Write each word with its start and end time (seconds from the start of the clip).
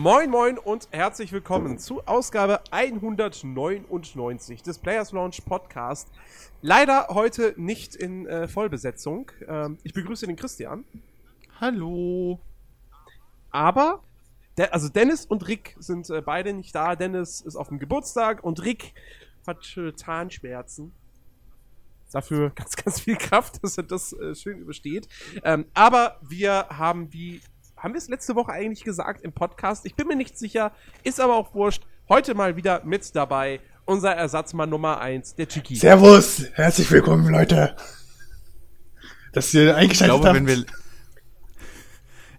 Moin 0.00 0.30
Moin 0.30 0.56
und 0.56 0.88
herzlich 0.92 1.30
willkommen 1.30 1.78
zu 1.78 2.00
Ausgabe 2.06 2.62
199 2.70 4.62
des 4.62 4.78
Players 4.78 5.12
Launch 5.12 5.44
Podcast. 5.44 6.08
Leider 6.62 7.08
heute 7.10 7.52
nicht 7.58 7.96
in 7.96 8.26
äh, 8.26 8.48
Vollbesetzung. 8.48 9.30
Ähm, 9.46 9.76
ich 9.82 9.92
begrüße 9.92 10.26
den 10.26 10.36
Christian. 10.36 10.84
Hallo. 11.60 12.40
Aber, 13.50 14.02
der, 14.56 14.72
also 14.72 14.88
Dennis 14.88 15.26
und 15.26 15.46
Rick 15.46 15.76
sind 15.78 16.08
äh, 16.08 16.22
beide 16.22 16.54
nicht 16.54 16.74
da. 16.74 16.96
Dennis 16.96 17.42
ist 17.42 17.56
auf 17.56 17.68
dem 17.68 17.78
Geburtstag 17.78 18.42
und 18.42 18.64
Rick 18.64 18.94
hat 19.46 19.76
äh, 19.76 19.94
Zahnschmerzen. 19.94 20.94
Dafür 22.10 22.48
ganz, 22.54 22.74
ganz 22.74 23.00
viel 23.00 23.16
Kraft, 23.16 23.62
dass 23.62 23.76
er 23.76 23.84
das 23.84 24.14
äh, 24.14 24.34
schön 24.34 24.60
übersteht. 24.60 25.08
Ähm, 25.44 25.66
aber 25.74 26.16
wir 26.22 26.68
haben 26.70 27.12
wie 27.12 27.42
haben 27.80 27.94
wir 27.94 27.98
es 27.98 28.08
letzte 28.08 28.34
Woche 28.36 28.52
eigentlich 28.52 28.84
gesagt 28.84 29.22
im 29.22 29.32
Podcast? 29.32 29.86
Ich 29.86 29.94
bin 29.94 30.06
mir 30.06 30.16
nicht 30.16 30.38
sicher, 30.38 30.72
ist 31.02 31.18
aber 31.20 31.36
auch 31.36 31.54
wurscht. 31.54 31.82
Heute 32.08 32.34
mal 32.34 32.56
wieder 32.56 32.84
mit 32.84 33.16
dabei 33.16 33.60
unser 33.86 34.12
Ersatzmann 34.12 34.68
Nummer 34.68 35.00
1, 35.00 35.36
der 35.36 35.48
Chiki. 35.48 35.76
Servus, 35.76 36.44
herzlich 36.52 36.90
willkommen, 36.90 37.28
Leute. 37.28 37.74
Dass 39.32 39.54
ihr 39.54 39.76
eingeschaltet 39.76 40.16
ich 40.16 40.22
glaube, 40.22 40.26
habt. 40.28 40.36
Wenn 40.36 40.46
wir, 40.46 40.66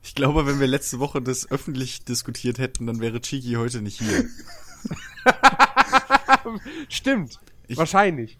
ich 0.04 0.14
glaube, 0.14 0.46
wenn 0.46 0.60
wir 0.60 0.68
letzte 0.68 1.00
Woche 1.00 1.22
das 1.22 1.50
öffentlich 1.50 2.06
diskutiert 2.06 2.60
hätten, 2.60 2.86
dann 2.86 3.00
wäre 3.00 3.20
Chiki 3.20 3.54
heute 3.54 3.82
nicht 3.82 4.00
hier. 4.00 4.26
Stimmt, 6.90 7.40
ich, 7.68 7.78
wahrscheinlich. 7.78 8.38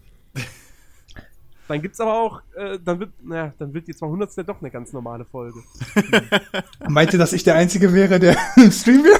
Dann 1.72 1.80
gibt's 1.80 2.00
aber 2.00 2.12
auch, 2.12 2.42
äh, 2.54 2.78
dann 2.84 3.00
wird, 3.00 3.12
naja, 3.24 3.54
dann 3.56 3.72
wird 3.72 3.88
die 3.88 3.94
200. 3.94 4.46
doch 4.46 4.60
eine 4.60 4.70
ganz 4.70 4.92
normale 4.92 5.24
Folge. 5.24 5.58
Meint 6.86 7.14
ihr, 7.14 7.18
dass 7.18 7.32
ich 7.32 7.44
der 7.44 7.54
Einzige 7.54 7.94
wäre, 7.94 8.20
der 8.20 8.36
im 8.56 8.70
Stream 8.70 9.02
wäre? 9.02 9.18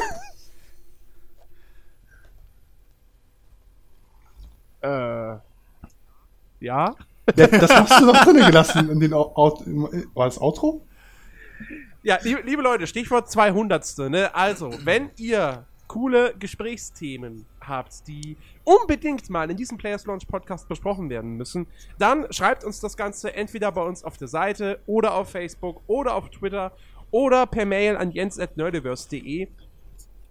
Äh, 4.83 5.39
ja. 6.61 6.95
ja. 7.25 7.47
Das 7.47 7.75
hast 7.75 8.03
du 8.03 8.13
doch 8.13 8.23
drinnen 8.23 8.45
gelassen 8.45 8.91
in 8.91 9.01
den 9.01 9.15
Out 9.15 9.63
war 10.13 10.27
das 10.27 10.39
Outro? 10.39 10.87
Ja, 12.03 12.19
liebe, 12.21 12.43
liebe 12.43 12.61
Leute, 12.61 12.87
Stichwort 12.87 13.31
200. 13.31 14.11
Ne? 14.11 14.35
Also, 14.35 14.75
wenn 14.85 15.09
ihr 15.17 15.65
coole 15.87 16.35
Gesprächsthemen 16.39 17.47
habt, 17.69 18.07
die 18.09 18.37
unbedingt 18.65 19.29
mal 19.31 19.51
in 19.51 19.57
diesem 19.57 19.79
Players 19.79 20.07
Launch 20.07 20.27
Podcast 20.27 20.69
besprochen 20.69 21.11
werden 21.11 21.37
müssen, 21.37 21.67
dann 21.99 22.33
schreibt 22.33 22.65
uns 22.65 22.81
das 22.81 22.97
Ganze 22.97 23.35
entweder 23.35 23.73
bei 23.73 23.83
uns 23.83 24.05
auf 24.05 24.17
der 24.17 24.29
Seite 24.29 24.81
oder 24.87 25.15
auf 25.15 25.31
Facebook 25.31 25.83
oder 25.87 26.15
auf 26.15 26.31
Twitter 26.31 26.73
oder 27.11 27.47
per 27.47 27.67
Mail 27.67 27.97
an 27.97 28.11
jens.nerdiverse.de. 28.11 29.49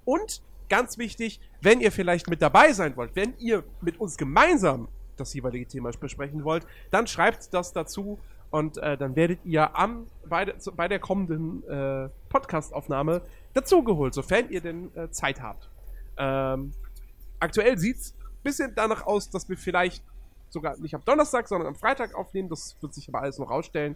Und 0.06 0.42
ganz 0.70 0.98
wichtig, 0.98 1.40
wenn 1.62 1.82
ihr 1.82 1.92
vielleicht 1.92 2.30
mit 2.30 2.42
dabei 2.42 2.74
sein 2.74 2.96
wollt, 2.98 3.16
wenn 3.16 3.34
ihr 3.40 3.64
mit 3.82 4.00
uns 4.00 4.18
gemeinsam 4.18 4.88
das 5.18 5.34
jeweilige 5.34 5.68
Thema 5.68 5.92
besprechen 5.92 6.44
wollt, 6.44 6.66
dann 6.90 7.08
schreibt 7.08 7.54
das 7.54 7.74
dazu 7.74 8.20
und 8.50 8.78
äh, 8.78 8.98
dann 8.98 9.16
werdet 9.16 9.40
ihr 9.46 9.76
am, 9.78 10.08
bei, 10.28 10.46
der, 10.46 10.56
bei 10.76 10.88
der 10.88 11.00
kommenden 11.00 11.64
äh, 11.68 12.09
Podcast-Aufnahme 12.30 13.22
dazugeholt, 13.54 14.14
sofern 14.14 14.50
ihr 14.50 14.62
denn 14.62 14.96
äh, 14.96 15.09
Zeit 15.09 15.42
habt. 15.42 15.70
Ähm, 16.18 16.74
aktuell 17.41 17.78
sieht's 17.78 18.13
ein 18.13 18.44
bisschen 18.44 18.74
danach 18.75 19.06
aus, 19.06 19.29
dass 19.29 19.50
wir 19.50 19.57
vielleicht 19.57 20.03
sogar 20.50 20.78
nicht 20.78 20.96
am 20.96 21.03
Donnerstag, 21.06 21.47
sondern 21.47 21.68
am 21.68 21.75
Freitag 21.75 22.16
aufnehmen. 22.16 22.50
Das 22.50 22.75
wird 22.81 22.94
sich 22.94 23.07
aber 23.09 23.22
alles 23.22 23.38
noch 23.38 23.50
rausstellen. 23.50 23.96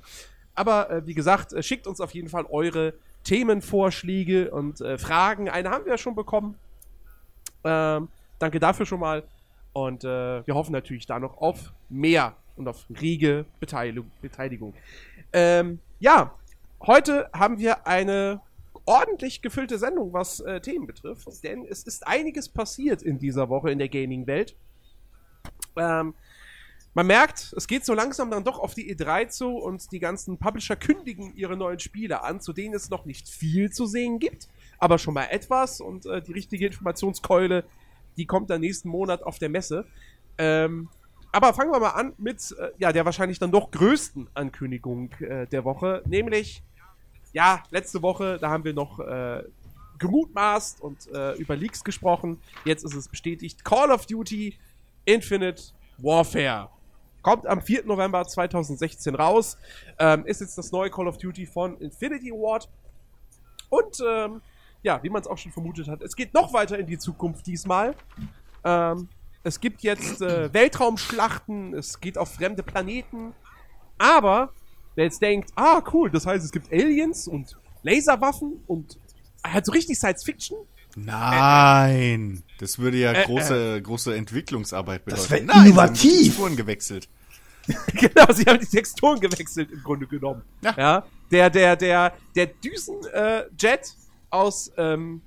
Aber 0.54 0.90
äh, 0.90 1.06
wie 1.06 1.14
gesagt, 1.14 1.54
äh, 1.54 1.62
schickt 1.62 1.88
uns 1.88 2.00
auf 2.00 2.12
jeden 2.12 2.30
Fall 2.30 2.46
eure 2.46 2.94
Themenvorschläge 3.24 4.52
und 4.52 4.82
äh, 4.82 4.98
Fragen. 4.98 5.50
Eine 5.50 5.70
haben 5.70 5.86
wir 5.86 5.94
ja 5.94 5.98
schon 5.98 6.16
bekommen. 6.16 6.58
Ähm, 7.64 8.08
danke 8.40 8.60
dafür 8.60 8.86
schon 8.86 9.00
mal. 9.00 9.24
Und 9.74 10.04
äh, 10.06 10.46
wir 10.46 10.56
hoffen 10.56 10.72
natürlich 10.72 11.06
da 11.06 11.20
noch 11.20 11.38
auf 11.38 11.74
mehr 11.90 12.36
und 12.56 12.68
auf 12.68 12.86
rege 13.02 13.46
Beteiligung. 13.60 14.10
Beteiligung. 14.22 14.74
Ähm, 15.34 15.80
ja, 16.00 16.34
heute 16.86 17.30
haben 17.34 17.58
wir 17.58 17.86
eine 17.86 18.40
ordentlich 18.86 19.42
gefüllte 19.42 19.78
Sendung, 19.78 20.14
was 20.14 20.40
äh, 20.40 20.62
Themen 20.62 20.88
betrifft, 20.88 21.28
denn 21.44 21.66
es 21.66 21.84
ist 21.84 22.06
einiges 22.06 22.50
passiert 22.50 23.02
in 23.02 23.18
dieser 23.18 23.50
Woche 23.50 23.72
in 23.72 23.80
der 23.80 23.90
Gaming-Welt. 23.90 24.56
Ähm, 25.76 26.14
man 26.94 27.08
merkt, 27.08 27.54
es 27.58 27.68
geht 27.68 27.84
so 27.84 27.94
langsam 27.94 28.32
dann 28.32 28.46
doch 28.46 28.58
auf 28.58 28.74
die 28.74 28.96
E3 28.96 29.28
zu 29.28 29.50
und 29.58 29.92
die 29.92 30.00
ganzen 30.00 30.38
Publisher 30.38 30.78
kündigen 30.78 31.36
ihre 31.36 31.58
neuen 31.58 31.80
Spiele 31.80 32.24
an, 32.24 32.40
zu 32.40 32.54
denen 32.54 32.74
es 32.74 32.90
noch 32.90 33.04
nicht 33.04 33.28
viel 33.28 33.70
zu 33.70 33.86
sehen 33.86 34.18
gibt, 34.18 34.48
aber 34.78 34.98
schon 34.98 35.14
mal 35.14 35.26
etwas 35.26 35.82
und 35.82 36.06
äh, 36.06 36.22
die 36.22 36.32
richtige 36.32 36.68
Informationskeule, 36.68 37.66
die 38.16 38.26
kommt 38.26 38.50
dann 38.50 38.62
nächsten 38.62 38.88
Monat 38.88 39.24
auf 39.24 39.40
der 39.40 39.50
Messe. 39.50 39.86
Ähm, 40.38 40.88
aber 41.34 41.54
fangen 41.54 41.72
wir 41.72 41.82
mal 41.82 41.90
an 41.90 42.14
mit 42.18 42.56
äh, 42.58 42.72
ja, 42.78 42.94
der 42.94 43.04
wahrscheinlich 43.04 43.40
dann 43.40 43.52
doch 43.52 43.72
größten 43.72 44.30
Ankündigung 44.34 45.12
äh, 45.20 45.48
der 45.48 45.66
Woche, 45.66 46.02
nämlich 46.06 46.64
ja, 47.36 47.62
letzte 47.70 48.02
Woche, 48.02 48.38
da 48.40 48.50
haben 48.50 48.64
wir 48.64 48.74
noch 48.74 48.98
äh, 48.98 49.44
gemutmaßt 50.00 50.80
und 50.80 51.12
äh, 51.12 51.34
über 51.34 51.58
Leaks 51.58 51.84
gesprochen. 51.84 52.40
Jetzt 52.64 52.86
ist 52.86 52.96
es 52.96 53.10
bestätigt. 53.10 53.66
Call 53.66 53.92
of 53.92 54.06
Duty 54.06 54.58
Infinite 55.04 55.62
Warfare. 55.98 56.70
Kommt 57.22 57.46
am 57.46 57.62
4. 57.62 57.86
November 57.86 58.26
2016 58.26 59.16
raus. 59.16 59.58
Ähm, 60.00 60.26
ist 60.26 60.40
jetzt 60.40 60.58
das 60.58 60.72
neue 60.72 60.90
Call 60.90 61.10
of 61.10 61.18
Duty 61.18 61.46
von 61.46 61.78
Infinity 61.82 62.32
Ward. 62.32 62.70
Und 63.68 64.02
ähm, 64.08 64.42
ja, 64.82 65.04
wie 65.04 65.10
man 65.10 65.22
es 65.22 65.28
auch 65.28 65.38
schon 65.38 65.52
vermutet 65.52 65.90
hat, 65.90 66.02
es 66.04 66.16
geht 66.16 66.34
noch 66.34 66.54
weiter 66.54 66.80
in 66.80 66.88
die 66.88 66.98
Zukunft 66.98 67.46
diesmal. 67.48 67.96
Ähm, 68.64 69.10
es 69.44 69.60
gibt 69.60 69.82
jetzt 69.82 70.22
äh, 70.22 70.54
Weltraumschlachten, 70.54 71.74
es 71.74 72.00
geht 72.00 72.18
auf 72.18 72.32
fremde 72.32 72.64
Planeten. 72.64 73.34
Aber 73.98 74.54
wer 74.96 75.06
jetzt 75.06 75.22
denkt, 75.22 75.52
ah 75.56 75.82
cool, 75.94 76.10
das 76.10 76.26
heißt, 76.26 76.44
es 76.44 76.52
gibt 76.52 76.72
Aliens 76.72 77.28
und 77.28 77.58
Laserwaffen 77.84 78.64
und 78.68 78.98
halt 79.44 79.66
so 79.66 79.72
richtig 79.72 79.98
Science 79.98 80.24
Fiction. 80.24 80.58
Nein, 80.96 82.44
das 82.60 82.80
würde 82.80 82.98
ja 82.98 83.26
große, 83.26 83.78
äh, 83.78 83.82
große 83.82 84.16
Entwicklungsarbeit 84.16 85.04
bedeuten. 85.04 85.22
Das 85.22 85.30
wäre 85.30 85.42
innovativ. 85.42 85.74
Sie 85.74 85.80
haben 85.80 85.94
die 85.94 86.24
Texturen 86.24 86.56
gewechselt. 86.56 87.10
genau, 87.94 88.32
sie 88.32 88.46
haben 88.46 88.60
die 88.60 88.66
Texturen 88.66 89.20
gewechselt 89.20 89.72
im 89.72 89.84
Grunde 89.84 90.08
genommen. 90.08 90.44
Ja. 90.62 90.74
ja 90.78 91.04
der, 91.32 91.50
der, 91.50 91.76
der, 91.76 92.14
der 92.36 92.46
Düsenjet 92.48 93.14
äh, 93.64 93.80
aus, 94.30 94.72
ähm, 94.78 95.22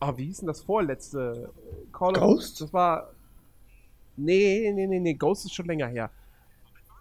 oh, 0.00 0.12
wie 0.16 0.26
hieß 0.26 0.38
denn 0.38 0.48
das 0.48 0.60
vorletzte 0.60 1.52
Call 1.92 2.16
of 2.16 2.20
Ghost? 2.20 2.60
Das 2.60 2.72
war. 2.72 3.10
Nee, 4.16 4.72
nee, 4.74 4.86
nee, 4.86 4.98
nee, 4.98 5.14
Ghost 5.14 5.44
ist 5.44 5.54
schon 5.54 5.66
länger 5.66 5.86
her. 5.86 6.10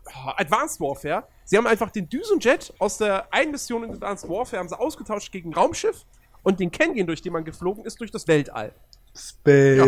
Oh, 0.06 0.32
Advanced 0.38 0.80
Warfare. 0.80 1.28
Sie 1.48 1.58
haben 1.58 1.66
einfach 1.66 1.90
den 1.92 2.10
Düsenjet 2.10 2.74
aus 2.78 2.98
der 2.98 3.34
einen 3.34 3.52
Mission 3.52 3.86
in 3.86 3.92
Advanced 3.92 4.28
Warfare 4.30 4.60
haben 4.60 4.68
sie 4.68 4.78
ausgetauscht 4.78 5.32
gegen 5.32 5.52
ein 5.52 5.54
Raumschiff 5.54 6.06
und 6.44 6.60
den 6.60 6.72
Canyon, 6.72 7.08
durch 7.08 7.22
den 7.22 7.32
man 7.32 7.46
geflogen 7.46 7.86
ist, 7.86 8.02
durch 8.02 8.12
das 8.12 8.28
Weltall. 8.28 8.74
Space. 9.16 9.80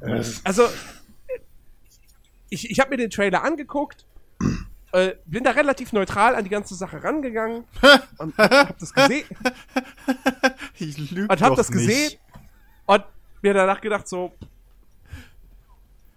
Ja. 0.00 0.20
Also, 0.42 0.64
ich, 2.48 2.68
ich 2.70 2.80
habe 2.80 2.90
mir 2.90 2.96
den 2.96 3.10
Trailer 3.10 3.44
angeguckt, 3.44 4.04
äh, 4.90 5.14
bin 5.26 5.44
da 5.44 5.52
relativ 5.52 5.92
neutral 5.92 6.34
an 6.34 6.42
die 6.42 6.50
ganze 6.50 6.74
Sache 6.74 7.04
rangegangen 7.04 7.62
und 8.18 8.36
hab 8.36 8.76
das 8.80 8.92
gesehen. 8.92 9.28
Ich 10.76 10.98
lüge 11.12 11.32
Und 11.32 11.40
hab 11.40 11.54
das 11.54 11.70
nicht. 11.70 11.86
gesehen 11.86 12.18
und 12.86 13.04
mir 13.42 13.54
danach 13.54 13.80
gedacht 13.80 14.08
so, 14.08 14.32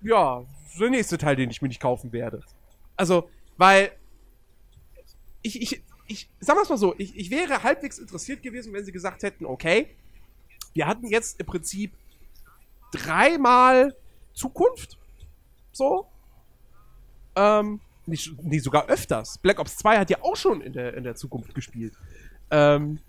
ja, 0.02 0.44
der 0.80 0.90
nächste 0.90 1.18
Teil, 1.18 1.36
den 1.36 1.50
ich 1.50 1.62
mir 1.62 1.68
nicht 1.68 1.82
kaufen 1.82 2.12
werde. 2.12 2.42
Also, 2.96 3.30
weil 3.58 3.92
ich, 5.42 5.62
ich, 5.62 5.84
ich 6.08 6.30
sag 6.40 6.56
mal's 6.56 6.70
mal 6.70 6.78
so, 6.78 6.96
ich, 6.98 7.16
ich 7.16 7.30
wäre 7.30 7.64
halbwegs 7.64 7.98
interessiert 7.98 8.42
gewesen, 8.42 8.74
wenn 8.74 8.86
sie 8.86 8.92
gesagt 8.92 9.24
hätten, 9.24 9.46
okay, 9.46 9.96
wir 10.74 10.88
hatten 10.88 11.08
jetzt 11.08 11.40
im 11.40 11.46
Prinzip 11.46 11.94
dreimal 12.92 13.96
Zukunft. 14.34 14.98
So. 15.72 16.08
Ähm, 17.36 17.80
nicht, 18.06 18.32
nee, 18.42 18.60
sogar 18.60 18.88
öfters. 18.88 19.38
Black 19.38 19.60
Ops 19.60 19.78
2 19.78 19.98
hat 19.98 20.10
ja 20.10 20.18
auch 20.22 20.36
schon 20.36 20.62
in 20.62 20.74
der, 20.74 20.96
in 20.96 21.04
der 21.04 21.16
Zukunft 21.16 21.56
gespielt. 21.56 21.94
Ähm, 22.52 23.00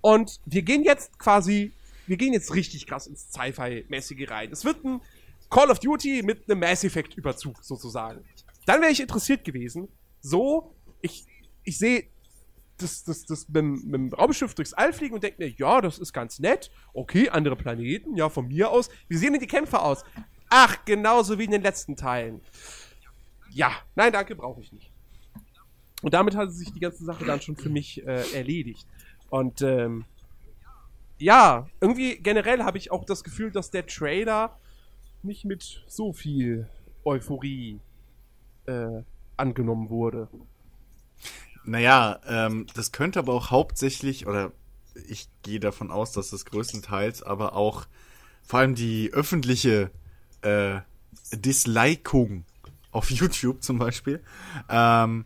und 0.00 0.40
wir 0.46 0.62
gehen 0.62 0.82
jetzt 0.84 1.18
quasi, 1.18 1.72
wir 2.06 2.16
gehen 2.16 2.32
jetzt 2.32 2.54
richtig 2.54 2.86
krass 2.86 3.06
ins 3.06 3.30
Sci-Fi-mäßige 3.32 4.30
rein. 4.30 4.50
Es 4.52 4.64
wird 4.64 4.84
ein 4.84 5.00
Call 5.50 5.70
of 5.70 5.80
Duty 5.80 6.22
mit 6.22 6.48
einem 6.48 6.60
Mass 6.60 6.84
Effect-Überzug 6.84 7.62
sozusagen. 7.62 8.24
Dann 8.66 8.80
wäre 8.80 8.92
ich 8.92 9.00
interessiert 9.00 9.44
gewesen. 9.44 9.88
So, 10.20 10.74
ich, 11.02 11.26
ich 11.64 11.76
sehe 11.76 12.04
das, 12.78 13.04
das, 13.04 13.26
das 13.26 13.48
mit, 13.48 13.64
mit 13.64 13.94
dem 13.94 14.14
Raumschiff 14.14 14.54
durchs 14.54 14.72
All 14.72 14.92
fliegen 14.92 15.14
und 15.14 15.22
denke 15.22 15.42
mir, 15.42 15.50
ja, 15.50 15.80
das 15.80 15.98
ist 15.98 16.12
ganz 16.12 16.38
nett. 16.38 16.70
Okay, 16.94 17.28
andere 17.28 17.56
Planeten, 17.56 18.16
ja, 18.16 18.28
von 18.28 18.48
mir 18.48 18.70
aus. 18.70 18.88
Wie 19.08 19.16
sehen 19.16 19.32
denn 19.32 19.40
die 19.40 19.46
Kämpfer 19.46 19.82
aus? 19.82 20.04
Ach, 20.48 20.84
genauso 20.84 21.38
wie 21.38 21.44
in 21.44 21.50
den 21.50 21.62
letzten 21.62 21.96
Teilen. 21.96 22.40
Ja, 23.50 23.72
nein, 23.96 24.12
danke, 24.12 24.36
brauche 24.36 24.60
ich 24.60 24.72
nicht. 24.72 24.90
Und 26.02 26.14
damit 26.14 26.34
hat 26.34 26.52
sich 26.52 26.72
die 26.72 26.80
ganze 26.80 27.04
Sache 27.04 27.24
dann 27.24 27.40
schon 27.40 27.56
für 27.56 27.68
mich 27.68 28.06
äh, 28.06 28.22
erledigt. 28.32 28.86
Und 29.28 29.62
ähm, 29.62 30.04
ja, 31.18 31.68
irgendwie 31.80 32.16
generell 32.16 32.62
habe 32.62 32.78
ich 32.78 32.90
auch 32.90 33.04
das 33.04 33.22
Gefühl, 33.22 33.50
dass 33.50 33.70
der 33.70 33.86
Trailer 33.86 34.58
nicht 35.22 35.44
mit 35.44 35.82
so 35.86 36.12
viel 36.12 36.68
Euphorie 37.04 37.80
äh, 38.66 39.02
angenommen 39.36 39.90
wurde. 39.90 40.28
Naja, 41.64 42.20
ähm, 42.26 42.66
das 42.74 42.92
könnte 42.92 43.18
aber 43.18 43.34
auch 43.34 43.50
hauptsächlich, 43.50 44.26
oder 44.26 44.52
ich 45.08 45.28
gehe 45.42 45.60
davon 45.60 45.90
aus, 45.90 46.12
dass 46.12 46.30
das 46.30 46.44
größtenteils, 46.44 47.22
aber 47.22 47.54
auch 47.54 47.86
vor 48.42 48.60
allem 48.60 48.74
die 48.74 49.10
öffentliche 49.12 49.90
äh, 50.42 50.80
Dislikung 51.32 52.44
auf 52.90 53.10
YouTube 53.10 53.62
zum 53.62 53.78
Beispiel, 53.78 54.22
ähm, 54.68 55.24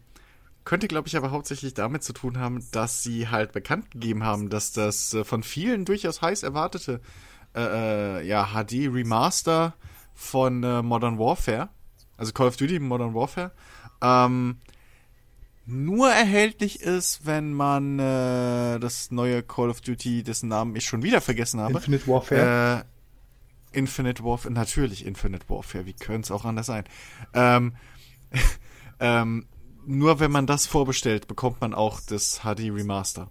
könnte, 0.65 0.89
glaube 0.89 1.09
ich, 1.09 1.17
aber 1.17 1.31
hauptsächlich 1.31 1.75
damit 1.75 2.03
zu 2.03 2.15
tun 2.15 2.39
haben, 2.39 2.65
dass 2.73 3.03
sie 3.03 3.29
halt 3.29 3.53
bekannt 3.53 3.91
gegeben 3.91 4.25
haben, 4.25 4.49
dass 4.49 4.73
das 4.73 5.13
äh, 5.13 5.25
von 5.25 5.43
vielen 5.43 5.85
durchaus 5.85 6.23
heiß 6.23 6.43
erwartete 6.43 7.01
äh, 7.55 8.21
äh 8.21 8.27
ja, 8.27 8.47
HD 8.53 8.89
Remaster 8.93 9.75
von 10.15 10.63
äh, 10.63 10.83
Modern 10.83 11.19
Warfare, 11.19 11.69
also 12.17 12.33
Call 12.33 12.49
of 12.49 12.57
Duty 12.57 12.79
Modern 12.79 13.15
Warfare, 13.15 13.53
ähm, 14.03 14.57
nur 15.67 16.11
erhältlich 16.11 16.81
ist, 16.81 17.25
wenn 17.25 17.55
man 17.55 17.99
äh, 17.99 18.79
das 18.79 19.11
neue 19.11 19.43
Call 19.43 19.71
of 19.71 19.81
Duty, 19.81 20.23
dessen 20.23 20.49
Namen 20.49 20.77
ich 20.77 20.85
schon 20.85 21.03
wieder 21.03 21.21
vergessen 21.21 21.61
habe. 21.61 21.75
Infinite 21.75 22.07
Warfare. 22.07 22.85
Äh, 23.73 23.79
Infinite 23.79 24.23
Warfare, 24.23 24.53
natürlich 24.53 25.07
Infinite 25.07 25.49
Warfare, 25.49 25.87
wie 25.87 25.95
könnte 25.95 26.27
es 26.27 26.31
auch 26.31 26.45
anders 26.45 26.67
sein? 26.67 26.85
Ähm, 27.33 27.75
ähm, 29.01 29.47
nur 29.87 30.21
wenn 30.21 30.31
man 30.31 30.47
das 30.47 30.67
vorbestellt, 30.67 31.29
bekommt 31.29 31.61
man 31.61 31.75
auch 31.75 32.01
das 32.01 32.41
HD 32.41 32.71
Remaster. 32.71 33.31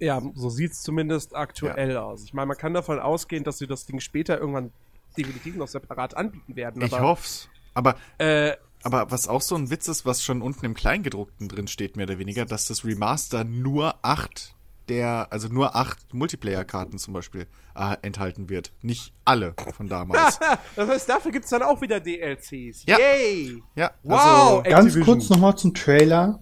Ja, 0.00 0.22
so 0.34 0.48
sieht's 0.48 0.82
zumindest 0.82 1.34
aktuell 1.34 1.92
ja. 1.92 2.02
aus. 2.02 2.24
Ich 2.24 2.32
meine, 2.32 2.46
man 2.46 2.56
kann 2.56 2.74
davon 2.74 2.98
ausgehen, 3.00 3.44
dass 3.44 3.58
sie 3.58 3.66
das 3.66 3.84
Ding 3.86 4.00
später 4.00 4.38
irgendwann 4.38 4.72
definitiv 5.16 5.56
noch 5.56 5.68
separat 5.68 6.16
anbieten 6.16 6.56
werden. 6.56 6.82
ich 6.82 6.98
hoff's. 6.98 7.48
Aber, 7.74 7.96
äh, 8.18 8.52
aber 8.82 9.10
was 9.10 9.28
auch 9.28 9.42
so 9.42 9.56
ein 9.56 9.70
Witz 9.70 9.88
ist, 9.88 10.06
was 10.06 10.22
schon 10.22 10.42
unten 10.42 10.64
im 10.64 10.74
Kleingedruckten 10.74 11.48
drin 11.48 11.68
steht, 11.68 11.96
mehr 11.96 12.06
oder 12.06 12.18
weniger, 12.18 12.44
dass 12.44 12.66
das 12.66 12.84
Remaster 12.84 13.44
nur 13.44 13.96
acht 14.02 14.54
der, 14.88 15.28
also 15.30 15.48
nur 15.48 15.76
acht 15.76 16.14
Multiplayer-Karten 16.14 16.98
zum 16.98 17.14
Beispiel 17.14 17.46
äh, 17.74 17.96
enthalten 18.02 18.48
wird. 18.48 18.72
Nicht 18.82 19.12
alle 19.24 19.54
von 19.76 19.88
damals. 19.88 20.40
das 20.76 20.88
heißt, 20.88 21.08
dafür 21.08 21.32
gibt's 21.32 21.50
dann 21.50 21.62
auch 21.62 21.80
wieder 21.80 22.00
DLCs. 22.00 22.84
Ja. 22.86 22.98
Yay! 22.98 23.62
Ja, 23.74 23.92
wow! 24.02 24.62
Also, 24.64 24.70
ganz 24.70 25.00
kurz 25.00 25.28
nochmal 25.28 25.56
zum 25.56 25.74
Trailer. 25.74 26.40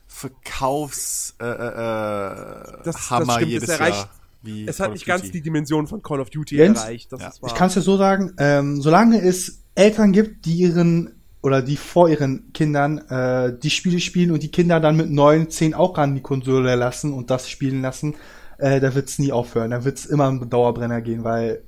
Verkaufs, 0.07 1.35
äh, 1.41 1.45
äh, 1.45 2.83
das, 2.85 3.11
Hammer 3.11 3.27
das 3.27 3.35
stimmt, 3.35 3.51
jedes 3.51 3.69
es 3.69 3.75
erreicht, 3.75 3.97
Jahr. 3.97 4.11
Wie 4.43 4.67
es 4.67 4.79
hat 4.79 4.93
nicht 4.93 5.05
ganz 5.05 5.31
die 5.31 5.41
Dimension 5.41 5.89
von 5.89 6.03
Call 6.03 6.21
of 6.21 6.31
Duty 6.31 6.57
Jens, 6.57 6.81
erreicht. 6.81 7.13
Das 7.13 7.21
ja. 7.21 7.29
ist 7.29 7.43
wahr. 7.43 7.51
Ich 7.51 7.57
kann 7.57 7.69
es 7.69 7.75
ja 7.75 7.83
so 7.83 7.97
sagen, 7.97 8.33
ähm, 8.39 8.81
solange 8.81 9.21
es 9.21 9.63
Eltern 9.75 10.13
gibt, 10.13 10.47
die 10.47 10.55
ihren 10.55 11.13
oder 11.43 11.63
die 11.63 11.77
vor 11.77 12.09
ihren 12.09 12.53
Kindern 12.53 12.99
äh, 13.09 13.57
die 13.57 13.71
Spiele 13.71 14.01
spielen 14.01 14.31
und 14.31 14.43
die 14.43 14.51
Kinder 14.51 14.81
dann 14.81 14.97
mit 14.97 15.11
neun, 15.11 15.51
zehn 15.51 15.75
auch 15.75 15.97
an 15.99 16.15
die 16.15 16.21
Konsole 16.21 16.75
lassen 16.75 17.13
und 17.13 17.31
das 17.31 17.49
spielen 17.49 17.83
lassen, 17.83 18.15
äh, 18.59 18.81
da 18.81 18.95
wird's 18.95 19.19
nie 19.19 19.33
aufhören. 19.33 19.71
Da 19.71 19.85
wird's 19.85 20.07
immer 20.07 20.29
einen 20.29 20.49
Dauerbrenner 20.49 21.01
gehen, 21.01 21.25
weil 21.25 21.63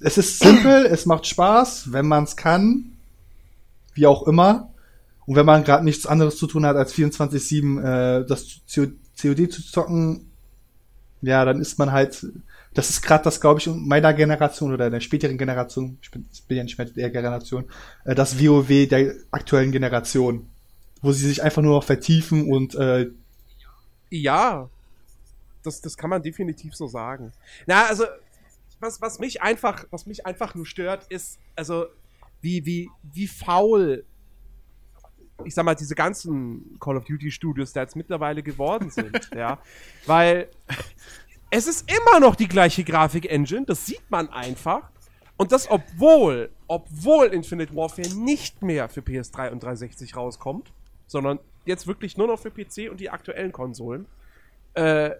es 0.00 0.18
ist 0.18 0.38
simpel, 0.38 0.86
es 0.86 1.06
macht 1.06 1.26
Spaß, 1.26 1.92
wenn 1.92 2.06
man 2.06 2.24
es 2.24 2.36
kann, 2.36 2.96
wie 3.94 4.06
auch 4.06 4.26
immer. 4.26 4.72
Und 5.26 5.36
wenn 5.36 5.46
man 5.46 5.64
gerade 5.64 5.84
nichts 5.84 6.06
anderes 6.06 6.36
zu 6.36 6.46
tun 6.46 6.66
hat, 6.66 6.76
als 6.76 6.94
24-7 6.94 7.80
äh, 8.20 8.26
das 8.26 8.60
COD 8.72 9.52
zu 9.52 9.62
zocken, 9.62 10.30
ja, 11.22 11.44
dann 11.44 11.60
ist 11.60 11.78
man 11.78 11.92
halt 11.92 12.24
das 12.74 12.90
ist 12.90 13.02
gerade 13.02 13.24
das, 13.24 13.40
glaube 13.40 13.58
ich, 13.58 13.66
meiner 13.66 14.14
Generation 14.14 14.72
oder 14.72 14.90
der 14.90 15.00
späteren 15.00 15.38
Generation, 15.38 15.98
ich 16.02 16.10
bin, 16.10 16.26
ich 16.32 16.44
bin 16.44 16.56
ja 16.56 16.62
nicht 16.62 16.78
mehr 16.78 16.86
der 16.86 17.10
Generation, 17.10 17.64
äh, 18.04 18.14
das 18.14 18.38
WoW 18.38 18.88
der 18.88 19.14
aktuellen 19.30 19.72
Generation, 19.72 20.48
wo 21.02 21.12
sie 21.12 21.26
sich 21.26 21.42
einfach 21.42 21.62
nur 21.62 21.74
noch 21.74 21.84
vertiefen 21.84 22.50
und 22.50 22.74
äh, 22.76 23.10
ja, 24.10 24.68
das, 25.62 25.80
das 25.80 25.96
kann 25.96 26.10
man 26.10 26.22
definitiv 26.22 26.74
so 26.74 26.86
sagen. 26.86 27.32
Na, 27.66 27.86
also 27.86 28.04
was, 28.80 29.00
was 29.00 29.18
mich 29.18 29.42
einfach, 29.42 29.84
was 29.90 30.06
mich 30.06 30.26
einfach 30.26 30.54
nur 30.54 30.66
stört, 30.66 31.06
ist, 31.08 31.38
also 31.56 31.86
wie, 32.40 32.64
wie, 32.64 32.88
wie 33.02 33.26
faul 33.26 34.04
ich 35.44 35.54
sag 35.54 35.64
mal, 35.64 35.74
diese 35.74 35.94
ganzen 35.94 36.76
Call 36.80 36.96
of 36.96 37.04
Duty 37.04 37.30
Studios 37.30 37.72
da 37.72 37.82
jetzt 37.82 37.96
mittlerweile 37.96 38.42
geworden 38.42 38.90
sind, 38.90 39.30
ja. 39.34 39.58
Weil 40.06 40.48
es 41.50 41.66
ist 41.66 41.90
immer 41.90 42.20
noch 42.20 42.36
die 42.36 42.48
gleiche 42.48 42.84
Grafik-Engine, 42.84 43.66
das 43.66 43.86
sieht 43.86 44.10
man 44.10 44.28
einfach. 44.28 44.90
Und 45.36 45.52
das, 45.52 45.70
obwohl, 45.70 46.50
obwohl 46.66 47.28
Infinite 47.28 47.74
Warfare 47.74 48.14
nicht 48.14 48.62
mehr 48.62 48.88
für 48.88 49.00
PS3 49.00 49.50
und 49.50 49.62
360 49.62 50.14
rauskommt, 50.14 50.70
sondern 51.06 51.38
jetzt 51.64 51.86
wirklich 51.86 52.16
nur 52.16 52.26
noch 52.26 52.38
für 52.38 52.50
PC 52.50 52.90
und 52.90 53.00
die 53.00 53.10
aktuellen 53.10 53.52
Konsolen. 53.52 54.06
Äh, 54.74 55.12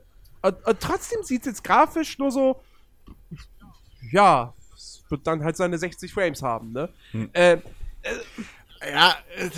und, 0.43 0.67
und 0.67 0.81
trotzdem 0.81 1.23
sieht 1.23 1.43
es 1.43 1.47
jetzt 1.47 1.65
grafisch 1.65 2.19
nur 2.19 2.31
so, 2.31 2.61
ja, 4.11 4.55
es 4.75 5.05
wird 5.09 5.27
dann 5.27 5.45
halt 5.45 5.57
seine 5.57 5.79
60 5.79 6.13
Frames 6.13 6.43
haben, 6.43 6.73
ne? 6.73 6.89
Hm. 7.13 7.31
Äh, 7.33 7.53
äh, 7.53 7.61
ja, 8.93 9.15
äh, 9.37 9.51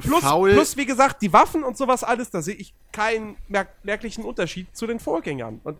plus, 0.00 0.20
faul. 0.20 0.52
plus, 0.52 0.76
wie 0.76 0.86
gesagt, 0.86 1.20
die 1.22 1.32
Waffen 1.32 1.64
und 1.64 1.76
sowas 1.76 2.04
alles, 2.04 2.30
da 2.30 2.42
sehe 2.42 2.54
ich 2.54 2.74
keinen 2.92 3.36
merk 3.48 3.70
merklichen 3.82 4.24
Unterschied 4.24 4.76
zu 4.76 4.86
den 4.86 5.00
Vorgängern. 5.00 5.60
Und 5.64 5.78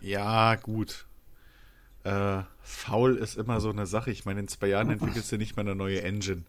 ja, 0.00 0.54
gut. 0.54 1.06
Äh, 2.04 2.42
faul 2.62 3.16
ist 3.16 3.36
immer 3.36 3.60
so 3.60 3.70
eine 3.70 3.86
Sache. 3.86 4.12
Ich 4.12 4.24
meine, 4.24 4.40
in 4.40 4.48
zwei 4.48 4.68
Jahren 4.68 4.90
entwickelst 4.90 5.32
du 5.32 5.36
nicht 5.36 5.56
mal 5.56 5.62
eine 5.62 5.74
neue 5.74 6.02
Engine. 6.02 6.44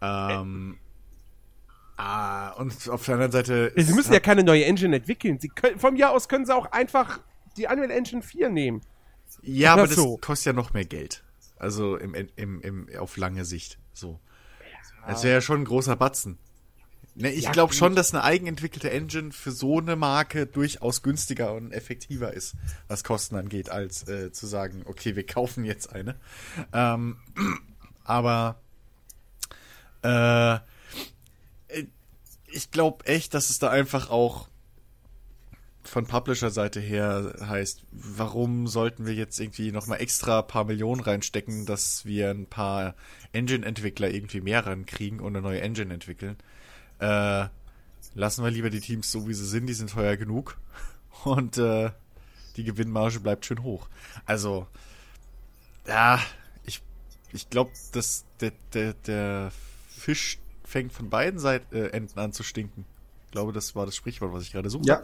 Ähm, 0.00 0.78
ah, 1.96 2.50
und 2.52 2.88
auf 2.88 3.04
der 3.04 3.14
anderen 3.14 3.32
Seite. 3.32 3.72
Sie 3.76 3.92
müssen 3.92 4.12
ja 4.12 4.20
keine 4.20 4.44
neue 4.44 4.64
Engine 4.64 4.96
entwickeln. 4.96 5.38
Sie 5.38 5.48
können, 5.48 5.78
vom 5.78 5.96
Jahr 5.96 6.12
aus 6.12 6.28
können 6.28 6.46
sie 6.46 6.54
auch 6.54 6.72
einfach 6.72 7.20
die 7.56 7.66
Unreal 7.66 7.90
Engine 7.90 8.22
4 8.22 8.48
nehmen. 8.48 8.82
Ja, 9.42 9.72
aber 9.72 9.86
das 9.86 9.96
so. 9.96 10.16
kostet 10.18 10.46
ja 10.46 10.52
noch 10.52 10.72
mehr 10.72 10.84
Geld. 10.84 11.24
Also 11.58 11.96
im, 11.96 12.14
im, 12.14 12.60
im, 12.60 12.88
auf 12.98 13.16
lange 13.16 13.44
Sicht. 13.44 13.78
So. 13.92 14.20
Ja. 14.60 15.08
Das 15.08 15.22
wäre 15.22 15.34
ja 15.34 15.40
schon 15.40 15.62
ein 15.62 15.64
großer 15.64 15.96
Batzen. 15.96 16.38
Ne, 17.18 17.32
ich 17.32 17.44
ja, 17.44 17.52
glaube 17.52 17.72
schon, 17.72 17.94
dass 17.94 18.12
eine 18.12 18.24
eigenentwickelte 18.24 18.90
Engine 18.90 19.32
für 19.32 19.50
so 19.50 19.78
eine 19.78 19.96
Marke 19.96 20.46
durchaus 20.46 21.02
günstiger 21.02 21.54
und 21.54 21.72
effektiver 21.72 22.34
ist, 22.34 22.56
was 22.88 23.04
Kosten 23.04 23.36
angeht, 23.36 23.70
als 23.70 24.06
äh, 24.06 24.32
zu 24.32 24.46
sagen, 24.46 24.82
okay, 24.84 25.16
wir 25.16 25.24
kaufen 25.24 25.64
jetzt 25.64 25.94
eine. 25.94 26.16
Ähm, 26.74 27.16
aber 28.04 28.60
äh, 30.02 30.58
ich 32.56 32.70
glaube 32.70 33.06
echt, 33.06 33.34
dass 33.34 33.50
es 33.50 33.58
da 33.58 33.68
einfach 33.68 34.10
auch 34.10 34.48
von 35.84 36.06
Publisher-Seite 36.06 36.80
her 36.80 37.34
heißt, 37.40 37.84
warum 37.92 38.66
sollten 38.66 39.06
wir 39.06 39.14
jetzt 39.14 39.38
irgendwie 39.38 39.70
nochmal 39.70 40.00
extra 40.00 40.42
paar 40.42 40.64
Millionen 40.64 41.00
reinstecken, 41.00 41.66
dass 41.66 42.04
wir 42.04 42.30
ein 42.30 42.46
paar 42.46 42.94
Engine-Entwickler 43.32 44.10
irgendwie 44.10 44.40
mehr 44.40 44.66
rankriegen 44.66 45.20
und 45.20 45.36
eine 45.36 45.42
neue 45.42 45.60
Engine 45.60 45.94
entwickeln? 45.94 46.36
Äh, 46.98 47.46
lassen 48.14 48.42
wir 48.42 48.50
lieber 48.50 48.70
die 48.70 48.80
Teams 48.80 49.12
so, 49.12 49.28
wie 49.28 49.34
sie 49.34 49.46
sind, 49.46 49.66
die 49.66 49.74
sind 49.74 49.90
teuer 49.90 50.16
genug. 50.16 50.58
Und 51.24 51.58
äh, 51.58 51.90
die 52.56 52.64
Gewinnmarge 52.64 53.20
bleibt 53.20 53.46
schön 53.46 53.62
hoch. 53.62 53.88
Also, 54.26 54.66
ja, 55.86 56.20
ich, 56.64 56.82
ich 57.32 57.48
glaube, 57.48 57.70
dass 57.92 58.24
der, 58.40 58.52
der, 58.72 58.94
der 58.94 59.50
Fisch 59.88 60.38
fängt 60.66 60.92
von 60.92 61.08
beiden 61.08 61.38
Seiten 61.38 61.74
äh, 61.74 61.88
Enden 61.88 62.18
an 62.18 62.32
zu 62.32 62.42
stinken. 62.42 62.84
Ich 63.26 63.32
glaube, 63.32 63.52
das 63.52 63.74
war 63.74 63.86
das 63.86 63.96
Sprichwort, 63.96 64.32
was 64.32 64.42
ich 64.42 64.52
gerade 64.52 64.70
suchte. 64.70 65.02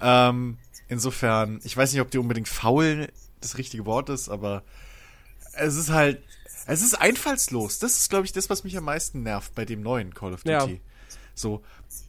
Ja. 0.00 0.28
Ähm, 0.28 0.58
insofern, 0.88 1.60
ich 1.64 1.76
weiß 1.76 1.92
nicht, 1.92 2.00
ob 2.00 2.10
die 2.10 2.18
unbedingt 2.18 2.48
faul 2.48 3.08
das 3.40 3.58
richtige 3.58 3.86
Wort 3.86 4.08
ist, 4.08 4.28
aber 4.28 4.62
es 5.54 5.76
ist 5.76 5.90
halt, 5.90 6.22
es 6.66 6.82
ist 6.82 6.94
einfallslos. 6.94 7.78
Das 7.78 7.98
ist, 7.98 8.10
glaube 8.10 8.26
ich, 8.26 8.32
das, 8.32 8.50
was 8.50 8.64
mich 8.64 8.76
am 8.76 8.84
meisten 8.84 9.22
nervt 9.22 9.54
bei 9.54 9.64
dem 9.64 9.80
neuen 9.80 10.14
Call 10.14 10.32
of 10.32 10.42
Duty. 10.42 10.72
Ja. 10.72 10.78
So, 11.34 11.62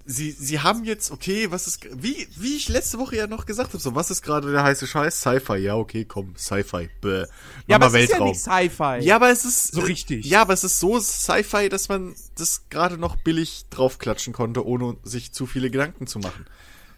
sie, 0.06 0.32
sie 0.32 0.60
haben 0.60 0.84
jetzt, 0.84 1.12
okay, 1.12 1.52
was 1.52 1.68
ist, 1.68 1.88
wie, 1.92 2.28
wie 2.36 2.56
ich 2.56 2.70
letzte 2.70 3.00
Woche 3.00 3.16
ja 3.16 3.28
noch 3.28 3.46
gesagt 3.46 3.70
habe, 3.74 3.82
so, 3.82 3.96
was 3.96 4.12
ist 4.12 4.22
gerade 4.22 4.52
der 4.52 4.64
heiße 4.64 4.88
Scheiß? 4.88 5.22
Sci-Fi, 5.22 5.58
ja, 5.58 5.76
okay, 5.76 6.06
komm, 6.06 6.36
Sci-Fi, 6.36 6.90
bäh. 7.02 7.26
Ja, 7.68 7.76
aber 7.78 7.90
mal 7.90 7.98
es 7.98 8.04
ist 8.04 8.10
ja 8.10 8.20
Weltraum. 8.20 8.28
nicht 8.30 8.42
Sci-Fi. 8.42 9.00
Ja, 9.02 9.16
aber 9.16 9.30
es 9.30 9.46
ist 9.46 9.74
So 9.74 9.82
richtig. 9.82 10.26
Ja, 10.26 10.42
aber 10.42 10.54
es 10.54 10.64
ist 10.64 10.80
so 10.80 11.00
Sci-Fi, 11.00 11.70
dass 11.70 11.90
man 11.90 12.14
das 12.36 12.70
gerade 12.70 12.98
noch 12.98 13.16
billig 13.16 13.66
draufklatschen 13.70 14.34
konnte, 14.34 14.66
ohne 14.66 14.98
sich 15.04 15.32
zu 15.32 15.46
viele 15.46 15.70
Gedanken 15.72 16.08
zu 16.08 16.20
machen. 16.20 16.46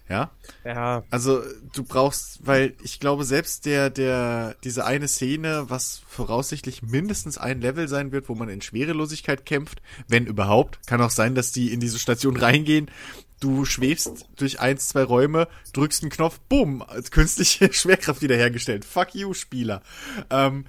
Ja? 0.10 0.32
Ja. 0.66 1.04
Also 1.10 1.42
du 1.74 1.84
brauchst, 1.84 2.46
weil 2.46 2.76
ich 2.84 3.00
glaube 3.00 3.24
selbst 3.24 3.66
der 3.66 3.90
der 3.90 4.56
diese 4.64 4.86
eine 4.86 5.08
Szene, 5.08 5.66
was 5.70 6.02
voraussichtlich 6.08 6.82
mindestens 6.82 7.38
ein 7.38 7.62
Level 7.62 7.88
sein 7.88 8.12
wird, 8.12 8.30
wo 8.30 8.36
man 8.36 8.50
in 8.50 8.62
Schwerelosigkeit 8.62 9.46
kämpft, 9.46 9.82
wenn 10.08 10.26
überhaupt, 10.26 10.86
kann 10.88 11.02
auch 11.02 11.10
sein, 11.10 11.36
dass 11.36 11.52
die 11.52 11.72
in 11.72 11.80
diese 11.80 12.00
Station 12.00 12.38
reingehen. 12.38 12.92
Du 13.40 13.66
schwebst 13.66 14.26
durch 14.38 14.60
eins, 14.60 14.88
zwei 14.88 15.04
Räume, 15.04 15.48
drückst 15.74 16.04
einen 16.04 16.12
Knopf, 16.12 16.40
bumm, 16.48 16.82
als 16.82 17.12
künstliche 17.12 17.72
Schwerkraft 17.74 18.22
wiederhergestellt. 18.22 18.86
Fuck 18.86 19.16
you, 19.16 19.34
Spieler. 19.34 19.82
Ähm, 20.30 20.66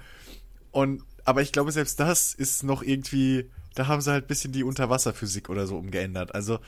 und 0.71 1.03
aber 1.25 1.41
ich 1.41 1.51
glaube, 1.51 1.71
selbst 1.71 1.99
das 1.99 2.33
ist 2.33 2.63
noch 2.63 2.83
irgendwie, 2.83 3.49
da 3.73 3.87
haben 3.87 4.01
sie 4.01 4.11
halt 4.11 4.27
bisschen 4.27 4.51
die 4.51 4.63
Unterwasserphysik 4.63 5.49
oder 5.49 5.67
so 5.67 5.77
umgeändert. 5.77 6.35
Also 6.35 6.59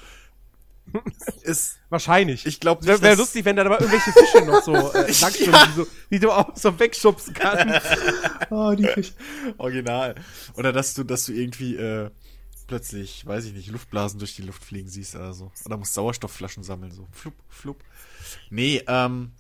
ist, 1.43 1.77
Wahrscheinlich. 1.89 2.45
ich 2.45 2.59
glaube 2.59 2.85
Wäre 2.85 3.01
wär 3.01 3.15
lustig, 3.15 3.45
wenn 3.45 3.55
da 3.55 3.65
aber 3.65 3.79
irgendwelche 3.81 4.11
Fische 4.11 4.45
noch 4.45 4.63
so 4.63 4.73
äh, 4.73 5.11
lang 5.21 5.31
sind, 5.31 5.47
Ja. 5.47 5.65
die, 5.65 5.71
so, 5.73 5.87
die 6.11 6.19
du 6.19 6.31
auch 6.31 6.55
so 6.55 6.77
wegschubsen 6.79 7.33
kannst. 7.33 7.85
Oh, 8.49 8.73
die 8.75 8.85
Fisch. 8.87 9.11
Original. 9.57 10.15
Oder 10.53 10.71
dass 10.71 10.93
du, 10.93 11.03
dass 11.03 11.25
du 11.25 11.33
irgendwie 11.33 11.75
äh, 11.75 12.09
plötzlich, 12.67 13.25
weiß 13.25 13.45
ich 13.45 13.53
nicht, 13.53 13.67
Luftblasen 13.69 14.19
durch 14.19 14.35
die 14.35 14.41
Luft 14.43 14.63
fliegen 14.63 14.87
siehst 14.89 15.15
oder 15.15 15.33
so. 15.33 15.51
Oder 15.65 15.77
musst 15.77 15.93
Sauerstoffflaschen 15.93 16.63
sammeln, 16.63 16.91
so. 16.91 17.07
Flup, 17.11 17.33
flup. 17.49 17.83
Nee, 18.49 18.81
ähm, 18.87 19.31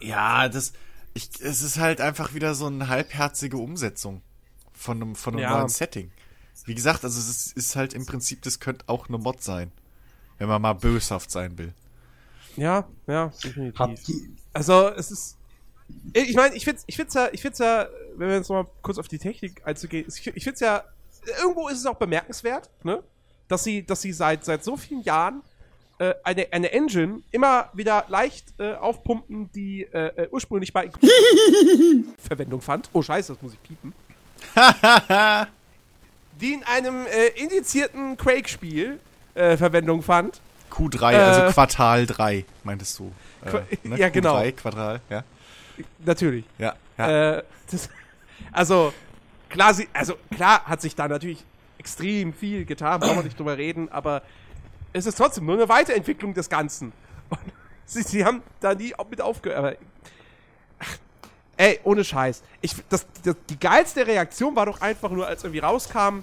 ja, 0.00 0.48
das, 0.48 0.72
ich, 1.14 1.30
es 1.40 1.62
ist 1.62 1.78
halt 1.78 2.00
einfach 2.00 2.34
wieder 2.34 2.54
so 2.54 2.66
eine 2.66 2.88
halbherzige 2.88 3.56
Umsetzung 3.58 4.22
von 4.72 5.00
einem, 5.00 5.14
von 5.16 5.34
einem 5.34 5.42
Ja. 5.42 5.50
neuen 5.58 5.68
Setting. 5.68 6.10
Wie 6.64 6.74
gesagt, 6.74 7.04
also 7.04 7.18
es 7.20 7.28
ist, 7.28 7.56
ist 7.56 7.76
halt 7.76 7.94
im 7.94 8.06
Prinzip, 8.06 8.42
das 8.42 8.58
könnte 8.60 8.84
auch 8.88 9.08
eine 9.08 9.18
Mod 9.18 9.42
sein. 9.42 9.70
Wenn 10.38 10.48
man 10.48 10.60
mal 10.60 10.74
böshaft 10.74 11.30
sein 11.30 11.56
will. 11.58 11.72
Ja, 12.56 12.86
ja, 13.06 13.32
definitiv. 13.42 14.30
Also, 14.52 14.88
es 14.88 15.10
ist. 15.10 15.36
Ich 16.12 16.34
meine, 16.34 16.54
ich 16.56 16.64
find's, 16.64 16.82
ich 16.86 16.96
find's 16.96 17.14
ja, 17.14 17.28
ich 17.30 17.40
find's 17.40 17.58
ja, 17.58 17.86
wenn 18.16 18.28
wir 18.28 18.36
jetzt 18.36 18.48
noch 18.48 18.64
mal 18.64 18.70
kurz 18.82 18.98
auf 18.98 19.06
die 19.06 19.18
Technik 19.18 19.62
einzugehen, 19.64 20.06
ich, 20.08 20.26
ich 20.26 20.42
find's 20.42 20.60
ja, 20.60 20.82
irgendwo 21.40 21.68
ist 21.68 21.78
es 21.78 21.86
auch 21.86 21.96
bemerkenswert, 21.96 22.70
ne? 22.82 23.02
Dass 23.48 23.62
sie, 23.62 23.84
dass 23.84 24.02
sie 24.02 24.12
seit, 24.12 24.44
seit 24.44 24.64
so 24.64 24.76
vielen 24.76 25.02
Jahren 25.02 25.42
äh, 25.98 26.14
eine, 26.24 26.52
eine 26.52 26.72
Engine 26.72 27.22
immer 27.30 27.70
wieder 27.72 28.04
leicht 28.08 28.52
äh, 28.58 28.74
aufpumpen, 28.74 29.50
die 29.52 29.84
äh, 29.84 30.24
äh, 30.24 30.28
ursprünglich 30.30 30.72
bei 30.72 30.90
Verwendung 32.18 32.60
fand. 32.60 32.90
Oh 32.92 33.02
Scheiße, 33.02 33.34
das 33.34 33.42
muss 33.42 33.52
ich 33.52 33.62
piepen. 33.62 33.92
die 36.40 36.52
in 36.52 36.64
einem 36.64 37.06
äh, 37.06 37.28
indizierten 37.36 38.16
Quake-Spiel 38.16 39.00
äh, 39.36 39.56
Verwendung 39.56 40.02
fand. 40.02 40.40
Q3, 40.70 41.12
Äh. 41.12 41.16
also 41.16 41.52
Quartal 41.52 42.06
3, 42.06 42.44
meintest 42.64 42.98
du. 42.98 43.12
Qua- 43.44 43.62
ne? 43.84 43.96
ja, 43.98 44.08
genau. 44.08 44.36
Q3, 44.36 44.52
Quartal, 44.52 45.00
ja. 45.08 45.22
Natürlich. 46.04 46.44
Ja, 46.58 46.74
ja. 46.98 47.34
Äh, 47.38 47.42
das, 47.70 47.88
also, 48.52 48.92
klar, 49.48 49.74
sie, 49.74 49.88
also, 49.92 50.14
klar 50.34 50.64
hat 50.64 50.80
sich 50.80 50.94
da 50.94 51.06
natürlich 51.08 51.44
extrem 51.78 52.32
viel 52.32 52.64
getan, 52.64 53.00
brauchen 53.00 53.16
wir 53.16 53.22
nicht 53.22 53.38
drüber 53.38 53.56
reden, 53.56 53.90
aber 53.92 54.22
es 54.92 55.06
ist 55.06 55.16
trotzdem 55.16 55.44
nur 55.46 55.54
eine 55.56 55.68
Weiterentwicklung 55.68 56.34
des 56.34 56.48
Ganzen. 56.48 56.92
Und 57.28 57.38
sie, 57.84 58.02
sie 58.02 58.24
haben 58.24 58.42
da 58.60 58.74
nie 58.74 58.94
mit 59.10 59.20
aufgehört. 59.20 59.58
Aber, 59.58 59.74
ey, 61.58 61.78
ohne 61.84 62.04
Scheiß. 62.04 62.42
Ich, 62.60 62.74
das, 62.88 63.06
das, 63.22 63.36
die 63.48 63.58
geilste 63.58 64.06
Reaktion 64.06 64.56
war 64.56 64.66
doch 64.66 64.80
einfach 64.80 65.10
nur, 65.10 65.26
als 65.26 65.44
irgendwie 65.44 65.60
rauskam, 65.60 66.20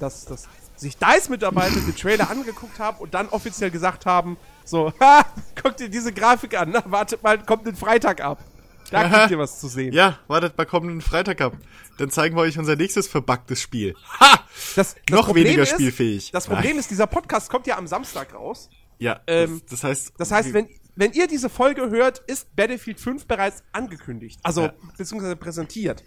dass, 0.00 0.24
dass 0.26 0.48
sich 0.76 0.96
DICE-Mitarbeiter 0.98 1.80
den 1.80 1.96
Trailer 1.96 2.30
angeguckt 2.30 2.78
haben 2.78 2.98
und 2.98 3.14
dann 3.14 3.28
offiziell 3.28 3.70
gesagt 3.70 4.06
haben, 4.06 4.36
so, 4.64 4.92
ha, 5.00 5.24
guck 5.60 5.76
dir 5.76 5.88
diese 5.88 6.12
Grafik 6.12 6.58
an, 6.58 6.70
na, 6.72 6.82
wartet 6.86 7.22
mal, 7.22 7.38
kommt 7.44 7.66
den 7.66 7.76
Freitag 7.76 8.20
ab. 8.20 8.42
Da 8.90 9.08
kriegt 9.08 9.32
ihr 9.32 9.38
was 9.38 9.58
zu 9.58 9.66
sehen. 9.66 9.92
Ja, 9.92 10.20
wartet 10.28 10.56
mal 10.56 10.64
kommenden 10.64 11.00
Freitag 11.00 11.40
ab. 11.40 11.54
Dann 11.98 12.08
zeigen 12.10 12.36
wir 12.36 12.42
euch 12.42 12.56
unser 12.56 12.76
nächstes 12.76 13.08
verbuggtes 13.08 13.60
Spiel. 13.60 13.96
Ha! 14.20 14.40
Das, 14.76 14.94
das 14.94 14.94
Noch 15.10 15.26
Problem 15.26 15.44
weniger 15.46 15.62
ist, 15.64 15.70
spielfähig. 15.70 16.30
Das 16.30 16.46
Problem 16.46 16.78
ist, 16.78 16.90
dieser 16.90 17.08
Podcast 17.08 17.50
kommt 17.50 17.66
ja 17.66 17.76
am 17.78 17.86
Samstag 17.88 18.32
raus. 18.32 18.70
Ja, 18.98 19.20
Ähm, 19.26 19.60
das, 19.62 19.80
das 19.80 19.84
heißt. 19.84 20.12
Das 20.18 20.30
heißt, 20.30 20.52
wenn, 20.54 20.68
wenn 20.94 21.12
ihr 21.12 21.26
diese 21.26 21.50
Folge 21.50 21.90
hört, 21.90 22.20
ist 22.28 22.54
Battlefield 22.54 23.00
5 23.00 23.26
bereits 23.26 23.64
angekündigt. 23.72 24.38
Also, 24.44 24.62
Ja. 24.62 24.72
beziehungsweise 24.96 25.34
präsentiert. 25.36 26.04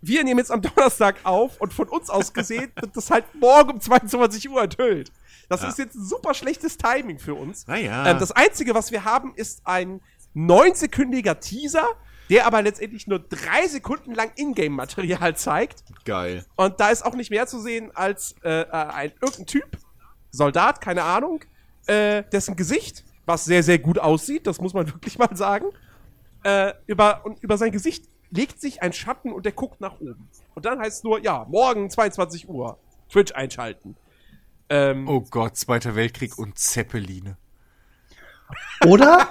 Wir 0.00 0.22
nehmen 0.24 0.38
jetzt 0.38 0.50
am 0.52 0.62
Donnerstag 0.62 1.16
auf 1.24 1.60
und 1.60 1.72
von 1.72 1.88
uns 1.88 2.08
aus 2.10 2.32
gesehen 2.32 2.70
wird 2.80 2.96
das 2.96 3.10
halt 3.10 3.24
morgen 3.34 3.70
um 3.72 3.80
22 3.80 4.48
Uhr 4.48 4.62
enthüllt. 4.62 5.10
Das 5.48 5.62
Ja. 5.62 5.68
ist 5.68 5.78
jetzt 5.78 5.96
ein 5.96 6.04
super 6.04 6.34
schlechtes 6.34 6.76
Timing 6.76 7.18
für 7.18 7.34
uns. 7.34 7.66
Naja. 7.66 8.06
Ähm, 8.10 8.18
das 8.18 8.30
Einzige, 8.32 8.74
was 8.74 8.92
wir 8.92 9.04
haben, 9.04 9.34
ist 9.34 9.62
ein 9.64 10.00
neunsekündiger 10.34 11.40
Teaser, 11.40 11.86
der 12.30 12.46
aber 12.46 12.62
letztendlich 12.62 13.06
nur 13.06 13.18
drei 13.18 13.66
Sekunden 13.66 14.14
lang 14.14 14.30
Ingame-Material 14.36 15.34
zeigt. 15.36 15.82
Geil. 16.04 16.44
Und 16.56 16.78
da 16.78 16.90
ist 16.90 17.04
auch 17.04 17.14
nicht 17.14 17.30
mehr 17.30 17.46
zu 17.46 17.58
sehen 17.60 17.90
als 17.94 18.34
äh, 18.44 18.60
äh, 18.62 18.66
ein 18.70 19.12
irgendein 19.20 19.46
Typ, 19.46 19.78
Soldat, 20.30 20.80
keine 20.80 21.02
Ahnung, 21.04 21.42
äh, 21.86 22.22
dessen 22.30 22.54
Gesicht, 22.54 23.04
was 23.24 23.46
sehr, 23.46 23.62
sehr 23.62 23.78
gut 23.78 23.98
aussieht, 23.98 24.46
das 24.46 24.60
muss 24.60 24.74
man 24.74 24.86
wirklich 24.92 25.18
mal 25.18 25.34
sagen, 25.34 25.66
äh, 26.44 26.72
über, 26.86 27.24
und 27.24 27.42
über 27.42 27.56
sein 27.56 27.72
Gesicht 27.72 28.04
legt 28.30 28.60
sich 28.60 28.82
ein 28.82 28.92
Schatten 28.92 29.32
und 29.32 29.44
der 29.44 29.52
guckt 29.52 29.80
nach 29.80 30.00
oben. 30.00 30.28
Und 30.54 30.64
dann 30.66 30.78
heißt 30.78 30.98
es 30.98 31.04
nur, 31.04 31.20
ja, 31.22 31.46
morgen 31.48 31.88
22 31.90 32.48
Uhr, 32.48 32.78
Twitch 33.10 33.32
einschalten. 33.34 33.96
Ähm, 34.68 35.08
Oh 35.08 35.20
Gott, 35.30 35.56
Zweiter 35.56 35.94
Weltkrieg 35.94 36.36
und 36.38 36.58
Zeppeline. 36.58 37.36
oder? 38.86 39.28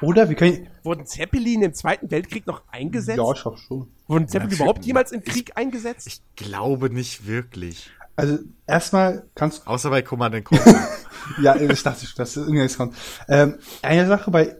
Oder? 0.00 0.28
Wir 0.28 0.36
können. 0.36 0.68
Wurden 0.82 1.06
Zeppelin 1.06 1.62
im 1.62 1.74
Zweiten 1.74 2.10
Weltkrieg 2.10 2.46
noch 2.46 2.62
eingesetzt? 2.70 3.18
Ja, 3.18 3.32
ich 3.32 3.44
hoffe 3.44 3.58
schon. 3.58 3.88
Wurden 4.06 4.28
Zeppelin 4.28 4.50
Natürlich. 4.50 4.60
überhaupt 4.60 4.84
jemals 4.84 5.12
im 5.12 5.22
Krieg 5.24 5.56
eingesetzt? 5.56 6.06
Ich 6.06 6.20
glaube 6.36 6.90
nicht 6.90 7.26
wirklich. 7.26 7.90
Also, 8.16 8.38
erstmal 8.66 9.28
kannst 9.34 9.66
Außer 9.66 9.90
bei 9.90 10.02
Command 10.02 10.44
Conquer. 10.44 10.88
Ja, 11.42 11.56
ich 11.56 11.82
dachte 11.82 12.06
schon, 12.06 12.14
dass 12.18 12.36
irgendwas 12.36 12.76
kommt. 12.76 12.94
Ähm, 13.28 13.58
eine 13.82 14.06
Sache 14.06 14.30
bei 14.30 14.54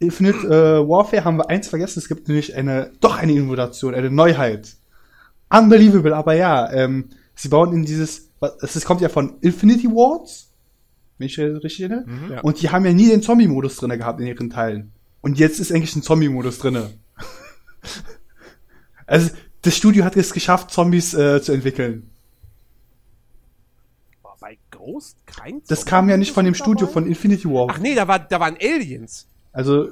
Infinite 0.00 0.46
äh, 0.46 0.88
Warfare 0.88 1.24
haben 1.24 1.38
wir 1.38 1.48
eins 1.50 1.68
vergessen. 1.68 1.98
Es 1.98 2.08
gibt 2.08 2.28
nämlich 2.28 2.54
eine, 2.54 2.92
doch 3.00 3.16
eine 3.18 3.32
Innovation, 3.32 3.94
eine 3.94 4.10
Neuheit. 4.10 4.76
Unbelievable, 5.50 6.14
aber 6.14 6.34
ja, 6.34 6.70
ähm, 6.72 7.08
sie 7.34 7.48
bauen 7.48 7.72
in 7.72 7.84
dieses, 7.84 8.28
was- 8.38 8.56
es 8.76 8.84
kommt 8.84 9.00
ja 9.00 9.08
von 9.08 9.38
Infinity 9.40 9.88
Wars, 9.88 10.50
wenn 11.18 11.26
ich 11.26 11.36
das 11.36 11.64
richtig 11.64 11.80
erinnere. 11.80 12.04
Ja. 12.30 12.40
Und 12.42 12.60
die 12.62 12.70
haben 12.70 12.84
ja 12.84 12.92
nie 12.92 13.08
den 13.08 13.22
Zombie-Modus 13.22 13.76
drinne 13.76 13.98
gehabt 13.98 14.20
in 14.20 14.26
ihren 14.26 14.50
Teilen. 14.50 14.92
Und 15.20 15.38
jetzt 15.38 15.58
ist 15.58 15.72
eigentlich 15.72 15.96
ein 15.96 16.02
Zombie-Modus 16.02 16.58
drinne. 16.58 16.90
also, 19.06 19.30
das 19.62 19.76
Studio 19.76 20.04
hat 20.04 20.16
es 20.16 20.32
geschafft, 20.32 20.70
Zombies 20.70 21.14
äh, 21.14 21.42
zu 21.42 21.52
entwickeln. 21.52 22.10
Bei 24.40 24.56
Ghost 24.70 25.16
kein 25.26 25.60
Das 25.66 25.80
Zombie- 25.80 25.90
kam 25.90 26.08
ja 26.08 26.16
nicht 26.16 26.32
von 26.32 26.44
dem 26.44 26.54
dabei? 26.54 26.64
Studio 26.64 26.86
von 26.86 27.06
Infinity 27.06 27.46
War. 27.48 27.66
Ach 27.70 27.78
nee, 27.78 27.94
da, 27.94 28.06
war, 28.06 28.20
da 28.20 28.38
waren 28.38 28.56
Aliens. 28.62 29.26
Also, 29.58 29.88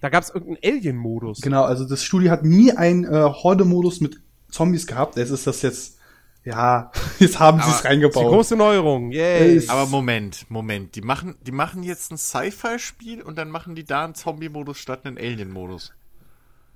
Da 0.00 0.08
gab 0.08 0.22
es 0.22 0.30
irgendeinen 0.30 0.76
Alien-Modus. 0.76 1.40
Genau, 1.42 1.64
also 1.64 1.84
das 1.84 2.02
Studio 2.02 2.30
hat 2.30 2.42
nie 2.44 2.72
einen 2.72 3.04
äh, 3.04 3.08
Horde-Modus 3.10 4.00
mit 4.00 4.20
Zombies 4.50 4.86
gehabt. 4.86 5.16
Jetzt 5.16 5.28
ist 5.30 5.46
das 5.46 5.60
jetzt, 5.60 5.98
ja, 6.44 6.90
jetzt 7.18 7.38
haben 7.38 7.58
sie 7.60 7.68
es 7.68 7.74
Aber 7.74 7.82
Die 7.82 7.88
reingebaut. 7.88 8.28
große 8.28 8.56
Neuerung, 8.56 9.10
yay. 9.12 9.58
Äh, 9.58 9.68
Aber 9.68 9.86
Moment, 9.86 10.46
Moment. 10.50 10.94
Die 10.94 11.02
machen, 11.02 11.36
die 11.42 11.52
machen 11.52 11.82
jetzt 11.82 12.10
ein 12.12 12.16
Sci-Fi-Spiel 12.16 13.20
und 13.22 13.36
dann 13.36 13.50
machen 13.50 13.74
die 13.74 13.84
da 13.84 14.04
einen 14.04 14.14
Zombie-Modus 14.14 14.78
statt 14.78 15.04
einen 15.04 15.18
Alien-Modus. 15.18 15.92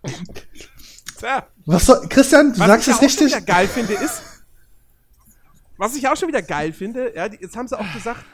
Tja, 1.19 1.47
Was 1.65 1.87
soll, 1.87 2.07
Christian, 2.09 2.53
du 2.53 2.59
was 2.59 2.67
sagst 2.67 2.89
ich 2.89 2.95
es 2.95 3.01
ja 3.01 3.07
auch 3.07 3.11
schon 3.11 3.25
richtig? 3.25 3.27
wieder 3.29 3.41
geil 3.41 3.69
finde, 3.69 3.93
ist, 3.95 4.23
was 5.79 5.97
ich 5.97 6.07
auch 6.09 6.17
schon 6.17 6.29
wieder 6.29 6.43
geil 6.43 6.73
finde, 6.75 7.13
ja, 7.17 7.29
die, 7.29 7.39
jetzt 7.41 7.57
haben 7.57 7.69
sie 7.69 7.79
auch 7.79 7.93
gesagt, 7.95 8.25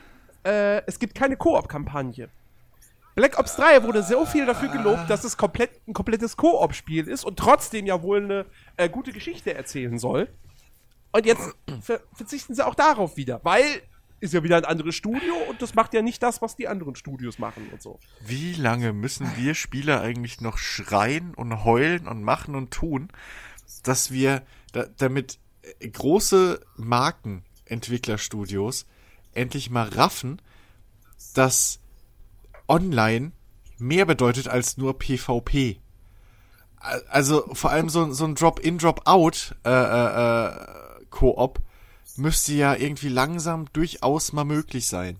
äh, 0.45 0.83
es 0.87 0.99
gibt 0.99 1.14
keine 1.14 1.37
Koop-Kampagne. 1.37 2.29
Black 3.20 3.38
Ops 3.38 3.56
3 3.56 3.82
wurde 3.82 4.02
so 4.02 4.24
viel 4.24 4.46
dafür 4.46 4.70
gelobt, 4.70 5.10
dass 5.10 5.24
es 5.24 5.36
komplett, 5.36 5.86
ein 5.86 5.92
komplettes 5.92 6.38
Koop-Spiel 6.38 7.06
ist 7.06 7.22
und 7.22 7.38
trotzdem 7.38 7.84
ja 7.84 8.00
wohl 8.00 8.24
eine 8.24 8.46
äh, 8.78 8.88
gute 8.88 9.12
Geschichte 9.12 9.52
erzählen 9.52 9.98
soll. 9.98 10.26
Und 11.12 11.26
jetzt 11.26 11.54
ver 11.82 12.00
verzichten 12.14 12.54
sie 12.54 12.66
auch 12.66 12.74
darauf 12.74 13.18
wieder, 13.18 13.40
weil 13.42 13.82
ist 14.20 14.32
ja 14.32 14.42
wieder 14.42 14.56
ein 14.56 14.64
anderes 14.64 14.94
Studio 14.94 15.34
und 15.50 15.60
das 15.60 15.74
macht 15.74 15.92
ja 15.92 16.00
nicht 16.00 16.22
das, 16.22 16.40
was 16.40 16.56
die 16.56 16.66
anderen 16.66 16.94
Studios 16.94 17.38
machen 17.38 17.68
und 17.70 17.82
so. 17.82 18.00
Wie 18.24 18.54
lange 18.54 18.94
müssen 18.94 19.30
wir 19.36 19.54
Spieler 19.54 20.00
eigentlich 20.00 20.40
noch 20.40 20.56
schreien 20.56 21.34
und 21.34 21.62
heulen 21.62 22.08
und 22.08 22.22
machen 22.22 22.54
und 22.54 22.70
tun, 22.70 23.08
dass 23.82 24.10
wir 24.10 24.40
da, 24.72 24.86
damit 24.96 25.38
äh, 25.80 25.90
große 25.90 26.58
Markenentwicklerstudios 26.78 28.86
endlich 29.34 29.68
mal 29.68 29.90
raffen, 29.90 30.40
dass 31.34 31.80
online 32.70 33.32
mehr 33.78 34.04
bedeutet 34.06 34.48
als 34.48 34.76
nur 34.76 34.98
PvP. 34.98 35.80
Al- 36.76 37.04
Also 37.08 37.44
vor 37.52 37.70
allem 37.70 37.88
so, 37.88 38.12
so 38.12 38.24
ein 38.24 38.34
Drop-in, 38.34 38.78
Drop-out 38.78 39.56
äh, 39.64 39.70
äh, 39.70 40.46
äh, 40.46 41.04
Koop 41.10 41.60
müsste 42.16 42.52
ja 42.54 42.74
irgendwie 42.74 43.08
langsam 43.08 43.66
durchaus 43.72 44.32
mal 44.32 44.44
möglich 44.44 44.86
sein. 44.86 45.18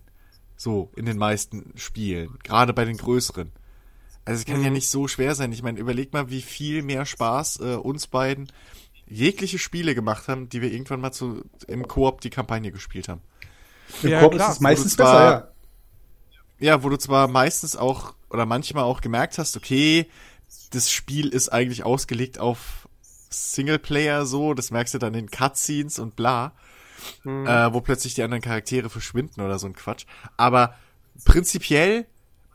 So, 0.55 0.91
in 0.95 1.05
den 1.05 1.17
meisten 1.17 1.73
Spielen. 1.75 2.37
Gerade 2.43 2.73
bei 2.73 2.85
den 2.85 2.97
größeren. 2.97 3.51
Also 4.25 4.39
es 4.39 4.45
kann 4.45 4.63
ja 4.63 4.69
nicht 4.69 4.89
so 4.89 5.07
schwer 5.07 5.33
sein. 5.33 5.51
Ich 5.51 5.63
meine, 5.63 5.79
überleg 5.79 6.13
mal, 6.13 6.29
wie 6.29 6.43
viel 6.43 6.83
mehr 6.83 7.05
Spaß 7.05 7.59
äh, 7.61 7.75
uns 7.75 8.05
beiden 8.05 8.51
jegliche 9.07 9.57
Spiele 9.57 9.95
gemacht 9.95 10.27
haben, 10.27 10.47
die 10.49 10.61
wir 10.61 10.71
irgendwann 10.71 11.01
mal 11.01 11.11
zu, 11.11 11.43
im 11.67 11.87
Koop 11.87 12.21
die 12.21 12.29
Kampagne 12.29 12.71
gespielt 12.71 13.09
haben. 13.09 13.21
Im 14.03 14.11
Ja, 14.11 14.19
Koop 14.21 14.35
ist 14.35 14.47
es 14.47 14.59
meistens 14.59 14.95
besser, 14.95 15.31
ja. 15.31 15.47
Ja, 16.61 16.83
wo 16.83 16.89
du 16.89 16.97
zwar 16.97 17.27
meistens 17.27 17.75
auch 17.75 18.13
oder 18.29 18.45
manchmal 18.45 18.83
auch 18.83 19.01
gemerkt 19.01 19.39
hast, 19.39 19.57
okay, 19.57 20.05
das 20.69 20.91
Spiel 20.91 21.27
ist 21.29 21.49
eigentlich 21.49 21.83
ausgelegt 21.83 22.37
auf 22.37 22.87
Singleplayer 23.29 24.25
so, 24.27 24.53
das 24.53 24.69
merkst 24.69 24.93
du 24.93 24.99
dann 24.99 25.15
in 25.15 25.31
Cutscenes 25.31 25.97
und 25.97 26.15
bla, 26.15 26.53
äh, 27.25 27.73
wo 27.73 27.81
plötzlich 27.81 28.13
die 28.13 28.21
anderen 28.21 28.43
Charaktere 28.43 28.91
verschwinden 28.91 29.41
oder 29.41 29.57
so 29.57 29.65
ein 29.67 29.75
Quatsch. 29.75 30.05
Aber 30.37 30.75
prinzipiell 31.25 32.05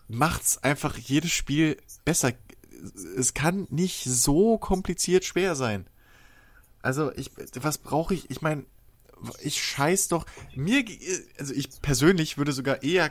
macht's 0.07 0.63
einfach 0.63 0.97
jedes 0.97 1.33
Spiel 1.33 1.77
besser. 2.05 2.33
Es 3.19 3.35
kann 3.35 3.67
nicht 3.71 4.05
so 4.05 4.57
kompliziert 4.57 5.25
schwer 5.25 5.57
sein. 5.57 5.87
Also 6.81 7.11
ich, 7.17 7.33
was 7.55 7.79
brauche 7.79 8.15
ich? 8.15 8.31
Ich 8.31 8.41
meine, 8.41 8.65
ich 9.41 9.61
scheiß 9.61 10.09
doch. 10.09 10.27
Mir, 10.55 10.85
also 11.39 11.53
ich 11.55 11.83
persönlich 11.83 12.39
würde 12.39 12.53
sogar 12.53 12.85
eher 12.85 13.11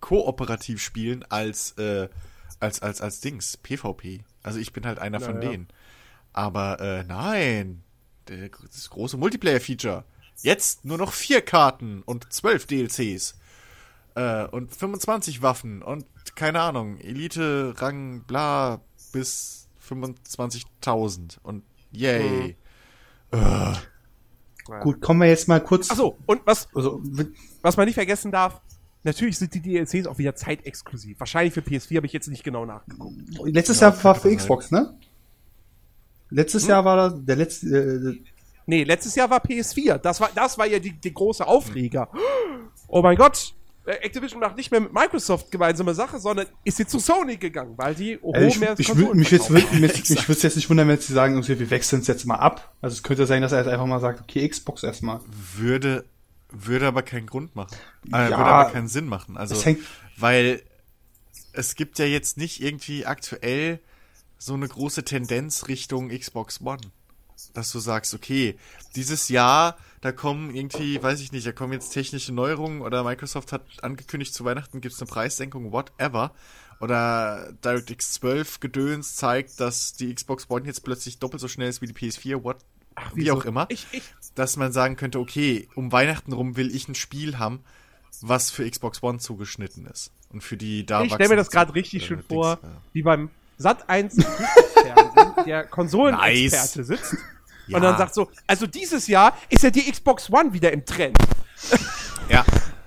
kooperativ 0.00 0.82
spielen 0.82 1.24
als 1.28 1.72
äh, 1.78 2.08
als 2.60 2.80
als 2.82 3.00
als 3.00 3.20
Dings 3.20 3.56
PvP. 3.56 4.20
Also 4.42 4.58
ich 4.58 4.72
bin 4.72 4.86
halt 4.86 4.98
einer 4.98 5.20
von 5.20 5.36
Naja. 5.38 5.50
denen. 5.50 5.68
Aber 6.32 6.80
äh, 6.80 7.02
nein, 7.04 7.82
der, 8.28 8.48
das 8.50 8.90
große 8.90 9.16
Multiplayer-Feature. 9.16 10.04
Jetzt 10.42 10.84
nur 10.84 10.98
noch 10.98 11.12
vier 11.12 11.40
Karten 11.40 12.02
und 12.02 12.30
zwölf 12.32 12.66
DLCs 12.66 13.36
äh, 14.14 14.44
und 14.46 14.74
25 14.74 15.40
Waffen 15.42 15.82
und 15.82 16.04
keine 16.34 16.60
Ahnung 16.60 16.98
Elite 16.98 17.74
Rang 17.78 18.22
bla 18.24 18.80
bis 19.12 19.68
25.000 19.88 21.38
und 21.42 21.62
yay. 21.90 22.56
Gut, 24.80 25.00
kommen 25.00 25.20
wir 25.20 25.28
jetzt 25.28 25.48
mal 25.48 25.62
kurz. 25.62 25.90
Achso, 25.90 26.18
und 26.26 26.42
was, 26.44 26.68
Also, 26.74 27.00
was 27.62 27.76
man 27.76 27.86
nicht 27.86 27.94
vergessen 27.94 28.32
darf, 28.32 28.60
natürlich 29.06 29.38
sind 29.38 29.54
die 29.54 29.62
DLCs 29.62 30.06
auch 30.06 30.18
wieder 30.18 30.34
zeitexklusiv. 30.34 31.18
Wahrscheinlich 31.18 31.54
für 31.54 31.60
PS4 31.60 31.96
habe 31.96 32.06
ich 32.06 32.12
jetzt 32.12 32.28
nicht 32.28 32.44
genau 32.44 32.66
nachgeguckt. 32.66 33.16
letztes 33.44 33.80
Ja, 33.80 33.88
Jahr 33.88 34.04
war 34.04 34.14
für 34.14 34.34
Xbox, 34.34 34.70
ne? 34.70 34.94
Letztes 36.28 36.66
Jahr 36.66 36.84
war 36.84 36.96
da 36.96 37.16
der 37.16 37.36
letzte. 37.36 37.66
Äh, 37.68 38.32
Nee, 38.68 38.82
letztes 38.82 39.14
Jahr 39.14 39.30
war 39.30 39.38
PS4. 39.38 39.98
Das 39.98 40.20
war, 40.20 40.28
das 40.34 40.58
war 40.58 40.66
ja 40.66 40.80
die, 40.80 40.90
die 40.90 41.14
große 41.14 41.46
Aufreger. 41.46 42.10
Oh 42.88 43.00
mein 43.00 43.16
Gott. 43.16 43.54
äh, 43.84 43.92
Activision 43.92 44.40
macht 44.40 44.56
nicht 44.56 44.72
mehr 44.72 44.80
mit 44.80 44.92
Microsoft 44.92 45.52
gemeinsame 45.52 45.94
Sache, 45.94 46.18
sondern 46.18 46.46
ist 46.64 46.80
jetzt 46.80 46.90
zu 46.90 46.98
Sony 46.98 47.36
gegangen, 47.36 47.74
weil 47.76 47.94
die 47.94 48.18
oh, 48.20 48.32
äh, 48.32 48.48
ich 48.48 48.58
mehr 48.58 48.74
ich 48.76 48.88
Konsolen 48.88 49.08
würde 49.08 49.18
mich 49.20 49.30
jetzt, 49.30 49.50
mich, 49.50 50.10
ich 50.10 50.28
würde 50.28 50.40
jetzt 50.40 50.56
nicht 50.56 50.68
wundern, 50.68 50.88
wenn 50.88 50.98
sie 50.98 51.12
sagen, 51.12 51.46
wir 51.46 51.70
wechseln 51.70 52.00
es 52.00 52.08
jetzt 52.08 52.26
mal 52.26 52.36
ab. 52.36 52.74
Also 52.80 52.94
es 52.94 53.04
könnte 53.04 53.24
sein, 53.26 53.42
dass 53.42 53.52
er 53.52 53.58
jetzt 53.58 53.68
einfach 53.68 53.86
mal 53.86 54.00
sagt, 54.00 54.20
okay, 54.20 54.48
Xbox 54.48 54.82
erstmal. 54.82 55.20
Würde 55.54 56.04
würde 56.64 56.86
aber 56.86 57.02
keinen 57.02 57.26
Grund 57.26 57.54
machen. 57.56 57.76
Äh, 58.08 58.30
Ja. 58.30 58.38
würde 58.38 58.50
aber 58.50 58.70
keinen 58.70 58.88
Sinn 58.88 59.06
machen. 59.06 59.36
Also 59.36 59.54
Es 59.54 59.60
weil 60.16 60.62
es 61.52 61.74
gibt 61.74 61.98
ja 61.98 62.04
jetzt 62.04 62.36
nicht 62.36 62.62
irgendwie 62.62 63.06
aktuell 63.06 63.80
so 64.38 64.54
eine 64.54 64.68
große 64.68 65.04
Tendenz 65.04 65.68
Richtung 65.68 66.08
Xbox 66.10 66.60
One. 66.60 66.80
Dass 67.52 67.70
du 67.72 67.78
sagst, 67.78 68.14
okay, 68.14 68.56
dieses 68.94 69.28
Jahr, 69.28 69.76
da 70.00 70.12
kommen 70.12 70.54
irgendwie, 70.54 71.02
weiß 71.02 71.20
ich 71.20 71.32
nicht, 71.32 71.46
da 71.46 71.52
kommen 71.52 71.72
jetzt 71.74 71.90
technische 71.90 72.32
Neuerungen 72.32 72.80
oder 72.80 73.04
Microsoft 73.04 73.52
hat 73.52 73.62
angekündigt, 73.82 74.32
zu 74.34 74.44
Weihnachten 74.44 74.80
gibt's 74.80 75.00
eine 75.00 75.08
Preissenkung, 75.08 75.70
whatever. 75.72 76.32
Oder 76.80 77.52
DirectX 77.64 78.12
12 78.12 78.60
Gedöns 78.60 79.16
zeigt, 79.16 79.60
dass 79.60 79.94
die 79.94 80.14
Xbox 80.14 80.48
One 80.50 80.66
jetzt 80.66 80.84
plötzlich 80.84 81.18
doppelt 81.18 81.40
so 81.40 81.48
schnell 81.48 81.68
ist 81.68 81.80
wie 81.82 81.86
die 81.86 81.94
PS4, 81.94 82.42
what, 82.42 82.58
wie 83.14 83.22
wieso? 83.22 83.34
auch 83.34 83.44
immer. 83.44 83.66
Ich, 83.70 83.86
ich, 83.92 84.02
dass 84.36 84.56
man 84.56 84.70
sagen 84.70 84.94
könnte, 84.96 85.18
okay, 85.18 85.68
um 85.74 85.90
Weihnachten 85.90 86.32
rum 86.32 86.56
will 86.56 86.72
ich 86.74 86.86
ein 86.88 86.94
Spiel 86.94 87.38
haben, 87.38 87.60
was 88.20 88.50
für 88.50 88.68
Xbox 88.70 89.02
One 89.02 89.18
zugeschnitten 89.18 89.86
ist. 89.86 90.12
Und 90.32 90.42
für 90.42 90.56
die 90.56 90.86
da 90.86 91.02
ich 91.02 91.12
stelle 91.12 91.30
mir 91.30 91.36
das 91.36 91.50
gerade 91.50 91.74
richtig 91.74 92.04
äh, 92.04 92.06
schön 92.06 92.18
Dings, 92.18 92.28
vor, 92.28 92.58
ja. 92.62 92.68
wie 92.92 93.02
beim 93.02 93.30
Sat 93.58 93.88
1 93.88 94.14
Fernsehen, 94.22 95.44
der 95.46 95.64
Konsolenexperte 95.64 96.78
Nice. 96.80 96.86
sitzt 96.86 97.16
Ja. 97.68 97.78
und 97.78 97.82
dann 97.82 97.98
sagt 97.98 98.14
so, 98.14 98.30
also 98.46 98.66
dieses 98.68 99.08
Jahr 99.08 99.36
ist 99.48 99.64
ja 99.64 99.70
die 99.70 99.90
Xbox 99.90 100.30
One 100.30 100.52
wieder 100.52 100.72
im 100.72 100.84
Trend. 100.84 101.18
Ja, 102.28 102.44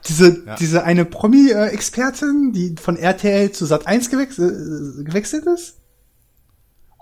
Diese, 0.07 0.43
Ja. 0.45 0.55
diese 0.55 0.83
eine 0.83 1.05
Promi-Expertin, 1.05 2.51
die 2.53 2.75
von 2.81 2.95
RTL 2.97 3.51
zu 3.51 3.65
Sat 3.65 3.87
1 3.87 4.09
gewechselt, 4.09 4.53
äh, 4.99 5.03
gewechselt 5.03 5.45
ist? 5.47 5.78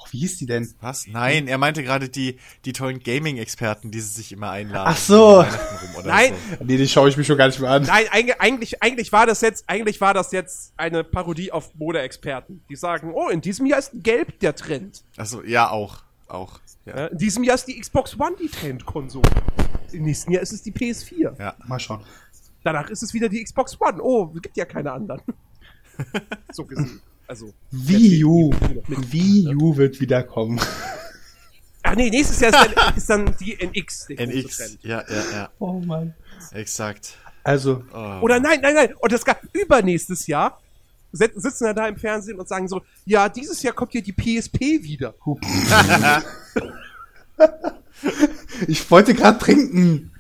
Ach, 0.08 0.14
wie 0.14 0.20
hieß 0.20 0.38
die 0.38 0.46
denn? 0.46 0.74
was? 0.80 1.08
Nein, 1.08 1.48
er 1.48 1.58
meinte 1.58 1.84
gerade 1.84 2.10
die, 2.10 2.38
die 2.66 2.74
tollen 2.74 3.00
Gaming-Experten, 3.00 3.92
die 3.92 4.00
sie 4.00 4.14
sich 4.14 4.32
immer 4.32 4.52
einladen. 4.52 4.94
Ach 4.94 4.98
so. 4.98 5.40
um 5.40 5.44
rum 5.44 5.96
oder 5.98 6.08
Nein. 6.08 6.34
So. 6.58 6.64
Nee, 6.64 6.78
die 6.78 6.88
schaue 6.88 7.10
ich 7.10 7.18
mir 7.18 7.24
schon 7.24 7.38
gar 7.38 7.48
nicht 7.48 7.60
mehr 7.60 7.72
an. 7.72 7.84
Nein, 7.84 8.06
eigentlich, 8.40 8.82
eigentlich, 8.82 9.12
war 9.12 9.26
das 9.26 9.42
jetzt, 9.42 9.66
eigentlich 9.68 10.00
war 10.02 10.14
das 10.14 10.32
jetzt 10.32 10.74
eine 10.78 11.04
Parodie 11.04 11.52
auf 11.52 11.76
Modeexperten, 11.76 12.64
die 12.70 12.76
sagen, 12.76 13.12
oh, 13.14 13.30
in 13.30 13.42
diesem 13.42 13.66
Jahr 13.66 13.80
ist 13.80 13.92
Gelb 13.94 14.40
der 14.40 14.56
Trend. 14.56 15.04
Also, 15.18 15.44
ja, 15.44 15.70
auch. 15.70 16.04
Auch. 16.28 16.60
Ja. 16.86 17.08
In 17.08 17.18
diesem 17.18 17.44
Jahr 17.44 17.56
ist 17.56 17.66
die 17.66 17.80
Xbox 17.80 18.20
One 18.20 18.36
die 18.42 18.50
Trendkonsole. 18.50 19.30
Im 19.92 20.04
nächsten 20.04 20.32
Jahr 20.32 20.42
ist 20.42 20.54
es 20.54 20.64
die 20.64 20.72
PS4. 20.72 21.40
ja. 21.40 21.56
Mal 21.66 21.80
schauen. 21.80 22.04
Danach 22.64 22.90
ist 22.90 23.02
es 23.02 23.14
wieder 23.14 23.30
die 23.30 23.44
Xbox 23.44 23.80
One. 23.80 24.02
Oh, 24.02 24.32
es 24.36 24.42
gibt 24.42 24.58
ja 24.58 24.66
keine 24.66 24.92
anderen. 24.92 25.22
so 26.52 26.66
gesehen. 26.66 27.02
Also. 27.28 27.54
Wii 27.72 28.24
U. 28.24 28.54
Mit- 28.88 29.12
Wii 29.12 29.56
U 29.56 29.76
wird 29.78 30.00
wiederkommen. 30.00 30.60
Ach 31.84 31.96
nee, 31.96 32.10
nächstes 32.10 32.40
Jahr 32.40 32.52
ist 32.52 32.76
dann, 32.76 32.96
ist 32.98 33.10
dann 33.10 33.36
die 33.40 33.54
NX 33.60 34.08
große 34.08 34.14
NX. 34.24 34.78
Ja, 34.82 35.04
ja, 35.10 35.24
ja. 35.32 35.50
Oh 35.60 35.80
Mann. 35.80 36.14
Exakt. 36.52 37.18
Also, 37.44 37.84
Oh. 37.94 38.20
Oder 38.22 38.40
nein, 38.40 38.60
nein, 38.62 38.76
nein. 38.76 38.94
Und 39.00 39.12
das 39.12 39.24
gar 39.24 39.38
übernächstes 39.54 40.28
Jahr 40.28 40.60
sit- 41.14 41.34
sitzen 41.42 41.66
wir 41.66 41.74
da 41.74 41.88
im 41.88 41.96
Fernsehen 41.98 42.40
und 42.40 42.48
sagen 42.48 42.68
so, 42.68 42.82
ja, 43.06 43.30
dieses 43.30 43.62
Jahr 43.64 43.74
kommt 43.74 43.94
hier 43.94 44.02
die 44.04 44.12
PSP 44.14 44.84
wieder. 44.84 45.14
ich 48.68 48.90
wollte 48.92 49.14
gerade 49.14 49.40
trinken. 49.40 50.12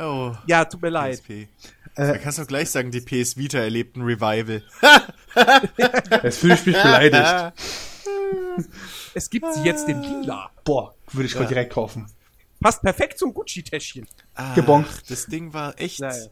Oh. 0.00 0.32
Ja, 0.46 0.64
tut 0.64 0.80
mir 0.80 0.90
leid. 0.90 1.18
PSP. 1.22 1.48
Äh, 1.98 2.12
Du 2.14 2.18
kannst 2.20 2.38
doch 2.38 2.46
gleich 2.46 2.70
sagen, 2.70 2.90
die 2.90 3.00
PS 3.00 3.36
Vita 3.36 3.58
erlebt 3.58 3.96
ein 3.96 4.02
Revival. 4.02 4.62
Jetzt 6.22 6.38
fühle 6.38 6.54
ich 6.54 6.66
mich 6.66 6.76
beleidigt. 6.76 7.52
Es 9.14 9.30
gibt 9.30 9.52
sie 9.54 9.62
jetzt 9.62 9.88
in 9.88 10.02
lila. 10.02 10.50
Boah, 10.64 10.94
würde 11.12 11.26
ich 11.26 11.34
heute 11.36 11.48
direkt 11.48 11.72
kaufen. 11.72 12.10
Passt 12.60 12.82
perfekt 12.82 13.18
zum 13.18 13.32
Gucci-Täschchen. 13.32 14.06
Gebongt. 14.54 14.88
Ach, 14.90 15.02
Das 15.08 15.26
Ding 15.26 15.52
war 15.52 15.78
echt. 15.78 16.00
Naja. 16.00 16.26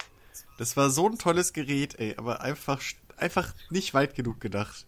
Das 0.58 0.76
war 0.76 0.90
so 0.90 1.08
ein 1.08 1.18
tolles 1.18 1.52
Gerät, 1.52 1.98
ey, 1.98 2.14
aber 2.16 2.40
einfach, 2.40 2.80
einfach 3.16 3.54
nicht 3.70 3.94
weit 3.94 4.14
genug 4.14 4.40
gedacht. 4.40 4.86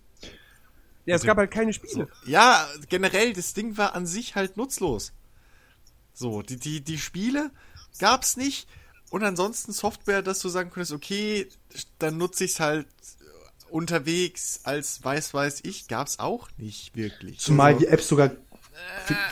Ja, 1.06 1.16
es 1.16 1.22
gab 1.22 1.38
halt 1.38 1.50
keine 1.50 1.72
Spiele. 1.72 2.08
Ja, 2.26 2.66
generell, 2.88 3.32
das 3.32 3.54
Ding 3.54 3.76
war 3.76 3.94
an 3.94 4.06
sich 4.06 4.34
halt 4.34 4.56
nutzlos. 4.56 5.12
So, 6.12 6.42
die, 6.42 6.56
die, 6.56 6.80
die 6.82 6.98
Spiele 6.98 7.50
gab's 7.98 8.36
nicht. 8.36 8.68
Und 9.10 9.24
ansonsten 9.24 9.72
Software, 9.72 10.22
dass 10.22 10.40
du 10.40 10.48
sagen 10.48 10.70
könntest, 10.70 10.92
okay, 10.92 11.48
dann 11.98 12.18
nutze 12.18 12.44
ich's 12.44 12.60
halt 12.60 12.86
unterwegs 13.70 14.60
als 14.64 15.04
weiß 15.04 15.34
weiß 15.34 15.60
ich, 15.64 15.88
gab's 15.88 16.18
auch 16.18 16.48
nicht 16.56 16.96
wirklich. 16.96 17.38
Zumal 17.38 17.74
Also, 17.74 17.80
die 17.80 17.86
Apps 17.86 18.08
sogar 18.08 18.30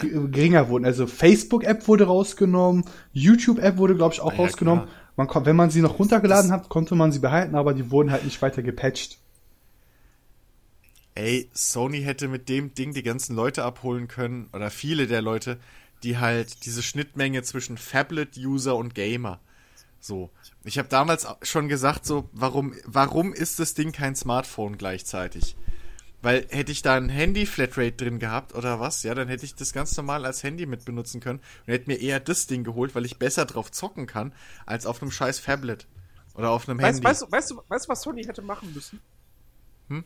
geringer 0.02 0.68
wurden. 0.68 0.84
Also 0.84 1.06
Facebook-App 1.06 1.86
wurde 1.88 2.04
rausgenommen, 2.04 2.84
YouTube-App 3.12 3.76
wurde, 3.76 3.94
glaube 3.94 4.14
ich, 4.14 4.20
auch 4.20 4.32
Ah 4.32 4.34
ja, 4.34 4.40
rausgenommen. 4.42 4.84
klar. 4.86 4.96
Man, 5.16 5.26
kon- 5.28 5.46
wenn 5.46 5.56
man 5.56 5.70
sie 5.70 5.80
noch 5.80 5.98
runtergeladen 5.98 6.50
hat, 6.52 6.68
konnte 6.68 6.94
man 6.94 7.12
sie 7.12 7.20
behalten, 7.20 7.54
aber 7.54 7.72
die 7.72 7.90
wurden 7.90 8.10
halt 8.10 8.24
nicht 8.24 8.40
weiter 8.42 8.62
gepatcht. 8.62 9.18
Ey, 11.14 11.48
Sony 11.54 12.02
hätte 12.02 12.28
mit 12.28 12.48
dem 12.50 12.74
Ding 12.74 12.92
die 12.92 13.02
ganzen 13.02 13.34
Leute 13.34 13.64
abholen 13.64 14.08
können, 14.08 14.50
oder 14.52 14.70
viele 14.70 15.06
der 15.06 15.22
Leute, 15.22 15.58
die 16.02 16.18
halt 16.18 16.66
diese 16.66 16.82
Schnittmenge 16.82 17.42
zwischen 17.42 17.78
Phablet-User 17.78 18.76
und 18.76 18.94
Gamer. 18.94 19.40
So. 20.06 20.30
Ich 20.64 20.78
habe 20.78 20.88
damals 20.88 21.26
schon 21.42 21.68
gesagt, 21.68 22.06
so, 22.06 22.28
warum, 22.32 22.74
warum 22.84 23.32
ist 23.32 23.58
das 23.58 23.74
Ding 23.74 23.92
kein 23.92 24.14
Smartphone 24.14 24.78
gleichzeitig? 24.78 25.56
Weil 26.22 26.46
hätte 26.48 26.72
ich 26.72 26.82
da 26.82 26.94
ein 26.96 27.08
Handy-Flatrate 27.08 27.92
drin 27.92 28.18
gehabt 28.18 28.54
oder 28.54 28.80
was, 28.80 29.02
ja, 29.02 29.14
dann 29.14 29.28
hätte 29.28 29.44
ich 29.44 29.54
das 29.54 29.72
ganz 29.72 29.96
normal 29.96 30.24
als 30.24 30.42
Handy 30.42 30.66
mit 30.66 30.84
benutzen 30.84 31.20
können 31.20 31.40
und 31.66 31.72
hätte 31.72 31.90
mir 31.90 32.00
eher 32.00 32.20
das 32.20 32.46
Ding 32.46 32.64
geholt, 32.64 32.94
weil 32.94 33.04
ich 33.04 33.18
besser 33.18 33.44
drauf 33.44 33.70
zocken 33.70 34.06
kann, 34.06 34.32
als 34.64 34.86
auf 34.86 35.02
einem 35.02 35.10
scheiß 35.10 35.40
Phablet. 35.40 35.86
Oder 36.34 36.50
auf 36.50 36.68
einem 36.68 36.78
Weißt, 36.78 36.96
Handy. 36.96 37.04
weißt, 37.04 37.22
du, 37.22 37.32
weißt, 37.32 37.50
du, 37.50 37.62
weißt 37.68 37.86
du, 37.86 37.88
was 37.88 38.02
Sony 38.02 38.24
hätte 38.24 38.42
machen 38.42 38.72
müssen? 38.74 39.00
Hm? 39.88 40.04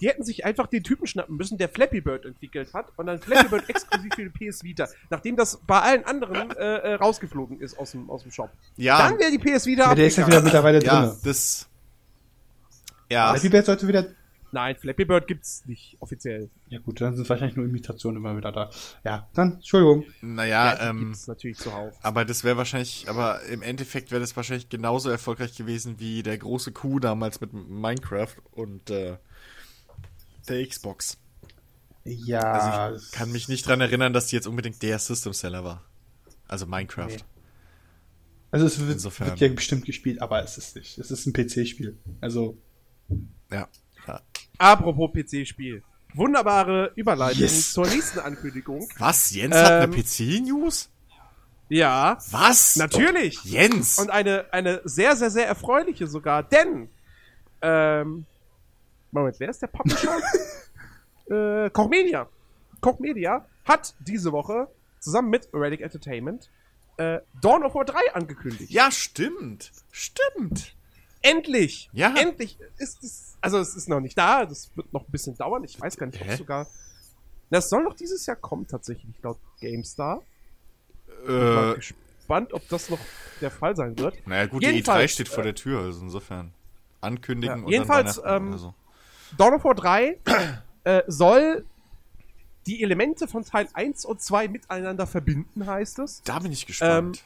Die 0.00 0.08
hätten 0.08 0.22
sich 0.22 0.44
einfach 0.44 0.66
den 0.68 0.84
Typen 0.84 1.06
schnappen 1.06 1.36
müssen, 1.36 1.58
der 1.58 1.68
Flappy 1.68 2.00
Bird 2.00 2.24
entwickelt 2.24 2.72
hat 2.72 2.92
und 2.96 3.06
dann 3.06 3.18
Flappy 3.20 3.48
Bird 3.48 3.68
exklusiv 3.68 4.12
für 4.14 4.28
die 4.28 4.50
PS 4.50 4.62
Vita, 4.62 4.88
nachdem 5.10 5.36
das 5.36 5.58
bei 5.66 5.80
allen 5.80 6.04
anderen 6.04 6.50
äh, 6.52 6.76
äh, 6.76 6.94
rausgeflogen 6.94 7.60
ist 7.60 7.78
aus 7.78 7.92
dem, 7.92 8.08
aus 8.10 8.22
dem 8.22 8.30
Shop. 8.32 8.50
ja, 8.76 8.98
Dann 9.08 9.18
wäre 9.18 9.30
die 9.30 9.38
PS 9.38 9.66
Vita 9.66 9.88
Ja, 9.88 9.94
der 9.94 10.06
ist 10.06 10.16
ja 10.16 10.26
wieder 10.26 10.40
mittlerweile 10.40 10.82
ja, 10.82 11.06
drin. 11.06 11.16
das. 11.24 11.68
Ja, 13.10 13.32
Flappy 13.32 13.48
Bird 13.48 13.66
sollte 13.66 13.88
wieder. 13.88 14.06
Nein, 14.50 14.76
Flappy 14.76 15.04
Bird 15.04 15.26
gibt's 15.26 15.64
nicht 15.66 15.96
offiziell. 16.00 16.48
Ja 16.68 16.78
gut, 16.78 17.00
dann 17.02 17.14
sind 17.14 17.28
wahrscheinlich 17.28 17.56
nur 17.56 17.66
Imitationen 17.66 18.16
immer 18.16 18.34
wieder 18.36 18.50
da. 18.50 18.70
Ja, 19.04 19.28
dann, 19.34 19.54
Entschuldigung. 19.54 20.04
naja, 20.22 20.74
die 20.74 20.84
ähm, 20.86 20.98
gibt's 21.06 21.26
natürlich 21.26 21.58
zuhauf. 21.58 21.94
aber 22.02 22.24
das 22.24 22.44
wäre 22.44 22.56
wahrscheinlich, 22.56 23.06
aber 23.10 23.42
im 23.42 23.60
Endeffekt 23.60 24.10
wäre 24.10 24.20
das 24.22 24.36
wahrscheinlich 24.36 24.70
genauso 24.70 25.10
erfolgreich 25.10 25.54
gewesen 25.54 25.96
wie 25.98 26.22
der 26.22 26.38
große 26.38 26.72
Coup 26.72 26.98
damals 27.00 27.42
mit 27.42 27.52
Minecraft 27.52 28.36
und 28.52 28.88
äh, 28.88 29.18
der 30.48 30.66
Xbox. 30.66 31.18
Ja, 32.04 32.40
Also 32.84 33.04
ich 33.04 33.12
kann 33.12 33.30
mich 33.32 33.48
nicht 33.48 33.66
dran 33.66 33.80
erinnern, 33.80 34.12
dass 34.12 34.28
die 34.28 34.36
jetzt 34.36 34.46
unbedingt 34.46 34.82
der 34.82 34.98
System 34.98 35.32
Seller 35.32 35.62
war. 35.64 35.84
Also 36.46 36.64
Minecraft. 36.66 37.08
Nee. 37.08 37.18
also 38.50 38.64
es 38.66 38.78
wird, 38.80 38.90
Insofern. 38.92 39.28
wird 39.28 39.40
ja 39.40 39.48
bestimmt 39.48 39.84
gespielt, 39.84 40.22
aber 40.22 40.42
es 40.42 40.56
ist 40.56 40.74
nicht. 40.76 40.96
Es 40.98 41.10
ist 41.10 41.26
ein 41.26 41.32
PC-Spiel. 41.34 41.98
Also, 42.20 42.56
Ja. 43.50 43.68
ja. 44.06 44.22
Apropos 44.56 45.10
PC-Spiel. 45.12 45.82
Wunderbare 46.14 46.92
Überleitung 46.96 47.42
Yes. 47.42 47.72
zur 47.74 47.86
nächsten 47.86 48.18
Ankündigung. 48.20 48.88
Was? 48.98 49.30
Jens 49.30 49.54
hat 49.54 49.70
eine 49.70 49.84
Ähm, 49.94 50.02
PC-News? 50.02 50.88
Ja, 51.68 52.16
Was? 52.30 52.76
natürlich. 52.76 53.44
Jens! 53.44 53.98
Und 53.98 54.08
eine, 54.08 54.46
eine 54.52 54.80
sehr, 54.84 55.14
sehr, 55.16 55.30
sehr 55.30 55.46
erfreuliche 55.46 56.06
sogar, 56.06 56.42
denn 56.42 56.88
ähm, 57.60 58.24
Moment, 59.10 59.38
wer 59.40 59.48
ist 59.48 59.62
der 59.62 59.66
Publisher? 59.68 60.18
äh, 61.30 61.70
Koch 61.70 61.88
Media. 61.88 62.28
Koch 62.80 62.98
Media 62.98 63.46
hat 63.64 63.94
diese 64.00 64.32
Woche 64.32 64.68
zusammen 65.00 65.30
mit 65.30 65.48
Relic 65.52 65.80
Entertainment 65.80 66.50
äh, 66.96 67.20
Dawn 67.40 67.62
of 67.64 67.74
War 67.74 67.84
3 67.84 68.14
angekündigt. 68.14 68.70
ja, 68.70 68.90
stimmt. 68.90 69.72
Stimmt. 69.90 70.74
Endlich! 71.22 71.88
Ja. 71.92 72.14
Endlich 72.16 72.58
ist 72.78 73.02
es. 73.02 73.36
Also 73.40 73.58
es 73.58 73.74
ist 73.76 73.88
noch 73.88 74.00
nicht 74.00 74.16
da, 74.18 74.44
das 74.46 74.70
wird 74.76 74.92
noch 74.92 75.02
ein 75.06 75.10
bisschen 75.12 75.36
dauern. 75.36 75.62
Ich 75.64 75.80
weiß 75.80 75.96
gar 75.96 76.06
nicht, 76.06 76.20
ob 76.20 76.26
Hä? 76.28 76.36
sogar. 76.36 76.66
Das 77.50 77.68
soll 77.70 77.82
noch 77.84 77.94
dieses 77.94 78.26
Jahr 78.26 78.36
kommen, 78.36 78.66
tatsächlich, 78.66 79.14
laut 79.22 79.38
GameStar. 79.60 80.22
Bin 81.26 81.34
Äh, 81.36 81.54
mal 81.54 81.74
gespannt, 81.76 82.52
ob 82.52 82.68
das 82.68 82.90
noch 82.90 82.98
der 83.40 83.50
Fall 83.50 83.74
sein 83.74 83.98
wird. 83.98 84.14
naja, 84.26 84.46
gut, 84.46 84.62
die 84.62 84.66
E3 84.66 84.72
Jedenfalls, 84.72 85.12
steht 85.12 85.28
vor 85.28 85.42
der 85.44 85.54
Tür, 85.54 85.80
also 85.80 86.00
insofern. 86.02 86.52
Ankündigen 87.00 87.58
Ja, 87.60 87.64
und 87.64 87.70
jedenfalls, 87.70 88.20
dann 88.20 88.46
ähm, 88.48 88.58
so. 88.58 88.74
Dawn 89.36 89.54
of 89.54 89.64
War 89.64 89.74
3 89.74 90.18
äh, 90.84 91.02
soll 91.06 91.64
die 92.66 92.82
Elemente 92.82 93.26
von 93.28 93.44
Teil 93.44 93.68
1 93.72 94.04
und 94.04 94.20
2 94.20 94.48
miteinander 94.48 95.06
verbinden, 95.06 95.66
heißt 95.66 95.98
es. 96.00 96.22
Da 96.24 96.38
bin 96.38 96.52
ich 96.52 96.66
gespannt. 96.66 97.22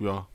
äh, 0.00 0.04
ja. 0.04 0.26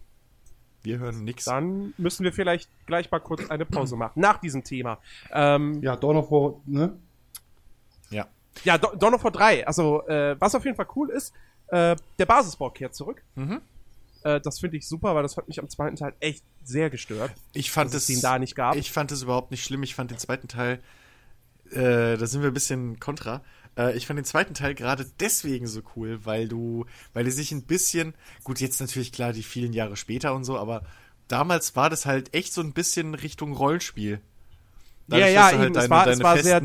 Wir 0.83 0.99
hören 0.99 1.23
nix. 1.25 1.45
dann 1.45 1.93
müssen 1.97 2.23
wir 2.23 2.31
vielleicht 2.31 2.69
gleich 2.85 3.11
mal 3.11 3.19
kurz 3.19 3.49
eine 3.49 3.65
Pause 3.65 3.97
machen. 3.97 4.19
Nach 4.21 4.37
diesem 4.39 4.63
Thema. 4.63 4.99
Ähm, 5.31 5.81
ja, 5.81 5.95
Dawn 5.97 6.15
of 6.17 6.31
War, 6.31 6.61
ne? 6.65 6.97
Ja. 8.09 8.27
ja, 8.63 8.77
Do- 8.77 8.95
Dawn 8.95 9.13
of 9.15 9.23
War 9.23 9.31
3. 9.31 9.67
Also, 9.67 10.07
äh, 10.07 10.39
was 10.39 10.55
auf 10.55 10.63
jeden 10.63 10.77
Fall 10.77 10.87
cool 10.95 11.09
ist, 11.09 11.33
äh, 11.67 11.95
der 12.19 12.25
Basisbau 12.25 12.69
kehrt 12.69 12.95
zurück. 12.95 13.21
Mhm. 13.35 13.59
Äh, 14.23 14.39
das 14.39 14.59
finde 14.59 14.77
ich 14.77 14.87
super, 14.87 15.13
weil 15.13 15.23
das 15.23 15.35
hat 15.35 15.47
mich 15.49 15.59
am 15.59 15.67
zweiten 15.67 15.97
Teil 15.97 16.13
echt 16.21 16.43
sehr 16.63 16.89
gestört. 16.89 17.31
Ich 17.53 17.69
fand 17.71 17.93
Dass 17.93 18.03
es 18.09 18.15
es 18.15 18.21
da 18.21 18.39
nicht 18.39 18.55
gab. 18.55 18.75
Ich 18.77 18.91
fand 18.91 19.11
es 19.11 19.23
überhaupt 19.23 19.51
nicht 19.51 19.63
schlimm. 19.65 19.83
Ich 19.83 19.93
fand 19.95 20.11
den 20.11 20.17
zweiten 20.19 20.47
Teil, 20.47 20.79
äh, 21.71 22.15
da 22.17 22.25
sind 22.27 22.41
wir 22.43 22.49
ein 22.49 22.53
bisschen 22.53 22.97
kontra. 22.99 23.41
Äh, 23.77 23.95
ich 23.95 24.07
fand 24.07 24.17
den 24.17 24.25
zweiten 24.25 24.53
Teil 24.53 24.73
gerade 24.75 25.05
deswegen 25.19 25.67
so 25.67 25.81
cool, 25.95 26.19
weil 26.25 26.47
du, 26.47 26.85
weil 27.13 27.23
die 27.25 27.31
sich 27.31 27.51
ein 27.51 27.63
bisschen, 27.63 28.13
gut, 28.43 28.59
jetzt 28.59 28.81
natürlich 28.81 29.11
klar, 29.11 29.33
die 29.33 29.43
vielen 29.43 29.73
Jahre 29.73 29.95
später 29.95 30.33
und 30.33 30.43
so, 30.43 30.57
aber 30.57 30.83
damals 31.27 31.75
war 31.75 31.89
das 31.89 32.05
halt 32.05 32.33
echt 32.33 32.53
so 32.53 32.61
ein 32.61 32.73
bisschen 32.73 33.13
Richtung 33.13 33.53
Rollenspiel. 33.53 34.19
Ja, 35.09 35.19
ja, 35.19 35.51
du 35.51 35.57
halt 35.57 35.65
eben, 35.67 35.75
es 35.75 35.87
deine, 35.87 35.89
war- 35.89 36.07
es 36.07 36.19
war 36.21 36.37
sehr- 36.39 36.61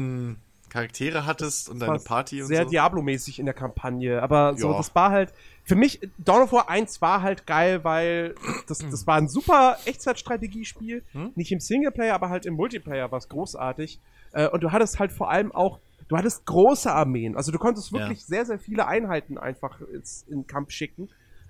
Charaktere 0.68 1.26
hattest 1.26 1.68
und 1.68 1.80
deine 1.80 1.98
Party 1.98 2.40
und 2.40 2.48
sehr 2.48 2.64
so. 2.64 2.70
Diablo-mäßig 2.70 3.38
in 3.38 3.44
der 3.44 3.54
Kampagne. 3.54 4.22
Aber 4.22 4.56
so, 4.56 4.70
Ja. 4.70 4.78
das 4.78 4.94
war 4.94 5.10
halt. 5.10 5.30
Für 5.64 5.74
mich, 5.76 6.00
Dawn 6.16 6.40
of 6.40 6.52
War 6.52 6.70
1 6.70 7.02
war 7.02 7.20
halt 7.20 7.46
geil, 7.46 7.84
weil 7.84 8.34
das, 8.68 8.78
das 8.78 9.06
war 9.06 9.16
ein 9.16 9.28
super 9.28 9.76
Echtzeitstrategiespiel. 9.84 11.02
Hm? 11.12 11.32
Nicht 11.34 11.52
im 11.52 11.60
Singleplayer, 11.60 12.14
aber 12.14 12.30
halt 12.30 12.46
im 12.46 12.54
Multiplayer 12.54 13.10
war 13.12 13.18
es 13.18 13.28
großartig. 13.28 14.00
Äh, 14.32 14.48
und 14.48 14.62
du 14.62 14.72
hattest 14.72 14.98
halt 14.98 15.12
vor 15.12 15.30
allem 15.30 15.52
auch. 15.52 15.78
Du 16.08 16.16
hattest 16.16 16.44
große 16.46 16.92
Armeen. 16.92 17.36
Also 17.36 17.52
du 17.52 17.58
konntest 17.58 17.90
Ja. 17.92 18.00
wirklich 18.00 18.24
sehr, 18.24 18.44
sehr 18.44 18.58
viele 18.58 18.86
Einheiten 18.86 19.38
einfach 19.38 19.80
ins, 19.92 20.24
in 20.28 20.40
den 20.40 20.46
Kampf 20.46 20.70
schicken. 20.70 21.08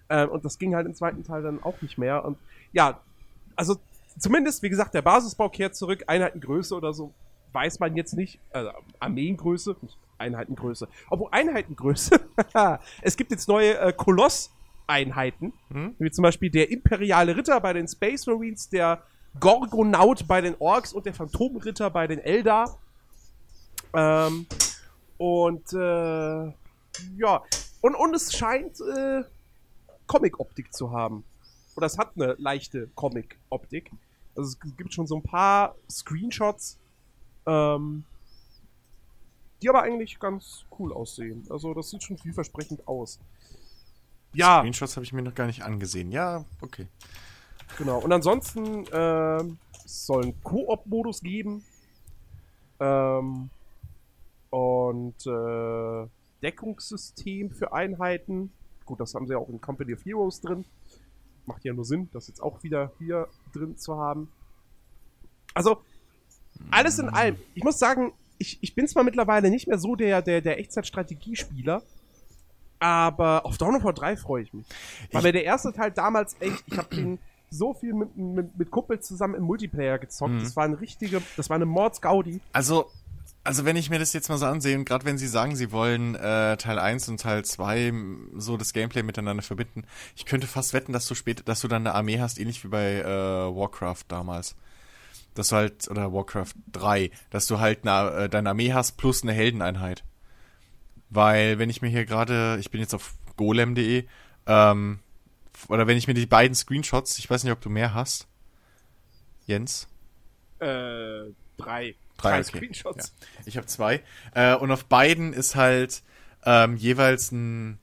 Äh, 0.09 0.27
und 0.27 0.45
das 0.45 0.59
ging 0.59 0.75
halt 0.75 0.87
im 0.87 0.95
zweiten 0.95 1.25
Teil 1.25 1.43
dann 1.43 1.62
auch 1.62 1.81
nicht 1.83 1.99
mehr. 1.99 2.25
Und 2.25 2.38
ja, 2.73 3.01
also 3.57 3.77
zumindest, 4.19 4.62
wie 4.62 4.69
gesagt, 4.69 4.95
der 4.95 5.03
Basisbau 5.03 5.49
kehrt 5.49 5.75
zurück. 5.75 6.05
Einheitengröße 6.07 6.75
oder 6.75 6.93
so 6.93 7.12
weiß 7.53 7.81
man 7.81 7.97
jetzt 7.97 8.15
nicht. 8.15 8.38
Also 8.51 8.71
Armeengröße, 9.01 9.77
nicht 9.83 9.99
Einheitengröße. 10.19 10.88
Obwohl 11.11 11.29
Einheitengröße, 11.33 12.21
es 13.03 13.17
gibt 13.17 13.31
jetzt 13.31 13.49
neue 13.49 13.79
äh, 13.79 13.93
Koloss-Einheiten. 13.93 15.53
Hm? 15.71 15.95
Wie 15.99 16.11
zum 16.11 16.23
Beispiel 16.23 16.51
der 16.51 16.71
imperiale 16.71 17.37
Ritter 17.37 17.61
bei 17.61 17.73
den 17.73 17.88
Space 17.88 18.27
Marines, 18.27 18.69
der 18.69 19.03
Gorgonaut 19.41 20.27
bei 20.29 20.41
den 20.41 20.55
Orks 20.59 20.93
und 20.93 21.07
der 21.07 21.15
Phantomritter 21.15 21.91
bei 21.91 22.07
den 22.07 22.19
Eldar. 22.19 22.79
Ähm, 23.94 24.46
und 25.18 25.72
äh, 25.72 26.52
ja, 27.16 27.42
und, 27.81 27.94
und 27.94 28.14
es 28.14 28.33
scheint 28.33 28.81
äh, 28.81 29.22
Comic-Optik 30.07 30.72
zu 30.72 30.90
haben. 30.90 31.24
Oder 31.76 31.87
es 31.87 31.98
hat 31.98 32.12
eine 32.16 32.35
leichte 32.38 32.88
Comic-Optik. 32.94 33.90
Also 34.37 34.50
es 34.50 34.76
gibt 34.76 34.92
schon 34.92 35.07
so 35.07 35.16
ein 35.16 35.22
paar 35.22 35.74
Screenshots, 35.90 36.78
ähm, 37.46 38.05
die 39.61 39.68
aber 39.68 39.83
eigentlich 39.83 40.18
ganz 40.18 40.64
cool 40.78 40.92
aussehen. 40.92 41.46
Also 41.50 41.74
das 41.74 41.90
sieht 41.90 42.02
schon 42.02 42.18
vielversprechend 42.18 42.87
aus. 42.87 43.18
Ja, 44.35 44.61
Screenshots 44.61 44.96
habe 44.96 45.05
ich 45.05 45.12
mir 45.12 45.22
noch 45.22 45.35
gar 45.35 45.46
nicht 45.46 45.62
angesehen. 45.62 46.11
Ja, 46.11 46.44
okay. 46.61 46.87
genau. 47.78 47.98
Und 47.98 48.12
ansonsten 48.12 48.87
ähm, 48.92 49.59
es 49.85 50.07
soll 50.07 50.22
einen 50.24 50.42
Koop-Modus 50.42 51.20
geben. 51.20 51.64
Ähm, 52.81 53.50
und 54.53 55.27
äh, 55.27 56.07
Deckungssystem 56.43 57.51
für 57.51 57.73
Einheiten. 57.73 58.53
Gut, 58.85 59.01
das 59.01 59.15
haben 59.15 59.27
sie 59.27 59.33
ja 59.33 59.38
auch 59.38 59.49
in 59.49 59.61
Company 59.61 59.95
of 59.95 60.05
Heroes 60.05 60.41
drin. 60.41 60.65
Macht 61.47 61.65
ja 61.65 61.73
nur 61.73 61.85
Sinn, 61.85 62.09
das 62.12 62.29
jetzt 62.29 62.41
auch 62.43 62.62
wieder 62.62 62.93
hier 62.99 63.29
drin 63.53 63.77
zu 63.79 63.97
haben. 63.97 64.31
Also, 65.55 65.79
alles 66.71 66.99
in 66.99 67.09
allem. 67.09 67.37
Ich 67.55 67.65
muss 67.65 67.79
sagen, 67.79 68.12
ich, 68.38 68.59
ich 68.62 68.75
bin 68.75 68.87
zwar 68.88 69.05
mittlerweile 69.05 69.51
nicht 69.51 69.67
mehr 69.69 69.79
so 69.79 69.97
der, 69.97 70.21
der, 70.23 70.41
der 70.41 70.59
Echtzeit-Strategiespieler, 70.59 71.83
aber 72.79 73.47
auf 73.47 73.57
Dawn 73.59 73.77
of 73.77 73.85
War 73.85 73.93
3 73.93 74.17
freue 74.17 74.43
ich 74.43 74.53
mich. 74.53 74.67
Weil 75.12 75.21
Ich- 75.21 75.25
mir 75.25 75.33
der 75.33 75.45
erste 75.45 75.73
Teil 75.73 75.93
damals 75.93 76.37
echt, 76.41 76.62
ich 76.67 76.77
habe 76.77 76.95
den 76.95 77.19
so 77.51 77.75
viel 77.75 77.93
mit, 77.95 78.17
mit, 78.17 78.59
mit 78.59 78.71
Kumpels 78.71 79.07
zusammen 79.07 79.35
im 79.35 79.45
Multiplayer 79.45 79.99
gezockt. 79.99 80.33
Mhm. 80.33 80.41
Das 80.41 80.57
war 80.57 80.65
eine 80.65 80.81
richtige, 80.81 81.23
das 81.37 81.51
war 81.51 81.57
eine 81.57 81.67
Mordsgaudi. 81.67 82.41
Also, 82.53 82.91
also 83.44 83.64
wenn 83.64 83.76
ich 83.76 83.90
mir 83.90 83.98
das 83.98 84.12
jetzt 84.12 84.28
mal 84.28 84.38
so 84.38 84.46
ansehe, 84.46 84.83
gerade 84.85 85.05
wenn 85.05 85.18
sie 85.18 85.26
sagen, 85.26 85.57
sie 85.57 85.72
wollen 85.72 86.14
äh, 86.14 86.57
Teil 86.57 86.78
1 86.78 87.09
und 87.09 87.20
Teil 87.20 87.44
2 87.44 87.87
m, 87.88 88.31
so 88.37 88.57
das 88.57 88.72
Gameplay 88.72 89.02
miteinander 89.02 89.42
verbinden, 89.42 89.85
ich 90.16 90.26
könnte 90.26 90.46
fast 90.46 90.72
wetten, 90.74 90.92
dass 90.92 91.07
du 91.07 91.14
später, 91.14 91.42
dass 91.44 91.61
du 91.61 91.68
dann 91.68 91.87
eine 91.87 91.94
Armee 91.94 92.20
hast, 92.20 92.38
ähnlich 92.38 92.62
wie 92.64 92.68
bei 92.68 93.00
äh, 93.00 93.05
Warcraft 93.05 94.05
damals. 94.09 94.57
Dass 95.35 95.48
du 95.48 95.57
halt, 95.57 95.88
oder 95.90 96.12
Warcraft 96.12 96.55
3, 96.72 97.11
dass 97.31 97.46
du 97.46 97.59
halt 97.61 97.87
eine, 97.87 98.24
äh, 98.24 98.28
deine 98.28 98.50
Armee 98.50 98.72
hast 98.72 98.92
plus 98.98 99.22
eine 99.22 99.33
Heldeneinheit. 99.33 100.05
Weil, 101.11 101.59
wenn 101.59 101.70
ich 101.70 101.83
mir 101.83 101.88
hier 101.88 102.07
gerade, 102.07 102.57
ich 102.61 102.70
bin 102.70 102.81
jetzt 102.81 102.94
auf 102.94 103.14
golem.de, 103.37 104.07
ähm, 104.46 105.00
oder 105.68 105.87
wenn 105.87 105.96
ich 105.98 106.07
mir 106.09 106.14
die 106.14 106.26
beiden 106.26 106.55
Screenshots, 106.55 107.18
ich 107.18 107.28
weiß 107.31 107.44
nicht, 107.44 107.52
ob 107.52 107.61
du 107.61 107.70
mehr 107.70 107.94
hast, 107.94 108.28
Jens, 109.46 109.88
Äh, 110.61 111.35
drei. 111.57 111.96
Drei, 112.22 112.40
okay. 112.40 112.44
Screenshots. 112.44 113.14
Ich 113.44 113.56
habe 113.56 113.66
zwei. 113.66 114.02
Äh, 114.35 114.54
und 114.54 114.70
auf 114.70 114.85
beiden 114.85 115.32
ist 115.32 115.56
halt 115.56 116.02
ähm, 116.44 116.76
jeweils 116.76 117.32
ein, 117.32 117.78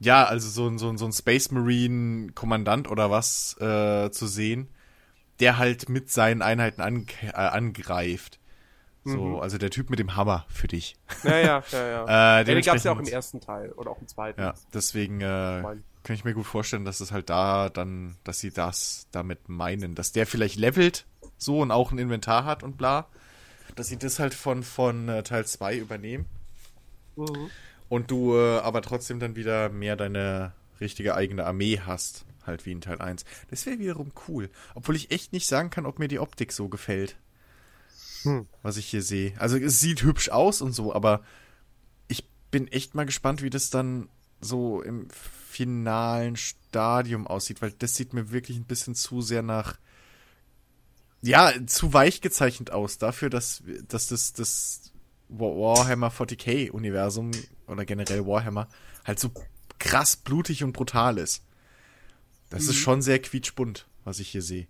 ja, 0.00 0.24
also 0.24 0.48
so 0.48 0.68
ein, 0.68 0.78
so 0.78 0.88
ein, 0.88 0.98
so 0.98 1.06
ein 1.06 1.12
Space 1.12 1.50
Marine 1.50 2.32
Kommandant 2.32 2.88
oder 2.88 3.10
was 3.10 3.56
äh, 3.60 4.10
zu 4.10 4.26
sehen, 4.26 4.68
der 5.40 5.58
halt 5.58 5.88
mit 5.88 6.10
seinen 6.10 6.42
Einheiten 6.42 6.80
an, 6.80 7.06
äh, 7.22 7.32
angreift. 7.32 8.38
So, 9.04 9.16
Mhm. 9.16 9.40
also 9.40 9.58
der 9.58 9.70
Typ 9.70 9.90
mit 9.90 9.98
dem 9.98 10.16
Hammer 10.16 10.44
für 10.48 10.68
dich. 10.68 10.96
Ja, 11.22 11.38
ja, 11.38 11.40
ja, 11.40 11.62
ja. 11.72 12.04
Äh, 12.04 12.08
ja 12.38 12.44
den 12.44 12.62
gab 12.62 12.76
es 12.76 12.84
ja 12.84 12.92
auch 12.92 12.98
im 12.98 13.06
ersten 13.06 13.40
Teil 13.40 13.72
oder 13.72 13.90
auch 13.90 14.00
im 14.00 14.08
zweiten. 14.08 14.40
Ja, 14.40 14.54
deswegen 14.74 15.20
äh, 15.20 15.62
kann 16.02 16.14
ich 16.14 16.24
mir 16.24 16.34
gut 16.34 16.46
vorstellen, 16.46 16.84
dass 16.84 17.00
es 17.00 17.12
halt 17.12 17.30
da 17.30 17.68
dann, 17.70 18.16
dass 18.24 18.40
sie 18.40 18.50
das 18.50 19.06
damit 19.10 19.48
meinen, 19.48 19.94
dass 19.94 20.12
der 20.12 20.26
vielleicht 20.26 20.56
levelt 20.56 21.06
so 21.38 21.60
und 21.60 21.70
auch 21.70 21.92
ein 21.92 21.98
Inventar 21.98 22.44
hat 22.44 22.62
und 22.62 22.76
bla. 22.76 23.06
Dass 23.78 23.86
sie 23.86 23.96
das 23.96 24.18
halt 24.18 24.34
von, 24.34 24.64
von 24.64 25.08
äh, 25.08 25.22
Teil 25.22 25.46
2 25.46 25.76
übernehmen. 25.76 26.26
Mhm. 27.16 27.50
Und 27.88 28.10
du 28.10 28.34
äh, 28.34 28.58
aber 28.58 28.82
trotzdem 28.82 29.20
dann 29.20 29.36
wieder 29.36 29.68
mehr 29.68 29.94
deine 29.94 30.52
richtige 30.80 31.14
eigene 31.14 31.46
Armee 31.46 31.80
hast, 31.80 32.24
halt 32.44 32.66
wie 32.66 32.72
in 32.72 32.80
Teil 32.80 33.00
1. 33.00 33.24
Das 33.50 33.66
wäre 33.66 33.78
wiederum 33.78 34.10
cool. 34.26 34.50
Obwohl 34.74 34.96
ich 34.96 35.12
echt 35.12 35.32
nicht 35.32 35.46
sagen 35.46 35.70
kann, 35.70 35.86
ob 35.86 35.98
mir 35.98 36.08
die 36.08 36.18
Optik 36.18 36.52
so 36.52 36.68
gefällt. 36.68 37.16
Hm. 38.22 38.46
Was 38.62 38.76
ich 38.76 38.86
hier 38.86 39.02
sehe. 39.02 39.32
Also 39.38 39.56
es 39.56 39.78
sieht 39.78 40.02
hübsch 40.02 40.28
aus 40.28 40.60
und 40.60 40.72
so, 40.72 40.92
aber 40.92 41.22
ich 42.08 42.28
bin 42.50 42.66
echt 42.66 42.96
mal 42.96 43.06
gespannt, 43.06 43.42
wie 43.42 43.50
das 43.50 43.70
dann 43.70 44.08
so 44.40 44.82
im 44.82 45.08
finalen 45.10 46.36
Stadium 46.36 47.26
aussieht, 47.28 47.62
weil 47.62 47.72
das 47.72 47.94
sieht 47.94 48.12
mir 48.12 48.32
wirklich 48.32 48.56
ein 48.56 48.64
bisschen 48.64 48.96
zu 48.96 49.22
sehr 49.22 49.42
nach 49.42 49.78
ja, 51.22 51.52
zu 51.66 51.92
weich 51.92 52.20
gezeichnet 52.20 52.70
aus 52.70 52.98
dafür, 52.98 53.30
dass, 53.30 53.62
dass 53.88 54.06
das, 54.06 54.32
das 54.32 54.92
Wa- 55.28 55.46
Warhammer 55.76 56.08
40k 56.10 56.70
Universum 56.70 57.30
oder 57.66 57.84
generell 57.84 58.26
Warhammer 58.26 58.68
halt 59.04 59.18
so 59.18 59.30
krass 59.78 60.16
blutig 60.16 60.62
und 60.64 60.72
brutal 60.72 61.18
ist. 61.18 61.42
Das 62.50 62.64
ist 62.64 62.76
schon 62.76 63.02
sehr 63.02 63.18
quietschbunt, 63.20 63.86
was 64.04 64.20
ich 64.20 64.28
hier 64.30 64.42
sehe. 64.42 64.66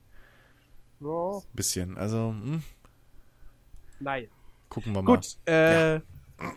Ja, 1.01 1.41
Bisschen. 1.55 1.97
Also, 1.97 2.31
hm, 2.31 2.63
nein. 4.01 4.27
gucken 4.69 4.93
wir 4.95 5.03
mal. 5.03 5.15
Gut, 5.15 5.37
äh, 5.47 6.01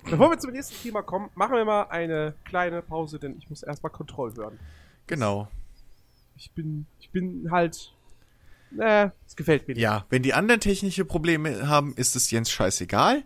bevor 0.10 0.32
wir 0.32 0.40
zum 0.40 0.52
nächsten 0.52 0.76
Thema 0.82 1.04
kommen, 1.04 1.30
machen 1.36 1.56
wir 1.56 1.66
mal 1.66 1.84
eine 1.90 2.34
kleine 2.46 2.82
Pause, 2.82 3.20
denn 3.20 3.38
ich 3.38 3.50
muss 3.50 3.62
erstmal 3.62 3.92
Kontroll 3.92 4.34
hören. 4.36 4.60
Genau. 5.06 5.48
Ich 6.36 6.50
bin, 6.54 6.88
ich 7.00 7.12
bin 7.12 7.52
halt, 7.52 7.94
äh, 8.80 9.10
es 9.28 9.36
gefällt 9.36 9.68
mir 9.68 9.74
nicht. 9.76 9.84
Ja, 9.84 10.06
wenn 10.10 10.22
die 10.24 10.34
anderen 10.34 10.62
technische 10.62 11.06
Probleme 11.06 11.68
haben, 11.68 11.94
ist 11.96 12.16
es 12.16 12.32
Jens 12.32 12.52
scheißegal. 12.52 13.24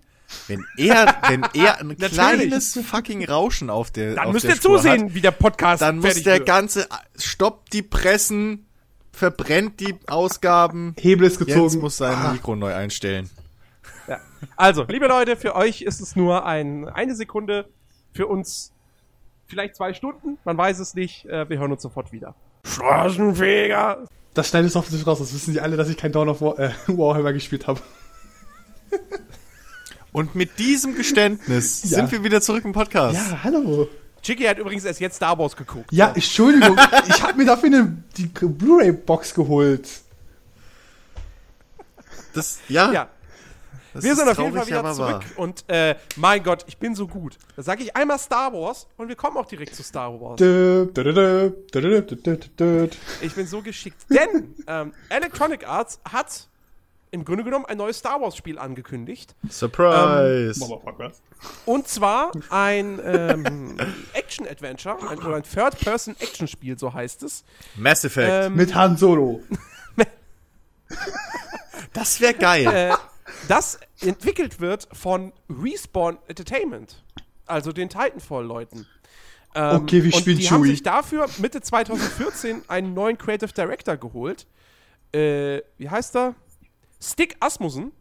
Wenn 0.48 0.66
er, 0.78 1.16
wenn 1.30 1.46
er 1.54 1.80
ein 1.80 1.96
kleines 2.00 2.80
fucking 2.84 3.26
Rauschen 3.26 3.70
auf 3.70 3.92
der 3.92 4.16
Dann 4.16 4.28
auf 4.28 4.34
müsst 4.34 4.46
der 4.46 4.52
ihr 4.56 4.58
Spur 4.58 4.78
zusehen, 4.78 5.06
hat, 5.06 5.14
wie 5.14 5.22
der 5.22 5.32
Podcast 5.32 5.82
dann 5.84 6.00
muss 6.00 6.24
der 6.24 6.40
wird. 6.40 6.48
ganze 6.48 6.88
stoppt 7.16 7.74
die 7.74 7.84
Pressen, 7.84 8.66
verbrennt 9.12 9.80
die 9.80 9.96
Ausgaben. 10.08 10.96
Hebel 11.00 11.28
ist 11.28 11.40
Jens 11.40 11.48
gezogen. 11.54 11.80
muss 11.80 11.98
sein 11.98 12.16
Ah. 12.18 12.34
Mikro 12.34 12.56
neu 12.56 12.74
einstellen. 12.74 13.30
Ja. 14.08 14.20
Also, 14.56 14.84
liebe 14.88 15.08
Leute, 15.08 15.36
für 15.38 15.56
euch 15.56 15.82
ist 15.84 16.02
es 16.02 16.16
nur 16.16 16.46
ein, 16.46 16.88
eine 16.90 17.16
Sekunde, 17.16 17.70
für 18.12 18.26
uns 18.28 18.72
vielleicht 19.48 19.76
zwei 19.76 19.94
Stunden, 19.94 20.40
man 20.44 20.58
weiß 20.58 20.80
es 20.80 20.96
nicht, 20.96 21.26
äh, 21.26 21.48
wir 21.50 21.60
hören 21.60 21.72
uns 21.72 21.84
sofort 21.84 22.12
wieder. 22.12 22.34
Straßenfeger! 22.66 24.08
Das 24.36 24.50
schneidet 24.50 24.70
es 24.70 24.76
hoffentlich 24.76 25.08
raus, 25.08 25.18
das 25.20 25.34
wissen 25.34 25.54
die 25.54 25.62
alle, 25.62 25.78
dass 25.78 25.90
ich 25.90 25.98
kein 25.98 26.12
Dawn 26.12 26.30
of 26.30 26.42
War, 26.42 26.60
äh, 26.60 26.72
Warhammer 26.88 27.34
gespielt 27.34 27.66
habe. 27.68 27.80
Und 30.12 30.36
mit 30.36 30.60
diesem 30.60 30.96
Geständnis 30.96 31.82
Ja. 31.90 31.98
sind 31.98 32.12
wir 32.12 32.24
wieder 32.24 32.42
zurück 32.42 32.64
im 32.66 32.74
Podcast. 32.74 33.16
Ja, 33.16 33.44
hallo. 33.44 33.88
Chicky 34.22 34.44
hat 34.44 34.58
übrigens 34.58 34.86
erst 34.86 35.00
jetzt 35.00 35.16
Star 35.18 35.38
Wars 35.38 35.56
geguckt. 35.56 35.92
Ja, 35.92 36.12
Entschuldigung, 36.14 36.78
ich 37.08 37.22
habe 37.22 37.38
mir 37.38 37.46
dafür 37.46 37.68
eine, 37.68 38.04
die 38.18 38.26
Blu-ray-Box 38.28 39.34
geholt. 39.34 39.88
Das, 42.34 42.60
ja, 42.68 42.92
Ja, 42.92 43.10
das 43.96 44.04
wir 44.04 44.14
sind 44.14 44.28
auf 44.28 44.38
jeden 44.38 44.54
Fall 44.54 44.68
wieder 44.68 44.94
zurück. 44.94 45.08
Wahr. 45.08 45.24
Und 45.38 45.64
äh, 45.70 45.96
mein 46.18 46.44
Gott, 46.44 46.66
ich 46.68 46.78
bin 46.78 46.96
so 46.96 47.08
gut. 47.08 47.38
Da 47.56 47.64
sage 47.64 47.82
ich 47.82 47.96
einmal 47.96 48.20
Star 48.20 48.52
Wars 48.52 48.88
und 48.98 49.08
wir 49.08 49.16
kommen 49.16 49.38
auch 49.38 49.46
direkt 49.46 49.74
zu 49.74 49.84
Star 49.84 50.12
Wars. 50.20 50.42
Ich 53.22 53.36
bin 53.36 53.48
so 53.48 53.62
geschickt. 53.62 54.06
Denn 54.10 54.54
ähm, 54.68 54.94
Electronic 55.08 55.66
Arts 55.66 56.02
hat 56.12 56.50
im 57.12 57.24
Grunde 57.24 57.46
genommen 57.46 57.64
ein 57.68 57.78
neues 57.78 58.00
Star 58.00 58.20
Wars-Spiel 58.20 58.60
angekündigt. 58.60 59.34
Surprise! 59.50 60.62
Ähm, 60.62 61.12
und 61.66 61.88
zwar 61.88 62.34
ein 62.50 63.00
ähm, 63.02 63.78
Action-Adventure 64.12 64.98
ein, 65.10 65.20
oder 65.20 65.38
ein 65.38 65.44
Third-Person-Action-Spiel, 65.44 66.78
so 66.78 66.94
heißt 66.94 67.24
es. 67.24 67.46
Mass 67.78 68.04
Effect. 68.04 68.48
Ähm, 68.48 68.56
Mit 68.58 68.76
Han 68.76 68.98
Solo. 68.98 69.42
das 71.94 72.20
wäre 72.20 72.34
geil. 72.34 72.68
Äh, 72.68 72.94
das 73.48 73.80
entwickelt 74.02 74.60
wird 74.60 74.88
von 74.94 75.34
Respawn 75.50 76.18
Entertainment, 76.28 77.04
also 77.46 77.72
den 77.72 77.90
Titanfall-Leuten. 77.90 78.88
Ähm, 79.56 79.82
Okay, 79.82 80.04
wie 80.04 80.14
und 80.14 80.20
spielt 80.20 80.40
die 80.40 80.50
haben 80.50 80.62
Chewie? 80.64 80.72
sich 80.72 80.84
dafür 80.84 81.28
Mitte 81.38 81.62
2014 81.62 82.64
einen 82.68 82.94
neuen 82.94 83.18
Creative 83.18 83.52
Director 83.54 83.98
geholt. 83.98 84.48
Äh, 85.14 85.62
wie 85.78 85.90
heißt 85.90 86.16
er? 86.16 86.36
Stick 87.02 87.36
Asmussen. 87.40 87.92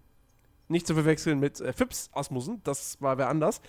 Nicht 0.68 0.86
zu 0.86 0.94
verwechseln 0.94 1.38
mit 1.40 1.60
äh, 1.60 1.72
Phipps 1.72 2.08
Asmussen, 2.12 2.60
das 2.64 3.00
war 3.00 3.18
wer 3.18 3.28
anders. 3.28 3.60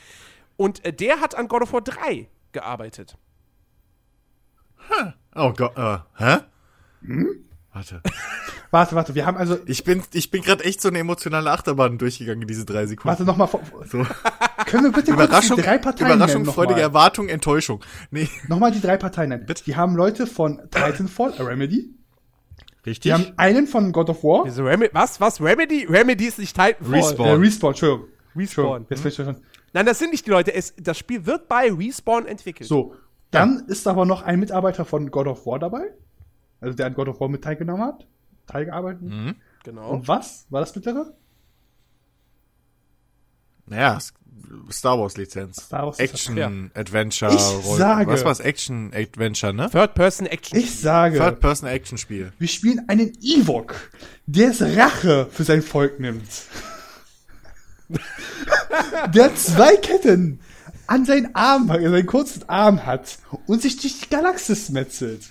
Und 0.58 0.84
äh, 0.86 0.94
der 0.94 1.20
hat 1.20 1.36
an 1.36 1.48
God 1.48 1.64
of 1.64 1.74
War 1.74 1.82
3 1.82 2.28
gearbeitet. 2.54 3.18
oh 5.36 5.52
Gott, 5.54 5.78
äh, 5.78 5.98
hä? 6.18 6.38
Warte. 7.76 8.02
Warte, 8.72 8.96
warte, 8.96 9.16
wir 9.16 9.26
haben 9.26 9.38
also. 9.38 9.58
Ich 9.68 9.84
bin, 9.84 10.02
ich 10.14 10.32
bin 10.32 10.42
gerade 10.42 10.64
echt 10.64 10.82
so 10.82 10.90
eine 10.90 11.00
emotionale 11.00 11.50
Achterbahn 11.52 11.98
durchgegangen 11.98 12.42
in 12.42 12.48
diese 12.48 12.66
drei 12.66 12.88
Sekunden. 12.88 13.10
Warte 13.10 13.24
nochmal. 13.24 13.48
So. 13.90 14.06
Können 14.66 14.84
wir 14.86 14.92
bitte 14.92 15.12
Überraschung, 15.12 15.56
kurz 15.56 15.62
die 15.62 15.62
drei 15.62 15.78
Parteien 15.78 16.12
Überraschung, 16.12 16.42
nennen? 16.42 16.54
freudige 16.54 16.82
Erwartung, 16.82 17.30
Enttäuschung. 17.30 17.84
Nee, 18.12 18.28
Nochmal 18.50 18.72
die 18.72 18.82
drei 18.82 18.98
Parteien 18.98 19.30
nennen. 19.30 19.46
Bitte? 19.46 19.64
Die 19.66 19.76
haben 19.76 19.96
Leute 19.96 20.26
von 20.28 20.62
Titanfall, 20.72 21.34
äh, 21.38 21.42
Remedy. 21.42 21.90
richtig? 22.86 23.04
Die 23.04 23.14
haben 23.14 23.34
einen 23.38 23.68
von 23.68 23.92
God 23.92 24.10
of 24.10 24.24
War. 24.24 24.46
Wieso 24.46 24.66
Remi 24.66 24.90
was? 24.92 25.22
Was? 25.22 25.40
Remedy? 25.42 25.86
Remedy 25.86 26.26
ist 26.26 26.40
nicht 26.40 26.56
Titanfall. 26.56 26.94
Respawn. 27.00 27.28
Äh, 27.28 27.32
Respawn, 27.46 27.72
Entschuldigung. 27.72 28.08
Respawn. 28.36 28.42
Entschuldigung, 28.82 28.86
Jetzt 28.90 29.02
fällt 29.02 29.16
schon. 29.16 29.38
Nein, 29.74 29.86
das 29.86 30.00
sind 30.00 30.12
nicht 30.12 30.26
die 30.26 30.32
Leute. 30.32 30.54
Es, 30.54 30.74
das 30.78 30.98
Spiel 30.98 31.26
wird 31.26 31.48
bei 31.48 31.72
Respawn 31.72 32.26
entwickelt. 32.26 32.68
So, 32.68 32.96
dann 33.32 33.66
ist 33.68 33.88
aber 33.88 34.06
noch 34.06 34.22
ein 34.24 34.40
Mitarbeiter 34.40 34.86
von 34.86 35.12
God 35.12 35.28
of 35.28 35.46
War 35.46 35.60
dabei. 35.60 35.92
Also 36.66 36.76
der 36.76 36.88
an 36.88 36.94
God 36.96 37.08
of 37.10 37.20
War 37.20 37.30
mit 37.30 37.44
teilgenommen 37.44 37.86
hat. 37.86 38.08
Teilgearbeitet. 38.48 39.02
Mhm. 39.04 39.36
Genau. 39.64 39.90
Und 39.92 40.08
was 40.08 40.46
war 40.50 40.60
das 40.62 40.76
mittlere? 40.76 41.14
Naja, 43.68 43.98
Star 44.72 45.00
Wars 45.00 45.18
Lizenz. 45.18 45.64
Star 45.64 45.86
Wars 45.88 45.98
Action, 46.00 46.38
ja. 46.38 46.52
Adventure, 46.76 47.34
Ich 47.34 47.42
Roll- 47.66 47.78
sage- 47.80 48.12
Was 48.12 48.24
war's? 48.26 48.40
Action, 48.40 48.92
Adventure, 48.94 49.54
ne? 49.54 49.70
Third-Person-Action. 49.72 50.60
Ich 50.60 50.80
sage, 50.80 51.18
Third-Person-Action-Spiel. 51.18 52.32
wir 52.38 52.48
spielen 52.48 52.88
einen 52.90 53.12
Ewok, 53.22 53.76
der 54.28 54.50
es 54.52 54.62
Rache 54.62 55.28
für 55.32 55.44
sein 55.44 55.62
Volk 55.64 56.00
nimmt. 56.00 56.30
der 59.14 59.36
zwei 59.36 59.76
Ketten 59.78 60.40
an 60.88 61.06
seinen 61.06 61.34
Arm, 61.34 61.70
an 61.72 61.82
seinen 61.82 62.06
kurzen 62.06 62.48
Arm 62.48 62.86
hat 62.86 63.18
und 63.48 63.62
sich 63.64 63.78
durch 63.80 64.00
die 64.02 64.10
Galaxis 64.10 64.70
metzelt. 64.70 65.24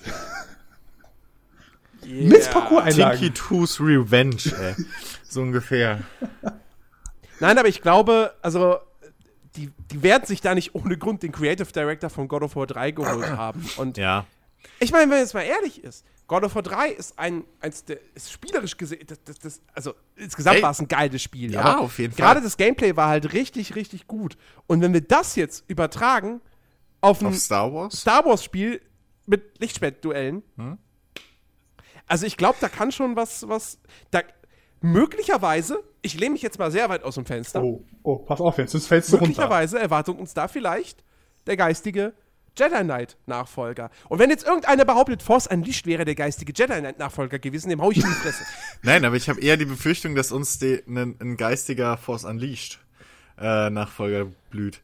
Mit 2.07 2.51
Parcours-Einlagen. 2.51 3.19
Tinky 3.21 3.35
Tooth 3.35 3.81
Revenge, 3.81 4.37
ey. 4.59 4.75
so 5.23 5.41
ungefähr. 5.43 6.01
Nein, 7.41 7.59
aber 7.59 7.69
ich 7.69 7.81
glaube, 7.83 8.35
also 8.43 8.79
die, 9.57 9.71
die 9.91 10.03
werden 10.03 10.25
sich 10.27 10.41
da 10.41 10.55
nicht 10.55 10.75
ohne 10.75 10.97
Grund 10.97 11.23
den 11.23 11.33
Creative 11.33 11.71
Director 11.71 12.11
von 12.11 12.29
God 12.29 12.43
of 12.43 12.57
War 12.57 12.67
3 12.67 12.91
geholt 12.93 13.27
haben. 13.37 13.65
Und 13.77 13.97
Ja. 13.97 14.27
ich 14.81 14.93
meine, 14.93 15.11
wenn 15.11 15.19
jetzt 15.19 15.35
mal 15.35 15.43
ehrlich 15.43 15.83
ist, 15.83 16.05
God 16.27 16.43
of 16.45 16.55
War 16.55 16.63
3 16.63 16.89
ist 16.91 17.19
ein, 17.19 17.45
eins 17.61 17.85
der, 17.85 17.99
ist 18.15 18.33
spielerisch 18.33 18.77
gesehen, 18.77 19.07
das, 19.07 19.23
das, 19.25 19.39
das, 19.39 19.61
also 19.75 19.95
insgesamt 20.17 20.63
war 20.63 20.71
es 20.71 20.81
ein 20.81 20.89
geiles 20.89 21.23
Spiel. 21.23 21.53
Ja, 21.53 21.61
aber 21.61 21.81
auf 21.83 21.99
jeden 21.99 22.15
Fall. 22.15 22.25
Gerade 22.27 22.41
das 22.41 22.57
Gameplay 22.57 22.97
war 22.97 23.09
halt 23.09 23.33
richtig, 23.33 23.75
richtig 23.77 24.07
gut. 24.07 24.37
Und 24.67 24.81
wenn 24.81 24.93
wir 24.93 25.03
das 25.03 25.37
jetzt 25.37 25.65
übertragen 25.69 26.41
auf 27.01 27.21
ein 27.21 27.27
Auf 27.27 27.37
Star 27.37 27.73
Wars? 27.73 28.01
Star 28.01 28.25
Wars 28.25 28.43
Spiel 28.43 28.81
mit 29.27 29.59
Lichtschwertduellen, 29.61 30.43
Hm? 30.57 30.79
Also 32.07 32.27
ich 32.27 32.37
glaube, 32.37 32.57
da 32.61 32.69
kann 32.69 32.93
schon 32.93 33.17
was, 33.17 33.49
was, 33.49 33.79
da, 34.11 34.21
möglicherweise, 34.81 35.83
ich 36.03 36.19
lehne 36.19 36.33
mich 36.35 36.43
jetzt 36.43 36.59
mal 36.59 36.71
sehr 36.71 36.89
weit 36.89 37.03
aus 37.05 37.15
dem 37.15 37.27
Fenster, 37.27 37.63
Oh, 37.63 37.85
oh, 38.03 38.17
pass 38.17 38.41
auf 38.41 38.59
jetzt, 38.59 38.73
sonst 38.73 38.87
fällst 38.87 39.09
du 39.11 39.17
runter. 39.17 39.29
möglicherweise 39.29 39.79
erwartet 39.79 40.19
uns 40.19 40.35
da 40.35 40.49
vielleicht 40.49 41.03
der 41.47 41.57
geistige 41.57 42.13
Jedi 42.57 42.83
Knight 42.85 43.17
Nachfolger. 43.27 43.91
Und 44.09 44.21
wenn 44.21 44.31
jetzt 44.31 44.47
irgendeiner 44.47 44.85
behauptet, 44.85 45.23
Force 45.23 45.49
Unleashed 45.49 45.87
wäre 45.87 46.05
der 46.05 46.15
geistige 46.15 46.53
Jedi 46.55 46.79
Knight 46.79 46.99
Nachfolger 46.99 47.39
gewesen, 47.41 47.69
dem 47.69 47.83
hau 47.83 47.91
ich 47.91 47.97
in 47.97 48.05
die 48.05 48.09
Fresse. 48.11 48.45
Nein, 48.83 49.05
aber 49.05 49.17
ich 49.17 49.29
habe 49.29 49.41
eher 49.41 49.57
die 49.57 49.65
Befürchtung, 49.65 50.15
dass 50.15 50.31
uns 50.31 50.59
die, 50.59 50.81
ein, 50.87 51.17
ein 51.21 51.37
geistiger 51.37 51.97
Force 51.97 52.25
Unleashed 52.25 52.79
äh, 53.41 53.71
Nachfolger 53.71 54.27
blüht. 54.51 54.81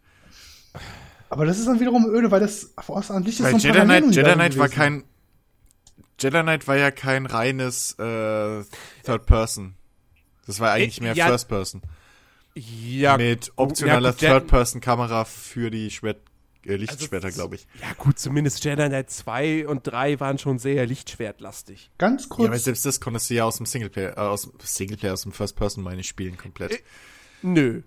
Aber 1.28 1.46
das 1.46 1.61
ist 1.61 1.68
dann 1.68 1.78
wiederum 1.78 2.06
öde, 2.12 2.30
weil 2.33 2.40
das 2.40 2.72
aus 2.88 3.11
an 3.12 3.22
Licht 3.22 3.38
ist 3.38 3.44
Weil 3.44 3.52
so 3.52 3.68
ein 3.68 3.74
Jedi 3.74 3.85
Knight, 3.85 4.14
Jedi 4.16 4.33
Knight 4.33 4.59
war 4.59 4.68
kein 4.68 5.04
Jedi 6.20 6.42
Knight 6.42 6.68
war 6.68 6.76
ja 6.76 6.90
kein 6.90 7.26
reines 7.26 7.92
äh, 7.98 8.64
Third 9.04 9.26
Person. 9.26 9.74
Das 10.46 10.61
war 10.61 10.72
eigentlich 10.72 10.98
Äh, 11.00 11.04
mehr 11.04 11.14
ja. 11.14 11.26
First 11.28 11.48
Person. 11.48 11.83
ja, 12.54 13.16
Mit 13.16 13.52
optionaler 13.56 14.09
ja, 14.09 14.11
gut, 14.12 14.20
Je- 14.22 14.28
Third 14.28 14.46
Person 14.48 14.80
Kamera 14.80 15.24
für 15.24 15.70
die 15.70 15.90
Schwert 15.90 16.18
äh, 16.66 16.72
Also, 16.72 16.80
Lichtschwerter, 16.83 17.30
glaube 17.30 17.54
ich. 17.54 17.66
Ja, 17.80 17.92
gut, 17.96 18.18
zumindest 18.18 18.62
Jedi 18.64 18.87
Knight 18.88 19.11
2 19.11 19.66
und 19.66 19.87
3 19.87 20.20
waren 20.20 20.38
schon 20.38 20.59
sehr 20.59 20.85
lichtschwertlastig. 20.87 21.90
Ganz 21.98 22.24
Ja, 22.24 22.37
aber 22.37 22.48
kurz, 22.48 22.64
selbst 22.64 22.85
das 22.85 23.00
konntest 23.00 23.30
du 23.30 23.35
ja 23.35 23.44
aus 23.44 23.56
dem 23.56 23.66
Singleplayer, 23.66 24.16
äh, 24.16 24.20
aus 24.20 24.50
Singleplayer, 24.62 25.14
aus 25.14 25.22
dem 25.22 25.33
First 25.33 25.56
Person 25.56 25.83
meine 25.85 26.00
ich 26.00 26.09
spielen 26.09 26.37
komplett. 26.37 26.72
Äh, 26.72 26.78
Nö. 27.42 27.83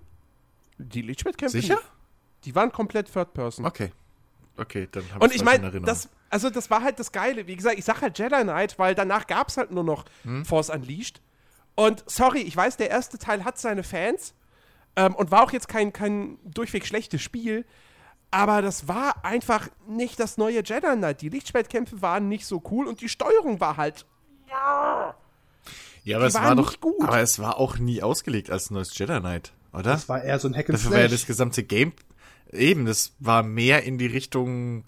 Die 0.80 1.02
Lichtschwertkämpfe? 1.02 1.60
Sicher? 1.62 1.76
nicht. 1.76 1.88
Die 2.46 2.56
waren 2.56 2.72
komplett 2.72 3.12
Third 3.14 3.34
Person. 3.34 3.66
Okay. 3.66 3.92
Okay, 4.58 4.88
dann 4.92 5.04
habe 5.14 5.24
Und 5.26 5.34
ich 5.36 5.44
meine, 5.44 5.72
das, 5.82 6.10
also 6.34 6.50
das 6.50 6.72
war 6.72 6.82
halt 6.82 7.00
das 7.00 7.12
Geile. 7.12 7.46
Wie 7.46 7.56
gesagt, 7.56 7.78
ich 7.78 7.86
sag 7.86 8.02
halt 8.02 8.18
Jedi 8.18 8.42
Knight, 8.42 8.80
weil 8.80 8.96
danach 8.96 9.28
gab 9.28 9.50
es 9.50 9.58
halt 9.58 9.70
nur 9.70 9.84
noch 9.84 10.06
Hm? 10.24 10.44
Force 10.46 10.72
Unleashed. 10.72 11.22
Und 11.76 12.04
sorry, 12.08 12.40
ich 12.40 12.58
weiß, 12.58 12.78
der 12.78 12.90
erste 12.90 13.20
Teil 13.20 13.46
hat 13.46 13.60
seine 13.60 13.84
Fans 13.84 14.34
ähm, 14.96 15.14
und 15.14 15.30
war 15.30 15.44
auch 15.44 15.52
jetzt 15.52 15.68
kein, 15.68 15.94
kein 15.94 16.40
durchweg 16.44 16.88
schlechtes 16.88 17.22
Spiel. 17.22 17.66
Aber 18.32 18.64
das 18.64 18.88
war 18.88 19.24
einfach 19.24 19.70
nicht 19.88 20.20
das 20.20 20.38
neue 20.38 20.64
Jedi 20.64 20.96
Knight. 20.96 21.22
Die 21.22 21.30
Lichtschwertkämpfe 21.30 22.02
waren 22.02 22.30
nicht 22.30 22.48
so 22.48 22.64
cool 22.72 22.88
und 22.88 23.02
die 23.02 23.10
Steuerung 23.10 23.60
war 23.60 23.78
halt. 23.78 24.08
Ja, 26.04 26.18
aber 26.18 26.26
die 26.26 26.30
es 26.30 26.34
war 26.34 26.56
doch, 26.56 26.72
nicht 26.72 26.82
gut. 26.82 27.04
aber 27.04 27.20
es 27.20 27.38
war 27.38 27.58
auch 27.58 27.78
nie 27.78 28.02
ausgelegt 28.02 28.50
als 28.50 28.72
neues 28.72 28.98
Jedi 28.98 29.20
Knight, 29.20 29.54
oder? 29.72 29.84
das 29.84 30.10
war 30.10 30.24
eher 30.24 30.40
so 30.40 30.48
ein 30.48 30.56
Hack 30.56 30.70
and 30.70 30.80
Dafür 30.80 30.92
war 30.92 31.00
ja 31.00 31.08
das 31.08 31.28
gesamte 31.28 31.64
Game, 31.64 31.94
eben, 32.52 32.86
das 32.86 33.14
war 33.20 33.44
mehr 33.44 33.84
in 33.84 34.00
die 34.00 34.08
Richtung 34.08 34.86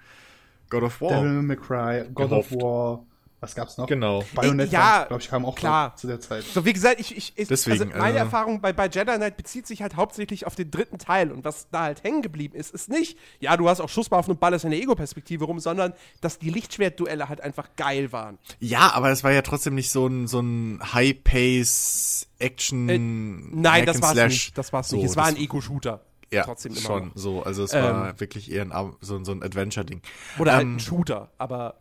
God 0.69 0.83
of 0.83 1.01
War. 1.01 1.09
Devil 1.09 1.41
May 1.43 1.55
Cry, 1.55 2.03
God 2.13 2.29
Gehofft. 2.29 2.51
of 2.53 2.61
War, 2.61 3.05
was 3.41 3.53
gab's 3.53 3.77
noch? 3.77 3.85
Genau. 3.85 4.23
Bayonetta, 4.33 4.71
Ja, 4.71 5.03
glaube 5.05 5.21
ich, 5.21 5.29
kam 5.29 5.45
auch 5.45 5.53
klar. 5.55 5.95
zu 5.97 6.07
der 6.07 6.19
Zeit. 6.19 6.43
So, 6.45 6.65
wie 6.65 6.73
gesagt, 6.73 6.99
ich, 6.99 7.15
ich, 7.15 7.33
ich 7.35 7.47
Deswegen, 7.47 7.91
also 7.91 7.97
meine 7.99 8.15
äh, 8.15 8.21
Erfahrung 8.21 8.59
bei, 8.59 8.73
bei 8.73 8.87
Jedi 8.87 9.15
Knight 9.17 9.37
bezieht 9.37 9.67
sich 9.67 9.83
halt 9.83 9.95
hauptsächlich 9.97 10.47
auf 10.47 10.55
den 10.55 10.71
dritten 10.71 10.97
Teil. 10.97 11.31
Und 11.31 11.45
was 11.45 11.67
da 11.69 11.81
halt 11.83 12.03
hängen 12.03 12.23
geblieben 12.23 12.55
ist, 12.55 12.73
ist 12.73 12.89
nicht, 12.89 13.19
ja, 13.39 13.55
du 13.55 13.69
hast 13.69 13.81
auch 13.81 13.89
Schusswaffen 13.89 14.31
und 14.31 14.39
ballerst 14.39 14.65
in 14.65 14.71
der 14.71 14.79
Ego-Perspektive 14.79 15.45
rum, 15.45 15.59
sondern 15.59 15.93
dass 16.21 16.39
die 16.39 16.49
Lichtschwertduelle 16.49 17.29
halt 17.29 17.41
einfach 17.41 17.69
geil 17.75 18.11
waren. 18.11 18.39
Ja, 18.59 18.93
aber 18.93 19.11
es 19.11 19.23
war 19.23 19.31
ja 19.31 19.43
trotzdem 19.43 19.75
nicht 19.75 19.91
so 19.91 20.07
ein, 20.07 20.25
so 20.27 20.39
ein 20.39 20.79
High-Pace 20.93 22.27
Action. 22.39 22.89
Äh, 22.89 22.97
Nein, 22.97 23.85
das 23.85 24.01
war's 24.01 24.15
nicht. 24.15 24.57
Das 24.57 24.73
war's 24.73 24.89
So, 24.89 24.95
nicht. 24.97 25.05
Es 25.05 25.15
war 25.15 25.25
ein 25.25 25.37
Ego-Shooter. 25.37 26.01
Ja, 26.35 26.43
Trotzdem 26.43 26.73
immer 26.73 26.81
schon 26.81 27.07
noch. 27.07 27.15
so. 27.15 27.43
Also 27.43 27.63
es 27.63 27.73
Ähm, 27.73 27.83
war 27.83 28.19
wirklich 28.19 28.51
eher 28.51 28.63
ein, 28.63 28.93
so, 29.01 29.23
so 29.23 29.31
ein 29.31 29.41
Adventure-Ding. 29.43 30.01
Oder 30.39 30.53
halt 30.53 30.63
Ähm, 30.63 30.75
ein 30.75 30.79
Shooter. 30.79 31.31
Aber 31.37 31.75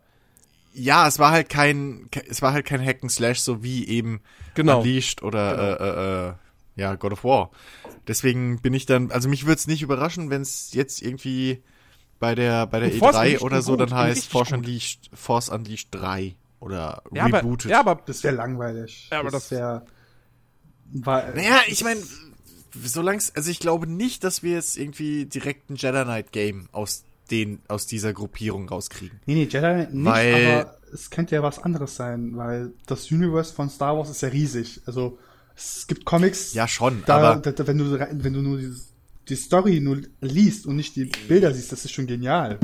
Ja, 0.73 1.07
es 1.07 1.19
war 1.19 1.31
halt 1.31 1.47
kein, 1.49 2.07
ke- 2.11 2.25
es 2.27 2.41
war 2.41 2.51
halt 2.53 2.65
kein 2.65 2.83
Hack 2.85 2.99
and 3.01 3.11
Slash, 3.11 3.39
so 3.39 3.63
wie 3.63 3.87
eben 3.87 4.21
Genau. 4.55 4.79
Unleashed 4.79 5.23
oder 5.23 5.79
äh, 5.79 5.83
äh, 5.83 6.29
äh, 6.29 6.33
ja 6.81 6.95
God 6.95 7.13
of 7.13 7.23
War. 7.23 7.51
Deswegen 8.07 8.59
bin 8.61 8.73
ich 8.73 8.85
dann, 8.85 9.11
also 9.11 9.29
mich 9.29 9.45
würde 9.45 9.55
es 9.59 9.67
nicht 9.67 9.81
überraschen, 9.81 10.29
wenn 10.29 10.41
es 10.41 10.73
jetzt 10.73 11.01
irgendwie 11.01 11.63
bei 12.19 12.35
der 12.35 12.67
bei 12.67 12.79
der 12.79 12.91
Force 12.91 13.15
E3 13.15 13.19
Unleashed 13.19 13.41
oder 13.43 13.61
so 13.61 13.71
gut, 13.77 13.81
dann 13.81 13.93
heißt 13.93 14.27
Force. 14.29 14.51
Unleashed, 14.51 15.09
Force 15.13 15.49
Unleashed 15.49 15.87
3 15.91 16.35
oder 16.59 17.01
ja, 17.13 17.25
aber, 17.25 17.39
Rebooted. 17.39 17.71
ja, 17.71 17.79
aber 17.79 17.95
Das 18.05 18.23
wäre 18.23 18.35
langweilig. 18.35 19.09
Ja, 19.11 19.19
aber 19.19 19.31
das- 19.31 19.51
wäre. 19.51 19.85
War, 20.93 21.29
Naja, 21.33 21.59
ich 21.67 21.83
meine, 21.83 21.99
solange 22.83 23.21
also 23.35 23.49
ich 23.51 23.59
glaube 23.59 23.87
nicht, 23.87 24.23
dass 24.23 24.43
wir 24.43 24.53
jetzt 24.53 24.77
irgendwie 24.77 25.25
direkt 25.25 25.69
ein 25.69 25.75
Jedi 25.75 26.03
Knight 26.03 26.31
Game 26.31 26.67
aus 26.71 27.03
den 27.31 27.59
aus 27.67 27.87
dieser 27.87 28.13
Gruppierung 28.13 28.69
rauskriegen. 28.69 29.19
Nee, 29.25 29.35
nee, 29.35 29.43
Jedi 29.49 29.87
nicht, 29.91 30.05
Weil- 30.05 30.45
aber 30.61 30.77
es 30.93 31.09
könnte 31.09 31.35
ja 31.35 31.43
was 31.43 31.59
anderes 31.59 31.95
sein, 31.95 32.37
weil 32.37 32.71
das 32.85 33.11
Universe 33.11 33.53
von 33.53 33.69
Star 33.69 33.97
Wars 33.97 34.09
ist 34.09 34.21
ja 34.21 34.29
riesig. 34.29 34.81
Also 34.85 35.17
es 35.55 35.87
gibt 35.87 36.05
Comics, 36.05 36.53
Ja, 36.53 36.67
schon, 36.67 37.03
da, 37.05 37.17
aber 37.17 37.41
da, 37.41 37.51
da, 37.51 37.67
wenn 37.67 37.77
du 37.77 37.91
wenn 37.99 38.33
du 38.33 38.41
nur 38.41 38.57
dieses, 38.57 38.93
die 39.27 39.35
Story 39.35 39.79
nur 39.79 40.01
liest 40.21 40.65
und 40.67 40.75
nicht 40.75 40.95
die 40.95 41.05
Bilder 41.27 41.53
siehst, 41.53 41.71
das 41.71 41.83
ist 41.85 41.91
schon 41.91 42.05
genial. 42.07 42.59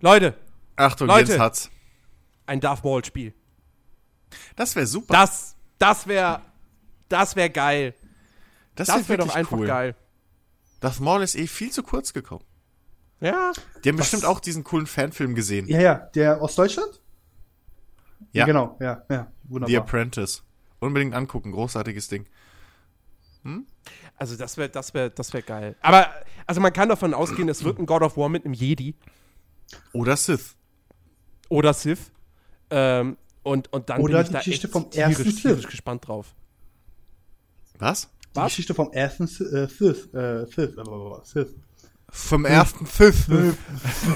Leute, 0.00 0.34
Achtung, 0.76 1.06
Leute. 1.08 1.32
Jens 1.32 1.40
hat's. 1.40 1.70
ein 2.46 2.60
Darth 2.60 2.82
Maul-Spiel. 2.82 3.34
Das 4.56 4.74
wäre 4.74 4.86
super. 4.86 5.12
Das, 5.12 5.54
das 5.78 6.06
wäre, 6.06 6.40
das 7.08 7.36
wäre 7.36 7.50
geil. 7.50 7.94
Das 8.74 8.88
Das 8.88 9.08
wäre 9.08 9.18
doch 9.18 9.26
wirklich 9.26 9.36
einfach 9.36 9.56
cool. 9.58 9.66
geil. 9.66 9.96
Darth 10.80 11.00
Maul 11.00 11.22
ist 11.22 11.34
eh 11.36 11.46
viel 11.46 11.70
zu 11.70 11.82
kurz 11.82 12.12
gekommen. 12.12 12.44
Ja. 13.20 13.52
Die 13.84 13.88
haben 13.88 13.96
bestimmt 13.96 14.24
auch 14.24 14.40
diesen 14.40 14.64
coolen 14.64 14.86
Fanfilm 14.86 15.34
gesehen. 15.34 15.68
Ja, 15.68 15.80
ja, 15.80 15.94
der 16.14 16.42
aus 16.42 16.56
Deutschland? 16.56 17.00
Ja. 18.32 18.46
Genau, 18.46 18.76
ja, 18.80 19.04
ja, 19.10 19.30
The 19.44 19.50
wunderbar. 19.50 19.76
Apprentice. 19.82 20.42
Unbedingt 20.80 21.14
angucken, 21.14 21.52
großartiges 21.52 22.08
Ding. 22.08 22.26
Also 24.16 24.36
das 24.36 24.56
wäre, 24.56 24.68
das 24.68 24.94
wäre, 24.94 25.10
das 25.10 25.32
wäre 25.32 25.42
geil. 25.42 25.76
Aber 25.82 26.08
also 26.46 26.60
man 26.60 26.72
kann 26.72 26.88
davon 26.88 27.12
ausgehen, 27.14 27.48
es 27.48 27.62
wird 27.64 27.78
ein 27.78 27.86
God 27.86 28.02
of 28.02 28.16
War 28.16 28.28
mit 28.28 28.44
einem 28.44 28.54
Jedi 28.54 28.94
Oder 29.92 30.16
Sith. 30.16 30.56
oder 31.48 31.74
Sith. 31.74 32.10
Ähm, 32.70 33.16
und, 33.42 33.72
und 33.72 33.90
dann 33.90 34.00
Oder 34.00 34.14
bin 34.18 34.22
ich 34.22 34.26
die 34.28 34.32
da 34.32 34.38
Geschichte 34.38 34.66
echt 34.68 34.72
vom 34.72 34.90
tierisch, 34.90 35.18
ersten 35.18 35.36
tierisch 35.36 35.60
Sith. 35.62 35.70
gespannt 35.70 36.06
drauf. 36.06 36.34
Was? 37.78 38.08
Die 38.32 38.36
Was? 38.36 38.44
Geschichte 38.46 38.74
vom 38.74 38.90
ersten 38.92 39.26
Sith, 39.26 39.52
äh, 39.52 39.66
Sith, 39.68 40.12
äh, 40.14 40.46
Sith, 40.46 40.76
äh, 40.76 41.24
Sith. 41.24 41.54
Vom 42.14 42.44
ersten 42.44 42.84
Sith. 42.86 43.26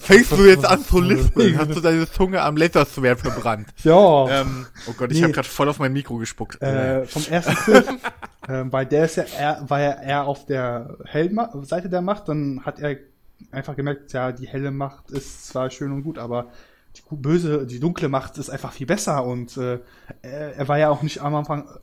Fängst 0.00 0.32
du 0.32 0.44
jetzt 0.44 0.64
an 0.66 0.84
zu 0.84 1.00
lispeln? 1.00 1.58
Hast 1.58 1.74
du 1.74 1.80
deine 1.80 2.10
Zunge 2.10 2.42
am 2.42 2.56
Laserswert 2.56 3.20
verbrannt? 3.20 3.68
Ja, 3.82 4.40
ähm, 4.40 4.66
oh 4.86 4.92
Gott, 4.96 5.10
ich 5.10 5.18
Nee. 5.18 5.24
habe 5.24 5.32
gerade 5.32 5.48
voll 5.48 5.68
auf 5.68 5.78
mein 5.78 5.92
Mikro 5.92 6.16
gespuckt. 6.16 6.60
äh, 6.62 7.04
vom 7.06 7.22
ersten 7.30 7.56
Sith, 7.56 7.84
ähm, 8.48 8.72
weil 8.72 8.86
der 8.86 9.04
ist 9.06 9.16
ja, 9.16 9.24
er, 9.38 9.64
war 9.68 9.80
ja 9.80 10.02
eher 10.02 10.24
auf 10.24 10.46
der 10.46 10.96
hellen 11.06 11.38
Seite 11.62 11.88
der 11.88 12.02
Macht, 12.02 12.28
dann 12.28 12.62
hat 12.64 12.78
er 12.80 12.96
einfach 13.50 13.76
gemerkt, 13.76 14.12
ja, 14.12 14.32
die 14.32 14.46
helle 14.46 14.70
Macht 14.70 15.10
ist 15.10 15.46
zwar 15.48 15.70
schön 15.70 15.92
und 15.92 16.02
gut, 16.02 16.18
aber 16.18 16.48
die 16.96 17.02
böse, 17.10 17.66
die 17.66 17.80
dunkle 17.80 18.08
Macht 18.08 18.38
ist 18.38 18.50
einfach 18.50 18.72
viel 18.72 18.86
besser 18.86 19.24
und 19.24 19.56
äh, 19.56 19.80
er, 20.22 20.68
war 20.68 20.78
ja 20.78 20.90
auch 20.90 21.02
nicht 21.02 21.20
am 21.20 21.34
Anfang, 21.34 21.66
äh, 21.66 21.78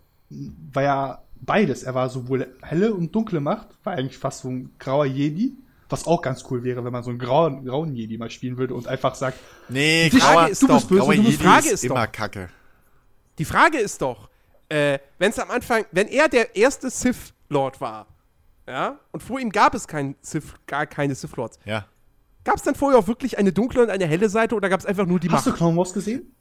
war 0.73 0.83
ja 0.83 1.21
beides. 1.41 1.83
Er 1.83 1.95
war 1.95 2.09
sowohl 2.09 2.47
helle 2.61 2.93
und 2.93 3.13
dunkle 3.13 3.39
Macht, 3.39 3.67
war 3.83 3.93
eigentlich 3.93 4.17
fast 4.17 4.41
so 4.41 4.49
ein 4.49 4.71
grauer 4.79 5.05
Jedi, 5.05 5.53
was 5.89 6.05
auch 6.07 6.21
ganz 6.21 6.43
cool 6.49 6.63
wäre, 6.63 6.83
wenn 6.85 6.93
man 6.93 7.03
so 7.03 7.09
einen 7.09 7.19
grauen, 7.19 7.65
grauen 7.65 7.93
Jedi 7.95 8.17
mal 8.17 8.29
spielen 8.29 8.57
würde 8.57 8.73
und 8.75 8.87
einfach 8.87 9.15
sagt, 9.15 9.37
nee, 9.69 10.09
Die 10.09 10.19
Frage 10.19 10.51
ist 10.51 10.61
du 10.61 10.67
doch, 10.67 10.75
bist 10.75 10.89
böse, 10.89 11.01
grauer 11.01 11.15
du 11.15 11.23
bist 11.23 11.31
Jedi 11.39 11.43
Frage 11.43 11.65
ist 11.67 11.73
ist 11.73 11.83
immer 11.85 12.05
doch- 12.05 12.11
kacke. 12.11 12.49
Die 13.37 13.45
Frage 13.45 13.77
ist 13.79 14.01
doch, 14.01 14.29
äh, 14.69 14.99
wenn 15.17 15.31
es 15.31 15.39
am 15.39 15.49
Anfang, 15.51 15.85
wenn 15.91 16.07
er 16.07 16.29
der 16.29 16.55
erste 16.55 16.89
Sith 16.89 17.33
Lord 17.49 17.81
war. 17.81 18.07
Ja? 18.67 18.99
Und 19.11 19.21
vor 19.21 19.39
ihm 19.39 19.49
gab 19.49 19.73
es 19.73 19.87
kein 19.87 20.15
Sith, 20.21 20.53
gar 20.67 20.85
keine 20.85 21.15
Sith 21.15 21.35
Lords. 21.35 21.59
Ja. 21.65 21.85
Gab 22.43 22.55
es 22.55 22.63
dann 22.63 22.75
vorher 22.75 22.97
auch 22.99 23.07
wirklich 23.07 23.37
eine 23.37 23.51
dunkle 23.51 23.83
und 23.83 23.89
eine 23.89 24.05
helle 24.07 24.29
Seite 24.29 24.55
oder 24.55 24.69
gab 24.69 24.79
es 24.79 24.85
einfach 24.85 25.05
nur 25.05 25.19
die 25.19 25.29
Hast 25.29 25.45
du 25.45 25.49
Macht? 25.49 25.57
Clone 25.57 25.77
Wars 25.77 25.93
gesehen? 25.93 26.33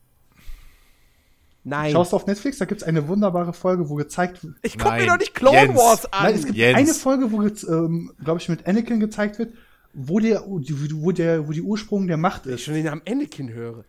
Nein. 1.63 1.93
Schaust 1.93 2.13
du 2.13 2.17
auf 2.17 2.27
Netflix, 2.27 2.59
da 2.59 2.65
gibt's 2.65 2.83
eine 2.83 3.07
wunderbare 3.07 3.53
Folge, 3.53 3.89
wo 3.89 3.95
gezeigt 3.95 4.43
wird. 4.43 4.57
ich 4.63 4.79
guck 4.79 4.93
mir 4.93 5.07
doch 5.07 5.19
nicht 5.19 5.35
Clone 5.35 5.57
Jens. 5.57 5.77
Wars 5.79 6.13
an. 6.13 6.25
Nein, 6.25 6.35
es 6.35 6.45
gibt 6.47 6.57
Jens. 6.57 6.79
eine 6.79 6.95
Folge, 6.95 7.33
wo, 7.33 7.43
jetzt, 7.43 7.65
ähm, 7.65 8.13
glaube 8.25 8.41
ich, 8.41 8.49
mit 8.49 8.67
Anakin 8.67 8.99
gezeigt 8.99 9.39
wird, 9.39 9.53
wo 9.93 10.21
der, 10.21 10.45
wo 10.47 11.13
der, 11.13 11.47
wo 11.47 11.53
die 11.53 11.63
Ursprung 11.63 12.07
der 12.07 12.17
Macht 12.17 12.47
ich 12.47 12.53
ist. 12.53 12.63
schon 12.63 12.75
den 12.75 12.87
Namen 12.87 13.03
Anakin 13.07 13.51
höre. 13.51 13.85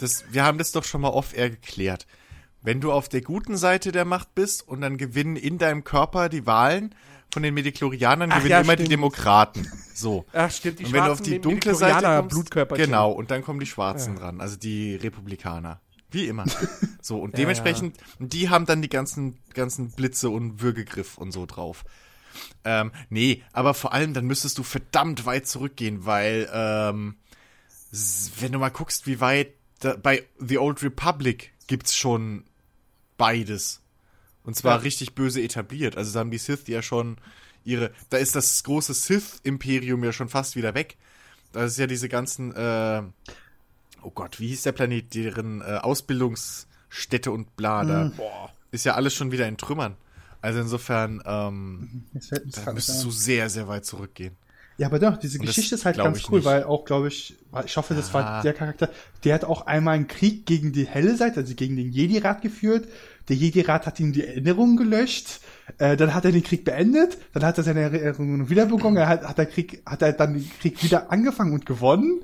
Das, 0.00 0.24
wir 0.32 0.44
haben 0.44 0.58
das 0.58 0.72
doch 0.72 0.84
schon 0.84 1.02
mal 1.02 1.10
off-air 1.10 1.50
geklärt. 1.50 2.06
Wenn 2.62 2.80
du 2.80 2.90
auf 2.92 3.08
der 3.08 3.22
guten 3.22 3.56
Seite 3.56 3.92
der 3.92 4.04
Macht 4.04 4.34
bist 4.34 4.66
und 4.66 4.80
dann 4.80 4.96
gewinnen 4.96 5.36
in 5.36 5.58
deinem 5.58 5.84
Körper 5.84 6.28
die 6.28 6.46
Wahlen 6.46 6.94
von 7.32 7.42
den 7.42 7.54
Mediklorianern, 7.54 8.30
gewinnen 8.30 8.50
ja, 8.50 8.60
immer 8.60 8.76
die 8.76 8.82
stimmt. 8.82 8.92
Demokraten. 8.92 9.70
So. 9.94 10.24
Ach, 10.32 10.50
stimmt, 10.50 10.80
die 10.80 10.86
und 10.86 10.92
wenn 10.92 11.04
du 11.04 11.12
auf 11.12 11.18
Schwarzen 11.18 11.32
die 11.32 11.40
dunkle 11.40 11.72
Midichlorianer 11.72 12.00
Seite 12.00 12.16
kommst, 12.22 12.34
Blutkörperchen. 12.34 12.86
genau, 12.86 13.12
und 13.12 13.30
dann 13.30 13.42
kommen 13.42 13.60
die 13.60 13.66
Schwarzen 13.66 14.16
dran, 14.16 14.40
also 14.40 14.56
die 14.56 14.96
Republikaner. 14.96 15.80
Wie 16.10 16.26
immer. 16.26 16.44
So, 17.02 17.18
und 17.18 17.38
dementsprechend, 17.38 17.96
die 18.18 18.50
haben 18.50 18.66
dann 18.66 18.82
die 18.82 18.90
ganzen, 18.90 19.38
ganzen 19.54 19.90
Blitze 19.90 20.28
und 20.28 20.60
Würgegriff 20.60 21.16
und 21.16 21.32
so 21.32 21.46
drauf. 21.46 21.84
Ähm, 22.62 22.92
nee, 23.08 23.42
aber 23.52 23.72
vor 23.72 23.94
allem, 23.94 24.12
dann 24.12 24.26
müsstest 24.26 24.58
du 24.58 24.62
verdammt 24.62 25.24
weit 25.24 25.46
zurückgehen, 25.46 26.04
weil, 26.04 26.46
ähm, 26.52 27.16
wenn 28.38 28.52
du 28.52 28.58
mal 28.58 28.68
guckst, 28.68 29.06
wie 29.06 29.18
weit, 29.20 29.54
da, 29.80 29.96
bei 29.96 30.26
The 30.38 30.58
Old 30.58 30.82
Republic 30.82 31.54
gibt's 31.68 31.96
schon 31.96 32.44
beides. 33.16 33.80
Und 34.44 34.56
zwar 34.56 34.76
Ja. 34.76 34.82
richtig 34.82 35.14
böse 35.14 35.40
etabliert. 35.42 35.96
Also 35.96 36.12
da 36.12 36.20
haben 36.20 36.30
die 36.30 36.38
Sith 36.38 36.68
ja 36.68 36.82
schon 36.82 37.16
ihre, 37.64 37.92
da 38.10 38.18
ist 38.18 38.34
das 38.36 38.62
große 38.62 38.92
Sith-Imperium 38.94 40.04
ja 40.04 40.12
schon 40.12 40.28
fast 40.28 40.54
wieder 40.54 40.74
weg. 40.74 40.96
Da 41.52 41.64
ist 41.64 41.78
ja 41.78 41.86
diese 41.86 42.08
ganzen, 42.08 42.54
äh, 42.54 43.02
oh 44.02 44.10
Gott, 44.10 44.40
wie 44.40 44.48
hieß 44.48 44.62
der 44.62 44.72
Planet, 44.72 45.14
deren 45.14 45.60
äh, 45.60 45.78
Ausbildungsstätte 45.82 47.30
und 47.30 47.56
bla, 47.56 47.84
da 47.84 48.12
Boah. 48.16 48.50
ist 48.70 48.84
ja 48.84 48.94
alles 48.94 49.14
schon 49.14 49.32
wieder 49.32 49.46
in 49.48 49.56
Trümmern. 49.56 49.96
Also 50.42 50.60
insofern, 50.60 51.22
ähm, 51.26 52.04
mir's 52.12 52.30
da 52.64 52.72
müsstest 52.72 53.04
du 53.04 53.10
sehr, 53.10 53.50
sehr 53.50 53.68
weit 53.68 53.84
zurückgehen. 53.84 54.36
Ja, 54.78 54.86
aber 54.86 54.98
doch, 54.98 55.18
diese 55.18 55.38
Und 55.38 55.44
Geschichte 55.44 55.74
ist 55.74 55.84
halt 55.84 55.98
ganz 55.98 56.26
cool, 56.30 56.38
nicht. 56.38 56.46
weil 56.46 56.64
auch, 56.64 56.86
glaube 56.86 57.08
ich, 57.08 57.36
ich 57.66 57.76
hoffe, 57.76 57.92
das 57.92 58.08
Ah. 58.10 58.14
war 58.14 58.42
der 58.42 58.54
Charakter, 58.54 58.88
der 59.24 59.34
hat 59.34 59.44
auch 59.44 59.66
einmal 59.66 59.94
einen 59.96 60.08
Krieg 60.08 60.46
gegen 60.46 60.72
die 60.72 60.86
helle 60.86 61.16
Seite, 61.16 61.40
also 61.40 61.54
gegen 61.54 61.76
den 61.76 61.92
Jedi-Rat 61.92 62.40
geführt. 62.40 62.88
Der 63.28 63.36
Jedi-Rat 63.36 63.84
hat 63.84 64.00
ihm 64.00 64.14
die 64.14 64.24
Erinnerungen 64.26 64.78
gelöscht. 64.78 65.40
Äh, 65.76 65.98
dann 65.98 66.14
hat 66.14 66.24
er 66.24 66.32
den 66.32 66.42
Krieg 66.42 66.64
beendet. 66.64 67.18
Dann 67.34 67.44
hat 67.44 67.58
er 67.58 67.64
seine 67.64 67.80
Erinnerungen 67.80 68.48
wieder 68.48 68.64
bekommen. 68.64 68.96
Er 68.96 69.08
hat, 69.08 69.22
hat, 69.28 69.36
der 69.36 69.44
Krieg, 69.46 69.82
hat 69.84 70.00
er 70.00 70.14
dann 70.14 70.32
den 70.32 70.50
Krieg 70.60 70.82
wieder 70.82 71.12
angefangen 71.12 71.52
und 71.52 71.66
gewonnen. 71.66 72.22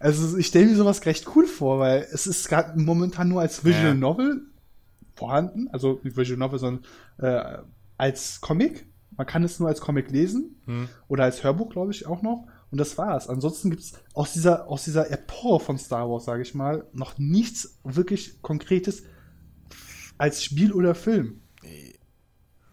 Also 0.00 0.36
ich 0.36 0.46
stelle 0.46 0.66
mir 0.66 0.76
sowas 0.76 1.04
recht 1.06 1.26
cool 1.36 1.46
vor, 1.46 1.78
weil 1.78 2.06
es 2.12 2.26
ist 2.26 2.48
gerade 2.48 2.78
momentan 2.80 3.28
nur 3.28 3.40
als 3.40 3.64
Visual 3.64 3.84
Ja. 3.88 3.94
Novel 3.94 4.42
vorhanden. 5.14 5.68
Also 5.72 6.00
nicht 6.02 6.16
Visual 6.16 6.38
Novel, 6.38 6.58
sondern 6.58 6.84
äh, 7.18 7.58
als 7.96 8.40
Comic. 8.40 8.86
Man 9.16 9.26
kann 9.26 9.44
es 9.44 9.60
nur 9.60 9.68
als 9.68 9.80
Comic 9.80 10.10
lesen. 10.10 10.88
Oder 11.06 11.24
als 11.24 11.44
Hörbuch, 11.44 11.70
glaube 11.70 11.92
ich, 11.92 12.06
auch 12.06 12.20
noch. 12.22 12.46
Und 12.72 12.78
das 12.78 12.98
war's. 12.98 13.28
Ansonsten 13.28 13.70
gibt's 13.70 13.92
aus 14.12 14.32
dieser, 14.32 14.66
aus 14.66 14.82
dieser 14.82 15.08
Epoche 15.12 15.64
von 15.64 15.78
Star 15.78 16.10
Wars, 16.10 16.24
sage 16.24 16.42
ich 16.42 16.54
mal, 16.54 16.88
noch 16.92 17.16
nichts 17.18 17.78
wirklich 17.84 18.42
Konkretes 18.42 19.04
als 20.18 20.42
Spiel 20.42 20.72
oder 20.72 20.96
Film. 20.96 21.42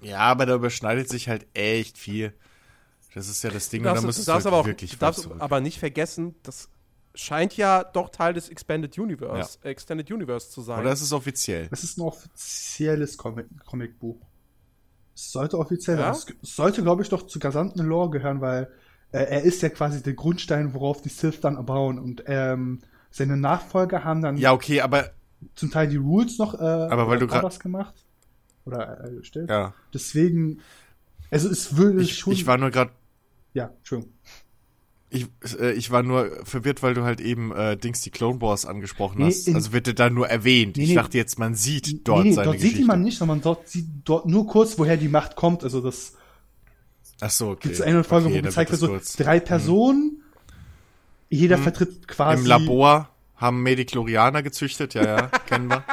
Ja, 0.01 0.19
aber 0.19 0.47
da 0.47 0.55
überschneidet 0.55 1.09
sich 1.09 1.29
halt 1.29 1.45
echt 1.53 1.99
viel. 1.99 2.33
Das 3.13 3.27
ist 3.29 3.43
ja 3.43 3.51
das 3.51 3.69
Ding, 3.69 3.83
Du 3.83 3.89
und 3.89 3.95
darfst, 3.95 3.97
da 3.97 4.01
du 4.01 4.07
müsstest 4.07 4.27
darfst 4.27 4.45
du 4.45 4.49
aber 4.49 4.57
halt 4.57 4.63
auch, 4.63 4.67
wirklich 4.67 4.91
du 4.91 4.97
darfst 4.97 5.29
aber 5.37 5.61
nicht 5.61 5.77
vergessen, 5.79 6.33
das 6.43 6.69
scheint 7.13 7.57
ja 7.57 7.83
doch 7.83 8.09
Teil 8.09 8.33
des 8.33 8.49
Expanded 8.49 8.97
Universe, 8.97 9.57
äh, 9.63 9.69
Extended 9.69 10.09
Universe 10.11 10.49
zu 10.49 10.61
sein. 10.61 10.79
Oder 10.81 10.93
ist 10.93 11.01
es 11.01 11.11
offiziell? 11.13 11.67
Das 11.67 11.83
ist 11.83 11.97
ein 11.97 12.01
offizielles 12.01 13.17
Comic 13.17 13.47
Comicbuch. 13.65 14.17
Es 15.15 15.31
sollte 15.31 15.57
offiziell 15.59 15.99
Ja? 15.99 16.13
sein. 16.13 16.35
Es 16.41 16.55
sollte, 16.55 16.81
glaube 16.83 17.03
ich, 17.03 17.09
doch 17.09 17.27
zur 17.27 17.41
gesamten 17.41 17.81
Lore 17.81 18.09
gehören, 18.11 18.39
weil 18.41 18.69
äh, 19.11 19.19
er 19.23 19.41
ist 19.43 19.61
ja 19.61 19.69
quasi 19.69 20.01
der 20.01 20.13
Grundstein, 20.13 20.73
worauf 20.73 21.01
die 21.01 21.09
Sith 21.09 21.41
dann 21.41 21.63
bauen. 21.65 21.99
Und 21.99 22.23
ähm, 22.27 22.79
seine 23.09 23.35
Nachfolger 23.37 24.03
haben 24.05 24.21
dann 24.21 24.37
Ja, 24.37 24.53
okay, 24.53 24.81
aber 24.81 25.11
zum 25.55 25.69
Teil 25.69 25.87
die 25.89 25.97
Rules 25.97 26.37
noch 26.37 26.53
äh, 26.53 26.57
Aber 26.63 27.07
weil 27.07 27.19
du 27.19 27.29
Orders 27.29 27.59
gemacht. 27.59 28.05
Oder 28.65 29.03
äh, 29.05 29.15
gestellt. 29.17 29.49
ja. 29.49 29.73
Deswegen, 29.93 30.61
also 31.29 31.49
es 31.49 31.75
würde 31.75 32.01
Ich, 32.01 32.17
schon. 32.19 32.31
ich 32.33 32.45
war 32.47 32.57
nur 32.57 32.69
gerade 32.69 32.91
ja, 33.53 33.69
Entschuldigung. 33.79 34.13
Ich, 35.13 35.27
äh, 35.59 35.73
ich 35.73 35.91
war 35.91 36.03
nur 36.03 36.31
verwirrt, 36.45 36.81
weil 36.81 36.93
du 36.93 37.03
halt 37.03 37.19
eben 37.19 37.51
äh, 37.51 37.75
Dings 37.75 37.99
die 38.01 38.11
Clone 38.11 38.39
Wars 38.41 38.65
angesprochen 38.65 39.19
Nee, 39.19 39.25
hast. 39.27 39.53
Also 39.53 39.73
wird 39.73 39.87
er 39.87 39.93
da 39.93 40.09
nur 40.09 40.29
erwähnt. 40.29 40.77
Nee, 40.77 40.85
ich 40.85 40.93
dachte 40.93 41.17
jetzt, 41.17 41.37
man 41.37 41.53
sieht 41.53 42.07
dort 42.07 42.23
nee, 42.23 42.29
nee, 42.29 42.35
seine 42.35 42.45
dort 42.45 42.55
Geschichte. 42.55 42.77
sieht 42.77 42.83
die 42.83 42.87
man 42.87 43.01
nicht, 43.01 43.17
sondern 43.17 43.41
dort 43.41 43.67
sieht 43.67 43.87
dort 44.05 44.25
nur 44.25 44.47
kurz, 44.47 44.79
woher 44.79 44.95
die 44.95 45.09
Macht 45.09 45.35
kommt. 45.35 45.63
Also 45.65 45.81
das 45.81 46.13
Ach 47.19 47.29
so, 47.29 47.49
okay. 47.49 47.59
gibt 47.63 47.75
es 47.75 47.81
eine 47.81 48.03
Folge, 48.05 48.27
okay, 48.27 48.39
wo 48.39 48.41
gezeigt 48.43 48.71
wird 48.71 48.79
so 48.79 48.87
kurz. 48.87 49.15
drei 49.17 49.39
Personen, 49.41 50.23
jeder 51.29 51.57
vertritt 51.57 52.07
quasi. 52.07 52.41
Im 52.41 52.47
Labor 52.47 53.09
haben 53.35 53.61
Mediklorianer 53.63 54.41
gezüchtet, 54.41 54.93
ja, 54.93 55.03
ja, 55.03 55.27
kennen 55.45 55.69
wir. 55.69 55.83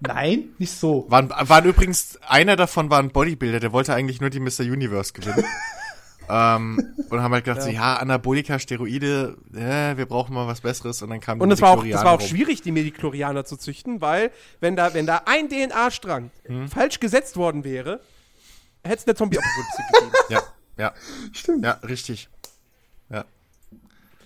Nein, 0.00 0.44
nicht 0.58 0.72
so. 0.72 1.04
Waren, 1.08 1.28
waren 1.28 1.64
übrigens, 1.66 2.18
einer 2.26 2.56
davon 2.56 2.88
war 2.88 2.98
ein 2.98 3.10
Bodybuilder, 3.10 3.60
der 3.60 3.72
wollte 3.72 3.94
eigentlich 3.94 4.20
nur 4.22 4.30
die 4.30 4.40
Mr. 4.40 4.60
Universe 4.60 5.12
gewinnen. 5.12 5.44
ähm, 6.28 6.94
und 7.10 7.20
haben 7.22 7.32
halt 7.32 7.44
gedacht, 7.44 7.62
so, 7.62 7.68
ja, 7.70 7.96
Anabolika, 7.96 8.58
Steroide, 8.58 9.36
äh, 9.54 9.96
wir 9.96 10.06
brauchen 10.06 10.34
mal 10.34 10.46
was 10.46 10.60
Besseres. 10.60 11.02
Und 11.02 11.10
dann 11.10 11.20
kam 11.20 11.40
Und 11.40 11.50
es 11.50 11.60
war 11.60 11.70
auch, 11.70 11.84
das 11.84 12.04
war 12.04 12.12
auch 12.12 12.20
rum. 12.20 12.26
schwierig, 12.28 12.62
die 12.62 12.72
Mediklorianer 12.72 13.44
zu 13.44 13.56
züchten, 13.56 14.00
weil 14.00 14.30
wenn 14.60 14.76
da, 14.76 14.94
wenn 14.94 15.06
da 15.06 15.22
ein 15.26 15.48
DNA-Strang 15.48 16.30
Hm. 16.46 16.68
falsch 16.68 17.00
gesetzt 17.00 17.36
worden 17.36 17.64
wäre, 17.64 18.00
hätte 18.84 18.96
es 19.02 19.06
eine 19.06 19.14
Zombie-Apokalypse 19.14 19.82
gegeben. 19.92 20.12
Ja, 20.28 20.42
ja, 20.78 20.94
Stimmt. 21.32 21.64
ja, 21.64 21.72
richtig. 21.86 22.28
Ja. 23.10 23.24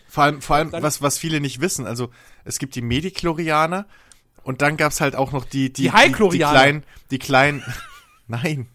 Vor 0.08 0.24
allem, 0.24 0.42
vor 0.42 0.56
allem 0.56 0.72
was, 0.72 1.02
was 1.02 1.18
viele 1.18 1.40
nicht 1.40 1.60
wissen, 1.60 1.86
also 1.86 2.10
es 2.44 2.58
gibt 2.58 2.74
die 2.74 2.82
Mediklorianer 2.82 3.86
und 4.42 4.62
dann 4.62 4.76
gab's 4.76 5.00
halt 5.00 5.14
auch 5.14 5.30
noch 5.32 5.44
die, 5.44 5.72
die, 5.72 5.82
Die 5.84 5.92
High-Chlorianer. 5.92 6.52
die 6.52 6.58
kleinen, 6.58 6.84
die 7.10 7.18
kleinen, 7.18 7.62
nein, 8.26 8.66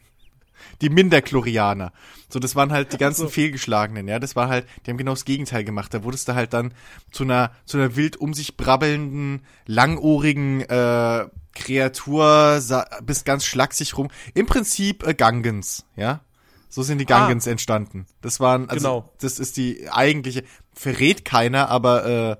die 0.81 0.89
Minderchlorianer. 0.89 1.91
So, 2.29 2.39
das 2.39 2.55
waren 2.55 2.71
halt 2.71 2.93
die 2.93 2.97
ganzen 2.97 3.23
so. 3.23 3.29
fehlgeschlagenen, 3.29 4.07
ja, 4.07 4.19
das 4.19 4.35
war 4.35 4.49
halt, 4.49 4.67
die 4.85 4.91
haben 4.91 4.97
genau 4.97 5.11
das 5.11 5.25
Gegenteil 5.25 5.63
gemacht. 5.63 5.93
Da 5.93 6.03
wurdest 6.03 6.27
du 6.27 6.35
halt 6.35 6.53
dann 6.53 6.73
zu 7.11 7.23
einer, 7.23 7.51
zu 7.65 7.77
einer 7.77 7.95
wild 7.95 8.17
um 8.17 8.33
sich 8.33 8.57
brabbelnden, 8.57 9.41
langohrigen, 9.65 10.61
äh, 10.61 11.27
Kreatur, 11.53 12.61
bist 13.03 13.25
ganz 13.25 13.45
schlaksig 13.45 13.97
rum. 13.97 14.09
Im 14.33 14.45
Prinzip 14.45 15.07
äh, 15.07 15.13
Gangens, 15.13 15.85
ja. 15.95 16.21
So 16.67 16.83
sind 16.83 16.97
die 16.97 17.05
Gangens 17.05 17.47
entstanden. 17.47 18.05
Das 18.21 18.41
waren, 18.41 18.69
also, 18.69 18.87
Genau. 18.87 19.13
das 19.21 19.39
ist 19.39 19.55
die 19.55 19.89
eigentliche, 19.89 20.43
verrät 20.73 21.23
keiner, 21.23 21.69
aber, 21.69 22.05
äh, 22.05 22.35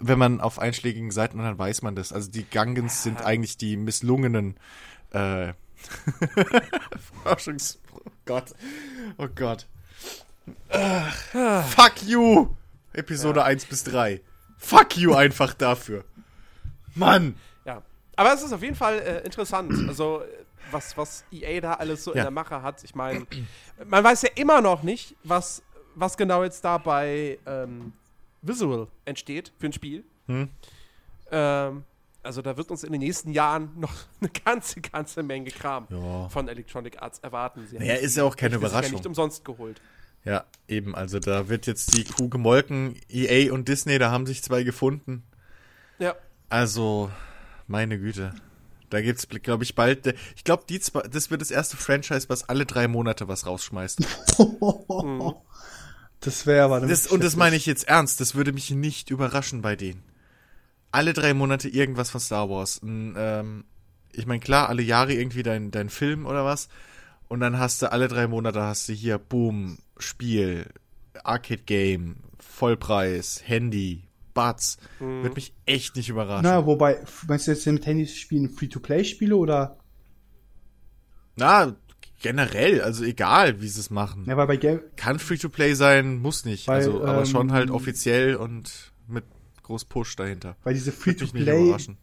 wenn 0.00 0.18
man 0.18 0.40
auf 0.40 0.58
einschlägigen 0.58 1.12
Seiten, 1.12 1.38
dann 1.38 1.56
weiß 1.56 1.82
man 1.82 1.94
das. 1.94 2.12
Also 2.12 2.30
die 2.30 2.44
Gangens 2.48 3.04
sind 3.04 3.24
eigentlich 3.24 3.56
die 3.56 3.76
misslungenen, 3.76 4.56
äh, 5.12 5.52
Forschungs... 7.22 7.78
Oh 7.92 8.10
Gott. 8.24 8.54
Oh 9.18 9.28
Gott. 9.34 9.66
Ach, 10.70 11.14
fuck 11.68 12.02
you! 12.02 12.54
Episode 12.92 13.42
1 13.44 13.66
bis 13.66 13.84
3. 13.84 14.20
Fuck 14.58 14.96
you 14.96 15.14
einfach 15.14 15.54
dafür. 15.54 16.04
Mann! 16.94 17.36
Ja. 17.64 17.82
Aber 18.16 18.32
es 18.34 18.42
ist 18.42 18.52
auf 18.52 18.62
jeden 18.62 18.76
Fall 18.76 18.98
äh, 18.98 19.20
interessant. 19.24 19.72
Also, 19.88 20.22
was, 20.70 20.96
was 20.96 21.24
EA 21.32 21.60
da 21.60 21.74
alles 21.74 22.04
so 22.04 22.12
in 22.12 22.18
Ja. 22.18 22.24
der 22.24 22.30
Mache 22.30 22.62
hat. 22.62 22.82
Ich 22.84 22.94
meine, 22.94 23.26
man 23.86 24.04
weiß 24.04 24.22
ja 24.22 24.30
immer 24.36 24.60
noch 24.60 24.82
nicht, 24.82 25.14
was, 25.24 25.62
was 25.94 26.16
genau 26.16 26.42
jetzt 26.44 26.64
da 26.64 26.78
bei 26.78 27.38
ähm, 27.46 27.92
Visual 28.42 28.88
entsteht 29.04 29.52
für 29.58 29.66
ein 29.66 29.72
Spiel. 29.72 30.04
Hm. 30.26 30.48
Ähm, 31.30 31.84
also, 32.24 32.42
da 32.42 32.56
wird 32.56 32.70
uns 32.70 32.84
in 32.84 32.92
den 32.92 33.00
nächsten 33.00 33.32
Jahren 33.32 33.70
noch 33.78 33.92
eine 34.20 34.30
ganze, 34.44 34.80
ganze 34.80 35.22
Menge 35.22 35.50
Kram 35.50 35.86
Ja. 35.90 36.28
von 36.28 36.48
Electronic 36.48 37.00
Arts 37.02 37.18
erwarten. 37.20 37.66
Sie 37.68 37.78
Naja, 37.78 37.94
ist 37.94 38.16
ja 38.16 38.24
auch 38.24 38.36
keine 38.36 38.54
sich 38.54 38.62
ja 38.62 38.68
Überraschung. 38.68 38.94
nicht 38.96 39.06
umsonst 39.06 39.44
geholt. 39.44 39.80
Ja, 40.24 40.44
eben. 40.68 40.94
Also 40.94 41.18
da 41.18 41.48
wird 41.48 41.66
jetzt 41.66 41.96
die 41.96 42.04
Kuh 42.04 42.28
gemolken. 42.30 42.96
EA 43.10 43.52
und 43.52 43.68
Disney, 43.68 43.98
da 43.98 44.10
haben 44.10 44.24
sich 44.26 44.42
zwei 44.42 44.62
gefunden. 44.62 45.22
Ja. 45.98 46.14
Also, 46.48 47.10
meine 47.66 47.98
Güte. 47.98 48.34
Da 48.90 49.00
gibt's, 49.02 49.28
glaube 49.28 49.64
ich, 49.64 49.74
bald. 49.74 50.14
Ich 50.36 50.44
glaube, 50.44 50.64
die 50.68 50.78
zwei, 50.80 51.02
das 51.02 51.30
wird 51.30 51.40
das 51.40 51.50
erste 51.50 51.76
Franchise, 51.76 52.28
was 52.28 52.48
alle 52.48 52.64
drei 52.64 52.86
Monate 52.88 53.28
was 53.28 53.44
rausschmeißt. 53.46 53.98
Das 56.20 56.46
wäre 56.46 56.64
aber. 56.64 56.80
Das, 56.80 57.06
und 57.06 57.22
das 57.22 57.36
meine 57.36 57.56
ich 57.56 57.66
jetzt 57.66 57.86
ernst. 57.86 58.18
Das 58.20 58.34
würde 58.34 58.52
mich 58.52 58.70
nicht 58.70 59.10
überraschen 59.10 59.60
bei 59.60 59.76
denen. 59.76 60.02
Alle 60.94 61.12
drei 61.12 61.34
Monate 61.34 61.68
irgendwas 61.68 62.10
von 62.10 62.20
Star 62.20 62.48
Wars. 62.48 62.80
Ein, 62.80 63.14
ähm, 63.18 63.64
ich 64.12 64.26
meine, 64.26 64.38
klar, 64.38 64.68
alle 64.68 64.82
Jahre 64.82 65.12
irgendwie 65.12 65.42
dein, 65.42 65.72
dein 65.72 65.88
Film 65.88 66.24
oder 66.24 66.44
was. 66.44 66.68
Und 67.26 67.40
dann 67.40 67.58
hast 67.58 67.82
du 67.82 67.90
alle 67.90 68.06
drei 68.06 68.28
Monate 68.28 68.62
hast 68.62 68.88
du 68.88 68.92
hier, 68.92 69.18
boom, 69.18 69.78
Spiel, 69.98 70.66
Arcade-Game, 71.24 72.16
Vollpreis, 72.38 73.42
Handy, 73.44 74.04
Buds. 74.34 74.78
Mhm. 75.00 75.24
Wird 75.24 75.34
mich 75.34 75.52
echt 75.66 75.96
nicht 75.96 76.10
überraschen. 76.10 76.44
Na, 76.44 76.64
wobei, 76.64 77.02
meinst 77.26 77.48
du 77.48 77.50
jetzt 77.50 77.66
mit 77.66 77.86
Handyspielen 77.86 78.50
Free-to-Play-Spiele 78.50 79.34
oder? 79.34 79.78
Na, 81.34 81.74
generell, 82.22 82.82
also 82.82 83.02
egal, 83.02 83.60
wie 83.60 83.66
sie 83.68 83.80
es 83.80 83.90
machen. 83.90 84.26
Ja, 84.28 84.36
weil 84.36 84.46
bei 84.46 84.56
Game, 84.58 84.80
Kann 84.94 85.18
Free-to-Play 85.18 85.74
sein, 85.74 86.18
muss 86.18 86.44
nicht. 86.44 86.68
Weil, 86.68 86.76
also, 86.76 87.04
aber 87.04 87.18
ähm, 87.18 87.26
schon 87.26 87.52
halt 87.52 87.70
offiziell 87.70 88.36
und 88.36 88.92
mit 89.08 89.24
groß 89.64 89.84
Push 89.86 90.14
dahinter. 90.16 90.56
weil 90.62 90.74
diese 90.74 90.86
Wird 90.92 91.06
mich 91.06 91.16
nicht 91.16 91.30
Free-to-Play 91.32 91.64
überraschen. 91.66 91.96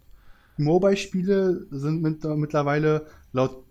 Mobile-Spiele 0.58 1.68
sind 1.72 2.02
mit, 2.02 2.24
mittlerweile 2.24 3.08
laut 3.34 3.64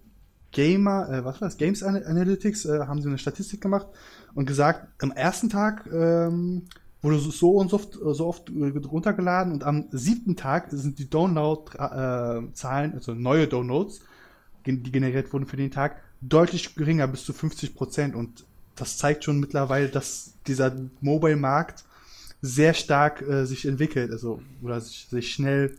Gamer, 0.52 1.08
äh, 1.10 1.24
was 1.24 1.40
war 1.40 1.48
das? 1.48 1.58
Games 1.58 1.82
Ana- 1.82 2.04
Analytics, 2.06 2.64
äh, 2.64 2.80
haben 2.80 3.00
sie 3.02 3.08
eine 3.08 3.18
Statistik 3.18 3.60
gemacht 3.60 3.86
und 4.34 4.46
gesagt, 4.46 4.88
am 5.02 5.12
ersten 5.12 5.48
Tag 5.48 5.88
ähm, 5.92 6.62
wurde 7.02 7.18
so- 7.18 7.30
so 7.30 7.50
und 7.52 7.70
so 7.70 7.76
oft, 7.76 7.92
so 7.94 8.26
oft 8.26 8.50
äh, 8.50 8.72
runtergeladen 8.86 9.52
und 9.52 9.62
am 9.64 9.86
siebten 9.92 10.34
Tag 10.36 10.66
sind 10.70 10.98
die 10.98 11.08
Download-Zahlen, 11.08 12.94
also 12.94 13.14
neue 13.14 13.46
Downloads, 13.46 14.00
die 14.66 14.82
generiert 14.82 15.32
wurden 15.32 15.46
für 15.46 15.56
den 15.56 15.70
Tag, 15.70 15.96
deutlich 16.20 16.74
geringer, 16.74 17.06
bis 17.06 17.24
zu 17.24 17.32
50 17.32 17.74
Prozent 17.74 18.14
und 18.14 18.44
das 18.76 18.98
zeigt 18.98 19.24
schon 19.24 19.40
mittlerweile, 19.40 19.88
dass 19.88 20.34
dieser 20.46 20.74
Mobile-Markt 21.00 21.84
sehr 22.42 22.74
stark 22.74 23.22
äh, 23.22 23.44
sich 23.44 23.66
entwickelt, 23.66 24.10
also 24.10 24.42
oder 24.62 24.80
sich, 24.80 25.06
sich 25.10 25.32
schnell 25.32 25.76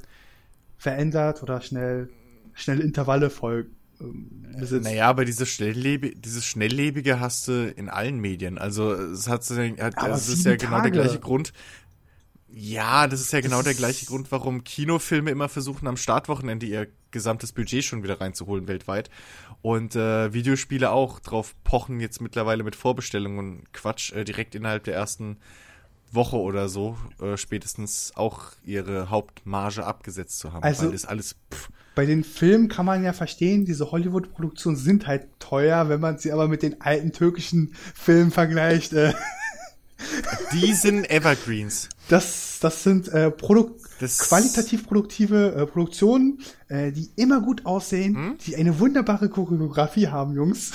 verändert 0.77 1.43
oder 1.43 1.61
schnell 1.61 2.09
schnelle 2.53 2.83
Intervalle 2.83 3.29
voll 3.29 3.69
ähm, 3.99 4.45
besitzt. 4.57 4.83
Naja, 4.83 5.07
aber 5.07 5.25
dieses, 5.25 5.49
Schnelllebe 5.49 6.15
dieses 6.15 6.45
Schnelllebige 6.45 7.19
hast 7.19 7.47
du 7.47 7.69
in 7.75 7.89
allen 7.89 8.19
Medien. 8.19 8.57
Also 8.57 8.93
es 8.93 9.27
hat, 9.27 9.49
hat 9.49 9.93
das 9.97 10.27
ist 10.27 10.45
ja 10.45 10.51
sieben 10.51 10.57
genau 10.57 10.81
der 10.81 10.83
Tage. 10.83 10.91
gleiche 10.91 11.19
Grund. 11.19 11.53
Ja, 12.53 13.07
das 13.07 13.21
ist 13.21 13.31
ja 13.31 13.39
genau 13.39 13.57
Das 13.57 13.65
der 13.65 13.73
gleiche 13.75 14.05
Grund, 14.05 14.29
warum 14.31 14.65
Kinofilme 14.65 15.31
immer 15.31 15.47
versuchen, 15.47 15.87
am 15.87 15.95
Startwochenende 15.95 16.65
ihr 16.65 16.87
gesamtes 17.11 17.53
Budget 17.53 17.85
schon 17.85 18.03
wieder 18.03 18.19
reinzuholen 18.19 18.67
weltweit. 18.67 19.09
Und 19.61 19.95
äh, 19.95 20.33
Videospiele 20.33 20.91
auch 20.91 21.19
drauf 21.19 21.55
pochen 21.63 22.01
jetzt 22.01 22.19
mittlerweile 22.19 22.63
mit 22.63 22.75
Vorbestellungen 22.75 23.39
und 23.39 23.73
Quatsch 23.73 24.11
äh, 24.11 24.25
direkt 24.25 24.55
innerhalb 24.55 24.83
der 24.83 24.95
ersten 24.95 25.37
Woche 26.11 26.37
oder 26.37 26.67
so 26.69 26.97
äh, 27.21 27.37
spätestens 27.37 28.11
auch 28.15 28.51
ihre 28.65 29.09
Hauptmarge 29.09 29.85
abgesetzt 29.85 30.39
zu 30.39 30.51
haben. 30.53 30.63
Also- 30.63 30.85
weil 30.85 30.91
das 30.91 31.05
alles 31.05 31.35
pff, 31.53 31.69
Bei 31.95 32.05
den 32.05 32.23
Filmen 32.23 32.67
kann 32.67 32.85
man 32.85 33.03
ja 33.03 33.13
verstehen, 33.13 33.65
diese 33.65 33.91
Hollywood-Produktionen 33.91 34.77
sind 34.77 35.07
halt 35.07 35.27
teuer, 35.39 35.89
wenn 35.89 35.99
man 36.01 36.17
sie 36.17 36.31
aber 36.31 36.47
mit 36.47 36.63
den 36.63 36.81
alten 36.81 37.11
türkischen 37.11 37.73
Filmen 37.95 38.31
vergleicht. 38.31 38.93
Äh, 38.93 39.13
die 40.53 40.73
sind 40.73 41.09
Evergreens. 41.09 41.89
das, 42.09 42.57
das 42.61 42.83
sind 42.83 43.07
äh, 43.09 43.29
Produk 43.31 43.75
Das- 43.99 44.17
qualitativ 44.19 44.85
produktive 44.87 45.53
äh, 45.55 45.65
Produktionen, 45.65 46.39
äh, 46.67 46.91
die 46.91 47.09
immer 47.15 47.39
gut 47.41 47.65
aussehen, 47.65 48.15
Hm? 48.15 48.37
die 48.45 48.55
eine 48.55 48.79
wunderbare 48.79 49.29
Choreografie 49.29 50.07
haben, 50.07 50.33
Jungs. 50.33 50.71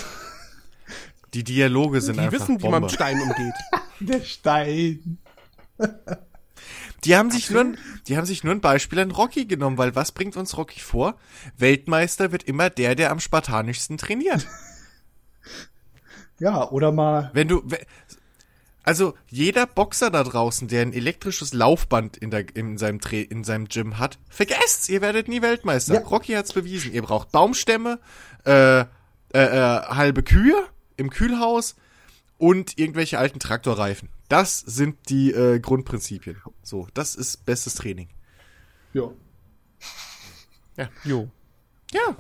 Die 1.35 1.45
Dialoge 1.45 2.01
sind 2.01 2.15
Die 2.17 2.21
einfach 2.21 2.41
wissen, 2.41 2.59
wie 2.59 2.63
Bombe. 2.63 2.81
man 2.81 2.89
Stein 2.89 3.21
umgeht. 3.21 3.55
Der 4.01 4.21
Stein. 4.23 5.19
Die 7.05 7.15
haben 7.17 7.31
sich 7.31 7.51
nur, 7.51 7.61
ein- 7.63 7.79
die 8.09 8.17
haben 8.17 8.25
sich 8.27 8.43
nur 8.43 8.55
ein 8.55 8.61
Beispiel 8.61 8.99
an 9.01 9.11
Rocky 9.11 9.45
genommen, 9.45 9.79
weil 9.79 9.95
was 9.95 10.13
bringt 10.13 10.37
uns 10.37 10.57
Rocky 10.57 10.81
vor? 10.81 11.17
Weltmeister 11.59 12.33
wird 12.33 12.43
immer 12.45 12.71
der, 12.71 12.95
der 12.95 13.11
am 13.11 13.21
spartanischsten 13.21 13.99
trainiert. 13.99 14.47
Ja, 16.39 16.69
oder 16.71 16.93
mal 16.93 17.31
Wenn 17.33 17.49
du, 17.49 17.65
also 18.83 19.15
jeder 19.31 19.67
Boxer 19.67 20.11
da 20.11 20.23
draußen, 20.23 20.69
der 20.69 20.83
ein 20.83 20.93
elektrisches 20.93 21.55
Laufband 21.55 22.19
in, 22.19 22.31
der, 22.31 22.55
in, 22.55 22.77
seinem, 22.77 23.01
Tra 23.01 23.17
in 23.17 23.43
seinem 23.43 23.69
Gym 23.69 23.99
hat, 23.99 24.19
vergesst's, 24.29 24.89
ihr 24.91 25.01
werdet 25.01 25.29
nie 25.29 25.41
Weltmeister. 25.41 25.95
Ja. 25.95 26.01
Rocky 26.01 26.33
hat's 26.35 26.53
bewiesen. 26.53 26.93
Ihr 26.93 27.01
braucht 27.03 27.33
Baumstämme, 27.33 28.01
äh, 28.45 28.81
äh, 28.81 28.85
äh, 29.33 29.83
halbe 29.87 30.23
Kühe 30.23 30.55
im 30.99 31.09
Kühlhaus 31.09 31.75
und 32.39 32.79
irgendwelche 32.79 33.19
alten 33.19 33.39
Traktorreifen. 33.39 34.09
Das 34.29 34.59
sind 34.59 35.09
die 35.09 35.33
äh, 35.33 35.61
Grundprinzipien. 35.61 36.41
So, 36.63 36.89
das 36.95 37.15
ist 37.15 37.45
bestes 37.47 37.75
Training. 37.75 38.09
ja. 40.77 40.89
Jo. 41.05 41.29
Ja. 41.93 42.17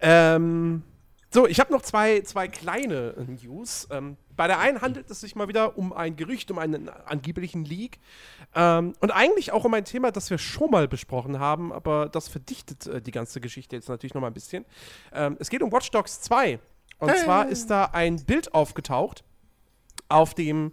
Ähm, 0.00 0.82
so, 1.30 1.46
ich 1.46 1.60
habe 1.60 1.72
noch 1.72 1.82
zwei, 1.82 2.20
zwei 2.22 2.48
kleine 2.48 3.14
äh, 3.16 3.24
News. 3.44 3.88
Ähm, 3.90 4.16
bei 4.36 4.46
der 4.46 4.58
einen 4.58 4.80
handelt 4.80 5.10
es 5.10 5.20
sich 5.20 5.34
mal 5.34 5.48
wieder 5.48 5.78
um 5.78 5.92
ein 5.92 6.16
Gerücht, 6.16 6.50
um 6.50 6.58
einen 6.58 6.88
angeblichen 6.88 7.64
Leak. 7.64 7.98
Ähm, 8.54 8.94
und 9.00 9.10
eigentlich 9.10 9.52
auch 9.52 9.64
um 9.64 9.74
ein 9.74 9.84
Thema, 9.84 10.12
das 10.12 10.30
wir 10.30 10.38
schon 10.38 10.70
mal 10.70 10.88
besprochen 10.88 11.38
haben, 11.38 11.72
aber 11.72 12.08
das 12.08 12.28
verdichtet 12.28 12.86
äh, 12.86 13.00
die 13.00 13.10
ganze 13.10 13.40
Geschichte 13.40 13.76
jetzt 13.76 13.88
natürlich 13.88 14.14
noch 14.14 14.20
mal 14.20 14.28
ein 14.28 14.34
bisschen. 14.34 14.64
Ähm, 15.12 15.36
es 15.38 15.50
geht 15.50 15.62
um 15.62 15.72
Watch 15.72 15.90
Dogs 15.90 16.20
2. 16.22 16.58
Und 16.98 17.14
zwar 17.18 17.48
ist 17.48 17.68
da 17.68 17.90
ein 17.92 18.24
Bild 18.24 18.54
aufgetaucht 18.54 19.22
auf 20.08 20.34
dem 20.34 20.72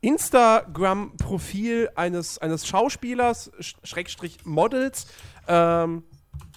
Instagram-Profil 0.00 1.90
eines, 1.94 2.38
eines 2.38 2.66
Schauspielers, 2.66 3.52
Sch- 3.54 3.76
Schrägstrich 3.84 4.44
Models, 4.44 5.06
ähm, 5.48 6.04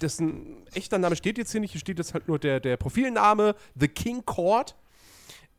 dessen 0.01 0.65
echter 0.73 0.97
Name 0.97 1.15
steht 1.15 1.37
jetzt 1.37 1.51
hier 1.51 1.61
nicht, 1.61 1.71
hier 1.71 1.81
steht 1.81 1.97
jetzt 1.97 2.13
halt 2.13 2.27
nur 2.27 2.39
der, 2.39 2.59
der 2.59 2.77
Profilname, 2.77 3.55
The 3.75 3.87
King 3.87 4.25
Court. 4.25 4.75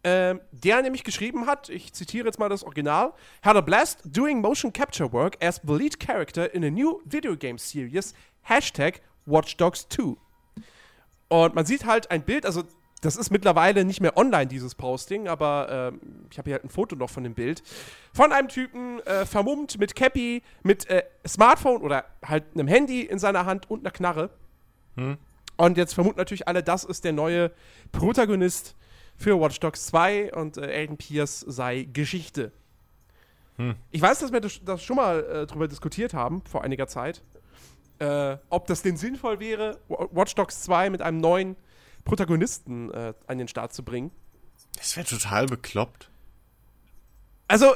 Ähm, 0.05 0.41
der 0.53 0.81
nämlich 0.83 1.03
geschrieben 1.03 1.47
hat, 1.47 1.69
ich 1.71 1.93
zitiere 1.93 2.27
jetzt 2.27 2.39
mal 2.39 2.49
das 2.49 2.63
Original, 2.63 3.13
had 3.43 3.57
a 3.57 3.61
blast 3.61 3.99
doing 4.05 4.41
motion 4.41 4.73
capture 4.73 5.13
work 5.13 5.37
as 5.45 5.61
the 5.67 5.73
lead 5.75 5.99
character 5.99 6.55
in 6.55 6.65
a 6.65 6.71
new 6.71 7.01
video 7.05 7.37
game 7.37 7.59
series, 7.59 8.15
Hashtag 8.43 9.01
Watch 9.27 9.57
Dogs 9.57 9.89
2. 9.89 10.15
Und 11.29 11.55
man 11.57 11.67
sieht 11.67 11.85
halt 11.85 12.13
ein 12.13 12.23
Bild, 12.23 12.47
also 12.47 12.63
das 13.01 13.17
ist 13.17 13.31
mittlerweile 13.31 13.85
nicht 13.85 14.01
mehr 14.01 14.17
online, 14.17 14.47
dieses 14.47 14.75
Posting, 14.75 15.29
aber 15.29 15.93
ähm, 15.93 16.01
ich 16.31 16.39
habe 16.39 16.49
hier 16.51 16.55
halt 16.55 16.65
ein 16.65 16.69
Foto 16.71 16.97
noch 16.97 17.11
von 17.11 17.23
dem 17.25 17.35
Bild. 17.35 17.63
Von 18.13 18.33
einem 18.33 18.49
Typen, 18.49 19.01
äh, 19.01 19.25
vermummt 19.27 19.79
mit 19.79 19.95
Cappy, 19.95 20.43
mit 20.63 20.89
äh, 20.91 21.05
Smartphone 21.27 21.83
oder 21.83 22.05
halt 22.25 22.45
einem 22.55 22.67
Handy 22.69 23.03
in 23.03 23.19
seiner 23.19 23.47
Hand 23.47 23.71
und 23.71 23.81
einer 23.81 23.91
Knarre. 23.93 24.31
Und 25.57 25.77
jetzt 25.77 25.95
vermuten 25.95 26.19
natürlich 26.19 26.49
alle, 26.49 26.63
das 26.63 26.85
ist 26.85 27.05
der 27.05 27.13
neue 27.13 27.53
Protagonist 27.93 28.75
für 29.17 29.41
Watch 29.41 29.59
Dogs 29.61 29.87
2 29.87 30.33
und 30.35 30.57
äh, 30.57 30.63
Aiden 30.83 30.97
Pierce 30.97 31.41
sei 31.41 31.89
Geschichte. 31.93 32.53
Ich 33.91 34.01
weiß, 34.01 34.21
dass 34.21 34.31
wir 34.33 34.41
das, 34.41 34.61
das 34.65 34.85
schon 34.85 34.95
mal 34.97 35.25
äh, 35.25 35.47
drüber 35.47 35.67
diskutiert 35.67 36.15
haben, 36.15 36.43
vor 36.49 36.63
einiger 36.63 36.87
Zeit. 36.87 37.23
Äh, 37.99 38.37
ob 38.51 38.69
das 38.69 38.83
denn 38.83 38.97
sinnvoll 38.97 39.41
wäre, 39.41 39.79
Wa- 39.89 40.07
Watch 40.13 40.37
Dogs 40.37 40.63
2 40.63 40.91
mit 40.91 41.03
einem 41.03 41.19
neuen 41.19 41.57
Protagonisten 42.09 42.91
äh, 42.91 43.15
an 43.27 43.39
den 43.39 43.47
Start 43.47 43.73
zu 43.73 43.85
bringen. 43.85 44.11
Das 44.77 44.97
wäre 44.97 45.07
total 45.07 45.47
bekloppt. 45.47 46.11
Also, 47.47 47.75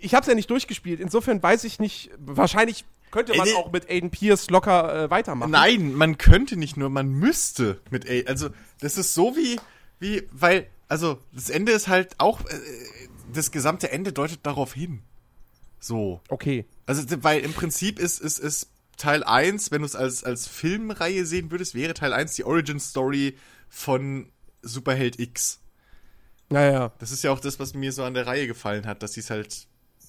ich 0.00 0.14
habe 0.14 0.22
es 0.22 0.28
ja 0.28 0.34
nicht 0.34 0.50
durchgespielt, 0.50 1.00
insofern 1.00 1.42
weiß 1.42 1.64
ich 1.64 1.78
nicht, 1.78 2.10
wahrscheinlich 2.18 2.84
könnte 3.10 3.36
man 3.36 3.46
Ey, 3.46 3.54
auch 3.54 3.72
mit 3.72 3.88
Aiden 3.90 4.10
Pierce 4.10 4.50
locker 4.50 5.04
äh, 5.04 5.10
weitermachen. 5.10 5.50
Nein, 5.50 5.94
man 5.94 6.18
könnte 6.18 6.56
nicht 6.56 6.76
nur, 6.76 6.90
man 6.90 7.08
müsste 7.08 7.80
mit 7.90 8.08
A. 8.08 8.28
Also, 8.28 8.50
das 8.80 8.98
ist 8.98 9.14
so 9.14 9.36
wie, 9.36 9.58
wie, 9.98 10.28
weil, 10.30 10.66
also, 10.88 11.18
das 11.32 11.50
Ende 11.50 11.72
ist 11.72 11.88
halt 11.88 12.14
auch, 12.18 12.40
äh, 12.40 12.60
das 13.32 13.50
gesamte 13.50 13.90
Ende 13.90 14.12
deutet 14.12 14.40
darauf 14.44 14.74
hin. 14.74 15.02
So. 15.80 16.20
Okay. 16.28 16.66
Also, 16.86 17.04
weil 17.22 17.40
im 17.40 17.52
Prinzip 17.52 17.98
ist, 17.98 18.20
ist, 18.20 18.38
ist 18.38 18.68
Teil 18.98 19.22
1, 19.24 19.70
wenn 19.70 19.80
du 19.82 19.86
es 19.86 19.94
als, 19.96 20.24
als 20.24 20.46
Filmreihe 20.46 21.24
sehen 21.24 21.50
würdest, 21.50 21.74
wäre 21.74 21.94
Teil 21.94 22.12
1 22.12 22.34
die 22.34 22.44
Origin 22.44 22.80
Story 22.80 23.36
von 23.68 24.30
Superheld 24.62 25.18
X. 25.18 25.60
Naja. 26.50 26.92
Das 26.98 27.12
ist 27.12 27.22
ja 27.22 27.30
auch 27.30 27.40
das, 27.40 27.58
was 27.58 27.74
mir 27.74 27.92
so 27.92 28.02
an 28.04 28.14
der 28.14 28.26
Reihe 28.26 28.46
gefallen 28.46 28.86
hat, 28.86 29.02
dass 29.02 29.12
sie 29.14 29.20
es 29.20 29.30
halt 29.30 29.66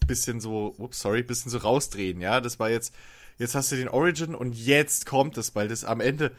bisschen 0.07 0.39
so, 0.41 0.73
ups, 0.77 1.01
sorry, 1.01 1.21
bisschen 1.23 1.51
so 1.51 1.59
rausdrehen, 1.59 2.19
ja. 2.21 2.41
Das 2.41 2.59
war 2.59 2.69
jetzt, 2.69 2.93
jetzt 3.37 3.53
hast 3.55 3.71
du 3.71 3.75
den 3.75 3.89
Origin 3.89 4.33
und 4.33 4.53
jetzt 4.53 5.05
kommt 5.05 5.37
es, 5.37 5.53
weil 5.55 5.67
das 5.67 5.83
am 5.83 5.99
Ende, 6.01 6.31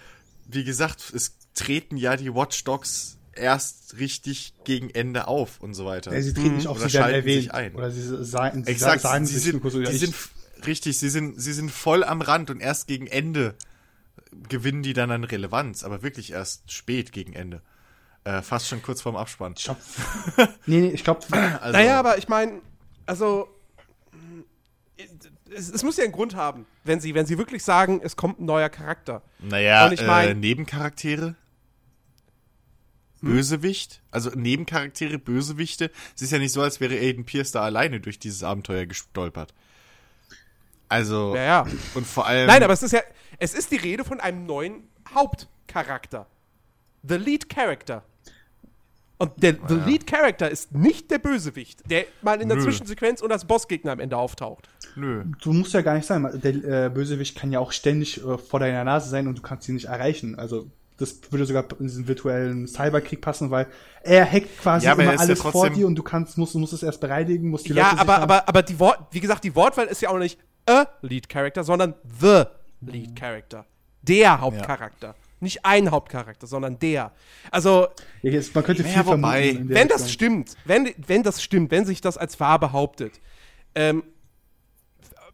wie 0.46 0.64
gesagt, 0.64 1.12
es 1.14 1.36
treten 1.55 1.96
ja 1.96 2.16
die 2.16 2.34
Watch 2.34 2.64
Dogs 2.64 3.18
erst 3.32 3.98
richtig 3.98 4.55
gegen 4.64 4.90
Ende 4.90 5.28
auf 5.28 5.61
und 5.61 5.74
so 5.74 5.84
weiter. 5.84 6.12
Ja, 6.12 6.20
sie 6.20 6.32
treten 6.34 6.57
nicht 6.57 6.66
auf, 6.66 6.78
Oder 6.78 6.88
sie 6.88 6.94
werden 6.94 7.03
schalten 7.05 7.18
erwähnt. 7.20 7.42
sich 7.42 7.55
ein. 7.55 7.74
Oder 7.76 7.90
sie 7.92 8.24
sagen, 8.24 8.64
sie 8.64 8.70
Exakt, 8.72 9.03
sagen 9.03 9.26
sie 9.26 9.38
sind, 9.38 9.64
ich- 9.64 10.01
sind 10.01 10.14
richtig, 10.66 10.98
sie 10.98 11.08
sind, 11.11 11.40
sie 11.40 11.52
sind 11.52 11.70
voll 11.70 12.04
am 12.04 12.20
Rand 12.22 12.50
und 12.50 12.61
erst 12.61 12.86
gegen 12.86 13.06
Ende 13.06 13.54
gewinnen 14.48 14.82
die 14.82 14.92
dann 14.92 15.11
an 15.11 15.24
Relevanz, 15.24 15.82
aber 15.84 16.02
wirklich 16.02 16.32
erst 16.32 16.70
spät 16.72 17.12
gegen 17.12 17.32
Ende. 17.32 17.62
Äh, 18.24 18.42
fast 18.42 18.68
schon 18.68 18.82
kurz 18.82 19.00
vorm 19.02 19.16
Abspann. 19.16 19.54
Ich 19.56 19.64
glaub, 19.64 19.78
nee, 20.66 20.80
nee, 20.80 20.88
ich 20.90 21.02
glaube, 21.04 21.20
Also, 21.61 21.76
Naja, 21.78 21.98
aber 21.98 22.18
ich 22.18 22.28
meine, 22.28 22.61
also, 23.06 23.48
es, 25.52 25.70
es 25.70 25.82
muss 25.82 25.96
ja 25.96 26.04
einen 26.04 26.12
Grund 26.12 26.36
haben. 26.36 26.66
wenn 26.84 27.00
sie, 27.00 27.14
wenn 27.14 27.26
sie 27.26 27.38
wirklich 27.38 27.64
sagen, 27.64 28.00
es 28.04 28.16
kommt 28.16 28.38
ein 28.40 28.44
neuer 28.44 28.68
Charakter. 28.68 29.22
Naja, 29.40 29.86
Und 29.86 29.92
ich 29.94 30.06
mein- 30.06 30.28
äh, 30.28 30.34
Nebencharaktere? 30.34 31.34
Bösewicht? 33.22 34.00
Also 34.11 34.30
Nebencharaktere, 34.30 35.18
Bösewichte? 35.18 35.90
Es 36.16 36.22
ist 36.22 36.32
ja 36.32 36.38
nicht 36.38 36.52
so, 36.52 36.62
als 36.62 36.80
wäre 36.80 36.94
Aiden 36.94 37.24
Pierce 37.26 37.52
da 37.52 37.62
alleine 37.62 38.00
durch 38.00 38.18
dieses 38.18 38.42
Abenteuer 38.42 38.86
gestolpert. 38.86 39.52
Also, 40.91 41.34
Ja, 41.34 41.43
ja. 41.43 41.66
und 41.95 42.07
vor 42.07 42.26
allem. 42.26 42.47
Nein, 42.47 42.62
aber 42.62 42.72
es 42.72 42.82
ist 42.82 42.93
ja, 42.93 43.01
es 43.38 43.55
ist 43.55 43.70
die 43.70 43.76
Rede 43.76 44.05
von 44.05 44.20
einem 44.20 44.45
neuen 44.45 44.84
Hauptcharakter. 45.14 46.26
The 47.03 47.14
Lead 47.16 47.49
Character. 47.49 48.03
Und 49.18 49.32
der 49.43 49.57
The 49.68 49.74
Lead 49.74 50.07
Character 50.07 50.51
ist 50.51 50.74
nicht 50.74 51.11
der 51.11 51.18
Bösewicht, 51.18 51.88
der 51.91 52.07
mal 52.22 52.41
in 52.41 52.49
der 52.49 52.57
Nö. 52.57 52.64
Zwischensequenz 52.64 53.20
und 53.20 53.30
als 53.30 53.45
Bossgegner 53.45 53.93
am 53.93 54.01
Ende 54.01 54.16
auftaucht. 54.16 54.68
Nö. 54.97 55.24
Du 55.43 55.53
musst 55.53 55.74
ja 55.74 55.82
gar 55.82 55.95
nicht 55.95 56.07
sein. 56.07 56.28
Der 56.43 56.86
äh, 56.86 56.88
Bösewicht 56.88 57.38
kann 57.38 57.53
ja 57.53 57.61
auch 57.61 57.72
ständig 57.72 58.24
äh, 58.24 58.38
vor 58.38 58.61
deiner 58.61 58.82
Nase 58.82 59.11
sein 59.11 59.28
und 59.28 59.38
du 59.38 59.43
kannst 59.43 59.68
ihn 59.68 59.74
nicht 59.74 59.86
erreichen. 59.86 60.38
Also 60.38 60.66
das 60.97 61.18
würde 61.30 61.47
sogar 61.47 61.64
in 61.78 61.86
diesen 61.86 62.09
virtuellen 62.09 62.66
Cyberkrieg 62.66 63.20
passen, 63.20 63.51
weil 63.51 63.66
er 64.03 64.30
hackt 64.30 64.59
quasi 64.59 64.86
Ja, 64.86 64.93
immer 64.95 65.05
er 65.05 65.14
ist 65.14 65.20
ja 65.20 65.26
alles 65.26 65.41
vor 65.41 65.70
dir 65.70 65.86
und 65.86 65.95
du 65.97 66.03
kannst, 66.03 66.36
musst, 66.36 66.55
musst 66.55 66.72
es 66.72 66.82
erst 66.82 67.01
bereinigen, 67.01 67.49
musst 67.49 67.68
die 67.68 67.72
Ja, 67.72 67.91
Leute 67.91 68.01
aber, 68.01 68.18
aber, 68.18 68.49
aber 68.49 68.62
die 68.62 68.78
Wort, 68.78 68.99
wie 69.11 69.20
gesagt, 69.20 69.45
die 69.45 69.55
Wortwahl 69.55 69.86
ist 69.86 70.03
ja 70.03 70.11
auch 70.11 70.18
nicht 70.18 70.38
a 70.71 70.89
Lead 71.03 71.29
Character, 71.29 71.64
sondern 71.64 71.95
the 72.21 72.45
Lead 72.81 73.16
Character. 73.16 73.66
Der 74.03 74.41
Hauptcharakter. 74.41 75.14
Nicht 75.41 75.64
ein 75.64 75.91
Hauptcharakter, 75.91 76.47
sondern 76.47 76.79
der. 76.79 77.12
Also, 77.51 77.89
Ja, 78.23 78.31
jetzt, 78.31 78.55
man 78.55 78.62
könnte 78.62 78.83
Ja, 78.83 78.89
viel 79.03 79.05
der 79.05 79.68
wenn 79.68 79.89
das 79.89 80.05
Richtung. 80.05 80.09
stimmt, 80.45 80.57
wenn, 80.66 80.95
wenn 81.07 81.23
das 81.23 81.43
stimmt, 81.43 81.71
wenn 81.71 81.87
sich 81.87 82.01
das 82.01 82.18
als 82.18 82.39
wahr 82.41 82.59
behauptet, 82.59 83.21
ähm, 83.75 84.03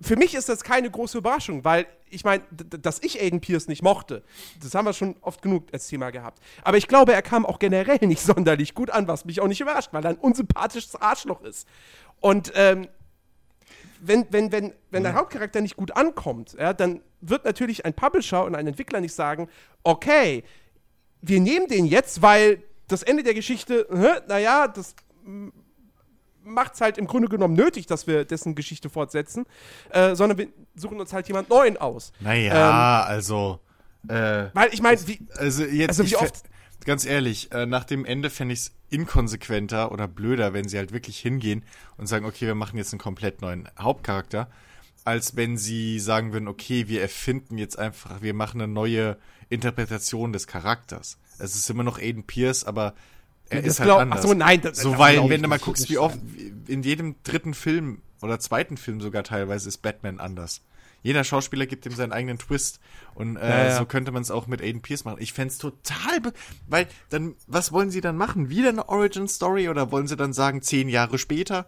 für 0.00 0.16
mich 0.16 0.34
ist 0.34 0.48
das 0.48 0.62
keine 0.62 0.90
große 0.90 1.18
Überraschung, 1.18 1.64
weil 1.64 1.86
ich 2.08 2.22
meine, 2.24 2.44
dass 2.50 3.02
ich 3.02 3.20
Aiden 3.20 3.40
Pierce 3.40 3.66
nicht 3.66 3.82
mochte, 3.82 4.22
das 4.62 4.74
haben 4.74 4.84
wir 4.84 4.92
schon 4.92 5.16
oft 5.22 5.42
genug 5.42 5.64
als 5.72 5.88
Thema 5.88 6.10
gehabt. 6.10 6.40
Aber 6.62 6.76
ich 6.76 6.86
glaube, 6.86 7.12
er 7.12 7.22
kam 7.22 7.44
auch 7.44 7.58
generell 7.58 7.98
nicht 8.06 8.20
sonderlich 8.22 8.74
gut 8.74 8.90
an, 8.90 9.08
was 9.08 9.24
mich 9.24 9.40
auch 9.40 9.48
nicht 9.48 9.60
überrascht, 9.60 9.88
weil 9.92 10.04
er 10.04 10.10
ein 10.10 10.16
unsympathisches 10.18 10.94
Arschloch 10.96 11.42
ist. 11.42 11.66
Und 12.20 12.52
ähm, 12.54 12.88
wenn, 14.00 14.26
wenn, 14.30 14.52
wenn, 14.52 14.72
wenn 14.90 15.02
der 15.02 15.14
Hauptcharakter 15.14 15.60
nicht 15.60 15.76
gut 15.76 15.96
ankommt, 15.96 16.56
ja, 16.58 16.72
dann 16.72 17.00
wird 17.20 17.44
natürlich 17.44 17.84
ein 17.84 17.94
Publisher 17.94 18.44
und 18.44 18.54
ein 18.54 18.66
Entwickler 18.66 19.00
nicht 19.00 19.14
sagen, 19.14 19.48
okay, 19.82 20.44
wir 21.22 21.40
nehmen 21.40 21.66
den 21.68 21.86
jetzt, 21.86 22.22
weil 22.22 22.62
das 22.88 23.02
Ende 23.02 23.22
der 23.22 23.34
Geschichte, 23.34 23.86
naja, 24.28 24.68
das 24.68 24.94
macht 26.44 26.74
es 26.74 26.80
halt 26.80 26.98
im 26.98 27.06
Grunde 27.06 27.28
genommen 27.28 27.54
nötig, 27.54 27.86
dass 27.86 28.06
wir 28.06 28.24
dessen 28.24 28.54
Geschichte 28.54 28.88
fortsetzen, 28.88 29.44
äh, 29.90 30.14
sondern 30.14 30.38
wir 30.38 30.48
suchen 30.76 31.00
uns 31.00 31.12
halt 31.12 31.26
jemand 31.26 31.48
Neuen 31.48 31.76
aus. 31.76 32.12
Naja, 32.20 33.02
also. 33.02 33.58
Äh, 34.08 34.50
Weil 34.54 34.68
ich 34.72 34.80
meine, 34.80 35.04
wie, 35.08 35.18
Also 35.36 35.64
jetzt, 35.64 35.88
Also 36.00 36.04
wie 36.06 36.16
oft- 36.16 36.44
ganz 36.86 37.04
ehrlich, 37.04 37.52
äh, 37.52 37.66
nach 37.66 37.84
dem 37.84 38.04
Ende 38.06 38.30
fände 38.30 38.54
ich 38.54 38.60
es 38.60 38.72
inkonsequenter 38.88 39.92
oder 39.92 40.08
blöder, 40.08 40.52
wenn 40.54 40.68
sie 40.68 40.78
halt 40.78 40.92
wirklich 40.92 41.18
hingehen 41.18 41.64
und 41.98 42.06
sagen, 42.06 42.24
okay, 42.24 42.46
wir 42.46 42.54
machen 42.54 42.78
jetzt 42.78 42.92
einen 42.92 43.00
komplett 43.00 43.42
neuen 43.42 43.68
Hauptcharakter, 43.78 44.48
als 45.04 45.36
wenn 45.36 45.58
sie 45.58 46.00
sagen 46.00 46.32
würden, 46.32 46.48
okay, 46.48 46.88
wir 46.88 47.02
erfinden 47.02 47.58
jetzt 47.58 47.78
einfach, 47.78 48.22
wir 48.22 48.32
machen 48.34 48.60
eine 48.60 48.72
neue 48.72 49.18
Interpretation 49.48 50.32
des 50.32 50.46
Charakters. 50.46 51.18
Es 51.38 51.54
ist 51.54 51.68
immer 51.70 51.82
noch 51.84 51.98
Aiden 51.98 52.24
Pierce, 52.24 52.64
aber 52.64 52.94
er 53.48 53.62
das 53.62 53.72
ist 53.74 53.80
halt 53.80 53.86
glaub- 53.88 54.00
anders. 54.00 54.20
ach 54.20 54.28
so, 54.28 54.34
nein, 54.34 54.60
das- 54.60 54.78
so 54.78 54.98
weil, 54.98 55.28
wenn 55.28 55.42
du 55.42 55.48
mal 55.48 55.58
guckst, 55.58 55.88
wie 55.90 55.98
oft 55.98 56.18
in 56.66 56.82
jedem 56.82 57.16
dritten 57.22 57.54
Film 57.54 58.02
oder 58.22 58.40
zweiten 58.40 58.76
Film 58.76 59.00
sogar 59.00 59.22
teilweise 59.24 59.68
ist 59.68 59.78
Batman 59.78 60.18
anders. 60.18 60.62
Jeder 61.06 61.22
Schauspieler 61.22 61.66
gibt 61.66 61.86
ihm 61.86 61.92
seinen 61.92 62.10
eigenen 62.10 62.36
Twist. 62.36 62.80
Und 63.14 63.36
äh, 63.36 63.48
Ja, 63.48 63.64
ja. 63.66 63.78
so 63.78 63.86
könnte 63.86 64.10
man 64.10 64.22
es 64.22 64.32
auch 64.32 64.48
mit 64.48 64.60
Aiden 64.60 64.82
Pierce 64.82 65.04
machen. 65.04 65.18
Ich 65.20 65.32
fänd's 65.32 65.56
total, 65.56 66.20
be 66.20 66.32
weil 66.66 66.88
dann, 67.10 67.36
was 67.46 67.70
wollen 67.70 67.92
sie 67.92 68.00
dann 68.00 68.16
machen? 68.16 68.48
Wieder 68.48 68.70
eine 68.70 68.88
Origin 68.88 69.28
Story 69.28 69.68
oder 69.68 69.92
wollen 69.92 70.08
sie 70.08 70.16
dann 70.16 70.32
sagen 70.32 70.62
zehn 70.62 70.88
Jahre 70.88 71.18
später? 71.18 71.66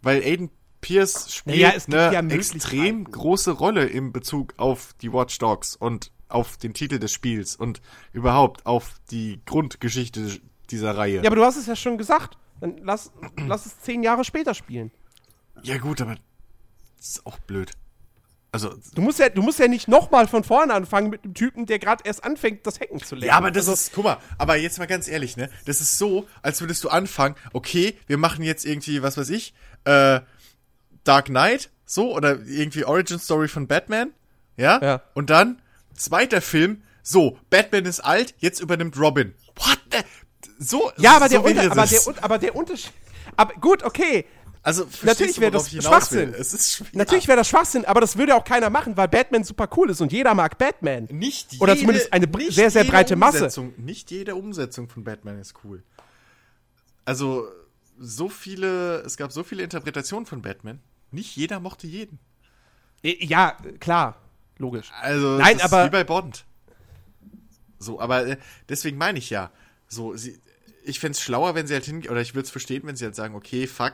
Weil 0.00 0.22
Aiden 0.22 0.48
Pierce 0.80 1.34
spielt 1.34 1.74
gibt 1.74 1.94
eine 1.94 2.14
ja 2.14 2.20
extrem 2.34 3.04
große 3.04 3.50
Rolle 3.50 3.84
im 3.84 4.10
Bezug 4.10 4.54
auf 4.56 4.94
die 5.02 5.12
Watch 5.12 5.36
Dogs 5.36 5.76
und 5.76 6.10
auf 6.28 6.56
den 6.56 6.72
Titel 6.72 6.98
des 6.98 7.12
Spiels 7.12 7.56
und 7.56 7.82
überhaupt 8.14 8.64
auf 8.64 8.94
die 9.10 9.42
Grundgeschichte 9.44 10.40
dieser 10.70 10.96
Reihe. 10.96 11.16
ja, 11.16 11.26
aber 11.26 11.36
du 11.36 11.44
hast 11.44 11.58
es 11.58 11.66
ja 11.66 11.76
schon 11.76 11.98
gesagt. 11.98 12.38
Dann 12.60 12.78
lass, 12.78 13.12
lass 13.46 13.66
es 13.66 13.80
zehn 13.80 14.02
Jahre 14.02 14.24
später 14.24 14.54
spielen. 14.54 14.92
Ja 15.62 15.76
gut, 15.76 16.00
aber 16.00 16.16
das 16.96 17.08
ist 17.08 17.26
auch 17.26 17.38
blöd. 17.40 17.72
Also 18.50 18.74
Du 18.94 19.02
musst 19.02 19.18
ja, 19.18 19.28
du 19.28 19.42
musst 19.42 19.58
ja 19.58 19.68
nicht 19.68 19.88
nochmal 19.88 20.26
von 20.26 20.42
vorne 20.42 20.72
anfangen 20.72 21.10
mit 21.10 21.22
einem 21.24 21.34
Typen, 21.34 21.66
der 21.66 21.78
gerade 21.78 22.02
erst 22.06 22.24
anfängt, 22.24 22.66
das 22.66 22.80
Hacken 22.80 22.98
zu 23.02 23.14
lernen. 23.14 23.28
Ja, 23.28 23.36
aber 23.36 23.50
das 23.50 23.68
Also, 23.68 23.72
ist, 23.72 23.92
guck 23.94 24.04
mal, 24.04 24.16
aber 24.38 24.56
jetzt 24.56 24.78
mal 24.78 24.86
ganz 24.86 25.06
ehrlich, 25.06 25.36
ne? 25.36 25.50
Das 25.66 25.80
ist 25.80 25.98
so, 25.98 26.26
als 26.42 26.60
würdest 26.60 26.82
du 26.84 26.88
anfangen, 26.88 27.34
okay, 27.52 27.98
wir 28.06 28.16
machen 28.16 28.42
jetzt 28.42 28.64
irgendwie, 28.64 29.02
was 29.02 29.16
weiß 29.18 29.28
ich, 29.30 29.52
äh, 29.84 30.20
Dark 31.04 31.26
Knight, 31.26 31.70
so, 31.84 32.14
oder 32.14 32.38
irgendwie 32.46 32.84
Origin 32.84 33.18
Story 33.18 33.48
von 33.48 33.66
Batman, 33.66 34.12
ja? 34.56 34.80
Ja. 34.82 35.02
Und 35.14 35.28
dann, 35.30 35.60
zweiter 35.94 36.40
Film, 36.40 36.82
so, 37.02 37.38
Batman 37.50 37.84
ist 37.84 38.00
alt, 38.00 38.34
jetzt 38.38 38.60
übernimmt 38.60 38.98
Robin. 38.98 39.34
What 39.56 39.78
the? 39.92 39.98
So, 40.58 40.90
Ja, 40.96 41.16
aber, 41.16 41.28
so 41.28 41.42
der, 41.42 41.44
Unter, 41.44 41.70
aber, 41.70 41.86
der, 41.86 42.00
aber 42.22 42.38
der 42.38 42.56
Unterschied. 42.56 42.92
Aber 43.36 43.54
gut, 43.54 43.82
okay. 43.84 44.24
Also, 44.62 44.86
natürlich 45.02 45.40
wäre 45.40 45.50
das? 45.52 45.70
Schwachsinn. 45.70 46.34
Es. 46.34 46.82
Natürlich 46.92 47.28
wäre 47.28 47.38
das 47.38 47.48
Schwachsinn, 47.48 47.84
aber 47.84 48.00
das 48.00 48.16
würde 48.18 48.34
auch 48.34 48.44
keiner 48.44 48.70
machen, 48.70 48.96
weil 48.96 49.08
Batman 49.08 49.44
super 49.44 49.68
cool 49.76 49.90
ist 49.90 50.00
und 50.00 50.12
jeder 50.12 50.34
mag 50.34 50.58
Batman. 50.58 51.06
Nicht 51.10 51.60
Oder 51.60 51.74
jede- 51.74 51.80
zumindest 51.86 52.12
eine 52.12 52.28
sehr, 52.50 52.70
sehr 52.70 52.84
breite 52.84 53.16
Masse. 53.16 53.38
Umsetzung, 53.38 53.72
nicht 53.76 54.10
jede 54.10 54.34
Umsetzung 54.34 54.88
von 54.88 55.04
Batman 55.04 55.38
ist 55.38 55.54
cool. 55.64 55.82
Also, 57.04 57.46
so 57.98 58.28
viele, 58.28 58.98
es 59.02 59.16
gab 59.16 59.32
so 59.32 59.42
viele 59.42 59.62
Interpretationen 59.62 60.26
von 60.26 60.42
Batman. 60.42 60.80
Nicht 61.10 61.36
jeder 61.36 61.58
mochte 61.60 61.86
jeden. 61.86 62.18
Äh, 63.02 63.24
Ja, 63.24 63.56
klar. 63.80 64.20
Logisch. 64.58 64.90
Also, 65.00 65.38
Nein, 65.38 65.60
aber- 65.60 65.82
ist 65.82 65.86
wie 65.86 65.92
bei 65.92 66.04
Bond. 66.04 66.44
So, 67.78 68.00
aber 68.00 68.26
äh, 68.26 68.36
deswegen 68.68 68.98
meine 68.98 69.18
ich 69.20 69.30
ja, 69.30 69.50
so, 69.86 70.16
sie, 70.16 70.40
ich 70.84 70.98
fänd's 70.98 71.20
schlauer, 71.20 71.54
wenn 71.54 71.66
sie 71.68 71.74
halt 71.74 71.84
hingehen, 71.84 72.10
oder 72.10 72.20
ich 72.20 72.34
würde 72.34 72.44
es 72.46 72.50
verstehen, 72.50 72.82
wenn 72.84 72.96
sie 72.96 73.04
halt 73.04 73.14
sagen, 73.14 73.36
okay, 73.36 73.66
fuck, 73.68 73.92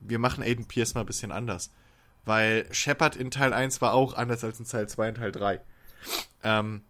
wir 0.00 0.18
machen 0.18 0.42
Aiden 0.42 0.66
Pierce 0.66 0.94
mal 0.94 1.00
ein 1.02 1.06
bisschen 1.06 1.32
anders. 1.32 1.70
Weil 2.24 2.66
Shepard 2.72 3.16
in 3.16 3.30
Teil 3.30 3.52
1 3.52 3.80
war 3.80 3.94
auch 3.94 4.14
anders 4.14 4.44
als 4.44 4.58
in 4.60 4.66
Teil 4.66 4.88
2 4.88 5.08
und 5.08 5.14
Teil 5.16 5.32
3. 5.32 5.60
Ähm, 6.42 6.82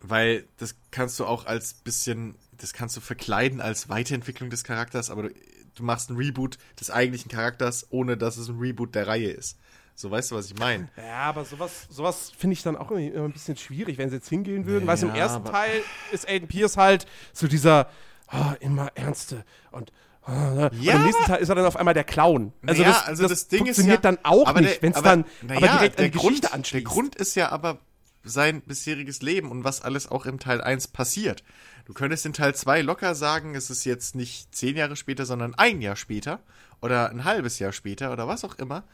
weil 0.00 0.46
das 0.58 0.76
kannst 0.90 1.18
du 1.18 1.26
auch 1.26 1.46
als 1.46 1.74
bisschen, 1.74 2.36
das 2.56 2.72
kannst 2.72 2.96
du 2.96 3.00
verkleiden 3.00 3.60
als 3.60 3.88
Weiterentwicklung 3.88 4.48
des 4.50 4.64
Charakters, 4.64 5.10
aber 5.10 5.24
du, 5.24 5.34
du 5.74 5.82
machst 5.82 6.08
einen 6.08 6.18
Reboot 6.18 6.58
des 6.80 6.90
eigentlichen 6.90 7.30
Charakters, 7.30 7.86
ohne 7.90 8.16
dass 8.16 8.36
es 8.36 8.48
ein 8.48 8.58
Reboot 8.58 8.94
der 8.94 9.06
Reihe 9.08 9.30
ist. 9.30 9.58
So, 9.94 10.10
weißt 10.10 10.30
du, 10.30 10.36
was 10.36 10.46
ich 10.46 10.56
meine? 10.58 10.88
Ja, 10.96 11.22
aber 11.22 11.44
sowas, 11.44 11.88
sowas 11.90 12.30
finde 12.36 12.54
ich 12.54 12.62
dann 12.62 12.76
auch 12.76 12.90
immer 12.92 13.24
ein 13.24 13.32
bisschen 13.32 13.56
schwierig, 13.56 13.98
wenn 13.98 14.10
sie 14.10 14.16
jetzt 14.16 14.28
hingehen 14.28 14.64
würden. 14.66 14.86
weißt 14.86 15.02
du, 15.02 15.08
im 15.08 15.14
Ja, 15.16 15.22
ersten 15.22 15.44
Teil 15.44 15.82
ist 16.12 16.28
Aiden 16.28 16.46
Pierce 16.48 16.76
halt 16.76 17.06
so 17.32 17.48
dieser 17.48 17.90
ah, 18.28 18.54
immer 18.60 18.92
ernste 18.94 19.44
und 19.72 19.92
ah, 20.28 20.66
und 20.72 20.82
Ja, 20.82 20.94
im 20.94 21.04
nächsten 21.04 21.24
Teil 21.24 21.40
ist 21.40 21.48
er 21.48 21.54
dann 21.54 21.64
auf 21.66 21.76
einmal 21.76 21.94
der 21.94 22.04
Clown. 22.04 22.52
Also, 22.66 22.82
Naja, 22.82 22.94
das, 22.94 23.06
also 23.06 23.22
das, 23.24 23.30
das 23.32 23.48
Ding 23.48 23.66
ist 23.66 23.76
funktioniert 23.76 24.04
ja- 24.04 24.10
dann 24.12 24.18
auch 24.24 24.46
aber 24.46 24.60
nicht, 24.60 24.82
wenn 24.82 24.92
es 24.92 25.02
dann 25.02 25.24
naja, 25.42 25.70
aber 25.70 25.78
direkt 25.78 25.98
an 25.98 26.04
die 26.04 26.10
Grund, 26.12 26.26
Geschichte 26.36 26.52
anschließt. 26.52 26.84
Der 26.86 26.92
Grund 26.92 27.14
ist 27.16 27.34
ja 27.34 27.50
aber 27.50 27.78
sein 28.24 28.60
bisheriges 28.62 29.22
Leben 29.22 29.50
und 29.50 29.64
was 29.64 29.80
alles 29.82 30.08
auch 30.10 30.26
im 30.26 30.38
Teil 30.38 30.60
1 30.60 30.88
passiert. 30.88 31.42
Du 31.86 31.94
könntest 31.94 32.26
in 32.26 32.32
Teil 32.34 32.54
2 32.54 32.82
locker 32.82 33.14
sagen, 33.14 33.54
es 33.54 33.70
ist 33.70 33.84
jetzt 33.84 34.14
nicht 34.14 34.54
zehn 34.54 34.76
Jahre 34.76 34.96
später, 34.96 35.24
sondern 35.24 35.54
ein 35.54 35.80
Jahr 35.80 35.96
später 35.96 36.40
oder 36.82 37.10
ein 37.10 37.24
halbes 37.24 37.58
Jahr 37.58 37.72
später 37.72 38.12
oder 38.12 38.28
was 38.28 38.44
auch 38.44 38.56
immer. 38.56 38.84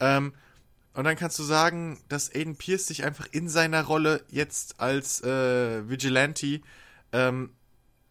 Ähm, 0.00 0.34
und 0.92 1.04
dann 1.04 1.16
kannst 1.16 1.38
du 1.38 1.42
sagen, 1.42 1.98
dass 2.08 2.32
Aiden 2.34 2.56
Pierce 2.56 2.86
sich 2.86 3.04
einfach 3.04 3.26
in 3.32 3.48
seiner 3.48 3.82
Rolle 3.84 4.22
jetzt 4.28 4.80
als 4.80 5.22
äh, 5.22 5.88
Vigilante, 5.88 6.60
ähm, 7.12 7.50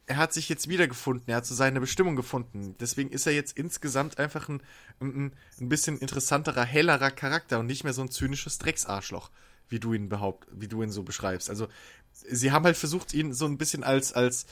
er 0.06 0.18
hat 0.18 0.34
sich 0.34 0.49
jetzt 0.49 0.68
wiedergefunden, 0.68 1.30
er 1.30 1.38
hat 1.38 1.45
so 1.45 1.56
seine 1.56 1.80
Bestimmung 1.80 2.16
gefunden. 2.16 2.76
Deswegen 2.80 3.10
ist 3.10 3.26
er 3.26 3.34
jetzt 3.34 3.58
insgesamt 3.58 4.20
einfach 4.20 4.49
ein, 4.49 4.62
ein, 4.99 5.34
ein 5.60 5.70
bisschen 5.70 5.97
interessanterer, 5.99 6.66
hellerer 6.66 7.12
Charakter 7.12 7.60
und 7.60 7.68
nicht 7.68 7.84
mehr 7.84 7.93
so 7.93 8.01
ein 8.01 8.12
zynisches 8.12 8.58
Drecksarschloch, 8.58 9.32
wie 9.70 9.80
du 9.80 9.93
ihn 9.93 10.10
behaupt, 10.10 10.47
wie 10.51 10.68
du 10.68 10.84
ihn 10.84 10.91
so 10.91 11.04
beschreibst. 11.04 11.49
Also, 11.49 11.68
sie 12.12 12.51
haben 12.51 12.66
halt 12.66 12.78
versucht, 12.78 13.14
ihn 13.14 13.34
so 13.34 13.45
ein 13.45 13.58
bisschen 13.58 13.84
als, 13.84 14.12
als 14.14 14.45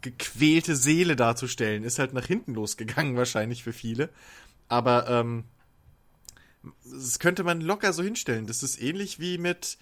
gequälte 0.00 0.74
Seele 0.74 1.16
darzustellen. 1.16 1.84
Ist 1.84 1.98
halt 1.98 2.14
nach 2.14 2.26
hinten 2.26 2.54
losgegangen, 2.54 3.16
wahrscheinlich 3.16 3.62
für 3.62 3.74
viele. 3.74 4.08
Aber, 4.68 5.08
ähm, 5.08 5.44
das 6.82 7.18
könnte 7.18 7.44
man 7.44 7.60
locker 7.60 7.92
so 7.92 8.02
hinstellen. 8.02 8.46
Das 8.46 8.62
ist 8.62 8.80
ähnlich 8.80 9.20
wie 9.20 9.36
mit 9.36 9.76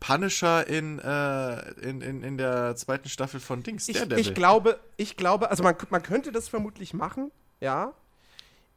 Punisher 0.00 0.66
in, 0.66 0.98
äh, 1.00 1.70
in, 1.80 2.00
in, 2.00 2.22
in 2.22 2.38
der 2.38 2.76
zweiten 2.76 3.08
Staffel 3.08 3.40
von 3.40 3.62
Dings, 3.62 3.88
ich, 3.88 4.00
ich 4.00 4.34
glaube, 4.34 4.78
ich 4.96 5.16
glaube, 5.16 5.50
also 5.50 5.62
man, 5.62 5.74
man 5.90 6.02
könnte 6.02 6.30
das 6.32 6.48
vermutlich 6.48 6.94
machen, 6.94 7.30
ja. 7.60 7.92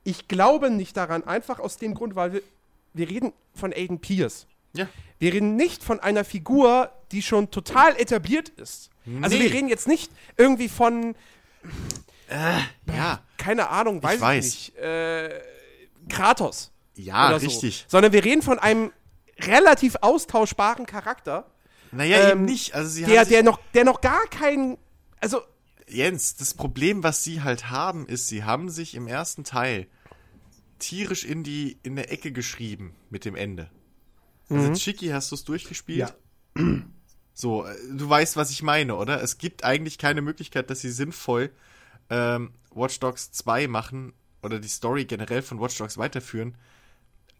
Ich 0.03 0.27
glaube 0.27 0.71
nicht 0.71 0.97
daran, 0.97 1.23
einfach 1.27 1.59
aus 1.59 1.77
dem 1.77 1.93
Grund, 1.93 2.15
weil 2.15 2.33
wir, 2.33 2.41
wir 2.93 3.07
reden 3.07 3.33
von 3.53 3.71
Aiden 3.71 3.99
Pierce. 3.99 4.47
Ja. 4.73 4.87
Wir 5.19 5.33
reden 5.33 5.55
nicht 5.55 5.83
von 5.83 5.99
einer 5.99 6.23
Figur, 6.23 6.89
die 7.11 7.21
schon 7.21 7.51
total 7.51 7.95
etabliert 7.99 8.49
ist. 8.49 8.89
Also 9.21 9.37
Nee. 9.37 9.43
wir 9.43 9.53
reden 9.53 9.67
jetzt 9.67 9.87
nicht 9.87 10.11
irgendwie 10.37 10.69
von, 10.69 11.13
Ja. 12.87 13.19
keine 13.37 13.69
Ahnung, 13.69 14.01
weiß 14.01 14.15
ich, 14.15 14.21
weiß. 14.21 14.45
nicht, 14.45 14.75
äh, 14.77 15.39
Kratos. 16.09 16.71
Ja, 16.95 17.37
so. 17.39 17.45
richtig. 17.45 17.85
Sondern 17.87 18.11
wir 18.11 18.23
reden 18.23 18.41
von 18.41 18.59
einem 18.59 18.91
relativ 19.47 19.95
austauschbaren 20.01 20.85
Charakter, 20.85 21.49
Naja, 21.91 22.17
Ähm, 22.17 22.31
eben 22.31 22.45
nicht. 22.45 22.73
Also 22.73 22.89
sie 22.89 23.03
der, 23.05 23.25
der, 23.25 23.43
noch, 23.43 23.59
der 23.73 23.83
noch 23.83 24.01
gar 24.01 24.25
keinen, 24.27 24.77
also 25.19 25.41
Jens, 25.87 26.35
das 26.35 26.53
Problem, 26.53 27.03
was 27.03 27.23
sie 27.23 27.41
halt 27.41 27.69
haben, 27.69 28.07
ist, 28.07 28.27
sie 28.27 28.43
haben 28.43 28.69
sich 28.69 28.95
im 28.95 29.07
ersten 29.07 29.43
Teil 29.43 29.87
tierisch 30.79 31.25
in 31.25 31.43
die 31.43 31.77
in 31.83 31.95
der 31.95 32.11
Ecke 32.11 32.31
geschrieben 32.31 32.95
mit 33.09 33.25
dem 33.25 33.35
Ende. 33.35 33.69
Also 34.49 34.73
Chicky, 34.73 35.07
hast 35.09 35.31
du 35.31 35.35
es 35.35 35.43
durchgespielt? 35.43 36.13
Ja. 36.57 36.63
So, 37.33 37.65
äh, 37.65 37.75
du 37.89 38.07
weißt, 38.09 38.35
was 38.35 38.51
ich 38.51 38.61
meine, 38.61 38.95
oder? 38.95 39.23
Es 39.23 39.37
gibt 39.37 39.63
eigentlich 39.63 39.97
keine 39.97 40.21
Möglichkeit, 40.21 40.69
dass 40.69 40.81
sie 40.81 40.91
sinnvoll 40.91 41.49
ähm, 42.09 42.51
Watch 42.73 42.99
Dogs 42.99 43.31
2 43.31 43.67
machen 43.67 44.13
oder 44.43 44.59
die 44.59 44.67
Story 44.67 45.05
generell 45.05 45.41
von 45.41 45.59
Watch 45.59 45.77
Dogs 45.77 45.97
weiterführen, 45.97 46.55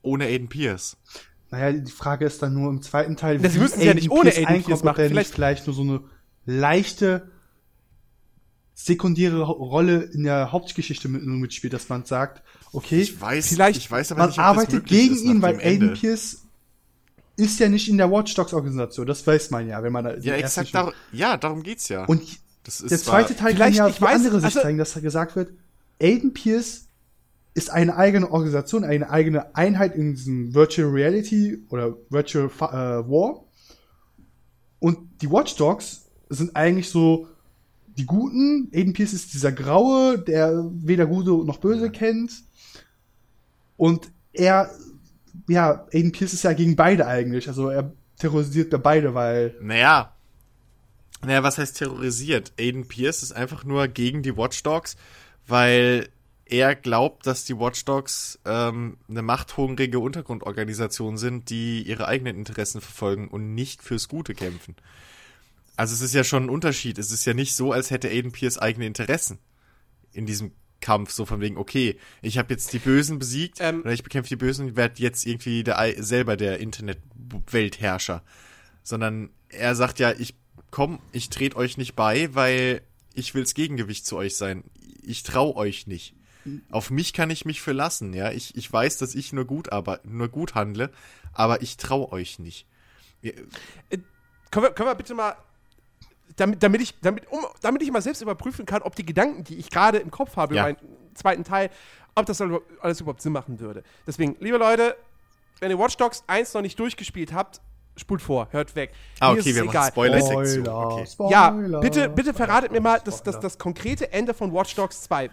ohne 0.02 0.26
Aiden 0.26 0.48
Pierce. 0.48 0.98
Naja, 1.52 1.74
die 1.74 1.92
Frage 1.92 2.26
ist 2.26 2.42
dann 2.42 2.54
nur 2.54 2.70
im 2.70 2.82
zweiten 2.82 3.18
Teil, 3.18 3.38
Das 3.40 3.56
müssen 3.56 3.80
sie 3.82 3.86
ja 3.86 3.94
nicht 3.94 4.10
ohne 4.10 4.30
Aiden 4.32 4.46
einkommt, 4.48 4.66
Pierce 4.68 4.80
ob 4.80 4.86
machen. 4.86 5.00
er 5.02 5.08
Vielleicht- 5.10 5.30
nicht 5.30 5.36
vielleicht 5.36 5.68
nur 5.68 5.76
so 5.76 5.82
eine 5.82 6.02
leichte 6.46 7.30
sekundäre 8.74 9.44
Rolle 9.44 10.02
in 10.14 10.24
der 10.24 10.52
Hauptgeschichte 10.52 11.08
mit, 11.10 11.24
nur 11.24 11.38
mitspielt, 11.38 11.74
dass 11.74 11.90
man 11.90 12.06
sagt, 12.06 12.42
okay, 12.72 13.02
Ich 13.02 13.20
weiß, 13.20 13.48
Vielleicht- 13.50 13.78
ich 13.78 13.92
weiß 13.92 14.12
aber 14.12 14.20
man 14.22 14.30
nicht, 14.30 14.40
arbeitet 14.40 14.86
gegen 14.86 15.14
ist 15.16 15.24
ihn, 15.24 15.42
weil 15.42 15.60
Aiden. 15.60 15.94
Pierce 15.94 16.38
ist 17.36 17.60
ja 17.60 17.70
nicht 17.70 17.90
in 17.90 17.98
der 17.98 18.10
Watch 18.12 18.34
Dogs 18.34 18.54
Organisation, 18.54 19.06
das 19.06 19.26
weiß 19.28 19.52
man 19.52 19.68
ja, 19.68 19.84
wenn 19.84 19.92
man 19.94 20.06
da 20.06 20.14
die 20.14 20.28
Ja, 20.28 20.36
ersten 20.36 20.62
exakt, 20.62 20.74
dar 20.74 20.94
ja, 21.12 21.38
darum 21.38 21.64
geht's 21.64 21.90
ja. 21.90 22.06
Und 22.06 22.22
das 22.64 22.82
ist 22.82 22.92
der 22.92 23.00
zweite 23.00 23.36
Teil 23.36 23.56
kann 23.56 23.74
ja 23.74 23.90
die 23.90 24.02
weiß, 24.02 24.16
andere 24.16 24.36
Sicht 24.40 24.46
also- 24.46 24.62
zeigen, 24.62 24.78
dass 24.78 24.94
da 24.94 25.00
gesagt 25.00 25.36
wird, 25.36 25.52
Aiden 26.02 26.34
Pierce 26.34 26.88
ist 27.54 27.70
eine 27.70 27.98
eigene 27.98 28.32
Organisation, 28.32 28.84
eine 28.84 29.10
eigene 29.10 29.56
Einheit 29.56 29.96
in 29.96 30.16
diesem 30.16 30.54
Virtual 30.54 30.90
Reality 30.90 31.66
oder 31.70 31.98
Virtual 32.10 32.46
äh, 32.46 33.10
War. 33.10 33.44
Und 34.80 35.22
die 35.22 35.30
Watch 35.30 35.56
Dogs 35.58 36.10
sind 36.30 36.56
eigentlich 36.56 36.90
so 36.90 37.28
die 37.98 38.06
Guten. 38.06 38.70
Aiden 38.74 38.94
Pierce 38.94 39.14
ist 39.14 39.34
dieser 39.34 39.52
Graue, 39.52 40.18
der 40.18 40.70
weder 40.72 41.06
Gute 41.06 41.32
noch 41.46 41.58
Böse 41.58 41.92
kennt. 41.92 42.32
Und 43.76 44.12
er, 44.32 44.72
ja, 45.50 45.88
Aiden 45.94 46.14
Pierce 46.14 46.34
ist 46.34 46.44
ja 46.44 46.54
gegen 46.54 46.76
beide 46.76 47.06
eigentlich. 47.06 47.50
Also 47.50 47.70
er 47.70 47.92
terrorisiert 48.18 48.72
ja 48.72 48.78
beide, 48.78 49.14
weil 49.14 49.56
Naja. 49.62 50.16
Naja, 51.24 51.44
was 51.44 51.58
heißt 51.58 51.78
terrorisiert? 51.78 52.54
Aiden 52.58 52.88
Pierce 52.88 53.24
ist 53.24 53.34
einfach 53.34 53.64
nur 53.66 53.88
gegen 53.88 54.24
die 54.24 54.38
Watchdogs, 54.38 54.96
weil 55.46 56.08
er 56.52 56.76
glaubt, 56.76 57.26
dass 57.26 57.46
die 57.46 57.58
Watchdogs 57.58 58.38
ähm, 58.46 58.98
eine 59.10 59.22
machthungrige 59.22 60.00
Untergrundorganisation 60.00 61.18
sind, 61.18 61.50
die 61.50 61.82
ihre 61.82 62.08
eigenen 62.08 62.36
Interessen 62.36 62.82
verfolgen 62.82 63.30
und 63.30 63.56
nicht 63.56 63.82
fürs 63.82 64.10
Gute 64.10 64.36
kämpfen. 64.36 64.76
Also 65.78 65.94
es 65.94 66.02
ist 66.02 66.14
ja 66.14 66.26
schon 66.26 66.44
ein 66.44 66.50
Unterschied. 66.50 66.98
Es 67.00 67.12
ist 67.12 67.26
ja 67.26 67.34
nicht 67.34 67.56
so, 67.56 67.72
als 67.72 67.90
hätte 67.90 68.10
Aiden 68.10 68.34
Pierce 68.34 68.58
eigene 68.58 68.86
Interessen 68.86 69.40
in 70.12 70.26
diesem 70.26 70.52
Kampf, 70.82 71.12
so 71.12 71.26
von 71.26 71.40
wegen, 71.40 71.58
okay, 71.58 71.98
ich 72.22 72.38
habe 72.38 72.54
jetzt 72.54 72.74
die 72.74 72.80
Bösen 72.80 73.18
besiegt 73.18 73.60
Ähm. 73.62 73.82
oder 73.82 73.94
ich 73.94 74.04
bekämpfe 74.04 74.30
die 74.30 74.36
Bösen 74.36 74.68
und 74.68 74.76
werde 74.76 75.02
jetzt 75.02 75.26
irgendwie 75.26 75.64
der, 75.64 75.96
selber 76.04 76.36
der 76.36 76.60
Internet-Weltherrscher. 76.60 78.24
Sondern 78.84 79.30
er 79.48 79.76
sagt 79.76 80.00
ja, 80.00 80.12
ich 80.12 80.36
komm, 80.70 81.00
ich 81.14 81.30
trete 81.30 81.56
euch 81.56 81.78
nicht 81.78 81.96
bei, 81.96 82.36
weil 82.36 82.82
ich 83.14 83.34
will's 83.36 83.54
Gegengewicht 83.54 84.06
zu 84.06 84.18
euch 84.18 84.36
sein. 84.36 84.66
Ich 85.02 85.24
trau 85.24 85.56
euch 85.56 85.88
nicht. 85.88 86.14
Auf 86.72 86.90
mich 86.90 87.14
kann 87.14 87.30
ich 87.30 87.46
mich 87.46 87.62
verlassen, 87.62 88.14
ja. 88.14 88.32
Ich, 88.32 88.56
ich 88.56 88.72
weiß, 88.72 88.98
dass 88.98 89.16
ich 89.16 89.34
nur 89.34 89.46
gut, 89.46 89.72
aber, 89.72 90.00
nur 90.04 90.28
gut 90.30 90.56
handle, 90.56 90.90
aber 91.34 91.62
ich 91.62 91.78
trau 91.78 92.12
euch 92.12 92.40
nicht. 92.40 92.66
Ihr- 93.22 93.34
können 94.50 94.66
wir, 94.66 94.72
können 94.72 94.90
wir 94.90 94.96
bitte 94.96 95.14
mal, 95.14 95.36
damit, 96.36 96.62
damit, 96.64 96.82
ich, 96.82 97.00
damit, 97.02 97.28
um, 97.32 97.40
damit 97.62 97.82
ich 97.84 97.92
mal 97.92 98.02
selbst 98.02 98.22
überprüfen 98.22 98.66
kann, 98.66 98.82
ob 98.82 98.96
die 98.96 99.06
Gedanken, 99.06 99.44
die 99.44 99.56
ich 99.58 99.70
gerade 99.70 99.98
im 100.00 100.12
Kopf 100.12 100.36
habe, 100.36 100.56
Ja. 100.56 100.70
über 100.70 100.80
meinen 100.80 101.16
zweiten 101.16 101.44
Teil, 101.44 101.70
ob 102.16 102.26
das 102.26 102.42
alles 102.42 103.00
überhaupt 103.02 103.22
Sinn 103.22 103.34
machen 103.34 103.60
würde. 103.60 103.84
Deswegen, 104.08 104.36
liebe 104.40 104.58
Leute, 104.58 104.96
wenn 105.60 105.72
ihr 105.72 105.80
Watch 105.80 105.96
Dogs 105.98 106.24
1 106.28 106.54
noch 106.54 106.62
nicht 106.62 106.78
durchgespielt 106.80 107.32
habt, 107.34 107.62
spult 107.96 108.22
vor, 108.22 108.48
hört 108.52 108.76
weg. 108.76 108.92
Ah, 109.20 109.32
okay, 109.32 109.40
ist 109.40 109.46
wir 109.46 109.64
machen 109.66 109.70
egal. 109.70 109.90
Spoiler-Sektion. 109.92 110.68
Okay. 110.68 111.06
Spoiler. 111.06 111.32
Ja, 111.32 111.50
bitte, 111.80 112.10
bitte 112.10 112.34
verratet 112.34 112.72
mir 112.72 112.82
mal 112.82 113.00
das, 113.04 113.22
das, 113.24 113.40
das 113.40 113.58
konkrete 113.58 114.12
Ende 114.12 114.34
von 114.34 114.52
Watch 114.54 114.76
Dogs 114.76 115.04
2. 115.04 115.30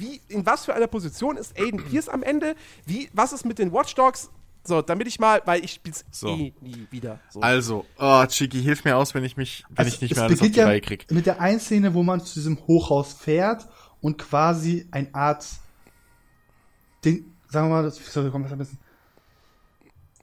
Wie, 0.00 0.20
in 0.28 0.46
was 0.46 0.64
für 0.64 0.74
einer 0.74 0.86
Position 0.86 1.36
ist 1.36 1.58
Aiden 1.58 1.84
Pierce 1.90 2.08
am 2.08 2.22
Ende? 2.22 2.54
Wie, 2.86 3.10
was 3.12 3.32
ist 3.32 3.44
mit 3.44 3.58
den 3.58 3.72
Watch 3.72 3.94
Dogs? 3.94 4.30
So, 4.62 4.82
damit 4.82 5.06
ich 5.06 5.18
mal, 5.18 5.40
weil 5.46 5.64
ich 5.64 5.72
spiel's 5.72 6.04
So. 6.10 6.28
eh 6.28 6.52
nie 6.60 6.86
wieder. 6.90 7.18
So. 7.30 7.40
Also, 7.40 7.86
oh, 7.98 8.24
Chiki, 8.26 8.60
hilf 8.62 8.84
mir 8.84 8.96
aus, 8.96 9.14
wenn 9.14 9.24
ich 9.24 9.36
mich, 9.36 9.64
wenn 9.70 9.78
Also, 9.78 9.94
ich 9.94 10.00
nicht 10.02 10.12
es 10.12 10.16
mehr 10.16 10.24
alles 10.26 10.38
auf 10.38 10.40
beginnt 10.40 10.56
die 10.56 10.60
ja 10.60 10.66
Reihe 10.66 10.80
krieg. 10.80 11.10
Mit 11.10 11.26
der 11.26 11.40
einen 11.40 11.60
Szene, 11.60 11.94
wo 11.94 12.02
man 12.02 12.20
zu 12.20 12.34
diesem 12.34 12.58
Hochhaus 12.66 13.14
fährt 13.14 13.66
und 14.00 14.18
quasi 14.18 14.86
ein 14.90 15.14
Art, 15.14 15.46
den, 17.04 17.32
sagen 17.48 17.68
wir 17.68 17.76
mal, 17.76 17.82
das, 17.84 17.96
sorry, 18.12 18.30
komm, 18.30 18.42
das 18.42 18.52
ein 18.52 18.58
bisschen, 18.58 18.78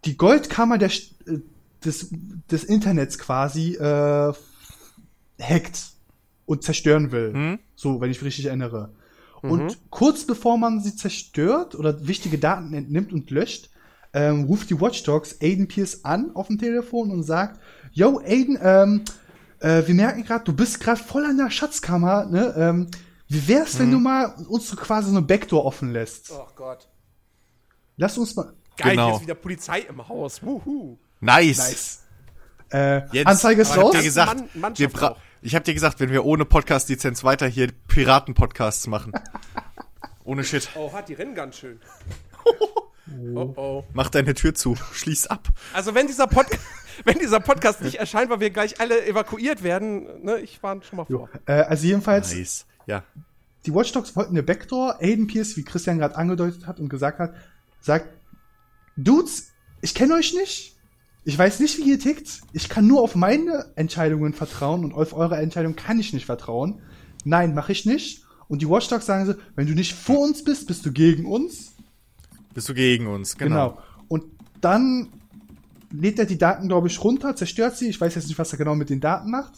die 0.05 0.17
Goldkammer 0.17 0.77
der, 0.77 0.91
äh, 0.91 1.39
des, 1.83 2.09
des 2.51 2.63
Internets 2.63 3.17
quasi 3.17 3.73
äh, 3.75 4.33
hackt 5.41 5.91
und 6.45 6.63
zerstören 6.63 7.11
will. 7.11 7.33
Hm? 7.33 7.59
So, 7.75 7.99
wenn 8.01 8.11
ich 8.11 8.17
mich 8.17 8.27
richtig 8.27 8.45
erinnere. 8.45 8.91
Und 9.41 9.77
kurz 9.91 10.25
bevor 10.25 10.57
man 10.57 10.81
sie 10.81 10.95
zerstört 10.95 11.75
oder 11.75 12.07
wichtige 12.07 12.37
Daten 12.37 12.73
entnimmt 12.73 13.11
und 13.13 13.29
löscht, 13.29 13.69
ähm, 14.13 14.45
ruft 14.45 14.69
die 14.69 14.79
Watchdogs 14.81 15.37
Aiden 15.41 15.67
Pierce 15.67 16.03
an 16.05 16.31
auf 16.35 16.47
dem 16.47 16.57
Telefon 16.57 17.11
und 17.11 17.23
sagt, 17.23 17.59
Yo, 17.91 18.19
Aiden, 18.19 18.57
ähm, 18.61 19.03
äh, 19.59 19.83
wir 19.87 19.95
merken 19.95 20.23
gerade, 20.23 20.43
du 20.43 20.53
bist 20.53 20.79
gerade 20.79 21.01
voll 21.01 21.25
an 21.25 21.37
der 21.37 21.49
Schatzkammer, 21.49 22.25
ne? 22.25 22.53
Ähm, 22.57 22.87
wie 23.29 23.47
wär's, 23.47 23.77
wenn 23.79 23.91
du 23.91 23.99
mal 23.99 24.35
uns 24.47 24.69
so 24.69 24.75
quasi 24.77 25.09
so 25.11 25.17
eine 25.17 25.25
Backdoor 25.25 25.65
offen 25.65 25.91
lässt? 25.91 26.31
oh 26.31 26.47
Gott. 26.55 26.87
Lass 27.97 28.17
uns 28.17 28.35
mal. 28.35 28.53
Geil, 28.77 28.91
Genau. 28.91 29.07
hier 29.07 29.15
ist 29.15 29.21
wieder 29.23 29.35
Polizei 29.35 29.79
im 29.81 30.07
Haus. 30.07 30.41
Wuhu. 30.43 30.97
Nice. 31.19 31.57
Nice. 31.57 32.03
Äh, 32.71 33.07
Jetzt, 33.11 33.27
Anzeige 33.27 33.61
ist 33.63 33.75
raus. 33.75 33.95
gesagt, 34.01 34.43
wir 34.75 34.89
bra- 34.89 35.09
auch. 35.11 35.17
Ich 35.47 35.55
hab 35.55 35.63
dir 35.63 35.73
gesagt, 35.73 36.01
wenn 36.01 36.11
wir 36.11 36.25
ohne 36.25 36.43
Podcast-Lizenz 36.43 37.23
weiter 37.23 37.47
hier 37.47 37.69
Piraten-Podcasts 37.87 38.85
machen. 38.87 39.13
ohne 40.25 40.43
Shit. 40.43 40.67
Oh, 40.75 40.91
hat 40.91 41.07
die 41.07 41.13
rennen 41.13 41.35
ganz 41.35 41.55
schön. 41.55 41.79
oh, 43.33 43.53
oh. 43.55 43.83
Mach 43.93 44.09
deine 44.09 44.33
Tür 44.33 44.53
zu. 44.55 44.75
Schließ 44.91 45.27
ab. 45.27 45.47
Also 45.71 45.95
wenn 45.95 46.05
dieser, 46.07 46.27
Pod 46.27 46.47
wenn 47.05 47.17
dieser 47.19 47.39
Podcast 47.39 47.79
nicht 47.81 47.95
erscheint, 47.95 48.29
weil 48.29 48.41
wir 48.41 48.49
gleich 48.49 48.81
alle 48.81 49.07
evakuiert 49.07 49.63
werden, 49.63 50.21
ne, 50.21 50.37
ich 50.39 50.61
warne 50.61 50.83
schon 50.83 50.97
mal 50.97 51.05
vor. 51.05 51.29
Äh, 51.45 51.53
also 51.61 51.87
jedenfalls, 51.87 52.35
Nice. 52.35 52.65
Ja. 52.85 53.05
die 53.65 53.73
Watchdogs 53.73 54.17
wollten 54.17 54.31
eine 54.31 54.43
Backdoor. 54.43 54.97
Aiden 54.99 55.27
Pierce, 55.27 55.55
wie 55.55 55.63
Christian 55.63 55.99
gerade 55.99 56.17
angedeutet 56.17 56.67
hat 56.67 56.81
und 56.81 56.89
gesagt 56.89 57.19
hat, 57.19 57.33
sagt, 57.79 58.09
Dudes, 58.97 59.53
ich 59.79 59.95
kenne 59.95 60.15
euch 60.15 60.33
nicht. 60.33 60.76
Ich 61.27 61.37
weiß 61.37 61.59
nicht, 61.59 61.77
wie 61.77 61.89
ihr 61.89 61.99
tickt. 61.99 62.39
Ich 62.53 62.69
kann 62.69 62.87
nur 62.87 63.01
auf 63.01 63.13
meine 63.13 63.65
Entscheidungen 63.75 64.31
vertrauen 64.33 64.85
und 64.85 64.93
auf 64.93 65.11
eure 65.11 65.35
Entscheidung 65.35 65.75
kann 65.75 65.99
ich 65.99 66.13
nicht 66.13 66.25
vertrauen. 66.25 66.79
Nein, 67.25 67.53
mache 67.53 67.73
ich 67.73 67.85
nicht. 67.85 68.23
Und 68.47 68.61
die 68.61 68.69
Watchdogs 68.69 69.05
sagen 69.05 69.25
so, 69.25 69.33
wenn 69.57 69.67
du 69.67 69.73
nicht 69.73 69.93
vor 69.93 70.19
uns 70.19 70.41
bist, 70.45 70.67
bist 70.67 70.85
du 70.85 70.93
gegen 70.93 71.25
uns. 71.25 71.73
Bist 72.53 72.69
du 72.69 72.73
gegen 72.73 73.07
uns? 73.07 73.37
Genau. 73.37 73.71
Genau. 73.71 73.81
Und 74.07 74.23
dann 74.61 75.09
lädt 75.91 76.17
er 76.17 76.25
die 76.25 76.37
Daten, 76.37 76.69
glaube 76.69 76.87
ich, 76.87 77.03
runter, 77.03 77.35
zerstört 77.35 77.75
sie. 77.75 77.89
Ich 77.89 77.99
weiß 77.99 78.15
jetzt 78.15 78.29
nicht, 78.29 78.39
was 78.39 78.53
er 78.53 78.57
genau 78.57 78.75
mit 78.75 78.89
den 78.89 79.01
Daten 79.01 79.29
macht. 79.29 79.51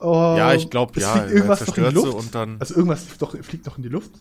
Ja, 0.00 0.52
Ähm, 0.52 0.56
ich 0.56 0.70
glaube, 0.70 0.92
es 0.94 1.02
ja. 1.02 1.14
Fliegt 1.14 1.32
irgendwas 1.32 1.66
noch 1.66 1.78
in 1.78 1.84
die 1.84 1.94
Luft. 1.96 2.14
und 2.14 2.32
dann. 2.32 2.56
also 2.60 2.76
irgendwas 2.76 3.02
fliegt 3.02 3.22
doch, 3.22 3.36
fliegt 3.44 3.66
noch 3.66 3.76
in 3.76 3.82
die 3.82 3.88
Luft. 3.88 4.12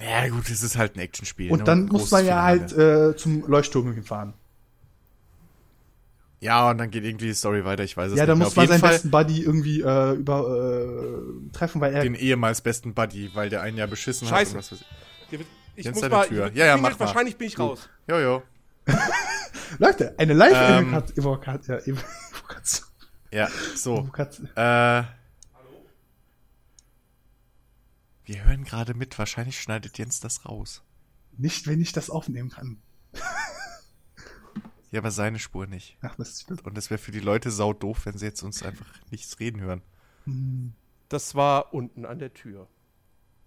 Ja, 0.00 0.28
gut, 0.28 0.48
es 0.48 0.62
ist 0.62 0.76
halt 0.76 0.94
ein 0.94 1.00
Actionspiel. 1.00 1.50
Und 1.50 1.58
ne, 1.58 1.64
dann 1.64 1.86
muss 1.86 2.12
man 2.12 2.24
ja 2.24 2.44
halt 2.44 2.72
äh, 2.74 3.16
zum 3.16 3.44
Leuchtturm 3.48 3.92
hinfahren. 3.92 4.34
Ja, 6.40 6.70
und 6.70 6.78
dann 6.78 6.90
geht 6.90 7.04
irgendwie 7.04 7.26
die 7.28 7.34
Story 7.34 7.64
weiter. 7.64 7.82
Ich 7.82 7.96
weiß 7.96 8.12
es 8.12 8.18
Ja, 8.18 8.24
nicht 8.24 8.28
da 8.28 8.34
mehr. 8.34 8.44
muss 8.46 8.56
man 8.56 8.68
seinen 8.68 8.80
Fall 8.80 8.90
besten 8.92 9.10
Buddy 9.10 9.42
irgendwie 9.42 9.80
äh, 9.80 10.12
über 10.14 11.18
äh, 11.48 11.50
treffen, 11.52 11.80
weil 11.80 11.94
er 11.94 12.02
den 12.02 12.14
ehemals 12.14 12.60
besten 12.60 12.94
Buddy, 12.94 13.30
weil 13.34 13.48
der 13.48 13.62
einen 13.62 13.78
ja 13.78 13.86
beschissen 13.86 14.28
Scheiße. 14.28 14.50
hat. 14.56 14.70
Weiß 14.70 14.72
ich. 14.72 15.40
Ich 15.76 15.84
Jens, 15.84 16.00
muss 16.00 16.10
mal, 16.10 16.26
Tür. 16.26 16.50
Ja, 16.54 16.66
ja, 16.66 16.76
mach 16.76 16.90
mal. 16.98 17.00
wahrscheinlich 17.00 17.36
bin 17.36 17.48
ich 17.48 17.58
raus. 17.58 17.88
Jojo. 18.06 18.42
Leute, 19.78 20.14
eine 20.18 20.32
Ähm. 20.32 20.38
Live-Evokation. 20.38 21.78
Ja, 21.78 21.82
Evokation. 21.86 22.88
Ja, 23.32 23.48
so. 23.74 24.08
Äh. 24.54 25.02
Wir 28.24 28.44
hören 28.44 28.64
gerade 28.64 28.94
mit. 28.94 29.18
Wahrscheinlich 29.18 29.60
schneidet 29.60 29.98
Jens 29.98 30.20
das 30.20 30.44
raus. 30.46 30.82
Nicht, 31.38 31.66
wenn 31.66 31.80
ich 31.80 31.92
das 31.92 32.10
aufnehmen 32.10 32.50
kann. 32.50 32.78
Ja, 34.96 35.02
aber 35.02 35.10
seine 35.10 35.38
Spur 35.38 35.66
nicht. 35.66 35.98
Ach, 36.00 36.14
das 36.14 36.40
stimmt. 36.40 36.64
Und 36.64 36.74
das 36.74 36.88
wäre 36.88 36.96
für 36.96 37.12
die 37.12 37.20
Leute 37.20 37.50
sau 37.50 37.74
doof, 37.74 38.06
wenn 38.06 38.16
sie 38.16 38.24
jetzt 38.24 38.42
uns 38.42 38.62
einfach 38.62 38.86
nichts 39.10 39.38
reden 39.40 39.60
hören. 39.60 39.82
Das 41.10 41.34
war 41.34 41.74
unten 41.74 42.06
an 42.06 42.18
der 42.18 42.32
Tür. 42.32 42.66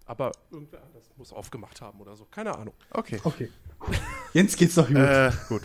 Aber 0.06 0.30
irgendwer 0.52 0.80
anders 0.84 1.10
muss 1.16 1.32
aufgemacht 1.32 1.80
haben 1.80 2.00
oder 2.00 2.14
so. 2.14 2.24
Keine 2.24 2.56
Ahnung. 2.56 2.72
Okay. 2.92 3.20
Okay. 3.24 3.48
Jens 4.32 4.54
geht's 4.54 4.76
doch 4.76 4.86
gut. 4.86 4.96
Äh, 4.96 5.32
gut. 5.48 5.62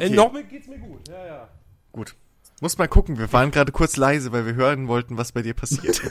Äh, 0.00 0.10
noch 0.10 0.32
mit 0.32 0.48
geht's 0.48 0.66
mir 0.66 0.80
gut. 0.80 1.06
Ja, 1.08 1.24
ja. 1.24 1.48
Gut. 1.92 2.16
Muss 2.60 2.76
mal 2.76 2.88
gucken, 2.88 3.18
wir 3.18 3.32
waren 3.32 3.52
gerade 3.52 3.70
kurz 3.70 3.96
leise, 3.96 4.32
weil 4.32 4.46
wir 4.46 4.56
hören 4.56 4.88
wollten, 4.88 5.16
was 5.16 5.30
bei 5.30 5.42
dir 5.42 5.54
passiert. 5.54 6.02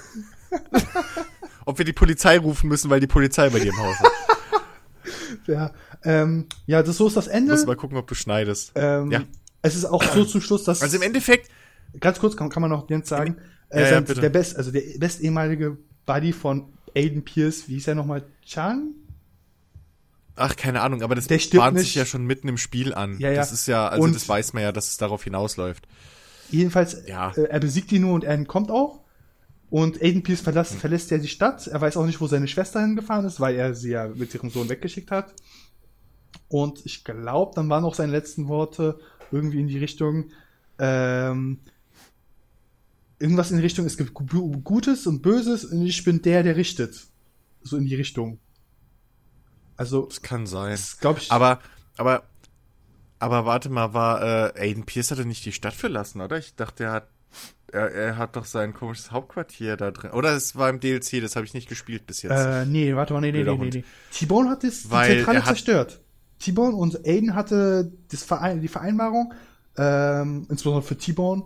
Ob 1.66 1.78
wir 1.78 1.84
die 1.84 1.92
Polizei 1.92 2.40
rufen 2.40 2.70
müssen, 2.70 2.90
weil 2.90 3.02
die 3.02 3.08
Polizei 3.08 3.50
bei 3.50 3.60
dir 3.60 3.74
im 3.74 3.80
Haus 3.80 3.98
ist. 4.00 5.48
ja, 5.48 5.74
ähm, 6.06 6.46
ja, 6.68 6.82
das 6.84 6.98
so 6.98 7.08
ist 7.08 7.18
das 7.18 7.28
Ende. 7.28 7.52
Muss 7.54 7.66
mal 7.66 7.76
gucken, 7.76 7.98
ob 7.98 8.08
du 8.08 8.16
schneidest. 8.16 8.72
Ähm, 8.76 9.12
Ja. 9.12 9.24
Es 9.62 9.76
ist 9.76 9.86
auch 9.86 10.04
so 10.04 10.24
zum 10.26 10.42
Schluss, 10.42 10.64
dass 10.64 10.82
Also 10.84 10.98
im 10.98 11.02
Endeffekt, 11.04 11.50
ganz 12.00 12.20
kurz 12.20 12.38
kann, 12.38 12.50
kann 12.50 12.62
man 12.62 12.70
noch 12.70 12.88
Jens 12.90 13.10
sagen, 13.10 13.38
äh, 13.70 13.82
Ja, 13.82 13.92
ja, 13.94 14.02
der 14.02 14.30
best, 14.30 14.56
also 14.58 14.72
der 14.72 14.82
best 15.00 15.22
ehemalige 15.22 15.78
Buddy 16.06 16.34
von 16.34 16.66
Aiden 16.96 17.26
Pierce, 17.26 17.68
wie 17.68 17.74
hieß 17.74 17.88
er 17.88 17.96
nochmal? 17.96 18.24
Chan? 18.46 18.94
ach, 20.38 20.56
keine 20.56 20.82
Ahnung, 20.82 21.02
aber 21.02 21.16
das 21.16 21.28
bahnt 21.28 21.76
nicht. 21.78 21.86
sich 21.86 21.96
ja 21.96 22.06
schon 22.06 22.26
mitten 22.26 22.48
im 22.48 22.58
Spiel 22.58 22.94
an. 22.94 23.18
Ja, 23.20 23.30
ja. 23.30 23.36
Das 23.38 23.52
ist 23.52 23.68
ja, 23.68 23.88
also 23.88 24.04
Und- 24.04 24.16
das 24.16 24.28
weiß 24.28 24.54
man 24.54 24.64
ja, 24.64 24.72
dass 24.72 24.90
es 24.90 24.98
darauf 24.98 25.24
hinausläuft. 25.24 25.88
Jedenfalls, 26.52 26.98
Ja. 27.08 27.32
äh, 27.36 27.44
er 27.44 27.60
besiegt 27.60 27.92
ihn 27.92 28.02
nur 28.02 28.14
und 28.14 28.24
er 28.24 28.34
entkommt 28.34 28.70
auch. 28.70 29.00
Und 29.70 30.02
Aiden 30.02 30.24
Pierce 30.24 30.42
verlässt, 30.42 30.76
verlässt 30.76 31.10
ja 31.12 31.18
die 31.18 31.28
Stadt. 31.28 31.66
Er 31.68 31.82
weiß 31.82 31.98
auch 31.98 32.06
nicht, 32.06 32.22
wo 32.22 32.28
seine 32.28 32.48
Schwester 32.48 32.82
hingefahren 32.82 33.26
ist, 33.26 33.40
weil 33.40 33.56
er 33.56 33.74
sie 33.74 33.92
ja 33.92 34.08
mit 34.14 34.34
ihrem 34.36 34.50
Sohn 34.52 34.70
weggeschickt 34.70 35.10
hat. 35.10 35.34
Und 36.48 36.86
ich 36.86 37.04
glaube, 37.04 37.54
dann 37.56 37.70
waren 37.70 37.84
auch 37.86 37.96
seine 37.96 38.12
letzten 38.12 38.48
Worte 38.48 39.00
irgendwie 39.32 39.60
in 39.60 39.68
die 39.68 39.80
Richtung, 39.80 40.30
ähm, 40.80 41.60
irgendwas 43.20 43.52
in 43.52 43.58
die 43.58 43.64
Richtung, 43.64 43.86
es 43.86 43.98
gibt 43.98 44.14
Gu- 44.14 44.58
Gutes 44.62 45.08
und 45.08 45.22
Böses 45.22 45.66
und 45.66 45.82
ich 45.86 46.04
bin 46.04 46.22
der, 46.22 46.44
der 46.44 46.56
richtet. 46.56 47.08
So 47.64 47.78
in 47.78 47.86
die 47.86 47.96
Richtung. 47.96 48.40
Also, 49.78 50.06
Das 50.06 50.22
kann 50.22 50.46
sein. 50.46 50.72
das 50.72 51.00
glaube 51.00 51.20
ich. 51.20 51.32
Aber, 51.32 51.60
aber, 51.98 52.24
aber 53.20 53.46
warte 53.46 53.70
mal, 53.70 53.94
war, 53.94 54.56
äh, 54.56 54.60
Aiden 54.70 54.86
Pierce 54.86 55.12
hatte 55.12 55.26
nicht 55.26 55.44
die 55.46 55.52
Stadt 55.52 55.74
verlassen, 55.74 56.22
oder? 56.22 56.38
Ich 56.38 56.56
dachte, 56.56 56.84
er 56.86 56.92
hat, 56.92 57.08
er, 57.72 57.92
er 57.92 58.18
hat 58.18 58.36
doch 58.36 58.46
sein 58.46 58.74
komisches 58.74 59.12
Hauptquartier 59.12 59.76
da 59.76 59.92
drin. 59.92 60.12
Oder 60.12 60.34
es 60.36 60.56
war 60.56 60.70
im 60.70 60.80
DLC, 60.80 61.20
das 61.22 61.36
habe 61.36 61.46
ich 61.46 61.54
nicht 61.54 61.68
gespielt 61.68 62.06
bis 62.06 62.22
jetzt. 62.22 62.32
Äh, 62.40 62.66
nee, 62.66 62.96
warte 62.96 63.14
mal, 63.14 63.22
nee, 63.22 63.32
nee, 63.32 63.44
nee, 63.44 63.58
nee, 63.58 63.70
nee. 63.74 63.84
T-Bone 64.12 64.50
hat 64.50 64.64
das, 64.64 64.84
die 64.84 64.90
Zentrale 64.90 65.40
hat- 65.40 65.46
zerstört. 65.48 66.02
T-Bone 66.40 66.76
und 66.76 67.06
Aiden 67.08 67.36
hatte 67.36 67.92
das 68.12 68.24
Verein, 68.24 68.62
die 68.62 68.68
Vereinbarung, 68.68 69.34
ähm, 69.78 70.46
insbesondere 70.50 70.84
für 70.84 70.98
T-Bone, 70.98 71.44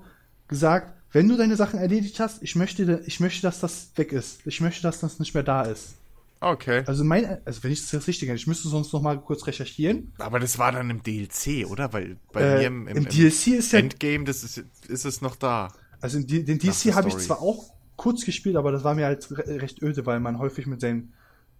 gesagt, 0.47 0.93
wenn 1.11 1.27
du 1.27 1.37
deine 1.37 1.55
Sachen 1.55 1.79
erledigt 1.79 2.19
hast, 2.19 2.43
ich 2.43 2.55
möchte, 2.55 3.01
ich 3.05 3.19
möchte, 3.19 3.41
dass 3.41 3.59
das 3.59 3.91
weg 3.95 4.11
ist. 4.13 4.41
Ich 4.45 4.61
möchte, 4.61 4.83
dass 4.83 4.99
das 4.99 5.19
nicht 5.19 5.33
mehr 5.33 5.43
da 5.43 5.63
ist. 5.63 5.95
okay. 6.41 6.83
Also 6.85 7.03
mein, 7.03 7.39
also 7.45 7.63
wenn 7.63 7.71
ich 7.71 7.81
das 7.81 7.91
jetzt 7.91 8.07
richtig 8.07 8.29
ich 8.29 8.47
müsste 8.47 8.69
sonst 8.69 8.93
noch 8.93 9.01
mal 9.01 9.19
kurz 9.19 9.45
recherchieren. 9.47 10.13
Aber 10.17 10.39
das 10.39 10.57
war 10.59 10.71
dann 10.71 10.89
im 10.89 11.01
DLC, 11.03 11.65
oder? 11.65 11.93
Weil 11.93 12.17
bei 12.31 12.41
Äh, 12.41 12.57
mir 12.59 12.67
im, 12.67 12.87
im, 12.87 12.97
im 12.97 13.07
DLC 13.07 13.47
ist 13.47 13.71
ja, 13.73 13.79
Endgame, 13.79 14.23
das 14.25 14.43
ist, 14.43 14.63
ist 14.87 15.05
es 15.05 15.21
noch 15.21 15.35
da. 15.35 15.69
also 16.01 16.17
in 16.17 16.27
die- 16.27 16.43
den 16.45 16.59
DLC 16.59 16.93
habe 16.93 17.09
ich 17.09 17.17
zwar 17.17 17.41
auch 17.41 17.71
kurz 17.95 18.23
gespielt, 18.25 18.55
aber 18.55 18.71
das 18.71 18.83
war 18.83 18.95
mir 18.95 19.05
halt 19.05 19.29
re 19.31 19.61
recht 19.61 19.81
öde, 19.81 20.05
weil 20.05 20.19
man 20.19 20.39
häufig 20.39 20.67
mit 20.67 20.81
seinem 20.81 21.13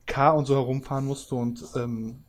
Car 0.05 0.35
und 0.35 0.45
so 0.45 0.55
herumfahren 0.55 1.05
musste 1.05 1.35
und 1.35 1.63
ähm, 1.75 2.23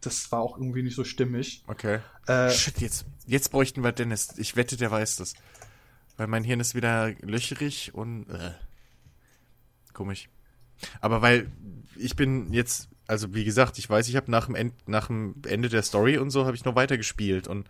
das 0.00 0.30
war 0.32 0.40
auch 0.40 0.56
irgendwie 0.56 0.82
nicht 0.82 0.96
so 0.96 1.04
stimmig. 1.04 1.62
Okay. 1.66 2.00
Äh, 2.26 2.50
Shit, 2.50 2.80
jetzt, 2.80 3.06
jetzt 3.26 3.50
bräuchten 3.50 3.82
wir 3.82 3.92
Dennis. 3.92 4.34
Ich 4.36 4.56
wette, 4.56 4.76
der 4.76 4.90
weiß 4.90 5.16
das. 5.16 5.34
Weil 6.16 6.26
mein 6.26 6.44
Hirn 6.44 6.60
ist 6.60 6.74
wieder 6.74 7.12
löcherig 7.20 7.94
und 7.94 8.28
äh, 8.28 8.52
komisch. 9.92 10.28
Aber 11.00 11.22
weil 11.22 11.50
ich 11.96 12.16
bin 12.16 12.52
jetzt, 12.52 12.88
also 13.06 13.34
wie 13.34 13.44
gesagt, 13.44 13.78
ich 13.78 13.88
weiß, 13.88 14.08
ich 14.08 14.16
habe 14.16 14.30
nach 14.30 14.46
dem, 14.46 14.54
End, 14.54 14.88
nach 14.88 15.08
dem 15.08 15.34
Ende 15.46 15.68
der 15.68 15.82
Story 15.82 16.18
und 16.18 16.30
so 16.30 16.46
habe 16.46 16.56
ich 16.56 16.64
noch 16.64 16.74
weiter 16.74 16.96
gespielt 16.96 17.48
und 17.48 17.68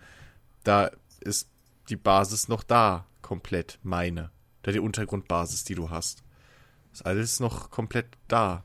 da 0.65 0.91
ist 1.21 1.49
die 1.89 1.97
Basis 1.97 2.49
noch 2.49 2.63
da, 2.63 3.07
komplett 3.23 3.79
meine. 3.83 4.31
Da 4.63 4.73
die 4.73 4.81
Untergrundbasis, 4.81 5.65
die 5.65 5.75
du 5.75 5.91
hast. 5.91 6.23
Ist 6.93 7.07
alles 7.07 7.41
noch 7.41 7.71
komplett 7.71 8.07
da. 8.29 8.65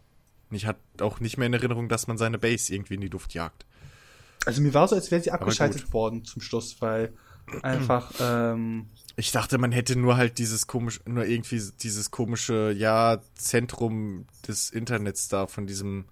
Und 0.56 0.60
ich 0.60 0.68
hatte 0.68 0.80
auch 1.02 1.20
nicht 1.20 1.38
mehr 1.38 1.48
in 1.48 1.54
Erinnerung, 1.54 1.90
dass 1.90 2.08
man 2.08 2.18
seine 2.18 2.40
Base 2.40 2.74
irgendwie 2.74 2.94
in 2.94 3.02
die 3.02 3.10
Luft 3.10 3.34
jagt. 3.34 3.66
Also 4.46 4.62
mir 4.62 4.74
war 4.74 4.88
so, 4.88 4.96
als 4.96 5.12
wäre 5.12 5.22
sie 5.22 5.32
abgeschaltet 5.32 5.92
worden 5.92 6.24
zum 6.24 6.42
Schluss, 6.42 6.78
weil 6.80 7.12
einfach, 7.62 8.10
ähm, 8.22 8.88
Ich 9.18 9.34
dachte, 9.34 9.58
man 9.58 9.74
hätte 9.74 9.98
nur 9.98 10.16
halt 10.16 10.38
dieses 10.38 10.66
komische, 10.66 11.02
nur 11.08 11.26
irgendwie 11.26 11.62
dieses 11.82 12.10
komische, 12.10 12.72
ja, 12.72 13.20
Zentrum 13.34 14.28
des 14.48 14.70
Internets 14.70 15.28
da 15.28 15.48
von 15.48 15.68
diesem 15.68 16.06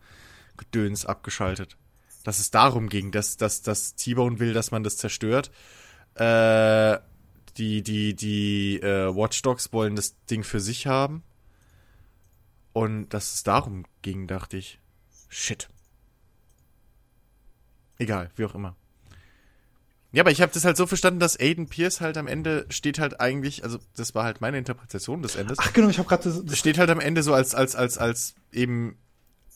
Gedöns 0.57 1.05
abgeschaltet. 1.05 1.77
Dass 2.25 2.39
es 2.39 2.51
darum 2.51 2.89
ging, 2.89 3.11
dass, 3.11 3.37
dass, 3.37 3.61
dass 3.61 3.95
T-Bone 3.95 4.39
will, 4.39 4.51
dass 4.51 4.71
man 4.71 4.83
das 4.83 4.97
zerstört. 4.97 5.51
Äh, 6.15 6.97
die, 7.55 7.81
die, 7.81 8.13
die 8.13 8.81
äh, 8.81 9.15
Watchdogs 9.15 9.71
wollen 9.71 9.95
das 9.95 10.17
Ding 10.25 10.43
für 10.43 10.59
sich 10.59 10.85
haben. 10.85 11.23
Und 12.74 13.09
dass 13.09 13.36
es 13.36 13.43
darum 13.43 13.86
ging, 14.01 14.28
dachte 14.28 14.57
ich. 14.57 14.80
Shit. 15.30 15.69
Egal, 17.97 18.30
wie 18.36 18.45
auch 18.45 18.55
immer. 18.55 18.76
Ja, 20.11 20.21
aber 20.21 20.32
ich 20.32 20.41
habe 20.41 20.51
das 20.53 20.63
halt 20.63 20.78
so 20.78 20.86
verstanden, 20.86 21.19
dass 21.19 21.39
Aiden 21.39 21.67
Pierce 21.67 22.01
halt 22.01 22.17
am 22.17 22.28
Ende 22.28 22.67
steht 22.69 22.99
halt 22.99 23.19
eigentlich, 23.19 23.63
also 23.63 23.80
das 23.95 24.13
war 24.13 24.26
halt 24.26 24.41
meine 24.41 24.59
Interpretation 24.59 25.24
des 25.24 25.36
Endes. 25.36 25.57
ach 25.59 25.74
genau, 25.74 25.89
ich 25.89 25.97
habe 25.97 26.07
gerade 26.07 26.24
das, 26.24 26.45
das, 26.45 26.59
steht 26.59 26.78
halt 26.78 26.91
am 26.91 26.99
Ende 26.99 27.24
so 27.24 27.34
als 27.34 27.55
als 27.55 27.76
als 27.76 27.97
als 27.97 28.36
eben 28.51 28.97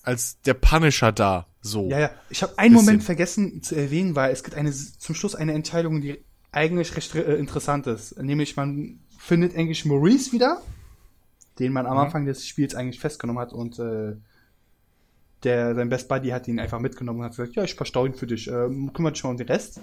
als 0.01 0.41
der 0.41 0.55
Punisher 0.55 1.11
da, 1.11 1.45
so. 1.61 1.89
ja, 1.89 1.99
ja, 1.99 2.11
ich 2.29 2.41
habe 2.41 2.57
einen. 2.57 2.73
Moment 2.73 3.03
vergessen 3.03 3.61
zu 3.61 3.75
erwähnen, 3.75 4.15
weil 4.15 4.31
es 4.31 4.43
gibt 4.43 4.55
eine, 4.55 4.71
zum 4.71 5.13
Schluss 5.13 5.35
eine 5.35 5.53
Entscheidung, 5.53 6.01
die 6.01 6.23
eigentlich 6.51 6.95
recht 6.95 7.13
äh, 7.13 7.35
interessant 7.35 7.85
ist. 7.87 8.17
Nämlich 8.17 8.55
man 8.55 8.99
findet 9.19 9.55
eigentlich 9.55 9.85
Maurice 9.85 10.31
wieder, 10.31 10.61
den 11.59 11.73
man 11.73 11.85
am 11.85 11.97
Anfang 11.97 12.25
des 12.25 12.47
Spiels 12.47 12.75
eigentlich 12.75 12.99
festgenommen 12.99 13.41
hat 13.41 13.53
und 13.53 13.79
äh, 13.79 14.15
der, 15.43 15.75
sein 15.75 15.89
Best 15.89 16.07
Buddy 16.07 16.29
hat 16.29 16.47
ihn 16.47 16.59
einfach 16.59 16.79
mitgenommen 16.79 17.19
und 17.19 17.25
hat 17.25 17.31
gesagt, 17.31 17.55
ja, 17.55 17.63
ich 17.63 17.75
verstaue 17.75 18.07
ihn 18.07 18.15
für 18.15 18.27
dich, 18.27 18.47
ähm, 18.47 18.91
kümmert 18.93 19.15
dich 19.15 19.21
schon 19.21 19.31
um 19.31 19.37
den 19.37 19.47
Rest. 19.47 19.79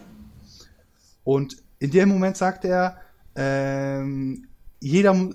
Und 1.22 1.56
in 1.78 1.90
dem 1.90 2.08
Moment 2.08 2.36
sagt 2.36 2.64
er, 2.64 2.98
ähm, 3.36 4.46
jeder, 4.80 5.30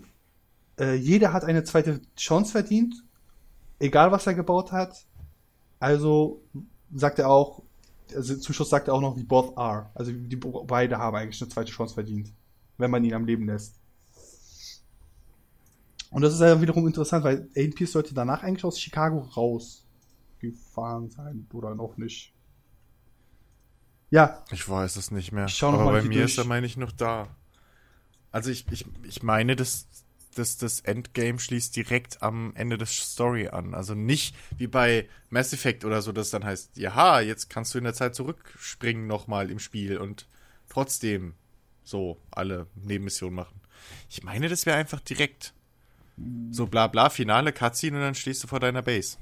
äh, 0.79 0.95
jeder 0.95 1.33
hat 1.33 1.43
eine 1.43 1.63
zweite 1.63 2.01
Chance 2.15 2.51
verdient, 2.51 2.95
egal 3.79 4.11
was 4.11 4.27
er 4.27 4.33
gebaut 4.33 4.71
hat. 4.71 5.05
Also 5.79 6.43
sagt 6.93 7.19
er 7.19 7.29
auch, 7.29 7.63
also 8.15 8.35
zum 8.35 8.53
Schluss 8.53 8.69
sagt 8.69 8.87
er 8.87 8.93
auch 8.93 9.01
noch, 9.01 9.17
we 9.17 9.23
both 9.23 9.57
are. 9.57 9.89
Also 9.93 10.11
die 10.11 10.35
beide 10.35 10.97
haben 10.97 11.15
eigentlich 11.15 11.41
eine 11.41 11.49
zweite 11.49 11.71
Chance 11.71 11.93
verdient, 11.93 12.33
wenn 12.77 12.91
man 12.91 13.03
ihn 13.03 13.13
am 13.13 13.25
Leben 13.25 13.45
lässt. 13.45 13.78
Und 16.11 16.21
das 16.23 16.33
ist 16.33 16.41
ja 16.41 16.61
wiederum 16.61 16.87
interessant, 16.87 17.23
weil 17.23 17.49
Aiden 17.55 17.73
Pierce 17.75 17.91
sollte 17.93 18.13
danach 18.13 18.43
eigentlich 18.43 18.63
aus 18.65 18.79
Chicago 18.79 19.19
rausgefahren 19.19 21.09
sein 21.09 21.47
oder 21.53 21.75
noch 21.75 21.97
nicht. 21.97 22.33
Ja, 24.11 24.43
Ich 24.51 24.67
weiß 24.67 24.95
es 24.95 25.11
nicht 25.11 25.31
mehr. 25.31 25.45
Ich 25.45 25.55
schau 25.55 25.71
noch 25.71 25.81
Aber 25.81 25.85
mal 25.85 26.01
bei 26.01 26.01
mir 26.01 26.23
durch. 26.23 26.31
ist 26.31 26.37
er, 26.37 26.43
meine 26.45 26.65
ich, 26.65 26.77
noch 26.77 26.91
da. 26.91 27.35
Also 28.31 28.51
ich, 28.51 28.65
ich, 28.71 28.85
ich 29.03 29.23
meine, 29.23 29.55
dass, 29.55 29.87
dass 30.35 30.57
das 30.57 30.81
Endgame 30.81 31.39
schließt 31.39 31.75
direkt 31.75 32.21
am 32.23 32.53
Ende 32.55 32.77
des 32.77 32.91
Story 33.13 33.47
an. 33.49 33.73
Also 33.73 33.95
nicht 33.95 34.35
wie 34.57 34.67
bei 34.67 35.09
Mass 35.29 35.53
Effect 35.53 35.85
oder 35.85 36.01
so, 36.01 36.11
dass 36.11 36.29
dann 36.31 36.43
heißt, 36.45 36.77
jaha, 36.77 37.21
jetzt 37.21 37.49
kannst 37.49 37.73
du 37.73 37.77
in 37.79 37.83
der 37.85 37.93
Zeit 37.93 38.15
zurückspringen 38.15 39.07
nochmal 39.07 39.49
im 39.51 39.59
Spiel 39.59 39.97
und 39.97 40.27
trotzdem 40.69 41.35
so 41.83 42.21
alle 42.31 42.67
Nebenmissionen 42.75 43.35
machen. 43.35 43.61
Ich 44.09 44.23
meine, 44.23 44.49
das 44.49 44.65
wäre 44.65 44.77
einfach 44.77 44.99
direkt. 45.01 45.53
So 46.51 46.67
bla 46.67 46.87
bla, 46.87 47.09
Finale, 47.09 47.53
Cutscene 47.53 47.97
und 47.97 48.03
dann 48.03 48.15
stehst 48.15 48.43
du 48.43 48.47
vor 48.47 48.59
deiner 48.59 48.81
Base. 48.81 49.17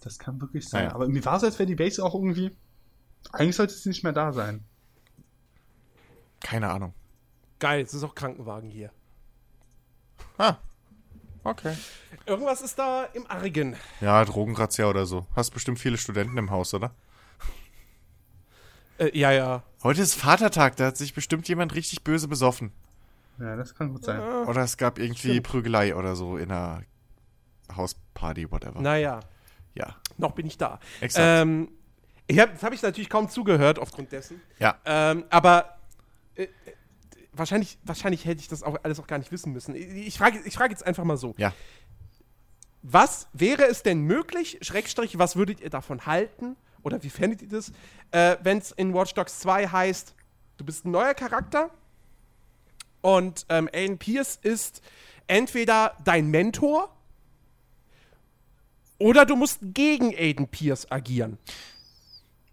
das 0.00 0.18
kann 0.18 0.40
wirklich 0.40 0.68
sein. 0.68 0.84
Ja, 0.84 0.88
ja. 0.90 0.94
Aber 0.94 1.08
mir 1.08 1.24
war 1.24 1.40
so, 1.40 1.46
als 1.46 1.58
wäre 1.58 1.66
die 1.66 1.74
Base 1.74 2.02
auch 2.02 2.14
irgendwie. 2.14 2.56
Eigentlich 3.32 3.56
sollte 3.56 3.74
sie 3.74 3.88
nicht 3.88 4.04
mehr 4.04 4.12
da 4.12 4.32
sein. 4.32 4.64
Keine 6.40 6.70
Ahnung. 6.70 6.94
Geil, 7.58 7.82
es 7.82 7.92
ist 7.92 8.04
auch 8.04 8.14
Krankenwagen 8.14 8.70
hier. 8.70 8.92
Ah, 10.38 10.56
okay. 11.42 11.76
Irgendwas 12.24 12.60
ist 12.60 12.78
da 12.78 13.04
im 13.14 13.26
Argen. 13.28 13.74
Ja, 14.00 14.24
Drogenrazzia 14.24 14.86
oder 14.86 15.06
so. 15.06 15.26
Hast 15.34 15.50
bestimmt 15.50 15.80
viele 15.80 15.98
Studenten 15.98 16.38
im 16.38 16.50
Haus, 16.50 16.72
oder? 16.72 16.94
Äh, 18.98 19.18
ja, 19.18 19.32
ja. 19.32 19.64
Heute 19.82 20.02
ist 20.02 20.14
Vatertag, 20.14 20.76
da 20.76 20.86
hat 20.86 20.96
sich 20.96 21.14
bestimmt 21.14 21.48
jemand 21.48 21.74
richtig 21.74 22.04
böse 22.04 22.28
besoffen. 22.28 22.72
Ja, 23.38 23.56
das 23.56 23.74
kann 23.74 23.90
gut 23.92 24.04
sein. 24.04 24.20
Oder 24.46 24.62
es 24.62 24.76
gab 24.76 24.98
irgendwie 24.98 25.30
Stimmt. 25.30 25.46
Prügelei 25.46 25.94
oder 25.94 26.16
so 26.16 26.36
in 26.36 26.50
einer 26.50 26.82
Hausparty, 27.74 28.50
whatever. 28.50 28.80
Naja, 28.80 29.20
Ja, 29.74 29.96
noch 30.16 30.32
bin 30.32 30.46
ich 30.46 30.56
da. 30.56 30.80
exakt. 31.00 31.24
Ähm, 31.42 31.68
Ich 32.28 32.38
hab, 32.38 32.52
das 32.54 32.62
habe 32.62 32.74
ich 32.74 32.82
natürlich 32.82 33.10
kaum 33.10 33.28
zugehört 33.28 33.78
aufgrund 33.78 34.10
dessen. 34.12 34.40
Ja. 34.58 34.76
Ähm, 34.84 35.24
aber 35.30 35.76
äh, 36.34 36.44
äh, 36.44 36.48
wahrscheinlich, 37.32 37.78
wahrscheinlich 37.84 38.24
hätte 38.24 38.40
ich 38.40 38.48
das 38.48 38.62
auch 38.62 38.76
alles 38.82 38.98
auch 38.98 39.06
gar 39.06 39.18
nicht 39.18 39.30
wissen 39.32 39.52
müssen. 39.52 39.74
Ich, 39.74 39.86
ich 40.08 40.18
frage 40.18 40.40
ich 40.44 40.54
frag 40.54 40.70
jetzt 40.70 40.84
einfach 40.86 41.04
mal 41.04 41.16
so. 41.18 41.34
Ja. 41.36 41.52
Was 42.82 43.28
wäre 43.32 43.64
es 43.64 43.82
denn 43.82 44.00
möglich, 44.02 44.58
Schrägstrich, 44.62 45.18
was 45.18 45.36
würdet 45.36 45.60
ihr 45.60 45.70
davon 45.70 46.06
halten? 46.06 46.56
Oder 46.82 47.02
wie 47.02 47.10
fändet 47.10 47.42
ihr 47.42 47.48
das, 47.48 47.72
äh, 48.12 48.36
wenn 48.42 48.58
es 48.58 48.70
in 48.70 48.94
Watch 48.94 49.12
Dogs 49.14 49.40
2 49.40 49.66
heißt, 49.68 50.14
du 50.56 50.64
bist 50.64 50.84
ein 50.84 50.92
neuer 50.92 51.14
Charakter 51.14 51.70
und 53.06 53.46
ähm, 53.50 53.68
Aiden 53.72 53.98
Pierce 53.98 54.36
ist 54.42 54.82
entweder 55.28 55.96
dein 56.04 56.26
Mentor 56.28 56.92
oder 58.98 59.24
du 59.24 59.36
musst 59.36 59.58
gegen 59.62 60.12
Aiden 60.16 60.48
Pierce 60.48 60.90
agieren. 60.90 61.38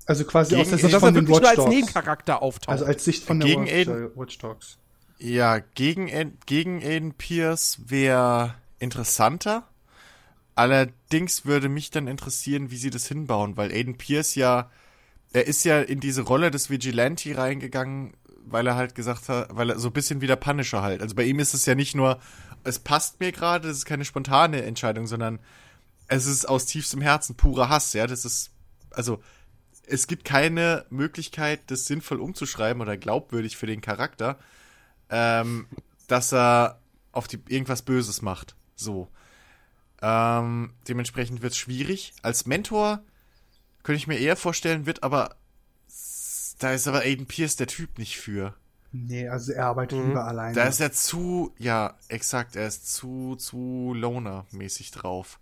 Also 0.06 0.26
quasi 0.26 0.56
aus 0.56 0.68
Gegen- 0.68 0.70
der 0.72 0.80
So, 0.80 0.88
Sicht 0.90 1.00
von 1.00 1.14
den 1.16 1.28
Watch 1.28 1.48
als 1.48 1.56
Dogs. 1.56 1.70
Nebencharakter 1.70 2.42
auftaucht. 2.42 2.70
Also 2.72 2.86
als 2.86 3.04
Sicht 3.04 3.24
von 3.24 3.40
der 3.40 3.50
Gegen 3.50 3.64
Watch, 3.64 3.72
Aiden- 3.74 4.06
äh, 4.12 4.18
Watch 4.18 4.38
Dogs. 4.38 4.78
Ja, 5.18 5.60
gegen, 5.60 6.08
Aiden- 6.10 6.38
gegen 6.46 6.84
Aiden 6.84 7.14
Pierce 7.14 7.80
wäre 7.88 8.56
interessanter. 8.80 9.68
Allerdings 10.56 11.46
würde 11.46 11.68
mich 11.70 11.90
dann 11.90 12.08
interessieren, 12.08 12.70
wie 12.70 12.78
sie 12.78 12.92
das 12.92 13.08
hinbauen, 13.08 13.58
weil 13.58 13.72
Aiden 13.72 13.98
Pierce 13.98 14.36
ja, 14.36 14.70
er 15.32 15.48
ist 15.48 15.64
ja 15.66 15.82
in 15.82 16.00
diese 16.00 16.22
Rolle 16.22 16.52
des 16.52 16.70
Vigilante 16.70 17.36
reingegangen, 17.36 18.14
weil 18.46 18.68
er 18.68 18.76
halt 18.76 18.96
gesagt 18.96 19.30
hat, 19.30 19.56
weil 19.56 19.72
er 19.72 19.80
so 19.80 19.90
ein 19.90 19.94
bisschen 19.94 20.22
wie 20.22 20.28
der 20.28 20.36
Punisher 20.36 20.82
halt. 20.82 21.02
Also 21.02 21.16
bei 21.16 21.24
ihm 21.24 21.40
ist 21.40 21.54
es 21.54 21.66
ja 21.66 21.76
nicht 21.76 21.96
nur, 21.96 22.20
es 22.64 22.80
passt 22.80 23.20
mir 23.20 23.32
gerade, 23.32 23.68
das 23.68 23.78
ist 23.78 23.86
keine 23.86 24.06
spontane 24.06 24.64
Entscheidung, 24.64 25.08
sondern 25.08 25.40
es 26.08 26.26
ist 26.26 26.48
aus 26.48 26.66
tiefstem 26.66 27.02
Herzen 27.02 27.36
purer 27.36 27.70
Hass, 27.70 27.94
ja. 27.94 28.08
Das 28.08 28.26
ist, 28.26 28.52
also, 28.92 29.22
es 29.86 30.08
gibt 30.08 30.26
keine 30.26 30.86
Möglichkeit, 30.90 31.60
das 31.68 31.86
sinnvoll 31.86 32.20
umzuschreiben 32.20 32.82
oder 32.82 32.98
glaubwürdig 32.98 33.58
für 33.58 33.68
den 33.68 33.82
Charakter, 33.82 34.38
ähm, 35.10 35.68
dass 36.08 36.34
er 36.34 36.80
auf 37.12 37.28
die 37.28 37.40
irgendwas 37.48 37.82
Böses 37.82 38.22
macht. 38.22 38.56
So. 38.76 39.10
Ähm, 40.02 40.74
dementsprechend 40.88 41.42
wird 41.42 41.54
es 41.54 41.58
schwierig. 41.58 42.14
Als 42.22 42.46
Mentor 42.46 43.04
könnte 43.84 43.98
ich 43.98 44.08
mir 44.08 44.18
eher 44.18 44.36
vorstellen, 44.36 44.86
wird 44.86 45.04
aber 45.04 45.36
da 46.64 46.72
ist 46.72 46.88
aber 46.88 47.02
Aiden 47.02 47.26
Pierce 47.26 47.56
der 47.56 47.68
Typ 47.68 47.98
nicht 47.98 48.18
für. 48.18 48.56
Nee, 48.92 49.28
also 49.28 49.52
er 49.54 49.66
arbeitet 49.66 50.00
Mhm. 50.00 50.10
lieber 50.10 50.26
alleine. 50.26 50.54
Da 50.54 50.66
ist 50.66 50.80
er 50.80 50.92
zu, 50.92 51.52
ja, 51.58 51.98
exakt, 52.10 52.56
er 52.56 52.68
ist 52.68 52.94
zu, 52.94 53.36
zu 53.36 53.94
Loner-mäßig 53.96 54.92
drauf. 54.92 55.40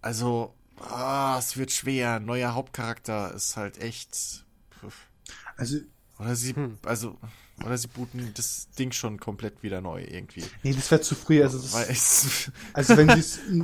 Also, 0.00 0.54
ah, 0.80 1.36
es 1.38 1.56
wird 1.56 1.72
schwer. 1.72 2.20
Neuer 2.20 2.54
Hauptcharakter 2.54 3.34
ist 3.34 3.56
halt 3.56 3.78
echt. 3.82 4.44
also, 5.56 5.78
Oder 6.20 6.36
sie, 6.36 6.54
also, 6.84 7.16
oder 7.64 7.76
sie 7.76 7.88
booten 7.88 8.32
das 8.34 8.68
Ding 8.78 8.92
schon 8.92 9.18
komplett 9.18 9.62
wieder 9.64 9.80
neu 9.80 10.04
irgendwie. 10.04 10.44
nee, 10.62 10.72
das 10.72 10.90
wäre 10.92 11.00
zu 11.00 11.16
früh. 11.16 11.42
Also, 11.42 11.58
das, 11.58 12.52
also 12.72 12.96
wenn, 12.96 13.08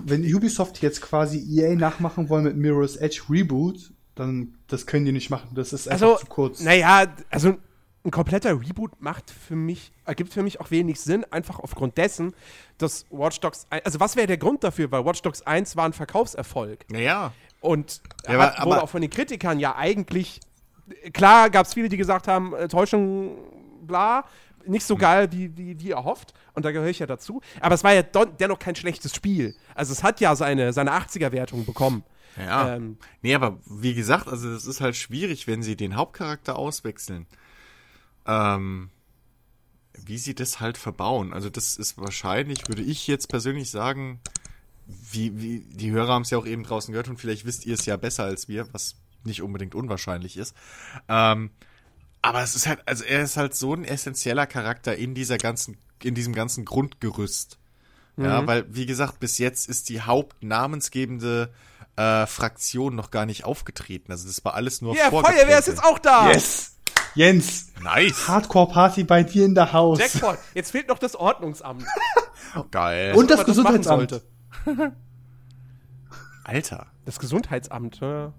wenn 0.09 0.35
Ubisoft 0.35 0.83
jetzt 0.83 1.01
quasi 1.01 1.39
EA 1.39 1.77
nachmachen 1.77 2.29
wollen 2.29 2.45
mit 2.45 2.57
Mirror's 2.57 2.97
Edge 2.97 3.23
Reboot, 3.31 3.93
dann 4.15 4.55
das 4.69 4.87
können 4.87 5.05
die 5.05 5.13
nicht 5.13 5.31
machen. 5.31 5.49
Das 5.55 5.73
ist 5.73 5.89
einfach 5.89 6.07
also, 6.09 6.19
zu 6.21 6.27
kurz. 6.27 6.61
naja, 6.61 7.07
also 7.31 7.57
ein 8.05 8.11
kompletter 8.11 8.51
Reboot 8.61 9.01
macht 9.01 9.31
für 9.31 9.57
mich, 9.57 9.91
ergibt 10.05 10.33
für 10.33 10.43
mich 10.43 10.61
auch 10.61 10.71
wenig 10.71 11.01
Sinn, 11.01 11.25
einfach 11.31 11.59
aufgrund 11.59 11.97
dessen, 11.97 12.35
dass 12.79 13.07
Watch 13.11 13.41
Dogs, 13.41 13.67
also 13.71 13.99
was 13.99 14.15
wäre 14.17 14.27
der 14.27 14.37
Grund 14.37 14.63
dafür? 14.63 14.91
Weil 14.93 15.05
Watch 15.07 15.23
Dogs 15.23 15.43
1 15.43 15.75
war 15.77 15.87
ein 15.87 15.93
Verkaufserfolg. 15.95 16.85
naja. 16.91 17.33
Und 17.61 18.03
Ja, 18.27 18.33
hat, 18.35 18.59
aber- 18.59 18.67
wurde 18.67 18.75
aber- 18.77 18.83
auch 18.83 18.89
von 18.91 19.01
den 19.01 19.09
Kritikern 19.11 19.59
ja 19.59 19.75
eigentlich, 19.77 20.41
klar 21.15 21.49
gab 21.49 21.65
es 21.67 21.73
viele, 21.73 21.89
die 21.89 21.97
gesagt 21.97 22.29
haben, 22.29 22.55
äh, 22.55 22.69
Täuschung, 22.69 23.39
bla, 23.87 24.25
nicht 24.67 24.83
Hm. 24.83 24.87
so 24.89 24.97
geil, 24.97 25.29
wie, 25.33 25.57
wie, 25.57 25.81
wie 25.81 25.91
erhofft. 25.93 26.35
Und 26.53 26.65
da 26.67 26.73
gehöre 26.73 26.89
ich 26.89 26.99
ja 26.99 27.07
dazu. 27.07 27.41
Aber 27.61 27.75
es 27.75 27.83
war 27.85 27.93
ja 27.95 28.03
dennoch 28.03 28.59
kein 28.59 28.77
schlechtes 28.77 29.15
Spiel. 29.15 29.55
Also 29.75 29.93
es 29.93 30.03
hat 30.03 30.21
ja 30.21 30.37
seine, 30.37 30.73
seine 30.75 30.93
80er-Wertung 30.93 31.65
bekommen. 31.65 32.05
Ja. 32.37 32.77
Ähm, 32.77 32.99
nee, 33.23 33.35
aber 33.35 33.59
wie 33.67 33.95
gesagt, 33.95 34.29
also 34.29 34.51
es 34.51 34.67
ist 34.67 34.81
halt 34.81 34.97
schwierig, 34.97 35.47
wenn 35.47 35.63
sie 35.63 35.77
den 35.77 35.97
Hauptcharakter 35.97 36.57
auswechseln. 36.57 37.27
Ähm, 38.27 38.91
wie 40.07 40.19
sie 40.19 40.35
das 40.35 40.61
halt 40.61 40.77
verbauen. 40.77 41.33
Also 41.33 41.51
das 41.51 41.77
ist 41.77 41.99
wahrscheinlich, 41.99 42.69
würde 42.69 42.83
ich 42.83 43.07
jetzt 43.07 43.29
persönlich 43.29 43.71
sagen, 43.71 44.21
wie, 44.87 45.41
wie, 45.41 45.61
die 45.61 45.91
Hörer 45.91 46.15
haben 46.15 46.23
es 46.23 46.31
ja 46.31 46.39
auch 46.39 46.47
eben 46.47 46.65
draußen 46.65 46.93
gehört 46.93 47.09
und 47.09 47.19
vielleicht 47.19 47.47
wisst 47.47 47.65
ihr 47.65 47.75
es 47.75 47.87
ja 47.87 47.97
besser 47.97 48.25
als 48.25 48.49
wir, 48.49 48.73
was 48.73 48.97
nicht 49.25 49.41
unbedingt 49.41 49.75
unwahrscheinlich 49.75 50.37
ist. 50.37 50.55
Ähm, 51.09 51.51
aber 52.23 52.43
es 52.43 52.55
ist 52.55 52.67
halt, 52.67 52.81
also 52.87 53.05
er 53.05 53.23
ist 53.23 53.37
halt 53.37 53.55
so 53.55 53.75
ein 53.75 53.85
essentieller 53.85 54.47
Charakter 54.47 54.97
in 54.97 55.15
dieser 55.15 55.39
ganzen, 55.39 55.79
in 56.03 56.15
diesem 56.15 56.35
ganzen 56.35 56.65
Grundgerüst. 56.65 57.59
Ja, 58.17 58.47
weil, 58.47 58.65
wie 58.73 58.87
gesagt, 58.87 59.19
bis 59.19 59.39
jetzt 59.39 59.69
ist 59.69 59.89
die 59.89 60.01
hauptnamensgebende 60.01 61.53
äh, 61.97 62.27
Fraktion 62.27 62.95
noch 62.95 63.11
gar 63.11 63.27
nicht 63.27 63.45
aufgetreten. 63.45 64.13
Also 64.13 64.27
das 64.27 64.45
war 64.45 64.55
alles 64.55 64.83
nur 64.83 64.97
ja. 64.97 65.11
Feuerwehr 65.11 65.59
ist 65.59 65.69
jetzt 65.69 65.85
auch 65.85 65.99
da! 65.99 66.31
Yes! 66.31 66.73
Jens, 67.15 67.73
Nice. 67.81 68.27
Hardcore 68.27 68.73
Party 68.73 69.05
bei 69.05 69.23
dir 69.23 69.45
in 69.45 69.55
der 69.55 69.73
Haus. 69.73 70.01
Jackpot. 70.01 70.39
Jetzt 70.55 70.73
fehlt 70.73 70.89
noch 70.89 70.99
das 70.99 71.15
Ordnungsamt. 71.15 71.85
Geil. 72.71 73.15
Und 73.15 73.31
das 73.31 73.39
machen 73.39 73.47
Gesundheitsamt. 73.47 74.23
Alter. 76.45 76.87
Das 77.05 77.19
Gesundheitsamt. 77.19 78.01
ja. 78.01 78.33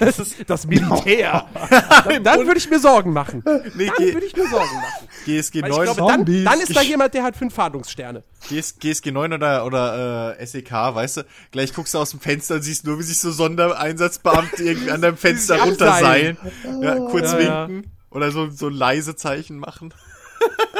Das 0.00 0.18
ist 0.18 0.36
das 0.48 0.66
Militär. 0.66 1.46
dann 2.04 2.24
dann 2.24 2.46
würde 2.46 2.58
ich 2.58 2.68
mir 2.68 2.80
Sorgen 2.80 3.12
machen. 3.12 3.42
Nee, 3.74 3.86
Dann 3.96 4.14
würde 4.14 4.26
ich 4.26 4.34
mir 4.34 4.48
Sorgen 4.48 4.74
machen. 4.74 5.08
GSG 5.26 5.62
Weil 5.62 5.70
ich 5.70 5.76
9, 5.76 5.84
glaube, 5.84 6.12
dann, 6.24 6.44
dann 6.44 6.60
ist 6.60 6.74
da 6.74 6.80
jemand, 6.82 7.14
der 7.14 7.22
hat 7.22 7.36
fünf 7.36 7.54
Fahndungssterne. 7.54 8.24
GS, 8.48 8.78
GSG 8.78 9.12
9 9.12 9.34
oder, 9.34 9.66
oder 9.66 10.38
äh, 10.40 10.46
SEK, 10.46 10.72
weißt 10.72 11.18
du, 11.18 11.22
gleich 11.50 11.74
guckst 11.74 11.92
du 11.94 11.98
aus 11.98 12.10
dem 12.10 12.20
Fenster 12.20 12.54
und 12.56 12.62
siehst 12.62 12.86
nur, 12.86 12.98
wie 12.98 13.02
sich 13.02 13.18
so 13.20 13.30
Sondereinsatzbeamte 13.30 14.62
irgendwie 14.64 14.90
an 14.90 15.02
deinem 15.02 15.16
Fenster 15.18 15.60
runterseilen. 15.62 16.38
Ja, 16.80 16.96
kurz 16.96 17.32
Ja, 17.32 17.40
ja. 17.40 17.68
winken. 17.68 17.92
Oder 18.10 18.30
so, 18.32 18.48
so 18.50 18.68
leise 18.68 19.14
Zeichen 19.14 19.58
machen. 19.58 19.94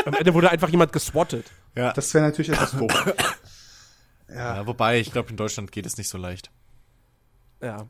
Am 0.07 0.15
Ende 0.15 0.33
wurde 0.35 0.51
einfach 0.51 0.71
jemand 0.71 0.93
geswattet. 0.93 1.47
Ja. 1.77 1.93
Das 1.93 2.13
wäre 2.15 2.25
natürlich 2.25 2.51
etwas 2.51 2.73
doof. 2.73 3.15
ja 4.35 4.67
wobei, 4.67 4.99
ich 4.99 5.13
glaube, 5.13 5.31
in 5.31 5.37
Deutschland 5.37 5.71
geht 5.71 5.87
es 5.87 5.99
nicht 5.99 6.09
so 6.09 6.19
leicht. 6.19 6.51
Ja. 7.63 7.87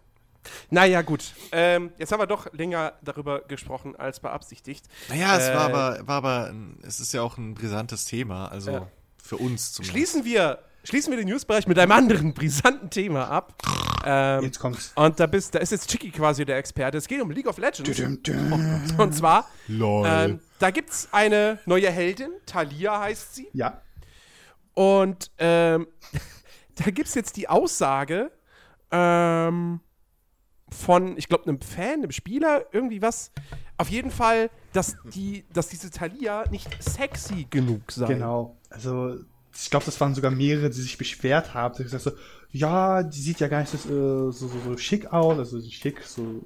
Naja, 0.71 1.03
gut. 1.03 1.33
Ähm, 1.53 1.93
jetzt 1.99 2.13
haben 2.13 2.21
wir 2.21 2.27
doch 2.27 2.53
länger 2.53 2.95
darüber 3.03 3.41
gesprochen 3.43 3.95
als 3.97 4.21
beabsichtigt. 4.21 4.87
Naja, 5.09 5.37
es 5.37 5.49
Äh, 5.49 5.55
war 5.55 5.61
aber, 5.67 6.07
war 6.07 6.17
aber, 6.17 6.47
ein, 6.51 6.79
es 6.83 6.99
ist 7.01 7.13
ja 7.13 7.23
auch 7.23 7.37
ein 7.39 7.55
brisantes 7.55 8.05
Thema, 8.07 8.47
also 8.51 8.71
Ja. 8.71 8.87
für 9.23 9.37
uns 9.37 9.73
zumindest. 9.73 9.93
Schließen 9.97 10.25
wir, 10.25 10.59
schließen 10.85 11.11
wir 11.13 11.19
den 11.19 11.29
Newsbereich 11.29 11.67
mit 11.67 11.79
einem 11.79 11.93
anderen 11.93 12.33
brisanten 12.35 12.89
Thema 12.91 13.29
ab. 13.29 13.55
Ähm, 14.05 14.45
Jetzt 14.45 14.59
kommt's. 14.59 14.93
und 14.95 15.21
da, 15.21 15.27
bist, 15.27 15.55
da 15.55 15.59
ist 15.59 15.73
jetzt 15.73 15.91
Chicky 15.91 16.11
quasi 16.11 16.47
der 16.47 16.57
Experte. 16.57 16.97
Es 16.97 17.07
geht 17.07 17.21
um 17.21 17.31
League 17.31 17.47
of 17.47 17.59
Legends. 17.59 17.97
Düm, 17.99 18.23
düm. 18.23 18.81
Und 18.99 19.15
zwar, 19.15 19.47
ähm, 19.69 20.41
da 20.59 20.71
gibt 20.71 20.89
es 20.89 21.09
eine 21.13 21.59
neue 21.67 21.91
Heldin, 21.91 22.31
Talia 22.47 22.99
heißt 23.01 23.35
sie. 23.35 23.49
Ja. 23.53 23.83
Und 24.73 25.31
ähm, 25.37 25.87
da 26.77 26.85
gibt 26.91 27.09
es 27.09 27.15
jetzt 27.15 27.37
die 27.37 27.47
Aussage 27.51 28.31
ähm, 28.91 29.81
von, 30.75 31.17
ich 31.17 31.29
glaube, 31.29 31.45
einem 31.45 31.61
Fan, 31.61 32.01
einem 32.01 32.13
Spieler, 32.13 32.65
irgendwie 32.73 33.03
was. 33.03 33.33
Auf 33.77 33.89
jeden 33.89 34.11
Fall, 34.11 34.51
dass, 34.73 34.97
die, 35.15 35.45
dass 35.53 35.69
diese 35.69 35.91
Talia 35.91 36.45
nicht 36.51 36.69
sexy 36.83 37.47
genug 37.51 37.91
sei. 37.91 38.07
Genau. 38.07 38.57
Also, 38.69 39.17
ich 39.55 39.71
glaube, 39.71 39.87
das 39.87 40.01
waren 40.01 40.15
sogar 40.15 40.31
mehrere, 40.31 40.71
die 40.71 40.81
sich 40.81 40.99
beschwert 40.99 41.55
haben. 41.55 41.75
Die 41.77 41.83
gesagt 41.83 42.03
so, 42.03 42.13
ja, 42.53 43.03
die 43.03 43.21
sieht 43.21 43.41
ja 43.41 43.49
gar 43.49 43.61
nicht 43.61 43.71
so, 43.71 43.79
äh, 43.79 44.33
so, 44.33 44.49
so, 44.49 44.61
so 44.65 44.77
schick 44.77 45.13
aus, 45.13 45.39
also 45.39 45.61
so 45.61 45.71
schick, 45.71 46.03
so 46.03 46.43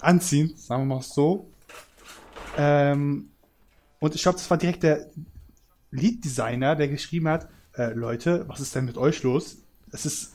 anziehend, 0.00 0.58
sagen 0.58 0.82
wir 0.82 0.96
mal 0.96 1.02
so. 1.02 1.50
Ähm, 2.56 3.30
und 3.98 4.14
ich 4.14 4.22
glaube, 4.22 4.38
das 4.38 4.50
war 4.50 4.58
direkt 4.58 4.82
der 4.82 5.10
Lead-Designer, 5.90 6.76
der 6.76 6.88
geschrieben 6.88 7.28
hat, 7.28 7.48
äh, 7.76 7.92
Leute, 7.92 8.46
was 8.48 8.60
ist 8.60 8.74
denn 8.74 8.84
mit 8.84 8.96
euch 8.96 9.22
los? 9.22 9.58
Es 9.90 10.06
ist, 10.06 10.33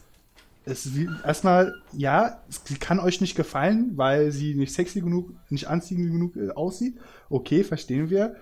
es 0.65 0.89
erstmal, 1.23 1.73
ja, 1.93 2.41
sie 2.49 2.75
kann 2.75 2.99
euch 2.99 3.21
nicht 3.21 3.35
gefallen, 3.35 3.93
weil 3.95 4.31
sie 4.31 4.55
nicht 4.55 4.73
sexy 4.73 5.01
genug, 5.01 5.31
nicht 5.49 5.67
anziehend 5.67 6.11
genug 6.11 6.35
äh, 6.35 6.51
aussieht. 6.51 6.97
Okay, 7.29 7.63
verstehen 7.63 8.09
wir. 8.09 8.35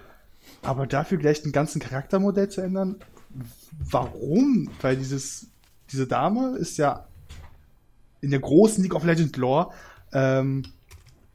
Aber 0.61 0.87
dafür 0.87 1.17
gleich 1.17 1.43
ein 1.45 1.51
ganzen 1.51 1.79
Charaktermodell 1.79 2.49
zu 2.49 2.61
ändern, 2.61 2.97
warum? 3.79 4.69
Weil 4.81 4.97
dieses, 4.97 5.47
diese 5.91 6.07
Dame 6.07 6.57
ist 6.57 6.77
ja 6.77 7.07
in 8.21 8.31
der 8.31 8.39
großen 8.39 8.83
League 8.83 8.95
of 8.95 9.03
Legends 9.03 9.37
Lore 9.37 9.73
ähm, 10.13 10.63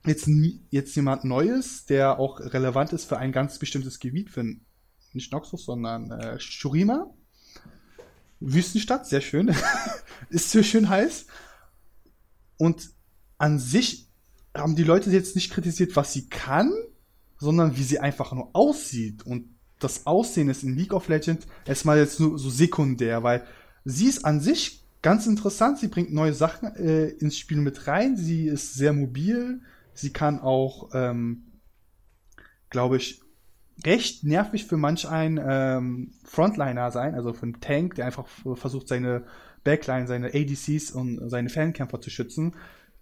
jetzt, 0.07 0.29
jetzt 0.71 0.97
jemand 0.97 1.25
Neues, 1.25 1.87
der 1.87 2.19
auch 2.19 2.41
relevant 2.41 2.93
ist 2.93 3.05
für 3.05 3.19
ein 3.19 3.33
ganz 3.33 3.59
bestimmtes 3.59 4.01
Gebiet, 4.01 4.31
für 4.31 4.45
nicht 5.13 5.33
Noxus, 5.33 5.65
sondern 5.65 6.11
äh, 6.11 6.41
Shurima. 6.41 7.11
Wüstenstadt, 8.45 9.07
sehr 9.07 9.21
schön. 9.21 9.55
ist 10.31 10.51
sehr 10.51 10.63
schön 10.63 10.89
heiß. 10.89 11.27
Und 12.57 12.91
an 13.39 13.59
sich 13.59 14.09
haben 14.57 14.77
die 14.77 14.85
Leute 14.85 15.11
jetzt 15.11 15.35
nicht 15.35 15.53
kritisiert, 15.53 15.97
was 15.97 16.13
sie 16.13 16.29
kann, 16.29 16.73
sondern 17.39 17.77
wie 17.77 17.83
sie 17.83 17.99
einfach 17.99 18.33
nur 18.33 18.51
aussieht. 18.53 19.25
Und 19.27 19.49
das 19.79 20.07
Aussehen 20.07 20.49
ist 20.49 20.63
in 20.63 20.77
League 20.77 20.93
of 20.93 21.09
Legends 21.09 21.47
erstmal 21.67 21.99
jetzt 21.99 22.21
nur 22.21 22.39
so 22.39 22.51
sekundär, 22.51 23.23
weil 23.23 23.45
sie 23.85 24.07
ist 24.07 24.25
an 24.25 24.41
sich 24.41 24.85
ganz 25.03 25.27
interessant. 25.27 25.79
Sie 25.79 25.89
bringt 25.89 26.13
neue 26.13 26.35
Sachen 26.35 26.75
äh, 26.77 27.09
ins 27.09 27.37
Spiel 27.37 27.59
mit 27.59 27.89
rein. 27.89 28.17
Sie 28.17 28.47
ist 28.47 28.75
sehr 28.75 28.93
mobil. 28.93 29.61
Sie 29.95 30.13
kann 30.13 30.41
auch, 30.41 30.91
ähm, 30.95 31.45
glaube 32.71 32.97
ich, 32.97 33.22
recht 33.87 34.25
nervig 34.25 34.67
für 34.67 34.77
manch 34.77 35.09
ein 35.09 35.41
ähm, 35.45 36.13
Frontliner 36.25 36.91
sein, 36.91 37.15
also 37.15 37.33
für 37.33 37.45
einen 37.45 37.61
Tank, 37.61 37.97
der 37.97 38.07
einfach 38.07 38.27
versucht, 38.55 38.89
seine 38.89 39.25
Backline, 39.65 40.07
seine 40.07 40.29
ADCs 40.29 40.91
und 40.93 41.29
seine 41.29 41.49
Fankämpfer 41.49 42.01
zu 42.01 42.11
schützen, 42.11 42.55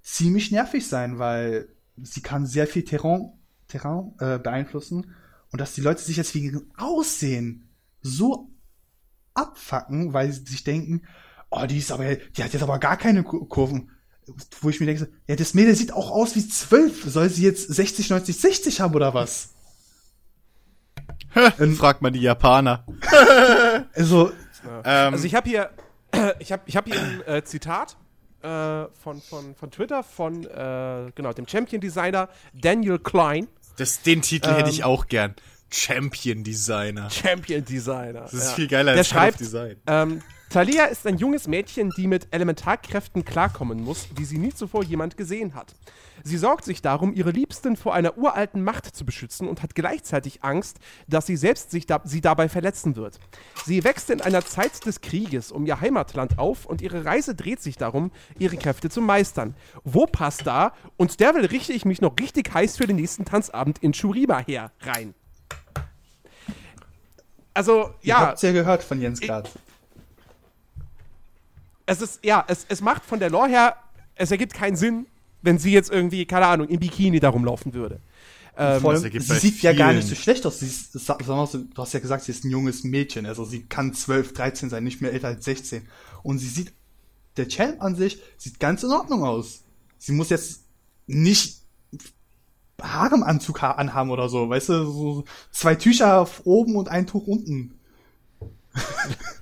ziemlich 0.03 0.51
nervig 0.51 0.87
sein, 0.87 1.19
weil 1.19 1.69
sie 2.03 2.21
kann 2.21 2.47
sehr 2.47 2.67
viel 2.67 2.85
Terrain, 2.85 3.33
Terrain 3.69 4.13
äh, 4.19 4.39
beeinflussen 4.39 5.15
und 5.53 5.61
dass 5.61 5.75
die 5.75 5.81
Leute 5.81 6.03
sich 6.03 6.17
jetzt 6.17 6.35
wegen 6.35 6.71
Aussehen 6.77 7.69
so 8.03 8.51
abfacken, 9.35 10.13
weil 10.13 10.33
sie 10.33 10.45
sich 10.45 10.65
denken, 10.65 11.03
oh, 11.51 11.67
die 11.67 11.79
ist 11.79 11.93
aber, 11.93 12.17
die 12.17 12.45
hat 12.45 12.53
jetzt 12.53 12.63
aber 12.63 12.79
gar 12.79 12.97
keine 12.97 13.23
Kurven. 13.23 13.91
Wo 14.61 14.71
ich 14.71 14.79
mir 14.79 14.87
denke, 14.87 15.11
ja, 15.27 15.35
das 15.35 15.55
Mädel 15.55 15.75
sieht 15.75 15.93
auch 15.93 16.11
aus 16.11 16.37
wie 16.37 16.47
zwölf. 16.47 17.05
Soll 17.05 17.31
sie 17.31 17.43
jetzt 17.43 17.69
60, 17.69 18.11
90, 18.11 18.37
60 18.37 18.81
haben 18.81 18.95
oder 18.95 19.13
was? 19.13 19.55
Ähm, 21.59 21.77
Fragt 21.77 22.03
man 22.03 22.13
die 22.13 22.21
Japaner. 22.21 22.85
also, 23.95 24.31
ähm, 24.85 25.15
also 25.15 25.25
ich 25.25 25.35
habe 25.35 25.49
hier, 25.49 25.71
ich 26.39 26.53
habe 26.53 26.63
ich 26.67 26.77
hab 26.77 26.87
hier 26.87 27.01
ein 27.01 27.23
äh, 27.27 27.45
Zitat 27.45 27.97
äh, 28.43 28.87
von, 29.03 29.21
von, 29.21 29.55
von 29.55 29.71
Twitter 29.71 30.03
von 30.03 30.45
äh, 30.45 31.11
genau 31.15 31.33
dem 31.33 31.47
Champion 31.47 31.81
Designer 31.81 32.29
Daniel 32.55 32.99
Klein. 32.99 33.49
Das, 33.77 34.03
den 34.03 34.23
Titel 34.23 34.51
ähm, 34.51 34.57
hätte 34.57 34.71
ich 34.71 34.85
auch 34.85 35.07
gern. 35.07 35.35
Champion 35.73 36.43
Designer. 36.43 37.09
Champion 37.11 37.65
Designer. 37.65 38.23
Das 38.23 38.35
ist 38.35 38.49
ja. 38.49 38.55
viel 38.55 38.69
geiler 38.69 38.93
Der 38.93 39.01
als 39.01 39.09
schreibt, 39.09 39.41
Design. 39.41 39.77
Ähm, 39.87 40.23
Talia 40.51 40.87
ist 40.87 41.07
ein 41.07 41.17
junges 41.17 41.47
Mädchen, 41.47 41.91
die 41.97 42.09
mit 42.09 42.27
Elementarkräften 42.33 43.25
klarkommen 43.25 43.85
muss, 43.85 44.09
die 44.19 44.25
sie 44.25 44.37
nie 44.37 44.53
zuvor 44.53 44.83
jemand 44.83 45.17
gesehen 45.17 45.55
hat. 45.55 45.77
Sie 46.25 46.37
sorgt 46.37 46.65
sich 46.65 46.83
darum, 46.83 47.15
ihre 47.15 47.31
Liebsten 47.31 47.77
vor 47.77 47.95
einer 47.95 48.19
uralten 48.19 48.65
Macht 48.65 48.97
zu 48.97 49.05
beschützen 49.05 49.47
und 49.47 49.63
hat 49.63 49.77
gleichzeitig 49.77 50.43
Angst, 50.43 50.79
dass 51.07 51.27
sie 51.27 51.37
selbst 51.37 51.71
sich 51.71 51.87
da 51.87 52.01
sie 52.03 52.21
dabei 52.21 52.49
verletzen 52.49 52.97
wird. 52.97 53.21
Sie 53.65 53.85
wächst 53.85 54.11
in 54.11 54.21
einer 54.21 54.45
Zeit 54.45 54.85
des 54.87 55.01
Krieges 55.01 55.53
um 55.53 55.67
ihr 55.67 55.81
Heimatland 55.81 56.41
auf 56.41 56.67
und 56.67 56.83
ihre 56.83 57.05
Reise 57.05 57.37
dreht 57.37 57.63
sich 57.63 57.77
darum, 57.77 58.11
ihre 58.37 58.57
Kräfte 58.57 58.91
zu 58.91 59.01
meistern. 59.01 59.55
Wo 59.85 60.07
passt 60.07 60.49
da? 60.49 60.73
Und 60.97 61.21
der 61.21 61.37
will 61.37 61.47
richte 61.47 61.73
ich 61.73 61.85
mich 61.85 62.01
noch 62.01 62.19
richtig 62.19 62.53
heiß 62.53 62.77
für 62.77 62.89
den 62.89 62.97
nächsten 62.97 63.25
Tanzabend 63.25 63.79
in 63.79 63.93
Churiba 63.93 64.41
her 64.41 64.73
rein. 64.81 65.15
Also, 67.55 67.95
ja. 68.03 68.19
Ihr 68.19 68.19
habt's 68.19 68.43
ja 68.43 68.51
gehört 68.51 68.83
von 68.83 69.01
Jens 69.01 69.21
Grad 69.21 69.49
es 71.91 72.01
ist, 72.01 72.25
ja, 72.25 72.45
es, 72.47 72.67
es 72.69 72.81
macht 72.81 73.05
von 73.05 73.19
der 73.19 73.31
Lore 73.31 73.49
her, 73.49 73.77
es 74.15 74.31
ergibt 74.31 74.55
keinen 74.55 74.77
Sinn, 74.77 75.07
wenn 75.43 75.59
sie 75.59 75.73
jetzt 75.73 75.91
irgendwie, 75.91 76.25
keine 76.25 76.47
Ahnung, 76.47 76.69
im 76.69 76.79
Bikini 76.79 77.19
da 77.19 77.31
rumlaufen 77.31 77.75
würde. 77.75 78.01
Ähm, 78.57 78.87
allem, 78.87 79.01
sie 79.01 79.21
sieht 79.21 79.63
ja 79.63 79.73
gar 79.73 79.93
nicht 79.93 80.07
so 80.07 80.15
schlecht 80.15 80.47
aus. 80.47 80.61
Sie 80.61 80.67
ist, 80.67 80.95
du 80.95 81.83
hast 81.83 81.95
ja 81.95 82.01
gesagt, 82.01 82.25
sie 82.25 82.33
ist 82.33 82.45
ein 82.45 82.51
junges 82.51 82.85
Mädchen. 82.85 83.27
Also 83.27 83.45
sie 83.45 83.65
kann 83.65 83.95
12, 83.95 84.35
13 84.35 84.71
sein, 84.71 84.85
nicht 84.85 85.01
mehr 85.01 85.13
älter 85.13 85.29
als 85.29 85.45
16. 85.45 85.89
Und 86.23 86.39
sie 86.39 86.49
sieht, 86.49 86.73
der 87.37 87.49
Champ 87.49 87.83
an 87.83 87.97
sich 87.97 88.21
sieht 88.37 88.61
ganz 88.61 88.83
in 88.83 88.91
Ordnung 88.91 89.25
aus. 89.25 89.65
Sie 89.99 90.13
muss 90.13 90.31
jetzt 90.31 90.65
nicht 91.07 91.63
Haremanzug 92.81 93.63
anhaben 93.63 94.11
oder 94.11 94.29
so, 94.29 94.49
weißt 94.49 94.69
du, 94.69 94.85
so 94.85 95.25
zwei 95.51 95.75
Tücher 95.75 96.29
oben 96.45 96.77
und 96.77 96.89
ein 96.89 97.07
Tuch 97.07 97.27
unten. 97.27 97.79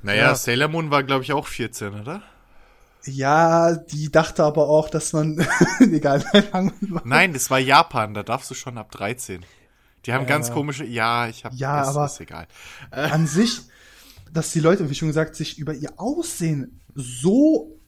Naja, 0.03 0.23
ja. 0.29 0.35
Sailor 0.35 0.69
Moon 0.69 0.91
war, 0.91 1.03
glaube 1.03 1.25
ich, 1.25 1.33
auch 1.33 1.47
14, 1.47 2.01
oder? 2.01 2.23
Ja, 3.05 3.75
die 3.75 4.11
dachte 4.11 4.45
aber 4.45 4.69
auch, 4.69 4.91
dass 4.91 5.13
man. 5.13 5.47
egal. 5.81 6.25
Nein, 7.05 7.33
das 7.33 7.51
war 7.51 7.59
Japan, 7.59 8.15
da 8.15 8.23
darfst 8.23 8.51
du 8.51 8.55
schon 8.55 8.77
ab 8.79 8.91
13. 8.91 9.45
Die 10.07 10.13
haben 10.13 10.25
äh, 10.25 10.29
ganz 10.29 10.51
komische. 10.51 10.85
Ja, 10.85 11.29
ich 11.29 11.45
habe. 11.45 11.55
Ja, 11.57 11.81
das 11.81 11.89
aber 11.89 12.07
ist 12.07 12.21
egal. 12.21 12.47
Äh. 12.91 13.11
An 13.11 13.27
sich, 13.27 13.61
dass 14.33 14.53
die 14.53 14.61
Leute, 14.61 14.89
wie 14.91 14.95
schon 14.95 15.09
gesagt, 15.09 15.37
sich 15.37 15.59
über 15.59 15.75
ihr 15.75 15.99
Aussehen 15.99 16.81
so 16.95 17.79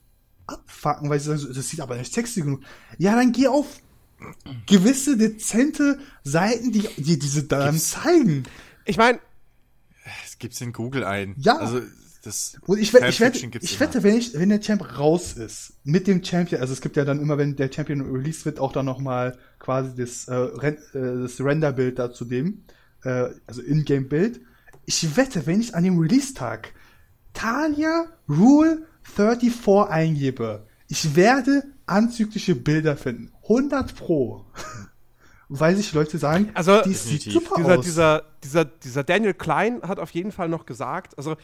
abfacken, 0.47 1.11
weil 1.11 1.21
sie 1.21 1.37
sagen, 1.37 1.55
das 1.55 1.69
sieht 1.69 1.81
aber 1.81 1.97
nicht 1.97 2.13
sexy 2.13 2.43
genug. 2.43 2.63
Ja, 2.99 3.15
dann 3.15 3.33
geh 3.33 3.49
auf 3.49 3.67
gewisse 4.67 5.17
dezente 5.17 5.99
Seiten, 6.25 6.73
die, 6.73 6.89
die 6.97 7.19
diese 7.19 7.45
dann 7.45 7.73
Gibt's? 7.73 7.91
zeigen. 7.91 8.45
Ich 8.85 8.97
meine, 8.97 9.19
es 10.25 10.39
gibt's 10.39 10.61
in 10.61 10.73
Google 10.73 11.05
ein. 11.05 11.35
Ja. 11.39 11.57
Also 11.57 11.81
das 12.23 12.59
und 12.67 12.79
ich, 12.79 12.93
wette, 12.93 13.09
ich, 13.09 13.21
wette, 13.21 13.59
ich 13.61 13.81
wette, 13.81 14.03
wenn, 14.03 14.17
ich, 14.17 14.35
wenn 14.35 14.51
der 14.51 14.61
Champ 14.61 14.99
raus 14.99 15.33
ist, 15.33 15.75
mit 15.85 16.07
dem 16.07 16.23
Champion, 16.23 16.61
also 16.61 16.73
es 16.73 16.81
gibt 16.81 16.97
ja 16.97 17.05
dann 17.05 17.21
immer, 17.21 17.39
wenn 17.39 17.57
der 17.57 17.73
Champion 17.73 18.03
released 18.03 18.45
wird, 18.45 18.59
auch 18.59 18.73
dann 18.73 18.87
nochmal 18.87 19.39
quasi 19.59 19.95
das, 19.97 20.29
äh, 20.29 20.35
Ren 20.35 20.77
äh, 20.93 21.23
das 21.23 21.41
Render-Bild 21.41 21.99
da 21.99 22.13
zu 22.13 22.25
dem, 22.25 22.65
äh, 23.05 23.29
also 23.47 23.63
In-Game-Bild. 23.63 24.41
Ich 24.85 25.17
wette, 25.17 25.47
wenn 25.47 25.61
ich 25.61 25.75
an 25.75 25.85
dem 25.85 25.99
Release-Tag 25.99 26.75
Talia 27.33 28.07
Rule 28.29 28.87
34 29.03 29.91
eingebe, 29.91 30.67
ich 30.89 31.17
werde 31.17 31.63
anzügliche 31.87 32.55
Bilder 32.55 32.97
finden. 32.97 33.33
100 33.43 33.95
pro. 33.95 34.45
Weil 35.49 35.75
sich 35.75 35.93
Leute 35.93 36.17
sagen, 36.19 36.51
also, 36.55 36.81
die 36.83 36.95
sieht 36.95 37.23
super 37.23 37.57
dieser, 37.57 37.79
aus. 37.79 37.85
Dieser, 37.85 38.23
dieser, 38.45 38.65
dieser 38.65 39.03
Daniel 39.03 39.35
Klein 39.35 39.83
hat 39.83 39.99
auf 39.99 40.11
jeden 40.11 40.31
Fall 40.31 40.49
noch 40.49 40.65
gesagt, 40.65 41.19
also 41.19 41.37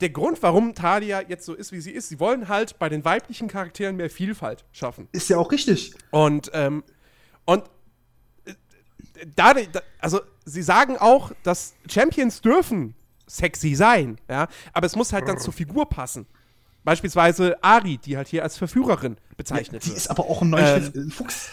der 0.00 0.10
Grund, 0.10 0.42
warum 0.42 0.74
Talia 0.74 1.22
jetzt 1.22 1.44
so 1.44 1.54
ist, 1.54 1.72
wie 1.72 1.80
sie 1.80 1.90
ist, 1.90 2.08
sie 2.08 2.20
wollen 2.20 2.48
halt 2.48 2.78
bei 2.78 2.88
den 2.88 3.04
weiblichen 3.04 3.48
Charakteren 3.48 3.96
mehr 3.96 4.10
Vielfalt 4.10 4.64
schaffen. 4.72 5.08
Ist 5.12 5.28
ja 5.28 5.38
auch 5.38 5.50
richtig. 5.50 5.94
Und, 6.10 6.50
ähm, 6.54 6.84
und 7.44 7.64
äh, 8.44 8.54
da, 9.34 9.54
also 9.98 10.20
sie 10.44 10.62
sagen 10.62 10.96
auch, 10.98 11.32
dass 11.42 11.74
Champions 11.90 12.40
dürfen 12.40 12.94
sexy 13.26 13.74
sein, 13.74 14.18
ja, 14.28 14.48
aber 14.72 14.86
es 14.86 14.96
muss 14.96 15.12
halt 15.12 15.28
dann 15.28 15.38
zur 15.38 15.52
Figur 15.52 15.88
passen. 15.88 16.26
Beispielsweise 16.84 17.62
Ari, 17.62 17.98
die 17.98 18.16
halt 18.16 18.28
hier 18.28 18.42
als 18.42 18.56
Verführerin 18.56 19.16
bezeichnet 19.36 19.72
ja, 19.72 19.78
die 19.80 19.86
wird. 19.86 19.96
Die 19.96 20.00
ist 20.00 20.08
aber 20.08 20.24
auch 20.24 20.40
ein 20.42 20.50
neues 20.50 20.94
ähm, 20.94 21.10
Fuchs. 21.10 21.50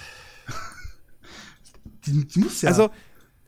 die, 2.05 2.25
die 2.25 2.39
muss 2.39 2.61
ja. 2.61 2.69
Also, 2.69 2.91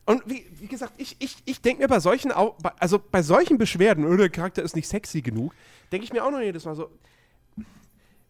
und 0.08 0.22
wie, 0.24 0.46
wie 0.58 0.68
gesagt, 0.68 0.94
ich, 0.96 1.16
ich, 1.18 1.36
ich 1.44 1.60
denke 1.60 1.82
mir 1.82 1.88
bei 1.88 2.00
solchen, 2.00 2.32
also 2.32 2.98
bei 2.98 3.22
solchen 3.22 3.58
Beschwerden, 3.58 4.06
oh, 4.06 4.16
der 4.16 4.30
Charakter 4.30 4.62
ist 4.62 4.74
nicht 4.74 4.88
sexy 4.88 5.20
genug, 5.20 5.52
denke 5.92 6.06
ich 6.06 6.14
mir 6.14 6.24
auch 6.24 6.30
noch 6.30 6.40
jedes 6.40 6.64
Mal 6.64 6.74
so, 6.74 6.88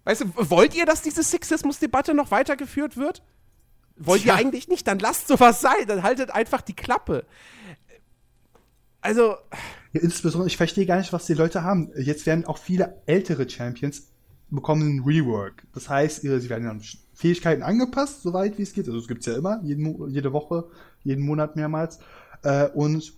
weißt 0.03 0.23
du, 0.23 0.51
wollt 0.51 0.75
ihr, 0.75 0.87
dass 0.87 1.03
diese 1.03 1.23
Sexismus-Debatte 1.23 2.15
noch 2.15 2.33
weitergeführt 2.33 2.97
wird? 2.97 3.23
Wollt 3.97 4.25
ja. 4.25 4.35
ihr 4.35 4.41
eigentlich 4.41 4.67
nicht? 4.67 4.89
Dann 4.89 4.99
lasst 4.99 5.29
sowas 5.29 5.61
sein, 5.61 5.87
dann 5.87 6.03
haltet 6.03 6.33
einfach 6.33 6.63
die 6.63 6.75
Klappe. 6.75 7.25
Also. 9.01 9.37
Ja, 9.93 10.01
insbesondere, 10.01 10.49
ich 10.49 10.57
verstehe 10.57 10.85
gar 10.85 10.99
nicht, 10.99 11.13
was 11.13 11.27
die 11.27 11.35
Leute 11.35 11.63
haben. 11.63 11.93
Jetzt 11.97 12.27
werden 12.27 12.45
auch 12.45 12.59
viele 12.59 13.01
ältere 13.07 13.49
Champions 13.49 14.09
bekommen 14.51 14.83
einen 14.83 15.05
Rework. 15.05 15.63
Das 15.75 15.89
heißt, 15.89 16.23
sie 16.23 16.49
werden 16.49 16.65
dann 16.65 16.83
Fähigkeiten 17.15 17.63
angepasst, 17.63 18.23
soweit 18.23 18.59
wie 18.59 18.63
es 18.63 18.73
geht. 18.73 18.87
Also 18.87 18.99
es 18.99 19.09
gibt's 19.09 19.27
ja 19.27 19.37
immer, 19.37 19.61
jeden, 19.63 20.09
jede 20.11 20.33
Woche, 20.33 20.69
jeden 21.05 21.25
Monat 21.25 21.57
mehrmals. 21.57 21.99
Äh, 22.43 22.69
und 22.69 23.15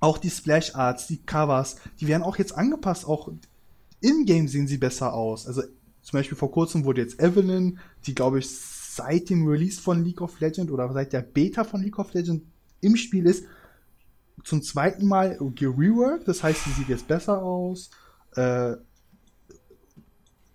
auch 0.00 0.18
die 0.18 0.30
Splash 0.30 0.74
Arts, 0.74 1.06
die 1.06 1.18
Covers, 1.18 1.76
die 2.00 2.08
werden 2.08 2.22
auch 2.22 2.36
jetzt 2.36 2.56
angepasst. 2.56 3.06
Auch 3.06 3.32
in-game 4.00 4.48
sehen 4.48 4.66
sie 4.66 4.78
besser 4.78 5.14
aus. 5.14 5.46
Also 5.46 5.62
zum 6.02 6.18
Beispiel 6.18 6.36
vor 6.36 6.50
kurzem 6.50 6.84
wurde 6.84 7.00
jetzt 7.00 7.20
Evelyn, 7.20 7.78
die 8.06 8.14
glaube 8.14 8.38
ich 8.38 8.50
seit 8.50 9.30
dem 9.30 9.46
Release 9.46 9.80
von 9.80 10.04
League 10.04 10.20
of 10.20 10.38
Legends 10.40 10.70
oder 10.70 10.92
seit 10.92 11.12
der 11.12 11.22
Beta 11.22 11.64
von 11.64 11.82
League 11.82 11.98
of 11.98 12.12
Legends 12.12 12.44
im 12.80 12.96
Spiel 12.96 13.26
ist, 13.26 13.44
zum 14.44 14.62
zweiten 14.62 15.06
Mal 15.06 15.38
gereworked. 15.54 16.28
Das 16.28 16.42
heißt, 16.42 16.64
sie 16.64 16.72
sieht 16.72 16.88
jetzt 16.88 17.08
besser 17.08 17.42
aus. 17.42 17.90
Äh, 18.36 18.76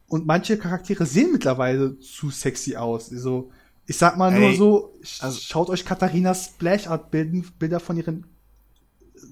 und 0.07 0.25
manche 0.25 0.57
Charaktere 0.57 1.05
sehen 1.05 1.31
mittlerweile 1.31 1.99
zu 1.99 2.29
sexy 2.29 2.75
aus. 2.75 3.11
Also, 3.11 3.51
ich 3.89 3.97
sag 3.97 4.17
mal 4.17 4.31
Ey, 4.31 4.39
nur 4.39 4.55
so, 4.55 4.99
also, 5.19 5.39
schaut 5.41 5.69
euch 5.69 5.83
Katharinas 5.83 6.45
Splash-Art-Bilder 6.45 7.79
von 7.79 7.97
ihren 7.97 8.27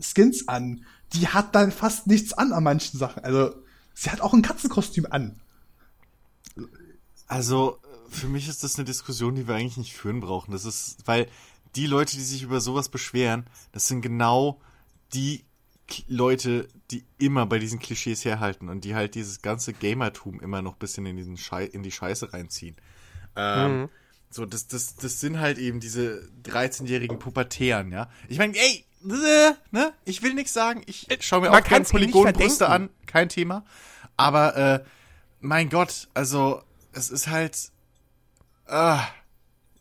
Skins 0.01 0.47
an. 0.47 0.83
Die 1.13 1.27
hat 1.27 1.53
dann 1.53 1.71
fast 1.71 2.07
nichts 2.07 2.33
an 2.33 2.51
an 2.51 2.63
manchen 2.63 2.97
Sachen. 2.97 3.23
Also, 3.23 3.53
sie 3.93 4.09
hat 4.09 4.19
auch 4.19 4.33
ein 4.33 4.41
Katzenkostüm 4.41 5.05
an. 5.11 5.39
Also, 7.27 7.77
für 8.09 8.27
mich 8.27 8.47
ist 8.47 8.63
das 8.63 8.77
eine 8.77 8.85
Diskussion, 8.85 9.35
die 9.35 9.47
wir 9.47 9.53
eigentlich 9.53 9.77
nicht 9.77 9.93
führen 9.93 10.21
brauchen. 10.21 10.53
Das 10.53 10.65
ist, 10.65 11.05
weil 11.05 11.27
die 11.75 11.85
Leute, 11.85 12.17
die 12.17 12.23
sich 12.23 12.41
über 12.41 12.59
sowas 12.59 12.89
beschweren, 12.89 13.45
das 13.73 13.87
sind 13.87 14.01
genau 14.01 14.59
die 15.13 15.45
Leute, 16.07 16.67
die 16.89 17.05
immer 17.19 17.45
bei 17.45 17.59
diesen 17.59 17.77
Klischees 17.77 18.25
herhalten 18.25 18.69
und 18.69 18.85
die 18.85 18.95
halt 18.95 19.13
dieses 19.13 19.43
ganze 19.43 19.73
Gamertum 19.73 20.39
immer 20.39 20.63
noch 20.63 20.73
ein 20.73 20.79
bisschen 20.79 21.05
in, 21.05 21.15
diesen 21.15 21.37
Schei 21.37 21.65
in 21.65 21.83
die 21.83 21.91
Scheiße 21.91 22.33
reinziehen. 22.33 22.75
Ähm, 23.35 23.81
mhm. 23.81 23.89
So, 24.29 24.45
das, 24.45 24.67
das, 24.67 24.95
das 24.95 25.19
sind 25.19 25.39
halt 25.39 25.57
eben 25.57 25.79
diese 25.79 26.29
13-jährigen 26.43 27.17
Pubertären, 27.19 27.91
ja. 27.91 28.09
Ich 28.27 28.37
meine, 28.37 28.55
ey, 28.57 28.85
äh, 29.05 29.53
ne? 29.71 29.93
Ich 30.05 30.21
will 30.21 30.33
nichts 30.33 30.53
sagen. 30.53 30.81
Ich 30.85 31.07
schaue 31.21 31.41
mir 31.41 31.49
Man 31.49 31.63
auch 31.63 31.67
gerne 31.67 31.85
Polygonbrüste 31.85 32.67
an, 32.67 32.89
kein 33.05 33.29
Thema. 33.29 33.65
Aber, 34.17 34.55
äh, 34.57 34.83
mein 35.39 35.69
Gott, 35.69 36.09
also, 36.13 36.61
es 36.93 37.09
ist 37.09 37.27
halt, 37.27 37.71
ah, 38.65 39.01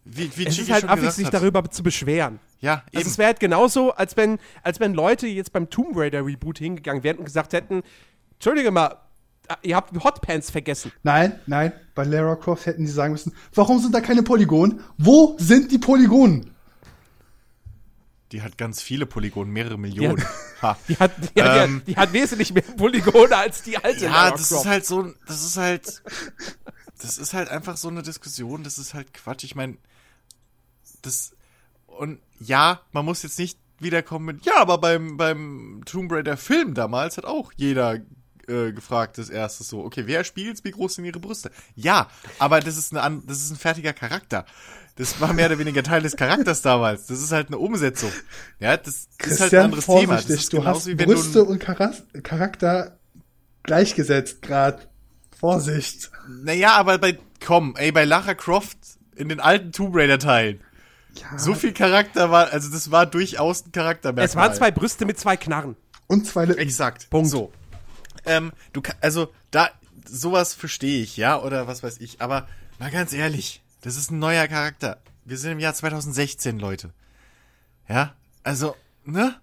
wie, 0.04 0.30
wie 0.36 0.46
Es 0.46 0.54
Chiki 0.54 0.68
ist 0.68 0.72
halt 0.72 0.88
affig, 0.88 1.10
sich 1.10 1.26
hat. 1.26 1.34
darüber 1.34 1.68
zu 1.70 1.82
beschweren. 1.82 2.38
Ja, 2.60 2.84
eben. 2.88 2.98
Also 2.98 3.10
es 3.10 3.18
wäre 3.18 3.26
halt 3.26 3.40
genauso, 3.40 3.92
als 3.92 4.16
wenn, 4.16 4.38
als 4.62 4.80
wenn 4.80 4.94
Leute 4.94 5.26
jetzt 5.26 5.52
beim 5.52 5.68
Tomb 5.68 5.96
Raider 5.96 6.24
Reboot 6.24 6.58
hingegangen 6.58 7.02
wären 7.02 7.18
und 7.18 7.24
gesagt 7.24 7.52
hätten, 7.52 7.82
Entschuldige 8.34 8.70
mal, 8.70 8.96
ihr 9.62 9.76
habt 9.76 9.92
Hotpants 10.02 10.50
vergessen. 10.50 10.92
Nein, 11.02 11.38
nein, 11.46 11.72
bei 11.94 12.04
Lara 12.04 12.36
Croft 12.36 12.66
hätten 12.66 12.84
die 12.84 12.90
sagen 12.90 13.12
müssen, 13.12 13.32
warum 13.54 13.80
sind 13.80 13.94
da 13.94 14.00
keine 14.00 14.22
Polygone? 14.22 14.78
Wo 14.98 15.36
sind 15.38 15.70
die 15.72 15.78
Polygonen? 15.78 16.50
die 18.32 18.42
hat 18.42 18.58
ganz 18.58 18.82
viele 18.82 19.06
Polygone, 19.06 19.50
mehrere 19.50 19.78
Millionen. 19.78 20.16
Die 20.88 20.96
hat, 20.96 21.10
die, 21.36 21.42
hat, 21.42 21.68
Ähm. 21.68 21.82
ja, 21.84 21.84
die 21.86 21.96
hat 21.96 22.12
wesentlich 22.12 22.52
mehr 22.52 22.62
Polygone 22.62 23.36
als 23.36 23.62
die 23.62 23.76
alte 23.76 24.06
Ja, 24.06 24.10
Lara 24.10 24.30
das 24.32 24.48
Croft. 24.48 24.64
ist 24.64 24.66
halt 24.66 24.86
so, 24.86 25.12
das 25.28 25.44
ist 25.44 25.56
halt, 25.58 26.02
das 27.00 27.18
ist 27.18 27.34
halt 27.34 27.50
einfach 27.50 27.76
so 27.76 27.88
eine 27.88 28.02
Diskussion, 28.02 28.64
das 28.64 28.78
ist 28.78 28.94
halt 28.94 29.12
Quatsch. 29.14 29.44
Ich 29.44 29.54
meine, 29.54 29.76
das, 31.02 31.32
und 31.86 32.20
ja, 32.40 32.80
man 32.92 33.04
muss 33.04 33.22
jetzt 33.22 33.38
nicht 33.38 33.58
wiederkommen 33.78 34.24
mit, 34.24 34.46
ja, 34.46 34.56
aber 34.56 34.78
beim, 34.78 35.16
beim 35.18 35.82
Tomb 35.84 36.10
Raider 36.10 36.36
Film 36.38 36.72
damals 36.74 37.18
hat 37.18 37.26
auch 37.26 37.52
jeder 37.56 37.98
äh, 38.48 38.72
gefragt, 38.72 39.18
das 39.18 39.28
erste 39.30 39.64
so, 39.64 39.84
okay, 39.84 40.02
wer 40.06 40.24
spielt's, 40.24 40.64
wie 40.64 40.70
groß 40.70 40.94
sind 40.94 41.04
ihre 41.04 41.20
Brüste? 41.20 41.50
Ja, 41.74 42.08
aber 42.38 42.60
das 42.60 42.76
ist, 42.76 42.96
eine, 42.96 43.22
das 43.26 43.38
ist 43.38 43.50
ein 43.50 43.56
fertiger 43.56 43.92
Charakter. 43.92 44.44
Das 44.96 45.20
war 45.20 45.32
mehr 45.34 45.46
oder 45.46 45.58
weniger 45.58 45.82
Teil 45.82 46.02
des 46.02 46.16
Charakters 46.16 46.62
damals. 46.62 47.06
Das 47.06 47.20
ist 47.20 47.30
halt 47.30 47.48
eine 47.48 47.58
Umsetzung. 47.58 48.10
Ja, 48.58 48.76
das, 48.78 49.08
das 49.18 49.32
ist 49.32 49.40
halt 49.42 49.54
ein 49.54 49.64
anderes 49.64 49.84
Thema. 49.86 50.14
Das 50.16 50.30
ist 50.30 50.52
du 50.52 50.64
hast 50.64 50.86
wie 50.86 50.94
Brüste 50.94 51.40
du, 51.40 51.44
und 51.44 51.58
Charakter 51.58 52.98
gleichgesetzt 53.62 54.40
gerade. 54.42 54.82
Vorsicht. 55.38 56.10
Naja, 56.42 56.72
aber 56.72 56.96
bei, 56.96 57.18
komm, 57.44 57.74
ey, 57.76 57.92
bei 57.92 58.06
Lara 58.06 58.32
Croft 58.32 58.78
in 59.16 59.28
den 59.28 59.38
alten 59.38 59.72
Tomb 59.72 59.94
Raider 59.94 60.18
Teilen. 60.18 60.60
Ja, 61.14 61.38
So 61.38 61.54
viel 61.54 61.72
Charakter 61.72 62.30
war, 62.30 62.50
also 62.52 62.70
das 62.70 62.90
war 62.90 63.04
durchaus 63.04 63.66
ein 63.66 63.72
Charaktermerkmal. 63.72 64.24
es 64.26 64.36
waren 64.36 64.54
zwei 64.54 64.70
Brüste 64.70 65.04
mit 65.04 65.18
zwei 65.18 65.36
Knarren. 65.36 65.76
und 66.06 66.26
zwei 66.26 66.46
Lippen. 66.46 66.60
Exakt. 66.60 67.10
Punkt. 67.10 67.28
So. 67.28 67.52
Ähm, 68.26 68.52
du 68.72 68.82
also 69.00 69.32
da, 69.50 69.70
sowas 70.04 70.54
verstehe 70.54 71.02
ich, 71.02 71.16
ja, 71.16 71.40
oder 71.40 71.66
was 71.66 71.82
weiß 71.82 71.98
ich, 71.98 72.20
aber 72.20 72.48
mal 72.78 72.90
ganz 72.90 73.12
ehrlich, 73.12 73.62
das 73.80 73.96
ist 73.96 74.10
ein 74.10 74.18
neuer 74.18 74.48
Charakter. 74.48 75.00
Wir 75.24 75.38
sind 75.38 75.52
im 75.52 75.58
Jahr 75.58 75.74
2016, 75.74 76.58
Leute. 76.58 76.92
Ja, 77.88 78.14
also, 78.42 78.76
ne? 79.04 79.40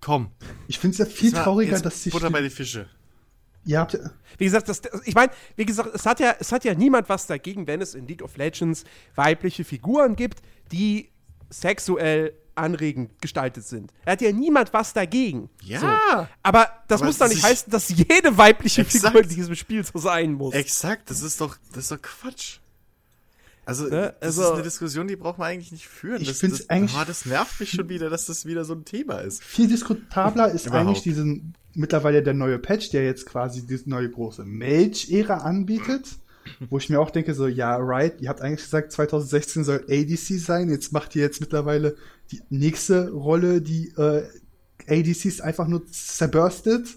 Komm. 0.00 0.30
Ich 0.68 0.78
finde 0.78 0.92
es 0.92 0.98
ja 0.98 1.06
viel 1.06 1.30
Das 1.30 1.44
trauriger, 1.44 1.72
jetzt 1.72 1.86
dass 1.86 2.02
sich 2.02 2.12
Butter 2.12 2.30
bei 2.30 2.42
die 2.42 2.50
Fische. 2.50 2.88
ihr 3.64 3.78
habt 3.80 3.98
Wie 4.36 4.44
gesagt, 4.44 4.68
das, 4.68 4.82
ich 5.04 5.14
meine, 5.14 5.32
wie 5.56 5.64
gesagt, 5.64 5.94
es 5.94 6.04
hat 6.04 6.20
ja, 6.20 6.34
es 6.38 6.52
hat 6.52 6.64
ja 6.64 6.74
niemand 6.74 7.08
was 7.08 7.26
dagegen, 7.26 7.66
wenn 7.66 7.80
es 7.80 7.94
in 7.94 8.06
League 8.06 8.22
of 8.22 8.36
Legends 8.36 8.84
weibliche 9.14 9.64
Figuren 9.64 10.14
gibt, 10.14 10.42
die 10.72 11.10
sexuell 11.50 12.34
anregend 12.56 13.20
gestaltet 13.20 13.64
sind. 13.64 13.92
Da 14.04 14.12
hat 14.12 14.20
ja 14.20 14.30
niemand 14.32 14.72
was 14.72 14.92
dagegen. 14.92 15.50
Ja. 15.62 15.80
So. 15.80 16.26
Aber 16.42 16.68
das 16.88 17.00
Aber 17.00 17.08
muss 17.08 17.18
doch 17.18 17.26
es 17.26 17.34
nicht 17.34 17.44
heißen, 17.44 17.70
dass 17.72 17.88
jede 17.88 18.36
weibliche 18.38 18.82
Exakt. 18.82 19.06
Figur 19.06 19.22
in 19.22 19.28
diesem 19.28 19.54
Spiel 19.56 19.84
so 19.84 19.98
sein 19.98 20.32
muss. 20.34 20.54
Exakt, 20.54 21.10
das 21.10 21.22
ist 21.22 21.40
doch, 21.40 21.56
das 21.72 21.84
ist 21.84 21.90
doch 21.90 22.02
Quatsch. 22.02 22.58
Also, 23.66 23.84
Ne, 23.84 24.14
das 24.20 24.38
also- 24.38 24.42
ist 24.42 24.52
eine 24.54 24.62
Diskussion, 24.62 25.08
die 25.08 25.16
braucht 25.16 25.38
man 25.38 25.48
eigentlich 25.48 25.72
nicht 25.72 25.88
führen. 25.88 26.20
Ich 26.20 26.28
das, 26.28 26.38
find's 26.38 26.58
das, 26.58 26.70
eigentlich- 26.70 26.94
oh, 27.00 27.04
das 27.06 27.24
nervt 27.24 27.58
mich 27.60 27.70
schon 27.70 27.88
wieder, 27.88 28.10
dass 28.10 28.26
das 28.26 28.44
wieder 28.44 28.64
so 28.64 28.74
ein 28.74 28.84
Thema 28.84 29.20
ist. 29.20 29.42
viel 29.42 29.68
diskutabler 29.68 30.50
ist 30.50 30.66
Überhaupt. 30.66 30.86
eigentlich 30.88 31.02
diesen 31.02 31.54
mittlerweile 31.72 32.22
der 32.22 32.34
neue 32.34 32.58
Patch, 32.58 32.90
der 32.90 33.04
jetzt 33.04 33.26
quasi 33.26 33.66
diese 33.66 33.88
neue 33.88 34.10
große 34.10 34.44
Mage-Ära 34.44 35.38
anbietet. 35.38 36.08
Wo 36.70 36.78
ich 36.78 36.90
mir 36.90 37.00
auch 37.00 37.10
denke, 37.10 37.34
so, 37.34 37.46
ja, 37.46 37.76
right, 37.76 38.20
ihr 38.20 38.28
habt 38.28 38.40
eigentlich 38.40 38.62
gesagt, 38.62 38.92
2016 38.92 39.64
soll 39.64 39.84
ADC 39.88 40.38
sein, 40.38 40.70
jetzt 40.70 40.92
macht 40.92 41.14
ihr 41.16 41.22
jetzt 41.22 41.40
mittlerweile 41.40 41.96
die 42.30 42.42
nächste 42.50 43.10
Rolle, 43.10 43.60
die 43.60 43.88
äh, 43.96 44.24
ADCs 44.88 45.40
einfach 45.40 45.66
nur 45.66 45.86
zerburstet. 45.86 46.88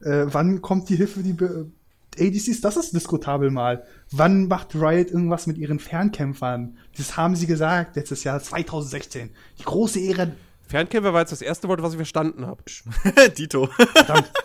Äh, 0.00 0.26
wann 0.26 0.62
kommt 0.62 0.88
die 0.88 0.96
Hilfe, 0.96 1.22
die 1.22 1.32
Be 1.32 1.70
ADCs? 2.18 2.60
Das 2.60 2.76
ist 2.76 2.94
diskutabel 2.94 3.50
mal. 3.50 3.84
Wann 4.10 4.48
macht 4.48 4.74
Riot 4.74 5.10
irgendwas 5.10 5.46
mit 5.46 5.58
ihren 5.58 5.78
Fernkämpfern? 5.78 6.76
Das 6.96 7.16
haben 7.16 7.36
sie 7.36 7.46
gesagt, 7.46 7.96
letztes 7.96 8.24
Jahr 8.24 8.42
2016. 8.42 9.30
Die 9.58 9.64
große 9.64 10.00
Ära 10.00 10.26
Fernkämpfer 10.66 11.12
war 11.12 11.20
jetzt 11.20 11.32
das 11.32 11.42
erste 11.42 11.66
Wort, 11.66 11.82
was 11.82 11.92
ich 11.92 11.96
verstanden 11.96 12.46
habe. 12.46 12.62
Dito. 13.36 13.66
Verdammt. 13.66 14.30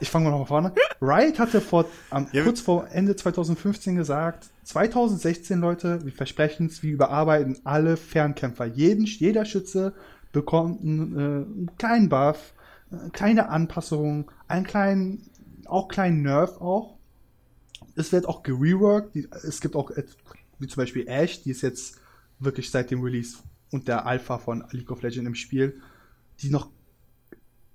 Ich 0.00 0.10
fange 0.10 0.26
mal 0.26 0.30
noch 0.30 0.40
mal 0.40 0.46
vorne. 0.46 0.72
Riot 1.00 1.38
hatte 1.38 1.60
vor, 1.60 1.86
am, 2.10 2.28
Ja, 2.32 2.44
kurz 2.44 2.60
vor 2.60 2.88
Ende 2.90 3.16
2015 3.16 3.96
gesagt, 3.96 4.50
2016, 4.64 5.58
Leute, 5.60 6.04
wir 6.04 6.12
versprechen 6.12 6.66
es, 6.66 6.82
wir 6.82 6.92
überarbeiten 6.92 7.58
alle 7.64 7.96
Fernkämpfer. 7.96 8.66
Jeden, 8.66 9.06
jeder 9.06 9.44
Schütze 9.44 9.94
bekommt 10.32 10.82
einen, 10.82 11.16
äh, 11.16 11.18
einen 11.18 11.70
kleinen 11.78 12.08
Buff, 12.08 12.54
äh, 12.90 13.10
kleine 13.10 13.48
Anpassungen, 13.48 14.26
einen 14.46 14.64
kleinen, 14.64 15.30
auch 15.66 15.88
kleinen 15.88 16.22
Nerf 16.22 16.60
auch. 16.60 16.96
Es 17.96 18.12
wird 18.12 18.26
auch 18.26 18.42
gereworked. 18.42 19.16
Es 19.44 19.60
gibt 19.60 19.74
auch, 19.74 19.90
wie 20.58 20.66
zum 20.66 20.82
Beispiel 20.82 21.08
Ash, 21.08 21.42
die 21.42 21.50
ist 21.50 21.62
jetzt 21.62 21.96
wirklich 22.38 22.70
seit 22.70 22.90
dem 22.90 23.02
Release 23.02 23.38
und 23.70 23.88
der 23.88 24.06
Alpha 24.06 24.38
von 24.38 24.64
League 24.70 24.90
of 24.90 25.02
Legends 25.02 25.26
im 25.26 25.34
Spiel, 25.34 25.80
die 26.40 26.50
noch 26.50 26.70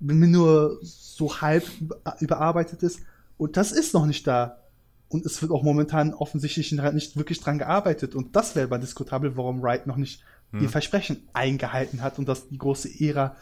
nur 0.04 0.78
so 0.82 1.42
halb 1.42 1.66
über- 1.80 2.02
überarbeitet 2.20 2.84
ist. 2.84 3.00
Und 3.38 3.58
das 3.58 3.72
ist 3.72 3.94
noch 3.94 4.06
nicht 4.06 4.28
da. 4.28 4.60
Und 5.10 5.26
es 5.26 5.42
wird 5.42 5.52
auch 5.52 5.64
momentan 5.64 6.14
offensichtlich 6.14 6.72
nicht 6.72 7.18
wirklich 7.18 7.40
dran 7.40 7.58
gearbeitet. 7.58 8.16
Und 8.16 8.36
das 8.36 8.56
wäre 8.56 8.66
aber 8.68 8.80
diskutabel, 8.80 9.38
warum 9.38 9.62
Wright 9.62 9.88
noch 9.88 9.98
nicht 9.98 10.24
die 10.60 10.68
Versprechen 10.68 11.28
eingehalten 11.34 12.02
hat 12.02 12.20
und 12.20 12.28
das 12.28 12.48
die 12.48 12.60
große 12.60 12.88
Ära 13.00 13.36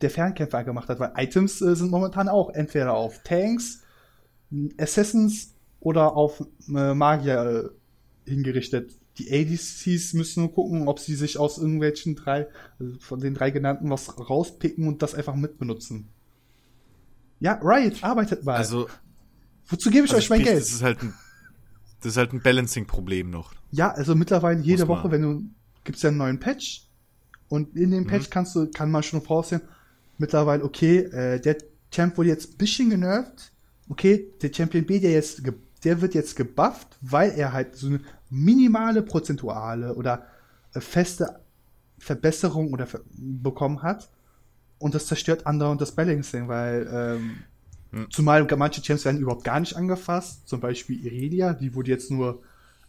der 0.00 0.10
Fernkämpfer 0.10 0.62
gemacht 0.62 0.88
hat. 0.88 1.00
Weil 1.00 1.12
Items 1.16 1.60
äh, 1.60 1.74
sind 1.74 1.90
momentan 1.90 2.28
auch 2.28 2.50
entweder 2.50 2.94
auf 2.94 3.22
Tanks, 3.24 3.82
Assassins 4.78 5.54
oder 5.80 6.16
auf 6.16 6.44
äh, 6.68 6.94
Magier 6.94 7.72
äh, 8.26 8.30
hingerichtet. 8.30 8.92
Die 9.18 9.30
ADCs 9.32 10.14
müssen 10.14 10.44
nur 10.44 10.52
gucken, 10.52 10.86
ob 10.88 11.00
sie 11.00 11.14
sich 11.16 11.38
aus 11.38 11.58
irgendwelchen 11.58 12.14
drei, 12.14 12.46
also 12.78 12.94
von 13.00 13.20
den 13.20 13.34
drei 13.34 13.50
genannten, 13.50 13.90
was 13.90 14.16
rauspicken 14.30 14.86
und 14.86 15.02
das 15.02 15.14
einfach 15.14 15.34
mitbenutzen. 15.34 16.08
Ja, 17.40 17.60
Riot, 17.62 18.02
arbeitet 18.02 18.44
mal. 18.44 18.56
Also, 18.56 18.88
Wozu 19.66 19.90
gebe 19.90 20.06
ich 20.06 20.12
also 20.12 20.18
euch 20.18 20.30
mein 20.30 20.40
sprich, 20.40 20.52
Geld? 20.52 20.62
Das 20.62 20.70
ist 20.72 20.82
halt 20.82 21.02
ein, 21.02 21.14
das 22.00 22.12
ist 22.12 22.16
halt 22.16 22.32
ein 22.32 22.42
Balancing-Problem 22.42 23.30
noch. 23.30 23.52
Ja, 23.70 23.90
also 23.92 24.14
mittlerweile 24.14 24.60
jede 24.60 24.86
Muss 24.86 24.88
man. 24.88 24.98
Woche, 24.98 25.10
wenn 25.10 25.22
du 25.22 25.42
gibt's 25.84 26.02
ja 26.02 26.08
einen 26.08 26.18
neuen 26.18 26.38
Patch 26.40 26.86
und 27.48 27.76
in 27.76 27.90
dem 27.90 28.04
Mhm. 28.04 28.08
Patch 28.08 28.30
kannst 28.30 28.54
du 28.56 28.70
kann 28.70 28.90
man 28.90 29.02
schon 29.02 29.20
voraussehen, 29.22 29.62
mittlerweile 30.18 30.64
okay, 30.64 30.98
äh, 30.98 31.40
der 31.40 31.58
Champ 31.90 32.16
wurde 32.18 32.28
jetzt 32.30 32.52
ein 32.54 32.56
bisschen 32.58 32.90
genervt. 32.90 33.52
Okay, 33.88 34.28
der 34.42 34.52
Champion 34.52 34.84
B, 34.84 35.00
der 35.00 35.12
jetzt 35.12 35.42
der 35.84 36.00
wird 36.00 36.14
jetzt 36.14 36.34
gebufft, 36.36 36.98
weil 37.00 37.30
er 37.30 37.52
halt 37.52 37.76
so 37.76 37.86
eine 37.86 38.00
minimale 38.30 39.02
prozentuale 39.02 39.94
oder 39.94 40.26
äh, 40.74 40.80
feste 40.80 41.40
Verbesserung 41.98 42.72
oder 42.72 42.86
bekommen 43.16 43.82
hat 43.82 44.08
und 44.78 44.94
das 44.94 45.06
zerstört 45.06 45.46
andauernd 45.46 45.80
das 45.80 45.92
Balancing, 45.92 46.48
weil 46.48 46.88
ähm, 46.92 47.38
Hm. 47.92 48.10
zumal 48.10 48.46
manche 48.56 48.82
Champs 48.82 49.04
werden 49.04 49.20
überhaupt 49.20 49.44
gar 49.44 49.60
nicht 49.60 49.76
angefasst, 49.76 50.46
zum 50.46 50.60
Beispiel 50.60 51.04
Irelia, 51.04 51.54
die 51.54 51.74
wurde 51.74 51.90
jetzt 51.90 52.10
nur 52.10 52.42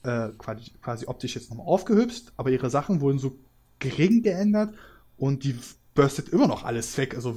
äh, 0.03 0.29
quasi, 0.37 0.71
quasi 0.81 1.05
optisch 1.07 1.35
jetzt 1.35 1.49
nochmal 1.49 1.67
aufgehübscht, 1.67 2.33
aber 2.35 2.49
ihre 2.49 2.69
Sachen 2.69 2.99
wurden 2.99 3.19
so 3.19 3.37
gering 3.79 4.21
geändert 4.21 4.73
und 5.17 5.43
die 5.43 5.57
burstet 5.95 6.29
immer 6.29 6.47
noch 6.47 6.65
alles 6.65 6.97
weg. 6.97 7.15
Also 7.15 7.35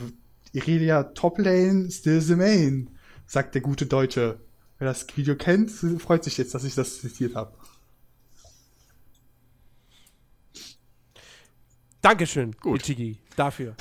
Irelia 0.53 1.05
Top 1.05 1.39
Lane, 1.39 1.91
still 1.91 2.21
the 2.21 2.35
main, 2.35 2.91
sagt 3.27 3.55
der 3.55 3.63
gute 3.63 3.87
Deutsche. 3.87 4.41
Wer 4.79 4.89
das 4.89 5.07
Video 5.17 5.37
kennt, 5.37 5.71
freut 5.71 6.25
sich 6.25 6.39
jetzt, 6.39 6.55
dass 6.55 6.65
ich 6.65 6.75
das 6.75 7.01
zitiert 7.01 7.37
habe. 7.37 7.53
Dankeschön, 12.03 12.57
Gut. 12.61 12.83
Ichigi, 12.83 13.17
dafür. 13.37 13.75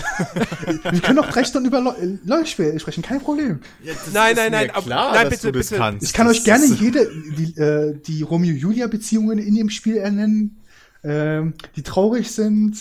Wir 0.91 1.01
können 1.01 1.17
auch 1.19 1.29
drei 1.29 1.43
Stunden 1.43 1.67
über 1.69 1.81
Le 1.81 2.19
LoL-Spiele 2.23 2.79
sprechen, 2.79 3.01
kein 3.01 3.19
Problem. 3.19 3.61
Ja, 3.83 3.93
Nein, 4.13 4.35
nein, 4.35 4.51
nein, 4.51 4.69
ab- 4.69 4.83
klar, 4.85 5.15
nein, 5.15 5.27
bitte, 5.29 5.51
bitte. 5.51 5.75
kannst. 5.75 6.03
Ich 6.05 6.13
kann 6.13 6.27
Das 6.27 6.37
euch 6.37 6.43
gerne 6.43 6.65
jede, 6.67 7.11
die, 7.35 7.57
äh, 7.59 7.99
die 7.99 8.21
Romeo-Julia-Beziehungen 8.21 9.39
in 9.39 9.55
dem 9.55 9.71
Spiel 9.71 9.97
ernennen, 9.97 10.61
ähm, 11.03 11.55
die 11.75 11.81
traurig 11.81 12.31
sind. 12.31 12.77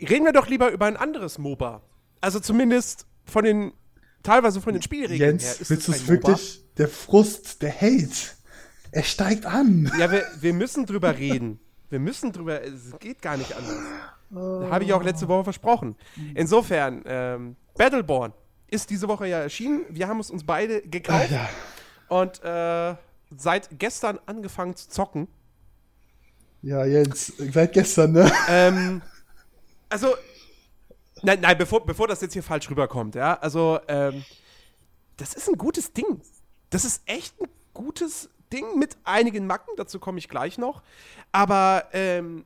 Reden 0.00 0.24
wir 0.24 0.32
doch 0.32 0.46
lieber 0.48 0.70
über 0.70 0.86
ein 0.86 0.96
anderes 0.96 1.38
MOBA. 1.38 1.82
Also 2.20 2.38
zumindest 2.38 3.06
von 3.24 3.44
den, 3.44 3.72
teilweise 4.22 4.60
von 4.60 4.72
den 4.72 4.82
Spielregeln 4.82 5.18
her. 5.40 5.48
Jens, 5.48 5.60
ist 5.62 5.70
willst 5.70 5.88
du 5.88 5.92
es 5.92 6.06
wirklich? 6.06 6.62
Der 6.76 6.86
Frust, 6.88 7.60
der 7.62 7.74
Hate. 7.74 8.08
Er 8.92 9.02
steigt 9.02 9.46
an. 9.46 9.90
Ja, 9.98 10.12
wir, 10.12 10.24
wir 10.40 10.54
müssen 10.54 10.86
drüber 10.86 11.16
reden. 11.18 11.58
Wir 11.90 11.98
müssen 11.98 12.32
drüber, 12.32 12.62
es 12.62 12.98
geht 12.98 13.22
gar 13.22 13.36
nicht 13.36 13.54
anders. 13.56 14.70
Habe 14.70 14.84
ich 14.84 14.92
auch 14.92 15.02
letzte 15.02 15.26
Woche 15.28 15.44
versprochen. 15.44 15.96
Insofern, 16.34 17.02
ähm, 17.06 17.56
Battleborn 17.76 18.34
ist 18.66 18.90
diese 18.90 19.08
Woche 19.08 19.26
ja 19.26 19.38
erschienen. 19.38 19.86
Wir 19.88 20.08
haben 20.08 20.20
es 20.20 20.30
uns 20.30 20.44
beide 20.44 20.82
gekauft 20.82 21.30
ja. 21.30 21.48
und 22.08 22.42
äh, 22.44 22.94
seit 23.36 23.78
gestern 23.78 24.18
angefangen 24.26 24.76
zu 24.76 24.88
zocken. 24.88 25.28
Ja, 26.60 26.84
Jens, 26.84 27.32
seit 27.38 27.72
gestern, 27.72 28.12
ne? 28.12 28.30
Ähm, 28.48 29.00
also, 29.88 30.14
nein, 31.22 31.40
nein, 31.40 31.56
bevor, 31.56 31.86
bevor 31.86 32.08
das 32.08 32.20
jetzt 32.20 32.32
hier 32.32 32.42
falsch 32.42 32.68
rüberkommt, 32.68 33.14
ja, 33.14 33.38
also, 33.38 33.78
ähm, 33.88 34.24
das 35.16 35.34
ist 35.34 35.48
ein 35.48 35.56
gutes 35.56 35.92
Ding. 35.92 36.20
Das 36.70 36.84
ist 36.84 37.02
echt 37.06 37.40
ein 37.40 37.48
gutes 37.72 38.28
Ding 38.52 38.78
mit 38.78 38.96
einigen 39.04 39.46
Macken, 39.46 39.74
dazu 39.76 39.98
komme 39.98 40.18
ich 40.18 40.28
gleich 40.28 40.58
noch. 40.58 40.82
Aber, 41.32 41.88
ähm, 41.92 42.44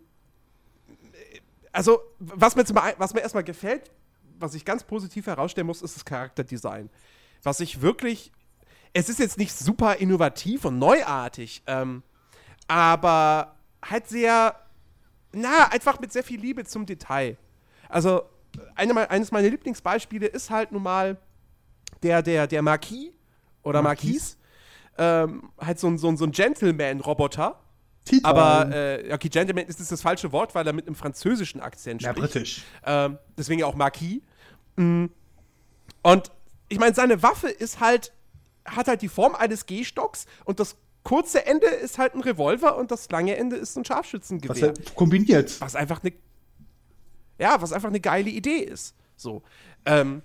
also, 1.72 2.00
was 2.18 2.56
mir, 2.56 2.64
zum, 2.64 2.76
was 2.98 3.14
mir 3.14 3.20
erstmal 3.20 3.44
gefällt, 3.44 3.90
was 4.38 4.54
ich 4.54 4.64
ganz 4.64 4.84
positiv 4.84 5.26
herausstellen 5.26 5.66
muss, 5.66 5.82
ist 5.82 5.96
das 5.96 6.04
Charakterdesign. 6.04 6.90
Was 7.42 7.60
ich 7.60 7.80
wirklich, 7.80 8.32
es 8.92 9.08
ist 9.08 9.18
jetzt 9.18 9.38
nicht 9.38 9.56
super 9.56 9.96
innovativ 9.96 10.64
und 10.64 10.78
neuartig, 10.78 11.62
ähm, 11.66 12.02
aber 12.68 13.54
halt 13.84 14.08
sehr, 14.08 14.56
na, 15.32 15.68
einfach 15.70 15.98
mit 16.00 16.12
sehr 16.12 16.24
viel 16.24 16.40
Liebe 16.40 16.64
zum 16.64 16.86
Detail. 16.86 17.36
Also, 17.88 18.22
eine, 18.74 19.10
eines 19.10 19.30
meiner 19.30 19.48
Lieblingsbeispiele 19.48 20.26
ist 20.26 20.50
halt 20.50 20.72
nun 20.72 20.82
mal 20.82 21.16
der, 22.02 22.22
der, 22.22 22.46
der 22.46 22.62
Marquis 22.62 23.12
oder 23.62 23.82
Marquis. 23.82 24.36
Ähm, 24.98 25.50
halt 25.58 25.78
so 25.78 25.88
ein, 25.88 25.98
so 25.98 26.08
ein, 26.08 26.16
so 26.16 26.24
ein 26.24 26.32
Gentleman-Roboter. 26.32 27.58
Titan. 28.04 28.24
Aber, 28.24 28.74
äh, 28.74 29.12
okay, 29.12 29.28
Gentleman 29.28 29.66
ist 29.66 29.90
das 29.90 30.02
falsche 30.02 30.32
Wort, 30.32 30.54
weil 30.54 30.66
er 30.66 30.72
mit 30.72 30.86
einem 30.86 30.96
französischen 30.96 31.60
Akzent 31.60 32.02
ja, 32.02 32.10
spricht. 32.10 32.32
britisch. 32.32 32.62
Ähm, 32.84 33.18
deswegen 33.38 33.62
auch 33.62 33.74
Marquis. 33.74 34.20
Mm. 34.76 35.06
Und 36.02 36.32
ich 36.68 36.78
meine, 36.78 36.94
seine 36.94 37.22
Waffe 37.22 37.48
ist 37.48 37.80
halt, 37.80 38.12
hat 38.64 38.88
halt 38.88 39.02
die 39.02 39.08
Form 39.08 39.34
eines 39.34 39.66
Gehstocks 39.66 40.26
und 40.44 40.58
das 40.58 40.76
kurze 41.04 41.46
Ende 41.46 41.66
ist 41.66 41.98
halt 41.98 42.14
ein 42.14 42.20
Revolver 42.20 42.76
und 42.76 42.90
das 42.90 43.10
lange 43.10 43.36
Ende 43.36 43.56
ist 43.56 43.76
ein 43.76 43.80
Was 43.80 43.88
Scharfschützengewehr. 43.88 44.74
er 44.76 44.94
kombiniert. 44.94 45.60
Was 45.60 45.76
einfach 45.76 46.02
eine. 46.02 46.12
Ja, 47.38 47.60
was 47.60 47.72
einfach 47.72 47.88
eine 47.88 48.00
geile 48.00 48.30
Idee 48.30 48.58
ist. 48.58 48.94
So. 49.16 49.42
Ähm, 49.84 50.22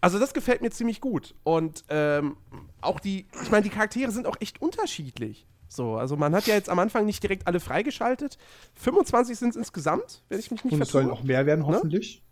also, 0.00 0.18
das 0.18 0.32
gefällt 0.34 0.62
mir 0.62 0.70
ziemlich 0.70 1.00
gut. 1.00 1.34
Und 1.44 1.84
ähm, 1.88 2.36
auch 2.80 3.00
die, 3.00 3.26
ich 3.42 3.50
meine, 3.50 3.62
die 3.64 3.70
Charaktere 3.70 4.10
sind 4.12 4.26
auch 4.26 4.36
echt 4.40 4.60
unterschiedlich. 4.62 5.46
So, 5.68 5.96
also 5.96 6.16
man 6.16 6.34
hat 6.34 6.46
ja 6.48 6.54
jetzt 6.54 6.68
am 6.68 6.78
Anfang 6.80 7.06
nicht 7.06 7.22
direkt 7.22 7.46
alle 7.46 7.60
freigeschaltet. 7.60 8.38
25 8.74 9.38
sind 9.38 9.50
es 9.50 9.56
insgesamt, 9.56 10.22
wenn 10.28 10.40
ich 10.40 10.50
mich 10.50 10.64
nicht 10.64 10.72
Und 10.72 10.82
es 10.82 10.88
sollen 10.88 11.06
vertue. 11.06 11.20
auch 11.22 11.24
mehr 11.24 11.46
werden, 11.46 11.60
Ne? 11.60 11.66
hoffentlich. 11.66 12.22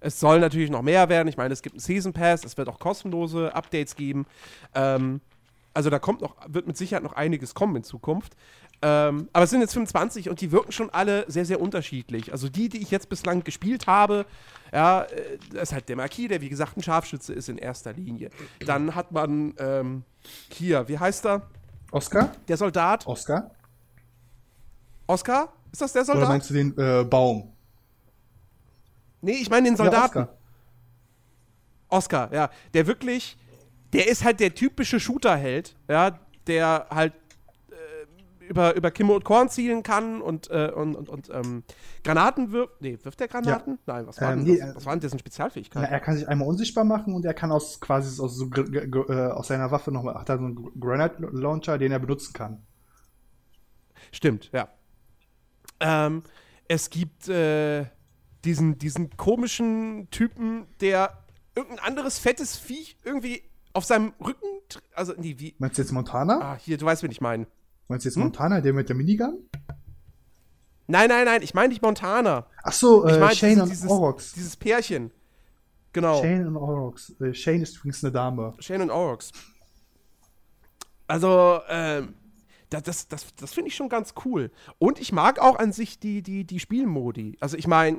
Es 0.00 0.18
soll 0.18 0.40
natürlich 0.40 0.68
noch 0.70 0.82
mehr 0.82 1.08
werden. 1.08 1.28
Ich 1.28 1.36
meine, 1.36 1.52
es 1.54 1.62
gibt 1.62 1.74
einen 1.74 1.80
Season 1.80 2.12
Pass, 2.12 2.44
es 2.44 2.56
wird 2.58 2.68
auch 2.68 2.78
kostenlose 2.80 3.54
Updates 3.54 3.94
geben. 3.94 4.26
Ähm, 4.74 5.20
also 5.74 5.88
da 5.88 5.98
kommt 5.98 6.20
noch, 6.20 6.36
wird 6.48 6.66
mit 6.66 6.76
Sicherheit 6.76 7.02
noch 7.04 7.12
einiges 7.14 7.54
kommen 7.54 7.76
in 7.76 7.84
Zukunft. 7.84 8.34
Ähm, 8.84 9.28
aber 9.32 9.44
es 9.44 9.50
sind 9.50 9.60
jetzt 9.60 9.74
25 9.74 10.28
und 10.28 10.40
die 10.40 10.50
wirken 10.50 10.72
schon 10.72 10.90
alle 10.90 11.24
sehr, 11.30 11.44
sehr 11.44 11.60
unterschiedlich. 11.60 12.32
Also 12.32 12.48
die, 12.48 12.68
die 12.68 12.78
ich 12.82 12.90
jetzt 12.90 13.08
bislang 13.08 13.44
gespielt 13.44 13.86
habe, 13.86 14.26
ja, 14.72 15.02
äh, 15.02 15.38
das 15.52 15.64
ist 15.70 15.72
halt 15.72 15.88
der 15.88 15.96
Marquis, 15.96 16.28
der 16.28 16.40
wie 16.40 16.48
gesagt 16.48 16.76
ein 16.76 16.82
Scharfschütze 16.82 17.32
ist 17.32 17.48
in 17.48 17.58
erster 17.58 17.92
Linie. 17.92 18.30
Dann 18.66 18.94
hat 18.96 19.12
man 19.12 19.54
ähm, 19.58 20.02
hier, 20.50 20.88
wie 20.88 20.98
heißt 20.98 21.24
er? 21.26 21.42
Oscar? 21.92 22.32
Der 22.48 22.56
Soldat. 22.56 23.06
Oscar? 23.06 23.50
Oscar? 25.06 25.52
Ist 25.70 25.80
das 25.80 25.92
der 25.92 26.02
Oder 26.02 26.12
Soldat? 26.12 26.28
meinst 26.28 26.50
du 26.50 26.54
den 26.54 26.76
äh, 26.78 27.04
Baum? 27.04 27.52
Nee, 29.20 29.32
ich 29.40 29.48
meine 29.50 29.68
den 29.68 29.74
Ja, 29.76 29.84
Soldaten. 29.84 30.18
Oscar. 30.18 30.28
Oscar, 31.88 32.32
ja. 32.34 32.50
Der 32.74 32.86
wirklich, 32.86 33.36
der 33.92 34.08
ist 34.08 34.24
halt 34.24 34.40
der 34.40 34.54
typische 34.54 34.98
Shooter-Held, 34.98 35.76
ja, 35.88 36.18
der 36.46 36.86
halt 36.90 37.12
über, 38.48 38.74
über 38.76 38.90
Kimme 38.90 39.12
und 39.14 39.24
Korn 39.24 39.48
zielen 39.48 39.82
kann 39.82 40.20
und, 40.22 40.50
äh, 40.50 40.70
und, 40.74 40.94
und, 40.96 41.08
und 41.08 41.30
ähm, 41.30 41.64
Granaten 42.04 42.52
wirft. 42.52 42.80
Nee, 42.80 42.98
wirft 43.02 43.20
der 43.20 43.28
Granaten? 43.28 43.78
Nein, 43.86 44.06
was 44.06 44.20
war 44.20 44.32
Ähm, 44.32 44.44
denn 44.44 44.46
das? 44.46 44.58
äh, 44.60 44.74
Was 44.74 44.86
war 44.86 44.92
denn 44.92 45.00
dessen 45.00 45.18
Na, 45.18 45.20
Spezialfähigkeit? 45.20 45.86
er 45.86 46.00
kann 46.00 46.16
sich 46.16 46.28
einmal 46.28 46.48
unsichtbar 46.48 46.84
machen 46.84 47.14
und 47.14 47.24
er 47.24 47.34
kann 47.34 47.50
aus 47.52 47.80
quasi 47.80 48.20
aus, 48.22 48.36
so, 48.36 48.46
äh, 48.50 49.30
aus 49.32 49.48
seiner 49.48 49.70
Waffe 49.70 49.90
nochmal, 49.92 50.14
hat 50.16 50.28
er 50.28 50.38
so 50.38 50.44
einen 50.44 50.54
Gr- 50.54 50.72
Granite 50.78 51.16
Launcher, 51.32 51.78
den 51.78 51.92
er 51.92 51.98
benutzen 51.98 52.32
kann. 52.32 52.66
Stimmt, 54.12 54.50
ja. 54.52 54.68
Ähm, 55.80 56.22
es 56.68 56.90
gibt 56.90 57.28
äh, 57.28 57.86
diesen, 58.44 58.78
diesen 58.78 59.16
komischen 59.16 60.08
Typen, 60.10 60.66
der 60.80 61.18
irgendein 61.54 61.84
anderes 61.84 62.18
fettes 62.18 62.56
Viech 62.58 62.96
irgendwie 63.04 63.42
auf 63.72 63.84
seinem 63.84 64.12
Rücken, 64.24 64.46
also 64.94 65.14
nee, 65.16 65.36
wie, 65.38 65.56
Meinst 65.58 65.78
du 65.78 65.82
jetzt 65.82 65.92
Montana? 65.92 66.40
ah, 66.40 66.56
hier, 66.56 66.76
du 66.78 66.86
weißt, 66.86 67.02
wen 67.02 67.10
ich 67.10 67.20
meine. 67.20 67.46
Meinst 67.92 68.06
du 68.06 68.08
Hm? 68.08 68.10
jetzt 68.12 68.16
Montana, 68.24 68.62
der 68.62 68.72
mit 68.72 68.88
der 68.88 68.96
Minigun? 68.96 69.38
Nein, 70.86 71.10
nein, 71.10 71.26
nein, 71.26 71.42
ich 71.42 71.52
meine 71.52 71.68
nicht 71.68 71.82
Montana. 71.82 72.46
Ach 72.62 72.72
so, 72.72 73.06
Ich 73.06 73.14
äh, 73.16 73.18
meine 73.18 73.34
Shane 73.36 73.50
diese, 73.50 73.62
und 73.64 73.68
dieses, 73.70 73.90
Orox. 73.90 74.32
dieses 74.32 74.56
Pärchen. 74.56 75.10
Genau. 75.92 76.16
Shane, 76.22 76.38
Shane 76.38 76.46
und 76.48 76.56
Orox. 76.56 77.20
Äh, 77.20 77.34
Shane 77.34 77.60
ist 77.60 77.76
übrigens 77.76 78.02
eine 78.02 78.10
Dame. 78.12 78.54
und 78.68 78.90
Orox. 78.90 79.30
Also, 81.06 81.60
ähm, 81.68 82.14
das, 82.70 82.82
das, 82.84 83.08
das, 83.08 83.26
das 83.34 83.52
finde 83.52 83.68
ich 83.68 83.76
schon 83.76 83.90
ganz 83.90 84.14
cool. 84.24 84.50
Und 84.78 84.98
ich 84.98 85.12
mag 85.12 85.38
auch 85.38 85.58
an 85.58 85.72
sich 85.72 85.98
die, 85.98 86.22
die, 86.22 86.44
die 86.44 86.60
Spielmodi. 86.60 87.36
Also, 87.40 87.58
ich 87.58 87.66
meine, 87.66 87.98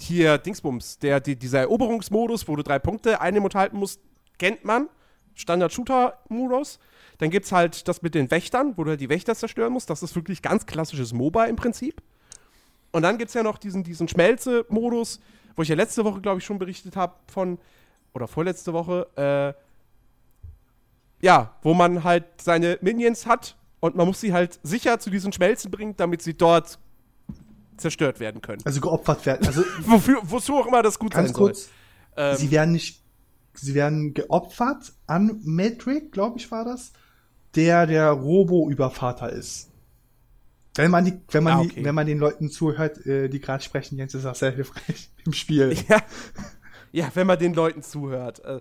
hier 0.00 0.36
Dingsbums, 0.36 0.98
der, 0.98 1.20
die, 1.20 1.34
dieser 1.34 1.60
Eroberungsmodus, 1.60 2.46
wo 2.46 2.56
du 2.56 2.62
drei 2.62 2.78
Punkte 2.78 3.22
einnehmen 3.22 3.46
und 3.46 3.54
halten 3.54 3.78
musst, 3.78 4.00
kennt 4.38 4.66
man. 4.66 4.90
Standard-Shooter-Modus. 5.34 6.78
Dann 7.20 7.28
gibt 7.28 7.44
es 7.44 7.52
halt 7.52 7.86
das 7.86 8.00
mit 8.00 8.14
den 8.14 8.30
Wächtern, 8.30 8.72
wo 8.76 8.84
du 8.84 8.90
halt 8.90 9.00
die 9.00 9.10
Wächter 9.10 9.34
zerstören 9.34 9.74
musst. 9.74 9.90
Das 9.90 10.02
ist 10.02 10.16
wirklich 10.16 10.40
ganz 10.40 10.64
klassisches 10.64 11.12
MOBA 11.12 11.44
im 11.44 11.56
Prinzip. 11.56 12.02
Und 12.92 13.02
dann 13.02 13.18
gibt 13.18 13.28
es 13.28 13.34
ja 13.34 13.42
noch 13.42 13.58
diesen, 13.58 13.84
diesen 13.84 14.08
Schmelze-Modus, 14.08 15.20
wo 15.54 15.62
ich 15.62 15.68
ja 15.68 15.74
letzte 15.74 16.02
Woche, 16.06 16.22
glaube 16.22 16.38
ich, 16.38 16.46
schon 16.46 16.58
berichtet 16.58 16.96
habe 16.96 17.12
von, 17.30 17.58
oder 18.14 18.26
vorletzte 18.26 18.72
Woche, 18.72 19.06
äh, 19.16 21.24
ja, 21.24 21.54
wo 21.60 21.74
man 21.74 22.04
halt 22.04 22.24
seine 22.40 22.78
Minions 22.80 23.26
hat 23.26 23.54
und 23.80 23.96
man 23.96 24.06
muss 24.06 24.22
sie 24.22 24.32
halt 24.32 24.58
sicher 24.62 24.98
zu 24.98 25.10
diesen 25.10 25.30
Schmelzen 25.30 25.70
bringen, 25.70 25.94
damit 25.98 26.22
sie 26.22 26.32
dort 26.32 26.78
zerstört 27.76 28.18
werden 28.18 28.40
können. 28.40 28.62
Also 28.64 28.80
geopfert 28.80 29.26
werden. 29.26 29.46
Also 29.46 29.62
Wofür, 29.82 30.20
wozu 30.22 30.56
auch 30.56 30.66
immer 30.66 30.82
das 30.82 30.98
gut 30.98 31.12
ganz 31.12 31.28
sein 31.28 31.36
kurz, 31.36 31.68
soll. 32.16 32.24
Ähm, 32.24 32.36
sie 32.38 32.50
werden 32.50 32.72
nicht, 32.72 33.02
sie 33.52 33.74
werden 33.74 34.14
geopfert 34.14 34.94
an 35.06 35.38
Metric, 35.44 36.12
glaube 36.12 36.38
ich, 36.38 36.50
war 36.50 36.64
das, 36.64 36.94
der 37.54 37.86
der 37.86 38.10
Robo-Übervater 38.10 39.30
ist. 39.30 39.70
Wenn 40.76 40.90
man 40.90 41.04
die, 41.04 41.14
wenn 41.30 41.42
man 41.42 41.52
Ah, 41.54 41.62
die, 41.62 41.70
okay. 41.70 41.84
wenn 41.84 41.94
man 41.94 42.06
den 42.06 42.18
Leuten 42.18 42.48
zuhört, 42.50 43.04
äh, 43.04 43.28
die 43.28 43.40
gerade 43.40 43.62
sprechen, 43.62 43.98
Jens 43.98 44.14
ist 44.14 44.24
das 44.24 44.38
sehr 44.38 44.52
hilfreich 44.52 45.10
im 45.24 45.32
Spiel. 45.32 45.76
Ja, 45.88 46.02
ja, 46.92 47.10
wenn 47.14 47.26
man 47.26 47.38
den 47.38 47.54
Leuten 47.54 47.82
zuhört. 47.82 48.44
Äh, 48.44 48.60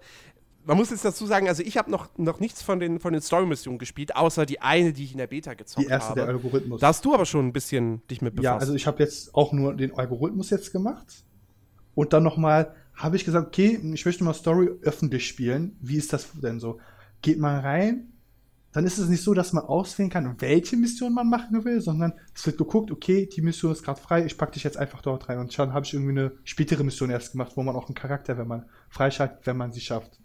man 0.66 0.78
muss 0.78 0.92
jetzt 0.92 1.04
dazu 1.06 1.26
sagen, 1.26 1.48
also 1.48 1.64
ich 1.64 1.78
habe 1.78 1.90
noch, 1.90 2.10
noch 2.18 2.40
nichts 2.40 2.62
von 2.62 2.80
den, 2.80 3.00
von 3.00 3.12
den 3.14 3.22
Story-Missionen 3.24 3.80
gespielt, 3.80 4.16
außer 4.16 4.46
die 4.46 4.62
eine, 4.62 4.94
die 4.94 5.04
ich 5.06 5.14
in 5.14 5.18
der 5.18 5.26
Beta 5.28 5.54
gezockt 5.56 5.88
Die 5.88 5.90
erste, 5.90 6.10
habe. 6.10 6.20
der 6.22 6.30
Algorithmus. 6.30 6.80
Da 6.82 6.88
hast 6.88 7.04
du 7.06 7.14
aber 7.16 7.26
schon 7.26 7.48
ein 7.48 7.54
bisschen 7.54 8.06
dich 8.08 8.22
mit 8.22 8.36
befasst. 8.36 8.44
Ja, 8.46 8.58
also 8.58 8.76
ich 8.76 8.86
habe 8.86 9.02
jetzt 9.02 9.34
auch 9.34 9.52
nur 9.52 9.74
den 9.76 9.96
Algorithmus 9.98 10.50
jetzt 10.52 10.72
gemacht. 10.72 11.24
Und 11.96 12.14
dann 12.14 12.22
nochmal 12.24 12.76
habe 12.94 13.16
ich 13.16 13.26
gesagt, 13.26 13.48
okay, 13.48 13.80
ich 13.94 14.06
möchte 14.06 14.24
mal 14.24 14.34
Story 14.34 14.70
öffentlich 14.82 15.26
spielen. 15.28 15.76
Wie 15.82 15.96
ist 15.98 16.14
das 16.14 16.30
denn 16.40 16.60
so? 16.60 16.80
Geht 17.24 17.40
man 17.40 17.60
rein, 17.62 18.12
dann 18.72 18.86
ist 18.86 19.00
es 19.00 19.10
nicht 19.10 19.24
so, 19.24 19.34
dass 19.34 19.52
man 19.52 19.64
auswählen 19.64 20.12
kann, 20.12 20.40
welche 20.42 20.78
Mission 20.78 21.14
man 21.14 21.28
machen 21.28 21.66
will, 21.66 21.82
sondern 21.82 22.14
es 22.36 22.46
wird 22.46 22.58
geguckt, 22.58 22.92
okay, 22.92 23.26
die 23.28 23.42
Mission 23.42 23.72
ist 23.72 23.84
gerade 23.84 24.00
frei, 24.00 24.26
ich 24.26 24.38
packe 24.38 24.52
dich 24.54 24.64
jetzt 24.64 24.78
einfach 24.78 25.02
dort 25.02 25.28
rein. 25.28 25.40
Und 25.40 25.54
schon 25.54 25.74
habe 25.74 25.86
ich 25.86 25.94
irgendwie 25.94 26.20
eine 26.20 26.32
spätere 26.44 26.84
Mission 26.84 27.10
erst 27.10 27.32
gemacht, 27.32 27.54
wo 27.56 27.64
man 27.64 27.76
auch 27.76 27.88
einen 27.88 27.96
Charakter, 27.96 28.38
wenn 28.38 28.48
man 28.48 28.66
freischaltet, 28.90 29.48
wenn 29.48 29.58
man 29.58 29.72
sie 29.72 29.82
schafft. 29.82 30.20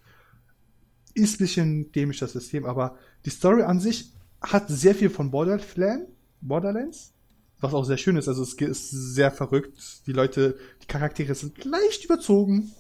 Ist 1.15 1.37
ein 1.37 1.39
bisschen 1.39 1.93
dämlich 1.93 2.19
das 2.19 2.33
System, 2.33 2.67
aber 2.67 2.97
die 3.25 3.31
Story 3.31 3.63
an 3.63 3.81
sich 3.81 4.13
hat 4.43 4.69
sehr 4.69 4.95
viel 4.95 5.09
von 5.09 5.31
Borderlands, 5.31 7.15
was 7.61 7.73
auch 7.73 7.85
sehr 7.85 7.97
schön 7.97 8.17
ist. 8.17 8.29
Also 8.29 8.43
es 8.43 8.53
ist 8.53 8.91
sehr 8.91 9.31
verrückt. 9.31 10.07
Die 10.07 10.13
Leute, 10.13 10.59
die 10.83 10.87
Charaktere 10.87 11.35
sind 11.35 11.65
leicht 11.65 12.05
überzogen. 12.05 12.73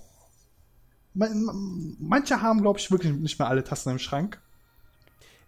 Man, 1.15 1.43
man, 1.45 1.97
manche 2.01 2.43
haben, 2.43 2.61
glaube 2.61 2.81
ich, 2.81 2.91
wirklich 2.91 3.15
nicht 3.15 3.39
mehr 3.39 3.49
alle 3.49 3.65
Tassen 3.65 3.93
im 3.93 3.99
Schrank. 3.99 4.43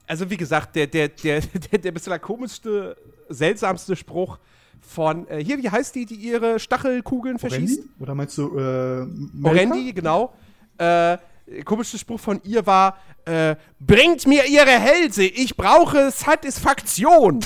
Also 0.06 0.30
wie 0.30 0.36
gesagt, 0.36 0.76
der, 0.76 0.86
der, 0.86 1.08
der, 1.08 1.40
der, 1.70 1.78
der 1.78 1.92
bislang 1.92 2.20
komischste, 2.20 2.96
seltsamste 3.28 3.96
Spruch 3.96 4.38
von, 4.80 5.26
äh, 5.28 5.42
hier, 5.42 5.62
wie 5.62 5.70
heißt 5.70 5.94
die, 5.94 6.06
die 6.06 6.14
ihre 6.14 6.58
Stachelkugeln 6.58 7.38
verschießt? 7.38 7.80
Orendi? 7.80 7.94
Oder 8.00 8.14
meinst 8.14 8.38
du 8.38 8.58
äh, 8.58 9.04
Melka? 9.04 9.50
Orendi, 9.50 9.92
genau. 9.92 10.32
Äh, 10.78 11.18
komische 11.64 11.98
Spruch 11.98 12.20
von 12.20 12.40
ihr 12.44 12.64
war, 12.66 12.98
äh, 13.24 13.56
bringt 13.80 14.26
mir 14.26 14.46
ihre 14.46 14.70
Hälse, 14.70 15.24
ich 15.24 15.56
brauche 15.56 16.10
Satisfaktion. 16.10 17.44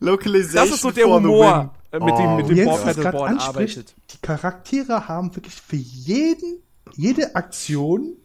Localization 0.00 0.54
Das 0.54 0.70
ist 0.74 0.80
so 0.80 0.90
der 0.90 1.06
Humor, 1.06 1.74
mit 1.92 2.18
dem, 2.18 2.36
mit 2.36 2.48
dem 2.50 2.66
Paddleboard 2.66 3.30
anspricht, 3.30 3.78
arbeitet. 3.78 3.94
die 4.12 4.18
Charaktere 4.22 5.08
haben 5.08 5.34
wirklich 5.34 5.54
für 5.54 5.76
jeden, 5.76 6.62
jede 6.96 7.34
Aktion, 7.36 8.16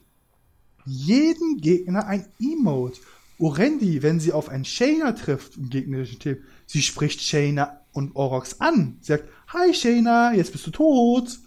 jeden 0.86 1.58
Gegner 1.58 2.06
ein 2.08 2.28
Emote. 2.40 3.00
Orendi, 3.38 4.02
wenn 4.02 4.20
sie 4.20 4.32
auf 4.32 4.48
einen 4.50 4.64
Shayna 4.66 5.12
trifft 5.12 5.58
im 5.58 5.70
gegnerischen 5.70 6.20
Team, 6.20 6.38
sie 6.66 6.82
spricht 6.82 7.22
Shayna 7.22 7.82
und 7.92 8.16
Orox 8.16 8.62
an. 8.62 8.98
Sie 9.02 9.08
sagt, 9.14 9.26
Hi 9.50 9.74
Shayna, 9.74 10.34
jetzt 10.34 10.52
bist 10.52 10.66
du 10.68 10.72
tot. 10.72 11.38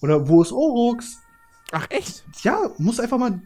Oder 0.00 0.28
wo 0.28 0.40
ist 0.42 0.52
Orox? 0.52 1.18
Ach 1.72 1.86
echt? 1.90 2.24
Ja, 2.42 2.70
muss 2.78 3.00
einfach 3.00 3.18
mal 3.18 3.42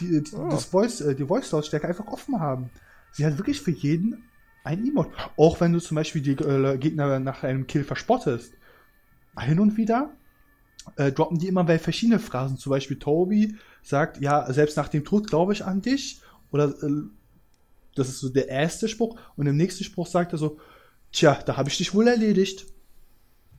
die, 0.00 0.22
die, 0.22 0.36
Oh. 0.36 0.48
das 0.50 0.66
Voice, 0.66 1.00
äh, 1.00 1.14
die 1.14 1.24
Voice-Lautstärke 1.24 1.88
einfach 1.88 2.06
offen 2.06 2.38
haben. 2.38 2.70
Sie 3.12 3.24
hat 3.24 3.38
wirklich 3.38 3.60
für 3.60 3.70
jeden 3.70 4.24
ein 4.62 4.86
Emote. 4.86 5.10
Auch 5.36 5.60
wenn 5.60 5.72
du 5.72 5.80
zum 5.80 5.94
Beispiel 5.94 6.20
die 6.22 6.32
äh, 6.32 6.76
Gegner 6.76 7.18
nach 7.18 7.44
einem 7.44 7.66
Kill 7.66 7.84
verspottest. 7.84 8.52
Hin 9.38 9.60
und 9.60 9.76
wieder 9.76 10.10
äh, 10.96 11.12
droppen 11.12 11.38
die 11.38 11.48
immer 11.48 11.64
bei 11.64 11.78
verschiedene 11.78 12.18
Phrasen. 12.18 12.58
Zum 12.58 12.70
Beispiel 12.70 12.98
Toby 12.98 13.56
sagt, 13.82 14.20
ja, 14.20 14.50
selbst 14.52 14.76
nach 14.76 14.88
dem 14.88 15.04
Tod 15.04 15.28
glaube 15.28 15.52
ich 15.52 15.64
an 15.64 15.82
dich. 15.82 16.20
Oder 16.50 16.70
äh, 16.82 17.02
das 17.94 18.08
ist 18.08 18.20
so 18.20 18.28
der 18.28 18.48
erste 18.48 18.88
Spruch. 18.88 19.18
Und 19.36 19.46
im 19.46 19.56
nächsten 19.56 19.84
Spruch 19.84 20.06
sagt 20.06 20.32
er 20.32 20.38
so, 20.38 20.58
tja, 21.12 21.38
da 21.44 21.56
habe 21.56 21.68
ich 21.68 21.78
dich 21.78 21.94
wohl 21.94 22.06
erledigt. 22.06 22.66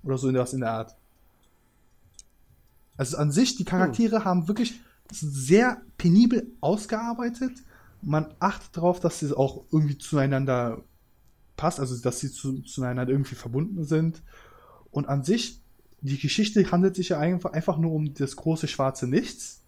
Oder 0.04 0.18
so 0.18 0.28
in 0.28 0.36
der, 0.36 0.52
in 0.54 0.62
der 0.62 0.72
Art. 0.72 0.96
Also 2.96 3.18
an 3.18 3.32
sich, 3.32 3.56
die 3.56 3.66
Charaktere 3.66 4.26
haben 4.26 4.48
wirklich 4.48 4.80
sehr 5.12 5.82
penibel 5.98 6.52
ausgearbeitet. 6.62 7.52
Man 8.02 8.34
achtet 8.40 8.78
darauf, 8.78 9.00
dass 9.00 9.20
sie 9.20 9.36
auch 9.36 9.66
irgendwie 9.72 9.98
zueinander 9.98 10.84
passt, 11.56 11.80
also 11.80 11.98
dass 12.02 12.20
sie 12.20 12.32
zu, 12.32 12.62
zueinander 12.62 13.12
irgendwie 13.12 13.36
verbunden 13.36 13.84
sind. 13.84 14.22
Und 14.92 15.08
an 15.08 15.24
sich, 15.24 15.62
die 16.02 16.20
Geschichte 16.20 16.70
handelt 16.72 16.96
sich 16.96 17.10
ja 17.10 17.20
einfach, 17.20 17.54
einfach 17.54 17.78
nur 17.78 17.92
um 17.92 18.14
das 18.14 18.36
große 18.36 18.68
schwarze 18.68 19.08
Nichts, 19.08 19.62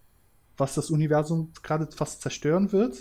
was 0.57 0.75
das 0.75 0.89
Universum 0.89 1.51
gerade 1.63 1.87
fast 1.91 2.21
zerstören 2.21 2.71
wird. 2.71 2.97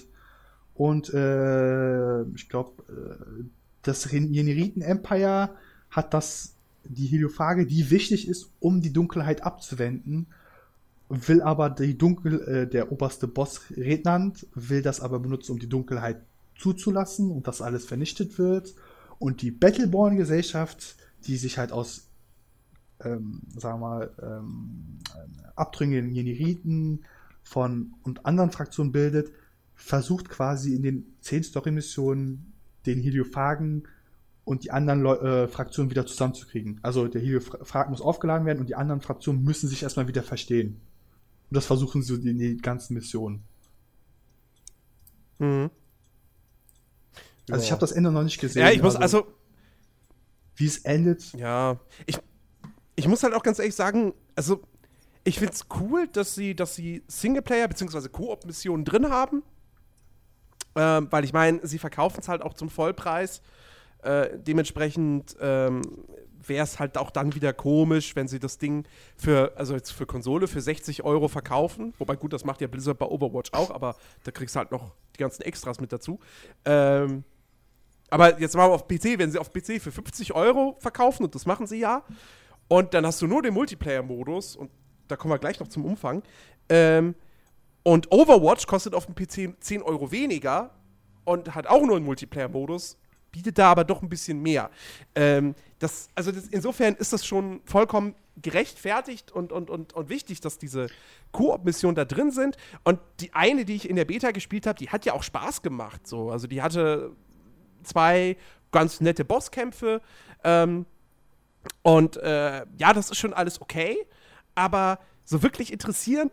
Und 0.74 1.12
äh, 1.12 2.22
ich 2.34 2.48
glaube, 2.48 2.82
äh, 2.88 3.44
das 3.82 4.10
Jeniriten-Empire 4.10 5.50
hat 5.90 6.14
das, 6.14 6.55
die 6.84 7.06
Heliophage, 7.06 7.66
die 7.66 7.90
wichtig 7.90 8.28
ist, 8.28 8.50
um 8.60 8.80
die 8.80 8.92
Dunkelheit 8.92 9.42
abzuwenden, 9.42 10.26
will 11.09 11.42
aber 11.42 11.70
die 11.70 11.96
Dunkel, 11.96 12.40
äh, 12.42 12.66
der 12.66 12.92
oberste 12.92 13.26
Boss 13.26 13.62
Rednant 13.76 14.46
will 14.55 14.82
das 14.82 15.00
aber 15.00 15.18
benutzen, 15.18 15.52
um 15.52 15.59
die 15.59 15.68
Dunkelheit 15.68 16.20
zuzulassen 16.56 17.30
und 17.30 17.46
dass 17.46 17.62
alles 17.62 17.84
vernichtet 17.84 18.38
wird. 18.38 18.74
Und 19.18 19.42
die 19.42 19.50
Battleborn-Gesellschaft, 19.50 20.96
die 21.26 21.36
sich 21.36 21.59
halt 21.59 21.72
aus, 21.72 22.07
ähm, 23.05 23.43
sagen 23.57 23.81
wir 23.81 23.89
mal, 23.89 24.11
ähm, 24.23 24.99
abtrünnigen 25.55 26.12
Jeniriten 26.12 27.05
von 27.43 27.95
und 28.03 28.27
anderen 28.27 28.51
Fraktionen 28.51 28.93
bildet, 28.93 29.33
versucht 29.75 30.29
quasi 30.29 30.75
in 30.75 30.83
den 30.83 31.16
zehn 31.20 31.43
Story-Missionen 31.43 32.53
den 32.87 33.01
Heliophagen 33.01 33.87
und 34.45 34.65
die 34.65 34.70
anderen 34.70 35.03
Leu 35.03 35.15
äh, 35.16 35.49
Fraktionen 35.49 35.91
wieder 35.91 36.07
zusammenzukriegen. 36.07 36.81
Also 36.83 37.07
der 37.07 37.20
Heliophag 37.20 37.91
muss 37.91 38.01
aufgeladen 38.01 38.47
werden 38.47 38.61
und 38.61 38.69
die 38.69 38.75
anderen 38.75 39.01
Fraktionen 39.01 39.45
müssen 39.45 39.69
sich 39.69 39.83
erstmal 39.83 40.09
wieder 40.09 40.23
verstehen. 40.23 40.81
Und 41.51 41.55
das 41.57 41.66
versuchen 41.66 42.03
sie 42.03 42.15
in 42.15 42.39
die 42.39 42.57
ganzen 42.57 42.95
Missionen. 42.95 43.43
Mhm. 45.39 45.70
Also 47.51 47.65
ich 47.65 47.70
habe 47.73 47.81
das 47.81 47.93
Ende 47.93 48.11
noch 48.11 48.25
nicht 48.25 48.41
gesehen. 48.41 48.62
Ja, 48.62 48.70
ich 48.70 48.83
muss, 48.83 48.97
also, 48.97 49.27
wie 50.57 50.66
es 50.66 50.79
endet. 50.79 51.33
Ja, 51.35 51.79
ich, 52.07 52.19
ich 52.99 53.07
muss 53.07 53.23
halt 53.23 53.33
auch 53.33 53.45
ganz 53.45 53.61
ehrlich 53.61 53.77
sagen, 53.77 54.12
also 54.35 54.61
ich 55.23 55.39
find's 55.39 55.66
cool, 55.79 56.09
dass 56.09 56.35
sie, 56.35 56.57
dass 56.57 56.75
sie 56.75 57.05
Singleplayer 57.07 57.69
bzw. 57.69 58.09
Koop-Missionen 58.09 58.85
drin 58.85 59.09
haben. 59.09 59.45
Ähm, 60.75 61.07
weil 61.11 61.25
ich 61.25 61.33
meine, 61.33 61.65
sie 61.65 61.79
verkaufen 61.79 62.19
es 62.20 62.27
halt 62.27 62.43
auch 62.43 62.55
zum 62.55 62.69
Vollpreis. 62.69 63.41
Äh, 64.03 64.39
dementsprechend 64.39 65.37
ähm, 65.41 65.83
wäre 66.43 66.65
es 66.65 66.81
halt 66.81 66.99
auch 66.99 67.12
dann 67.12 67.37
wieder 67.37 67.53
komisch, 67.53 68.16
wenn 68.16 68.27
sie 68.27 68.41
das 68.41 68.59
Ding 68.59 68.85
für, 69.16 69.53
also 69.57 69.75
jetzt 69.75 69.93
für 69.93 70.07
Konsole 70.07 70.49
für 70.49 70.61
60 70.61 71.05
Euro 71.05 71.29
verkaufen. 71.29 71.95
Wobei 71.99 72.16
gut, 72.16 72.33
das 72.33 72.45
macht 72.45 72.61
ja 72.61 72.66
Blizzard 72.66 72.99
bei 72.99 73.07
Overwatch 73.07 73.53
auch, 73.53 73.70
aber 73.70 73.95
da 74.25 74.33
kriegst 74.33 74.57
du 74.57 74.59
halt 74.59 74.73
noch 74.73 74.93
die 75.15 75.20
ganzen 75.20 75.43
Extras 75.43 75.81
mit 75.81 75.93
dazu. 75.93 76.19
Ähm, 76.65 77.23
aber 78.11 78.41
jetzt 78.41 78.57
mal 78.57 78.66
auf 78.66 78.89
PC, 78.89 79.19
wenn 79.19 79.31
sie 79.31 79.39
auf 79.39 79.53
PC 79.53 79.81
für 79.81 79.93
50 79.93 80.35
Euro 80.35 80.77
verkaufen, 80.81 81.23
und 81.25 81.35
das 81.37 81.47
machen 81.47 81.69
sie 81.69 81.79
ja, 81.79 82.03
und 82.69 82.95
dann 82.95 83.07
hast 83.07 83.20
du 83.23 83.27
nur 83.27 83.43
den 83.43 83.55
Multiplayer-Modus, 83.55 84.57
und 84.57 84.70
da 85.09 85.16
kommen 85.16 85.32
wir 85.32 85.39
gleich 85.39 85.59
noch 85.59 85.69
zum 85.69 85.85
Umfang, 85.85 86.23
ähm, 86.69 87.15
und 87.82 88.12
Overwatch 88.12 88.66
kostet 88.66 88.95
auf 88.95 89.07
dem 89.07 89.15
PC 89.15 89.57
10 89.61 89.82
Euro 89.82 90.11
weniger 90.12 90.74
und 91.24 91.55
hat 91.55 91.66
auch 91.66 91.82
nur 91.82 91.97
einen 91.97 92.05
Multiplayer-Modus, 92.05 92.99
bietet 93.31 93.59
da 93.59 93.70
aber 93.70 93.85
doch 93.85 94.03
ein 94.03 94.09
bisschen 94.09 94.43
mehr. 94.43 94.70
Ähm, 95.15 95.55
das, 95.78 96.09
also 96.15 96.32
das, 96.32 96.49
insofern 96.49 96.95
ist 96.95 97.12
das 97.12 97.24
schon 97.24 97.61
vollkommen 97.65 98.15
gerechtfertigt 98.40 99.32
und, 99.32 99.53
und, 99.53 99.70
und, 99.70 99.93
und 99.93 100.09
wichtig, 100.09 100.40
dass 100.40 100.59
diese 100.59 100.89
Koop-Missionen 101.32 101.95
da 101.95 102.05
drin 102.05 102.31
sind. 102.31 102.57
Und 102.85 103.01
die 103.20 103.32
eine, 103.35 103.65
die 103.65 103.77
ich 103.77 103.89
in 103.89 103.97
der 103.97 104.05
Beta 104.05 104.31
gespielt 104.31 104.66
habe, 104.66 104.78
die 104.78 104.90
hat 104.90 105.05
ja 105.05 105.12
auch 105.12 105.23
Spaß 105.23 105.62
gemacht. 105.62 106.07
So. 106.07 106.31
Also 106.31 106.47
die 106.47 106.62
hatte 106.62 107.12
zwei 107.82 108.36
ganz 108.70 109.01
nette 109.01 109.24
Bosskämpfe. 109.24 110.01
Ähm, 110.45 110.86
und 111.82 112.16
äh, 112.18 112.64
ja, 112.78 112.93
das 112.93 113.10
ist 113.10 113.18
schon 113.18 113.32
alles 113.35 113.60
okay. 113.60 113.97
Aber 114.55 114.98
so 115.24 115.43
wirklich 115.43 115.72
interessieren 115.72 116.30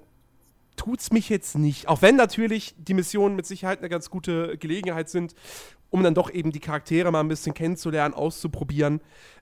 tut's 0.76 1.12
mich 1.12 1.30
jetzt 1.30 1.58
nicht. 1.58 1.88
Auch 1.88 2.02
wenn 2.02 2.16
natürlich 2.16 2.76
die 2.78 2.94
Missionen 2.94 3.36
mit 3.36 3.46
Sicherheit 3.46 3.80
eine 3.80 3.90
ganz 3.90 4.10
gute 4.10 4.58
Gelegenheit 4.58 5.10
sind, 5.10 5.36
um 5.90 6.04
dann 6.04 6.14
doch 6.14 6.30
eben 6.32 6.52
die 6.52 6.60
Charaktere 6.60 7.12
mal 7.12 7.22
ein 7.22 7.28
bisschen 7.28 7.54
kennenzulernen, 7.54 8.14
auszuprobieren. 8.14 9.02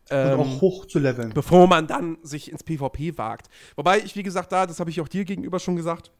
Ähm, 0.09 0.39
und 0.39 0.47
auch 0.47 0.61
hoch 0.61 0.85
zu 0.85 0.99
leveln. 0.99 1.31
bevor 1.33 1.67
man 1.67 1.87
dann 1.87 2.17
sich 2.21 2.51
ins 2.51 2.63
PvP 2.63 3.17
wagt. 3.17 3.49
Wobei 3.75 3.99
ich, 3.99 4.15
wie 4.15 4.23
gesagt, 4.23 4.51
da, 4.51 4.67
das 4.67 4.79
habe 4.79 4.89
ich 4.89 5.01
auch 5.01 5.07
dir 5.07 5.25
gegenüber 5.25 5.59
schon 5.59 5.75
gesagt, 5.75 6.11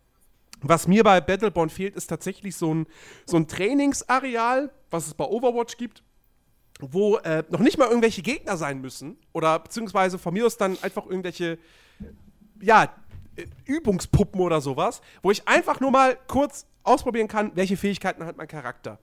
was 0.61 0.87
mir 0.87 1.03
bei 1.03 1.19
Battleborn 1.19 1.69
fehlt, 1.69 1.95
ist 1.95 2.07
tatsächlich 2.07 2.55
so 2.55 2.73
ein, 2.73 2.87
so 3.25 3.35
ein 3.35 3.47
Trainingsareal, 3.47 4.71
was 4.89 5.07
es 5.07 5.13
bei 5.13 5.25
Overwatch 5.25 5.75
gibt, 5.77 6.03
wo 6.79 7.17
äh, 7.17 7.43
noch 7.49 7.59
nicht 7.59 7.77
mal 7.77 7.87
irgendwelche 7.87 8.21
Gegner 8.21 8.57
sein 8.57 8.81
müssen. 8.81 9.17
Oder 9.31 9.59
beziehungsweise 9.59 10.17
von 10.17 10.33
mir 10.33 10.45
aus 10.45 10.57
dann 10.57 10.77
einfach 10.81 11.05
irgendwelche, 11.05 11.57
ja, 12.61 12.89
äh, 13.35 13.45
Übungspuppen 13.65 14.41
oder 14.41 14.61
sowas, 14.61 15.01
wo 15.21 15.31
ich 15.31 15.47
einfach 15.47 15.79
nur 15.79 15.91
mal 15.91 16.17
kurz 16.27 16.65
ausprobieren 16.83 17.27
kann, 17.27 17.51
welche 17.55 17.77
Fähigkeiten 17.77 18.25
hat 18.25 18.37
mein 18.37 18.47
Charakter. 18.47 18.99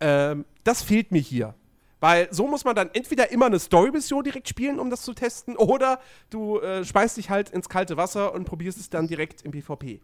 Ähm, 0.00 0.44
das 0.64 0.82
fehlt 0.82 1.12
mir 1.12 1.20
hier. 1.20 1.54
Weil 2.00 2.28
so 2.30 2.46
muss 2.46 2.64
man 2.64 2.76
dann 2.76 2.90
entweder 2.92 3.30
immer 3.30 3.46
eine 3.46 3.58
Story-Mission 3.58 4.22
direkt 4.22 4.48
spielen, 4.48 4.78
um 4.78 4.90
das 4.90 5.02
zu 5.02 5.14
testen, 5.14 5.56
oder 5.56 6.00
du 6.30 6.60
äh, 6.60 6.84
speist 6.84 7.16
dich 7.16 7.30
halt 7.30 7.50
ins 7.50 7.68
kalte 7.68 7.96
Wasser 7.96 8.34
und 8.34 8.44
probierst 8.44 8.78
es 8.78 8.90
dann 8.90 9.06
direkt 9.06 9.42
im 9.42 9.52
PvP. 9.52 10.00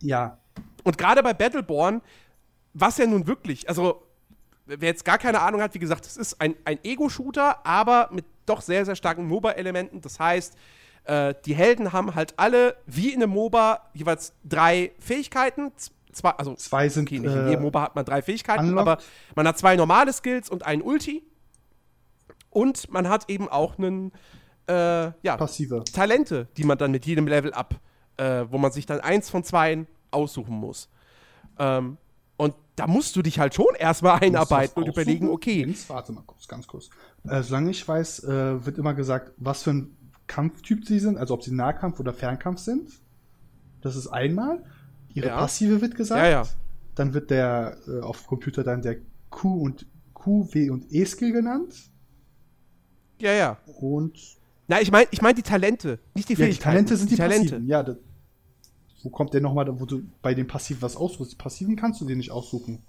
Ja. 0.00 0.38
Und 0.84 0.98
gerade 0.98 1.22
bei 1.22 1.32
Battleborn, 1.32 2.02
was 2.74 2.98
ja 2.98 3.06
nun 3.06 3.26
wirklich, 3.26 3.68
also 3.68 4.02
wer 4.78 4.88
jetzt 4.90 5.04
gar 5.04 5.18
keine 5.18 5.40
Ahnung 5.40 5.60
hat, 5.62 5.74
wie 5.74 5.78
gesagt, 5.78 6.06
es 6.06 6.16
ist 6.16 6.40
ein, 6.40 6.54
ein 6.64 6.78
Ego-Shooter, 6.82 7.66
aber 7.66 8.08
mit 8.12 8.24
doch 8.46 8.60
sehr, 8.60 8.84
sehr 8.84 8.96
starken 8.96 9.26
MOBA-Elementen. 9.26 10.00
Das 10.00 10.18
heißt, 10.18 10.56
äh, 11.04 11.34
die 11.44 11.54
Helden 11.54 11.92
haben 11.92 12.14
halt 12.14 12.34
alle, 12.38 12.76
wie 12.86 13.12
in 13.12 13.22
einem 13.22 13.32
MOBA, 13.32 13.80
jeweils 13.94 14.34
drei 14.44 14.92
Fähigkeiten. 14.98 15.72
Zwei, 16.12 16.30
also 16.30 16.54
Zwei 16.54 16.88
sind 16.88 17.08
Okay, 17.08 17.20
nicht 17.20 17.32
in 17.32 17.46
äh, 17.46 17.48
jedem 17.50 17.62
MOBA 17.62 17.82
hat 17.82 17.94
man 17.94 18.04
drei 18.04 18.22
Fähigkeiten, 18.22 18.68
unlocked. 18.68 18.88
aber 18.88 19.02
man 19.34 19.48
hat 19.48 19.58
zwei 19.58 19.76
normale 19.76 20.12
Skills 20.12 20.50
und 20.50 20.66
einen 20.66 20.82
Ulti. 20.82 21.22
Und 22.50 22.90
man 22.92 23.08
hat 23.08 23.30
eben 23.30 23.48
auch 23.48 23.78
einen, 23.78 24.12
äh, 24.68 25.04
ja, 25.22 25.36
passive. 25.38 25.84
Talente, 25.92 26.48
die 26.56 26.64
man 26.64 26.76
dann 26.76 26.90
mit 26.90 27.06
jedem 27.06 27.26
Level 27.26 27.52
up, 27.54 27.76
äh, 28.18 28.44
wo 28.50 28.58
man 28.58 28.70
sich 28.72 28.84
dann 28.84 29.00
eins 29.00 29.30
von 29.30 29.42
zwei 29.42 29.86
aussuchen 30.10 30.54
muss. 30.54 30.90
Ähm, 31.58 31.96
da 32.82 32.88
musst 32.88 33.14
du 33.16 33.22
dich 33.22 33.38
halt 33.38 33.54
schon 33.54 33.74
erstmal 33.78 34.18
einarbeiten 34.20 34.82
und 34.82 34.88
überlegen, 34.88 35.28
okay, 35.28 35.62
Links, 35.62 35.88
warte 35.88 36.12
mal 36.12 36.24
kurz, 36.26 36.48
ganz 36.48 36.66
kurz. 36.66 36.90
Äh, 37.24 37.42
solange 37.42 37.70
ich 37.70 37.86
weiß, 37.86 38.24
äh, 38.24 38.66
wird 38.66 38.76
immer 38.78 38.94
gesagt, 38.94 39.32
was 39.36 39.62
für 39.62 39.70
ein 39.70 39.96
Kampftyp 40.26 40.86
sie 40.86 40.98
sind, 40.98 41.16
also 41.18 41.34
ob 41.34 41.42
sie 41.44 41.52
Nahkampf 41.54 42.00
oder 42.00 42.12
Fernkampf 42.12 42.58
sind. 42.58 42.90
Das 43.82 43.94
ist 43.96 44.08
einmal. 44.08 44.64
Ihre 45.14 45.28
Ja. 45.28 45.38
Passive 45.38 45.80
wird 45.80 45.94
gesagt. 45.94 46.22
Ja, 46.24 46.30
ja. 46.30 46.42
Dann 46.94 47.14
wird 47.14 47.30
der 47.30 47.76
äh, 47.86 48.00
auf 48.00 48.26
Computer 48.26 48.64
dann 48.64 48.82
der 48.82 48.96
Q 49.30 49.62
und 49.62 49.86
Q, 50.14 50.48
W 50.52 50.70
und 50.70 50.92
E 50.92 51.04
Skill 51.04 51.32
genannt. 51.32 51.74
ja, 53.20 53.32
ja. 53.32 53.58
Und 53.80 54.18
Na, 54.68 54.80
ich 54.80 54.90
meine 54.90 55.06
ich 55.10 55.22
mein 55.22 55.34
die 55.34 55.42
Talente, 55.42 55.98
nicht 56.14 56.28
die 56.28 56.32
Ja, 56.32 56.36
die 56.38 56.42
Fähigkeiten. 56.44 56.62
Talente 56.74 56.96
sind 56.96 57.10
die, 57.10 57.16
Talente. 57.16 57.44
Passiven. 57.50 57.66
Ja, 57.68 57.82
das, 57.82 57.96
wo 59.02 59.10
kommt 59.10 59.34
der 59.34 59.40
nochmal, 59.40 59.80
wo 59.80 59.84
du 59.86 60.02
bei 60.22 60.34
den 60.34 60.46
Passiven 60.46 60.82
was 60.82 60.96
aussuchst? 60.96 61.32
Die 61.32 61.36
Passiven 61.36 61.76
kannst 61.76 62.00
du 62.00 62.04
dir 62.04 62.16
nicht 62.16 62.30
aussuchen. 62.30 62.82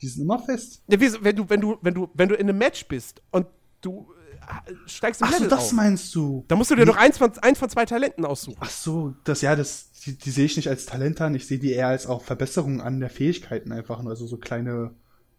Die 0.00 0.08
sind 0.08 0.22
immer 0.22 0.38
fest. 0.38 0.82
Ja, 0.88 0.98
wenn 1.00 1.36
du, 1.36 1.48
wenn 1.48 1.60
du, 1.60 1.76
wenn 1.80 1.94
du, 1.94 2.08
wenn 2.14 2.28
du 2.28 2.34
in 2.34 2.48
einem 2.48 2.58
Match 2.58 2.86
bist 2.86 3.22
und 3.30 3.46
du 3.80 4.06
äh, 4.42 4.72
steigst 4.86 5.22
im 5.22 5.26
Ach 5.26 5.32
so, 5.32 5.36
Level 5.38 5.48
das 5.48 5.64
auf, 5.66 5.72
meinst 5.72 6.14
du. 6.14 6.44
dann 6.48 6.58
musst 6.58 6.70
du 6.70 6.74
dir 6.76 6.84
doch 6.84 6.96
eins 6.96 7.16
von, 7.18 7.32
eins 7.38 7.58
von 7.58 7.68
zwei 7.70 7.86
Talenten 7.86 8.24
aussuchen. 8.26 8.58
Ach 8.60 8.68
so, 8.70 9.14
das, 9.24 9.40
ja, 9.40 9.56
das, 9.56 9.90
die, 10.04 10.16
die 10.18 10.30
sehe 10.30 10.44
ich 10.44 10.56
nicht 10.56 10.68
als 10.68 10.84
Talent 10.86 11.20
an. 11.22 11.34
Ich 11.34 11.46
sehe 11.46 11.58
die 11.58 11.72
eher 11.72 11.88
als 11.88 12.06
auch 12.06 12.22
Verbesserungen 12.22 12.80
an 12.80 13.00
der 13.00 13.08
Fähigkeiten 13.10 13.72
einfach. 13.72 14.02
nur. 14.02 14.10
Also 14.10 14.26
so 14.26 14.36
kleine, 14.36 14.90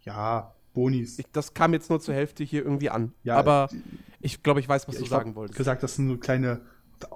ja, 0.02 0.52
Bonis. 0.74 1.18
Ich, 1.20 1.26
das 1.32 1.54
kam 1.54 1.72
jetzt 1.72 1.88
nur 1.88 2.00
zur 2.00 2.14
Hälfte 2.14 2.42
hier 2.44 2.64
irgendwie 2.64 2.90
an. 2.90 3.12
Ja, 3.22 3.36
Aber 3.36 3.68
ich 4.20 4.42
glaube, 4.42 4.60
ich 4.60 4.68
weiß, 4.68 4.88
was 4.88 4.96
Ja, 4.96 4.98
du 5.00 5.04
ich 5.04 5.10
sagen 5.10 5.34
wolltest. 5.36 5.56
gesagt, 5.56 5.82
das 5.84 5.94
sind 5.94 6.08
so 6.08 6.16
kleine 6.18 6.60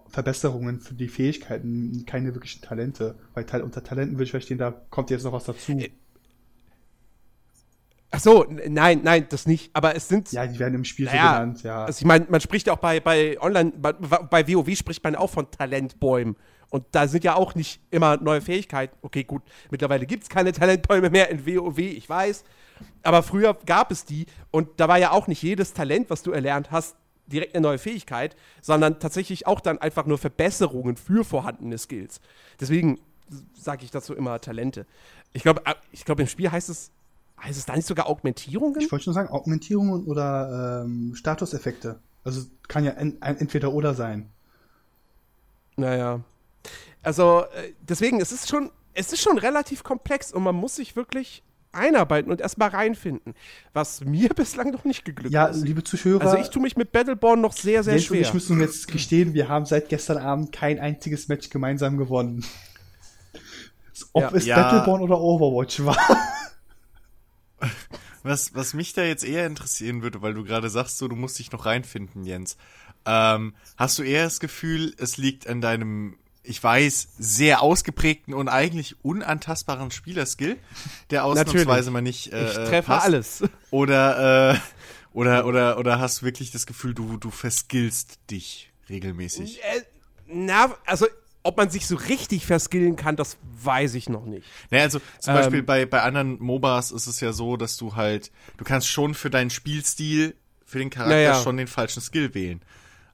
Verbesserungen 0.08 0.80
für 0.80 0.94
die 0.94 1.08
Fähigkeiten, 1.08 2.04
keine 2.06 2.34
wirklichen 2.34 2.62
Talente. 2.62 3.16
Weil 3.34 3.44
unter 3.62 3.82
Talenten 3.82 4.16
würde 4.16 4.24
ich 4.24 4.30
verstehen, 4.30 4.58
da 4.58 4.70
kommt 4.90 5.10
jetzt 5.10 5.24
noch 5.24 5.32
was 5.32 5.44
dazu. 5.44 5.72
Äh, 5.72 5.90
Ach 8.14 8.20
so, 8.20 8.46
nein, 8.68 9.00
nein, 9.02 9.26
das 9.30 9.46
nicht. 9.46 9.70
Aber 9.72 9.96
es 9.96 10.06
sind. 10.06 10.30
ja, 10.32 10.46
die 10.46 10.58
werden 10.58 10.74
im 10.74 10.84
Spiel 10.84 11.06
so 11.06 11.12
naja, 11.12 11.32
genannt, 11.32 11.62
ja. 11.62 11.86
Also 11.86 12.00
ich 12.00 12.04
meine, 12.04 12.26
man 12.28 12.42
spricht 12.42 12.66
ja 12.66 12.74
auch 12.74 12.78
bei, 12.78 13.00
bei 13.00 13.40
Online, 13.40 13.72
bei, 13.74 13.92
bei 13.92 14.46
WoW 14.46 14.76
spricht 14.76 15.02
man 15.02 15.16
auch 15.16 15.30
von 15.30 15.50
Talentbäumen. 15.50 16.36
Und 16.68 16.84
da 16.92 17.08
sind 17.08 17.24
ja 17.24 17.34
auch 17.34 17.54
nicht 17.54 17.80
immer 17.90 18.18
neue 18.18 18.42
Fähigkeiten. 18.42 18.96
Okay, 19.00 19.24
gut, 19.24 19.42
mittlerweile 19.70 20.06
gibt 20.06 20.24
es 20.24 20.28
keine 20.28 20.52
Talentbäume 20.52 21.08
mehr 21.08 21.30
in 21.30 21.46
WoW, 21.46 21.78
ich 21.78 22.08
weiß. 22.08 22.44
Aber 23.02 23.22
früher 23.22 23.56
gab 23.66 23.90
es 23.90 24.04
die 24.04 24.26
und 24.50 24.68
da 24.78 24.88
war 24.88 24.98
ja 24.98 25.10
auch 25.12 25.26
nicht 25.26 25.42
jedes 25.42 25.72
Talent, 25.72 26.10
was 26.10 26.22
du 26.22 26.32
erlernt 26.32 26.70
hast, 26.70 26.96
direkt 27.32 27.54
eine 27.54 27.62
neue 27.62 27.78
Fähigkeit, 27.78 28.36
sondern 28.60 29.00
tatsächlich 29.00 29.46
auch 29.46 29.60
dann 29.60 29.78
einfach 29.78 30.06
nur 30.06 30.18
Verbesserungen 30.18 30.96
für 30.96 31.24
vorhandene 31.24 31.78
Skills. 31.78 32.20
Deswegen 32.60 33.00
sage 33.54 33.84
ich 33.84 33.90
dazu 33.90 34.14
immer 34.14 34.40
Talente. 34.40 34.86
Ich 35.32 35.42
glaube, 35.42 35.62
ich 35.90 36.04
glaube, 36.04 36.22
im 36.22 36.28
Spiel 36.28 36.50
heißt 36.50 36.68
es, 36.68 36.90
heißt 37.42 37.58
es 37.58 37.66
da 37.66 37.74
nicht 37.74 37.86
sogar 37.86 38.08
Augmentierungen? 38.08 38.80
Ich 38.80 38.92
wollte 38.92 39.04
schon 39.04 39.14
sagen, 39.14 39.30
Augmentierungen 39.30 40.04
oder 40.04 40.82
ähm, 40.84 41.14
Statuseffekte. 41.14 41.98
Also 42.24 42.42
kann 42.68 42.84
ja 42.84 42.92
en, 42.92 43.20
entweder 43.20 43.72
oder 43.72 43.94
sein. 43.94 44.28
Naja. 45.76 46.20
Also, 47.02 47.44
äh, 47.54 47.72
deswegen, 47.80 48.20
es 48.20 48.30
ist 48.30 48.48
schon, 48.48 48.70
es 48.94 49.12
ist 49.12 49.22
schon 49.22 49.38
relativ 49.38 49.82
komplex 49.82 50.32
und 50.32 50.42
man 50.42 50.54
muss 50.54 50.76
sich 50.76 50.94
wirklich 50.94 51.42
einarbeiten 51.72 52.30
und 52.30 52.40
erstmal 52.40 52.68
reinfinden. 52.68 53.34
Was 53.72 54.02
mir 54.04 54.28
bislang 54.36 54.70
noch 54.70 54.84
nicht 54.84 55.04
geglückt 55.04 55.32
Ja, 55.34 55.46
ist. 55.46 55.62
liebe 55.62 55.82
Zuhörer, 55.84 56.22
Also 56.22 56.36
ich 56.36 56.48
tue 56.50 56.62
mich 56.62 56.76
mit 56.76 56.92
Battleborn 56.92 57.40
noch 57.40 57.52
sehr, 57.52 57.82
sehr 57.82 57.94
Jens 57.94 58.04
und 58.10 58.16
schwer. 58.16 58.26
ich 58.28 58.34
müssen 58.34 58.60
jetzt 58.60 58.88
gestehen, 58.88 59.34
wir 59.34 59.48
haben 59.48 59.66
seit 59.66 59.88
gestern 59.88 60.18
Abend 60.18 60.52
kein 60.52 60.78
einziges 60.78 61.28
Match 61.28 61.50
gemeinsam 61.50 61.96
gewonnen. 61.98 62.44
Ob 64.12 64.22
Ja. 64.22 64.30
es 64.34 64.46
Ja. 64.46 64.56
Battleborn 64.62 65.00
oder 65.02 65.18
Overwatch 65.20 65.84
war. 65.84 65.96
Was, 68.24 68.54
was 68.54 68.72
mich 68.72 68.92
da 68.92 69.02
jetzt 69.02 69.24
eher 69.24 69.46
interessieren 69.46 70.02
würde, 70.02 70.22
weil 70.22 70.32
du 70.34 70.44
gerade 70.44 70.70
sagst, 70.70 70.98
so, 70.98 71.08
du 71.08 71.16
musst 71.16 71.40
dich 71.40 71.50
noch 71.50 71.66
reinfinden, 71.66 72.24
Jens. 72.24 72.56
Ähm, 73.04 73.54
hast 73.76 73.98
du 73.98 74.04
eher 74.04 74.22
das 74.24 74.38
Gefühl, 74.38 74.94
es 74.98 75.16
liegt 75.16 75.48
an 75.48 75.60
deinem, 75.60 76.16
ich 76.44 76.62
weiß, 76.62 77.08
sehr 77.18 77.62
ausgeprägten 77.62 78.34
und 78.34 78.48
eigentlich 78.48 78.96
unantastbaren 79.04 79.90
Spielerskill, 79.90 80.56
der 81.10 81.24
ausnahmsweise 81.24 81.64
Natürlich. 81.66 81.90
mal 81.90 82.02
nicht 82.02 82.32
äh, 82.32 82.46
ich 82.46 82.54
treffe 82.54 82.86
passt? 82.88 83.06
alles. 83.06 83.44
Oder, 83.70 84.54
äh, 84.54 84.58
oder, 85.12 85.46
oder, 85.46 85.78
oder 85.78 86.00
hast 86.00 86.20
du 86.22 86.24
wirklich 86.26 86.50
das 86.50 86.66
Gefühl, 86.66 86.94
du, 86.94 87.16
du 87.16 87.30
verskillst 87.30 88.18
dich 88.30 88.72
regelmäßig? 88.88 89.60
Äh, 89.62 89.82
na, 90.26 90.74
also, 90.86 91.06
ob 91.44 91.56
man 91.56 91.70
sich 91.70 91.86
so 91.86 91.96
richtig 91.96 92.46
verskillen 92.46 92.96
kann, 92.96 93.16
das 93.16 93.36
weiß 93.62 93.94
ich 93.94 94.08
noch 94.08 94.24
nicht. 94.24 94.46
Naja, 94.70 94.84
also 94.84 95.00
zum 95.20 95.34
Ähm, 95.34 95.40
Beispiel 95.40 95.62
bei, 95.62 95.86
bei 95.86 96.02
anderen 96.02 96.40
MOBAs 96.40 96.90
ist 96.92 97.06
es 97.06 97.20
ja 97.20 97.32
so, 97.32 97.56
dass 97.56 97.76
du 97.76 97.94
halt, 97.96 98.30
du 98.56 98.64
kannst 98.64 98.88
schon 98.88 99.14
für 99.14 99.28
deinen 99.30 99.50
Spielstil, 99.50 100.36
für 100.64 100.78
den 100.78 100.90
Charakter 100.90 101.14
Naja. 101.14 101.42
schon 101.42 101.56
den 101.56 101.66
falschen 101.66 102.00
Skill 102.00 102.34
wählen. 102.34 102.62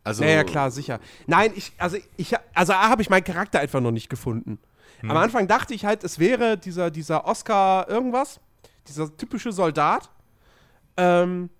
Also, 0.08 0.24
Ja, 0.24 0.30
ja, 0.30 0.44
klar, 0.44 0.70
sicher. 0.70 1.00
Nein, 1.26 1.52
ich, 1.54 1.72
also 1.78 1.96
ich, 2.16 2.34
also 2.54 2.72
A 2.72 2.88
habe 2.88 3.02
ich 3.02 3.10
meinen 3.10 3.24
Charakter 3.24 3.60
einfach 3.60 3.80
noch 3.80 3.92
nicht 3.92 4.08
gefunden. 4.08 4.58
Am 5.02 5.16
Anfang 5.16 5.46
dachte 5.46 5.74
ich 5.74 5.84
halt, 5.84 6.02
es 6.02 6.18
wäre 6.18 6.58
dieser, 6.58 6.90
dieser 6.90 7.24
Oscar 7.24 7.88
irgendwas, 7.88 8.40
dieser 8.88 9.16
typische 9.16 9.52
Soldat. 9.52 10.10
Ähm, 10.96 11.50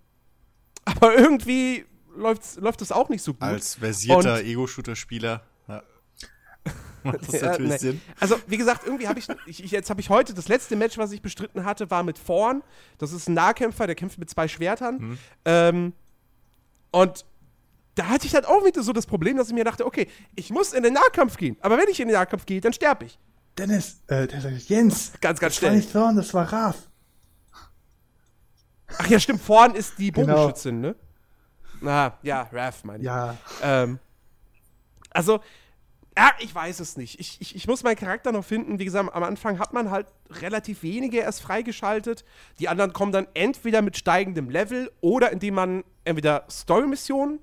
aber 0.83 1.15
irgendwie 1.17 1.85
läuft's, 2.17 2.57
läuft 2.57 2.81
es 2.81 2.91
auch 2.91 3.07
nicht 3.07 3.23
so 3.23 3.33
gut. 3.33 3.43
als 3.43 3.75
versierter 3.75 4.41
Ego-Shooter-Spieler. 4.43 5.43
Ja. 5.69 5.83
Macht 7.03 7.21
das 7.27 7.39
Ja, 7.41 7.47
natürlich 7.51 7.71
nee. 7.71 7.77
Sinn. 7.77 8.01
Also, 8.19 8.35
wie 8.47 8.57
gesagt, 8.57 8.85
irgendwie 8.85 9.07
habe 9.07 9.19
ich, 9.19 9.27
ich, 9.45 9.71
jetzt 9.71 9.89
habe 9.89 10.01
ich 10.01 10.09
heute, 10.09 10.33
das 10.33 10.49
letzte 10.49 10.75
Match, 10.75 10.97
was 10.97 11.13
ich 11.13 11.21
bestritten 11.21 11.63
hatte, 11.63 11.89
war 11.89 12.03
mit 12.03 12.17
Vorn. 12.17 12.61
Das 12.97 13.13
ist 13.13 13.29
ein 13.29 13.35
Nahkämpfer, 13.35 13.87
der 13.87 13.95
kämpft 13.95 14.19
mit 14.19 14.29
zwei 14.29 14.49
Schwertern. 14.49 15.17
Ähm, 15.45 15.93
und 16.91 17.23
da 17.99 18.07
hatte 18.07 18.25
ich 18.25 18.31
dann 18.31 18.45
auch 18.45 18.65
wieder 18.65 18.81
so 18.81 18.93
das 18.93 19.05
Problem, 19.05 19.35
dass 19.37 19.49
ich 19.49 19.53
mir 19.53 19.63
dachte, 19.65 19.85
okay, 19.85 20.07
ich 20.35 20.49
muss 20.51 20.73
in 20.73 20.83
den 20.83 20.93
Nahkampf 20.93 21.35
gehen. 21.37 21.57
Aber 21.61 21.77
wenn 21.77 21.87
ich 21.89 21.99
in 21.99 22.07
den 22.07 22.15
Nahkampf 22.15 22.45
gehe, 22.45 22.61
dann 22.61 22.71
sterbe 22.73 23.05
ich. 23.05 23.19
Dennis, 23.57 24.01
äh, 24.07 24.25
der 24.25 24.39
sagt, 24.41 24.55
Jens, 24.69 25.11
Ganz, 25.19 25.39
ganz 25.39 25.55
das 25.55 25.61
war 25.63 25.69
schnell. 25.69 25.75
nicht 25.77 25.91
Thorn, 25.91 26.15
das 26.15 26.33
war 26.33 26.51
Raf. 26.51 26.77
Ach 28.97 29.07
ja, 29.07 29.19
stimmt, 29.19 29.41
Vorn 29.41 29.75
ist 29.75 29.99
die 29.99 30.11
Genau. 30.11 30.33
Bogenschützin, 30.35 30.79
ne? 30.81 30.95
Na, 31.81 32.17
ja, 32.23 32.49
Raph, 32.51 32.83
meine 32.83 32.99
ich. 32.99 33.05
Ja, 33.05 33.37
Ähm, 33.61 33.99
also, 35.11 35.39
ja, 36.17 36.31
ich 36.39 36.53
weiß 36.53 36.79
es 36.79 36.97
nicht. 36.97 37.19
Ich, 37.19 37.39
ich, 37.41 37.55
ich 37.55 37.67
muss 37.67 37.83
meinen 37.83 37.95
Charakter 37.95 38.31
noch 38.31 38.43
finden. 38.43 38.79
Wie 38.79 38.85
gesagt, 38.85 39.13
am 39.13 39.23
Anfang 39.23 39.59
hat 39.59 39.73
man 39.73 39.89
halt 39.91 40.07
relativ 40.29 40.83
wenige 40.83 41.19
erst 41.19 41.41
freigeschaltet. 41.41 42.25
Die 42.59 42.67
anderen 42.67 42.91
kommen 42.93 43.11
dann 43.11 43.27
entweder 43.33 43.81
mit 43.81 43.95
steigendem 43.97 44.49
Level 44.49 44.91
oder 45.01 45.31
indem 45.31 45.53
man 45.55 45.83
entweder 46.03 46.45
Story-Missionen, 46.49 47.39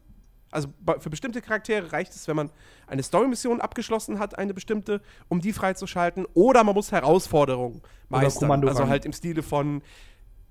also 0.50 0.68
für 1.00 1.10
bestimmte 1.10 1.40
Charaktere 1.42 1.92
reicht 1.92 2.14
es, 2.14 2.28
wenn 2.28 2.36
man 2.36 2.50
eine 2.86 3.02
Story-Mission 3.02 3.60
abgeschlossen 3.60 4.18
hat, 4.18 4.38
eine 4.38 4.54
bestimmte, 4.54 5.00
um 5.28 5.40
die 5.40 5.52
freizuschalten, 5.52 6.26
oder 6.34 6.64
man 6.64 6.74
muss 6.74 6.92
Herausforderungen 6.92 7.82
meistern. 8.08 8.66
Also 8.68 8.86
halt 8.88 9.04
im 9.04 9.12
Stile 9.12 9.42
von 9.42 9.82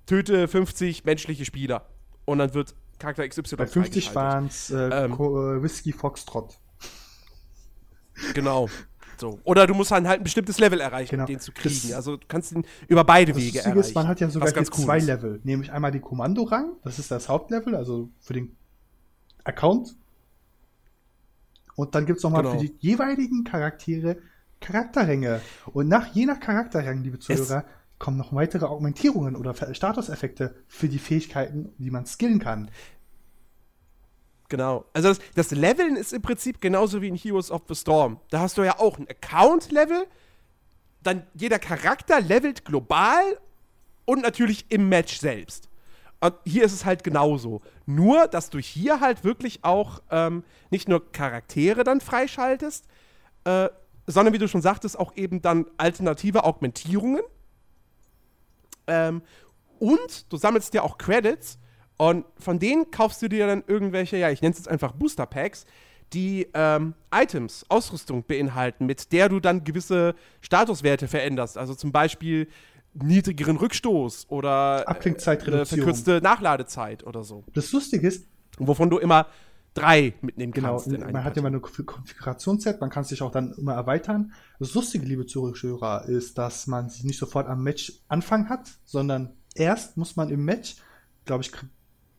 töte 0.06 0.46
50 0.48 1.04
menschliche 1.04 1.44
Spieler. 1.44 1.86
Und 2.24 2.38
dann 2.38 2.54
wird 2.54 2.74
Charakter 2.98 3.26
XY 3.28 3.56
bei 3.56 3.66
50 3.66 4.10
freigeschaltet. 4.10 4.14
waren 4.14 4.46
es 4.46 4.70
äh, 4.70 5.04
Ähm. 5.04 5.12
Äh, 5.14 5.62
Whisky 5.62 5.92
Foxtrot. 5.92 6.58
Genau. 8.34 8.68
So. 9.18 9.40
Oder 9.44 9.66
du 9.66 9.74
musst 9.74 9.90
dann 9.90 10.06
halt 10.06 10.20
ein 10.20 10.24
bestimmtes 10.24 10.58
Level 10.58 10.80
erreichen, 10.80 11.10
Genau. 11.10 11.22
um 11.24 11.26
den 11.26 11.40
zu 11.40 11.52
kriegen. 11.52 11.74
Das- 11.88 11.92
also 11.94 12.16
du 12.16 12.26
kannst 12.28 12.52
ihn 12.52 12.66
über 12.88 13.02
beide 13.04 13.32
Das 13.32 13.40
Wege 13.40 13.46
Lustige 13.58 13.64
erreichen. 13.64 13.80
ist, 13.80 13.94
man 13.94 14.08
hat 14.08 14.20
ja 14.20 14.28
sogar 14.28 14.52
ganz 14.52 14.70
cool 14.76 14.84
zwei 14.84 14.98
ist. 14.98 15.06
Level. 15.06 15.40
Nämlich 15.42 15.72
einmal 15.72 15.90
die 15.90 16.00
Kommandorang, 16.00 16.72
das 16.84 16.98
ist 16.98 17.10
das 17.10 17.28
Hauptlevel, 17.28 17.74
also 17.74 18.10
für 18.20 18.34
den 18.34 18.56
Account. 19.46 19.96
Und 21.74 21.94
dann 21.94 22.06
gibt's 22.06 22.22
noch 22.22 22.30
mal 22.30 22.42
Genau. 22.42 22.58
für 22.58 22.66
die 22.66 22.74
jeweiligen 22.78 23.44
Charaktere 23.44 24.16
Charakterränge. 24.60 25.40
Und 25.72 25.88
nach 25.88 26.14
je 26.14 26.24
nach 26.26 26.40
Charakterrang, 26.40 27.02
liebe 27.02 27.18
Zuhörer, 27.18 27.64
kommen 27.98 28.16
noch 28.16 28.32
weitere 28.34 28.66
Augmentierungen 28.66 29.36
oder 29.36 29.54
Statuseffekte 29.74 30.54
für 30.66 30.88
die 30.88 30.98
Fähigkeiten, 30.98 31.72
die 31.78 31.90
man 31.90 32.06
skillen 32.06 32.38
kann. 32.38 32.70
Genau. 34.48 34.84
Also 34.92 35.08
das, 35.08 35.18
das 35.34 35.50
Leveln 35.50 35.96
ist 35.96 36.12
im 36.12 36.22
Prinzip 36.22 36.60
genauso 36.60 37.02
wie 37.02 37.08
in 37.08 37.16
Heroes 37.16 37.50
of 37.50 37.62
the 37.68 37.74
Storm. 37.74 38.20
Da 38.30 38.40
hast 38.40 38.56
du 38.58 38.62
ja 38.62 38.78
auch 38.78 38.98
ein 38.98 39.08
Account-Level, 39.08 40.06
dann 41.02 41.26
jeder 41.34 41.58
Charakter 41.58 42.20
levelt 42.20 42.64
global 42.64 43.38
und 44.04 44.22
natürlich 44.22 44.66
im 44.70 44.88
Match 44.88 45.18
selbst. 45.18 45.65
Und 46.20 46.34
hier 46.44 46.64
ist 46.64 46.72
es 46.72 46.84
halt 46.84 47.04
genauso. 47.04 47.60
Nur, 47.84 48.26
dass 48.28 48.50
du 48.50 48.58
hier 48.58 49.00
halt 49.00 49.24
wirklich 49.24 49.64
auch 49.64 50.00
ähm, 50.10 50.44
nicht 50.70 50.88
nur 50.88 51.12
Charaktere 51.12 51.84
dann 51.84 52.00
freischaltest, 52.00 52.86
äh, 53.44 53.68
sondern 54.06 54.32
wie 54.32 54.38
du 54.38 54.48
schon 54.48 54.62
sagtest, 54.62 54.98
auch 54.98 55.14
eben 55.16 55.42
dann 55.42 55.66
alternative 55.76 56.44
Augmentierungen. 56.44 57.22
Ähm, 58.86 59.22
und 59.78 60.32
du 60.32 60.36
sammelst 60.36 60.72
dir 60.72 60.84
auch 60.84 60.96
Credits 60.96 61.58
und 61.98 62.24
von 62.38 62.58
denen 62.58 62.90
kaufst 62.90 63.20
du 63.22 63.28
dir 63.28 63.46
dann 63.46 63.64
irgendwelche, 63.66 64.16
ja, 64.16 64.30
ich 64.30 64.42
nenne 64.42 64.52
es 64.52 64.58
jetzt 64.58 64.68
einfach 64.68 64.92
Booster 64.92 65.26
Packs, 65.26 65.66
die 66.12 66.46
ähm, 66.54 66.94
Items, 67.12 67.64
Ausrüstung 67.68 68.22
beinhalten, 68.22 68.86
mit 68.86 69.12
der 69.12 69.28
du 69.28 69.40
dann 69.40 69.64
gewisse 69.64 70.14
Statuswerte 70.40 71.08
veränderst. 71.08 71.58
Also 71.58 71.74
zum 71.74 71.92
Beispiel 71.92 72.48
niedrigeren 73.02 73.56
Rückstoß 73.56 74.26
oder 74.28 74.84
äh, 74.86 74.90
eine 74.90 75.66
verkürzte 75.66 76.20
Nachladezeit 76.22 77.04
oder 77.06 77.22
so. 77.24 77.44
Das 77.54 77.72
Lustige 77.72 78.06
ist, 78.06 78.26
Wovon 78.58 78.88
du 78.88 78.96
immer 78.98 79.26
drei 79.74 80.14
mitnehmen 80.22 80.52
Genau, 80.52 80.78
kannst. 80.80 80.86
man 80.88 81.02
hat 81.02 81.10
ja 81.14 81.20
Partie. 81.22 81.38
immer 81.40 81.48
eine 81.48 81.58
Konf- 81.58 81.84
Konfigurationsset, 81.84 82.80
man 82.80 82.88
kann 82.88 83.04
sich 83.04 83.20
auch 83.20 83.30
dann 83.30 83.52
immer 83.58 83.74
erweitern. 83.74 84.32
Das 84.58 84.72
Lustige, 84.72 85.04
liebe 85.04 85.26
Zuhörer, 85.26 86.06
ist, 86.06 86.38
dass 86.38 86.66
man 86.66 86.88
sie 86.88 87.06
nicht 87.06 87.18
sofort 87.18 87.48
am 87.48 87.62
Match 87.62 87.92
Anfang 88.08 88.48
hat, 88.48 88.70
sondern 88.84 89.34
erst 89.54 89.98
muss 89.98 90.16
man 90.16 90.30
im 90.30 90.44
Match, 90.46 90.76
glaube 91.26 91.44
ich, 91.44 91.52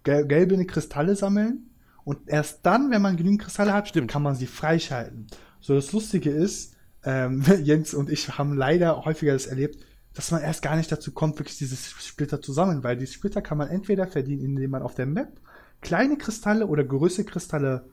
gelbe 0.04 0.64
Kristalle 0.66 1.16
sammeln 1.16 1.72
Und 2.04 2.20
erst 2.28 2.60
dann, 2.66 2.92
wenn 2.92 3.02
man 3.02 3.18
genügend 3.18 3.42
Kristalle 3.42 3.74
hat, 3.74 3.88
Stimmt. 3.90 4.12
kann 4.12 4.22
man 4.22 4.36
sie 4.36 4.46
freischalten. 4.48 5.28
So, 5.60 5.74
das 5.74 5.92
Lustige 5.92 6.30
ist, 6.30 6.76
ähm, 7.04 7.44
Jens 7.64 7.94
und 7.96 8.10
ich 8.12 8.38
haben 8.38 8.56
leider 8.56 9.04
häufiger 9.06 9.34
das 9.34 9.48
erlebt, 9.48 9.84
dass 10.18 10.32
man 10.32 10.42
erst 10.42 10.64
gar 10.64 10.76
nicht 10.76 10.92
dazu 10.92 11.12
kommt, 11.12 11.38
wirklich 11.38 11.60
diese 11.60 11.76
Splitter 11.76 12.42
zu 12.42 12.52
sammeln, 12.52 12.84
weil 12.84 12.98
die 12.98 13.06
Splitter 13.06 13.44
kann 13.44 13.60
man 13.60 13.68
entweder 13.68 14.08
verdienen, 14.08 14.44
indem 14.44 14.72
man 14.72 14.82
auf 14.82 14.96
der 14.96 15.06
Map 15.06 15.40
kleine 15.80 16.18
Kristalle 16.18 16.66
oder 16.66 16.84
größere 16.84 17.24
Kristalle 17.24 17.86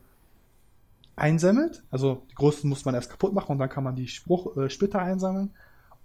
einsammelt. 1.17 1.85
Also 1.91 2.23
die 2.31 2.35
großen 2.35 2.69
muss 2.69 2.87
man 2.87 2.95
erst 2.95 3.11
kaputt 3.11 3.35
machen 3.35 3.53
und 3.53 3.59
dann 3.59 3.69
kann 3.69 3.85
man 3.85 3.95
die 3.95 4.09
Spruch, 4.09 4.57
äh, 4.57 4.71
Splitter 4.71 5.03
einsammeln. 5.03 5.51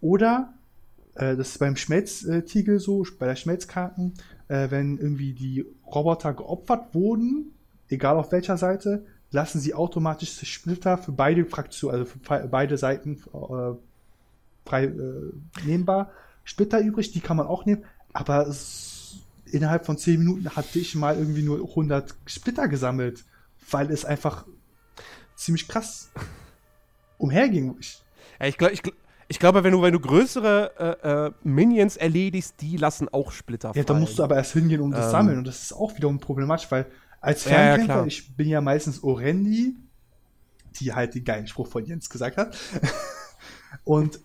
Oder 0.02 0.54
äh, 1.16 1.38
das 1.38 1.52
ist 1.52 1.60
beim 1.60 1.78
Schmelztiegel 1.78 2.80
so, 2.80 3.06
bei 3.18 3.26
der 3.26 3.38
Schmelzkarten, 3.38 4.16
äh, 4.50 4.70
wenn 4.70 4.98
irgendwie 4.98 5.32
die 5.32 5.66
Roboter 5.86 6.34
geopfert 6.34 6.94
wurden, 6.94 7.54
egal 7.88 8.18
auf 8.18 8.34
welcher 8.34 8.58
Seite, 8.58 9.06
lassen 9.32 9.62
sie 9.62 9.74
automatisch 9.74 10.38
Splitter 10.44 10.98
für 10.98 11.14
beide 11.14 11.46
Fraktionen, 11.46 11.96
also 11.96 12.12
für 12.12 12.48
beide 12.50 12.78
Seiten 12.78 13.22
äh, 13.34 13.76
frei 14.70 14.86
äh, 14.86 15.32
nehmbar. 15.66 16.12
Splitter 16.44 16.80
übrig, 16.80 17.12
die 17.12 17.20
kann 17.22 17.38
man 17.38 17.48
auch 17.48 17.66
nehmen, 17.66 17.84
aber 18.14 18.48
es, 18.48 19.18
innerhalb 19.46 19.86
von 19.86 19.98
10 19.98 20.20
Minuten 20.20 20.50
hatte 20.56 20.80
ich 20.80 20.96
mal 20.96 21.18
irgendwie 21.18 21.44
nur 21.44 21.58
100 21.68 22.16
Splitter 22.26 22.68
gesammelt, 22.68 23.26
weil 23.70 23.92
es 23.92 24.06
einfach 24.06 24.46
ziemlich 25.36 25.68
krass 25.68 26.10
umherging. 27.18 27.76
Ich, 27.80 28.04
Ja, 28.40 28.48
ich, 28.48 28.58
glaub, 28.58 28.72
ich, 28.72 28.82
ich 29.28 29.40
glaube, 29.40 29.64
wenn 29.64 29.72
du, 29.74 29.82
wenn 29.82 29.94
du 29.94 30.00
größere 30.00 30.98
äh, 31.04 31.28
äh, 31.28 31.32
Minions 31.44 31.98
erledigst, 31.98 32.56
die 32.62 32.78
lassen 32.78 33.10
auch 33.10 33.32
Splitter 33.32 33.72
Ja, 33.76 33.84
da 33.84 33.94
musst 33.94 34.18
du 34.18 34.24
aber 34.24 34.36
erst 34.38 34.54
hingehen, 34.54 34.82
um 34.82 34.92
das 34.92 35.06
Ähm. 35.06 35.12
sammeln. 35.12 35.38
Und 35.40 35.46
das 35.48 35.62
ist 35.64 35.74
auch 35.74 35.96
wiederum 35.96 36.20
problematisch, 36.20 36.70
weil 36.72 36.86
als 37.22 37.44
Ja, 37.46 37.52
ja, 37.52 37.58
Fernkämpfer, 37.58 37.94
klar. 37.94 38.08
ich 38.08 38.36
bin 38.36 38.48
ja 38.48 38.62
meistens 38.62 39.04
Orendi, 39.04 39.76
die 40.80 40.94
halt 40.94 41.14
den 41.16 41.24
geilen 41.26 41.48
Spruch 41.48 41.68
von 41.68 41.86
Jens 41.86 42.10
gesagt 42.10 42.38
hat. 42.38 42.58
Und 43.84 44.20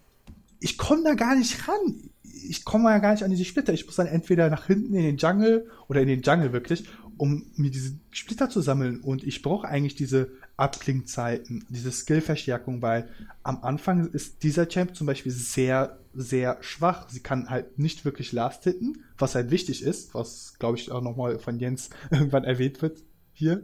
ich 0.61 0.79
komme 0.79 1.05
da 1.05 1.15
gar 1.15 1.37
nicht 1.37 1.69
ran. 1.69 2.11
Ich 2.23 2.65
komme 2.65 2.91
ja 2.91 2.99
gar 2.99 3.13
nicht 3.13 3.25
an 3.25 3.31
diese 3.31 3.45
Splitter. 3.45 3.73
Ich 3.73 3.87
muss 3.87 3.97
dann 3.97 4.07
entweder 4.07 4.51
nach 4.51 4.67
hinten 4.67 4.95
in 4.95 5.03
den 5.03 5.17
Jungle 5.17 5.71
oder 5.89 6.01
in 6.03 6.09
den 6.09 6.23
Jungle 6.23 6.53
wirklich, 6.53 6.85
um 7.17 7.47
mir 7.57 7.71
diese 7.71 7.97
Splitter 8.11 8.51
zu 8.51 8.61
sammeln. 8.61 9.01
Und 9.01 9.25
ich 9.25 9.43
brauche 9.43 9.69
eigentlich 9.69 9.95
diese 9.95 10.31
Abklingzeiten, 10.57 11.65
diese 11.69 11.91
Skillverstärkung, 11.91 12.81
weil 12.81 13.09
am 13.43 13.63
Anfang 13.63 14.09
ist 14.09 14.43
dieser 14.43 14.69
Champ 14.69 14.95
zum 14.95 15.07
Beispiel 15.07 15.33
sehr, 15.33 15.99
sehr 16.15 16.59
schwach. 16.61 17.09
Sie 17.09 17.21
kann 17.21 17.51
halt 17.51 17.79
nicht 17.79 18.05
wirklich 18.05 18.33
last 18.33 18.65
hitten, 18.65 19.03
was 19.19 19.35
halt 19.35 19.51
wichtig 19.51 19.83
ist, 19.83 20.15
was 20.15 20.55
glaube 20.59 20.79
ich 20.79 20.91
auch 20.91 21.03
nochmal 21.03 21.39
von 21.39 21.59
Jens 21.59 21.91
irgendwann 22.11 22.45
erwähnt 22.45 22.83
wird 22.83 23.03
hier. 23.33 23.63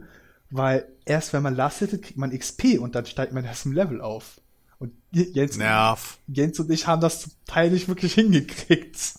Weil 0.49 0.85
erst 1.05 1.31
wenn 1.31 1.43
man 1.43 1.55
last 1.55 1.79
hittet, 1.79 2.03
kriegt 2.03 2.17
man 2.17 2.37
XP 2.37 2.77
und 2.79 2.95
dann 2.95 3.05
steigt 3.05 3.31
man 3.31 3.45
erst 3.45 3.65
im 3.65 3.71
Level 3.71 4.01
auf. 4.01 4.40
Und 4.81 4.93
Jens, 5.11 5.57
Nerv. 5.57 6.17
Jens 6.25 6.59
und 6.59 6.71
ich 6.71 6.87
haben 6.87 7.01
das 7.01 7.21
zum 7.21 7.31
Teil 7.45 7.69
nicht 7.69 7.87
wirklich 7.87 8.13
hingekriegt. 8.15 9.13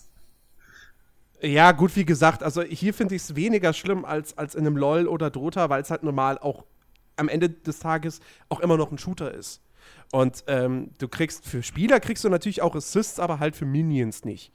Ja, 1.41 1.71
gut, 1.71 1.95
wie 1.95 2.03
gesagt, 2.03 2.43
also 2.43 2.61
hier 2.63 2.93
finde 2.93 3.15
ich 3.15 3.21
es 3.21 3.35
weniger 3.35 3.71
schlimm 3.71 4.03
als, 4.03 4.37
als 4.37 4.55
in 4.55 4.67
einem 4.67 4.75
LOL 4.75 5.07
oder 5.07 5.29
Dota, 5.29 5.69
weil 5.69 5.81
es 5.81 5.89
halt 5.89 6.03
normal 6.03 6.37
auch 6.37 6.65
am 7.15 7.29
Ende 7.29 7.49
des 7.49 7.79
Tages 7.79 8.19
auch 8.49 8.59
immer 8.59 8.75
noch 8.75 8.91
ein 8.91 8.97
Shooter 8.97 9.33
ist. 9.33 9.61
Und 10.11 10.43
ähm, 10.47 10.91
du 10.97 11.07
kriegst 11.07 11.45
für 11.45 11.63
Spieler 11.63 12.01
kriegst 12.01 12.25
du 12.25 12.29
natürlich 12.29 12.61
auch 12.61 12.75
Assists, 12.75 13.19
aber 13.19 13.39
halt 13.39 13.55
für 13.55 13.65
Minions 13.65 14.25
nicht. 14.25 14.51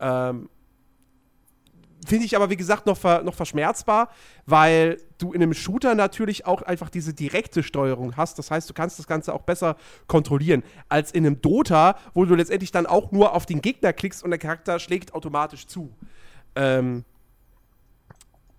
Ähm, 0.00 0.48
Finde 2.06 2.24
ich 2.24 2.36
aber, 2.36 2.48
wie 2.48 2.56
gesagt, 2.56 2.86
noch, 2.86 2.96
ver 2.96 3.22
noch 3.22 3.34
verschmerzbar, 3.34 4.10
weil 4.46 4.98
du 5.18 5.32
in 5.32 5.42
einem 5.42 5.52
Shooter 5.52 5.94
natürlich 5.94 6.46
auch 6.46 6.62
einfach 6.62 6.90
diese 6.90 7.12
direkte 7.12 7.62
Steuerung 7.62 8.16
hast. 8.16 8.38
Das 8.38 8.50
heißt, 8.50 8.70
du 8.70 8.74
kannst 8.74 8.98
das 8.98 9.06
Ganze 9.06 9.34
auch 9.34 9.42
besser 9.42 9.76
kontrollieren, 10.06 10.62
als 10.88 11.10
in 11.10 11.26
einem 11.26 11.40
Dota, 11.40 11.98
wo 12.14 12.24
du 12.24 12.34
letztendlich 12.34 12.70
dann 12.70 12.86
auch 12.86 13.10
nur 13.10 13.34
auf 13.34 13.46
den 13.46 13.60
Gegner 13.60 13.92
klickst 13.92 14.22
und 14.22 14.30
der 14.30 14.38
Charakter 14.38 14.78
schlägt 14.78 15.12
automatisch 15.12 15.66
zu. 15.66 15.92
Ähm, 16.54 17.04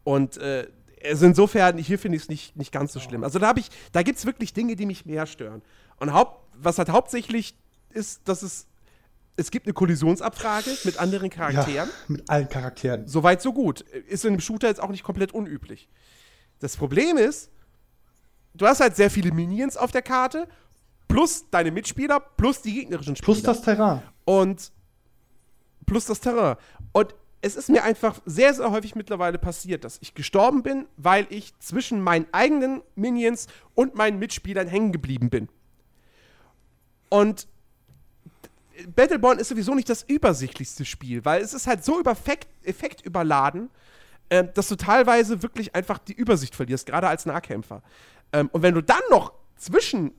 und 0.03 0.37
äh, 0.37 0.67
also 1.05 1.25
insofern, 1.25 1.77
hier 1.77 1.99
finde 1.99 2.17
ich 2.17 2.23
es 2.23 2.29
nicht, 2.29 2.55
nicht 2.57 2.71
ganz 2.71 2.93
so 2.93 2.99
schlimm. 2.99 3.23
Also 3.23 3.39
da 3.39 3.47
habe 3.47 3.59
ich, 3.59 3.69
da 3.91 4.03
gibt 4.03 4.19
es 4.19 4.25
wirklich 4.25 4.53
Dinge, 4.53 4.75
die 4.75 4.85
mich 4.85 5.05
mehr 5.05 5.25
stören. 5.25 5.61
Und 5.97 6.13
haupt, 6.13 6.45
was 6.53 6.77
halt 6.77 6.89
hauptsächlich 6.89 7.55
ist, 7.91 8.27
dass 8.27 8.43
es, 8.43 8.67
es 9.39 9.51
gibt 9.51 9.65
eine 9.65 9.73
Kollisionsabfrage 9.73 10.69
mit 10.83 10.99
anderen 10.99 11.29
Charakteren. 11.29 11.89
mit 12.07 12.29
allen 12.29 12.49
Charakteren. 12.49 13.07
Soweit, 13.07 13.41
so 13.41 13.53
gut. 13.53 13.81
Ist 13.81 14.25
in 14.25 14.33
einem 14.33 14.41
Shooter 14.41 14.67
jetzt 14.67 14.81
auch 14.81 14.89
nicht 14.89 15.03
komplett 15.03 15.33
unüblich. 15.33 15.89
Das 16.59 16.75
Problem 16.75 17.17
ist, 17.17 17.49
du 18.53 18.67
hast 18.67 18.81
halt 18.81 18.95
sehr 18.95 19.09
viele 19.09 19.31
Minions 19.31 19.77
auf 19.77 19.91
der 19.91 20.01
Karte, 20.01 20.47
plus 21.07 21.49
deine 21.49 21.71
Mitspieler, 21.71 22.19
plus 22.19 22.61
die 22.61 22.73
gegnerischen 22.73 23.15
Spieler. 23.15 23.33
Plus 23.33 23.41
das 23.41 23.61
Terrain. 23.61 24.01
Und 24.25 24.71
plus 25.85 26.05
das 26.05 26.19
Terrain. 26.19 26.57
Und 26.91 27.15
es 27.41 27.55
ist 27.55 27.69
mir 27.69 27.83
einfach 27.83 28.19
sehr, 28.25 28.53
sehr 28.53 28.69
häufig 28.69 28.95
mittlerweile 28.95 29.37
passiert, 29.37 29.85
dass 29.85 29.97
ich 30.01 30.13
gestorben 30.13 30.61
bin, 30.61 30.87
weil 30.97 31.25
ich 31.29 31.57
zwischen 31.59 32.01
meinen 32.01 32.27
eigenen 32.33 32.81
Minions 32.95 33.47
und 33.75 33.95
meinen 33.95 34.19
Mitspielern 34.19 34.67
hängen 34.67 34.91
geblieben 34.91 35.29
bin. 35.29 35.47
Und 37.07 37.47
Battleborn 38.95 39.39
ist 39.39 39.49
sowieso 39.49 39.75
nicht 39.75 39.89
das 39.89 40.03
übersichtlichste 40.03 40.85
Spiel, 40.85 41.25
weil 41.25 41.41
es 41.41 41.53
ist 41.53 41.67
halt 41.67 41.83
so 41.83 41.99
überfekt, 41.99 42.47
effektüberladen, 42.63 43.69
äh, 44.29 44.45
dass 44.53 44.67
du 44.67 44.75
teilweise 44.75 45.41
wirklich 45.41 45.75
einfach 45.75 45.97
die 45.97 46.13
Übersicht 46.13 46.55
verlierst, 46.55 46.85
gerade 46.85 47.07
als 47.07 47.25
Nahkämpfer. 47.25 47.81
Ähm, 48.31 48.49
und 48.51 48.61
wenn 48.61 48.75
du 48.75 48.81
dann 48.81 49.01
noch 49.09 49.33
zwischen 49.55 50.13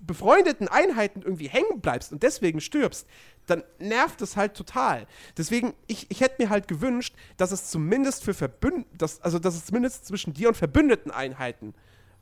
befreundeten 0.00 0.68
Einheiten 0.68 1.22
irgendwie 1.22 1.48
hängen 1.48 1.80
bleibst 1.80 2.12
und 2.12 2.22
deswegen 2.22 2.60
stirbst, 2.60 3.06
dann 3.46 3.62
nervt 3.78 4.20
es 4.22 4.36
halt 4.36 4.54
total. 4.54 5.06
Deswegen, 5.36 5.74
ich, 5.86 6.10
ich 6.10 6.20
hätte 6.20 6.42
mir 6.42 6.50
halt 6.50 6.68
gewünscht, 6.68 7.14
dass 7.36 7.52
es 7.52 7.70
zumindest 7.70 8.24
für 8.24 8.34
Verbünd 8.34 8.86
dass, 8.96 9.20
also 9.22 9.38
dass 9.38 9.54
es 9.54 9.66
zumindest 9.66 10.06
zwischen 10.06 10.34
dir 10.34 10.48
und 10.48 10.56
verbündeten 10.56 11.10
Einheiten, 11.10 11.74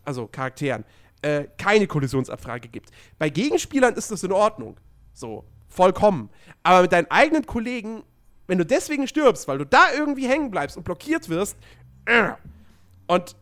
also 0.05 0.29
Charakteren, 0.29 0.85
äh, 1.23 1.49
keine 1.59 1.87
Kollisionsabfrage 1.87 2.69
gibt. 2.69 2.91
Bei 3.19 3.31
Gegenspielern 3.31 3.95
ist 3.95 4.11
das 4.11 4.23
in 4.23 4.33
Ordnung. 4.33 4.79
So, 5.13 5.45
vollkommen. 5.69 6.31
Aber 6.63 6.83
mit 6.83 6.93
deinen 6.93 7.11
eigenen 7.11 7.47
Kollegen, 7.47 8.03
wenn 8.47 8.59
du 8.59 8.67
deswegen 8.67 9.07
stirbst, 9.07 9.49
weil 9.49 9.59
du 9.59 9.67
da 9.67 9.93
irgendwie 9.97 10.29
hängen 10.29 10.51
bleibst 10.51 10.77
und 10.77 10.85
blockiert 10.85 11.29
wirst, 11.29 11.57
äh, 12.07 12.31
und 13.07 13.37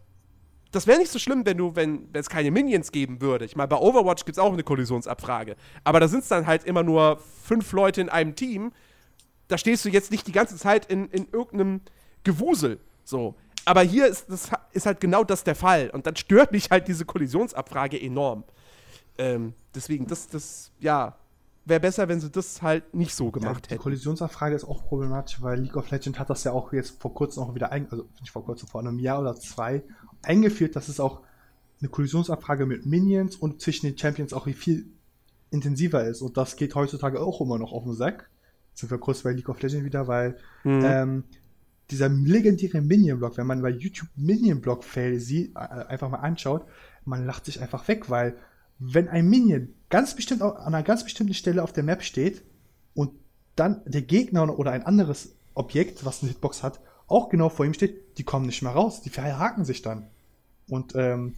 das 0.74 0.86
wäre 0.88 0.98
nicht 0.98 1.12
so 1.12 1.20
schlimm, 1.20 1.46
wenn 1.46 1.56
du, 1.56 1.76
wenn 1.76 2.08
es 2.14 2.28
keine 2.28 2.50
Minions 2.50 2.90
geben 2.90 3.20
würde. 3.20 3.44
Ich 3.44 3.54
meine, 3.54 3.68
bei 3.68 3.76
Overwatch 3.76 4.24
gibt 4.24 4.36
es 4.36 4.42
auch 4.42 4.52
eine 4.52 4.64
Kollisionsabfrage. 4.64 5.54
Aber 5.84 6.00
da 6.00 6.08
sind 6.08 6.24
es 6.24 6.28
dann 6.28 6.46
halt 6.46 6.64
immer 6.64 6.82
nur 6.82 7.20
fünf 7.44 7.70
Leute 7.72 8.00
in 8.00 8.08
einem 8.08 8.34
Team. 8.34 8.72
Da 9.46 9.56
stehst 9.56 9.84
du 9.84 9.88
jetzt 9.88 10.10
nicht 10.10 10.26
die 10.26 10.32
ganze 10.32 10.56
Zeit 10.56 10.86
in, 10.86 11.08
in 11.10 11.28
irgendeinem 11.30 11.80
Gewusel. 12.24 12.80
So. 13.04 13.36
Aber 13.64 13.82
hier 13.82 14.08
ist, 14.08 14.28
das, 14.28 14.50
ist 14.72 14.86
halt 14.86 15.00
genau 15.00 15.22
das 15.22 15.44
der 15.44 15.54
Fall. 15.54 15.90
Und 15.90 16.06
dann 16.06 16.16
stört 16.16 16.50
mich 16.50 16.70
halt 16.70 16.88
diese 16.88 17.04
Kollisionsabfrage 17.04 18.00
enorm. 18.00 18.42
Ähm, 19.16 19.54
deswegen, 19.74 20.08
das, 20.08 20.28
das, 20.28 20.72
ja, 20.80 21.16
wäre 21.66 21.80
besser, 21.80 22.08
wenn 22.08 22.20
sie 22.20 22.30
das 22.30 22.60
halt 22.62 22.94
nicht 22.94 23.14
so 23.14 23.26
Ja, 23.26 23.30
gemacht 23.32 23.66
die 23.66 23.70
hätten. 23.70 23.82
Kollisionsabfrage 23.82 24.54
ist 24.54 24.64
auch 24.64 24.84
problematisch, 24.86 25.40
weil 25.42 25.60
League 25.60 25.76
of 25.76 25.90
Legends 25.90 26.18
hat 26.18 26.30
das 26.30 26.44
ja 26.44 26.52
auch 26.52 26.72
jetzt 26.72 27.00
vor 27.00 27.14
kurzem 27.14 27.42
auch 27.42 27.54
wieder 27.54 27.72
ein, 27.72 27.90
also 27.90 28.06
nicht 28.20 28.30
vor 28.32 28.44
kurzem, 28.44 28.68
vor 28.68 28.80
einem 28.80 28.98
Jahr 28.98 29.20
oder 29.20 29.34
zwei 29.36 29.82
eingeführt, 30.22 30.76
dass 30.76 30.88
es 30.88 31.00
auch 31.00 31.20
eine 31.80 31.88
Kollisionsabfrage 31.88 32.66
mit 32.66 32.86
Minions 32.86 33.36
und 33.36 33.60
zwischen 33.60 33.86
den 33.86 33.98
Champions 33.98 34.32
auch 34.32 34.46
wie 34.46 34.52
viel 34.54 34.86
intensiver 35.50 36.04
ist. 36.04 36.22
Und 36.22 36.36
das 36.36 36.56
geht 36.56 36.74
heutzutage 36.74 37.20
auch 37.20 37.40
immer 37.40 37.58
noch 37.58 37.72
auf 37.72 37.84
den 37.84 37.94
Sack. 37.94 38.28
Jetzt 38.70 38.80
sind 38.80 38.90
wir 38.90 38.98
kurz 38.98 39.22
bei 39.22 39.32
League 39.32 39.48
of 39.48 39.60
Legends 39.62 39.84
wieder, 39.84 40.06
weil 40.08 40.36
Mhm. 40.64 40.82
ähm, 40.84 41.24
dieser 41.90 42.08
legendäre 42.08 42.80
Minion-Block, 42.80 43.36
wenn 43.36 43.46
man 43.46 43.60
bei 43.60 43.68
YouTube 43.68 44.08
Minion-Block-Fail 44.16 45.20
äh, 45.20 45.50
einfach 45.54 46.08
mal 46.08 46.18
anschaut, 46.18 46.64
man 47.04 47.26
lacht 47.26 47.44
sich 47.44 47.60
einfach 47.60 47.86
weg, 47.88 48.08
weil 48.08 48.36
wenn 48.78 49.08
ein 49.08 49.28
Minion 49.28 49.68
ganz 49.90 50.14
bestimmt 50.14 50.42
an 50.42 50.56
einer 50.56 50.82
ganz 50.82 51.04
bestimmten 51.04 51.34
Stelle 51.34 51.62
auf 51.62 51.72
der 51.72 51.84
Map 51.84 52.02
steht 52.02 52.42
und 52.94 53.12
dann 53.56 53.82
der 53.86 54.02
Gegner 54.02 54.58
oder 54.58 54.72
ein 54.72 54.84
anderes 54.84 55.34
Objekt, 55.54 56.04
was 56.04 56.22
eine 56.22 56.32
Hitbox 56.32 56.62
hat, 56.62 56.80
auch 57.06 57.28
genau 57.28 57.48
vor 57.48 57.66
ihm 57.66 57.74
steht, 57.74 58.18
die 58.18 58.24
kommen 58.24 58.46
nicht 58.46 58.62
mehr 58.62 58.72
raus, 58.72 59.02
die 59.02 59.10
verhaken 59.10 59.64
sich 59.64 59.82
dann. 59.82 60.08
Und 60.68 60.94
ähm, 60.96 61.34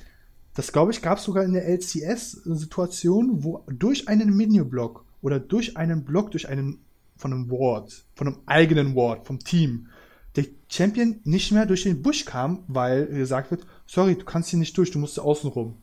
das, 0.54 0.72
glaube 0.72 0.92
ich, 0.92 1.02
gab 1.02 1.18
es 1.18 1.24
sogar 1.24 1.44
in 1.44 1.52
der 1.52 1.68
LCS-Situation, 1.68 3.44
wo 3.44 3.62
durch 3.68 4.08
einen 4.08 4.34
Minion-Block 4.34 5.04
oder 5.20 5.38
durch 5.38 5.76
einen 5.76 6.04
Block, 6.04 6.30
durch 6.30 6.48
einen 6.48 6.78
von 7.16 7.32
einem 7.32 7.50
Ward, 7.50 8.04
von 8.14 8.28
einem 8.28 8.38
eigenen 8.46 8.94
Ward, 8.94 9.26
vom 9.26 9.38
Team, 9.38 9.88
der 10.36 10.44
Champion 10.68 11.20
nicht 11.24 11.50
mehr 11.52 11.66
durch 11.66 11.82
den 11.82 12.02
Busch 12.02 12.24
kam, 12.24 12.64
weil 12.68 13.06
gesagt 13.06 13.50
wird, 13.50 13.66
sorry, 13.86 14.16
du 14.16 14.24
kannst 14.24 14.50
hier 14.50 14.58
nicht 14.58 14.76
durch, 14.76 14.90
du 14.90 14.98
musst 14.98 15.18
außen 15.18 15.50
rum. 15.50 15.76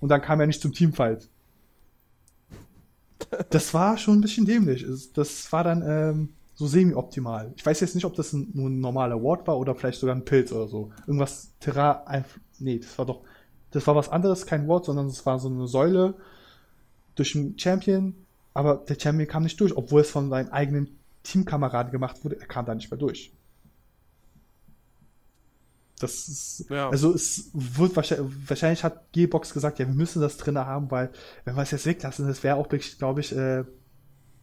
Und 0.00 0.08
dann 0.08 0.22
kam 0.22 0.40
er 0.40 0.46
nicht 0.46 0.62
zum 0.62 0.72
Teamfight. 0.72 1.28
Das 3.50 3.74
war 3.74 3.98
schon 3.98 4.18
ein 4.18 4.20
bisschen 4.20 4.46
dämlich. 4.46 4.86
Das 5.14 5.52
war 5.52 5.64
dann, 5.64 5.82
ähm, 5.86 6.28
so 6.58 6.66
semi-optimal. 6.66 7.52
Ich 7.56 7.64
weiß 7.64 7.78
jetzt 7.78 7.94
nicht, 7.94 8.04
ob 8.04 8.16
das 8.16 8.32
ein, 8.32 8.50
nur 8.52 8.68
ein 8.68 8.80
normaler 8.80 9.22
Ward 9.22 9.46
war 9.46 9.56
oder 9.58 9.76
vielleicht 9.76 10.00
sogar 10.00 10.16
ein 10.16 10.24
Pilz 10.24 10.50
oder 10.50 10.66
so. 10.66 10.90
Irgendwas 11.06 11.52
Terra, 11.60 12.04
nee, 12.58 12.80
das 12.80 12.98
war 12.98 13.06
doch, 13.06 13.22
das 13.70 13.86
war 13.86 13.94
was 13.94 14.08
anderes, 14.08 14.44
kein 14.44 14.66
Ward, 14.66 14.84
sondern 14.84 15.06
es 15.06 15.24
war 15.24 15.38
so 15.38 15.48
eine 15.48 15.68
Säule 15.68 16.14
durch 17.14 17.32
den 17.32 17.56
Champion, 17.56 18.12
aber 18.54 18.84
der 18.88 18.98
Champion 18.98 19.28
kam 19.28 19.44
nicht 19.44 19.60
durch, 19.60 19.76
obwohl 19.76 20.00
es 20.00 20.10
von 20.10 20.30
seinem 20.30 20.48
eigenen 20.48 20.98
Teamkameraden 21.22 21.92
gemacht 21.92 22.24
wurde, 22.24 22.40
er 22.40 22.46
kam 22.48 22.66
da 22.66 22.74
nicht 22.74 22.90
mehr 22.90 22.98
durch. 22.98 23.32
Das 25.98 26.28
ist, 26.28 26.66
Ja. 26.70 26.88
also 26.90 27.12
es 27.12 27.50
wird 27.52 27.96
wahrscheinlich, 27.96 28.34
wahrscheinlich 28.48 28.84
hat 28.84 29.12
Gearbox 29.12 29.52
gesagt, 29.52 29.78
ja, 29.78 29.86
wir 29.86 29.94
müssen 29.94 30.20
das 30.20 30.36
drinne 30.36 30.64
haben, 30.66 30.90
weil 30.90 31.10
wenn 31.44 31.56
wir 31.56 31.62
es 31.62 31.70
jetzt 31.72 31.86
weglassen, 31.86 32.26
das 32.26 32.42
wäre 32.42 32.56
auch, 32.56 32.68
glaube 32.68 33.20
ich, 33.20 33.34
äh, 33.34 33.64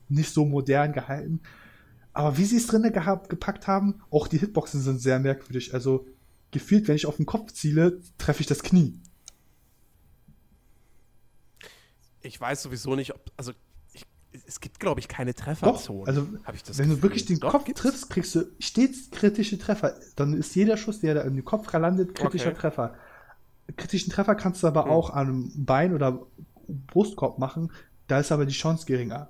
nicht 0.09 0.33
so 0.33 0.45
modern 0.45 0.93
gehalten. 0.93 1.41
Aber 2.13 2.37
wie 2.37 2.45
sie 2.45 2.57
es 2.57 2.67
drinne 2.67 2.91
gehabt, 2.91 3.29
gepackt 3.29 3.67
haben, 3.67 4.01
auch 4.09 4.27
die 4.27 4.37
Hitboxen 4.37 4.81
sind 4.81 5.01
sehr 5.01 5.19
merkwürdig. 5.19 5.73
Also 5.73 6.07
gefühlt, 6.51 6.87
wenn 6.87 6.95
ich 6.95 7.05
auf 7.05 7.17
den 7.17 7.25
Kopf 7.25 7.51
ziele, 7.51 7.99
treffe 8.17 8.41
ich 8.41 8.47
das 8.47 8.63
Knie. 8.63 8.99
Ich 12.21 12.39
weiß 12.39 12.63
sowieso 12.63 12.95
nicht, 12.95 13.13
ob. 13.13 13.31
Also, 13.37 13.51
es 14.45 14.59
gibt, 14.59 14.79
glaube 14.79 14.99
ich, 14.99 15.07
keine 15.07 15.33
Doch, 15.33 15.43
Trefferzone. 15.43 16.07
also 16.07 16.27
ich 16.53 16.63
das 16.63 16.77
wenn 16.77 16.89
du 16.89 17.01
wirklich 17.01 17.25
den 17.25 17.39
Doch, 17.39 17.51
Kopf 17.51 17.65
gibt's? 17.65 17.81
triffst, 17.81 18.09
kriegst 18.09 18.35
du 18.35 18.45
stets 18.59 19.09
kritische 19.11 19.57
Treffer. 19.57 19.95
Dann 20.15 20.33
ist 20.33 20.55
jeder 20.55 20.77
Schuss, 20.77 20.99
der 20.99 21.15
da 21.15 21.21
in 21.21 21.35
den 21.35 21.45
Kopf 21.45 21.71
landet, 21.73 22.15
kritischer 22.15 22.49
Okay. 22.49 22.59
Treffer. 22.59 22.95
Kritischen 23.77 24.11
Treffer 24.11 24.35
kannst 24.35 24.63
du 24.63 24.67
aber 24.67 24.85
Hm. 24.85 24.91
auch 24.91 25.09
an 25.09 25.27
einem 25.27 25.65
Bein 25.65 25.93
oder 25.93 26.25
Brustkorb 26.67 27.39
machen. 27.39 27.71
Da 28.07 28.19
ist 28.19 28.31
aber 28.31 28.45
die 28.45 28.53
Chance 28.53 28.85
geringer. 28.85 29.29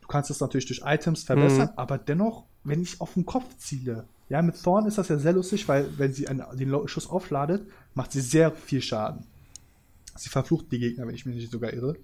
Du 0.00 0.08
kannst 0.08 0.30
es 0.30 0.40
natürlich 0.40 0.66
durch 0.66 0.82
Items 0.84 1.24
verbessern, 1.24 1.68
Hm. 1.68 1.78
aber 1.78 1.98
dennoch, 1.98 2.46
wenn 2.64 2.80
ich 2.82 3.00
auf 3.00 3.14
den 3.14 3.26
Kopf 3.26 3.56
ziele, 3.58 4.08
ja, 4.28 4.42
mit 4.42 4.60
Thorn 4.62 4.86
ist 4.86 4.98
das 4.98 5.08
ja 5.08 5.18
sehr 5.18 5.32
lustig, 5.32 5.68
weil 5.68 5.98
wenn 5.98 6.12
sie 6.12 6.28
einen, 6.28 6.44
den 6.56 6.88
Schuss 6.88 7.08
aufladet, 7.08 7.68
macht 7.94 8.12
sie 8.12 8.20
sehr 8.20 8.52
viel 8.52 8.82
Schaden. 8.82 9.24
Sie 10.16 10.28
verflucht 10.30 10.72
die 10.72 10.78
Gegner, 10.78 11.06
wenn 11.06 11.14
ich 11.14 11.26
mich 11.26 11.36
nicht 11.36 11.50
sogar 11.50 11.72
irre. 11.72 11.96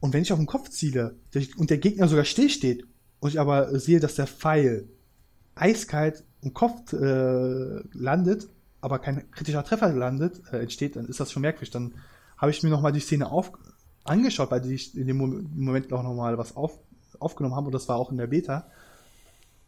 Und 0.00 0.12
wenn 0.12 0.22
ich 0.22 0.32
auf 0.32 0.38
den 0.38 0.46
Kopf 0.46 0.68
ziele 0.70 1.16
und 1.56 1.70
der 1.70 1.78
Gegner 1.78 2.08
sogar 2.08 2.24
stillsteht 2.24 2.86
und 3.20 3.30
ich 3.30 3.40
aber 3.40 3.78
sehe, 3.78 4.00
dass 4.00 4.14
der 4.14 4.26
Pfeil 4.26 4.88
eiskalt 5.54 6.24
im 6.40 6.54
Kopf 6.54 6.92
äh, 6.92 7.80
landet, 7.92 8.48
aber 8.80 9.00
kein 9.00 9.28
kritischer 9.32 9.64
Treffer 9.64 9.92
landet, 9.92 10.40
äh, 10.52 10.60
entsteht, 10.60 10.94
dann 10.96 11.06
ist 11.06 11.18
das 11.18 11.32
schon 11.32 11.42
merkwürdig. 11.42 11.70
Dann 11.70 11.94
habe 12.36 12.52
ich 12.52 12.62
mir 12.62 12.70
nochmal 12.70 12.92
die 12.92 13.00
Szene 13.00 13.30
auf, 13.30 13.52
angeschaut, 14.04 14.50
weil 14.52 14.60
die 14.60 14.74
ich 14.74 14.96
in 14.96 15.08
dem 15.08 15.16
Mom- 15.16 15.50
Moment 15.54 15.92
auch 15.92 16.04
nochmal 16.04 16.38
was 16.38 16.56
auf, 16.56 16.78
aufgenommen 17.18 17.56
haben 17.56 17.66
und 17.66 17.72
das 17.72 17.88
war 17.88 17.96
auch 17.96 18.12
in 18.12 18.18
der 18.18 18.28
Beta. 18.28 18.70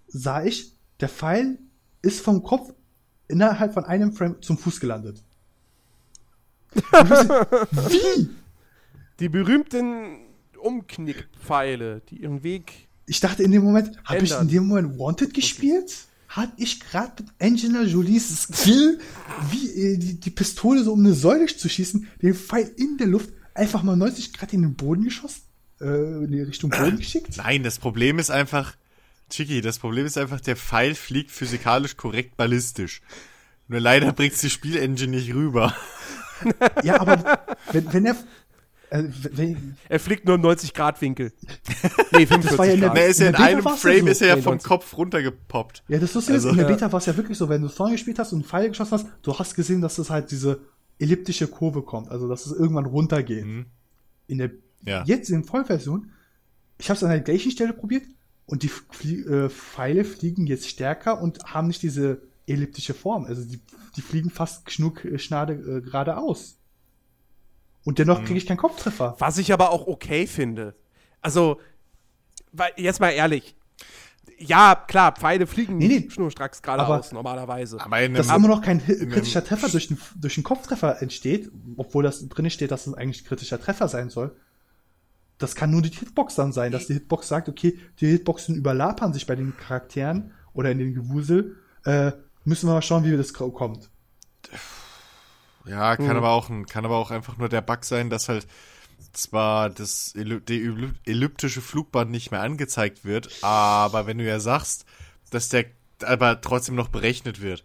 Sah 0.07 0.45
ich, 0.45 0.73
der 1.01 1.09
Pfeil 1.09 1.59
ist 2.03 2.21
vom 2.21 2.43
Kopf 2.45 2.73
innerhalb 3.27 3.75
von 3.75 3.85
einem 3.85 4.13
Frame 4.13 4.41
zum 4.43 4.59
Fuß 4.59 4.79
gelandet. 4.81 5.23
Wie? 6.73 8.31
Die 9.21 9.29
berühmten 9.29 10.19
Umknickpfeile, 10.59 12.01
die 12.09 12.23
ihren 12.23 12.43
Weg. 12.43 12.89
Ich 13.07 13.21
dachte 13.21 13.43
in 13.43 13.53
dem 13.53 13.63
Moment, 13.63 13.93
habe 14.05 14.25
ich 14.25 14.33
in 14.33 14.49
dem 14.49 14.67
Moment 14.67 14.99
Wanted 14.99 15.35
gespielt? 15.35 15.93
Hat 16.29 16.53
ich 16.57 16.81
gerade 16.81 17.23
mit 17.23 17.33
Angelina 17.41 17.83
Jolies 17.83 18.45
Skill, 18.45 18.99
wie 19.51 19.69
äh, 19.69 19.97
die, 19.99 20.21
die 20.21 20.31
Pistole 20.31 20.85
so 20.85 20.93
um 20.93 21.01
eine 21.01 21.13
Säule 21.13 21.47
zu 21.47 21.69
schießen, 21.69 22.09
den 22.23 22.35
Pfeil 22.35 22.71
in 22.77 22.97
der 22.99 23.09
Luft 23.09 23.31
einfach 23.53 23.83
mal 23.83 23.97
90 23.97 24.33
Grad 24.33 24.53
in 24.53 24.63
den 24.63 24.75
Boden 24.75 25.05
geschossen? 25.05 25.43
Äh, 25.81 26.25
in 26.25 26.31
die 26.31 26.41
Richtung 26.41 26.71
Boden 26.71 26.99
geschickt? 26.99 27.37
Nein, 27.37 27.63
das 27.63 27.79
Problem 27.79 28.19
ist 28.21 28.31
einfach, 28.31 28.77
Chicky, 29.29 29.61
das 29.61 29.81
Problem 29.81 30.07
ist 30.07 30.17
einfach, 30.17 30.41
der 30.41 30.57
Pfeil 30.57 30.95
fliegt 30.95 31.31
physikalisch 31.31 31.97
korrekt 31.97 32.37
ballistisch. 32.37 33.03
Nur 33.67 33.81
leider 33.81 34.13
bringt's 34.13 34.41
die 34.41 34.51
Spielengine 34.51 35.17
nicht 35.17 35.35
rüber. 35.35 35.75
Ja, 36.85 37.01
aber 37.01 37.41
wenn, 37.73 37.93
wenn 37.93 38.07
er. 38.07 38.17
Äh, 38.91 39.05
wenn, 39.33 39.77
Er 39.89 40.01
fliegt 40.01 40.25
nur 40.27 40.35
im 40.35 40.43
90-Grad-Winkel. 40.43 41.33
Nee, 42.13 42.27
45 42.27 42.59
war 42.59 42.67
ja 42.67 42.77
Grad. 42.77 42.95
Na, 42.97 43.01
ist 43.03 43.21
ja 43.21 43.29
in 43.29 43.35
einem 43.37 43.63
Frame 43.63 44.01
so. 44.01 44.07
ist 44.09 44.21
er 44.23 44.29
ja 44.29 44.37
Nee, 44.37 44.43
vom 44.43 44.53
90. 44.55 44.69
Kopf 44.69 44.97
runtergepoppt. 44.97 45.85
ja, 45.89 45.99
das 45.99 46.13
Lustige 46.15 46.35
Also- 46.35 46.49
ist, 46.49 46.53
in 46.53 46.59
der 46.59 46.69
Ja. 46.69 46.75
Beta 46.75 46.93
war 46.93 46.99
es 46.99 47.07
ja 47.07 47.17
wirklich 47.17 47.39
so, 47.39 47.49
wenn 47.49 47.63
du 47.63 47.69
Thorn 47.69 47.93
gespielt 47.93 48.19
hast 48.19 48.33
und 48.33 48.41
einen 48.41 48.49
Pfeil 48.49 48.69
geschossen 48.69 48.93
hast, 48.93 49.07
du 49.23 49.39
hast 49.39 49.55
gesehen, 49.55 49.81
dass 49.81 49.99
es 49.99 50.11
halt 50.11 50.31
diese 50.33 50.61
elliptische 50.99 51.47
Kurve 51.47 51.83
kommt, 51.83 52.11
also 52.11 52.29
dass 52.29 52.47
es 52.47 52.53
irgendwann 52.53 52.87
runtergeht. 52.87 53.45
Mhm. 53.47 53.67
In 54.27 54.39
der 54.39 54.51
Ja. 54.85 55.05
Jetzt 55.07 55.31
in 55.31 55.45
Vollversion, 55.45 56.11
ich 56.79 56.89
habe 56.91 56.97
es 56.97 57.05
an 57.05 57.11
der 57.11 57.21
gleichen 57.21 57.51
Stelle 57.53 57.73
probiert 57.73 58.03
und 58.47 58.63
die 58.65 58.69
Flie 58.69 59.21
äh, 59.25 59.49
Pfeile 59.51 60.05
fliegen 60.05 60.47
jetzt 60.47 60.69
stärker 60.69 61.21
und 61.23 61.39
haben 61.45 61.69
nicht 61.69 61.83
diese 61.83 62.23
elliptische 62.47 62.95
Form. 62.95 63.25
Also 63.25 63.45
die, 63.45 63.61
die 63.97 64.01
fliegen 64.01 64.31
fast 64.31 64.71
schnuck 64.73 65.05
äh, 65.05 65.19
schnade 65.19 65.53
äh, 65.53 65.81
geradeaus. 65.81 66.57
Und 67.85 67.93
Mhm. 67.93 67.97
dennoch 67.97 68.25
kriege 68.25 68.39
ich 68.39 68.47
keinen 68.47 68.57
Kopftreffer. 68.59 69.17
Was 69.19 69.39
ich 69.39 69.53
aber 69.53 69.71
auch 69.71 69.87
okay 69.87 70.27
finde. 70.27 70.75
Also, 71.21 71.59
weil, 72.53 72.73
jetzt 72.77 73.01
mal 73.01 73.11
ehrlich. 73.11 73.55
Ja, 74.39 74.75
klar, 74.75 75.13
Pfeile 75.13 75.47
fliegen 75.47 75.77
Nee, 75.77 75.89
nee. 75.89 75.95
nicht 76.01 76.13
schnurstracks 76.13 76.63
geradeaus, 76.63 77.13
normalerweise. 77.13 77.79
Aber 77.81 78.09
Dass 78.09 78.29
immer 78.29 78.49
noch 78.49 78.63
kein 78.63 78.83
kritischer 78.83 79.45
Treffer 79.45 79.69
durch 79.69 79.89
den, 79.89 79.99
durch 80.17 80.35
den 80.35 80.45
Kopftreffer 80.45 81.03
entsteht, 81.03 81.51
obwohl 81.77 82.03
das 82.05 82.27
drin 82.27 82.49
steht, 82.49 82.71
dass 82.71 82.87
es 82.87 82.95
eigentlich 82.95 83.27
kritischer 83.27 83.61
Treffer 83.61 83.89
sein 83.89 84.09
soll. 84.09 84.35
Das 85.37 85.55
kann 85.55 85.71
nur 85.71 85.83
die 85.83 85.91
Hitbox 85.91 86.35
dann 86.37 86.53
sein, 86.53 86.73
dass 86.73 86.87
die 86.87 86.95
Hitbox 86.95 87.29
sagt, 87.29 87.49
okay, 87.51 87.79
die 88.01 88.07
Hitboxen 88.07 88.57
überlapern 88.57 89.13
sich 89.13 89.27
bei 89.27 89.37
den 89.37 89.55
Charakteren 89.57 90.33
oder 90.55 90.71
in 90.71 90.79
den 90.79 90.95
Gewusel. 90.95 91.57
Äh, 91.85 92.13
müssen 92.45 92.69
wir 92.69 92.75
mal 92.75 92.83
schauen, 92.83 93.05
wie 93.05 93.15
das 93.17 93.33
kommt. 93.35 93.91
Ja, 95.67 95.97
kann 95.97 96.17
aber 96.17 96.31
auch 96.31 96.49
ein, 96.51 96.67
kann 96.67 96.85
aber 96.85 96.97
auch 96.97 97.11
einfach 97.11 97.37
nur 97.37 97.49
der 97.49 97.61
Bug 97.63 97.85
sein, 97.85 98.11
dass 98.11 98.29
halt 98.29 98.47
zwar 99.13 99.71
das 99.71 100.13
die 100.15 100.93
elliptische 101.05 101.61
Flugband 101.61 102.11
nicht 102.11 102.31
mehr 102.31 102.43
angezeigt 102.43 103.05
wird, 103.05 103.31
aber 103.43 104.07
wenn 104.07 104.19
du 104.19 104.25
ja 104.25 104.41
sagst, 104.41 104.85
dass 105.31 105.49
der 105.49 105.67
aber 106.03 106.41
trotzdem 106.41 106.75
noch 106.77 106.89
berechnet 106.89 107.41
wird. 107.41 107.65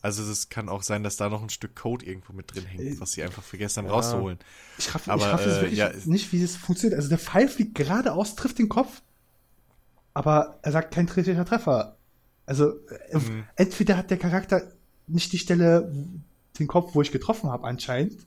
Also 0.00 0.26
das 0.26 0.48
kann 0.48 0.68
auch 0.68 0.82
sein, 0.82 1.02
dass 1.02 1.16
da 1.16 1.28
noch 1.28 1.42
ein 1.42 1.50
Stück 1.50 1.76
Code 1.76 2.04
irgendwo 2.06 2.32
mit 2.32 2.54
drin 2.54 2.64
Äh, 2.64 2.68
hängt, 2.68 3.00
was 3.00 3.12
sie 3.12 3.22
einfach 3.22 3.42
vergessen 3.42 3.84
haben 3.84 3.90
rauszuholen. 3.90 4.38
Ich 4.78 4.94
raff, 4.94 5.08
Aber, 5.08 5.26
ich 5.26 5.32
raff 5.32 5.46
äh, 5.46 5.60
wirklich 5.60 5.78
ja. 5.78 5.90
nicht, 6.04 6.32
wie 6.32 6.40
das 6.42 6.56
funktioniert. 6.56 6.96
Also 6.96 7.08
der 7.08 7.18
Pfeil 7.18 7.48
fliegt 7.48 7.74
geradeaus, 7.74 8.34
trifft 8.34 8.58
den 8.58 8.68
Kopf, 8.68 9.02
aber 10.14 10.58
er 10.62 10.72
sagt 10.72 10.94
kein 10.94 11.06
kritischer 11.06 11.44
Treffer. 11.44 11.96
Also 12.46 12.70
äh, 13.10 13.18
Mhm. 13.18 13.44
entweder 13.56 13.96
hat 13.96 14.10
der 14.10 14.18
Charakter 14.18 14.62
nicht 15.06 15.32
die 15.32 15.38
Stelle, 15.38 15.92
den 16.58 16.66
Kopf, 16.66 16.94
wo 16.94 17.02
ich 17.02 17.12
getroffen 17.12 17.50
habe, 17.50 17.66
anscheinend. 17.66 18.26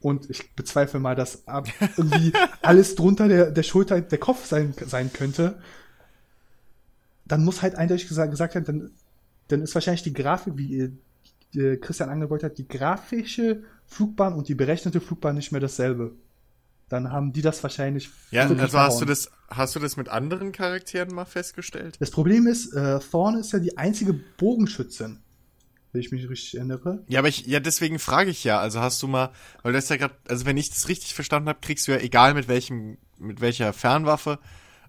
Und 0.00 0.28
ich 0.28 0.54
bezweifle 0.54 1.00
mal, 1.00 1.14
dass 1.14 1.44
irgendwie 1.96 2.32
alles 2.62 2.94
drunter 2.94 3.26
der, 3.26 3.50
der 3.50 3.62
Schulter 3.62 4.00
der 4.00 4.18
Kopf 4.18 4.44
sein, 4.44 4.74
sein 4.86 5.12
könnte. 5.12 5.58
Dann 7.24 7.44
muss 7.44 7.62
halt 7.62 7.74
eindeutig 7.74 8.08
gesagt, 8.08 8.30
gesagt 8.30 8.54
werden, 8.54 8.64
dann, 8.66 8.90
dann 9.48 9.62
ist 9.62 9.74
wahrscheinlich 9.74 10.02
die 10.02 10.12
Grafik, 10.12 10.58
wie 10.58 10.92
äh, 11.54 11.76
Christian 11.78 12.10
angedeutet 12.10 12.50
hat, 12.50 12.58
die 12.58 12.68
grafische 12.68 13.62
Flugbahn 13.86 14.34
und 14.34 14.48
die 14.48 14.54
berechnete 14.54 15.00
Flugbahn 15.00 15.36
nicht 15.36 15.52
mehr 15.52 15.60
dasselbe. 15.60 16.12
Dann 16.88 17.10
haben 17.10 17.32
die 17.32 17.42
das 17.42 17.62
wahrscheinlich. 17.62 18.10
Ja, 18.30 18.46
also 18.46 18.78
hast 18.78 19.00
du 19.00 19.06
das, 19.06 19.30
hast 19.48 19.74
du 19.74 19.80
das 19.80 19.96
mit 19.96 20.08
anderen 20.08 20.52
Charakteren 20.52 21.14
mal 21.14 21.24
festgestellt? 21.24 21.96
Das 21.98 22.10
Problem 22.10 22.46
ist, 22.46 22.74
äh, 22.74 22.98
Thorn 22.98 23.38
ist 23.38 23.52
ja 23.52 23.58
die 23.58 23.78
einzige 23.78 24.12
Bogenschützin, 24.12 25.20
wenn 25.94 26.00
ich 26.02 26.10
mich 26.12 26.28
richtig 26.28 26.56
erinnere. 26.56 27.02
Ja, 27.08 27.20
aber 27.20 27.28
ich, 27.28 27.46
ja, 27.46 27.60
deswegen 27.60 27.98
frage 27.98 28.28
ich 28.30 28.44
ja. 28.44 28.58
Also 28.60 28.80
hast 28.80 29.02
du 29.02 29.06
mal, 29.06 29.30
weil 29.62 29.72
das 29.72 29.88
ja 29.88 29.96
gerade, 29.96 30.14
also 30.28 30.44
wenn 30.44 30.56
ich 30.58 30.68
das 30.70 30.88
richtig 30.88 31.14
verstanden 31.14 31.48
habe, 31.48 31.60
kriegst 31.62 31.86
du 31.88 31.92
ja 31.92 31.98
egal 31.98 32.34
mit 32.34 32.48
welchem, 32.48 32.98
mit 33.18 33.40
welcher 33.40 33.72
Fernwaffe, 33.72 34.38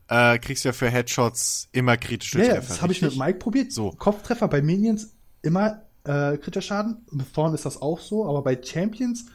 äh, 0.10 0.38
kriegst 0.40 0.66
du 0.66 0.70
ja 0.70 0.74
für 0.74 0.90
Headshots 0.90 1.70
immer 1.72 1.96
kritische 1.98 2.40
Ja, 2.40 2.46
ja, 2.46 2.54
Treffer. 2.56 2.68
das 2.68 2.82
habe 2.82 2.92
ich 2.92 3.02
mit? 3.02 3.16
Mike 3.18 3.40
probiert. 3.40 3.72
So. 3.72 3.92
Kopftreffer 3.92 4.48
bei 4.48 4.62
Minions 4.62 5.16
immer 5.44 5.84
äh, 6.04 6.38
kritischer 6.38 6.62
Schaden. 6.62 7.06
Mit 7.12 7.34
Thorn 7.34 7.54
ist 7.54 7.66
das 7.66 7.82
auch 7.82 8.00
so, 8.00 8.28
aber 8.28 8.42
bei 8.44 8.60
Champions 8.62 9.26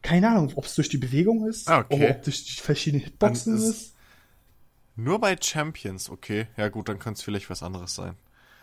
keine 0.00 0.28
Ahnung, 0.30 0.52
ob 0.56 0.64
es 0.64 0.74
durch 0.74 0.88
die 0.88 0.98
Bewegung 0.98 1.46
ist, 1.46 1.68
Ah, 1.68 1.78
okay. 1.80 1.94
oder 1.94 2.10
ob 2.10 2.22
durch 2.24 2.44
die 2.44 2.60
verschiedenen 2.60 3.04
Hitboxen 3.04 3.56
ist- 3.56 3.62
ist. 3.68 3.94
Nur 4.96 5.20
bei 5.20 5.36
Champions, 5.40 6.10
okay. 6.10 6.48
Ja 6.56 6.68
gut, 6.68 6.88
dann 6.88 6.98
kann 6.98 7.12
es 7.14 7.22
vielleicht 7.22 7.48
was 7.50 7.62
anderes 7.62 7.94
sein. 7.94 8.14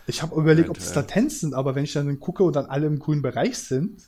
Ich 0.10 0.22
habe 0.22 0.36
überlegt, 0.36 0.70
ob 0.70 0.78
es 0.78 0.86
Eventuell. 0.92 1.04
Latenz 1.06 1.40
sind, 1.40 1.54
aber 1.54 1.76
wenn 1.76 1.84
ich 1.84 1.94
dann 1.94 2.20
gucke 2.20 2.44
und 2.44 2.56
dann 2.56 2.66
alle 2.66 2.88
im 2.88 3.00
grünen 3.00 3.22
Bereich 3.22 3.58
sind, 3.58 4.02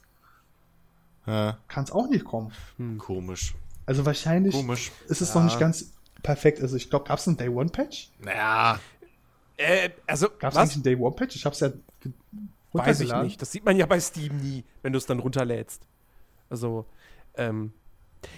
Ja, 1.28 1.58
kann 1.68 1.84
es 1.84 1.92
auch 1.92 2.10
nicht 2.10 2.26
kommen. 2.26 2.52
komisch. 2.98 3.54
Also 3.86 4.06
wahrscheinlich 4.06 4.54
Komisch. 4.56 4.92
ist 5.08 5.22
es 5.22 5.30
Ja. 5.34 5.36
noch 5.40 5.44
nicht 5.46 5.60
ganz 5.60 5.94
perfekt. 6.24 6.62
Also 6.62 6.76
ich 6.76 6.90
glaube, 6.90 7.06
gab 7.08 7.20
es 7.20 7.28
einen 7.28 7.38
Day 7.38 7.50
One 7.50 7.70
Patch? 7.70 8.10
Naja, 8.20 8.80
Äh, 9.58 9.92
also, 10.08 10.28
Gab 10.40 10.54
es 10.54 10.58
eigentlich 10.58 10.74
einen 10.76 10.84
Day 10.84 10.96
One 10.96 11.16
Patch? 11.16 11.36
Ich 11.36 11.46
habe 11.46 11.54
es 11.54 11.60
ja 11.60 11.70
Weiß 12.74 13.02
ich 13.02 13.14
nicht. 13.14 13.40
Das 13.42 13.52
sieht 13.52 13.64
man 13.66 13.76
ja 13.78 13.86
bei 13.86 14.00
Steam 14.00 14.38
nie, 14.38 14.64
wenn 14.82 14.94
du 14.94 14.98
es 14.98 15.06
dann 15.06 15.20
runterlädst. 15.20 15.84
Also, 16.50 16.86
ähm, 17.36 17.74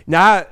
na, 0.06 0.45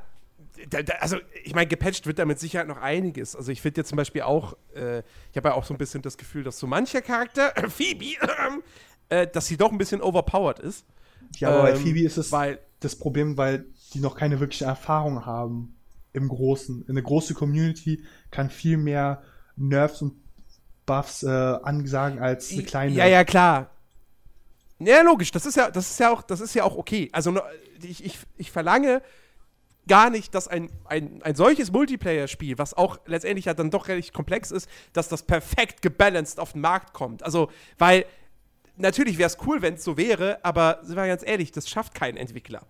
da, 0.69 0.81
da, 0.83 0.93
also 0.99 1.17
ich 1.43 1.53
meine, 1.55 1.67
gepatcht 1.67 2.05
wird 2.07 2.19
damit 2.19 2.39
sicher 2.39 2.63
noch 2.63 2.77
einiges. 2.77 3.35
Also 3.35 3.51
ich 3.51 3.61
finde 3.61 3.81
jetzt 3.81 3.89
zum 3.89 3.95
Beispiel 3.97 4.21
auch, 4.21 4.55
äh, 4.75 4.99
ich 5.31 5.37
habe 5.37 5.49
ja 5.49 5.53
auch 5.55 5.63
so 5.65 5.73
ein 5.73 5.77
bisschen 5.77 6.01
das 6.01 6.17
Gefühl, 6.17 6.43
dass 6.43 6.59
so 6.59 6.67
mancher 6.67 7.01
Charakter, 7.01 7.53
Phoebe, 7.69 8.15
äh, 9.09 9.27
dass 9.27 9.47
sie 9.47 9.57
doch 9.57 9.71
ein 9.71 9.77
bisschen 9.77 10.01
overpowered 10.01 10.59
ist. 10.59 10.85
Ja, 11.37 11.49
aber 11.49 11.63
bei 11.63 11.71
Ähm, 11.71 11.77
Phoebe 11.77 12.01
ist 12.01 12.17
es 12.17 12.31
weil- 12.31 12.59
das 12.79 12.95
Problem, 12.95 13.37
weil 13.37 13.65
die 13.93 13.99
noch 13.99 14.15
keine 14.15 14.39
wirkliche 14.39 14.65
Erfahrung 14.65 15.25
haben 15.25 15.75
im 16.13 16.27
Großen. 16.27 16.85
Eine 16.89 17.03
große 17.03 17.33
Community 17.35 18.03
kann 18.31 18.49
viel 18.49 18.77
mehr 18.77 19.21
Nerfs 19.55 20.01
und 20.01 20.13
Buffs 20.85 21.21
äh, 21.23 21.27
ansagen 21.29 22.19
als 22.19 22.51
eine 22.51 22.63
kleine. 22.63 22.93
Ja, 22.95 23.05
ja, 23.05 23.23
klar. 23.23 23.69
Ja, 24.79 25.01
logisch, 25.03 25.29
das 25.31 25.45
ist 25.45 25.55
ja, 25.57 25.69
das 25.69 25.91
ist 25.91 25.99
ja 25.99 26.11
auch, 26.11 26.23
das 26.23 26.41
ist 26.41 26.55
ja 26.55 26.63
auch 26.63 26.75
okay. 26.75 27.07
Also 27.13 27.39
ich, 27.83 28.03
ich, 28.03 28.17
ich 28.37 28.49
verlange 28.51 29.03
gar 29.87 30.09
nicht, 30.09 30.35
dass 30.35 30.47
ein, 30.47 30.69
ein, 30.85 31.21
ein 31.23 31.35
solches 31.35 31.71
Multiplayer-Spiel, 31.71 32.57
was 32.57 32.73
auch 32.73 32.99
letztendlich 33.05 33.45
ja 33.45 33.53
dann 33.53 33.71
doch 33.71 33.87
relativ 33.87 34.13
komplex 34.13 34.51
ist, 34.51 34.69
dass 34.93 35.07
das 35.09 35.23
perfekt 35.23 35.81
gebalanced 35.81 36.39
auf 36.39 36.53
den 36.53 36.61
Markt 36.61 36.93
kommt. 36.93 37.23
Also, 37.23 37.49
weil 37.77 38.05
natürlich 38.77 39.17
wäre 39.17 39.27
es 39.27 39.37
cool, 39.45 39.61
wenn 39.61 39.75
es 39.75 39.83
so 39.83 39.97
wäre, 39.97 40.43
aber 40.43 40.79
sind 40.83 40.95
wir 40.95 41.07
ganz 41.07 41.23
ehrlich, 41.25 41.51
das 41.51 41.69
schafft 41.69 41.93
kein 41.95 42.17
Entwickler. 42.17 42.65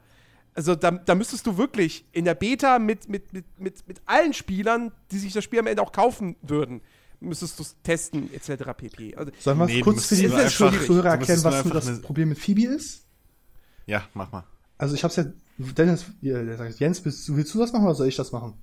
Also 0.54 0.76
da, 0.76 0.92
da 0.92 1.16
müsstest 1.16 1.48
du 1.48 1.58
wirklich 1.58 2.04
in 2.12 2.26
der 2.26 2.36
Beta 2.36 2.78
mit, 2.80 3.08
mit, 3.08 3.32
mit, 3.32 3.46
mit, 3.58 3.88
mit 3.88 4.02
allen 4.06 4.34
Spielern, 4.34 4.92
die 5.12 5.18
sich 5.20 5.32
das 5.32 5.44
Spiel 5.46 5.60
am 5.60 5.68
Ende 5.68 5.82
auch 5.82 5.94
kaufen 5.94 6.36
würden, 6.42 6.82
müsstest 7.22 7.58
du 7.60 7.64
es 7.64 7.76
testen, 7.84 8.34
etc. 8.34 8.64
pp. 8.76 9.16
Also, 9.16 9.32
Sollen 9.40 9.60
wir 9.60 9.66
Nee, 9.68 9.80
kurz 9.82 10.08
für 10.08 10.16
die 10.16 10.28
Zuhörer 10.86 11.10
erklären, 11.12 11.44
was 11.44 11.64
das 11.64 11.88
eine- 11.88 12.00
Problem 12.00 12.30
mit 12.30 12.40
Phoebe 12.40 12.64
ist? 12.66 13.06
Ja, 13.86 14.04
mach 14.14 14.32
mal. 14.32 14.44
Also 14.78 14.96
ich 14.96 15.04
hab's 15.04 15.16
ja, 15.16 15.26
Dennis, 15.78 16.06
ja, 16.22 16.42
der 16.44 16.58
sagt, 16.58 16.80
Jens, 16.80 17.04
willst, 17.06 17.28
du- 17.28 17.36
willst 17.36 17.54
du 17.54 17.60
das 17.60 17.72
machen 17.74 17.86
oder 17.86 17.96
soll 17.96 18.08
ich 18.08 18.16
das 18.16 18.32
machen? 18.32 18.54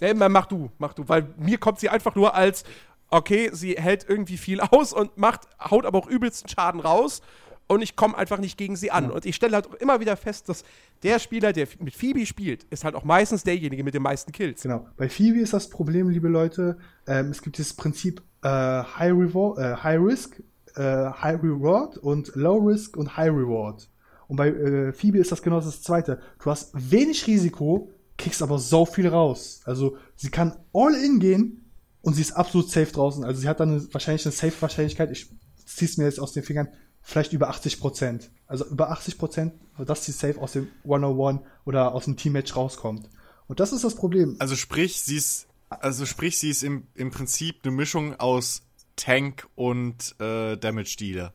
Ja, 0.00 0.08
immer 0.08 0.28
mach 0.28 0.46
du, 0.46 0.70
mach 0.78 0.92
du, 0.94 1.08
weil 1.08 1.28
mir 1.38 1.58
kommt 1.58 1.78
sie 1.80 1.88
einfach 1.88 2.14
nur 2.16 2.34
als, 2.34 2.64
okay, 3.10 3.50
sie 3.52 3.74
hält 3.74 4.06
irgendwie 4.08 4.36
viel 4.38 4.60
aus 4.60 4.92
und 4.92 5.16
macht, 5.16 5.42
haut 5.60 5.86
aber 5.86 5.98
auch 5.98 6.08
übelsten 6.08 6.48
Schaden 6.48 6.80
raus 6.80 7.22
und 7.68 7.80
ich 7.80 7.94
komme 7.96 8.16
einfach 8.18 8.38
nicht 8.38 8.58
gegen 8.58 8.76
sie 8.76 8.90
an. 8.90 9.10
Und 9.10 9.24
ich 9.24 9.36
stelle 9.36 9.54
halt 9.54 9.68
auch 9.68 9.74
immer 9.74 10.00
wieder 10.00 10.16
fest, 10.16 10.48
dass 10.48 10.64
der 11.02 11.18
Spieler, 11.18 11.52
der 11.52 11.68
mit 11.78 11.94
Phoebe 11.94 12.26
spielt, 12.26 12.64
ist 12.64 12.84
halt 12.84 12.94
auch 12.94 13.04
meistens 13.04 13.44
derjenige 13.44 13.84
mit 13.84 13.94
den 13.94 14.02
meisten 14.02 14.32
Kills. 14.32 14.62
Genau. 14.62 14.86
Bei 14.96 15.08
Phoebe 15.08 15.38
ist 15.38 15.52
das 15.54 15.70
Problem, 15.70 16.08
liebe 16.10 16.28
Leute, 16.28 16.76
ähm, 17.06 17.30
es 17.30 17.40
gibt 17.40 17.56
dieses 17.58 17.74
Prinzip 17.74 18.20
äh, 18.42 18.48
High, 18.48 19.12
äh, 19.56 19.76
High 19.76 20.00
Risk, 20.00 20.42
äh, 20.74 20.82
High 20.82 21.42
Reward 21.42 21.96
und 21.98 22.34
Low 22.34 22.58
Risk 22.58 22.96
und 22.96 23.16
High 23.16 23.30
Reward. 23.30 23.88
Und 24.28 24.36
bei 24.36 24.48
äh, 24.48 24.92
Phoebe 24.92 25.18
ist 25.18 25.32
das 25.32 25.42
genau 25.42 25.60
das 25.60 25.82
zweite. 25.82 26.20
Du 26.42 26.50
hast 26.50 26.70
wenig 26.74 27.26
Risiko, 27.26 27.90
kriegst 28.16 28.42
aber 28.42 28.58
so 28.58 28.86
viel 28.86 29.08
raus. 29.08 29.60
Also 29.64 29.96
sie 30.16 30.30
kann 30.30 30.56
all 30.72 30.94
in 30.94 31.20
gehen 31.20 31.70
und 32.00 32.14
sie 32.14 32.22
ist 32.22 32.32
absolut 32.32 32.70
safe 32.70 32.92
draußen. 32.92 33.24
Also 33.24 33.40
sie 33.40 33.48
hat 33.48 33.60
dann 33.60 33.70
eine, 33.70 33.94
wahrscheinlich 33.94 34.24
eine 34.24 34.32
Safe-Wahrscheinlichkeit, 34.32 35.10
ich 35.10 35.28
zieh's 35.64 35.96
mir 35.96 36.04
jetzt 36.04 36.20
aus 36.20 36.32
den 36.32 36.42
Fingern, 36.42 36.68
vielleicht 37.00 37.32
über 37.32 37.48
80 37.48 37.80
Prozent. 37.80 38.30
Also 38.46 38.66
über 38.66 38.90
80 38.90 39.18
Prozent, 39.18 39.54
dass 39.78 40.04
sie 40.04 40.12
safe 40.12 40.40
aus 40.40 40.52
dem 40.52 40.68
101 40.84 41.40
oder 41.64 41.94
aus 41.94 42.04
dem 42.04 42.16
Teammatch 42.16 42.56
rauskommt. 42.56 43.08
Und 43.46 43.60
das 43.60 43.72
ist 43.72 43.84
das 43.84 43.94
Problem. 43.94 44.36
Also 44.38 44.56
sprich, 44.56 45.00
sie 45.00 45.16
ist, 45.16 45.46
also 45.68 46.06
sprich, 46.06 46.38
sie 46.38 46.50
ist 46.50 46.62
im, 46.62 46.86
im 46.94 47.10
Prinzip 47.10 47.60
eine 47.62 47.72
Mischung 47.72 48.14
aus 48.18 48.62
Tank 48.96 49.48
und 49.54 50.14
äh, 50.20 50.56
Damage 50.56 50.96
Dealer. 50.98 51.34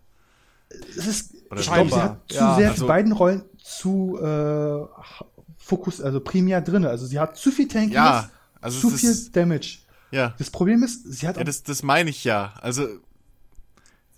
Es 0.69 1.07
ist, 1.07 1.33
Oder 1.49 1.61
ich 1.61 1.71
glaube, 1.71 1.89
sie 1.89 1.95
hat 2.01 2.19
zu 2.27 2.35
Ja, 2.35 2.55
sehr 2.55 2.69
also- 2.71 2.83
die 2.83 2.87
beiden 2.87 3.11
Rollen 3.11 3.43
zu 3.63 4.19
äh, 4.21 4.85
Fokus, 5.57 6.01
also 6.01 6.19
primär 6.19 6.61
drin. 6.61 6.85
Also 6.85 7.05
sie 7.05 7.19
hat 7.19 7.37
zu 7.37 7.51
viel 7.51 7.67
Tankiness, 7.67 7.93
Ja, 7.95 8.29
also 8.61 8.79
zu 8.79 8.89
viel 8.97 9.09
ist- 9.11 9.35
Damage. 9.35 9.79
Ja, 10.11 10.33
Das 10.39 10.49
Problem 10.49 10.81
ist, 10.83 11.03
sie 11.11 11.27
hat 11.27 11.37
ja, 11.37 11.43
das, 11.43 11.61
das 11.63 11.83
meine 11.83 12.09
ich 12.09 12.23
ja. 12.23 12.53
Also, 12.61 12.87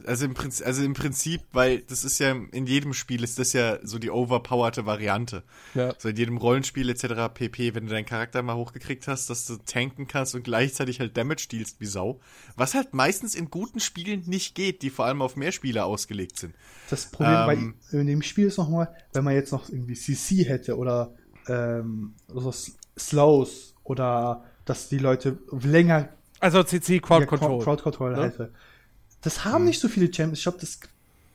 also 0.07 0.25
im 0.25 0.33
Prinzip, 0.33 0.65
also 0.65 0.83
im 0.83 0.93
Prinzip, 0.93 1.41
weil 1.51 1.79
das 1.79 2.03
ist 2.03 2.19
ja 2.19 2.31
in 2.31 2.65
jedem 2.67 2.93
Spiel 2.93 3.23
ist 3.23 3.39
das 3.39 3.53
ja 3.53 3.79
so 3.83 3.99
die 3.99 4.09
overpowerte 4.11 4.85
Variante. 4.85 5.43
Ja. 5.73 5.93
So 5.97 6.09
in 6.09 6.15
jedem 6.15 6.37
Rollenspiel 6.37 6.89
etc. 6.89 7.31
pp, 7.33 7.75
wenn 7.75 7.85
du 7.85 7.91
deinen 7.91 8.05
Charakter 8.05 8.41
mal 8.41 8.55
hochgekriegt 8.55 9.07
hast, 9.07 9.29
dass 9.29 9.45
du 9.45 9.57
tanken 9.57 10.07
kannst 10.07 10.35
und 10.35 10.43
gleichzeitig 10.43 10.99
halt 10.99 11.15
Damage 11.17 11.47
dealst 11.51 11.79
wie 11.79 11.85
Sau. 11.85 12.19
Was 12.55 12.73
halt 12.73 12.93
meistens 12.93 13.35
in 13.35 13.49
guten 13.49 13.79
Spielen 13.79 14.23
nicht 14.27 14.55
geht, 14.55 14.81
die 14.81 14.89
vor 14.89 15.05
allem 15.05 15.21
auf 15.21 15.35
mehr 15.35 15.51
Spieler 15.51 15.85
ausgelegt 15.85 16.37
sind. 16.39 16.53
das 16.89 17.05
Problem 17.11 17.35
ähm, 17.49 17.75
bei 17.91 17.97
in 17.99 18.07
dem 18.07 18.21
Spiel 18.21 18.47
ist 18.47 18.57
nochmal, 18.57 18.93
wenn 19.13 19.23
man 19.23 19.33
jetzt 19.35 19.51
noch 19.51 19.69
irgendwie 19.69 19.95
CC 19.95 20.43
hätte 20.45 20.77
oder 20.77 21.13
ähm, 21.47 22.13
so 22.27 22.49
S- 22.49 22.75
Slows 22.97 23.75
oder 23.83 24.43
dass 24.65 24.89
die 24.89 24.97
Leute 24.99 25.39
länger 25.51 26.09
Also 26.39 26.63
CC 26.63 26.99
Crowd 26.99 27.21
ja, 27.21 27.25
Control. 27.27 27.63
Crowd 27.63 27.81
Control 27.83 28.15
Ne? 28.15 28.23
hätte. 28.23 28.51
Das 29.21 29.45
haben 29.45 29.65
nicht 29.65 29.79
so 29.79 29.87
viele 29.87 30.11
Champions. 30.13 30.39
Ich 30.39 30.43
glaube, 30.43 30.59
das 30.59 30.79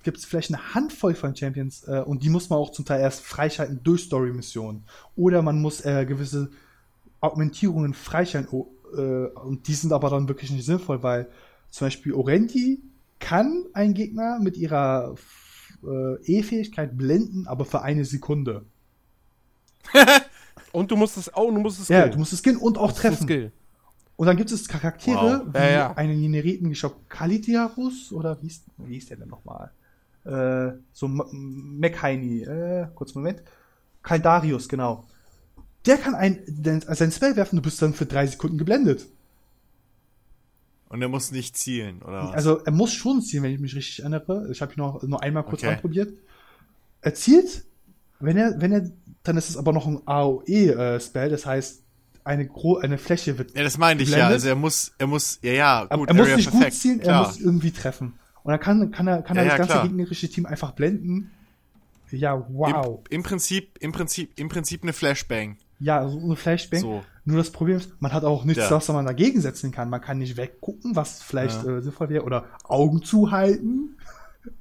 gibt 0.03 0.19
es 0.19 0.25
vielleicht 0.25 0.53
eine 0.53 0.75
Handvoll 0.75 1.15
von 1.15 1.35
Champions 1.35 1.85
äh, 1.87 2.01
und 2.01 2.23
die 2.23 2.31
muss 2.31 2.51
man 2.51 2.59
auch 2.59 2.71
zum 2.71 2.85
Teil 2.85 3.01
erst 3.01 3.23
freischalten 3.23 3.81
durch 3.83 4.03
Story-Missionen. 4.03 4.85
Oder 5.17 5.43
man 5.43 5.61
muss 5.61 5.85
äh, 5.85 6.05
gewisse 6.07 6.51
Augmentierungen 7.21 7.95
freischalten 7.95 8.51
oh, 8.53 8.69
äh, 8.97 9.27
und 9.27 9.67
die 9.67 9.75
sind 9.75 9.93
aber 9.93 10.11
dann 10.11 10.29
wirklich 10.29 10.51
nicht 10.51 10.65
sinnvoll, 10.65 11.03
weil 11.03 11.29
zum 11.71 11.87
Beispiel 11.87 12.13
Orenti 12.15 12.81
kann 13.19 13.65
einen 13.73 13.95
Gegner 13.95 14.39
mit 14.39 14.57
ihrer 14.57 15.15
äh, 15.83 16.39
E-Fähigkeit 16.39 16.97
blenden, 16.97 17.47
aber 17.47 17.65
für 17.65 17.83
eine 17.83 18.05
Sekunde. 18.05 18.65
Und 20.73 20.91
du 20.91 20.97
musst 20.97 21.17
es 21.17 21.33
auch, 21.33 21.49
du 21.49 21.59
musst 21.59 21.81
es 21.81 21.89
Ja, 21.89 22.07
du 22.07 22.19
musst 22.19 22.35
es 22.35 22.43
killen 22.43 22.59
und 22.59 22.77
auch 22.77 22.91
ein 22.91 22.95
treffen. 22.95 23.53
Und 24.17 24.27
dann 24.27 24.37
gibt 24.37 24.51
es 24.51 24.67
Charaktere 24.69 25.43
Wow. 25.45 25.55
wie 25.55 25.59
Ja, 25.59 25.69
ja. 25.71 25.93
einen 25.95 26.21
generierten, 26.21 26.71
ich 26.71 26.81
glaube, 26.81 26.97
Kalitiarus 27.09 28.13
oder 28.13 28.41
wie 28.43 28.47
ist, 28.47 28.65
wie 28.79 28.97
ist 28.97 29.11
der 29.11 29.19
denn 29.19 29.29
nochmal? 29.29 29.71
Äh, 30.25 30.73
so 30.93 31.07
M- 31.07 31.77
Mekhaini, 31.79 32.43
äh, 32.43 32.89
kurz 32.95 33.15
Moment. 33.15 33.43
Kaldarius, 34.03 34.69
genau. 34.69 35.05
Der 35.87 35.99
kann 35.99 36.15
ein, 36.15 36.41
den, 36.47 36.81
sein 36.81 37.13
Spell 37.13 37.37
werfen, 37.37 37.57
du 37.57 37.63
bist 37.63 37.81
dann 37.83 37.95
für 37.95 38.07
drei 38.07 38.27
Sekunden 38.27 38.59
geblendet. 38.59 39.07
Und 40.89 41.03
er 41.03 41.09
muss 41.09 41.33
nicht 41.33 41.57
zielen, 41.57 42.01
oder 42.03 42.29
was? 42.29 42.35
Also 42.35 42.59
er 42.65 42.73
muss 42.73 42.93
schon 42.93 43.21
zielen, 43.21 43.43
wenn 43.43 43.53
ich 43.53 43.61
mich 43.61 43.75
richtig 43.75 44.01
erinnere. 44.01 44.49
Ich 44.53 44.63
habe 44.63 44.73
ihn 44.73 44.79
noch 44.79 45.03
nur 45.03 45.23
einmal 45.23 45.43
kurz 45.43 45.63
Okay. 45.63 45.75
anprobiert. 45.75 46.13
Er 47.03 47.15
zielt, 47.15 47.65
wenn 48.21 48.37
er, 48.37 48.61
wenn 48.61 48.73
er, 48.73 48.91
dann 49.25 49.37
ist 49.37 49.51
es 49.51 49.57
aber 49.57 49.73
noch 49.73 49.87
ein 49.87 50.01
AOE-Spell, 50.07 51.31
das 51.31 51.47
heißt, 51.47 51.83
eine, 52.27 52.47
gro 52.47 52.77
eine 52.79 52.99
Fläche 52.99 53.39
wird 53.39 53.57
ja, 53.57 53.63
das 53.63 53.79
meine 53.79 54.03
ich 54.03 54.09
ja. 54.11 54.17
geblendet. 54.17 54.35
Also 54.35 54.49
er 54.49 54.55
muss, 54.57 54.93
er 54.99 55.07
muss, 55.07 55.39
ja, 55.43 55.53
ja, 55.53 55.85
gut, 55.85 56.09
er 56.09 56.15
muss 56.15 56.25
Area 56.25 56.37
nicht 56.37 56.51
perfect, 56.51 56.73
gut 56.73 56.81
zielen, 56.81 57.01
er 57.01 57.05
klar. 57.05 57.27
muss 57.27 57.41
irgendwie 57.41 57.71
treffen. 57.71 58.19
Und 58.43 58.51
dann 58.53 58.61
kann, 58.61 58.91
kann 58.91 59.07
er, 59.07 59.23
kann 59.23 59.37
er 59.37 59.45
Ja, 59.45 59.49
das 59.51 59.53
ja, 59.55 59.59
ganze 59.59 59.73
klar. 59.73 59.89
gegnerische 59.89 60.29
Team 60.29 60.47
einfach 60.47 60.73
blenden. 60.73 61.31
Ja, 62.11 62.47
wow. 62.51 63.01
Im, 63.11 63.17
Im 63.17 63.23
Prinzip, 63.23 63.79
im 63.81 63.93
Prinzip, 63.93 64.33
im 64.39 64.49
Prinzip 64.49 64.83
eine 64.83 64.93
Flashbang. 64.93 65.57
ja, 65.81 66.09
so 66.09 66.19
eine 66.21 66.37
Flashbang. 66.37 66.81
So. 66.81 67.05
Nur 67.25 67.39
das 67.39 67.51
Problem 67.51 67.77
ist, 67.79 67.91
man 68.01 68.13
hat 68.13 68.23
auch 68.25 68.45
nichts, 68.45 68.63
Ja. 68.71 68.77
was 68.77 68.87
man 68.89 69.05
dagegen 69.05 69.41
setzen 69.41 69.73
kann. 69.73 69.91
Man 69.91 70.01
kann 70.01 70.19
nicht 70.19 70.37
weggucken, 70.37 70.95
was 70.95 71.21
vielleicht 71.23 71.65
äh, 71.67 71.81
sinnvoll 71.83 72.09
wäre. 72.09 72.23
Oder 72.25 72.45
Augen 72.65 73.03
zuhalten. 73.03 73.97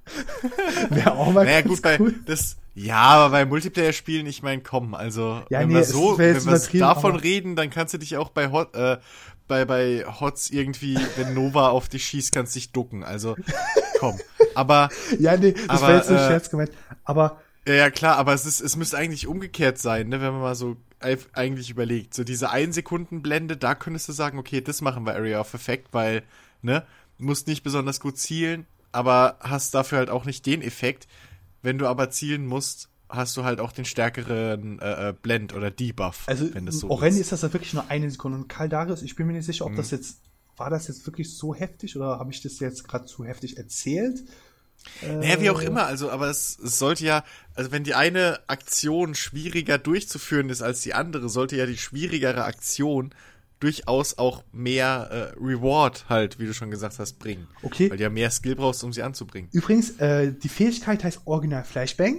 wäre 0.90 1.14
auch 1.14 1.32
mal 1.32 1.46
Naja, 1.46 1.62
gut, 1.62 1.82
bei, 1.82 2.00
cool. 2.00 2.16
das, 2.26 2.58
ja, 2.76 2.98
aber 2.98 3.32
bei 3.32 3.46
Multiplayer-Spielen, 3.46 4.26
ich 4.28 4.44
meine, 4.44 4.62
komm, 4.62 4.94
also, 4.94 5.42
Ja, 5.50 5.62
wenn 5.62 5.70
nee, 5.70 5.76
wir 5.76 5.84
so, 5.84 6.18
wenn 6.18 6.44
wir 6.46 6.80
davon 6.80 7.16
reden, 7.16 7.56
dann 7.56 7.70
kannst 7.70 7.94
du 7.94 7.98
dich 7.98 8.18
auch 8.18 8.30
bei 8.30 8.52
Hot, 8.52 8.76
äh, 8.76 8.98
bei, 9.48 9.66
bei 9.66 10.06
Hots 10.20 10.50
irgendwie, 10.50 10.98
wenn 11.18 11.34
Nova 11.34 11.70
auf 11.70 11.88
dich 11.90 12.06
schießt, 12.06 12.32
kannst 12.32 12.56
dich 12.56 12.72
ducken, 12.72 13.04
also, 13.04 13.36
komm. 14.00 14.20
Aber, 14.56 14.90
Ja, 15.20 15.38
nee, 15.38 15.54
das 15.54 15.70
aber, 15.70 15.82
war 15.82 15.96
jetzt 15.96 16.10
ein 16.10 16.18
äh, 16.18 16.28
Scherz 16.28 16.50
gemeint. 16.50 16.72
Aber 17.04 17.42
ja, 17.68 17.74
ja, 17.74 17.90
klar, 17.90 18.18
aber 18.18 18.34
es 18.34 18.46
ist, 18.46 18.62
es 18.62 18.76
müsste 18.76 18.98
eigentlich 18.98 19.26
umgekehrt 19.28 19.80
sein, 19.80 20.10
ne, 20.10 20.22
wenn 20.22 20.34
man 20.34 20.42
mal 20.42 20.56
so 20.56 20.78
eigentlich 21.34 21.70
überlegt. 21.70 22.14
So 22.14 22.24
diese 22.24 22.50
1 22.50 22.74
Sekunden 22.74 23.22
Blende, 23.22 23.58
da 23.58 23.76
könntest 23.76 24.08
du 24.08 24.12
sagen, 24.12 24.40
okay, 24.40 24.62
das 24.62 24.82
machen 24.82 25.06
wir 25.06 25.14
Area 25.16 25.40
of 25.40 25.54
Effect, 25.54 25.90
weil, 25.92 26.24
ne, 26.62 26.84
musst 27.18 27.48
nicht 27.48 27.64
besonders 27.64 28.00
gut 28.00 28.18
zielen, 28.18 28.66
aber 28.96 29.38
hast 29.42 29.74
dafür 29.76 30.00
halt 30.00 30.10
auch 30.10 30.26
nicht 30.26 30.46
den 30.46 30.62
Effekt. 30.62 31.08
Wenn 31.62 31.78
du 31.78 31.88
aber 31.88 32.10
zielen 32.12 32.46
musst, 32.48 32.90
hast 33.10 33.38
du 33.38 33.44
halt 33.44 33.60
auch 33.60 33.72
den 33.72 33.86
stärkeren 33.86 34.80
äh, 34.80 35.10
äh, 35.10 35.14
Blend 35.14 35.54
oder 35.54 35.72
Debuff, 35.72 36.28
Also 36.28 36.50
wenn 36.54 36.66
das 36.66 36.80
so 36.80 36.90
Orendi 36.90 37.20
ist. 37.20 37.22
ist 37.22 37.32
das 37.32 37.42
ja 37.44 37.54
wirklich 37.54 37.74
nur 37.74 37.90
eine 37.90 38.10
Sekunde. 38.10 38.38
Und 38.38 38.48
Kaldarius, 38.50 39.02
ich 39.02 39.16
bin 39.16 39.28
mir 39.28 39.34
nicht 39.34 39.46
sicher, 39.46 39.66
ob 39.66 39.74
Mhm. 39.74 39.78
das 39.78 39.92
jetzt, 39.92 40.22
war 40.58 40.70
das 40.70 40.88
jetzt 40.88 41.06
wirklich 41.06 41.36
so 41.36 41.54
heftig 41.54 41.96
oder 41.96 42.20
habe 42.20 42.32
ich 42.32 42.42
das 42.42 42.60
jetzt 42.60 42.88
gerade 42.88 43.06
zu 43.06 43.26
heftig 43.26 43.58
erzählt? 43.58 44.24
Naja, 45.20 45.40
wie 45.40 45.50
auch 45.50 45.62
Äh, 45.62 45.66
immer, 45.66 45.86
also, 45.86 46.10
aber 46.12 46.30
es, 46.30 46.58
es 46.60 46.78
sollte 46.80 47.06
ja, 47.06 47.24
also 47.54 47.72
wenn 47.72 47.84
die 47.84 47.96
eine 47.96 48.40
Aktion 48.48 49.16
schwieriger 49.16 49.78
durchzuführen 49.78 50.50
ist 50.50 50.62
als 50.62 50.82
die 50.82 50.94
andere, 50.94 51.30
sollte 51.30 51.56
ja 51.58 51.66
die 51.66 51.78
schwierigere 51.78 52.44
Aktion 52.46 53.14
durchaus 53.66 54.18
auch 54.20 54.44
mehr 54.52 55.34
äh, 55.38 55.44
Reward 55.44 56.06
halt, 56.08 56.38
wie 56.40 56.46
du 56.46 56.54
schon 56.54 56.70
gesagt 56.70 57.00
hast, 57.00 57.18
bringen. 57.18 57.48
Okay. 57.64 57.90
Weil 57.90 57.98
du 57.98 58.04
ja 58.04 58.10
mehr 58.12 58.30
Skill 58.30 58.56
brauchst, 58.56 58.84
um 58.84 58.94
sie 58.94 59.02
anzubringen. 59.02 59.50
Übrigens, 59.54 59.98
äh, 60.00 60.32
die 60.34 60.50
Fähigkeit 60.50 61.04
heißt 61.04 61.22
Original 61.26 61.64
Flashbang. 61.64 62.18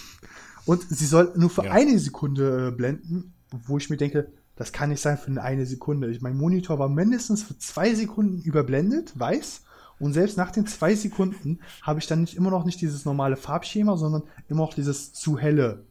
Und 0.66 0.82
sie 0.90 1.06
soll 1.06 1.32
nur 1.36 1.48
für 1.48 1.64
Ja. 1.64 1.72
eine 1.72 1.98
Sekunde 1.98 2.68
äh, 2.68 2.70
blenden, 2.76 3.32
wo 3.66 3.78
ich 3.78 3.88
mir 3.88 3.96
denke, 3.96 4.30
das 4.56 4.72
kann 4.72 4.90
nicht 4.90 5.00
sein 5.00 5.16
für 5.16 5.28
eine, 5.28 5.42
eine 5.42 5.64
Sekunde. 5.64 6.10
Ich, 6.10 6.20
mein 6.20 6.36
Monitor 6.36 6.78
war 6.78 6.88
mindestens 6.90 7.42
für 7.44 7.56
zwei 7.58 7.94
Sekunden 7.94 8.42
überblendet, 8.42 9.18
weiß. 9.18 9.62
Und 10.00 10.12
selbst 10.12 10.36
nach 10.36 10.50
den 10.50 10.66
zwei 10.66 10.94
Sekunden 10.94 11.60
habe 11.82 11.98
ich 12.00 12.06
dann 12.06 12.20
nicht 12.20 12.36
immer 12.36 12.50
noch 12.50 12.64
nicht 12.66 12.80
dieses 12.82 13.04
normale 13.06 13.36
Farbschema, 13.36 13.96
sondern 13.96 14.24
immer 14.48 14.60
noch 14.60 14.74
dieses 14.74 15.12
zu 15.14 15.38
helle, 15.38 15.84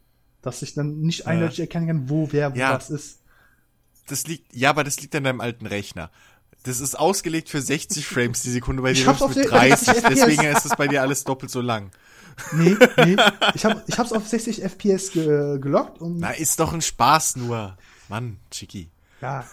dass 0.44 0.62
ich 0.62 0.76
dann 0.76 1.00
nicht 1.02 1.26
eindeutig 1.26 1.60
erkennen 1.62 1.88
kann, 1.88 2.10
wo 2.10 2.32
wer 2.32 2.54
wo 2.54 2.60
Ja. 2.60 2.76
was 2.76 2.90
ist. 2.92 3.22
Das 4.08 4.26
liegt, 4.28 4.54
ja, 4.56 4.70
aber 4.70 4.84
das 4.84 5.00
liegt 5.02 5.16
an 5.16 5.24
deinem 5.24 5.42
alten 5.42 5.66
Rechner. 5.66 6.10
Das 6.64 6.80
ist 6.80 6.98
ausgelegt 6.98 7.50
für 7.50 7.62
60 7.62 8.06
Frames 8.08 8.42
die 8.42 8.52
Sekunde, 8.52 8.82
bei 8.82 8.92
Ich 8.92 9.00
dir 9.02 9.06
läuft 9.08 9.22
auf 9.22 9.36
mit 9.36 9.48
60 9.50 9.52
30. 9.52 9.88
FPS. 9.88 10.10
Deswegen 10.10 10.44
ist 10.44 10.66
es 10.66 10.76
bei 10.76 10.88
dir 10.88 11.02
alles 11.02 11.24
doppelt 11.24 11.52
so 11.52 11.62
lang. 11.62 11.92
Nee, 12.54 12.76
nee. 13.04 13.16
Ich 13.56 13.66
habe 13.66 13.84
ich 13.88 13.98
hab's 13.98 14.12
auf 14.14 14.28
60 14.28 14.62
FPS 14.64 15.12
ge 15.12 15.60
gelockt 15.60 16.00
und 16.02 16.20
Na, 16.20 16.32
ist 16.32 16.60
doch 16.60 16.72
ein 16.74 16.82
Spaß 16.82 17.38
nur. 17.38 17.78
Mann, 18.10 18.38
Chicky. 18.52 18.90
ja. 19.22 19.46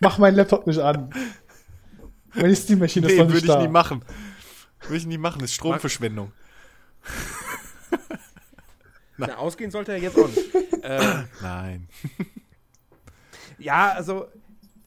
Mach 0.00 0.16
meinen 0.18 0.36
Laptop 0.36 0.66
nicht 0.66 0.80
an. 0.80 1.10
Meine 2.34 2.56
Steam-Maschine 2.56 3.06
ist 3.06 3.12
Nee, 3.12 3.18
noch 3.18 3.26
würde 3.26 3.34
nicht 3.34 3.44
ich 3.44 3.50
da. 3.50 3.60
nie 3.62 3.68
machen. 3.68 4.02
Würde 4.82 4.96
ich 4.96 5.06
nie 5.06 5.18
machen, 5.18 5.40
das 5.40 5.50
ist 5.50 5.56
Stromverschwendung. 5.56 6.32
Na, 9.18 9.36
ausgehen 9.36 9.70
sollte 9.70 9.92
er 9.92 9.98
jetzt 9.98 10.16
auch 10.18 10.28
nicht. 10.28 10.54
äh, 10.84 11.24
Nein. 11.42 11.88
Ja, 13.58 13.90
also, 13.92 14.26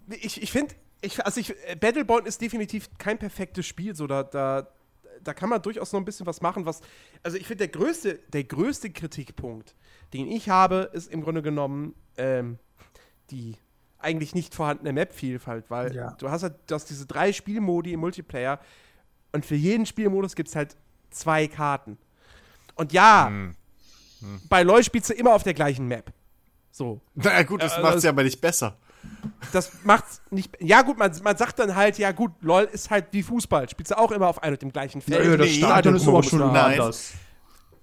ich, 0.10 0.42
ich 0.42 0.52
finde, 0.52 0.74
ich, 1.02 1.24
also 1.26 1.40
ich, 1.40 1.52
äh, 1.68 1.76
Battleborn 1.76 2.26
ist 2.26 2.42
definitiv 2.42 2.90
kein 2.98 3.18
perfektes 3.18 3.66
Spiel, 3.66 3.96
so 3.96 4.08
da, 4.08 4.24
da, 4.24 4.68
da 5.24 5.34
kann 5.34 5.50
man 5.50 5.62
durchaus 5.62 5.92
noch 5.94 6.00
ein 6.00 6.06
bisschen 6.06 6.26
was 6.26 6.42
machen, 6.42 6.66
was, 6.66 6.82
also 7.24 7.38
ich 7.38 7.46
finde, 7.48 7.68
der 7.68 7.80
größte, 7.80 8.20
der 8.34 8.44
größte 8.44 8.90
Kritikpunkt, 8.92 9.76
den 10.14 10.28
ich 10.28 10.50
habe, 10.50 10.90
ist 10.94 11.12
im 11.12 11.22
Grunde 11.22 11.42
genommen, 11.42 11.96
ähm, 12.18 12.58
die 13.30 13.56
eigentlich 14.00 14.34
nicht 14.36 14.56
vorhandene 14.56 14.94
Map-Vielfalt, 14.94 15.70
weil 15.70 15.96
Ja. 15.96 16.12
du 16.18 16.30
hast 16.32 16.42
halt 16.44 16.56
du 16.68 16.76
hast 16.76 16.90
diese 16.90 17.06
drei 17.06 17.32
Spielmodi 17.34 17.94
im 17.94 18.00
Multiplayer 18.00 18.60
und 19.32 19.46
für 19.46 19.56
jeden 19.56 19.86
Spielmodus 19.86 20.36
gibt 20.36 20.50
es 20.50 20.56
halt 20.56 20.76
zwei 21.12 21.48
Karten. 21.48 21.98
Und 22.76 22.94
ja, 22.94 23.28
Hm. 23.28 23.56
bei 24.50 24.64
LoL 24.64 24.84
spielst 24.84 25.10
du 25.10 25.14
immer 25.14 25.34
auf 25.34 25.44
der 25.44 25.54
gleichen 25.54 25.88
Map. 25.88 26.12
So. 26.72 27.02
Na 27.16 27.44
gut, 27.44 27.62
das 27.62 27.78
Äh, 27.78 27.82
macht's 27.82 27.96
das- 27.96 28.04
ja 28.06 28.10
aber 28.12 28.24
nicht 28.24 28.42
besser. 28.42 28.78
Das 29.52 29.72
macht's 29.84 30.22
nicht. 30.30 30.56
Ja, 30.60 30.84
gut, 30.84 30.98
man, 30.98 31.12
man 31.24 31.36
sagt 31.36 31.58
dann 31.60 31.76
halt, 31.76 31.98
ja, 31.98 32.12
gut, 32.12 32.32
LOL 32.42 32.64
ist 32.72 32.90
halt 32.92 33.08
wie 33.12 33.24
Fußball. 33.24 33.68
Spielst 33.70 33.92
du 33.92 33.98
auch 33.98 34.12
immer 34.12 34.28
auf 34.28 34.44
einem 34.44 34.54
und 34.54 34.62
dem 34.62 34.72
gleichen 34.72 35.02
Feld. 35.02 35.26
Nö, 35.26 35.38
das 35.38 35.48
Nee, 35.48 35.54
Stadion 35.54 35.96
ist 35.96 36.08
aber 36.08 36.22
schon 36.24 36.42
anders. 36.44 37.14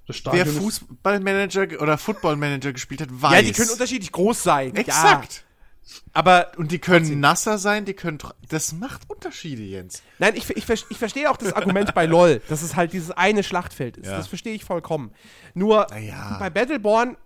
Das 0.06 0.22
Wer 0.30 0.46
Fußballmanager 0.46 1.66
ge- 1.66 1.78
oder 1.78 1.98
Footballmanager 1.98 2.72
gespielt 2.72 3.00
hat, 3.02 3.08
weiß. 3.10 3.32
Ja, 3.34 3.42
die 3.42 3.52
können 3.52 3.70
unterschiedlich 3.70 4.10
groß 4.12 4.42
sein. 4.42 4.74
Exakt. 4.76 5.44
Ja, 5.86 5.92
aber, 6.14 6.52
Und 6.56 6.70
die 6.72 6.78
können 6.78 7.18
nasser 7.20 7.58
sein, 7.58 7.84
die 7.84 7.94
können. 7.94 8.18
Das 8.48 8.72
macht 8.72 9.02
Unterschiede, 9.10 9.62
Jens. 9.62 10.02
nein, 10.18 10.34
ich, 10.36 10.48
ich, 10.50 10.66
ich 10.68 10.98
verstehe 10.98 11.30
auch 11.30 11.36
das 11.36 11.52
Argument 11.52 11.94
bei 11.94 12.06
LOL, 12.06 12.40
dass 12.48 12.62
es 12.62 12.76
halt 12.76 12.92
dieses 12.92 13.10
eine 13.10 13.42
Schlachtfeld 13.42 13.96
ist. 13.98 14.06
Ja. 14.06 14.16
Das 14.16 14.28
verstehe 14.28 14.54
ich 14.54 14.64
vollkommen. 14.64 15.12
Nur 15.54 15.86
Na 15.90 15.98
ja. 15.98 16.36
bei 16.38 16.48
Battleborn, 16.50 17.16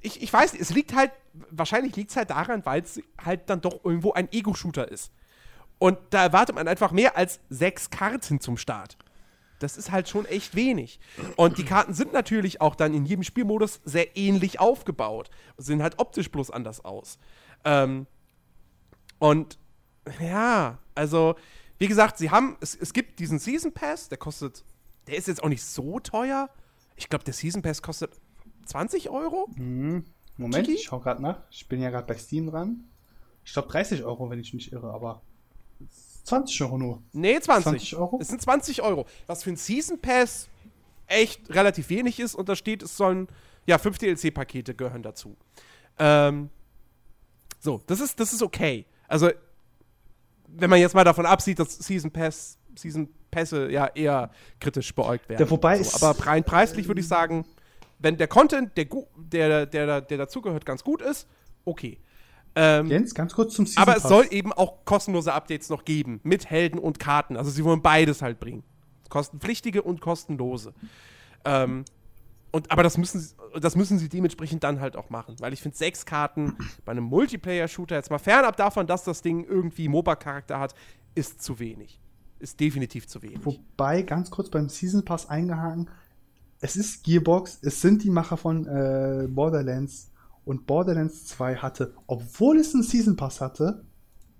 ich, 0.00 0.22
ich 0.22 0.32
weiß 0.32 0.52
nicht, 0.52 0.62
es 0.62 0.70
liegt 0.70 0.94
halt, 0.94 1.12
wahrscheinlich 1.50 1.96
liegt 1.96 2.10
es 2.10 2.16
halt 2.16 2.30
daran, 2.30 2.64
weil 2.64 2.82
es 2.82 3.00
halt 3.22 3.48
dann 3.50 3.60
doch 3.60 3.84
irgendwo 3.84 4.12
ein 4.12 4.30
Ego-Shooter 4.32 4.90
ist. 4.90 5.12
Und 5.78 5.98
da 6.10 6.22
erwartet 6.22 6.56
man 6.56 6.66
einfach 6.66 6.90
mehr 6.90 7.16
als 7.16 7.40
sechs 7.48 7.90
Karten 7.90 8.40
zum 8.40 8.56
Start. 8.56 8.96
Das 9.60 9.76
ist 9.76 9.90
halt 9.90 10.08
schon 10.08 10.24
echt 10.26 10.54
wenig. 10.54 11.00
Und 11.36 11.58
die 11.58 11.64
Karten 11.64 11.92
sind 11.92 12.12
natürlich 12.12 12.60
auch 12.60 12.74
dann 12.74 12.94
in 12.94 13.06
jedem 13.06 13.24
Spielmodus 13.24 13.80
sehr 13.84 14.16
ähnlich 14.16 14.60
aufgebaut. 14.60 15.30
Sehen 15.56 15.82
halt 15.82 15.98
optisch 15.98 16.30
bloß 16.30 16.50
anders 16.50 16.84
aus. 16.84 17.18
Ähm, 17.64 18.06
und 19.18 19.58
ja, 20.20 20.78
also, 20.94 21.34
wie 21.78 21.88
gesagt, 21.88 22.18
sie 22.18 22.30
haben, 22.30 22.56
es, 22.60 22.74
es 22.74 22.92
gibt 22.92 23.18
diesen 23.18 23.38
Season 23.38 23.72
Pass, 23.72 24.08
der 24.08 24.18
kostet, 24.18 24.64
der 25.06 25.16
ist 25.16 25.26
jetzt 25.26 25.42
auch 25.42 25.48
nicht 25.48 25.64
so 25.64 25.98
teuer. 25.98 26.50
Ich 26.96 27.08
glaube, 27.08 27.24
der 27.24 27.34
Season 27.34 27.62
Pass 27.62 27.82
kostet 27.82 28.12
20 28.68 29.10
Euro. 29.10 29.48
Moment, 29.56 30.66
Chiki? 30.66 30.74
ich 30.74 30.84
schau 30.84 31.00
gerade 31.00 31.22
nach. 31.22 31.40
Ich 31.50 31.66
bin 31.68 31.80
ja 31.80 31.90
gerade 31.90 32.06
bei 32.06 32.16
Steam 32.16 32.46
dran. 32.50 32.84
Ich 33.44 33.52
glaube 33.52 33.68
30 33.68 34.04
Euro, 34.04 34.28
wenn 34.30 34.38
ich 34.38 34.52
mich 34.54 34.72
irre, 34.72 34.92
aber 34.92 35.22
20 36.24 36.62
Euro 36.62 36.78
nur. 36.78 37.02
Nee, 37.12 37.40
20. 37.40 37.62
20 37.64 37.96
Euro? 37.96 38.18
Es 38.20 38.28
sind 38.28 38.42
20 38.42 38.82
Euro. 38.82 39.06
Was 39.26 39.42
für 39.42 39.50
ein 39.50 39.56
Season 39.56 39.98
Pass 39.98 40.48
echt 41.06 41.48
relativ 41.54 41.88
wenig 41.88 42.20
ist. 42.20 42.34
Und 42.34 42.48
da 42.50 42.54
steht, 42.56 42.82
es 42.82 42.96
sollen, 42.96 43.28
ja, 43.66 43.78
fünf 43.78 43.96
DLC-Pakete 43.98 44.74
gehören 44.74 45.02
dazu. 45.02 45.34
Ähm, 45.98 46.50
so, 47.58 47.80
das 47.86 48.00
ist, 48.00 48.20
das 48.20 48.32
ist 48.34 48.42
okay. 48.42 48.84
Also, 49.08 49.30
wenn 50.46 50.68
man 50.68 50.78
jetzt 50.78 50.94
mal 50.94 51.04
davon 51.04 51.24
absieht, 51.24 51.58
dass 51.58 51.78
Season 51.78 52.10
Pass, 52.10 52.58
Season 52.76 53.08
Pässe 53.30 53.70
ja 53.70 53.86
eher 53.86 54.30
kritisch 54.60 54.94
beäugt 54.94 55.28
werden. 55.28 55.38
Der 55.38 55.50
wobei 55.50 55.76
so, 55.76 55.82
ist- 55.82 56.02
aber 56.02 56.26
rein 56.26 56.44
preislich 56.44 56.86
würde 56.86 57.00
ich 57.00 57.08
sagen, 57.08 57.46
wenn 57.98 58.16
der 58.16 58.28
Content, 58.28 58.76
der, 58.76 58.86
der, 59.16 59.66
der, 59.66 60.00
der 60.00 60.18
dazugehört, 60.18 60.64
ganz 60.64 60.84
gut 60.84 61.02
ist, 61.02 61.28
okay. 61.64 61.98
Ähm, 62.54 62.86
Jens, 62.86 63.14
ganz 63.14 63.34
kurz 63.34 63.54
zum 63.54 63.66
Season 63.66 63.82
aber 63.82 63.96
es 63.96 64.02
Pass. 64.02 64.08
soll 64.10 64.26
eben 64.30 64.52
auch 64.52 64.84
kostenlose 64.84 65.32
Updates 65.32 65.68
noch 65.68 65.84
geben. 65.84 66.20
Mit 66.22 66.50
Helden 66.50 66.78
und 66.78 66.98
Karten. 66.98 67.36
Also 67.36 67.50
sie 67.50 67.64
wollen 67.64 67.82
beides 67.82 68.22
halt 68.22 68.40
bringen. 68.40 68.64
Kostenpflichtige 69.08 69.82
und 69.82 70.00
kostenlose. 70.00 70.74
Ähm, 71.44 71.84
und, 72.50 72.70
aber 72.70 72.82
das 72.82 72.96
müssen, 72.96 73.20
sie, 73.20 73.34
das 73.60 73.76
müssen 73.76 73.98
sie 73.98 74.08
dementsprechend 74.08 74.64
dann 74.64 74.80
halt 74.80 74.96
auch 74.96 75.10
machen. 75.10 75.36
Weil 75.38 75.52
ich 75.52 75.62
finde, 75.62 75.76
sechs 75.76 76.06
Karten 76.06 76.56
bei 76.84 76.92
einem 76.92 77.04
Multiplayer-Shooter, 77.04 77.96
jetzt 77.96 78.10
mal 78.10 78.18
fernab 78.18 78.56
davon, 78.56 78.86
dass 78.86 79.04
das 79.04 79.22
Ding 79.22 79.44
irgendwie 79.44 79.88
MOBA-Charakter 79.88 80.58
hat, 80.58 80.74
ist 81.14 81.42
zu 81.42 81.58
wenig. 81.58 82.00
Ist 82.38 82.58
definitiv 82.60 83.06
zu 83.06 83.22
wenig. 83.22 83.44
Wobei, 83.44 84.02
ganz 84.02 84.30
kurz 84.30 84.48
beim 84.48 84.68
Season 84.68 85.04
Pass 85.04 85.28
eingehangen, 85.28 85.90
es 86.60 86.76
ist 86.76 87.04
Gearbox, 87.04 87.58
es 87.62 87.80
sind 87.80 88.02
die 88.04 88.10
Macher 88.10 88.36
von 88.36 88.66
äh, 88.66 89.28
Borderlands 89.28 90.10
und 90.44 90.66
Borderlands 90.66 91.26
2 91.26 91.56
hatte, 91.56 91.94
obwohl 92.06 92.58
es 92.58 92.74
einen 92.74 92.82
Season 92.82 93.16
Pass 93.16 93.40
hatte, 93.40 93.84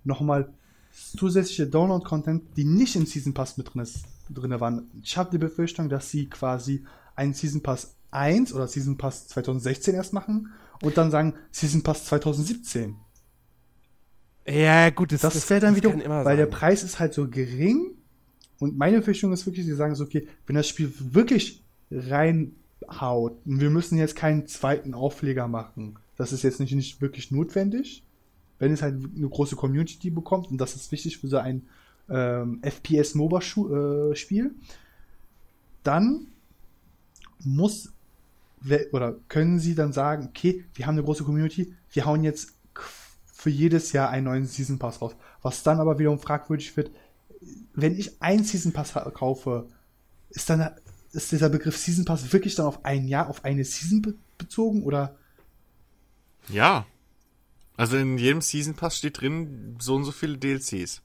nochmal 0.03 0.53
zusätzliche 0.91 1.67
Download-Content, 1.67 2.57
die 2.57 2.65
nicht 2.65 2.95
im 2.95 3.05
Season 3.05 3.33
Pass 3.33 3.57
mit 3.57 3.73
drin, 3.73 3.81
ist, 3.81 4.03
drin 4.29 4.59
waren. 4.59 4.89
Ich 5.01 5.17
habe 5.17 5.29
die 5.31 5.37
Befürchtung, 5.37 5.87
dass 5.87 6.09
sie 6.09 6.27
quasi 6.27 6.83
einen 7.15 7.33
Season 7.33 7.61
Pass 7.61 7.95
1 8.11 8.53
oder 8.53 8.67
Season 8.67 8.97
Pass 8.97 9.27
2016 9.27 9.93
erst 9.93 10.13
machen 10.13 10.51
und 10.81 10.97
dann 10.97 11.11
sagen 11.11 11.35
Season 11.51 11.83
Pass 11.83 12.05
2017. 12.05 12.95
Ja, 14.47 14.89
gut, 14.89 15.11
das, 15.11 15.21
Das, 15.21 15.49
wäre 15.49 15.61
dann 15.61 15.75
wieder, 15.75 15.93
weil 15.93 16.37
der 16.37 16.47
sein. 16.47 16.49
Preis 16.49 16.83
ist 16.83 16.99
halt 16.99 17.13
so 17.13 17.29
gering. 17.29 17.95
Und 18.59 18.77
meine 18.77 18.97
Befürchtung 18.97 19.31
ist 19.31 19.45
wirklich, 19.45 19.65
sie 19.65 19.75
sagen 19.75 19.95
so, 19.95 20.03
okay, 20.03 20.27
wenn 20.47 20.55
das 20.55 20.67
Spiel 20.67 20.91
wirklich 20.97 21.63
reinhaut, 21.91 23.37
und 23.45 23.59
wir 23.59 23.69
müssen 23.69 23.97
jetzt 23.97 24.15
keinen 24.15 24.47
zweiten 24.47 24.93
Aufleger 24.93 25.47
machen, 25.47 25.97
das 26.15 26.33
ist 26.33 26.43
jetzt 26.43 26.59
nicht, 26.59 26.73
nicht 26.73 27.01
wirklich 27.01 27.31
notwendig. 27.31 28.03
Wenn 28.57 28.73
es 28.73 28.81
halt 28.81 28.95
eine 29.15 29.29
große 29.29 29.55
Community 29.55 30.09
bekommt, 30.09 30.51
und 30.51 30.57
das 30.57 30.75
ist 30.75 30.91
wichtig 30.91 31.17
für 31.17 31.29
so 31.29 31.37
ein 31.37 31.67
ähm, 32.09 32.59
FPS-MOBA-Spiel, 32.61 34.53
dann 35.83 36.27
muss 37.43 37.93
oder 38.91 39.15
können 39.29 39.59
sie 39.59 39.73
dann 39.75 39.93
sagen, 39.93 40.27
okay, 40.27 40.65
wir 40.73 40.85
haben 40.85 40.95
eine 40.95 41.03
große 41.03 41.23
Community, 41.23 41.73
wir 41.91 42.05
hauen 42.05 42.25
jetzt 42.25 42.53
für 43.25 43.49
jedes 43.49 43.93
Jahr 43.93 44.09
einen 44.09 44.25
neuen 44.25 44.45
Season 44.45 44.77
Pass 44.77 45.01
raus. 45.01 45.15
Was 45.41 45.63
dann 45.63 45.79
aber 45.79 45.97
wiederum 45.97 46.19
fragwürdig 46.19 46.75
wird, 46.75 46.91
wenn 47.73 47.97
ich 47.97 48.21
einen 48.21 48.43
Season 48.43 48.73
Pass 48.73 48.93
kaufe, 49.13 49.67
ist 50.29 50.49
dann 50.49 50.71
ist 51.13 51.31
dieser 51.31 51.49
Begriff 51.49 51.77
Season 51.77 52.05
Pass 52.05 52.31
wirklich 52.33 52.55
dann 52.55 52.65
auf 52.65 52.85
ein 52.85 53.07
Jahr, 53.07 53.29
auf 53.29 53.43
eine 53.45 53.63
Season 53.63 54.01
be 54.01 54.15
bezogen 54.37 54.83
oder 54.83 55.15
Ja. 56.47 56.85
Also 57.75 57.97
in 57.97 58.17
jedem 58.17 58.41
Season 58.41 58.73
Pass 58.73 58.97
steht 58.97 59.21
drin 59.21 59.77
so 59.79 59.95
und 59.95 60.05
so 60.05 60.11
viele 60.11 60.37
DLCs. 60.37 61.01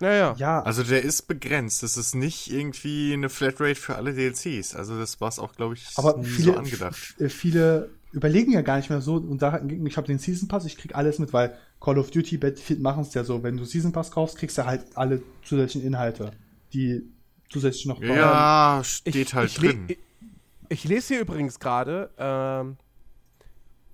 Naja. 0.00 0.34
ja, 0.36 0.60
Also 0.62 0.82
der 0.82 1.02
ist 1.02 1.28
begrenzt. 1.28 1.84
Das 1.84 1.96
ist 1.96 2.14
nicht 2.14 2.52
irgendwie 2.52 3.12
eine 3.12 3.28
Flatrate 3.28 3.76
für 3.76 3.94
alle 3.94 4.12
DLCs. 4.14 4.74
Also 4.74 4.98
das 4.98 5.20
war 5.20 5.28
es 5.28 5.38
auch, 5.38 5.54
glaube 5.54 5.74
ich, 5.74 5.86
aber 5.94 6.16
nie 6.18 6.24
viele 6.24 6.52
so 6.52 6.58
angedacht. 6.58 7.14
äh, 7.20 7.28
viele 7.28 7.90
überlegen 8.10 8.52
ja 8.52 8.62
gar 8.62 8.76
nicht 8.76 8.90
mehr 8.90 9.00
so 9.00 9.14
und 9.14 9.40
da 9.40 9.62
ich 9.64 9.96
habe 9.96 10.06
den 10.06 10.18
Season 10.18 10.48
Pass, 10.48 10.64
ich 10.64 10.76
krieg 10.76 10.94
alles 10.94 11.18
mit, 11.18 11.32
weil 11.32 11.56
Call 11.80 11.98
of 11.98 12.10
Duty, 12.10 12.36
Battlefield 12.36 12.80
machen 12.80 13.02
es 13.02 13.14
ja 13.14 13.24
so, 13.24 13.42
wenn 13.42 13.56
du 13.56 13.64
Season 13.64 13.92
Pass 13.92 14.10
kaufst, 14.10 14.36
kriegst 14.36 14.58
du 14.58 14.66
halt 14.66 14.84
alle 14.96 15.22
zusätzlichen 15.44 15.86
Inhalte, 15.86 16.32
die 16.74 17.02
zusätzlich 17.52 17.86
noch 17.86 18.00
Ja, 18.02 18.82
steht 18.84 19.34
halt 19.34 19.50
ich, 19.50 19.56
drin. 19.56 19.84
Ich, 19.88 19.98
ich 20.68 20.84
lese 20.84 21.14
hier 21.14 21.20
übrigens 21.22 21.58
gerade, 21.60 22.10
ähm, 22.18 22.76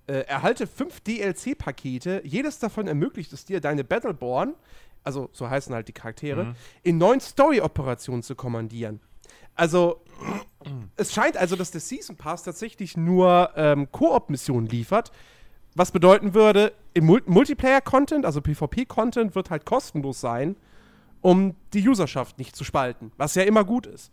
äh, 0.06 0.20
erhalte 0.26 0.66
fünf 0.66 1.00
DLC-Pakete. 1.00 2.22
Jedes 2.24 2.58
davon 2.58 2.86
ermöglicht 2.86 3.32
es 3.32 3.44
dir, 3.44 3.60
deine 3.60 3.84
Battleborn, 3.84 4.54
also 5.04 5.28
so 5.32 5.48
heißen 5.50 5.74
halt 5.74 5.88
die 5.88 5.92
Charaktere, 5.92 6.44
Mhm. 6.44 6.54
in 6.82 6.98
neuen 6.98 7.20
Story-Operationen 7.20 8.22
zu 8.22 8.34
kommandieren. 8.34 9.00
Also, 9.54 10.00
es 10.96 11.12
scheint 11.12 11.36
also, 11.36 11.56
dass 11.56 11.70
der 11.72 11.80
Season 11.80 12.16
Pass 12.16 12.44
tatsächlich 12.44 12.96
nur 12.96 13.50
ähm, 13.56 13.90
Koop-Missionen 13.90 14.68
liefert. 14.68 15.10
Was 15.74 15.90
bedeuten 15.90 16.32
würde, 16.32 16.72
im 16.94 17.06
Mul 17.06 17.22
Multiplayer-Content, 17.26 18.24
also 18.24 18.40
PvP-Content, 18.40 19.34
wird 19.34 19.50
halt 19.50 19.64
kostenlos 19.66 20.20
sein, 20.20 20.56
um 21.20 21.54
die 21.72 21.86
Userschaft 21.88 22.38
nicht 22.38 22.54
zu 22.54 22.64
spalten. 22.64 23.12
Was 23.16 23.34
ja 23.34 23.42
immer 23.42 23.64
gut 23.64 23.86
ist. 23.86 24.10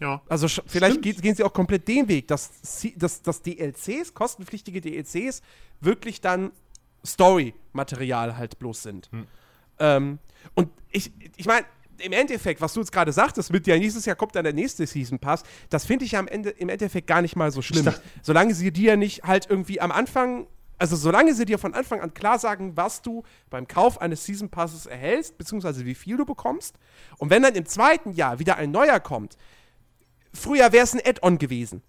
Ja. 0.00 0.22
Also 0.28 0.48
vielleicht 0.66 1.00
geht, 1.02 1.22
gehen 1.22 1.34
sie 1.34 1.44
auch 1.44 1.52
komplett 1.52 1.88
den 1.88 2.08
Weg, 2.08 2.28
dass, 2.28 2.50
dass, 2.96 3.22
dass 3.22 3.42
DLCs, 3.42 4.12
kostenpflichtige 4.12 4.80
DLCs, 4.80 5.40
wirklich 5.80 6.20
dann 6.20 6.52
Story-Material 7.04 8.36
halt 8.36 8.58
bloß 8.58 8.82
sind. 8.82 9.10
Hm. 9.10 9.26
Ähm, 9.78 10.18
und 10.54 10.68
ich, 10.90 11.12
ich 11.36 11.46
meine, 11.46 11.66
im 11.98 12.12
Endeffekt, 12.12 12.60
was 12.60 12.74
du 12.74 12.80
jetzt 12.80 12.92
gerade 12.92 13.12
sagtest, 13.12 13.50
mit 13.50 13.66
ja 13.66 13.78
nächstes 13.78 14.04
Jahr 14.04 14.16
kommt 14.16 14.34
dann 14.34 14.44
der 14.44 14.52
nächste 14.52 14.86
Season 14.86 15.18
Pass, 15.18 15.44
das 15.70 15.86
finde 15.86 16.04
ich 16.04 16.12
ja 16.12 16.18
am 16.18 16.28
Ende, 16.28 16.50
im 16.50 16.68
Endeffekt 16.68 17.06
gar 17.06 17.22
nicht 17.22 17.36
mal 17.36 17.50
so 17.50 17.62
schlimm. 17.62 17.90
Solange 18.22 18.54
sie 18.54 18.70
dir 18.70 18.96
nicht 18.96 19.22
halt 19.22 19.48
irgendwie 19.48 19.80
am 19.80 19.90
Anfang, 19.90 20.46
also 20.78 20.96
solange 20.96 21.34
sie 21.34 21.44
dir 21.44 21.58
von 21.58 21.74
Anfang 21.74 22.00
an 22.00 22.14
klar 22.14 22.38
sagen, 22.38 22.76
was 22.76 23.02
du 23.02 23.22
beim 23.50 23.66
Kauf 23.66 24.00
eines 24.00 24.24
Season 24.24 24.48
Passes 24.50 24.86
erhältst, 24.86 25.38
beziehungsweise 25.38 25.84
wie 25.86 25.94
viel 25.94 26.16
du 26.16 26.26
bekommst. 26.26 26.76
Und 27.18 27.30
wenn 27.30 27.42
dann 27.42 27.54
im 27.54 27.66
zweiten 27.66 28.12
Jahr 28.12 28.38
wieder 28.38 28.56
ein 28.56 28.70
neuer 28.70 29.00
kommt, 29.00 29.36
früher 30.32 30.72
wäre 30.72 30.84
es 30.84 30.94
ein 30.94 31.00
Add-on 31.04 31.38
gewesen. 31.38 31.82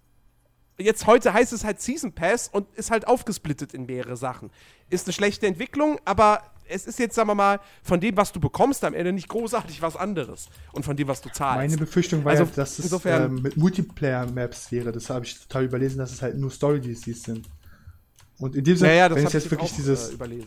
Jetzt 0.78 1.06
heute 1.06 1.32
heißt 1.32 1.52
es 1.52 1.64
halt 1.64 1.80
Season 1.80 2.12
Pass 2.12 2.48
und 2.48 2.72
ist 2.76 2.90
halt 2.90 3.06
aufgesplittet 3.08 3.74
in 3.74 3.86
mehrere 3.86 4.16
Sachen. 4.16 4.50
Ist 4.90 5.06
eine 5.06 5.12
schlechte 5.12 5.46
Entwicklung, 5.46 5.98
aber 6.04 6.42
es 6.68 6.86
ist 6.86 6.98
jetzt, 6.98 7.14
sagen 7.14 7.28
wir 7.28 7.34
mal, 7.34 7.60
von 7.82 8.00
dem, 8.00 8.16
was 8.16 8.32
du 8.32 8.40
bekommst, 8.40 8.84
am 8.84 8.94
Ende 8.94 9.12
nicht 9.12 9.28
großartig 9.28 9.82
was 9.82 9.96
anderes. 9.96 10.48
Und 10.72 10.84
von 10.84 10.96
dem, 10.96 11.08
was 11.08 11.20
du 11.20 11.30
zahlst. 11.30 11.58
Meine 11.58 11.76
Befürchtung 11.76 12.24
war 12.24 12.32
also, 12.32 12.44
ja, 12.44 12.50
dass 12.54 12.78
es 12.78 13.04
ähm, 13.04 13.42
mit 13.42 13.56
Multiplayer-Maps 13.56 14.70
wäre. 14.70 14.92
Das 14.92 15.10
habe 15.10 15.24
ich 15.24 15.40
total 15.40 15.64
überlesen, 15.64 15.98
dass 15.98 16.12
es 16.12 16.22
halt 16.22 16.36
nur 16.36 16.50
Story-DCs 16.50 17.22
sind. 17.22 17.48
Und 18.38 18.54
in 18.54 18.64
dem 18.64 18.76
Sinne, 18.76 18.90
ja, 18.90 19.08
ja, 19.08 19.14
wenn 19.14 19.26
es 19.26 19.32
jetzt 19.32 19.50
wirklich 19.50 19.70
auch, 19.70 19.76
dieses 19.76 20.10
äh, 20.10 20.42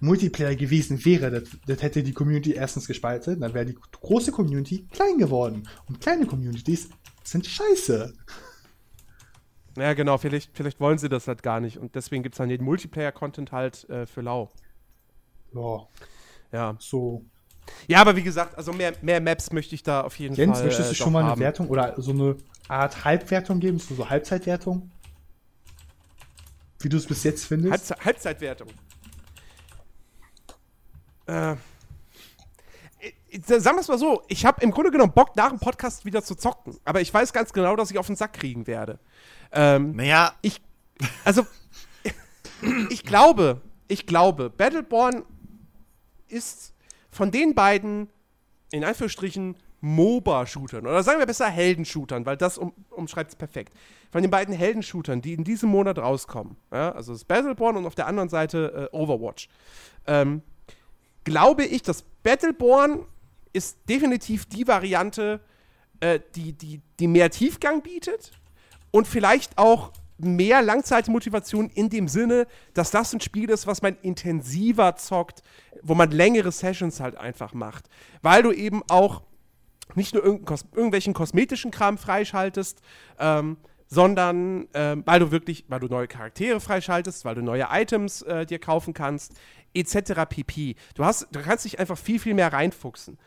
Multiplayer 0.00 0.54
gewesen 0.54 1.04
wäre, 1.04 1.30
das, 1.30 1.44
das, 1.66 1.82
hätte 1.82 2.02
die 2.02 2.12
Community 2.12 2.52
erstens 2.52 2.86
gespalten, 2.86 3.40
dann 3.40 3.52
wäre 3.54 3.66
die 3.66 3.76
große 4.00 4.32
Community 4.32 4.86
klein 4.92 5.18
geworden. 5.18 5.68
Und 5.88 6.00
kleine 6.00 6.26
Communities 6.26 6.88
sind 7.22 7.46
scheiße. 7.46 8.14
Ja, 9.76 9.92
genau, 9.94 10.18
vielleicht, 10.18 10.50
vielleicht 10.54 10.80
wollen 10.80 10.98
sie 10.98 11.08
das 11.08 11.26
halt 11.26 11.42
gar 11.42 11.60
nicht. 11.60 11.78
Und 11.78 11.94
deswegen 11.94 12.22
gibt 12.22 12.34
es 12.34 12.38
dann 12.38 12.48
den 12.48 12.62
Multiplayer-Content 12.62 13.52
halt 13.52 13.88
äh, 13.90 14.06
für 14.06 14.20
lau. 14.20 14.50
Ja. 15.52 15.88
Ja. 16.52 16.76
So. 16.78 17.24
Ja, 17.88 18.00
aber 18.00 18.14
wie 18.14 18.22
gesagt, 18.22 18.56
also 18.56 18.72
mehr, 18.72 18.92
mehr 19.02 19.20
Maps 19.20 19.52
möchte 19.52 19.74
ich 19.74 19.82
da 19.82 20.02
auf 20.02 20.18
jeden 20.18 20.34
Jens, 20.34 20.58
Fall. 20.58 20.66
Jens, 20.66 20.78
möchtest 20.78 20.90
du 20.90 20.92
äh, 20.92 21.04
schon 21.04 21.12
mal 21.12 21.20
eine 21.20 21.30
haben. 21.30 21.40
Wertung 21.40 21.68
oder 21.68 21.94
so 21.96 22.12
eine 22.12 22.36
Art 22.68 23.04
Halbwertung 23.04 23.58
geben? 23.60 23.78
So, 23.78 23.94
so 23.94 24.08
Halbzeitwertung? 24.08 24.90
Wie 26.84 26.90
du 26.90 26.98
es 26.98 27.06
bis 27.06 27.24
jetzt 27.24 27.46
findest? 27.46 27.72
Halbze 27.72 27.96
Halbzeitwertung. 28.04 28.68
Äh, 31.24 31.56
sagen 33.40 33.76
wir 33.76 33.80
es 33.80 33.88
mal 33.88 33.98
so, 33.98 34.22
ich 34.28 34.44
habe 34.44 34.60
im 34.60 34.70
Grunde 34.70 34.90
genommen 34.90 35.14
Bock, 35.14 35.34
nach 35.34 35.48
dem 35.48 35.58
Podcast 35.58 36.04
wieder 36.04 36.22
zu 36.22 36.34
zocken. 36.34 36.76
Aber 36.84 37.00
ich 37.00 37.12
weiß 37.12 37.32
ganz 37.32 37.54
genau, 37.54 37.74
dass 37.74 37.90
ich 37.90 37.96
auf 37.98 38.06
den 38.06 38.16
Sack 38.16 38.34
kriegen 38.34 38.66
werde. 38.66 38.98
Ähm, 39.50 39.96
naja. 39.96 40.34
Ich. 40.42 40.60
Also. 41.24 41.46
ich 42.90 43.02
glaube, 43.02 43.62
ich 43.88 44.04
glaube, 44.06 44.50
Battleborn 44.50 45.24
ist 46.28 46.74
von 47.10 47.30
den 47.30 47.54
beiden, 47.54 48.10
in 48.70 48.84
Anführungsstrichen, 48.84 49.56
MOBA-Shootern, 49.84 50.86
oder 50.86 51.02
sagen 51.02 51.18
wir 51.18 51.26
besser 51.26 51.48
Heldenshootern, 51.48 52.24
weil 52.24 52.38
das 52.38 52.56
um, 52.56 52.72
umschreibt 52.90 53.30
es 53.30 53.36
perfekt. 53.36 53.74
Von 54.10 54.22
den 54.22 54.30
beiden 54.30 54.54
Heldenshootern, 54.54 55.20
die 55.20 55.34
in 55.34 55.44
diesem 55.44 55.68
Monat 55.68 55.98
rauskommen, 55.98 56.56
ja, 56.72 56.92
also 56.92 57.12
das 57.12 57.24
Battleborn 57.24 57.76
und 57.76 57.84
auf 57.84 57.94
der 57.94 58.06
anderen 58.06 58.30
Seite 58.30 58.90
äh, 58.92 58.96
Overwatch, 58.96 59.48
ähm, 60.06 60.42
glaube 61.24 61.64
ich, 61.64 61.82
dass 61.82 62.02
Battleborn 62.22 63.06
ist 63.52 63.78
definitiv 63.88 64.46
die 64.46 64.66
Variante, 64.66 65.40
äh, 66.00 66.18
die, 66.34 66.54
die, 66.54 66.80
die 66.98 67.06
mehr 67.06 67.30
Tiefgang 67.30 67.82
bietet 67.82 68.32
und 68.90 69.06
vielleicht 69.06 69.58
auch 69.58 69.92
mehr 70.16 70.62
Langzeitmotivation 70.62 71.68
in 71.68 71.90
dem 71.90 72.08
Sinne, 72.08 72.46
dass 72.72 72.90
das 72.90 73.12
ein 73.12 73.20
Spiel 73.20 73.50
ist, 73.50 73.66
was 73.66 73.82
man 73.82 73.98
intensiver 74.00 74.96
zockt, 74.96 75.42
wo 75.82 75.94
man 75.94 76.10
längere 76.10 76.52
Sessions 76.52 77.00
halt 77.00 77.16
einfach 77.16 77.52
macht. 77.52 77.90
Weil 78.22 78.42
du 78.42 78.52
eben 78.52 78.82
auch 78.88 79.22
nicht 79.94 80.14
nur 80.14 80.44
Kos 80.44 80.64
irgendwelchen 80.72 81.14
kosmetischen 81.14 81.70
Kram 81.70 81.98
freischaltest, 81.98 82.80
ähm, 83.18 83.56
sondern 83.86 84.66
ähm, 84.74 85.02
weil 85.06 85.20
du 85.20 85.30
wirklich, 85.30 85.64
weil 85.68 85.80
du 85.80 85.86
neue 85.86 86.08
Charaktere 86.08 86.60
freischaltest, 86.60 87.24
weil 87.24 87.34
du 87.34 87.42
neue 87.42 87.66
Items 87.70 88.22
äh, 88.22 88.46
dir 88.46 88.58
kaufen 88.58 88.94
kannst, 88.94 89.34
etc. 89.74 90.22
pp. 90.28 90.76
Du, 90.94 91.04
hast, 91.04 91.28
du 91.30 91.40
kannst 91.40 91.64
dich 91.64 91.78
einfach 91.78 91.98
viel, 91.98 92.18
viel 92.18 92.34
mehr 92.34 92.52
reinfuchsen. 92.52 93.18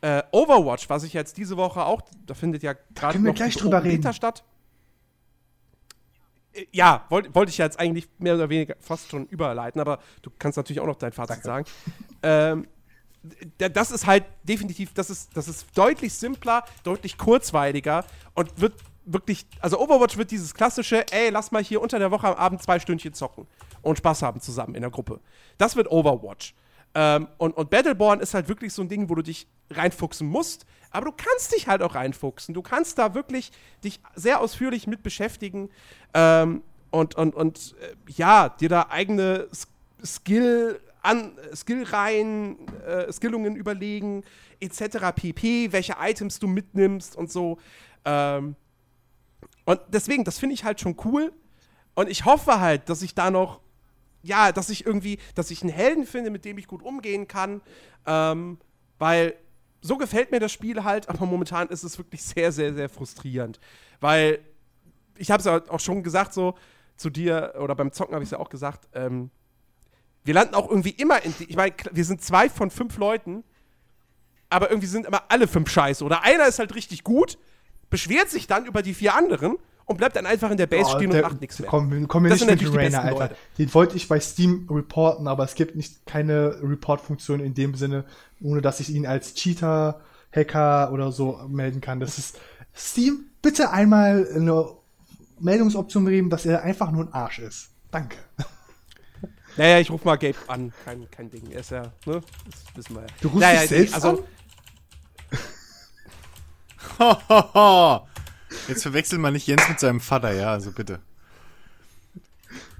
Äh, 0.00 0.22
Overwatch, 0.30 0.88
was 0.88 1.02
ich 1.02 1.12
jetzt 1.12 1.36
diese 1.36 1.56
Woche 1.56 1.84
auch, 1.84 2.02
da 2.26 2.34
findet 2.34 2.62
ja 2.62 2.74
gerade 2.94 3.18
noch 3.18 3.34
gleich 3.34 3.56
drüber 3.56 3.82
reden. 3.82 4.12
statt 4.12 4.44
ja, 6.72 7.04
wollte 7.08 7.34
wollt 7.34 7.48
ich 7.48 7.58
jetzt 7.58 7.78
eigentlich 7.78 8.08
mehr 8.18 8.34
oder 8.34 8.48
weniger 8.48 8.74
fast 8.80 9.10
schon 9.10 9.26
überleiten, 9.26 9.80
aber 9.80 9.98
du 10.22 10.30
kannst 10.38 10.56
natürlich 10.56 10.80
auch 10.80 10.86
noch 10.86 10.96
dein 10.96 11.12
Fazit 11.12 11.44
Danke. 11.44 11.46
sagen. 11.46 11.66
Ähm, 12.22 12.68
das 13.58 13.90
ist 13.90 14.06
halt 14.06 14.24
definitiv, 14.44 14.94
das 14.94 15.10
ist, 15.10 15.36
das 15.36 15.48
ist 15.48 15.66
deutlich 15.76 16.12
simpler, 16.14 16.64
deutlich 16.84 17.18
kurzweiliger 17.18 18.04
und 18.34 18.60
wird 18.60 18.74
wirklich, 19.04 19.46
also 19.60 19.80
Overwatch 19.80 20.16
wird 20.16 20.30
dieses 20.30 20.54
klassische, 20.54 21.04
ey, 21.12 21.30
lass 21.30 21.50
mal 21.50 21.62
hier 21.62 21.80
unter 21.80 21.98
der 21.98 22.10
Woche 22.10 22.28
am 22.28 22.34
Abend 22.34 22.62
zwei 22.62 22.78
Stündchen 22.78 23.14
zocken 23.14 23.46
und 23.82 23.98
Spaß 23.98 24.22
haben 24.22 24.40
zusammen 24.40 24.74
in 24.74 24.82
der 24.82 24.90
Gruppe. 24.90 25.20
Das 25.56 25.76
wird 25.76 25.90
Overwatch. 25.90 26.54
Ähm, 26.94 27.28
und, 27.38 27.56
und 27.56 27.70
Battleborn 27.70 28.20
ist 28.20 28.34
halt 28.34 28.48
wirklich 28.48 28.72
so 28.72 28.82
ein 28.82 28.88
Ding, 28.88 29.08
wo 29.08 29.14
du 29.14 29.22
dich 29.22 29.46
reinfuchsen 29.70 30.26
musst, 30.26 30.66
aber 30.90 31.06
du 31.06 31.12
kannst 31.12 31.54
dich 31.54 31.68
halt 31.68 31.82
auch 31.82 31.94
reinfuchsen. 31.94 32.54
Du 32.54 32.62
kannst 32.62 32.98
da 32.98 33.14
wirklich 33.14 33.52
dich 33.84 34.00
sehr 34.14 34.40
ausführlich 34.40 34.86
mit 34.86 35.02
beschäftigen 35.02 35.70
ähm, 36.14 36.62
und, 36.90 37.14
und, 37.16 37.34
und 37.34 37.74
äh, 37.80 37.94
ja, 38.12 38.48
dir 38.48 38.68
da 38.68 38.86
eigene 38.90 39.48
Skill 40.04 40.80
an 41.02 41.32
Skillreihen, 41.54 42.66
äh, 42.86 43.12
Skillungen 43.12 43.56
überlegen, 43.56 44.24
etc. 44.60 45.12
pp, 45.14 45.72
welche 45.72 45.96
Items 46.00 46.38
du 46.38 46.46
mitnimmst 46.46 47.16
und 47.16 47.30
so. 47.30 47.58
Ähm, 48.04 48.56
und 49.64 49.80
deswegen, 49.88 50.24
das 50.24 50.38
finde 50.38 50.54
ich 50.54 50.64
halt 50.64 50.80
schon 50.80 50.96
cool. 51.04 51.32
Und 51.94 52.08
ich 52.08 52.24
hoffe 52.24 52.60
halt, 52.60 52.88
dass 52.88 53.02
ich 53.02 53.14
da 53.14 53.30
noch, 53.30 53.60
ja, 54.22 54.52
dass 54.52 54.70
ich 54.70 54.86
irgendwie, 54.86 55.18
dass 55.34 55.50
ich 55.50 55.62
einen 55.62 55.72
Helden 55.72 56.06
finde, 56.06 56.30
mit 56.30 56.44
dem 56.44 56.58
ich 56.58 56.66
gut 56.66 56.82
umgehen 56.82 57.28
kann. 57.28 57.60
Ähm, 58.06 58.58
weil 58.98 59.34
so 59.80 59.96
gefällt 59.96 60.30
mir 60.30 60.40
das 60.40 60.52
Spiel 60.52 60.84
halt, 60.84 61.08
aber 61.08 61.26
momentan 61.26 61.68
ist 61.68 61.84
es 61.84 61.98
wirklich 61.98 62.22
sehr, 62.22 62.52
sehr, 62.52 62.74
sehr 62.74 62.88
frustrierend. 62.88 63.60
Weil, 64.00 64.40
ich 65.16 65.30
habe 65.30 65.40
es 65.40 65.46
auch 65.46 65.80
schon 65.80 66.02
gesagt, 66.02 66.32
so 66.32 66.54
zu 66.96 67.10
dir, 67.10 67.54
oder 67.60 67.74
beim 67.74 67.92
Zocken 67.92 68.14
habe 68.14 68.24
ich 68.24 68.28
es 68.28 68.32
ja 68.32 68.38
auch 68.38 68.48
gesagt, 68.48 68.88
ähm, 68.92 69.30
wir 70.28 70.34
landen 70.34 70.54
auch 70.54 70.68
irgendwie 70.68 70.90
immer 70.90 71.24
in. 71.24 71.34
Ich 71.38 71.56
meine, 71.56 71.72
wir 71.90 72.04
sind 72.04 72.20
zwei 72.20 72.50
von 72.50 72.70
fünf 72.70 72.98
Leuten, 72.98 73.44
aber 74.50 74.68
irgendwie 74.68 74.86
sind 74.86 75.06
immer 75.06 75.22
alle 75.30 75.48
fünf 75.48 75.70
scheiße. 75.70 76.04
Oder 76.04 76.22
einer 76.22 76.46
ist 76.46 76.58
halt 76.58 76.74
richtig 76.74 77.02
gut, 77.02 77.38
beschwert 77.88 78.28
sich 78.28 78.46
dann 78.46 78.66
über 78.66 78.82
die 78.82 78.92
vier 78.92 79.14
anderen 79.14 79.56
und 79.86 79.96
bleibt 79.96 80.16
dann 80.16 80.26
einfach 80.26 80.50
in 80.50 80.58
der 80.58 80.66
Base 80.66 80.90
oh, 80.92 80.96
stehen 80.96 81.10
der, 81.10 81.24
und 81.24 81.30
macht 81.32 81.40
nichts 81.40 81.58
mehr. 81.58 81.70
Komm, 81.70 82.06
komm 82.08 82.24
wir 82.24 82.30
das 82.30 82.44
nicht 82.44 82.62
mit 82.62 82.74
Rainer, 82.74 83.04
Alter. 83.04 83.18
Leute. 83.18 83.36
Den 83.56 83.72
wollte 83.72 83.96
ich 83.96 84.06
bei 84.06 84.20
Steam 84.20 84.68
reporten, 84.70 85.26
aber 85.28 85.44
es 85.44 85.54
gibt 85.54 85.76
nicht 85.76 86.04
keine 86.04 86.62
Report-Funktion 86.62 87.40
in 87.40 87.54
dem 87.54 87.74
Sinne, 87.74 88.04
ohne 88.42 88.60
dass 88.60 88.80
ich 88.80 88.90
ihn 88.90 89.06
als 89.06 89.32
Cheater, 89.32 90.02
Hacker 90.30 90.92
oder 90.92 91.10
so 91.10 91.40
melden 91.48 91.80
kann. 91.80 92.00
Das 92.00 92.18
ist 92.18 92.38
Steam, 92.76 93.30
bitte 93.40 93.70
einmal 93.70 94.28
eine 94.34 94.76
Meldungsoption 95.40 96.04
geben, 96.04 96.28
dass 96.28 96.44
er 96.44 96.64
einfach 96.64 96.90
nur 96.90 97.04
ein 97.04 97.12
Arsch 97.14 97.38
ist. 97.38 97.70
Danke. 97.90 98.18
Naja, 99.58 99.80
ich 99.80 99.90
ruf 99.90 100.04
mal 100.04 100.16
Gabe 100.16 100.36
an. 100.46 100.72
Kein, 100.84 101.10
kein 101.10 101.30
Ding. 101.30 101.50
Er 101.50 101.60
ist 101.60 101.70
ja, 101.70 101.82
ne? 102.06 102.22
Das 102.46 102.76
wissen 102.76 102.94
wir 102.94 103.02
ja. 103.02 103.08
Du 103.20 103.28
rufst 103.28 103.40
naja, 103.40 103.60
dich 103.60 103.68
selbst 103.68 103.94
also, 103.94 104.08
an? 104.08 104.18
Jetzt 108.68 108.82
verwechselt 108.82 109.20
man 109.20 109.32
nicht 109.32 109.46
Jens 109.48 109.68
mit 109.68 109.80
seinem 109.80 110.00
Vater, 110.00 110.32
ja, 110.32 110.52
also 110.52 110.72
bitte. 110.72 111.00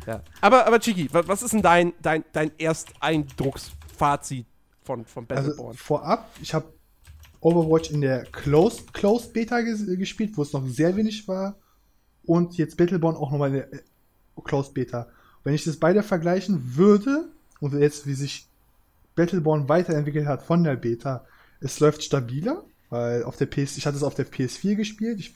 Ja. 0.06 0.22
Aber, 0.40 0.66
aber 0.66 0.78
Chiki, 0.80 1.08
was 1.12 1.42
ist 1.42 1.52
denn 1.52 1.62
dein, 1.62 1.92
dein, 2.00 2.24
dein 2.32 2.50
Ersteindrucksfazit 2.58 4.46
von, 4.84 5.04
von 5.04 5.26
Battleborn? 5.26 5.68
Also 5.68 5.78
vorab, 5.78 6.30
ich 6.40 6.54
habe 6.54 6.72
Overwatch 7.40 7.90
in 7.90 8.00
der 8.00 8.24
Closed, 8.24 8.94
Closed 8.94 9.32
Beta 9.32 9.60
ges 9.60 9.84
gespielt, 9.86 10.36
wo 10.36 10.42
es 10.42 10.52
noch 10.52 10.66
sehr 10.66 10.96
wenig 10.96 11.26
war. 11.28 11.56
Und 12.24 12.56
jetzt 12.56 12.76
Battleborn 12.76 13.16
auch 13.16 13.30
nochmal 13.30 13.48
in 13.48 13.54
der 13.56 13.72
äh, 13.72 13.82
Closed 14.44 14.74
Beta. 14.74 15.08
Wenn 15.44 15.54
ich 15.54 15.64
das 15.64 15.76
beide 15.76 16.02
vergleichen 16.02 16.76
würde, 16.76 17.28
und 17.60 17.74
jetzt 17.74 18.06
wie 18.06 18.14
sich 18.14 18.46
Battleborn 19.14 19.68
weiterentwickelt 19.68 20.26
hat 20.26 20.42
von 20.42 20.64
der 20.64 20.76
Beta, 20.76 21.24
es 21.60 21.80
läuft 21.80 22.02
stabiler, 22.02 22.64
weil 22.90 23.24
auf 23.24 23.36
der 23.36 23.46
PS, 23.46 23.76
ich 23.76 23.86
hatte 23.86 23.96
es 23.96 24.02
auf 24.02 24.14
der 24.14 24.26
PS4 24.26 24.76
gespielt, 24.76 25.18
ich 25.20 25.34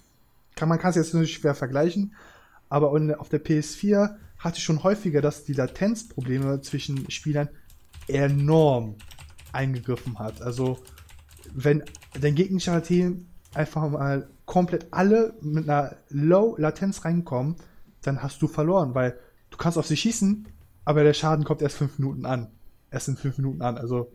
kann, 0.54 0.68
man 0.68 0.78
kann 0.78 0.90
es 0.90 0.96
jetzt 0.96 1.14
nicht 1.14 1.34
schwer 1.34 1.54
vergleichen, 1.54 2.14
aber 2.68 2.92
auf 3.18 3.28
der 3.28 3.44
PS4 3.44 4.16
hatte 4.38 4.58
ich 4.58 4.64
schon 4.64 4.82
häufiger, 4.82 5.20
dass 5.20 5.44
die 5.44 5.52
Latenzprobleme 5.52 6.60
zwischen 6.62 7.10
Spielern 7.10 7.48
enorm 8.08 8.96
eingegriffen 9.52 10.18
hat. 10.18 10.42
Also, 10.42 10.78
wenn 11.54 11.84
dein 12.20 12.34
gegnerischer 12.34 12.82
Team 12.82 13.26
einfach 13.54 13.88
mal 13.88 14.28
komplett 14.46 14.86
alle 14.90 15.34
mit 15.40 15.68
einer 15.68 15.96
Low-Latenz 16.08 17.04
reinkommen, 17.04 17.56
dann 18.02 18.22
hast 18.22 18.42
du 18.42 18.48
verloren, 18.48 18.94
weil 18.94 19.18
du 19.52 19.56
kannst 19.58 19.78
auf 19.78 19.86
sie 19.86 19.96
schießen, 19.96 20.48
aber 20.84 21.04
der 21.04 21.14
Schaden 21.14 21.44
kommt 21.44 21.62
erst 21.62 21.76
fünf 21.76 21.98
Minuten 21.98 22.26
an. 22.26 22.48
Erst 22.90 23.08
in 23.08 23.16
fünf 23.16 23.38
Minuten 23.38 23.62
an. 23.62 23.78
Also, 23.78 24.12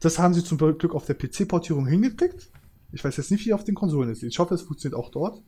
das 0.00 0.18
haben 0.18 0.32
sie 0.32 0.42
zum 0.42 0.56
Glück 0.56 0.94
auf 0.94 1.04
der 1.04 1.14
PC-Portierung 1.14 1.86
hingekriegt. 1.86 2.50
Ich 2.92 3.04
weiß 3.04 3.16
jetzt 3.18 3.30
nicht, 3.30 3.44
wie 3.44 3.52
auf 3.52 3.64
den 3.64 3.74
Konsolen 3.74 4.10
ist. 4.10 4.22
Ich 4.22 4.38
hoffe, 4.38 4.54
es 4.54 4.62
funktioniert 4.62 4.98
auch 4.98 5.10
dort. 5.10 5.42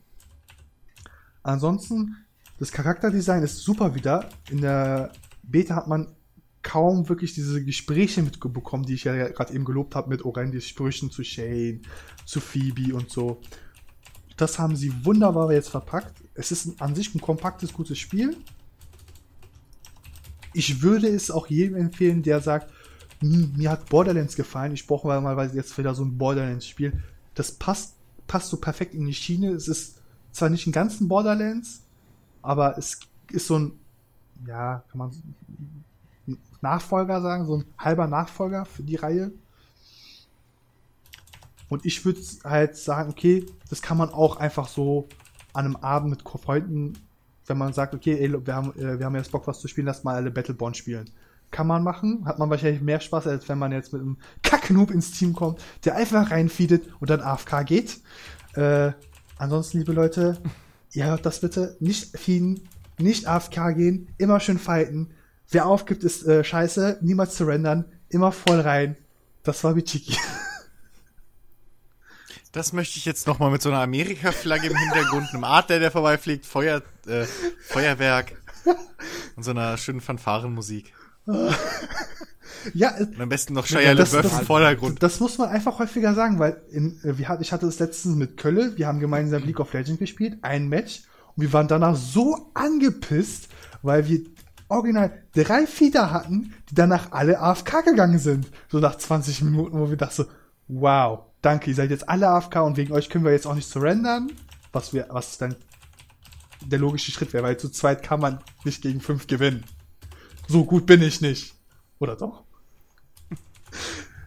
Ansonsten, 1.43 2.17
das 2.59 2.71
Charakterdesign 2.71 3.43
ist 3.43 3.59
super 3.59 3.95
wieder. 3.95 4.29
In 4.51 4.61
der 4.61 5.13
Beta 5.43 5.75
hat 5.75 5.89
man 5.89 6.15
kaum 6.63 7.09
wirklich 7.09 7.35
diese 7.35 7.65
Gespräche 7.65 8.23
mitbekommen, 8.23 8.85
die 8.85 8.95
ich 8.95 9.05
ja 9.05 9.29
gerade 9.29 9.53
eben 9.53 9.65
gelobt 9.65 9.97
habe 9.97 10.11
mit 10.11 10.25
Orendis 10.25 10.69
Sprüchen 10.69 11.11
zu 11.11 11.25
Shane, 11.25 11.83
zu 12.25 12.41
Phoebe 12.41 12.95
und 12.95 13.11
so. 13.11 13.41
Das 14.37 14.59
haben 14.59 14.77
sie 14.77 15.05
wunderbar 15.05 15.53
jetzt 15.53 15.71
verpackt. 15.71 16.23
Es 16.35 16.53
ist 16.53 16.81
an 16.81 16.95
sich 16.95 17.15
ein 17.15 17.21
kompaktes, 17.21 17.73
gutes 17.73 17.99
Spiel. 17.99 18.37
Ich 20.53 20.83
würde 20.83 21.09
es 21.09 21.31
auch 21.31 21.47
jedem 21.47 21.77
empfehlen, 21.77 22.23
der 22.23 22.41
sagt, 22.41 22.73
hm, 23.21 23.53
mir 23.57 23.71
hat 23.71 23.89
Borderlands 23.89 24.37
gefallen, 24.37 24.73
ich 24.73 24.87
brauche 24.87 25.07
mal, 25.21 25.55
jetzt 25.55 25.77
wieder 25.79 25.95
so 25.95 26.05
ein 26.05 26.19
Borderlands-Spiel. 26.19 27.03
Das 27.35 27.53
passt, 27.53 27.95
passt 28.27 28.51
so 28.51 28.57
perfekt 28.59 28.95
in 28.95 29.07
die 29.07 29.15
Schiene. 29.15 29.51
Es 29.53 29.69
ist 29.69 30.01
zwar 30.33 30.51
nicht 30.51 30.67
ein 30.67 30.73
ganzen 30.73 31.09
Borderlands, 31.09 31.83
aber 32.43 32.77
es 32.77 33.01
ist 33.31 33.47
so 33.47 33.59
ein, 33.59 33.73
ja, 34.47 34.85
kann 34.91 34.99
man 34.99 35.13
Nachfolger 36.61 37.21
sagen, 37.21 37.47
so 37.47 37.57
ein 37.59 37.65
halber 37.79 38.07
Nachfolger 38.07 38.65
für 38.65 38.83
die 38.83 38.97
Reihe. 38.97 39.33
Und 41.69 41.87
ich 41.87 42.05
würde 42.05 42.21
halt 42.45 42.77
sagen, 42.77 43.11
okay, 43.11 43.47
das 43.71 43.83
kann 43.83 43.97
man 43.97 44.11
auch 44.11 44.37
einfach 44.37 44.69
so 44.69 45.09
an 45.53 45.65
einem 45.65 45.77
Abend 45.77 46.11
mit 46.11 46.23
Freunden, 46.23 46.99
wenn 47.53 47.59
man 47.59 47.75
sagt, 47.75 47.95
okay, 47.95 48.19
ey, 48.19 48.47
wir 48.47 48.55
haben, 48.55 48.73
äh, 48.79 48.99
wir 48.99 49.05
haben 49.05 49.15
jetzt 49.15 49.31
Bock, 49.31 49.47
was 49.47 49.61
zu 49.61 49.69
spielen, 49.69 49.87
lass 49.87 50.05
mal 50.05 50.15
alle 50.15 50.31
Battleborn 50.31 50.73
spielen. 50.73 51.11
Kann 51.51 51.67
man 51.67 51.83
machen, 51.83 52.25
hat 52.25 52.39
man 52.39 52.49
wahrscheinlich 52.49 52.81
mehr 52.81 52.99
Spaß, 52.99 53.27
als 53.27 53.47
wenn 53.51 53.59
man 53.59 53.73
jetzt 53.73 53.93
mit 53.93 54.01
einem 54.01 54.17
Kacknoob 54.43 54.91
ins 54.91 55.11
Team 55.13 55.35
kommt, 55.35 55.61
der 55.85 55.97
einfach 55.97 56.31
reinfeedet 56.31 56.89
und 56.99 57.11
dann 57.11 57.21
AFK 57.21 57.67
geht. 57.67 58.01
Äh, 58.55 58.93
ansonsten, 59.37 59.79
liebe 59.79 59.93
Leute, 59.93 60.39
ihr 60.93 61.05
hört 61.05 61.27
das 61.27 61.41
bitte, 61.41 61.77
nicht 61.79 62.17
feeden, 62.19 62.63
nicht 62.99 63.29
AFK 63.29 63.75
gehen, 63.77 64.09
immer 64.17 64.41
schön 64.41 64.59
fighten. 64.59 65.11
Wer 65.51 65.67
aufgibt, 65.67 66.05
ist 66.05 66.27
äh, 66.27 66.43
scheiße, 66.43 67.01
niemals 67.03 67.37
surrendern, 67.37 67.85
immer 68.09 68.33
voll 68.33 68.61
rein. 68.61 68.97
Das 69.43 69.63
war 69.63 69.77
wie 69.77 69.85
Chiki. 69.85 70.17
Das 72.53 72.75
möchte 72.75 72.99
ich 72.99 73.07
jetzt 73.07 73.27
nochmal 73.27 73.51
mit 73.51 73.63
so 73.63 73.71
einer 73.71 73.81
Amerika-Flagge 73.81 74.69
im 74.69 74.77
Hintergrund, 74.77 75.33
einem 75.33 75.45
Adler, 75.45 75.79
der 75.79 75.91
vorbeifliegt, 75.91 76.45
Feuer, 76.45 76.83
äh, 77.07 77.25
Feuerwerk 77.65 78.35
und 79.37 79.43
so 79.43 79.53
einer 79.53 79.79
schönen 79.79 80.03
Fanfarenmusik. 80.03 80.93
ja, 82.75 82.95
und 82.95 83.19
am 83.19 83.29
besten 83.31 83.55
noch 83.55 83.67
Shia 83.67 83.93
LaBeouf 83.93 84.41
im 84.41 84.47
Vordergrund. 84.47 85.03
Das 85.03 85.19
muss 85.19 85.39
man 85.39 85.49
einfach 85.49 85.79
häufiger 85.79 86.15
sagen, 86.15 86.39
weil 86.39 86.61
in, 86.71 87.01
äh, 87.05 87.17
wir, 87.17 87.39
ich 87.41 87.53
hatte 87.53 87.65
das 87.65 87.79
letztens 87.79 88.17
mit 88.17 88.37
Kölle, 88.37 88.77
wir 88.77 88.87
haben 88.87 89.01
gemeinsam 89.01 89.45
League 89.45 89.61
of 89.61 89.73
Legends 89.73 89.99
gespielt, 89.99 90.39
ein 90.43 90.69
Match, 90.69 91.05
und 91.35 91.45
wir 91.45 91.53
waren 91.55 91.69
danach 91.69 91.97
so 91.97 92.51
angepisst, 92.53 93.49
weil 93.81 94.07
wir 94.09 94.21
original 94.69 95.23
drei 95.35 95.67
Fieder 95.67 96.11
hatten, 96.11 96.53
die 96.69 96.75
danach 96.75 97.13
alle 97.13 97.41
AFK 97.41 97.83
gegangen 97.83 98.19
sind. 98.19 98.49
So 98.69 98.79
nach 98.79 98.97
20 98.97 99.41
Minuten, 99.41 99.79
wo 99.79 99.89
wir 99.89 99.97
dachten 99.97 100.15
so, 100.15 100.25
wow, 100.69 101.32
danke, 101.43 101.71
ihr 101.71 101.77
seid 101.77 101.91
jetzt 101.91 102.09
alle 102.09 102.29
AFK 102.29 102.57
und 102.57 102.77
wegen 102.77 102.93
euch 102.93 103.11
können 103.11 103.25
wir 103.25 103.33
jetzt 103.33 103.47
auch 103.47 103.55
nicht 103.55 103.69
surrendern. 103.69 104.33
Was 104.73 104.95
wir, 104.95 105.07
was 105.11 105.37
dann 105.37 105.57
der 106.65 106.79
logische 106.79 107.13
Schritt 107.13 107.33
wäre, 107.33 107.45
weil 107.45 107.59
zu 107.59 107.69
zweit 107.69 108.03
kann 108.03 108.21
man 108.21 108.39
nicht 108.65 108.83
gegen 108.83 109.01
fünf 109.01 109.27
gewinnen. 109.27 109.65
So 110.49 110.65
gut 110.65 110.87
bin 110.87 111.03
ich 111.03 111.21
nicht. 111.21 111.55
Oder 111.99 112.17
doch? 112.17 112.45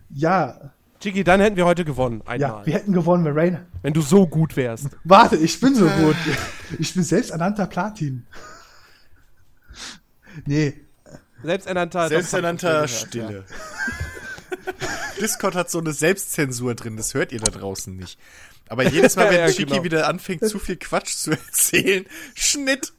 ja. 0.09 0.71
Chiki, 0.99 1.23
dann 1.23 1.39
hätten 1.39 1.55
wir 1.55 1.65
heute 1.65 1.85
gewonnen. 1.85 2.21
Einmal. 2.25 2.39
Ja, 2.39 2.65
wir 2.65 2.73
hätten 2.73 2.93
gewonnen, 2.93 3.35
wenn. 3.35 3.59
Wenn 3.81 3.93
du 3.93 4.01
so 4.01 4.27
gut 4.27 4.55
wärst. 4.55 4.89
Warte, 5.03 5.35
ich 5.35 5.59
bin 5.59 5.75
so 5.75 5.87
gut. 5.87 6.15
Ich 6.79 6.93
bin 6.93 7.03
selbsternannter 7.03 7.67
Platin. 7.67 8.25
Nee. 10.45 10.81
Selbsternannter. 11.43 12.07
Selbsternannter 12.07 12.87
Stille. 12.87 13.45
Ja. 13.47 14.04
Discord 15.21 15.55
hat 15.55 15.69
so 15.69 15.79
eine 15.79 15.93
Selbstzensur 15.93 16.75
drin, 16.75 16.97
das 16.97 17.13
hört 17.13 17.31
ihr 17.31 17.39
da 17.39 17.51
draußen 17.51 17.95
nicht. 17.95 18.19
Aber 18.67 18.83
jedes 18.89 19.15
Mal, 19.15 19.29
wenn 19.31 19.39
ja, 19.39 19.47
Chiki 19.47 19.65
genau. 19.65 19.83
wieder 19.83 20.07
anfängt, 20.07 20.47
zu 20.47 20.59
viel 20.59 20.77
Quatsch 20.77 21.15
zu 21.15 21.31
erzählen, 21.31 22.05
Schnitt. 22.33 22.93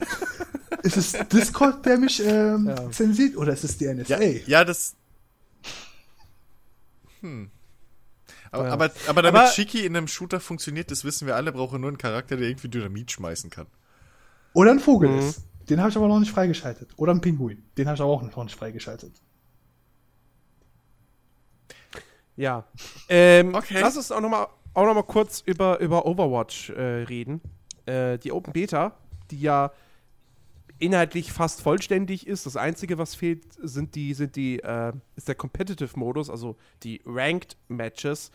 Ist 0.82 0.96
es 0.96 1.12
Discord, 1.32 1.84
der 1.84 1.98
mich 1.98 2.24
ähm, 2.24 2.68
ja. 2.68 2.90
zensiert 2.90 3.36
oder 3.36 3.52
ist 3.52 3.64
es 3.64 3.76
die 3.78 3.92
NSA? 3.92 4.20
Ja, 4.20 4.40
ja 4.46 4.64
das. 4.64 4.94
Hm. 7.20 7.50
Aber, 8.52 8.68
aber, 8.70 8.90
aber 9.08 9.22
damit 9.22 9.40
aber, 9.40 9.50
Chiki 9.50 9.84
in 9.84 9.96
einem 9.96 10.08
Shooter 10.08 10.40
funktioniert, 10.40 10.90
das 10.90 11.04
wissen 11.04 11.26
wir 11.26 11.36
alle, 11.36 11.52
braucht 11.52 11.74
er 11.74 11.78
nur 11.78 11.88
einen 11.88 11.98
Charakter, 11.98 12.36
der 12.36 12.48
irgendwie 12.48 12.68
Dynamit 12.68 13.10
schmeißen 13.10 13.50
kann. 13.50 13.66
Oder 14.52 14.70
ein 14.70 14.80
Vogel 14.80 15.10
mhm. 15.10 15.18
ist. 15.18 15.42
Den 15.68 15.80
habe 15.80 15.90
ich 15.90 15.96
aber 15.96 16.06
noch 16.06 16.20
nicht 16.20 16.30
freigeschaltet. 16.30 16.90
Oder 16.96 17.12
ein 17.12 17.20
Pinguin. 17.20 17.64
Den 17.76 17.88
habe 17.88 17.96
ich 17.96 18.00
aber 18.00 18.10
auch 18.10 18.22
noch 18.22 18.44
nicht 18.44 18.56
freigeschaltet. 18.56 19.12
Ja. 22.36 22.64
Ähm, 23.08 23.54
okay. 23.54 23.78
Lass 23.80 23.96
uns 23.96 24.10
auch 24.10 24.20
noch 24.20 24.28
mal, 24.28 24.48
auch 24.74 24.84
noch 24.84 24.94
mal 24.94 25.04
kurz 25.04 25.40
über, 25.40 25.78
über 25.78 26.06
Overwatch 26.06 26.70
äh, 26.70 27.04
reden. 27.04 27.40
Äh, 27.86 28.18
die 28.18 28.32
Open 28.32 28.52
Beta, 28.52 28.96
die 29.30 29.40
ja 29.40 29.70
inhaltlich 30.78 31.32
fast 31.32 31.62
vollständig 31.62 32.26
ist. 32.26 32.46
Das 32.46 32.56
Einzige, 32.56 32.98
was 32.98 33.14
fehlt, 33.14 33.44
sind 33.62 33.94
die, 33.94 34.12
sind 34.14 34.36
die, 34.36 34.58
äh, 34.58 34.92
ist 35.14 35.28
der 35.28 35.34
Competitive-Modus, 35.34 36.30
also 36.30 36.56
die 36.82 37.00
Ranked 37.06 37.56
Matches. 37.68 38.30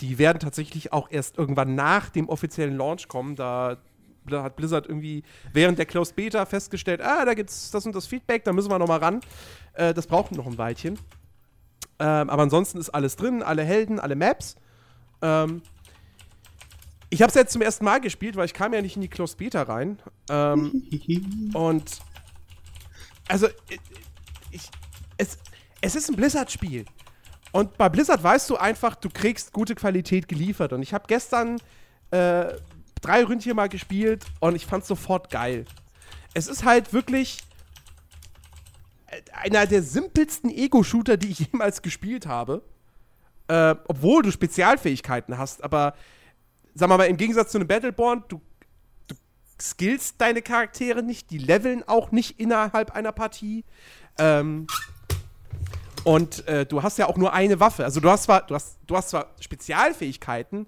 Die 0.00 0.18
werden 0.18 0.38
tatsächlich 0.38 0.92
auch 0.92 1.10
erst 1.10 1.36
irgendwann 1.36 1.74
nach 1.74 2.08
dem 2.08 2.28
offiziellen 2.28 2.76
Launch 2.76 3.08
kommen. 3.08 3.36
Da 3.36 3.78
hat 4.30 4.56
Blizzard 4.56 4.86
irgendwie 4.86 5.22
während 5.52 5.78
der 5.78 5.86
Closed 5.86 6.16
Beta 6.16 6.46
festgestellt, 6.46 7.00
ah, 7.02 7.24
da 7.24 7.34
gibt's 7.34 7.70
das 7.70 7.84
und 7.86 7.94
das 7.94 8.06
Feedback, 8.06 8.44
da 8.44 8.52
müssen 8.52 8.70
wir 8.70 8.78
noch 8.78 8.88
mal 8.88 8.98
ran. 8.98 9.20
Äh, 9.74 9.92
das 9.92 10.06
braucht 10.06 10.32
noch 10.32 10.46
ein 10.46 10.58
Weilchen. 10.58 10.98
Ähm, 12.02 12.30
aber 12.30 12.42
ansonsten 12.42 12.78
ist 12.78 12.90
alles 12.90 13.14
drin, 13.14 13.44
alle 13.44 13.62
Helden, 13.62 14.00
alle 14.00 14.16
Maps. 14.16 14.56
Ähm, 15.22 15.62
ich 17.10 17.22
habe 17.22 17.28
es 17.28 17.36
jetzt 17.36 17.52
zum 17.52 17.62
ersten 17.62 17.84
Mal 17.84 18.00
gespielt, 18.00 18.34
weil 18.34 18.46
ich 18.46 18.54
kam 18.54 18.74
ja 18.74 18.82
nicht 18.82 18.96
in 18.96 19.02
die 19.02 19.08
Closed 19.08 19.38
Beta 19.38 19.62
rein. 19.62 20.00
Ähm, 20.28 20.82
und 21.54 21.84
also 23.28 23.46
ich, 24.50 24.68
es, 25.16 25.38
es 25.80 25.94
ist 25.94 26.10
ein 26.10 26.16
Blizzard-Spiel. 26.16 26.86
Und 27.52 27.78
bei 27.78 27.88
Blizzard 27.88 28.20
weißt 28.20 28.50
du 28.50 28.56
einfach, 28.56 28.96
du 28.96 29.08
kriegst 29.08 29.52
gute 29.52 29.76
Qualität 29.76 30.26
geliefert. 30.26 30.72
Und 30.72 30.82
ich 30.82 30.92
habe 30.92 31.04
gestern 31.06 31.58
äh, 32.10 32.46
drei 33.00 33.22
Ründchen 33.22 33.54
mal 33.54 33.68
gespielt 33.68 34.24
und 34.40 34.56
ich 34.56 34.66
fand 34.66 34.82
es 34.82 34.88
sofort 34.88 35.30
geil. 35.30 35.66
Es 36.34 36.48
ist 36.48 36.64
halt 36.64 36.92
wirklich 36.92 37.38
einer 39.32 39.66
der 39.66 39.82
simpelsten 39.82 40.50
Ego-Shooter, 40.50 41.16
die 41.16 41.30
ich 41.30 41.38
jemals 41.52 41.82
gespielt 41.82 42.26
habe. 42.26 42.62
Äh, 43.48 43.74
obwohl 43.88 44.22
du 44.22 44.30
Spezialfähigkeiten 44.30 45.36
hast, 45.36 45.64
aber 45.64 45.94
sag 46.74 46.88
mal, 46.88 47.02
im 47.04 47.16
Gegensatz 47.16 47.52
zu 47.52 47.58
einem 47.58 47.68
Battleborn, 47.68 48.24
du, 48.28 48.40
du 49.08 49.14
skillst 49.60 50.20
deine 50.20 50.42
Charaktere 50.42 51.02
nicht, 51.02 51.30
die 51.30 51.38
leveln 51.38 51.82
auch 51.86 52.12
nicht 52.12 52.38
innerhalb 52.40 52.92
einer 52.92 53.12
Partie. 53.12 53.64
Ähm, 54.18 54.66
und 56.04 56.46
äh, 56.48 56.66
du 56.66 56.82
hast 56.82 56.98
ja 56.98 57.06
auch 57.06 57.16
nur 57.16 57.32
eine 57.32 57.60
Waffe. 57.60 57.84
Also 57.84 58.00
du 58.00 58.10
hast 58.10 58.24
zwar, 58.24 58.46
du 58.46 58.54
hast, 58.54 58.78
du 58.86 58.96
hast 58.96 59.10
zwar 59.10 59.30
Spezialfähigkeiten, 59.40 60.66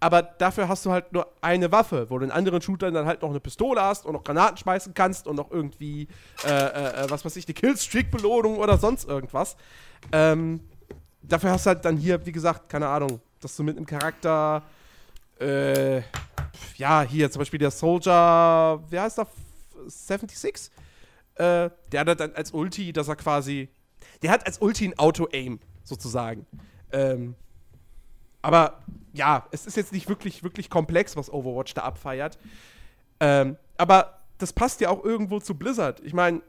aber 0.00 0.22
dafür 0.22 0.66
hast 0.68 0.86
du 0.86 0.90
halt 0.90 1.12
nur 1.12 1.30
eine 1.42 1.70
Waffe, 1.70 2.08
wo 2.08 2.18
du 2.18 2.24
in 2.24 2.30
anderen 2.30 2.62
Shootern 2.62 2.94
dann 2.94 3.04
halt 3.04 3.20
noch 3.20 3.28
eine 3.28 3.38
Pistole 3.38 3.82
hast 3.82 4.06
und 4.06 4.14
noch 4.14 4.24
Granaten 4.24 4.56
schmeißen 4.56 4.94
kannst 4.94 5.26
und 5.26 5.36
noch 5.36 5.50
irgendwie, 5.50 6.08
äh, 6.44 6.48
äh, 6.48 7.04
äh, 7.04 7.10
was 7.10 7.24
weiß 7.24 7.36
ich, 7.36 7.46
eine 7.46 7.54
Killstreak-Belohnung 7.54 8.56
oder 8.56 8.78
sonst 8.78 9.06
irgendwas. 9.06 9.56
Ähm, 10.10 10.60
dafür 11.22 11.50
hast 11.50 11.66
du 11.66 11.68
halt 11.68 11.84
dann 11.84 11.98
hier, 11.98 12.24
wie 12.24 12.32
gesagt, 12.32 12.70
keine 12.70 12.88
Ahnung, 12.88 13.20
dass 13.40 13.54
du 13.56 13.62
mit 13.62 13.76
einem 13.76 13.84
Charakter, 13.84 14.62
äh, 15.38 15.98
ja, 16.76 17.02
hier 17.02 17.30
zum 17.30 17.40
Beispiel 17.40 17.58
der 17.58 17.70
Soldier, 17.70 18.82
wer 18.88 19.02
heißt 19.02 19.18
der? 19.18 19.26
76? 19.86 20.70
Äh, 21.34 21.70
der 21.92 22.00
hat 22.00 22.20
dann 22.20 22.32
als 22.34 22.52
Ulti, 22.52 22.92
dass 22.92 23.08
er 23.08 23.16
quasi, 23.16 23.68
der 24.22 24.30
hat 24.30 24.46
als 24.46 24.58
Ulti 24.58 24.86
ein 24.86 24.98
Auto-Aim, 24.98 25.60
sozusagen. 25.84 26.46
Ähm, 26.92 27.34
aber 28.42 28.80
ja, 29.12 29.46
es 29.50 29.66
ist 29.66 29.76
jetzt 29.76 29.92
nicht 29.92 30.08
wirklich, 30.08 30.42
wirklich 30.42 30.70
komplex, 30.70 31.16
was 31.16 31.32
Overwatch 31.32 31.74
da 31.74 31.82
abfeiert. 31.82 32.38
Ähm, 33.18 33.56
aber 33.76 34.20
das 34.38 34.52
passt 34.52 34.80
ja 34.80 34.88
auch 34.88 35.04
irgendwo 35.04 35.40
zu 35.40 35.54
Blizzard. 35.54 36.00
Ich 36.00 36.14
meine, 36.14 36.42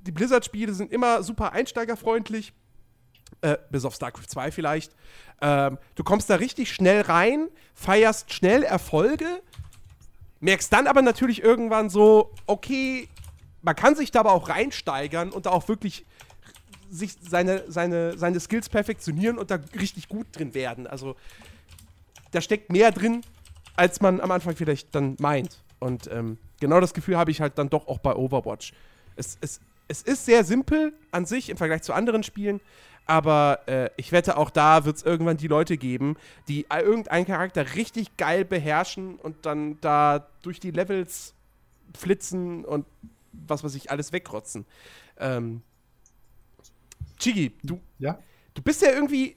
die 0.00 0.12
Blizzard-Spiele 0.12 0.72
sind 0.72 0.92
immer 0.92 1.22
super 1.22 1.52
einsteigerfreundlich. 1.52 2.52
Äh, 3.40 3.58
bis 3.70 3.84
auf 3.84 3.94
StarCraft 3.94 4.28
2 4.28 4.52
vielleicht. 4.52 4.94
Ähm, 5.40 5.78
du 5.96 6.04
kommst 6.04 6.30
da 6.30 6.36
richtig 6.36 6.72
schnell 6.72 7.02
rein, 7.02 7.48
feierst 7.74 8.32
schnell 8.32 8.62
Erfolge, 8.62 9.42
merkst 10.40 10.72
dann 10.72 10.86
aber 10.86 11.02
natürlich 11.02 11.42
irgendwann 11.42 11.90
so, 11.90 12.32
okay, 12.46 13.08
man 13.62 13.74
kann 13.74 13.96
sich 13.96 14.10
da 14.10 14.20
aber 14.20 14.32
auch 14.32 14.48
reinsteigern 14.48 15.30
und 15.30 15.46
da 15.46 15.50
auch 15.50 15.68
wirklich 15.68 16.06
sich 16.90 17.16
seine, 17.20 17.64
seine, 17.70 18.18
seine 18.18 18.40
Skills 18.40 18.68
perfektionieren 18.68 19.38
und 19.38 19.50
da 19.50 19.58
richtig 19.78 20.08
gut 20.08 20.26
drin 20.32 20.54
werden. 20.54 20.86
Also 20.86 21.16
da 22.30 22.40
steckt 22.40 22.70
mehr 22.70 22.92
drin, 22.92 23.22
als 23.76 24.00
man 24.00 24.20
am 24.20 24.30
Anfang 24.30 24.56
vielleicht 24.56 24.94
dann 24.94 25.16
meint. 25.18 25.62
Und 25.78 26.08
ähm, 26.12 26.38
genau 26.60 26.80
das 26.80 26.94
Gefühl 26.94 27.16
habe 27.16 27.30
ich 27.30 27.40
halt 27.40 27.58
dann 27.58 27.68
doch 27.68 27.88
auch 27.88 27.98
bei 27.98 28.14
Overwatch. 28.14 28.72
Es, 29.16 29.38
es, 29.40 29.60
es 29.88 30.02
ist 30.02 30.24
sehr 30.24 30.44
simpel 30.44 30.92
an 31.10 31.26
sich 31.26 31.50
im 31.50 31.56
Vergleich 31.56 31.82
zu 31.82 31.92
anderen 31.92 32.22
Spielen, 32.22 32.60
aber 33.06 33.60
äh, 33.66 33.90
ich 33.96 34.12
wette, 34.12 34.36
auch 34.36 34.50
da 34.50 34.84
wird 34.84 34.96
es 34.96 35.02
irgendwann 35.02 35.36
die 35.36 35.48
Leute 35.48 35.76
geben, 35.76 36.16
die 36.48 36.66
irgendeinen 36.70 37.26
Charakter 37.26 37.74
richtig 37.74 38.16
geil 38.16 38.44
beherrschen 38.44 39.16
und 39.16 39.44
dann 39.44 39.78
da 39.80 40.26
durch 40.42 40.58
die 40.58 40.70
Levels 40.70 41.34
flitzen 41.96 42.64
und 42.64 42.86
was 43.32 43.62
weiß 43.62 43.74
ich, 43.74 43.90
alles 43.90 44.12
wegrotzen. 44.12 44.64
Ähm, 45.18 45.62
Chigi, 47.18 47.52
du, 47.62 47.80
Ja? 47.98 48.18
du 48.54 48.62
bist 48.62 48.82
ja 48.82 48.90
irgendwie 48.90 49.36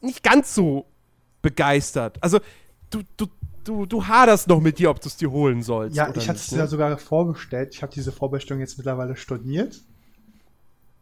nicht 0.00 0.22
ganz 0.22 0.54
so 0.54 0.86
begeistert. 1.42 2.22
Also, 2.22 2.40
du, 2.90 3.02
du, 3.16 3.26
du, 3.64 3.86
du 3.86 4.06
haderst 4.06 4.48
noch 4.48 4.60
mit 4.60 4.78
dir, 4.78 4.90
ob 4.90 5.00
du 5.00 5.08
es 5.08 5.16
dir 5.16 5.30
holen 5.30 5.62
sollst. 5.62 5.96
Ja, 5.96 6.08
ich 6.14 6.28
hatte 6.28 6.38
es 6.38 6.50
ja 6.50 6.66
sogar 6.66 6.96
vorbestellt. 6.98 7.74
Ich 7.74 7.82
habe 7.82 7.92
diese 7.92 8.12
Vorbestellung 8.12 8.60
jetzt 8.60 8.78
mittlerweile 8.78 9.16
storniert. 9.16 9.80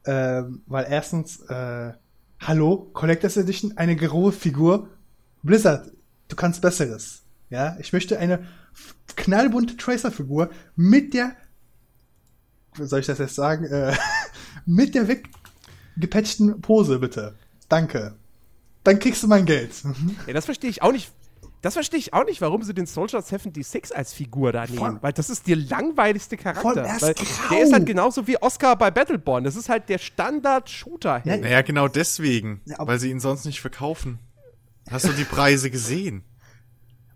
Ähm, 0.07 0.63
weil 0.67 0.87
erstens, 0.89 1.41
äh, 1.49 1.93
hallo, 2.41 2.91
Collectors 2.93 3.37
Edition, 3.37 3.77
eine 3.77 3.97
graue 3.97 4.33
Figur. 4.33 4.89
Blizzard, 5.43 5.91
du 6.29 6.37
kannst 6.37 6.61
Besseres. 6.61 7.23
Ja, 7.51 7.77
ich 7.79 7.93
möchte 7.93 8.19
eine 8.19 8.47
knallbunte 9.17 9.77
Tracer-Figur 9.77 10.51
mit 10.77 11.15
der, 11.15 11.37
wie 12.77 12.85
soll 12.87 13.01
ich 13.01 13.07
das 13.07 13.19
jetzt 13.19 13.35
sagen, 13.35 13.65
äh, 13.67 13.95
mit 14.67 14.95
der 14.95 15.09
weggepatchten 15.97 16.61
Pose, 16.61 16.99
bitte. 16.99 17.35
Danke. 17.69 18.15
Dann 18.83 18.99
kriegst 18.99 19.23
du 19.23 19.29
mein 19.29 19.47
Geld. 19.47 19.71
Ja, 20.27 20.33
das 20.33 20.45
verstehe 20.45 20.69
ich 20.71 20.83
auch 20.83 20.93
nicht. 20.93 21.11
Das 21.63 21.73
verstehe 21.73 21.99
ich 21.99 22.13
auch 22.13 22.27
nicht, 22.27 22.43
warum 22.43 22.63
sie 22.63 22.75
den 22.75 22.85
Soldier 22.85 23.23
76 23.23 23.97
als 23.97 24.13
Figur 24.13 24.53
da 24.53 24.67
nehmen. 24.67 24.77
Voll- 24.77 24.99
weil 25.01 25.13
das 25.15 25.31
ist 25.31 25.49
der 25.49 25.57
langweiligste 25.57 26.37
Charakter. 26.37 26.61
Voll, 26.61 26.77
er 26.79 26.97
ist 26.97 27.01
weil 27.03 27.15
grau. 27.15 27.55
der 27.55 27.63
ist 27.63 27.73
halt 27.73 27.87
genauso 27.87 28.27
wie 28.27 28.37
Oscar 28.43 28.77
bei 28.77 28.91
Battleborn. 28.91 29.45
Das 29.45 29.57
ist 29.57 29.71
halt 29.71 29.89
der 29.89 29.97
Standard-Shooter. 29.97 31.23
Ja, 31.25 31.37
Naja, 31.39 31.63
genau 31.63 31.89
deswegen, 31.89 32.61
Ja, 32.67 32.77
weil 32.87 32.99
sie 32.99 33.11
ihn 33.11 33.19
sonst 33.21 33.47
nicht 33.47 33.63
verkaufen. 33.63 34.19
Hast 34.91 35.07
du 35.09 35.13
die 35.13 35.25
Preise 35.25 35.71
gesehen? 35.71 36.23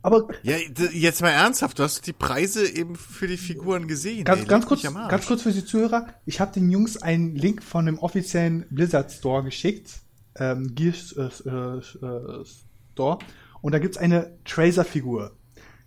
Aber 0.03 0.29
Ja, 0.43 0.57
jetzt 0.93 1.23
mal 1.23 1.31
ernsthaft, 1.31 1.79
du 1.79 1.83
hast 1.83 2.07
die 2.07 2.13
Preise 2.13 2.67
eben 2.69 2.95
für 2.95 3.27
die 3.27 3.37
Figuren 3.37 3.89
gesehen. 3.89 4.25
Ganz, 4.25 4.43
ey, 4.43 4.47
ganz, 4.47 4.67
kurz, 4.67 4.83
ganz 4.83 5.27
kurz 5.27 5.43
für 5.43 5.53
die 5.53 5.65
Zuhörer. 5.65 6.07
Ich 6.25 6.41
habe 6.41 6.53
den 6.53 6.71
Jungs 6.71 7.03
einen 7.03 7.35
Link 7.35 7.63
von 7.63 7.87
dem 7.87 7.99
offiziellen 7.99 8.67
Blizzard 8.71 9.11
Store 9.11 9.43
geschickt. 9.43 10.01
Ähm, 10.37 10.75
Gears 10.75 11.13
äh, 11.13 11.29
äh, 11.49 11.79
äh, 11.79 12.45
Store. 12.93 13.19
Und 13.61 13.73
da 13.73 13.81
gibt's 13.81 13.99
eine 13.99 14.39
Tracer-Figur. 14.45 15.33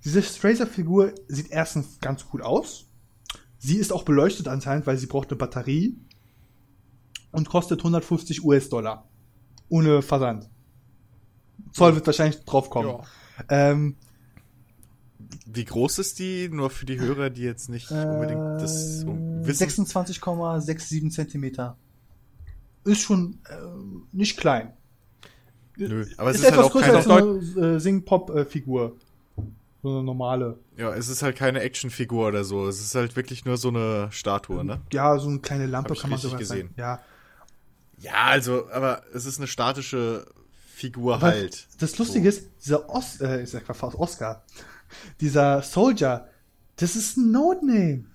Diese 0.03 0.21
Tracer-Figur 0.21 1.13
sieht 1.27 1.51
erstens 1.51 1.99
ganz 2.01 2.27
gut 2.27 2.41
aus. 2.41 2.87
Sie 3.59 3.77
ist 3.77 3.93
auch 3.93 4.03
beleuchtet 4.03 4.47
anscheinend, 4.47 4.87
weil 4.87 4.97
sie 4.97 5.05
braucht 5.05 5.29
eine 5.29 5.37
Batterie. 5.37 5.97
Und 7.31 7.47
kostet 7.47 7.79
150 7.79 8.43
US-Dollar. 8.43 9.07
Ohne 9.69 10.01
Versand. 10.01 10.49
Zoll 11.71 11.95
wird 11.95 12.05
wahrscheinlich 12.05 12.43
draufkommen. 12.43 12.89
Ja. 12.91 13.03
Ähm, 13.49 13.95
Wie 15.45 15.65
groß 15.65 15.99
ist 15.99 16.19
die? 16.19 16.49
Nur 16.49 16.69
für 16.69 16.85
die 16.85 16.99
Hörer, 16.99 17.29
die 17.29 17.43
jetzt 17.43 17.69
nicht 17.69 17.91
unbedingt 17.91 18.61
das 18.61 19.01
so 19.01 19.09
Äh, 19.09 19.45
wissen. 19.47 19.85
26,67 19.85 21.09
Zentimeter. 21.11 21.77
Ist 22.83 23.01
schon 23.01 23.39
äh, 23.49 23.55
nicht 24.11 24.37
klein. 24.37 24.73
Nö, 25.77 26.05
aber 26.17 26.31
es 26.31 26.37
ist, 26.37 26.41
ist, 26.41 26.45
halt 26.45 26.53
etwas 26.53 26.65
auch 26.65 26.71
größer 26.71 26.85
keine, 26.85 26.97
als 26.97 27.57
eine 27.57 27.75
äh, 27.75 27.79
Sing-Pop-Figur. 27.79 28.95
So 29.83 29.89
eine 29.89 30.03
normale. 30.03 30.59
ja, 30.77 30.93
es 30.93 31.07
ist 31.07 31.23
halt 31.23 31.35
keine 31.35 31.61
Actionfigur 31.61 32.27
oder 32.27 32.43
so. 32.43 32.67
Es 32.67 32.79
ist 32.79 32.93
halt 32.93 33.15
wirklich 33.15 33.45
nur 33.45 33.57
so 33.57 33.69
eine 33.69 34.09
Statue, 34.11 34.63
ne? 34.63 34.81
Ja, 34.93 35.17
so 35.17 35.27
eine 35.29 35.39
kleine 35.39 35.65
Lampe 35.65 35.95
kann 35.95 36.11
man 36.11 36.19
sogar 36.19 36.37
gesehen. 36.37 36.67
sagen. 36.67 36.73
Ja. 36.77 36.99
Ja, 37.97 38.25
also, 38.25 38.69
aber 38.71 39.03
es 39.13 39.25
ist 39.25 39.37
eine 39.39 39.47
statische 39.47 40.25
Figur 40.81 41.15
Aber 41.15 41.27
halt. 41.27 41.67
Das 41.79 41.97
Lustige 41.97 42.27
ist, 42.27 42.49
dieser 42.65 42.89
Os 42.89 43.21
äh, 43.21 43.43
ich 43.43 43.49
sag 43.49 43.67
mal 43.67 43.73
fast 43.73 43.95
Oscar, 43.95 44.43
dieser 45.19 45.61
Soldier, 45.61 46.27
das 46.75 46.95
ist 46.95 47.17
ein 47.17 47.31
Node-Name. 47.31 48.05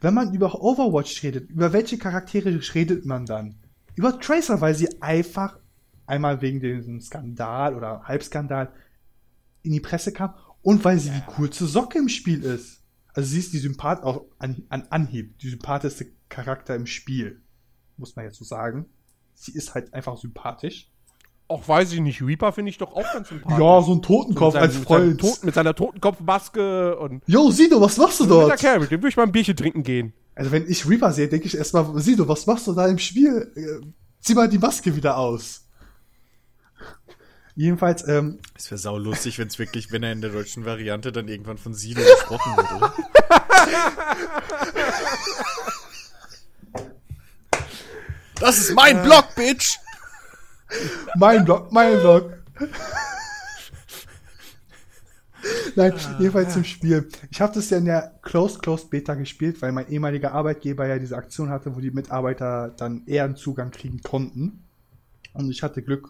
Wenn 0.00 0.14
man 0.14 0.34
über 0.34 0.60
Overwatch 0.60 1.22
redet, 1.22 1.50
über 1.50 1.72
welche 1.72 1.98
Charaktere 1.98 2.60
redet 2.74 3.06
man 3.06 3.24
dann? 3.24 3.56
Über 3.94 4.20
Tracer, 4.20 4.60
weil 4.60 4.74
sie 4.74 5.00
einfach 5.00 5.58
einmal 6.06 6.42
wegen 6.42 6.60
diesem 6.60 7.00
Skandal 7.00 7.74
oder 7.74 8.02
Halbskandal 8.04 8.72
in 9.62 9.72
die 9.72 9.80
Presse 9.80 10.12
kam 10.12 10.34
und 10.62 10.84
weil 10.84 10.98
sie 10.98 11.10
die 11.10 11.22
coolste 11.28 11.66
Socke 11.66 11.98
im 11.98 12.08
Spiel 12.08 12.42
ist. 12.42 12.82
Also 13.14 13.30
sie 13.30 13.38
ist 13.38 13.52
die 13.52 13.58
Sympath 13.58 14.02
auch 14.02 14.26
an, 14.38 14.64
an 14.68 14.82
Anhieb, 14.90 15.38
die 15.38 15.48
sympathischste 15.48 16.08
Charakter 16.28 16.74
im 16.74 16.86
Spiel. 16.86 17.40
Muss 17.96 18.14
man 18.14 18.26
jetzt 18.26 18.36
so 18.36 18.44
sagen. 18.44 18.86
Sie 19.34 19.52
ist 19.52 19.74
halt 19.74 19.94
einfach 19.94 20.18
sympathisch. 20.18 20.90
Auch 21.48 21.68
weiß 21.68 21.92
ich 21.92 22.00
nicht, 22.00 22.22
Reaper 22.22 22.52
finde 22.52 22.70
ich 22.70 22.78
doch 22.78 22.92
auch 22.92 23.04
ganz 23.12 23.28
sympathisch. 23.28 23.58
Ja, 23.58 23.82
so 23.82 23.92
ein 23.94 24.02
Totenkopf 24.02 24.54
mit, 24.54 24.62
als 24.62 24.74
seinem, 24.74 24.80
mit, 24.80 24.88
seinem 24.88 25.08
Freund. 25.08 25.20
Tot, 25.20 25.44
mit 25.44 25.54
seiner 25.54 25.74
Totenkopfmaske 25.74 26.96
und 26.98 27.22
Jo, 27.26 27.50
Sido, 27.52 27.80
was 27.80 27.96
machst 27.98 28.18
du 28.18 28.24
mit 28.24 28.32
der 28.32 28.40
dort? 28.48 28.58
Kerl, 28.58 28.80
mit 28.80 28.90
dem 28.90 29.00
würde 29.00 29.08
ich 29.10 29.16
mal 29.16 29.22
ein 29.22 29.32
Bierchen 29.32 29.54
trinken 29.56 29.84
gehen. 29.84 30.12
Also 30.34 30.50
wenn 30.50 30.68
ich 30.68 30.88
Reaper 30.88 31.12
sehe, 31.12 31.28
denke 31.28 31.46
ich 31.46 31.56
erstmal, 31.56 31.86
Sido, 32.00 32.26
was 32.26 32.46
machst 32.46 32.66
du 32.66 32.72
da 32.72 32.86
im 32.88 32.98
Spiel? 32.98 33.52
Äh, 33.54 33.86
Zieh 34.20 34.34
mal 34.34 34.48
die 34.48 34.58
Maske 34.58 34.96
wieder 34.96 35.16
aus. 35.18 35.62
Jedenfalls, 37.54 38.06
ähm, 38.08 38.40
Es 38.54 38.70
wäre 38.70 38.78
sau 38.78 38.98
lustig, 38.98 39.38
wenn 39.38 39.46
es 39.46 39.58
wirklich, 39.58 39.92
wenn 39.92 40.02
er 40.02 40.10
in 40.12 40.20
der 40.20 40.30
deutschen 40.30 40.66
Variante 40.66 41.12
dann 41.12 41.28
irgendwann 41.28 41.58
von 41.58 41.74
Sido 41.74 42.02
gesprochen 42.02 42.56
wird, 42.56 42.72
oder? 42.72 42.92
Das 48.38 48.58
ist 48.58 48.74
mein 48.74 49.02
Blog, 49.02 49.34
Bitch! 49.34 49.78
Mein 51.16 51.44
Blog, 51.44 51.72
mein 51.72 51.98
Blog. 52.00 52.32
Nein, 55.76 55.92
jedenfalls 56.18 56.54
zum 56.54 56.64
Spiel. 56.64 57.08
Ich 57.30 57.40
habe 57.40 57.54
das 57.54 57.70
ja 57.70 57.78
in 57.78 57.84
der 57.84 58.18
Closed 58.22 58.62
Closed 58.62 58.90
Beta 58.90 59.14
gespielt, 59.14 59.62
weil 59.62 59.70
mein 59.72 59.88
ehemaliger 59.88 60.32
Arbeitgeber 60.32 60.86
ja 60.86 60.98
diese 60.98 61.16
Aktion 61.16 61.50
hatte, 61.50 61.76
wo 61.76 61.80
die 61.80 61.90
Mitarbeiter 61.90 62.74
dann 62.76 63.02
eher 63.06 63.24
einen 63.24 63.36
Zugang 63.36 63.70
kriegen 63.70 64.00
konnten. 64.02 64.64
Und 65.34 65.50
ich 65.50 65.62
hatte 65.62 65.82
Glück. 65.82 66.08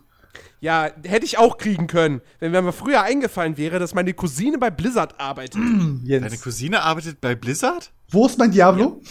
Ja, 0.61 0.89
hätte 1.05 1.24
ich 1.27 1.39
auch 1.39 1.59
kriegen 1.59 1.87
können, 1.87 2.20
wenn 2.41 2.53
mir 2.53 2.62
mal 2.62 2.73
früher 2.73 3.03
eingefallen 3.03 3.57
wäre, 3.57 3.78
dass 3.78 3.95
meine 3.95 4.15
Cousine 4.15 4.59
bei 4.59 4.70
Blizzard 4.70 5.19
arbeitet. 5.19 5.61
Jens, 6.05 6.24
Deine 6.24 6.39
Cousine 6.39 6.83
arbeitet 6.83 7.20
bei 7.20 7.35
Blizzard? 7.35 7.91
wo 8.11 8.27
ist 8.27 8.39
mein 8.39 8.51
Diablo? 8.53 9.03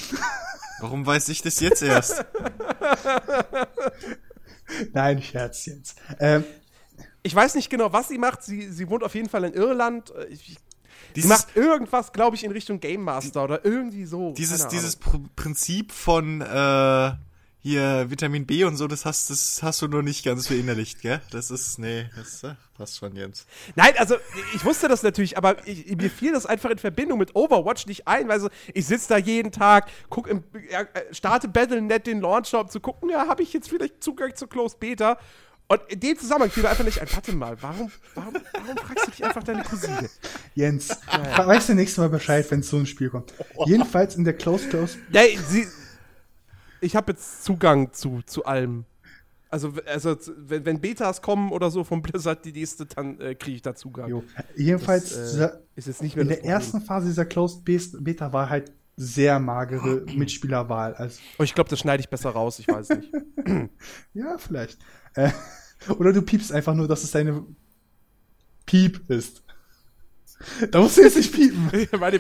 Warum 0.79 1.05
weiß 1.05 1.29
ich 1.29 1.41
das 1.41 1.59
jetzt 1.59 1.81
erst? 1.83 2.25
Nein, 4.93 5.21
Scherz 5.21 5.65
jetzt. 5.65 5.95
Ähm, 6.19 6.43
Ich 7.23 7.33
weiß 7.35 7.55
nicht 7.55 7.69
genau, 7.69 7.91
was 7.93 8.07
sie 8.07 8.17
macht. 8.17 8.43
Sie, 8.43 8.69
sie 8.71 8.89
wohnt 8.89 9.03
auf 9.03 9.15
jeden 9.15 9.29
Fall 9.29 9.43
in 9.45 9.53
Irland. 9.53 10.11
Äh, 10.11 10.25
Ich, 10.27 10.41
sie 10.45 10.57
Dieses, 11.15 11.29
macht 11.29 11.55
irgendwas, 11.55 12.11
glaube 12.13 12.35
ich, 12.35 12.43
in 12.43 12.51
Richtung 12.51 12.79
Game 12.79 13.01
Master 13.01 13.43
oder 13.43 13.63
irgendwie 13.65 14.05
so. 14.05 14.33
dieses, 14.33 14.67
dieses. 14.67 14.95
Pr 14.95 15.19
Prinzip 15.35 15.91
von 15.91 16.41
äh, 16.41 17.11
hier 17.65 18.11
Vitamin 18.11 18.45
B 18.45 18.63
und 18.63 18.77
so, 18.77 18.87
das 18.87 19.05
hast, 19.05 19.31
das 19.31 19.63
hast 19.63 19.81
du 19.81 19.87
nur 19.87 20.03
nicht 20.03 20.23
ganz 20.23 20.45
verinnerlicht, 20.45 21.01
gell? 21.01 21.19
Das 21.31 21.49
ist, 21.49 21.79
nee, 21.79 22.07
das 22.15 22.43
äh, 22.43 22.53
passt 22.77 22.97
schon, 22.97 23.15
Jens. 23.15 23.47
Nein, 23.75 23.91
also 23.97 24.17
ich 24.53 24.63
wusste 24.63 24.87
das 24.87 25.01
natürlich, 25.01 25.35
aber 25.35 25.67
ich, 25.67 25.95
mir 25.95 26.11
fiel 26.11 26.31
das 26.31 26.45
einfach 26.45 26.69
in 26.69 26.77
Verbindung 26.77 27.17
mit 27.17 27.35
Overwatch 27.35 27.87
nicht 27.87 28.07
ein, 28.07 28.27
weil 28.27 28.39
so, 28.39 28.49
ich 28.71 28.85
sitze 28.85 29.09
da 29.09 29.17
jeden 29.17 29.51
Tag, 29.51 29.89
guck 30.11 30.27
im, 30.27 30.43
äh, 30.53 30.85
starte 31.11 31.47
Battle.net 31.47 32.05
den 32.05 32.21
Launcher, 32.21 32.61
um 32.61 32.69
zu 32.69 32.79
gucken, 32.79 33.09
ja, 33.09 33.27
habe 33.27 33.41
ich 33.41 33.51
jetzt 33.51 33.67
vielleicht 33.67 34.03
Zugang 34.03 34.35
zu 34.35 34.45
Closed 34.45 34.79
Beta? 34.79 35.17
Und 35.67 35.81
in 35.87 35.99
dem 35.99 36.19
Zusammenhang 36.19 36.51
fiel 36.51 36.61
mir 36.61 36.69
einfach 36.69 36.85
nicht 36.85 37.01
ein, 37.01 37.07
warte 37.11 37.33
mal, 37.33 37.57
warum, 37.61 37.91
warum, 38.13 38.35
warum 38.53 38.77
fragst 38.77 39.07
du 39.07 39.11
dich 39.11 39.25
einfach 39.25 39.41
deine 39.41 39.63
Cousine? 39.63 40.07
Jens, 40.53 40.89
weißt 41.35 41.69
du 41.69 41.73
nächstes 41.73 41.97
Mal 41.97 42.09
Bescheid, 42.09 42.45
wenn 42.51 42.61
so 42.61 42.77
ein 42.77 42.85
Spiel 42.85 43.09
kommt. 43.09 43.33
Jedenfalls 43.65 44.15
in 44.15 44.23
der 44.23 44.33
Close 44.33 44.69
Close. 44.69 44.99
Ja, 45.09 45.23
sie, 45.49 45.65
ich 46.81 46.95
habe 46.95 47.11
jetzt 47.13 47.43
Zugang 47.43 47.93
zu, 47.93 48.21
zu 48.25 48.45
allem. 48.45 48.85
Also, 49.49 49.73
also 49.85 50.17
wenn, 50.37 50.65
wenn 50.65 50.81
Betas 50.81 51.21
kommen 51.21 51.51
oder 51.51 51.71
so 51.71 51.83
vom 51.83 52.01
Blizzard 52.01 52.43
die 52.43 52.51
nächste, 52.51 52.85
dann 52.85 53.19
äh, 53.21 53.35
kriege 53.35 53.55
ich 53.55 53.61
da 53.61 53.73
Zugang. 53.75 54.09
Jo. 54.09 54.23
Jedenfalls, 54.55 55.09
Das, 55.09 55.17
äh, 55.17 55.31
dieser- 55.33 55.61
ist 55.75 55.87
jetzt 55.87 56.01
nicht 56.01 56.15
mehr 56.15 56.23
in 56.23 56.29
der 56.29 56.35
Problem. 56.37 56.51
ersten 56.53 56.81
Phase 56.81 57.07
dieser 57.07 57.25
Closed 57.25 57.63
Beta 57.65 58.33
war 58.33 58.49
halt 58.49 58.71
sehr 58.97 59.39
magere 59.39 60.05
Mitspielerwahl. 60.15 60.93
Also, 60.95 61.19
Oh, 61.37 61.43
ich 61.43 61.53
glaube, 61.53 61.69
das 61.69 61.79
schneide 61.79 62.01
ich 62.01 62.09
besser 62.09 62.31
raus, 62.31 62.59
ich 62.59 62.67
weiß 62.67 62.89
nicht. 62.89 63.11
ja, 64.13 64.37
vielleicht. 64.37 64.79
Äh, 65.15 65.31
oder 65.99 66.11
du 66.13 66.21
piepst 66.21 66.51
einfach 66.51 66.73
nur, 66.73 66.87
dass 66.87 67.03
es 67.03 67.11
deine 67.11 67.45
Piep 68.65 69.09
ist. 69.09 69.43
Da 70.71 70.79
musst 70.81 70.97
du 70.97 71.01
jetzt 71.01 71.15
nicht 71.17 71.33
piepen. 71.33 71.69
Meine, 71.99 72.19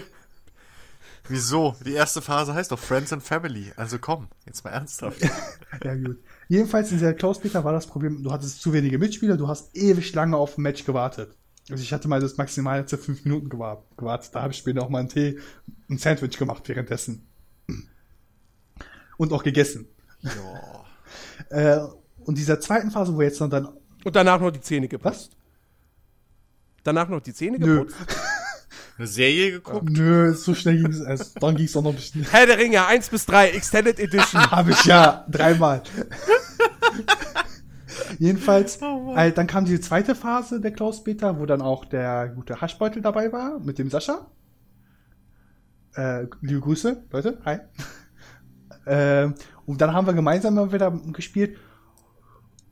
Wieso? 1.27 1.75
Die 1.85 1.93
erste 1.93 2.21
Phase 2.21 2.53
heißt 2.53 2.71
doch 2.71 2.79
Friends 2.79 3.11
and 3.11 3.23
Family. 3.23 3.71
Also 3.75 3.97
komm, 3.99 4.27
jetzt 4.45 4.63
mal 4.63 4.71
ernsthaft. 4.71 5.21
Ja, 5.83 5.93
gut. 5.95 6.17
Jedenfalls 6.47 6.91
in 6.91 6.97
dieser 6.99 7.13
Closed 7.13 7.43
Beta 7.43 7.63
war 7.63 7.73
das 7.73 7.87
Problem, 7.87 8.23
du 8.23 8.31
hattest 8.31 8.61
zu 8.61 8.71
wenige 8.71 8.97
Mitspieler, 8.97 9.35
du 9.35 9.47
hast 9.47 9.75
ewig 9.75 10.13
lange 10.13 10.37
auf 10.37 10.57
ein 10.57 10.61
Match 10.61 10.85
gewartet. 10.85 11.35
Also 11.69 11.81
ich 11.83 11.91
hatte 11.91 12.07
mal 12.07 12.21
das 12.21 12.37
maximal 12.37 12.85
zu 12.87 12.97
fünf 12.97 13.25
Minuten 13.25 13.49
gewa- 13.49 13.81
gewartet. 13.97 14.29
Da 14.33 14.41
habe 14.43 14.53
ich 14.53 14.59
später 14.59 14.81
auch 14.83 14.89
mal 14.89 14.99
einen 14.99 15.09
Tee, 15.09 15.39
ein 15.89 15.97
Sandwich 15.97 16.37
gemacht 16.37 16.67
währenddessen. 16.69 17.27
Und 19.17 19.33
auch 19.33 19.43
gegessen. 19.43 19.87
Äh, 21.49 21.79
und 22.25 22.37
dieser 22.37 22.59
zweiten 22.59 22.89
Phase, 22.91 23.13
wo 23.15 23.21
jetzt 23.21 23.39
noch 23.39 23.49
dann. 23.49 23.67
und 24.03 24.15
danach 24.15 24.39
noch 24.39 24.49
die 24.51 24.61
Zähne 24.61 24.87
geputzt. 24.87 25.31
Was? 25.33 25.37
Danach 26.83 27.07
noch 27.09 27.21
die 27.21 27.33
Zähne 27.33 27.59
Nö. 27.59 27.85
Eine 28.97 29.07
Serie 29.07 29.51
geguckt? 29.51 29.89
Nö, 29.89 30.33
so 30.33 30.53
schnell 30.53 30.77
ging 30.77 30.91
es. 30.91 31.01
Also, 31.01 31.37
dann 31.39 31.55
ging 31.55 31.65
es 31.65 31.75
auch 31.75 31.83
noch 31.83 31.89
ein 31.89 31.97
bisschen. 31.97 32.23
Herr 32.23 32.45
der 32.45 32.57
Ringe 32.57 32.85
1 32.85 33.09
bis 33.09 33.25
3, 33.25 33.49
Extended 33.49 33.99
Edition. 33.99 34.41
Habe 34.51 34.71
ich 34.71 34.85
ja 34.85 35.25
dreimal. 35.29 35.81
Jedenfalls, 38.19 38.79
äh, 39.15 39.33
dann 39.33 39.47
kam 39.47 39.65
die 39.65 39.81
zweite 39.81 40.15
Phase 40.15 40.61
der 40.61 40.71
Closed 40.71 41.03
Beta, 41.03 41.37
wo 41.39 41.45
dann 41.45 41.61
auch 41.61 41.83
der 41.83 42.29
gute 42.29 42.61
Haschbeutel 42.61 43.01
dabei 43.01 43.33
war, 43.33 43.59
mit 43.59 43.79
dem 43.79 43.89
Sascha. 43.89 44.27
Äh, 45.95 46.27
liebe 46.41 46.61
Grüße, 46.61 47.03
Leute, 47.11 47.37
hi. 47.43 47.57
ähm, 48.87 49.35
und 49.65 49.81
dann 49.81 49.93
haben 49.93 50.07
wir 50.07 50.13
gemeinsam 50.13 50.55
mal 50.55 50.71
wieder 50.71 50.91
gespielt. 51.11 51.57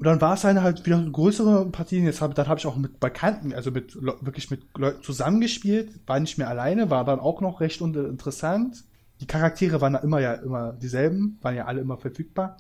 Und 0.04 0.08
dann 0.08 0.20
war 0.20 0.34
es 0.34 0.44
eine 0.44 0.64
halt 0.64 0.86
wieder 0.86 1.02
größere 1.02 1.66
Partien. 1.68 2.04
Jetzt 2.04 2.20
hab, 2.20 2.36
dann 2.36 2.50
habe 2.50 2.60
ich 2.60 2.66
auch 2.66 2.76
mit 2.76 3.00
Bekannten, 3.00 3.54
also 3.54 3.72
mit 3.72 3.96
wirklich 3.96 4.52
mit 4.52 4.66
Leuten 4.78 5.02
zusammengespielt, 5.02 6.02
war 6.06 6.20
nicht 6.20 6.38
mehr 6.38 6.50
alleine, 6.50 6.90
war 6.90 7.06
dann 7.06 7.22
auch 7.22 7.40
noch 7.40 7.62
recht 7.62 7.80
interessant. 7.80 8.84
Die 9.22 9.28
Charaktere 9.28 9.80
waren 9.80 9.94
da 9.94 10.00
immer 10.00 10.20
ja 10.20 10.34
immer 10.34 10.74
dieselben, 10.74 11.38
waren 11.42 11.56
ja 11.56 11.68
alle 11.68 11.80
immer 11.80 11.96
verfügbar. 11.96 12.58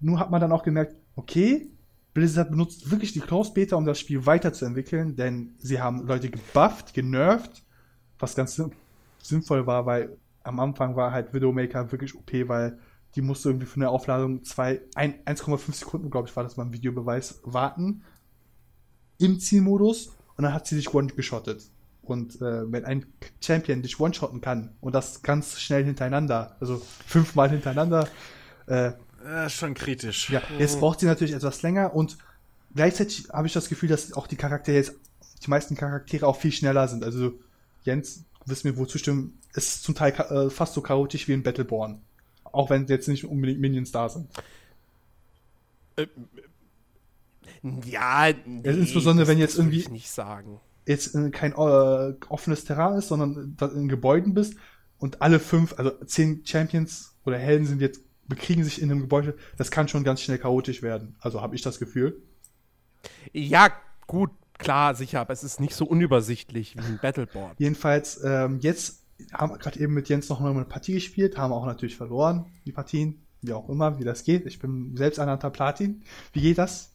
Nur 0.00 0.18
hat 0.18 0.30
man 0.30 0.40
dann 0.40 0.50
auch 0.50 0.62
gemerkt, 0.62 0.96
okay, 1.14 1.70
Blizzard 2.14 2.50
benutzt 2.50 2.90
wirklich 2.90 3.12
die 3.12 3.20
Closed 3.20 3.52
Beta, 3.52 3.76
um 3.76 3.84
das 3.84 4.00
Spiel 4.00 4.24
weiterzuentwickeln, 4.24 5.14
denn 5.14 5.52
sie 5.58 5.78
haben 5.78 6.06
Leute 6.06 6.30
gebufft, 6.30 6.94
genervt, 6.94 7.64
was 8.18 8.34
ganz 8.34 8.58
sinnvoll 9.20 9.66
war, 9.66 9.84
weil 9.84 10.16
am 10.42 10.58
Anfang 10.58 10.96
war 10.96 11.12
halt 11.12 11.34
Widowmaker 11.34 11.92
wirklich 11.92 12.14
OP, 12.14 12.32
weil 12.48 12.78
die 13.14 13.22
musste 13.22 13.50
irgendwie 13.50 13.66
für 13.66 13.76
eine 13.76 13.90
Aufladung 13.90 14.42
zwei, 14.44 14.80
ein- 14.94 15.22
1,5 15.26 15.74
Sekunden, 15.74 16.10
glaube 16.10 16.28
ich, 16.28 16.36
war 16.36 16.42
das 16.44 16.56
mal 16.56 16.64
ein 16.64 16.72
Videobeweis, 16.72 17.40
warten 17.44 18.02
im 19.18 19.38
Zielmodus 19.40 20.08
und 20.36 20.44
dann 20.44 20.54
hat 20.54 20.66
sie 20.66 20.76
sich 20.76 20.92
one-geschottet. 20.92 21.64
Und 22.02 22.36
äh, 22.42 22.70
wenn 22.72 22.84
ein 22.84 23.06
Champion 23.40 23.82
dich 23.82 24.00
one-shotten 24.00 24.40
kann 24.40 24.74
und 24.80 24.94
das 24.94 25.22
ganz 25.22 25.60
schnell 25.60 25.84
hintereinander, 25.84 26.56
also 26.58 26.82
fünfmal 27.06 27.50
hintereinander, 27.50 28.08
äh, 28.66 28.92
Äh, 29.24 29.48
schon 29.48 29.74
kritisch. 29.74 30.30
ja, 30.30 30.42
jetzt 30.58 30.80
braucht 30.80 30.98
sie 31.00 31.06
natürlich 31.06 31.32
etwas 31.34 31.62
länger 31.62 31.94
und 31.94 32.18
gleichzeitig 32.74 33.28
habe 33.32 33.46
ich 33.46 33.52
das 33.52 33.68
Gefühl, 33.68 33.88
dass 33.88 34.12
auch 34.14 34.26
die 34.26 34.34
Charaktere 34.36 34.76
jetzt, 34.78 34.94
die 35.44 35.50
meisten 35.50 35.76
Charaktere 35.76 36.26
auch 36.26 36.36
viel 36.36 36.50
schneller 36.50 36.88
sind. 36.88 37.04
Also 37.04 37.34
Jens, 37.84 38.24
du 38.44 38.50
wirst 38.50 38.64
mir 38.64 38.76
wohl 38.76 38.88
zustimmen, 38.88 39.38
es 39.54 39.68
ist 39.68 39.84
zum 39.84 39.94
Teil 39.94 40.12
äh, 40.12 40.50
fast 40.50 40.74
so 40.74 40.80
chaotisch 40.80 41.28
wie 41.28 41.34
in 41.34 41.44
Battleborn. 41.44 42.00
Auch 42.52 42.70
wenn 42.70 42.86
jetzt 42.86 43.08
nicht 43.08 43.24
unbedingt 43.24 43.60
Minions 43.60 43.90
da 43.92 44.08
sind. 44.08 44.28
ja, 47.84 48.28
nee, 48.44 48.62
insbesondere, 48.68 49.26
wenn 49.28 49.38
jetzt 49.38 49.56
irgendwie- 49.56 49.80
ich 49.80 49.90
nicht 49.90 50.10
sagen. 50.10 50.60
Jetzt 50.86 51.14
äh, 51.14 51.30
kein 51.30 51.52
äh, 51.52 52.14
offenes 52.28 52.64
Terrain 52.64 52.94
ist, 52.98 53.08
sondern 53.08 53.54
da 53.56 53.66
in 53.68 53.88
Gebäuden 53.88 54.34
bist 54.34 54.54
und 54.98 55.22
alle 55.22 55.38
fünf, 55.38 55.74
also 55.78 55.90
zehn 56.06 56.44
Champions 56.44 57.14
oder 57.24 57.38
Helden 57.38 57.66
sind 57.66 57.80
jetzt, 57.80 58.00
bekriegen 58.26 58.64
sich 58.64 58.82
in 58.82 58.90
einem 58.90 59.00
Gebäude, 59.00 59.36
das 59.56 59.70
kann 59.70 59.86
schon 59.88 60.02
ganz 60.04 60.20
schnell 60.22 60.38
chaotisch 60.38 60.82
werden. 60.82 61.14
Also 61.20 61.40
habe 61.40 61.54
ich 61.54 61.62
das 61.62 61.78
Gefühl. 61.78 62.20
Ja, 63.32 63.72
gut, 64.08 64.30
klar, 64.58 64.94
sicher, 64.96 65.20
aber 65.20 65.32
es 65.32 65.44
ist 65.44 65.60
nicht 65.60 65.74
so 65.74 65.84
unübersichtlich 65.84 66.76
wie 66.76 66.80
ein 66.80 66.98
Battleborn. 67.00 67.52
Jedenfalls, 67.58 68.20
ähm, 68.24 68.58
jetzt 68.60 69.01
haben 69.32 69.58
gerade 69.58 69.78
eben 69.80 69.94
mit 69.94 70.08
Jens 70.08 70.28
noch 70.28 70.40
mal 70.40 70.50
eine 70.50 70.64
Partie 70.64 70.94
gespielt, 70.94 71.36
haben 71.36 71.52
auch 71.52 71.66
natürlich 71.66 71.96
verloren, 71.96 72.46
die 72.66 72.72
Partien, 72.72 73.26
wie 73.40 73.52
auch 73.52 73.68
immer, 73.68 73.98
wie 73.98 74.04
das 74.04 74.24
geht. 74.24 74.46
Ich 74.46 74.58
bin 74.58 74.96
selbst 74.96 75.18
ernannter 75.18 75.50
Platin. 75.50 76.02
Wie 76.32 76.40
geht 76.40 76.58
das? 76.58 76.92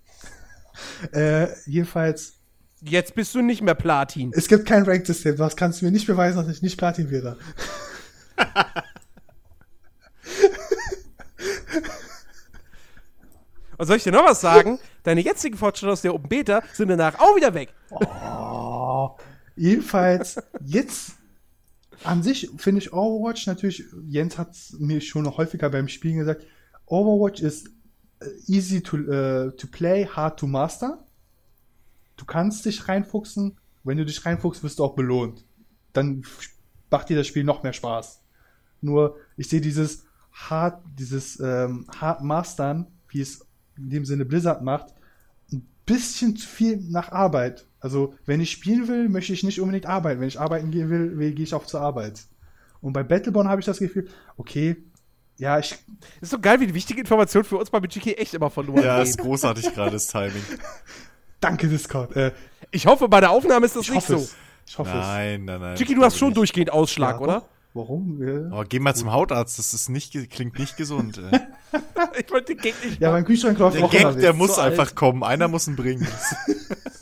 äh, 1.11 1.47
jedenfalls, 1.65 2.33
Jetzt 2.81 3.15
bist 3.15 3.33
du 3.33 3.41
nicht 3.41 3.63
mehr 3.63 3.73
Platin. 3.73 4.31
es 4.35 4.47
gibt 4.47 4.67
kein 4.67 4.83
Rank-System. 4.83 5.39
Was 5.39 5.55
kannst 5.55 5.81
du 5.81 5.85
mir 5.85 5.91
nicht 5.91 6.05
beweisen, 6.05 6.37
dass 6.37 6.47
ich 6.47 6.61
nicht 6.61 6.77
Platin 6.77 7.09
wäre? 7.09 7.37
Und 13.77 13.85
soll 13.85 13.97
ich 13.97 14.03
dir 14.03 14.11
noch 14.11 14.25
was 14.25 14.41
sagen? 14.41 14.79
Deine 15.03 15.21
jetzigen 15.21 15.57
Fortschritte 15.57 15.91
aus 15.91 16.01
der 16.01 16.13
Open 16.13 16.29
Beta 16.29 16.61
sind 16.73 16.89
danach 16.89 17.19
auch 17.19 17.35
wieder 17.35 17.53
weg. 17.53 17.73
Oh. 17.89 19.11
Jedenfalls, 19.55 20.37
jetzt 20.63 21.16
an 22.03 22.23
sich 22.23 22.49
finde 22.57 22.81
ich 22.81 22.93
Overwatch 22.93 23.47
natürlich, 23.47 23.83
Jens 24.07 24.37
hat 24.37 24.55
mir 24.77 25.01
schon 25.01 25.25
häufiger 25.35 25.69
beim 25.69 25.87
Spielen 25.87 26.17
gesagt, 26.17 26.45
Overwatch 26.85 27.41
ist 27.41 27.69
äh, 28.19 28.25
easy 28.47 28.81
to, 28.81 28.97
äh, 28.97 29.51
to 29.55 29.67
play, 29.67 30.05
hard 30.05 30.39
to 30.39 30.47
master. 30.47 31.03
Du 32.15 32.25
kannst 32.25 32.65
dich 32.65 32.87
reinfuchsen, 32.87 33.57
wenn 33.83 33.97
du 33.97 34.05
dich 34.05 34.25
reinfuchst, 34.25 34.63
wirst 34.63 34.79
du 34.79 34.83
auch 34.83 34.95
belohnt. 34.95 35.45
Dann 35.93 36.23
macht 36.89 37.09
dir 37.09 37.17
das 37.17 37.27
Spiel 37.27 37.43
noch 37.43 37.63
mehr 37.63 37.73
Spaß. 37.73 38.21
Nur, 38.81 39.17
ich 39.37 39.49
sehe 39.49 39.61
dieses 39.61 40.05
hart, 40.31 40.83
dieses 40.97 41.39
ähm, 41.39 41.87
hart 41.95 42.23
mastern, 42.23 42.87
wie 43.09 43.21
es 43.21 43.45
in 43.77 43.89
dem 43.89 44.05
Sinne 44.05 44.25
Blizzard 44.25 44.61
macht, 44.61 44.93
ein 45.51 45.67
bisschen 45.85 46.35
zu 46.35 46.47
viel 46.47 46.77
nach 46.77 47.11
Arbeit. 47.11 47.66
Also, 47.79 48.13
wenn 48.25 48.41
ich 48.41 48.51
spielen 48.51 48.87
will, 48.87 49.07
möchte 49.09 49.33
ich 49.33 49.43
nicht 49.43 49.59
unbedingt 49.61 49.85
arbeiten. 49.85 50.19
Wenn 50.21 50.27
ich 50.27 50.39
arbeiten 50.39 50.71
gehen 50.71 50.89
will, 50.89 51.17
will 51.19 51.31
gehe 51.33 51.43
ich 51.43 51.53
auch 51.53 51.65
zur 51.65 51.81
Arbeit. 51.81 52.21
Und 52.81 52.93
bei 52.93 53.03
Battleborn 53.03 53.47
habe 53.47 53.59
ich 53.61 53.65
das 53.65 53.79
Gefühl, 53.79 54.07
okay, 54.37 54.77
ja, 55.37 55.59
ich, 55.59 55.75
Ist 56.19 56.31
so 56.31 56.39
geil, 56.39 56.59
wie 56.59 56.65
die 56.67 56.73
wichtige 56.73 56.99
Information 56.99 57.43
für 57.43 57.57
uns 57.57 57.69
bei 57.69 57.79
GK 57.79 58.13
echt 58.17 58.33
immer 58.33 58.49
verloren 58.49 58.83
Ja, 58.83 59.01
ist 59.01 59.19
großartig 59.19 59.73
gerade 59.75 59.91
das 59.91 60.07
Timing. 60.07 60.41
danke 61.39 61.67
Discord. 61.67 62.15
Äh, 62.15 62.31
Ich 62.71 62.87
hoffe, 62.87 63.07
bei 63.07 63.19
der 63.19 63.29
Aufnahme 63.31 63.65
ist 63.67 63.75
das 63.75 63.83
ich 63.83 63.89
nicht 63.91 63.97
hoffe 64.09 64.13
so. 64.13 64.23
es. 64.23 64.35
Ich 64.65 64.77
hoffe 64.79 64.89
Nein, 64.97 65.45
nein, 65.45 65.61
nein. 65.61 65.77
Jiki, 65.77 65.93
du 65.93 66.03
hast 66.03 66.17
schon 66.17 66.29
nicht. 66.29 66.37
durchgehend 66.37 66.71
Ausschlag, 66.73 67.17
Ja, 67.17 67.21
oder? 67.21 67.45
Warum? 67.75 68.21
Äh, 68.23 68.51
Aber 68.51 68.65
geh 68.65 68.79
mal 68.79 68.95
zum 68.95 69.11
Hautarzt, 69.11 69.59
das 69.59 69.75
ist 69.75 69.89
nicht, 69.89 70.13
klingt 70.31 70.57
nicht 70.57 70.75
gesund. 70.77 71.19
Ey. 71.31 71.39
Ich 72.19 72.31
wollte 72.31 72.55
den 72.55 72.61
Gag 72.61 72.73
nicht 72.83 72.99
Ja, 73.01 73.11
mein 73.11 73.25
Kühlschrank 73.25 73.57
läuft 73.59 73.77
Der 73.77 73.87
Gag, 73.89 74.19
der 74.19 74.33
muss 74.33 74.55
so 74.55 74.61
einfach 74.61 74.87
alt. 74.87 74.95
kommen. 74.95 75.23
Einer 75.23 75.47
muss 75.47 75.67
ihn 75.67 75.75
bringen. 75.75 76.07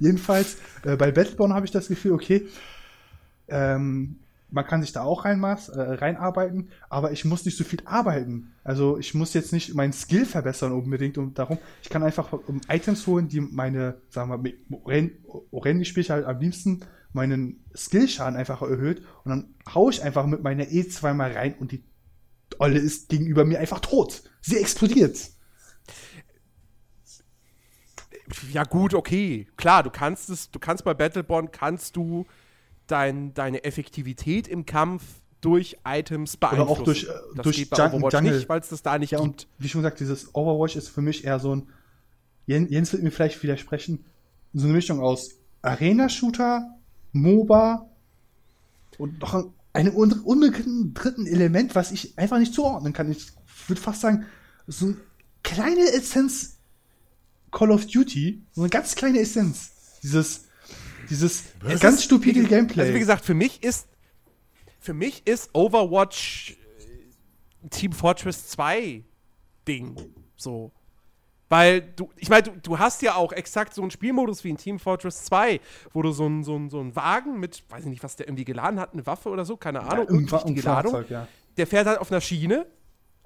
Jedenfalls, 0.00 0.56
äh, 0.84 0.96
bei 0.96 1.10
Battleborn 1.10 1.52
habe 1.52 1.66
ich 1.66 1.72
das 1.72 1.88
Gefühl, 1.88 2.12
okay, 2.12 2.46
ähm, 3.48 4.16
man 4.50 4.66
kann 4.66 4.82
sich 4.82 4.92
da 4.92 5.02
auch 5.02 5.24
reinmaß, 5.24 5.70
äh, 5.70 5.80
reinarbeiten, 5.80 6.68
aber 6.88 7.10
ich 7.10 7.24
muss 7.24 7.44
nicht 7.44 7.58
so 7.58 7.64
viel 7.64 7.80
arbeiten. 7.84 8.52
Also 8.62 8.98
ich 8.98 9.12
muss 9.12 9.34
jetzt 9.34 9.52
nicht 9.52 9.74
meinen 9.74 9.92
Skill 9.92 10.26
verbessern 10.26 10.72
unbedingt 10.72 11.18
und 11.18 11.38
darum, 11.38 11.58
ich 11.82 11.90
kann 11.90 12.04
einfach 12.04 12.32
um, 12.32 12.60
Items 12.68 13.06
holen, 13.06 13.28
die 13.28 13.40
meine, 13.40 13.96
sagen 14.10 14.44
wir, 14.44 14.52
Oren 15.50 15.84
spiele 15.84 16.02
ich 16.02 16.10
halt 16.10 16.24
am 16.24 16.38
liebsten, 16.38 16.80
meinen 17.12 17.64
Skillschaden 17.74 18.36
einfach 18.36 18.62
erhöht 18.62 19.02
und 19.24 19.30
dann 19.30 19.54
hau 19.74 19.90
ich 19.90 20.02
einfach 20.02 20.26
mit 20.26 20.42
meiner 20.42 20.70
E 20.70 20.86
zweimal 20.86 21.32
rein 21.32 21.54
und 21.58 21.72
die 21.72 21.82
Olle 22.58 22.78
ist 22.78 23.08
gegenüber 23.08 23.44
mir 23.44 23.58
einfach 23.58 23.80
tot. 23.80 24.22
Sie 24.40 24.58
explodiert. 24.58 25.18
Ja, 28.52 28.64
gut, 28.64 28.94
okay. 28.94 29.46
Klar, 29.56 29.82
du 29.82 29.90
kannst 29.90 30.30
es, 30.30 30.50
du 30.50 30.58
kannst 30.58 30.84
bei 30.84 30.94
Battleborn 30.94 31.50
kannst 31.50 31.96
du 31.96 32.26
dein, 32.86 33.34
deine 33.34 33.64
Effektivität 33.64 34.48
im 34.48 34.64
Kampf 34.66 35.02
durch 35.40 35.76
Items 35.86 36.36
beeinflussen. 36.38 36.70
auch 36.70 36.82
durch, 36.84 37.04
äh, 37.04 37.08
das 37.34 37.44
durch 37.44 37.58
Jun- 37.58 37.92
Overwatch 37.92 38.14
Jungle. 38.14 38.36
nicht, 38.36 38.48
weil 38.48 38.60
es 38.60 38.68
das 38.70 38.82
da 38.82 38.98
nicht 38.98 39.10
Ja, 39.12 39.18
gibt. 39.20 39.28
und 39.30 39.48
wie 39.58 39.68
schon 39.68 39.82
gesagt, 39.82 40.00
dieses 40.00 40.34
Overwatch 40.34 40.76
ist 40.76 40.88
für 40.88 41.02
mich 41.02 41.24
eher 41.24 41.38
so 41.38 41.54
ein, 41.56 41.68
Jen- 42.46 42.68
Jens 42.68 42.92
wird 42.92 43.02
mir 43.02 43.10
vielleicht 43.10 43.42
widersprechen, 43.42 44.04
so 44.54 44.64
eine 44.66 44.74
Mischung 44.74 45.00
aus 45.00 45.32
Arena-Shooter, 45.62 46.74
MOBA 47.12 47.88
und 48.98 49.20
noch 49.20 49.34
ein- 49.34 49.52
einem 49.72 49.96
un 49.96 50.12
unbekannten 50.12 50.94
dritten 50.94 51.26
Element, 51.26 51.74
was 51.74 51.90
ich 51.92 52.16
einfach 52.18 52.38
nicht 52.38 52.54
zuordnen 52.54 52.92
kann. 52.92 53.10
Ich 53.10 53.32
würde 53.66 53.80
fast 53.80 54.00
sagen, 54.00 54.24
so 54.66 54.86
eine 54.86 54.96
kleine 55.42 55.80
Essenz 55.92 56.53
Call 57.54 57.70
of 57.70 57.86
Duty 57.86 58.42
so 58.52 58.60
eine 58.62 58.70
ganz 58.70 58.94
kleine 58.94 59.20
Essenz. 59.20 59.70
Dieses, 60.02 60.44
dieses 61.08 61.44
ganz 61.80 62.02
stupide 62.04 62.42
Gameplay. 62.44 62.82
Also 62.82 62.94
wie 62.94 62.98
gesagt, 62.98 63.24
für 63.24 63.34
mich 63.34 63.62
ist 63.62 63.86
für 64.80 64.92
mich 64.92 65.26
ist 65.26 65.48
Overwatch 65.54 66.56
äh, 67.64 67.68
Team 67.70 67.92
Fortress 67.92 68.48
2 68.48 69.02
Ding. 69.66 69.96
So. 70.36 70.72
Weil 71.48 71.80
du, 71.82 72.10
ich 72.16 72.28
meine, 72.28 72.42
du, 72.42 72.50
du 72.62 72.78
hast 72.78 73.00
ja 73.02 73.14
auch 73.14 73.32
exakt 73.32 73.72
so 73.74 73.82
einen 73.82 73.90
Spielmodus 73.90 74.44
wie 74.44 74.50
in 74.50 74.56
Team 74.58 74.78
Fortress 74.78 75.24
2, 75.24 75.60
wo 75.92 76.02
du 76.02 76.10
so 76.12 76.26
einen 76.26 76.42
so 76.44 76.54
einen- 76.56 76.68
so 76.70 76.80
einen 76.80 76.94
Wagen 76.96 77.38
mit, 77.40 77.62
weiß 77.70 77.84
ich 77.84 77.90
nicht, 77.90 78.02
was 78.02 78.16
der 78.16 78.26
irgendwie 78.28 78.44
geladen 78.44 78.78
hat, 78.80 78.92
eine 78.92 79.06
Waffe 79.06 79.28
oder 79.30 79.44
so, 79.44 79.56
keine 79.56 79.80
Ahnung, 79.82 80.08
ein 80.08 80.14
irgendeine 80.26 80.54
Ladung. 80.62 81.04
Ja. 81.10 81.28
Der 81.56 81.66
fährt 81.66 81.86
halt 81.86 81.98
auf 82.00 82.10
einer 82.10 82.20
Schiene. 82.20 82.66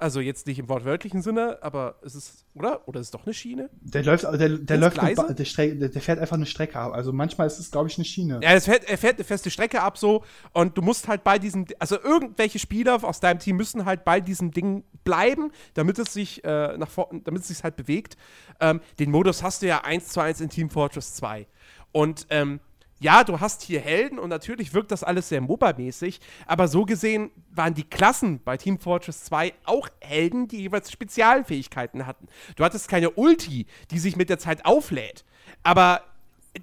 Also 0.01 0.21
jetzt 0.21 0.47
nicht 0.47 0.61
im 0.61 0.69
wortwörtlichen 0.69 1.23
Sinne, 1.23 1.59
aber 1.61 1.97
es 2.03 2.15
ist, 2.15 2.45
oder? 2.55 2.87
Oder 2.87 3.01
ist 3.01 3.09
es 3.09 3.11
doch 3.11 3.25
eine 3.27 3.35
Schiene? 3.35 3.69
Der 3.81 4.05
läuft, 4.05 4.23
der, 4.23 4.37
der 4.37 4.49
Sind's 4.49 4.97
läuft, 4.97 5.19
eine 5.19 5.35
der, 5.35 5.45
Stre- 5.47 5.75
der, 5.75 5.89
der 5.89 6.01
fährt 6.01 6.21
einfach 6.21 6.37
eine 6.37 6.47
Strecke 6.47 6.79
ab. 6.79 6.93
Also 6.93 7.13
manchmal 7.13 7.49
ist 7.49 7.59
es, 7.59 7.73
glaube 7.73 7.89
ich, 7.89 7.99
eine 7.99 8.05
Schiene. 8.05 8.39
Ja, 8.41 8.53
es 8.53 8.67
fährt, 8.67 8.85
er 8.89 8.97
fährt 8.97 9.17
eine 9.17 9.25
feste 9.25 9.51
Strecke 9.51 9.83
ab 9.83 9.99
so 9.99 10.23
und 10.53 10.79
du 10.79 10.83
musst 10.83 11.09
halt 11.09 11.25
bei 11.25 11.41
diesem, 11.41 11.67
also 11.81 12.01
irgendwelche 12.01 12.61
Spieler 12.61 13.03
aus 13.03 13.19
deinem 13.19 13.41
Team 13.41 13.57
müssen 13.57 13.85
halt 13.87 14.05
bei 14.05 14.21
diesem 14.21 14.53
Ding 14.53 14.85
bleiben, 15.03 15.51
damit 15.75 15.99
es 15.99 16.13
sich 16.13 16.45
äh, 16.45 16.79
nach 16.79 16.89
vor, 16.89 17.11
damit 17.25 17.43
es 17.43 17.49
sich 17.49 17.65
halt 17.65 17.75
bewegt. 17.75 18.17
Ähm, 18.61 18.81
den 19.01 19.11
Modus 19.11 19.43
hast 19.43 19.63
du 19.63 19.67
ja 19.67 19.83
eins 19.83 20.09
zu 20.11 20.21
eins 20.21 20.41
in 20.41 20.49
Team 20.49 20.71
Fortress 20.71 21.15
2. 21.15 21.49
Und 21.91 22.27
ähm, 22.31 22.61
ja, 23.01 23.23
du 23.25 23.41
hast 23.41 23.63
hier 23.63 23.81
Helden 23.81 24.19
und 24.19 24.29
natürlich 24.29 24.75
wirkt 24.75 24.91
das 24.91 25.05
alles 25.05 25.29
sehr 25.29 25.41
MOBA-mäßig, 25.41 26.21
aber 26.47 26.67
so 26.69 26.85
gesehen 26.85 27.31
waren 27.51 27.75
die 27.75 27.85
Klassen 27.85 28.41
bei 28.45 28.57
Team 28.57 28.79
Fortress 28.79 29.25
2 29.25 29.53
auch 29.65 29.89
Helden, 30.01 30.49
die 30.49 30.63
jeweils 30.63 30.91
Spezialfähigkeiten 30.91 32.07
hatten. 32.07 32.27
Du 32.57 32.65
hattest 32.65 32.89
keine 32.89 33.11
Ulti, 33.11 33.67
die 33.91 33.99
sich 33.99 34.17
mit 34.17 34.31
der 34.31 34.39
Zeit 34.39 34.65
auflädt. 34.65 35.25
Aber 35.63 36.03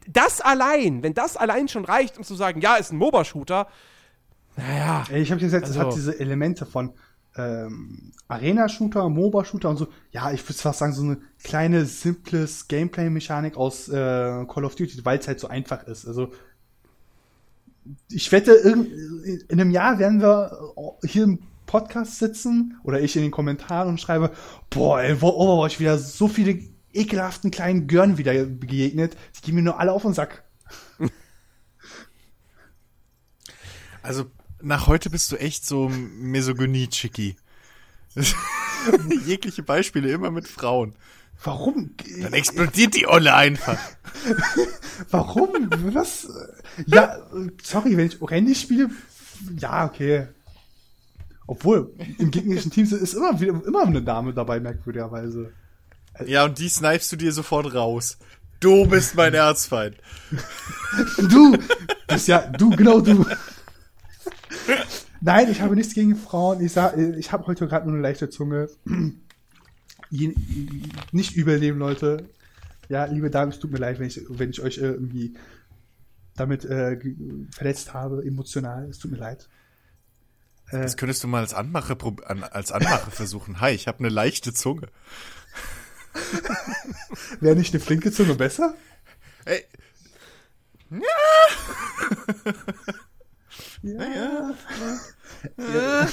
das 0.08 0.42
allein, 0.42 1.04
wenn 1.04 1.14
das 1.14 1.38
allein 1.38 1.68
schon 1.68 1.86
reicht, 1.86 2.18
um 2.18 2.24
zu 2.24 2.36
sagen, 2.36 2.60
ja, 2.62 2.76
ist 2.76 2.92
ein 2.92 2.98
MOBA-Shooter, 2.98 3.68
naja, 4.58 5.04
Ich 5.12 5.32
habe 5.32 5.42
gesagt, 5.42 5.66
es 5.66 5.72
Also- 5.72 5.82
hat 5.90 5.96
diese 5.96 6.18
Elemente 6.20 6.66
von 6.66 6.94
ähm, 7.38 8.12
Arena-Shooter, 8.28 9.10
MOBA-Shooter 9.10 9.70
und 9.70 9.78
so. 9.78 9.88
Ja, 10.12 10.32
ich 10.32 10.44
würde 10.48 10.60
fast 10.60 10.80
sagen, 10.80 10.94
so 10.94 11.04
eine 11.04 11.18
kleine, 11.44 11.86
simples 11.86 12.68
Gameplay-Mechanik 12.68 13.58
aus 13.58 13.90
äh, 13.90 14.46
Call 14.48 14.66
of 14.66 14.76
Duty, 14.76 15.04
weil 15.04 15.20
es 15.20 15.28
halt 15.28 15.40
so 15.40 15.48
einfach 15.48 15.84
ist. 15.84 16.08
Also 16.08 16.32
ich 18.10 18.32
wette, 18.32 18.54
in 18.54 19.46
einem 19.52 19.72
Jahr 19.72 20.00
werden 20.00 20.22
wir 20.22 20.74
hier 21.04 21.24
im 21.24 21.40
Podcast 21.66 22.20
sitzen 22.20 22.80
oder 22.84 23.02
ich 23.02 23.16
in 23.16 23.22
den 23.22 23.32
Kommentaren 23.32 23.90
und 23.90 24.02
schreibe, 24.02 24.32
boah, 24.70 25.02
ey, 25.02 25.14
Overwatch 25.14 25.80
wieder 25.80 25.98
so 25.98 26.28
viele 26.28 26.60
ekelhaften 26.94 27.52
kleinen 27.52 27.88
Görn 27.88 28.18
wieder 28.18 28.46
begegnet, 28.46 29.18
die 29.36 29.42
gehen 29.42 29.56
mir 29.56 29.62
nur 29.62 29.80
alle 29.80 29.92
auf 29.92 30.04
den 30.04 30.14
Sack. 30.14 30.44
Also, 34.02 34.26
nach 34.66 34.88
heute 34.88 35.10
bist 35.10 35.32
du 35.32 35.38
echt 35.38 35.66
so 35.66 35.90
Misogynie-Chicky. 35.90 37.36
Jegliche 39.26 39.64
Beispiele 39.64 40.12
immer 40.12 40.32
mit 40.32 40.48
Frauen. 40.48 40.96
Warum? 41.44 41.92
Dann 42.22 42.34
explodiert 42.34 42.96
die 42.96 43.08
Olle 43.08 43.36
einfach. 43.36 43.78
Warum? 45.12 45.50
Was? 45.94 46.28
Ja, 46.86 47.18
sorry, 47.62 47.96
wenn 47.98 48.08
ich 48.08 48.18
Randy 48.22 48.56
spiele, 48.56 48.90
ja, 49.58 49.86
okay. 49.86 50.28
Obwohl, 51.46 51.94
im 52.18 52.32
gegnerischen 52.32 52.72
Team 52.72 52.86
ist 52.86 53.14
immer 53.14 53.40
wieder 53.40 53.62
immer 53.66 53.84
eine 53.84 54.02
Dame 54.02 54.34
dabei, 54.34 54.60
merkwürdigerweise. 54.60 55.52
Ja, 56.26 56.46
und 56.46 56.58
die 56.58 56.70
snipest 56.70 57.12
du 57.12 57.18
dir 57.18 57.34
sofort 57.34 57.74
raus. 57.74 58.18
Du 58.62 58.88
bist 58.88 59.16
mein 59.16 59.34
Erzfeind. 59.34 59.98
Du 61.30 61.58
bist 62.08 62.28
ja, 62.28 62.40
du, 62.40 62.70
genau 62.72 63.02
du. 63.02 63.26
Nein, 65.22 65.50
ich 65.52 65.62
habe 65.62 65.76
nichts 65.76 65.94
gegen 65.94 66.16
Frauen. 66.16 66.62
Ich 66.64 66.72
sag, 66.74 66.98
ich 66.98 67.32
habe 67.32 67.48
heute 67.48 67.68
gerade 67.68 67.86
nur 67.88 67.96
eine 67.96 68.04
leichte 68.04 68.30
Zunge. 68.30 68.70
Nicht 71.12 71.36
übernehmen, 71.36 71.80
Leute. 71.80 72.30
Ja, 72.90 73.06
liebe 73.06 73.30
Damen, 73.32 73.52
es 73.52 73.60
tut 73.60 73.72
mir 73.72 73.80
leid, 73.80 74.00
wenn 74.00 74.08
ich, 74.08 74.22
wenn 74.30 74.52
ich 74.52 74.62
euch 74.62 74.78
äh, 74.78 74.92
irgendwie 74.92 75.36
damit 76.36 76.64
äh, 76.66 77.00
verletzt 77.52 77.94
habe, 77.94 78.24
emotional. 78.24 78.88
Es 78.90 79.00
tut 79.00 79.12
mir 79.12 79.18
leid. 79.18 79.50
Äh, 80.70 80.82
Das 80.84 80.96
könntest 80.98 81.24
du 81.24 81.28
mal 81.28 81.42
als 81.42 81.54
Anmache, 81.54 81.98
an, 82.26 82.44
als 82.44 82.72
Anmache 82.72 83.10
versuchen. 83.16 83.60
Hi, 83.62 83.72
ich 83.72 83.88
habe 83.88 84.00
eine 84.00 84.10
leichte 84.10 84.54
Zunge. 84.54 84.88
Wäre 87.40 87.56
nicht 87.56 87.74
eine 87.74 87.82
flinke 87.84 88.12
Zunge 88.12 88.36
besser? 88.36 88.76
Ey, 89.46 89.64
Ja. 90.92 91.00
Ja. 93.86 94.56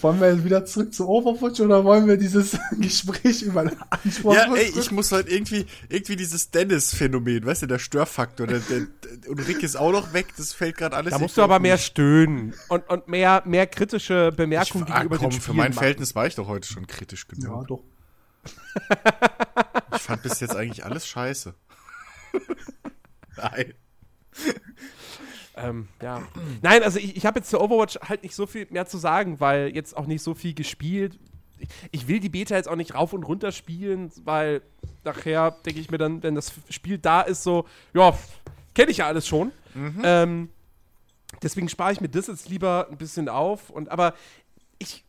Wollen 0.00 0.20
wir 0.20 0.44
wieder 0.44 0.64
zurück 0.64 0.94
zu 0.94 1.06
Overwatch 1.08 1.60
oder 1.60 1.84
wollen 1.84 2.06
wir 2.06 2.16
dieses 2.16 2.56
Gespräch 2.80 3.42
über 3.42 3.64
den 3.64 3.76
Anspruch? 3.90 4.34
ja, 4.34 4.54
ey, 4.54 4.72
ich 4.78 4.90
muss 4.92 5.10
halt 5.12 5.28
irgendwie, 5.28 5.66
irgendwie 5.88 6.16
dieses 6.16 6.50
Dennis-Phänomen, 6.52 7.44
weißt 7.44 7.62
du, 7.62 7.66
der 7.66 7.80
Störfaktor, 7.80 8.46
der, 8.46 8.60
der, 8.60 8.86
der 9.02 9.30
Ulrike 9.30 9.66
ist 9.66 9.76
auch 9.76 9.90
noch 9.92 10.12
weg, 10.12 10.28
das 10.36 10.52
fällt 10.54 10.76
gerade 10.78 10.96
alles 10.96 11.10
da 11.12 11.18
musst 11.18 11.36
du 11.36 11.42
aber 11.42 11.58
mehr 11.58 11.76
stöhnen 11.76 12.54
und, 12.68 12.88
und 12.88 13.08
mehr, 13.08 13.42
mehr 13.44 13.66
kritische 13.66 14.28
Ich, 14.30 14.36
Bemerkungen 14.36 14.84
ah, 14.84 14.94
gegenüber 14.94 15.18
komm, 15.18 15.30
den 15.30 15.40
für 15.40 15.52
mein 15.52 15.70
machen. 15.70 15.78
Verhältnis 15.78 16.14
war 16.14 16.26
ich 16.28 16.36
doch 16.36 16.46
heute 16.46 16.68
schon 16.68 16.86
kritisch 16.86 17.26
Ja, 17.30 17.34
genug. 17.48 17.66
doch. 17.66 17.82
Ich 19.96 20.02
fand 20.02 20.22
bis 20.22 20.40
jetzt 20.40 20.54
eigentlich 20.56 20.84
alles 20.84 21.06
scheiße. 21.06 21.54
Nein. 23.36 23.74
Ähm, 25.56 25.88
ja. 26.02 26.22
Nein, 26.62 26.82
also 26.82 26.98
ich, 26.98 27.16
ich 27.16 27.26
habe 27.26 27.38
jetzt 27.38 27.50
zu 27.50 27.60
Overwatch 27.60 27.98
halt 28.08 28.22
nicht 28.22 28.34
so 28.34 28.46
viel 28.46 28.66
mehr 28.70 28.86
zu 28.86 28.98
sagen, 28.98 29.40
weil 29.40 29.74
jetzt 29.74 29.96
auch 29.96 30.06
nicht 30.06 30.22
so 30.22 30.34
viel 30.34 30.54
gespielt. 30.54 31.18
Ich, 31.58 31.68
ich 31.92 32.08
will 32.08 32.20
die 32.20 32.28
Beta 32.28 32.56
jetzt 32.56 32.68
auch 32.68 32.76
nicht 32.76 32.94
rauf 32.94 33.12
und 33.12 33.22
runter 33.22 33.52
spielen, 33.52 34.10
weil 34.24 34.62
nachher 35.04 35.52
denke 35.64 35.80
ich 35.80 35.90
mir 35.90 35.98
dann, 35.98 36.22
wenn 36.22 36.34
das 36.34 36.52
Spiel 36.70 36.98
da 36.98 37.20
ist, 37.20 37.42
so, 37.42 37.66
ja, 37.92 38.16
kenne 38.74 38.90
ich 38.90 38.98
ja 38.98 39.06
alles 39.06 39.26
schon. 39.28 39.52
Ähm, 40.02 40.48
deswegen 41.42 41.68
spare 41.68 41.92
ich 41.92 42.00
mir 42.00 42.08
das 42.08 42.26
jetzt 42.26 42.48
lieber 42.48 42.88
ein 42.90 42.96
bisschen 42.96 43.28
auf. 43.28 43.70
Und 43.70 43.90
aber 43.90 44.14
ich, 44.78 45.04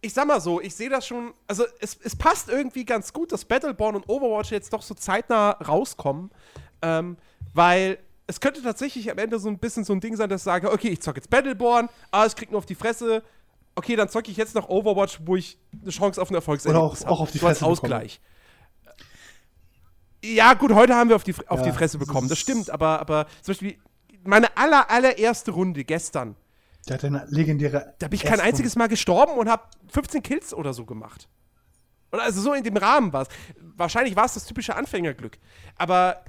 ich 0.00 0.14
sag 0.14 0.26
mal 0.26 0.40
so, 0.40 0.60
ich 0.60 0.74
sehe 0.74 0.88
das 0.88 1.06
schon, 1.06 1.34
also 1.46 1.64
es, 1.80 1.98
es 2.02 2.16
passt 2.16 2.48
irgendwie 2.48 2.84
ganz 2.84 3.12
gut, 3.12 3.32
dass 3.32 3.44
Battleborn 3.44 3.96
und 3.96 4.08
Overwatch 4.08 4.50
jetzt 4.50 4.72
doch 4.72 4.82
so 4.82 4.94
zeitnah 4.94 5.50
rauskommen, 5.50 6.30
ähm, 6.82 7.16
weil 7.52 7.98
es 8.26 8.40
könnte 8.40 8.62
tatsächlich 8.62 9.10
am 9.10 9.18
Ende 9.18 9.38
so 9.38 9.48
ein 9.48 9.58
bisschen 9.58 9.84
so 9.84 9.92
ein 9.92 10.00
Ding 10.00 10.16
sein, 10.16 10.28
dass 10.28 10.40
ich 10.42 10.44
sage, 10.44 10.70
okay, 10.72 10.88
ich 10.88 11.00
zocke 11.02 11.18
jetzt 11.18 11.30
Battleborn, 11.30 11.88
ah, 12.10 12.24
ich 12.26 12.34
krieg 12.36 12.50
nur 12.50 12.58
auf 12.58 12.66
die 12.66 12.74
Fresse, 12.74 13.22
okay, 13.74 13.96
dann 13.96 14.08
zocke 14.08 14.30
ich 14.30 14.36
jetzt 14.36 14.54
noch 14.54 14.68
Overwatch, 14.68 15.20
wo 15.24 15.36
ich 15.36 15.58
eine 15.82 15.90
Chance 15.90 16.20
auf 16.22 16.30
ein 16.30 16.34
Erfolgserlebnis 16.34 16.80
Oder 17.02 17.06
auch- 17.08 17.12
auch 17.12 17.18
habe. 17.18 17.22
auf 17.22 17.30
die 17.32 17.38
so 17.38 17.46
als 17.46 17.58
Fresse. 17.58 17.70
Ausgleich. 17.70 18.20
Ja, 20.24 20.54
gut, 20.54 20.72
heute 20.72 20.94
haben 20.94 21.10
wir 21.10 21.16
auf 21.16 21.24
die, 21.24 21.34
auf 21.48 21.58
Ja, 21.60 21.66
die 21.66 21.72
Fresse 21.72 21.98
bekommen, 21.98 22.28
das 22.28 22.38
stimmt, 22.38 22.70
aber, 22.70 22.98
aber 23.00 23.26
zum 23.42 23.52
Beispiel 23.52 23.76
meine 24.22 24.56
aller, 24.56 24.90
allererste 24.90 25.50
Runde 25.50 25.84
gestern, 25.84 26.34
Der 26.88 26.94
hat 26.94 27.04
eine 27.04 27.26
legendäre. 27.28 27.94
da 27.98 28.08
bin 28.08 28.14
ich 28.16 28.22
kein 28.22 28.30
Erstrunde. 28.32 28.48
einziges 28.48 28.76
Mal 28.76 28.88
gestorben 28.88 29.32
und 29.34 29.50
habe 29.50 29.64
15 29.88 30.22
Kills 30.22 30.54
oder 30.54 30.72
so 30.72 30.86
gemacht. 30.86 31.28
Oder 32.10 32.22
also 32.22 32.40
so 32.40 32.54
in 32.54 32.62
dem 32.64 32.76
Rahmen 32.76 33.12
war 33.12 33.22
es. 33.22 33.28
Wahrscheinlich 33.76 34.16
war 34.16 34.24
es 34.24 34.34
das 34.34 34.46
typische 34.46 34.76
Anfängerglück. 34.76 35.36
Aber 35.76 36.24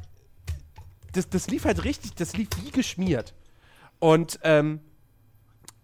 das, 1.15 1.29
das 1.29 1.47
lief 1.47 1.65
halt 1.65 1.83
richtig, 1.83 2.15
das 2.15 2.35
lief 2.35 2.49
wie 2.61 2.71
geschmiert. 2.71 3.33
Und 3.99 4.39
ähm, 4.43 4.81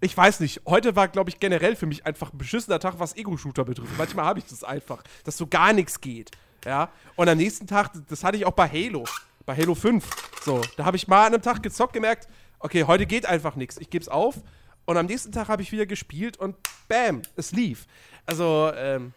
ich 0.02 0.16
weiß 0.16 0.40
nicht, 0.40 0.62
heute 0.66 0.96
war, 0.96 1.08
glaube 1.08 1.30
ich, 1.30 1.40
generell 1.40 1.76
für 1.76 1.86
mich 1.86 2.06
einfach 2.06 2.34
ein 2.34 2.38
beschissener 2.38 2.80
Tag, 2.80 2.96
was 2.98 3.16
Ego-Shooter 3.16 3.64
betrifft. 3.64 3.98
Manchmal 3.98 4.26
habe 4.26 4.40
ich 4.40 4.46
das 4.46 4.64
einfach, 4.64 5.04
dass 5.24 5.38
so 5.38 5.48
gar 5.48 5.74
nichts 5.74 6.02
geht. 6.02 6.32
Ja. 6.66 6.90
Und 7.16 7.30
am 7.30 7.38
nächsten 7.38 7.68
Tag, 7.68 7.92
das 8.10 8.24
hatte 8.24 8.38
ich 8.38 8.46
auch 8.46 8.54
bei 8.54 8.68
Halo, 8.68 9.06
bei 9.46 9.56
Halo 9.56 9.76
5. 9.76 10.06
So, 10.44 10.62
da 10.76 10.86
habe 10.86 10.98
ich 10.98 11.08
mal 11.08 11.28
an 11.28 11.34
einem 11.34 11.42
Tag 11.42 11.64
gezockt, 11.64 11.94
gemerkt, 11.94 12.28
okay, 12.60 12.84
heute 12.84 13.06
geht 13.06 13.26
einfach 13.26 13.56
nichts. 13.56 13.78
Ich 13.78 13.90
gebe 13.90 14.02
es 14.02 14.10
auf. 14.10 14.42
Und 14.86 14.98
am 14.98 15.06
nächsten 15.06 15.32
Tag 15.32 15.48
habe 15.48 15.62
ich 15.62 15.72
wieder 15.72 15.86
gespielt 15.86 16.38
und 16.38 16.56
bam, 16.88 17.22
es 17.36 17.52
lief. 17.52 17.86
Also, 18.26 18.72
ähm, 18.76 19.14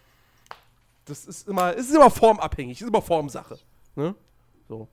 das 1.06 1.24
ist 1.24 1.48
immer, 1.48 1.74
es 1.74 1.88
ist 1.88 1.94
immer 1.94 2.10
formabhängig, 2.10 2.80
ist 2.80 2.88
immer 2.88 3.02
Formsache. 3.02 3.58
Ne? 3.96 4.14
So. 4.68 4.88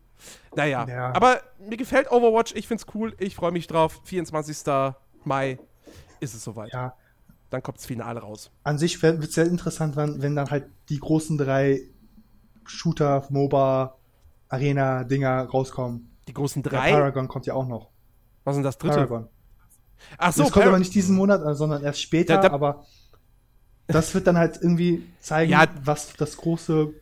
Naja, 0.56 0.86
Ja. 0.88 1.14
aber 1.16 1.42
mir 1.60 1.78
gefällt 1.78 2.12
Overwatch, 2.12 2.54
ich 2.56 2.68
find's 2.68 2.86
cool, 2.94 3.16
ich 3.20 3.36
freue 3.36 3.52
mich 3.52 3.68
drauf. 3.68 4.02
24. 4.04 4.94
Mai 5.24 5.60
ist 6.20 6.34
es 6.34 6.44
soweit. 6.44 6.72
Ja, 6.74 6.96
Dann 7.50 7.62
kommt 7.64 7.78
das 7.78 7.86
Finale 7.86 8.20
raus. 8.22 8.52
an 8.64 8.78
sich 8.78 9.02
wird 9.02 9.24
es 9.24 9.34
sehr 9.34 9.46
interessant, 9.46 9.96
wenn, 9.96 10.22
wenn 10.22 10.36
dann 10.36 10.50
halt 10.50 10.66
die 10.90 11.00
großen 11.00 11.38
drei 11.38 11.82
Shooter, 12.66 13.26
MOBA, 13.30 13.96
Arena-Dinger 14.50 15.46
rauskommen. 15.50 16.10
Die 16.28 16.34
großen 16.34 16.62
Ja, 16.64 16.70
drei. 16.70 16.92
Paragon 16.92 17.28
kommt 17.28 17.46
ja 17.46 17.54
auch 17.54 17.68
noch. 17.68 17.90
Was 18.44 18.54
ist 18.54 18.58
denn 18.58 18.64
das 18.64 18.78
dritte? 18.78 18.96
Paragon. 18.96 19.28
Ach 20.18 20.32
so, 20.34 20.44
das 20.44 20.52
kommt 20.52 20.64
Par- 20.64 20.70
aber 20.72 20.80
nicht 20.80 20.94
diesen 20.96 21.16
Monat, 21.16 21.42
sondern 21.58 21.84
erst 21.84 22.02
später, 22.02 22.36
Da- 22.38 22.50
da- 22.50 22.54
aber 22.54 22.86
das 23.88 24.14
wird 24.14 24.28
dann 24.28 24.38
halt 24.38 24.58
irgendwie 24.62 25.08
zeigen, 25.20 25.52
Ja. 25.52 25.66
was 25.84 26.14
das 26.14 26.38
große 26.38 26.94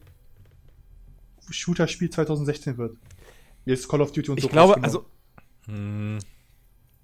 Shooter-Spiel 1.50 2.10
2016 2.10 2.78
wird. 2.78 2.98
Jetzt 3.70 3.88
Call 3.88 4.02
of 4.02 4.12
Duty 4.12 4.32
und 4.32 4.38
Ich 4.38 4.44
so. 4.46 4.50
glaube, 4.50 4.74
rausgenommen. 4.82 6.18
also. 6.18 6.26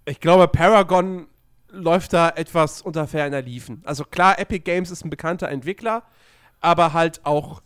Ich 0.06 0.20
glaube, 0.20 0.48
Paragon 0.48 1.28
läuft 1.70 2.14
da 2.14 2.30
etwas 2.30 2.82
unter 2.82 3.08
ferner 3.08 3.42
Liefen. 3.42 3.82
Also 3.86 4.04
klar, 4.04 4.40
Epic 4.40 4.60
Games 4.64 4.90
ist 4.90 5.06
ein 5.06 5.10
bekannter 5.10 5.50
Entwickler, 5.50 6.04
aber 6.62 6.94
halt 6.94 7.24
auch. 7.26 7.62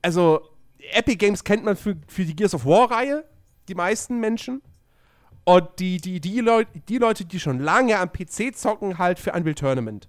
Also, 0.00 0.48
Epic 0.92 1.16
Games 1.16 1.44
kennt 1.44 1.64
man 1.64 1.76
für, 1.76 1.96
für 2.08 2.24
die 2.24 2.34
Gears 2.34 2.54
of 2.54 2.64
War-Reihe, 2.64 3.24
die 3.68 3.74
meisten 3.74 4.18
Menschen. 4.20 4.62
Und 5.44 5.68
die, 5.78 5.98
die, 5.98 6.20
die, 6.20 6.40
Leut, 6.40 6.68
die 6.88 6.98
Leute, 6.98 7.24
die 7.24 7.40
schon 7.40 7.60
lange 7.60 7.98
am 7.98 8.10
PC 8.12 8.54
zocken, 8.54 8.98
halt 8.98 9.18
für 9.18 9.32
Unreal 9.32 9.54
Tournament. 9.54 10.08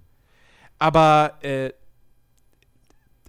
Aber, 0.79 1.37
äh, 1.41 1.71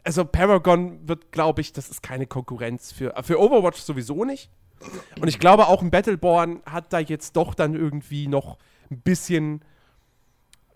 also 0.04 0.24
Paragon 0.24 1.08
wird, 1.08 1.32
glaube 1.32 1.60
ich, 1.60 1.72
das 1.72 1.90
ist 1.90 2.02
keine 2.02 2.26
Konkurrenz 2.26 2.92
für, 2.92 3.14
für 3.22 3.40
Overwatch 3.40 3.80
sowieso 3.80 4.24
nicht. 4.24 4.50
Und 5.20 5.28
ich 5.28 5.38
glaube, 5.38 5.66
auch 5.68 5.82
ein 5.82 5.90
Battleborn 5.90 6.60
hat 6.66 6.92
da 6.92 6.98
jetzt 6.98 7.36
doch 7.36 7.54
dann 7.54 7.74
irgendwie 7.74 8.28
noch 8.28 8.58
ein 8.90 9.00
bisschen, 9.00 9.62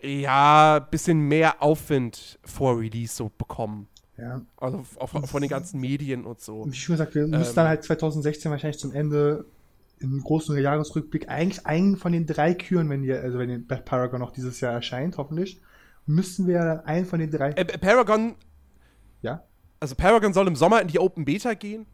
ja, 0.01 0.77
ein 0.77 0.89
bisschen 0.89 1.19
mehr 1.19 1.61
Aufwind 1.61 2.39
vor 2.43 2.79
Release 2.79 3.15
so 3.15 3.29
bekommen. 3.37 3.87
ja. 4.17 4.41
Also 4.57 4.83
auch 4.97 5.09
von 5.27 5.41
den 5.41 5.49
ganzen 5.49 5.79
Medien 5.79 6.25
und 6.25 6.41
so. 6.41 6.65
Wie 6.65 6.73
schon 6.75 6.93
gesagt, 6.93 7.13
wir 7.15 7.27
müssen 7.27 7.49
Ähm. 7.49 7.55
dann 7.55 7.67
halt 7.67 7.83
2016 7.83 8.49
wahrscheinlich 8.49 8.79
zum 8.79 8.93
Ende 8.93 9.45
im 9.99 10.21
großen 10.23 10.57
Jahresrückblick 10.57 11.29
eigentlich 11.29 11.65
einen 11.65 11.97
von 11.97 12.13
den 12.13 12.25
drei 12.25 12.53
Küren, 12.53 12.89
wenn 12.89 13.03
ihr, 13.03 13.21
also 13.21 13.37
wenn 13.37 13.67
Paragon 13.67 14.21
noch 14.21 14.31
dieses 14.31 14.59
Jahr 14.61 14.73
erscheint, 14.73 15.17
hoffentlich, 15.17 15.61
müssen 16.05 16.47
wir 16.47 16.59
dann 16.59 16.79
einen 16.85 17.05
von 17.05 17.19
den 17.19 17.29
drei. 17.29 17.49
Äh, 17.51 17.65
Paragon, 17.77 18.35
ja? 19.21 19.43
also 19.79 19.95
Paragon 19.95 20.33
soll 20.33 20.47
im 20.47 20.55
Sommer 20.55 20.81
in 20.81 20.87
die 20.87 20.99
Open 20.99 21.25
Beta 21.25 21.53
gehen. 21.53 21.85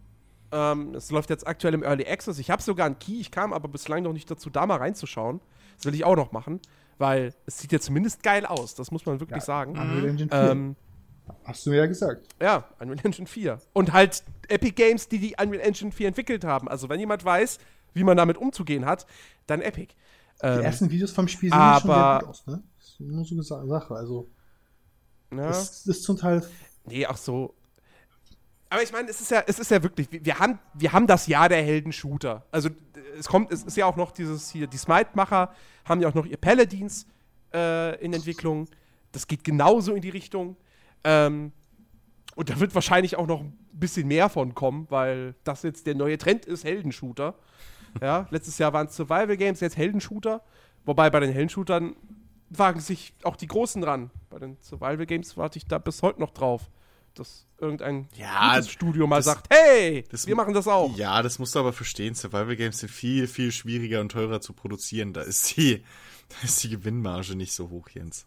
Ähm, 0.51 0.93
es 0.95 1.11
läuft 1.11 1.29
jetzt 1.29 1.45
aktuell 1.47 1.73
im 1.73 1.83
Early 1.83 2.05
Access. 2.07 2.39
Ich 2.39 2.49
habe 2.51 2.61
sogar 2.61 2.85
einen 2.85 2.97
Key, 2.99 3.19
ich 3.19 3.31
kam 3.31 3.51
aber 3.53 3.67
bislang 3.67 4.03
noch 4.03 4.13
nicht 4.13 4.29
dazu, 4.29 4.49
da 4.49 4.65
mal 4.65 4.77
reinzuschauen. 4.77 5.41
Das 5.77 5.85
will 5.85 5.95
ich 5.95 6.03
auch 6.05 6.15
noch 6.15 6.31
machen, 6.31 6.59
weil 6.97 7.33
es 7.45 7.57
sieht 7.59 7.71
ja 7.71 7.79
zumindest 7.79 8.23
geil 8.23 8.45
aus, 8.45 8.75
das 8.75 8.91
muss 8.91 9.05
man 9.05 9.19
wirklich 9.19 9.43
sagen. 9.43 9.71
Unreal 9.71 10.05
Engine 10.07 10.29
4. 10.29 10.51
Ähm, 10.51 10.75
Hast 11.43 11.65
du 11.65 11.71
mir 11.71 11.77
ja 11.77 11.85
gesagt. 11.87 12.27
Ja, 12.41 12.65
Unreal 12.79 12.99
Engine 13.03 13.27
4. 13.27 13.59
Und 13.73 13.91
halt 13.91 14.23
Epic 14.47 14.73
Games, 14.75 15.07
die 15.09 15.17
die 15.19 15.35
Unreal 15.41 15.61
Engine 15.65 15.91
4 15.91 16.07
entwickelt 16.09 16.43
haben. 16.45 16.67
Also 16.69 16.87
wenn 16.89 16.99
jemand 16.99 17.25
weiß, 17.25 17.57
wie 17.93 18.03
man 18.03 18.15
damit 18.15 18.37
umzugehen 18.37 18.85
hat, 18.85 19.05
dann 19.47 19.61
Epic. 19.61 19.93
Die 20.41 20.45
Ähm, 20.47 20.61
ersten 20.61 20.89
Videos 20.91 21.11
vom 21.11 21.27
Spiel 21.27 21.49
sehen 21.49 21.57
ja 21.59 21.79
schon 21.79 21.87
sehr 21.89 21.95
aber- 21.95 22.19
gut 22.19 22.29
aus, 22.29 22.45
ne? 22.47 22.63
Das 22.77 22.87
ist 22.89 22.99
nur 22.99 23.25
so 23.25 23.55
eine 23.55 23.67
Sache. 23.67 23.95
Also, 23.95 24.29
ja, 25.31 25.47
das 25.47 25.85
ist 25.87 26.03
zum 26.03 26.17
Teil. 26.17 26.43
Nee, 26.87 27.05
auch 27.05 27.17
so. 27.17 27.53
Aber 28.69 28.81
ich 28.83 28.91
meine, 28.91 29.09
es 29.09 29.21
ist 29.21 29.31
ja, 29.31 29.43
es 29.45 29.59
ist 29.59 29.71
ja 29.71 29.81
wirklich, 29.83 30.07
wir- 30.11 30.39
haben, 30.39 30.59
wir 30.73 30.91
haben 30.91 31.07
das 31.07 31.27
Jahr 31.27 31.47
der 31.49 31.61
Helden-Shooter. 31.63 32.45
Also 32.51 32.69
es 33.17 33.27
kommt, 33.27 33.51
es 33.51 33.63
ist 33.63 33.77
ja 33.77 33.85
auch 33.85 33.95
noch 33.95 34.11
dieses 34.11 34.49
hier, 34.49 34.67
die 34.67 34.77
Smite-Macher 34.77 35.53
haben 35.85 36.01
ja 36.01 36.09
auch 36.09 36.13
noch 36.13 36.25
ihr 36.25 36.37
Paladins 36.37 37.05
äh, 37.53 37.95
in 38.03 38.11
Entwicklung. 38.13 38.67
Das 39.11 39.27
geht 39.27 39.43
genauso 39.43 39.93
in 39.93 40.01
die 40.01 40.09
Richtung. 40.09 40.57
Ähm, 41.03 41.51
und 42.35 42.49
da 42.49 42.59
wird 42.59 42.75
wahrscheinlich 42.75 43.15
auch 43.15 43.27
noch 43.27 43.41
ein 43.41 43.57
bisschen 43.71 44.07
mehr 44.07 44.27
von 44.29 44.53
kommen, 44.55 44.87
weil 44.89 45.35
das 45.45 45.63
jetzt 45.63 45.87
der 45.87 45.95
neue 45.95 46.17
Trend 46.17 46.45
ist, 46.45 46.63
Heldenshooter. 46.65 47.35
Ja, 48.01 48.27
letztes 48.29 48.57
Jahr 48.57 48.73
waren 48.73 48.87
es 48.87 48.95
Survival 48.95 49.37
Games, 49.37 49.61
jetzt 49.61 49.77
Heldenshooter. 49.77 50.41
Wobei 50.83 51.09
bei 51.09 51.21
den 51.21 51.31
Heldenshootern 51.31 51.95
wagen 52.49 52.79
sich 52.81 53.13
auch 53.23 53.37
die 53.37 53.47
Großen 53.47 53.81
ran. 53.83 54.11
Bei 54.29 54.39
den 54.39 54.57
Survival 54.61 55.05
Games 55.05 55.37
warte 55.37 55.57
ich 55.57 55.65
da 55.67 55.77
bis 55.77 56.01
heute 56.03 56.19
noch 56.19 56.31
drauf, 56.31 56.69
dass 57.15 57.45
irgendein 57.59 58.07
Ja, 58.17 58.55
gutes 58.55 58.69
Studio 58.71 59.07
mal 59.07 59.17
das- 59.17 59.25
sagt, 59.25 59.47
hey, 59.53 60.03
das- 60.11 60.27
wir 60.27 60.35
machen 60.35 60.53
das 60.53 60.67
auch. 60.67 60.95
Ja, 60.97 61.21
das 61.21 61.39
musst 61.39 61.55
du 61.55 61.59
aber 61.59 61.73
verstehen. 61.73 62.13
Survival 62.15 62.55
Games 62.55 62.79
sind 62.79 62.89
viel, 62.91 63.27
viel 63.27 63.51
schwieriger 63.51 64.01
und 64.01 64.11
teurer 64.11 64.41
zu 64.41 64.53
produzieren. 64.53 65.13
Da 65.13 65.21
ist 65.21 65.57
die, 65.57 65.83
da 66.29 66.35
ist 66.43 66.63
die 66.63 66.69
Gewinnmarge 66.69 67.35
nicht 67.35 67.53
so 67.53 67.69
hoch, 67.69 67.89
Jens. 67.89 68.25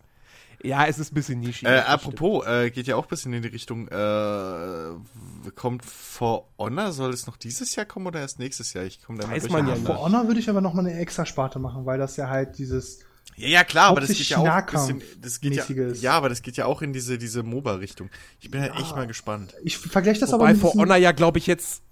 Ja, 0.65 0.87
es 0.87 0.99
ist 0.99 1.13
ein 1.13 1.15
bisschen 1.15 1.39
nischig. 1.39 1.69
Äh, 1.69 1.79
apropos, 1.87 2.45
äh, 2.45 2.71
geht 2.71 2.89
ja 2.89 2.97
auch 2.97 3.05
ein 3.05 3.09
bisschen 3.09 3.33
in 3.33 3.43
die 3.43 3.49
Richtung, 3.49 3.87
äh, 3.87 5.51
kommt 5.55 5.85
For 5.85 6.49
Honor, 6.59 6.91
soll 6.93 7.13
es 7.13 7.29
noch 7.29 7.37
dieses 7.37 7.77
Jahr 7.77 7.87
kommen 7.87 8.09
oder 8.09 8.19
erst 8.21 8.41
nächstes 8.41 8.73
Jahr? 8.73 8.85
Ich 8.85 9.01
komme 9.03 9.21
da 9.21 9.31
Weiß 9.31 9.49
man 9.51 9.69
ja. 9.69 9.77
For 9.77 10.01
Honor 10.01 10.27
würde 10.27 10.41
ich 10.41 10.51
aber 10.51 10.61
noch 10.61 10.75
mal 10.75 10.81
eine 10.85 10.99
extra 10.99 11.25
Sparte 11.27 11.61
machen, 11.61 11.87
weil 11.87 11.99
das 11.99 12.17
ja 12.17 12.29
halt 12.29 12.59
dieses. 12.59 13.05
Ja, 13.39 13.49
ja, 13.49 13.65
klar, 13.65 13.91
aber 13.91 14.01
das 14.01 14.11
geht 14.11 14.29
ja 14.29 14.39
auch 14.39 14.45
ein 14.47 14.67
bisschen, 14.67 15.03
das 15.21 15.41
geht 15.41 15.55
ja, 15.55 15.63
mäßiges. 15.63 16.03
ja, 16.03 16.13
aber 16.13 16.29
das 16.29 16.43
geht 16.43 16.57
ja 16.57 16.67
auch 16.67 16.83
in 16.83 16.93
diese, 16.93 17.19
diese 17.19 17.43
MOBA-Richtung. 17.43 18.11
Ich 18.41 18.51
bin 18.51 18.61
halt 18.61 18.75
echt 18.77 18.95
mal 18.97 19.07
gespannt. 19.07 19.55
Ich 19.63 19.79
vergleiche 19.79 20.21
das 20.21 20.33
Wobei 20.33 20.47
aber 20.47 20.53
mit 20.55 20.61
For 20.61 20.75
Honor 20.75 20.97
ja, 20.97 21.13
glaube 21.13 21.39
ich, 21.39 21.47
jetzt. 21.47 21.83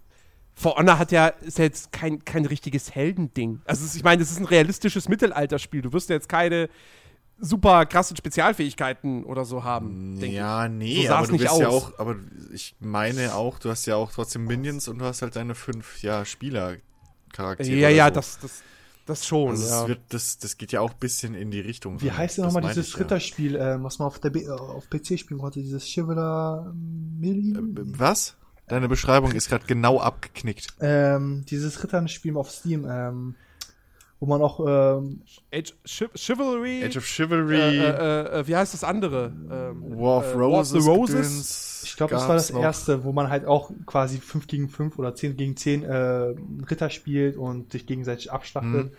For 0.55 0.77
Honor 0.77 0.99
hat 0.99 1.13
ja, 1.13 1.29
ist 1.29 1.59
ja 1.59 1.65
jetzt 1.65 1.93
kein, 1.93 2.25
kein 2.25 2.47
richtiges 2.47 2.95
Heldending. 2.95 3.61
Also, 3.67 3.85
ist, 3.85 3.95
ich 3.95 4.03
meine, 4.03 4.23
es 4.23 4.31
ist 4.31 4.39
ein 4.39 4.47
realistisches 4.47 5.09
Mittelalterspiel. 5.09 5.83
Du 5.83 5.93
wirst 5.93 6.09
ja 6.09 6.15
jetzt 6.17 6.29
keine 6.29 6.69
super 7.39 7.85
krassen 7.87 8.17
Spezialfähigkeiten 8.17 9.25
oder 9.25 9.45
so 9.45 9.63
haben. 9.65 10.19
denke 10.19 10.37
Ja, 10.37 10.69
nee, 10.69 11.07
So 11.07 11.13
aber 11.13 11.27
du 11.27 11.33
nicht 11.33 11.43
bist 11.43 11.59
ja 11.59 11.69
aus. 11.69 11.85
auch, 11.85 11.99
aber 11.99 12.17
ich 12.53 12.75
meine 12.81 13.35
auch, 13.35 13.59
du 13.59 13.71
hast 13.71 13.87
ja 13.87 13.97
auch 13.97 14.11
trotzdem 14.11 14.45
Minions 14.45 14.89
und 14.89 14.99
du 14.99 15.05
hast 15.05 15.23
halt 15.23 15.37
deine 15.37 15.55
fünf, 15.55 16.03
ja, 16.03 16.23
ich. 16.23 16.31
Spieler-Charaktere. 16.31 17.77
Ja, 17.77 17.89
ja, 17.91 18.07
so. 18.09 18.15
das, 18.15 18.39
das, 18.41 18.63
das 19.07 19.27
schon. 19.27 19.51
Also 19.51 19.67
ja. 19.67 19.89
wird, 19.89 20.01
das, 20.11 20.39
das 20.39 20.59
geht 20.59 20.73
ja 20.73 20.81
auch 20.81 20.93
ein 20.93 20.99
bisschen 20.99 21.35
in 21.35 21.51
die 21.51 21.61
Richtung. 21.61 22.03
Wie 22.03 22.13
heißt 22.13 22.39
denn 22.39 22.45
nochmal 22.45 22.63
dieses 22.63 22.89
ich, 22.89 22.95
ja. 22.95 22.99
Ritterspiel, 23.01 23.57
ähm, 23.57 23.85
was 23.85 23.99
man 23.99 24.07
auf, 24.07 24.19
der 24.19 24.31
B 24.31 24.43
äh, 24.43 24.51
auf 24.51 24.91
PC 24.91 25.19
spielen 25.19 25.41
konnte? 25.41 25.61
Dieses 25.61 25.85
Chivalra 25.85 26.73
Million? 26.75 27.75
Was? 27.99 28.37
Deine 28.69 28.89
Beschreibung 28.89 29.33
ist 29.33 29.49
gerade 29.49 29.65
genau 29.67 30.01
abgeknickt. 30.01 30.69
Ähm, 30.81 31.45
dieses 31.49 31.83
Ritterspiel 31.83 32.37
auf 32.37 32.51
Steam, 32.51 32.85
ähm, 32.89 33.37
wo 34.27 34.31
man 34.31 34.43
auch, 34.43 34.61
ähm, 34.99 35.23
Age, 35.55 35.73
Chiv 35.85 36.11
Chivalry. 36.15 36.85
Age 36.85 36.97
of 36.97 37.05
äh, 37.05 37.07
Chivalry, 37.07 37.57
äh, 37.61 37.89
äh, 37.91 38.41
äh, 38.41 38.47
wie 38.49 38.57
heißt 38.57 38.75
das 38.75 38.85
andere? 38.85 39.33
Ähm, 39.51 39.99
War 39.99 40.19
of 40.19 40.25
äh, 40.27 40.37
Roses, 40.37 40.85
War 40.87 40.99
of 40.99 41.09
the 41.09 41.17
Roses. 41.17 41.83
Ich 41.85 41.97
glaube, 41.97 42.15
das 42.15 42.27
war 42.29 42.35
das 42.35 42.53
noch. 42.53 42.61
erste, 42.61 43.05
wo 43.05 43.13
man 43.13 43.31
halt 43.31 43.45
auch 43.47 43.71
quasi 43.87 44.19
5 44.19 44.47
gegen 44.49 44.69
5 44.69 44.99
oder 44.99 45.15
10 45.15 45.37
gegen 45.37 45.57
10 45.57 45.85
äh, 45.85 46.35
Ritter 46.69 46.91
spielt 46.91 47.37
und 47.37 47.71
sich 47.73 47.87
gegenseitig 47.87 48.33
abschlachtet. 48.33 48.87
Mhm. 48.87 48.91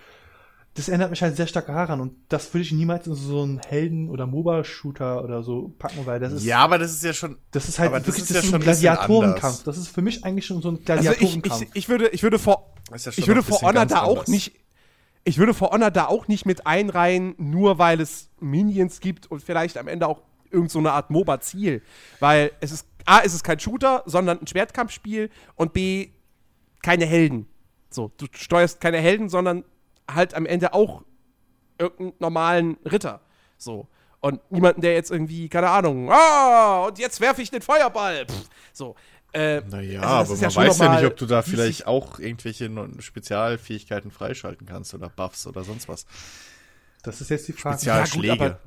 Das 0.73 0.89
erinnert 0.89 1.09
mich 1.09 1.23
halt 1.23 1.35
sehr 1.35 1.47
stark 1.47 1.65
daran 1.65 1.99
und 2.01 2.13
das 2.29 2.53
würde 2.53 2.61
ich 2.61 2.71
niemals 2.71 3.07
in 3.07 3.15
so 3.15 3.41
einen 3.41 3.57
Helden- 3.57 4.09
oder 4.11 4.27
MOBA-Shooter 4.27 5.23
oder 5.23 5.41
so 5.41 5.73
packen, 5.79 6.05
weil 6.05 6.19
das 6.19 6.33
ist, 6.33 6.43
Ja, 6.45 6.59
aber 6.59 6.77
das 6.77 6.91
ist 6.91 7.03
ja 7.03 7.13
schon. 7.13 7.37
das 7.49 7.67
ist 7.67 7.79
halt 7.79 7.87
aber 7.89 7.97
das 7.97 8.07
wirklich 8.09 8.25
ist 8.25 8.29
das 8.35 8.43
ja 8.43 8.49
ist 8.49 8.53
ein 8.53 8.61
Gladiatorenkampf. 8.61 9.63
Das 9.63 9.75
ist 9.75 9.87
für 9.87 10.03
mich 10.03 10.23
eigentlich 10.23 10.45
schon 10.45 10.61
so 10.61 10.69
ein 10.69 10.75
Also 10.87 11.09
ich, 11.11 11.17
Gladiatorenkampf. 11.17 11.61
ich, 11.63 11.69
ich 11.73 11.89
würde, 11.89 12.09
ich 12.09 12.21
würde 12.21 12.37
vor, 12.37 12.75
ja 12.91 12.95
ich 12.95 13.27
würde 13.27 13.41
bisschen 13.41 13.67
Honor 13.67 13.87
da 13.87 14.03
auch 14.03 14.27
nicht, 14.27 14.53
ich 15.27 15.37
würde 15.37 15.53
For 15.53 15.71
Honor 15.71 15.91
da 15.91 16.05
auch 16.05 16.29
nicht 16.29 16.45
mit 16.45 16.65
einreihen, 16.65 17.35
nur 17.37 17.77
weil 17.77 17.99
es 17.99 18.29
Minions 18.39 19.01
gibt 19.01 19.29
und 19.29 19.43
vielleicht 19.43 19.77
am 19.77 19.89
Ende 19.89 20.07
auch 20.07 20.21
irgend 20.51 20.71
so 20.71 20.79
eine 20.79 20.93
Art 20.93 21.09
MOBA-Ziel. 21.09 21.81
Weil 22.21 22.53
es 22.61 22.71
ist, 22.71 22.87
A, 23.05 23.19
es 23.19 23.33
ist 23.33 23.43
kein 23.43 23.59
Shooter, 23.59 24.03
sondern 24.05 24.39
ein 24.39 24.47
Schwertkampfspiel 24.47 25.29
und 25.55 25.73
B, 25.73 26.11
keine 26.81 27.05
Helden. 27.05 27.45
So, 27.89 28.09
du 28.15 28.27
steuerst 28.31 28.79
keine 28.79 28.99
Helden, 28.99 29.27
sondern 29.27 29.65
halt 30.09 30.33
am 30.33 30.45
Ende 30.45 30.73
auch 30.73 31.03
irgendeinen 31.77 32.13
normalen 32.19 32.77
Ritter. 32.85 33.19
So. 33.57 33.89
Und 34.21 34.39
niemanden, 34.49 34.79
der 34.79 34.93
jetzt 34.93 35.11
irgendwie, 35.11 35.49
keine 35.49 35.69
Ahnung, 35.69 36.09
ah, 36.09 36.85
und 36.85 36.99
jetzt 36.99 37.19
werfe 37.19 37.41
ich 37.41 37.51
den 37.51 37.61
Feuerball. 37.61 38.25
Pff, 38.27 38.49
so. 38.71 38.95
Äh, 39.37 39.61
Naja, 39.69 40.01
also 40.01 40.07
aber 40.07 40.33
ist 40.33 40.41
man 40.41 40.51
schon 40.51 40.63
weiß 40.67 40.77
ja 40.79 40.95
nicht, 40.95 41.05
ob 41.05 41.17
du 41.17 41.25
da 41.27 41.41
vielleicht 41.41 41.85
auch 41.87 42.19
irgendwelche 42.19 42.69
Spezialfähigkeiten 42.99 44.11
freischalten 44.11 44.65
kannst 44.67 44.93
oder 44.93 45.09
Buffs 45.09 45.45
oder 45.47 45.63
sonst 45.63 45.87
was. 45.87 46.05
das 47.03 47.21
ist 47.21 47.29
jetzt 47.29 47.47
die 47.47 47.53
Frage. 47.53 47.77
Ja, 47.85 47.99
gut, 47.99 48.07
Spezialschläge. 48.07 48.43
aber- 48.45 48.59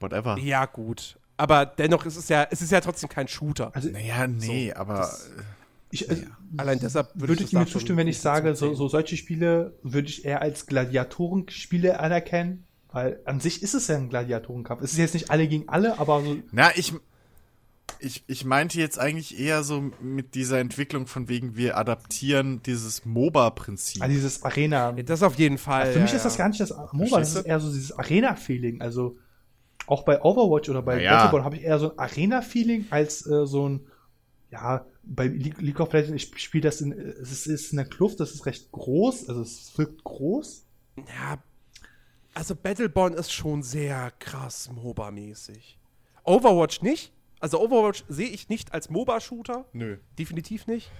Whatever. 0.00 0.38
Ja, 0.38 0.66
gut. 0.66 1.18
Aber 1.36 1.64
dennoch 1.66 2.04
ist 2.06 2.16
es 2.16 2.28
ja, 2.28 2.46
es 2.50 2.60
ist 2.62 2.70
ja 2.72 2.80
trotzdem 2.80 3.08
kein 3.08 3.28
Shooter. 3.28 3.70
Also 3.74 3.88
Naja, 3.90 4.26
nee, 4.26 4.72
So, 4.74 4.80
aber 4.80 4.94
das- 4.98 5.30
ich, 5.90 6.08
also, 6.08 6.22
Allein 6.56 6.78
deshalb 6.80 7.08
würde 7.14 7.28
würdet 7.28 7.46
ich 7.46 7.52
mir 7.52 7.66
zustimmen, 7.66 7.98
wenn 7.98 8.08
ich 8.08 8.18
sage, 8.20 8.54
so, 8.54 8.74
so 8.74 8.88
solche 8.88 9.16
Spiele 9.16 9.74
würde 9.82 10.08
ich 10.08 10.24
eher 10.24 10.40
als 10.42 10.66
Gladiatorenspiele 10.66 11.98
anerkennen? 12.00 12.64
Weil 12.92 13.20
an 13.24 13.40
sich 13.40 13.62
ist 13.62 13.72
es 13.74 13.88
ja 13.88 13.96
ein 13.96 14.10
Gladiatorenkampf. 14.10 14.82
Es 14.82 14.92
ist 14.92 14.98
jetzt 14.98 15.14
nicht 15.14 15.30
alle 15.30 15.48
gegen 15.48 15.68
alle, 15.68 15.98
aber 15.98 16.22
so. 16.22 16.36
Na, 16.50 16.70
ich, 16.76 16.92
ich, 17.98 18.24
ich 18.26 18.44
meinte 18.44 18.78
jetzt 18.78 18.98
eigentlich 18.98 19.38
eher 19.38 19.62
so 19.62 19.90
mit 20.00 20.34
dieser 20.34 20.58
Entwicklung 20.58 21.06
von 21.06 21.28
wegen, 21.28 21.56
wir 21.56 21.76
adaptieren 21.76 22.62
dieses 22.64 23.04
MOBA-Prinzip. 23.04 24.02
Also 24.02 24.14
dieses 24.14 24.42
Arena. 24.42 24.92
Das 24.92 25.22
auf 25.22 25.36
jeden 25.36 25.58
Fall. 25.58 25.92
Für 25.92 25.98
ja, 25.98 26.04
mich 26.04 26.14
ist 26.14 26.24
das 26.24 26.36
gar 26.36 26.48
nicht 26.48 26.60
das 26.60 26.74
MOBA, 26.92 27.18
das 27.18 27.34
ist 27.34 27.46
eher 27.46 27.60
so 27.60 27.72
dieses 27.72 27.92
Arena-Feeling. 27.92 28.80
Also 28.80 29.16
auch 29.86 30.04
bei 30.04 30.22
Overwatch 30.22 30.68
oder 30.68 30.82
bei 30.82 30.96
Na 30.96 31.02
ja. 31.02 31.16
Battleborn 31.16 31.44
habe 31.44 31.56
ich 31.56 31.62
eher 31.62 31.78
so 31.78 31.92
ein 31.92 31.98
Arena-Feeling 31.98 32.86
als 32.90 33.26
äh, 33.26 33.46
so 33.46 33.68
ein, 33.68 33.86
ja, 34.50 34.86
bei 35.02 35.26
Le 35.26 35.52
League 35.58 35.80
of 35.80 35.92
Legends, 35.92 36.24
ich 36.24 36.42
spiele 36.42 36.62
das 36.62 36.80
in, 36.80 36.92
es 36.92 37.32
ist, 37.32 37.46
ist 37.46 37.72
eine 37.72 37.84
Kluft, 37.84 38.20
das 38.20 38.32
ist 38.32 38.46
recht 38.46 38.70
groß, 38.70 39.28
also 39.28 39.42
es 39.42 39.76
wirkt 39.76 40.04
groß. 40.04 40.64
Ja, 40.96 41.38
also 42.34 42.54
Battleborn 42.54 43.14
ist 43.14 43.32
schon 43.32 43.62
sehr 43.62 44.12
krass 44.18 44.70
MOBA-mäßig. 44.72 45.78
Overwatch 46.24 46.82
nicht. 46.82 47.12
Also 47.42 47.60
Overwatch 47.60 48.04
sehe 48.08 48.28
ich 48.28 48.48
nicht 48.48 48.72
als 48.72 48.88
MOBA-Shooter. 48.88 49.64
Nö. 49.72 49.98
Definitiv 50.18 50.66
nicht. 50.66 50.90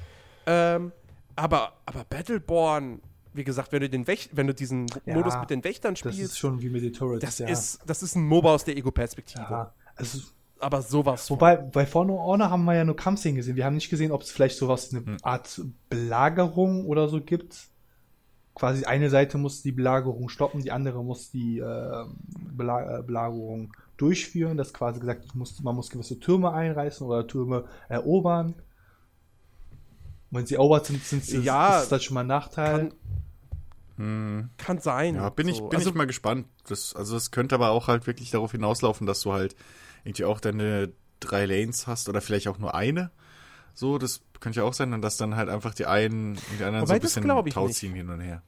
Ähm, 0.46 0.92
aber, 1.36 1.72
aber 1.86 2.04
Battleborn, 2.04 3.00
wie 3.32 3.44
gesagt, 3.44 3.72
wenn 3.72 3.80
du, 3.80 3.88
den 3.88 4.06
Wäch 4.06 4.28
wenn 4.32 4.48
du 4.48 4.52
diesen 4.54 4.86
Ja, 5.06 5.14
Modus 5.14 5.36
mit 5.38 5.50
den 5.50 5.62
Wächtern 5.64 5.94
Das 5.94 6.00
spielst, 6.00 6.20
ist 6.20 6.38
schon 6.38 6.60
wie 6.60 6.68
mit 6.68 6.82
den 6.82 6.92
Turrets. 6.92 7.24
das, 7.24 7.38
ja. 7.38 7.48
ist, 7.48 7.78
das 7.86 8.02
ist 8.02 8.16
ein 8.16 8.26
MOBA 8.26 8.54
aus 8.54 8.64
der 8.64 8.76
Ego-Perspektive. 8.76 9.40
Ja, 9.48 9.72
also, 9.96 10.18
Aber 10.58 10.82
sowas. 10.82 11.28
von. 11.28 11.36
wobei, 11.36 11.56
bei 11.56 11.86
For 11.86 12.06
Honor 12.06 12.50
haben 12.50 12.64
wir 12.64 12.74
ja 12.74 12.84
nur 12.84 12.96
Kampfszenen 12.96 13.36
gesehen. 13.36 13.54
Wir 13.56 13.64
haben 13.64 13.76
nicht 13.76 13.88
gesehen, 13.88 14.10
ob 14.12 14.22
es 14.22 14.30
vielleicht 14.32 14.58
sowas, 14.58 14.92
eine 14.92 15.06
Hm. 15.06 15.16
Art 15.22 15.60
Belagerung 15.88 16.86
oder 16.86 17.08
so 17.08 17.20
gibt. 17.20 17.68
Quasi 18.54 18.84
eine 18.84 19.08
Seite 19.08 19.38
muss 19.38 19.62
die 19.62 19.72
Belagerung 19.72 20.28
stoppen, 20.28 20.60
die 20.60 20.72
andere 20.72 21.02
muss 21.02 21.30
die 21.30 21.58
äh, 21.60 22.04
Bela 22.52 22.98
äh, 22.98 23.02
Belagerung 23.02 23.72
durchführen. 24.02 24.56
Das 24.56 24.68
ist 24.68 24.74
quasi 24.74 25.00
gesagt, 25.00 25.24
ich 25.24 25.34
muss, 25.34 25.60
man 25.62 25.74
muss 25.76 25.90
gewisse 25.90 26.18
Türme 26.18 26.52
einreißen 26.52 27.06
oder 27.06 27.26
Türme 27.26 27.64
erobern. 27.88 28.54
Wenn 30.30 30.46
sie 30.46 30.54
erobert 30.56 30.86
sind, 30.86 31.04
sind 31.04 31.24
sie, 31.24 31.38
Ja, 31.38 31.80
ist 31.80 31.92
das 31.92 32.04
schon 32.04 32.14
mal 32.14 32.22
ein 32.22 32.26
Nachteil. 32.26 32.92
Kann, 33.96 34.50
kann 34.56 34.78
sein. 34.80 35.14
Ja, 35.14 35.28
bin 35.28 35.46
ich, 35.46 35.58
So, 35.58 35.68
bin 35.68 35.78
also, 35.78 35.90
ich 35.90 35.94
mal 35.94 36.06
gespannt. 36.06 36.46
Das, 36.66 36.96
also 36.96 37.16
es 37.16 37.30
könnte 37.30 37.54
aber 37.54 37.70
auch 37.70 37.88
halt 37.88 38.06
wirklich 38.06 38.30
darauf 38.30 38.52
hinauslaufen, 38.52 39.06
dass 39.06 39.20
du 39.20 39.32
halt 39.32 39.54
irgendwie 40.04 40.24
auch 40.24 40.40
deine 40.40 40.92
drei 41.20 41.46
Lanes 41.46 41.86
hast 41.86 42.08
oder 42.08 42.20
vielleicht 42.20 42.48
auch 42.48 42.58
nur 42.58 42.74
eine. 42.74 43.10
So, 43.74 43.98
das 43.98 44.22
könnte 44.40 44.60
ja 44.60 44.64
auch 44.64 44.74
sein, 44.74 44.92
und 44.92 45.02
dass 45.02 45.16
dann 45.16 45.36
halt 45.36 45.48
einfach 45.48 45.74
die 45.74 45.86
einen 45.86 46.32
und 46.32 46.58
die 46.58 46.64
anderen 46.64 46.86
so 46.86 46.92
ein 46.92 47.00
bisschen 47.00 47.24
ich 47.46 47.54
Tau 47.54 47.66
nicht. 47.66 47.76
ziehen 47.76 47.94
hin 47.94 48.10
und 48.10 48.20
her. 48.20 48.42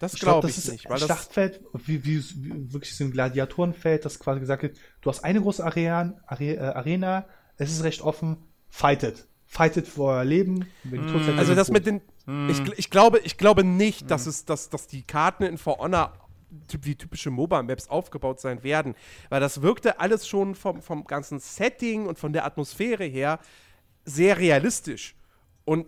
Das 0.00 0.14
Ich 0.14 0.20
glaube, 0.20 0.40
glaube 0.40 0.48
das 0.48 0.58
ich 0.58 0.64
ist 0.64 0.72
nicht. 0.72 0.86
ein 0.86 0.90
Weil 0.92 0.98
das, 0.98 1.06
Schlachtfeld, 1.06 1.60
wie, 1.72 2.04
wie, 2.04 2.22
wie 2.36 2.72
wirklich 2.72 2.94
so 2.96 3.04
ein 3.04 3.10
Gladiatorenfeld, 3.12 4.04
das 4.04 4.18
quasi 4.18 4.40
gesagt 4.40 4.62
wird, 4.62 4.76
du 5.00 5.10
hast 5.10 5.24
eine 5.24 5.40
große 5.40 5.64
Arena, 5.64 6.14
Are, 6.26 6.44
äh, 6.44 6.58
Arena 6.58 7.26
es 7.56 7.70
ist 7.70 7.82
recht 7.84 8.02
offen, 8.02 8.36
fightet. 8.68 9.26
Fightet 9.46 9.86
für 9.88 10.02
euer 10.02 10.24
Leben. 10.24 10.66
Seid, 10.90 11.38
also 11.38 11.54
das 11.54 11.70
mit 11.70 11.86
den. 11.86 12.00
Ich, 12.48 12.58
gl- 12.58 12.74
ich, 12.76 12.90
glaube, 12.90 13.20
ich 13.20 13.38
glaube 13.38 13.62
nicht, 13.62 14.10
dass, 14.10 14.26
es, 14.26 14.44
dass, 14.44 14.68
dass 14.68 14.88
die 14.88 15.02
Karten 15.04 15.44
in 15.44 15.56
For 15.56 15.78
Honor 15.78 16.12
wie 16.82 16.96
typische 16.96 17.30
MOBA-Maps 17.30 17.88
aufgebaut 17.88 18.40
sein 18.40 18.62
werden. 18.64 18.94
Weil 19.28 19.40
das 19.40 19.62
wirkte 19.62 20.00
alles 20.00 20.26
schon 20.26 20.54
vom, 20.56 20.82
vom 20.82 21.04
ganzen 21.04 21.38
Setting 21.38 22.06
und 22.06 22.18
von 22.18 22.32
der 22.32 22.44
Atmosphäre 22.44 23.04
her 23.04 23.38
sehr 24.04 24.38
realistisch. 24.38 25.14
Und 25.64 25.86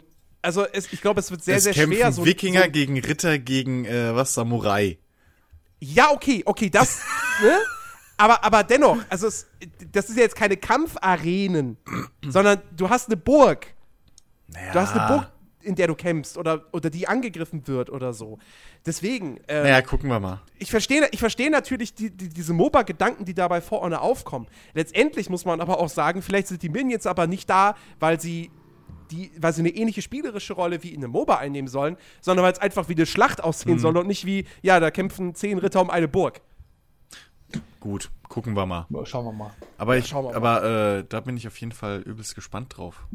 also 0.49 0.65
es, 0.73 0.91
ich 0.95 1.03
glaube, 1.03 1.21
es 1.21 1.31
wird 1.31 1.45
sehr, 1.45 1.57
es 1.57 1.65
sehr 1.65 1.75
kämpfen 1.75 1.99
schwer. 1.99 2.11
So, 2.11 2.25
Wikinger 2.25 2.65
so, 2.65 2.71
gegen 2.71 2.99
Ritter 2.99 3.39
gegen 3.39 3.85
äh, 3.85 4.17
was 4.17 4.33
Samurai. 4.33 4.97
Ja, 5.79 6.11
okay, 6.11 6.43
okay, 6.47 6.71
das. 6.71 7.03
ne? 7.43 7.59
Aber, 8.17 8.43
aber 8.43 8.65
dennoch, 8.65 8.97
also 9.11 9.27
es, 9.27 9.47
das 9.93 10.09
ist 10.09 10.17
ja 10.17 10.23
jetzt 10.23 10.37
keine 10.37 10.57
Kampfarenen, 10.57 11.77
sondern 12.27 12.63
du 12.75 12.89
hast 12.89 13.09
eine 13.11 13.19
Burg. 13.19 13.67
Naja, 14.47 14.73
Du 14.73 14.81
hast 14.81 14.97
eine 14.97 15.07
Burg, 15.07 15.31
in 15.61 15.75
der 15.75 15.87
du 15.87 15.95
kämpfst 15.95 16.39
oder, 16.39 16.65
oder 16.73 16.89
die 16.89 17.07
angegriffen 17.07 17.69
wird 17.69 17.91
oder 17.91 18.15
so. 18.15 18.39
Deswegen, 18.87 19.37
äh, 19.49 19.65
Naja, 19.65 19.83
gucken 19.83 20.09
wir 20.09 20.19
mal. 20.19 20.41
ich 20.59 20.71
verstehe 20.71 21.07
ich 21.13 21.21
verstehe 21.21 21.51
natürlich 21.51 21.93
die, 21.95 22.09
die, 22.11 22.31
diese 22.31 22.55
MOBA-Gedanken, 22.55 23.27
die 23.27 23.35
dabei 23.35 23.61
vor 23.61 23.83
Honor 23.83 24.01
aufkommen. 24.01 24.47
Letztendlich 24.73 25.29
muss 25.29 25.45
man 25.45 25.61
aber 25.61 25.79
auch 25.79 25.91
sagen, 25.91 26.23
vielleicht 26.23 26.49
sind 26.49 26.63
die 26.63 26.71
Minions 26.71 27.07
aber 27.07 27.27
nicht 27.27 27.51
da, 27.51 27.77
weil 28.01 28.19
sie 28.19 28.51
die, 29.11 29.31
weil 29.39 29.53
sie 29.53 29.63
eine 29.63 29.71
ähnliche 29.71 30.03
spielerische 30.03 30.53
Rolle 30.55 30.83
wie 30.83 30.91
in 30.95 31.03
einem 31.03 31.13
MOBA 31.13 31.37
einnehmen 31.37 31.69
sollen, 31.69 31.97
sondern 32.21 32.45
weil 32.45 32.53
es 32.53 32.59
einfach 32.59 32.89
wie 32.89 32.95
eine 32.95 33.07
Schlacht 33.07 33.43
aussehen 33.43 33.75
Mhm. 33.75 33.79
soll 33.81 33.97
und 33.97 34.07
nicht 34.07 34.25
wie, 34.27 34.45
ja, 34.63 34.81
da 34.81 34.91
kämpfen 34.91 35.35
zehn 35.35 35.59
Ritter 35.59 35.81
um 35.81 35.91
eine 35.91 36.09
Burg. 36.09 36.41
Gut, 37.81 38.11
gucken 38.29 38.55
wir 38.55 38.67
mal. 38.67 38.87
Ja, 38.91 39.07
Schauen 39.07 39.25
wir 39.27 39.33
mal. 39.33 39.51
Aber 39.79 39.97
ich, 39.97 40.13
wir 40.13 40.35
aber 40.35 40.99
äh, 40.99 41.05
da 41.09 41.21
bin 41.21 41.37
ich 41.37 41.47
auf 41.47 41.59
jeden 41.61 41.73
Fall 41.73 42.01
übelst 42.01 42.35
gespannt 42.35 42.77
drauf. 42.77 43.07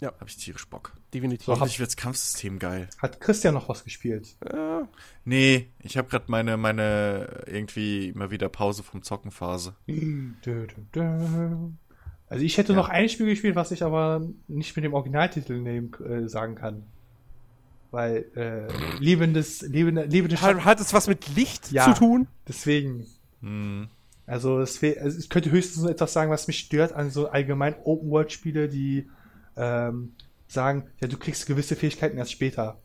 Ja. 0.00 0.08
Hab 0.18 0.28
ich 0.28 0.36
tierisch 0.36 0.66
Bock. 0.66 0.94
Definitiv. 1.14 1.46
Hoffentlich 1.46 1.78
wird's 1.78 1.96
Kampfsystem 1.96 2.58
geil. 2.58 2.88
Hat 2.98 3.20
Christian 3.20 3.54
noch 3.54 3.68
was 3.68 3.84
gespielt? 3.84 4.36
Nee, 5.24 5.68
ich 5.78 5.96
habe 5.96 6.08
gerade 6.08 6.24
meine, 6.26 6.56
meine 6.56 7.44
irgendwie 7.46 8.08
immer 8.08 8.32
wieder 8.32 8.48
Pause 8.48 8.82
vom 8.82 9.04
Zockenphase. 9.04 9.76
Dö, 9.86 10.32
dö, 10.44 10.66
dö. 10.92 11.68
Also 12.32 12.46
ich 12.46 12.56
hätte 12.56 12.72
noch 12.72 12.88
ein 12.88 13.10
Spiel 13.10 13.26
gespielt, 13.26 13.56
was 13.56 13.72
ich 13.72 13.82
aber 13.82 14.26
nicht 14.48 14.74
mit 14.74 14.86
dem 14.86 14.94
Originaltitel 14.94 15.58
nehmen, 15.60 15.92
äh, 16.02 16.26
sagen 16.30 16.54
kann. 16.54 16.84
Weil 17.90 18.24
äh, 18.34 18.72
lebendes, 19.00 19.60
lebende, 19.60 20.04
lebende 20.04 20.40
Hat, 20.40 20.64
hat 20.64 20.80
es 20.80 20.94
was 20.94 21.08
mit 21.08 21.36
Licht 21.36 21.70
Ja. 21.72 21.84
zu 21.84 21.92
tun? 21.92 22.26
Deswegen. 22.48 23.06
Hm. 23.42 23.88
Also, 24.26 24.60
es 24.60 24.82
also 24.82 25.18
ich 25.18 25.28
könnte 25.28 25.50
höchstens 25.50 25.84
etwas 25.84 26.14
sagen, 26.14 26.30
was 26.30 26.46
mich 26.46 26.60
stört 26.60 26.94
an 26.94 27.10
so 27.10 27.28
allgemein 27.28 27.74
Open-World-Spiele, 27.84 28.70
die 28.70 29.10
ähm, 29.58 30.14
sagen, 30.48 30.84
ja, 31.02 31.08
du 31.08 31.18
kriegst 31.18 31.46
gewisse 31.46 31.76
Fähigkeiten 31.76 32.16
erst 32.16 32.32
später. 32.32 32.78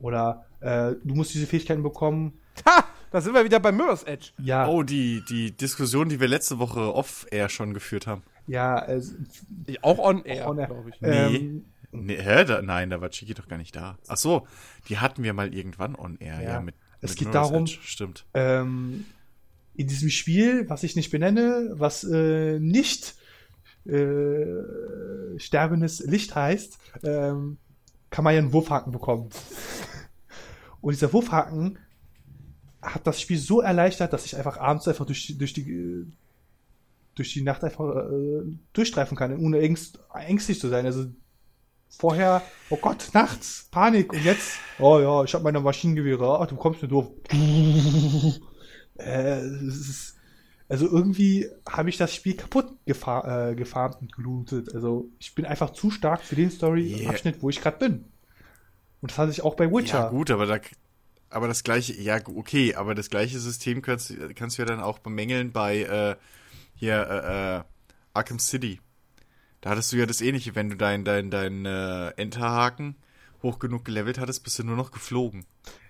Oder 0.00 0.46
äh, 0.58 0.94
du 1.04 1.14
musst 1.14 1.32
diese 1.32 1.46
Fähigkeiten 1.46 1.84
bekommen. 1.84 2.32
Ha! 2.66 2.84
Da 3.10 3.20
sind 3.20 3.34
wir 3.34 3.44
wieder 3.44 3.60
bei 3.60 3.72
Mirror's 3.72 4.02
Edge. 4.02 4.30
Ja, 4.38 4.66
Oh, 4.68 4.82
die, 4.82 5.22
die 5.28 5.52
Diskussion, 5.56 6.08
die 6.08 6.20
wir 6.20 6.28
letzte 6.28 6.58
Woche 6.58 6.92
off-air 6.94 7.48
schon 7.48 7.72
geführt 7.74 8.06
haben. 8.06 8.22
ja, 8.46 8.84
äh, 8.86 9.00
Auch 9.82 9.98
on 9.98 10.24
air, 10.24 10.48
on 10.48 10.56
glaube 10.56 10.90
ich. 10.90 10.96
Ähm, 11.02 11.64
Nee, 11.92 12.16
hä? 12.20 12.44
Da, 12.44 12.60
nein, 12.60 12.90
da 12.90 13.00
war 13.00 13.08
Chiki 13.10 13.32
doch 13.32 13.48
gar 13.48 13.56
nicht 13.56 13.74
da. 13.74 13.96
Ach 14.08 14.16
so, 14.18 14.46
die 14.88 14.98
hatten 14.98 15.22
wir 15.22 15.32
mal 15.32 15.54
irgendwann 15.54 15.94
on-air, 15.94 16.42
ja. 16.42 16.52
Ja. 16.54 16.60
mit, 16.60 16.74
Es 17.00 17.12
mit 17.12 17.18
geht 17.20 17.28
Mirror's 17.28 17.48
darum- 17.48 17.62
Edge, 17.64 17.78
Stimmt. 17.82 18.26
ähm, 18.34 19.06
in 19.74 19.86
diesem 19.86 20.10
Spiel, 20.10 20.68
was 20.68 20.82
ich 20.82 20.96
nicht 20.96 21.10
benenne, 21.10 21.70
was 21.72 22.04
äh, 22.04 22.58
nicht 22.58 23.14
äh, 23.86 24.46
sterbendes 25.38 26.00
Licht 26.00 26.34
heißt, 26.34 26.76
ähm, 27.04 27.56
kann 28.10 28.24
man 28.24 28.34
ja 28.34 28.40
einen 28.40 28.52
Wurfhaken 28.52 28.92
bekommen. 28.92 29.30
Und 30.82 30.92
dieser 30.92 31.12
Wurfhaken 31.12 31.78
hat 32.94 33.06
das 33.06 33.20
Spiel 33.20 33.38
so 33.38 33.60
erleichtert, 33.60 34.12
dass 34.12 34.24
ich 34.26 34.36
einfach 34.36 34.56
abends 34.58 34.88
einfach 34.88 35.04
durch, 35.06 35.26
die- 35.26 35.36
durch 35.38 35.52
die 35.52 36.06
durch 37.14 37.32
die 37.32 37.42
Nacht 37.42 37.64
einfach 37.64 37.96
äh, 38.10 38.42
durchstreifen 38.74 39.16
kann, 39.16 39.38
ohne 39.38 39.60
ängst, 39.60 39.98
ängstlich 40.12 40.60
zu 40.60 40.68
sein. 40.68 40.84
Also 40.84 41.06
vorher, 41.88 42.42
oh 42.68 42.76
Gott, 42.76 43.08
nachts, 43.14 43.68
Panik 43.70 44.12
und 44.12 44.22
jetzt, 44.22 44.58
oh 44.78 44.98
ja, 45.00 45.24
ich 45.24 45.32
habe 45.32 45.42
meine 45.44 45.60
Maschinengewehre, 45.60 46.40
ach, 46.40 46.46
du 46.46 46.56
kommst 46.56 46.82
mir 46.82 46.88
doof. 46.88 47.08
äh, 48.98 49.46
ist, 49.66 50.16
also 50.68 50.86
irgendwie 50.90 51.48
habe 51.68 51.88
ich 51.88 51.96
das 51.96 52.14
Spiel 52.14 52.34
kaputt 52.36 52.66
gefa 52.86 53.50
äh, 53.50 53.54
gefarmt 53.54 53.96
und 54.00 54.12
gelootet. 54.12 54.74
Also 54.74 55.08
ich 55.18 55.34
bin 55.34 55.44
einfach 55.46 55.70
zu 55.70 55.90
stark 55.90 56.22
für 56.22 56.36
den 56.36 56.50
Story-Abschnitt, 56.50 57.40
wo 57.40 57.48
ich 57.50 57.60
gerade 57.60 57.78
bin. 57.78 58.04
Und 59.00 59.10
das 59.10 59.18
hatte 59.18 59.30
ich 59.30 59.42
auch 59.42 59.54
bei 59.54 59.70
Witcher. 59.70 59.98
Ja, 60.00 60.08
gut, 60.10 60.30
aber 60.30 60.46
da, 60.46 60.58
aber 61.36 61.48
das 61.48 61.62
gleiche, 61.64 61.92
ja, 62.00 62.18
okay, 62.24 62.74
aber 62.74 62.94
das 62.94 63.10
gleiche 63.10 63.38
System 63.38 63.82
kannst, 63.82 64.14
kannst 64.34 64.58
du 64.58 64.62
ja 64.62 64.66
dann 64.66 64.80
auch 64.80 64.98
bemängeln 64.98 65.52
bei, 65.52 65.82
äh, 65.82 66.16
hier, 66.74 66.94
äh, 67.08 67.58
äh, 67.58 67.62
Arkham 68.14 68.38
City. 68.38 68.80
Da 69.60 69.70
hattest 69.70 69.92
du 69.92 69.96
ja 69.96 70.06
das 70.06 70.20
ähnliche, 70.20 70.54
wenn 70.54 70.70
du 70.70 70.76
dein, 70.76 71.04
dein, 71.04 71.30
dein, 71.30 71.64
äh, 71.66 72.08
Enterhaken 72.16 72.96
hoch 73.42 73.58
genug 73.58 73.84
gelevelt 73.84 74.18
hattest, 74.18 74.44
bist 74.44 74.58
du 74.58 74.64
nur 74.64 74.76
noch 74.76 74.90
geflogen. 74.90 75.44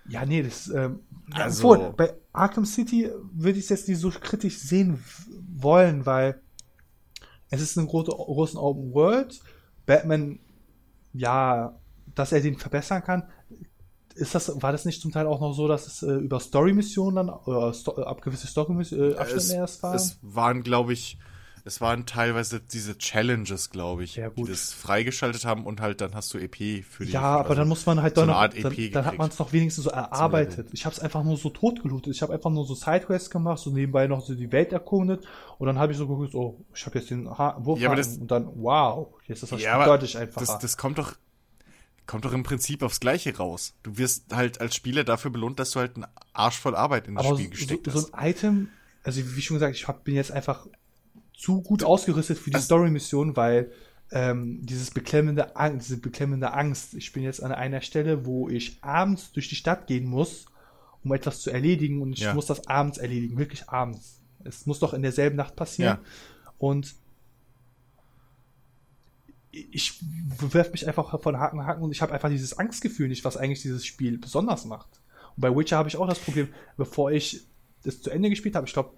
Ja, 0.07 0.25
nee, 0.25 0.43
das, 0.43 0.67
ähm, 0.69 0.99
Also- 1.31 1.69
obwohl, 1.71 1.93
bei 1.93 2.13
Arkham 2.33 2.65
City 2.65 3.09
würde 3.33 3.57
ich 3.57 3.65
es 3.65 3.69
jetzt 3.69 3.87
nicht 3.87 3.99
so 3.99 4.09
kritisch 4.09 4.59
sehen 4.59 5.03
wollen, 5.49 6.05
weil 6.05 6.41
es 7.49 7.61
ist 7.61 7.77
eine 7.77 7.87
große, 7.87 8.11
große 8.11 8.57
Open 8.61 8.93
World. 8.93 9.39
Batman, 9.85 10.39
ja, 11.13 11.79
dass 12.13 12.31
er 12.31 12.41
den 12.41 12.57
verbessern 12.57 13.03
kann. 13.03 13.23
Ist 14.17 14.35
das, 14.35 14.61
war 14.61 14.71
das 14.71 14.85
nicht 14.85 15.01
zum 15.01 15.11
Teil 15.11 15.27
auch 15.27 15.39
noch 15.39 15.53
so, 15.53 15.67
dass 15.67 15.87
es 15.87 16.03
äh, 16.03 16.11
über 16.11 16.39
Story-Missionen 16.39 17.15
dann, 17.15 17.29
oder 17.29 17.73
Sto 17.73 17.97
äh, 17.99 18.03
ab 18.03 18.21
gewisse 18.21 18.47
Story-Abschnitte 18.47 19.35
es, 19.35 19.51
erst 19.51 19.83
war? 19.83 19.95
es 19.95 20.17
waren, 20.21 20.63
glaube 20.63 20.93
ich, 20.93 21.17
es 21.67 21.81
waren 21.81 22.05
teilweise 22.05 22.61
diese 22.61 22.97
Challenges, 22.97 23.69
glaube 23.69 24.05
ich, 24.05 24.15
Ja, 24.15 24.29
die 24.29 24.45
das 24.45 24.71
freigeschaltet 24.71 25.43
haben 25.43 25.65
und 25.65 25.81
halt 25.81 25.99
dann 25.99 26.15
hast 26.15 26.33
du 26.33 26.37
EP 26.37 26.83
für 26.85 27.05
die. 27.05 27.11
Ja, 27.11 27.21
aber 27.21 27.49
also 27.49 27.55
dann 27.55 27.67
muss 27.67 27.85
man 27.85 28.01
halt 28.01 28.15
so 28.15 28.21
doch 28.21 28.27
noch, 28.27 28.35
Art 28.35 28.55
dann, 28.63 28.73
dann 28.93 29.05
hat 29.05 29.17
man 29.17 29.29
es 29.29 29.37
noch 29.37 29.51
wenigstens 29.51 29.83
so 29.83 29.89
erarbeitet. 29.89 30.69
Ich 30.71 30.85
habe 30.85 30.95
es 30.95 31.01
einfach 31.01 31.23
nur 31.25 31.35
so 31.35 31.49
totgelootet. 31.49 32.15
Ich 32.15 32.21
habe 32.21 32.33
einfach 32.33 32.49
nur 32.49 32.65
so 32.65 32.73
Sidequests 32.73 33.29
gemacht, 33.29 33.59
so 33.59 33.71
nebenbei 33.71 34.07
noch 34.07 34.21
so 34.25 34.33
die 34.33 34.51
Welt 34.51 34.71
erkundet 34.71 35.25
und 35.57 35.67
dann 35.67 35.77
habe 35.77 35.91
ich 35.91 35.97
so 35.97 36.07
geguckt, 36.07 36.33
oh, 36.35 36.65
ich 36.73 36.85
habe 36.85 36.99
jetzt 36.99 37.09
den 37.11 37.29
ha 37.29 37.57
Wurf 37.59 37.79
Ja, 37.81 37.93
das- 37.93 38.17
und 38.17 38.31
dann, 38.31 38.47
wow, 38.55 39.09
jetzt 39.27 39.43
ist 39.43 39.51
das 39.51 39.61
Ja, 39.61 39.83
deutlich 39.85 40.17
einfacher. 40.17 40.45
Das, 40.45 40.59
das 40.59 40.77
kommt 40.77 40.97
doch, 40.97 41.15
kommt 42.07 42.25
doch 42.25 42.33
im 42.33 42.43
Prinzip 42.43 42.81
aufs 42.83 42.99
Gleiche 42.99 43.35
raus. 43.37 43.73
Du 43.83 43.97
wirst 43.97 44.33
halt 44.33 44.59
als 44.61 44.75
Spieler 44.75 45.03
dafür 45.03 45.29
belohnt, 45.31 45.59
dass 45.59 45.71
du 45.71 45.79
halt 45.79 45.95
einen 45.95 46.05
Arsch 46.33 46.57
voll 46.57 46.75
Arbeit 46.75 47.07
in 47.07 47.15
das 47.15 47.25
aber 47.25 47.35
Spiel 47.35 47.45
so, 47.47 47.51
gesteckt 47.51 47.91
so 47.91 47.93
hast. 47.93 48.13
ein 48.13 48.29
Item, 48.29 48.67
also 49.03 49.21
wie 49.35 49.41
schon 49.41 49.55
gesagt, 49.55 49.75
ich 49.75 49.87
hab, 49.87 50.03
bin 50.03 50.15
jetzt 50.15 50.31
einfach 50.31 50.67
zu 51.37 51.61
gut 51.61 51.83
ausgerüstet 51.83 52.37
für 52.39 52.49
die 52.49 52.55
Also- 52.55 52.65
Story-Mission, 52.65 53.35
weil 53.35 53.71
ähm, 54.11 54.65
dieses 54.65 54.91
beklemmende 54.91 55.57
Angst, 55.57 55.89
diese 55.89 55.99
beklemmende 55.99 56.53
Angst, 56.53 56.93
ich 56.93 57.11
bin 57.11 57.23
jetzt 57.23 57.43
an 57.43 57.51
einer 57.51 57.81
Stelle, 57.81 58.25
wo 58.25 58.47
ich 58.47 58.77
abends 58.81 59.33
durch 59.33 59.49
die 59.49 59.55
Stadt 59.55 59.85
gehen 59.85 60.05
muss, 60.05 60.45
um 61.03 61.11
etwas 61.13 61.41
zu 61.41 61.51
erledigen 61.51 62.01
und 62.01 62.13
ich 62.13 62.21
Ja. 62.21 62.33
muss 62.33 62.45
das 62.45 62.67
abends 62.67 62.97
erledigen, 62.97 63.37
wirklich 63.37 63.67
abends. 63.69 64.21
Es 64.45 64.65
muss 64.65 64.79
doch 64.79 64.93
in 64.93 65.01
derselben 65.01 65.35
Nacht 65.35 65.57
passieren. 65.57 65.97
Ja. 66.01 66.09
Und 66.57 66.95
ich 69.71 69.99
werfe 70.39 70.71
mich 70.71 70.87
einfach 70.87 71.21
von 71.21 71.37
Haken 71.37 71.65
Haken 71.65 71.83
und 71.83 71.91
ich 71.91 72.01
habe 72.01 72.13
einfach 72.13 72.29
dieses 72.29 72.57
Angstgefühl 72.57 73.07
nicht, 73.07 73.25
was 73.25 73.37
eigentlich 73.37 73.61
dieses 73.61 73.85
Spiel 73.85 74.17
besonders 74.17 74.65
macht. 74.65 75.01
Und 75.35 75.41
bei 75.41 75.55
Witcher 75.55 75.77
habe 75.77 75.89
ich 75.89 75.97
auch 75.97 76.07
das 76.07 76.19
Problem, 76.19 76.49
bevor 76.75 77.11
ich 77.11 77.45
das 77.83 78.01
zu 78.01 78.09
Ende 78.09 78.29
gespielt 78.29 78.55
habe, 78.55 78.67
ich 78.67 78.73
glaube, 78.73 78.91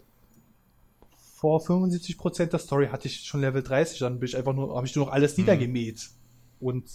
vor 1.35 1.61
75% 1.61 2.47
der 2.47 2.59
Story 2.59 2.87
hatte 2.87 3.07
ich 3.07 3.21
schon 3.21 3.41
Level 3.41 3.63
30, 3.63 3.99
dann 3.99 4.19
bin 4.19 4.27
ich 4.27 4.35
einfach 4.35 4.53
nur, 4.53 4.75
habe 4.75 4.87
ich 4.87 4.95
nur 4.95 5.05
noch 5.05 5.13
alles 5.13 5.37
mhm. 5.37 5.43
niedergemäht. 5.43 6.09
Und 6.59 6.89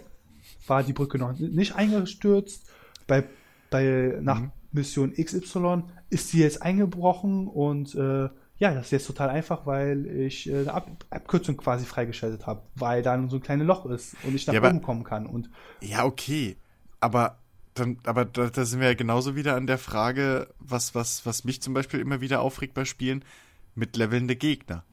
war 0.66 0.82
die 0.82 0.92
Brücke 0.92 1.18
noch 1.18 1.38
nicht 1.38 1.74
eingestürzt. 1.74 2.66
Bei, 3.06 3.24
bei, 3.70 4.18
nach 4.20 4.40
mhm. 4.40 4.52
Mission 4.72 5.12
XY 5.12 5.84
ist 6.10 6.30
sie 6.30 6.40
jetzt 6.40 6.62
eingebrochen 6.62 7.46
und 7.46 7.94
äh, 7.94 8.28
ja, 8.58 8.74
das 8.74 8.86
ist 8.86 8.90
jetzt 8.92 9.06
total 9.06 9.30
einfach, 9.30 9.66
weil 9.66 10.06
ich 10.06 10.48
äh, 10.48 10.60
eine 10.60 10.74
Ab 10.74 10.88
Abkürzung 11.10 11.56
quasi 11.56 11.84
freigeschaltet 11.84 12.46
habe, 12.46 12.62
weil 12.76 13.02
da 13.02 13.20
so 13.28 13.36
ein 13.36 13.42
kleines 13.42 13.66
Loch 13.66 13.86
ist 13.86 14.14
und 14.22 14.34
ich 14.34 14.46
nach 14.46 14.54
ja, 14.54 14.62
oben 14.62 14.82
kommen 14.82 15.02
kann. 15.02 15.26
Und 15.26 15.50
ja, 15.80 16.04
okay. 16.04 16.56
Aber 17.00 17.38
dann, 17.74 17.98
aber 18.04 18.24
da, 18.24 18.50
da 18.50 18.64
sind 18.64 18.80
wir 18.80 18.88
ja 18.88 18.94
genauso 18.94 19.34
wieder 19.34 19.56
an 19.56 19.66
der 19.66 19.78
Frage, 19.78 20.48
was, 20.60 20.94
was, 20.94 21.26
was 21.26 21.44
mich 21.44 21.60
zum 21.60 21.74
Beispiel 21.74 22.00
immer 22.00 22.20
wieder 22.20 22.40
aufregt 22.40 22.74
bei 22.74 22.84
Spielen, 22.84 23.24
mit 23.74 23.96
levelnde 23.96 24.36
Gegner. 24.36 24.84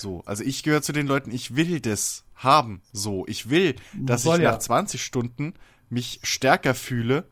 So, 0.00 0.22
also 0.26 0.42
ich 0.42 0.62
gehöre 0.62 0.82
zu 0.82 0.92
den 0.92 1.06
Leuten, 1.06 1.30
ich 1.30 1.56
will 1.56 1.80
das 1.80 2.24
haben. 2.34 2.82
So, 2.92 3.26
ich 3.26 3.50
will, 3.50 3.76
dass 3.94 4.22
Soll 4.22 4.38
ich 4.38 4.44
nach 4.44 4.58
20 4.58 5.02
Stunden 5.02 5.54
mich 5.88 6.20
stärker 6.22 6.74
fühle, 6.74 7.26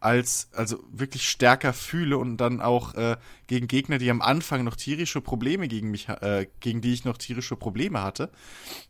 als, 0.00 0.48
also 0.52 0.82
wirklich 0.90 1.28
stärker 1.28 1.72
fühle 1.72 2.16
und 2.16 2.38
dann 2.38 2.60
auch 2.60 2.94
äh, 2.94 3.16
gegen 3.46 3.68
Gegner, 3.68 3.98
die 3.98 4.10
am 4.10 4.22
Anfang 4.22 4.64
noch 4.64 4.76
tierische 4.76 5.20
Probleme 5.20 5.68
gegen 5.68 5.90
mich, 5.90 6.08
äh, 6.08 6.46
gegen 6.60 6.80
die 6.80 6.94
ich 6.94 7.04
noch 7.04 7.18
tierische 7.18 7.56
Probleme 7.56 8.02
hatte, 8.02 8.30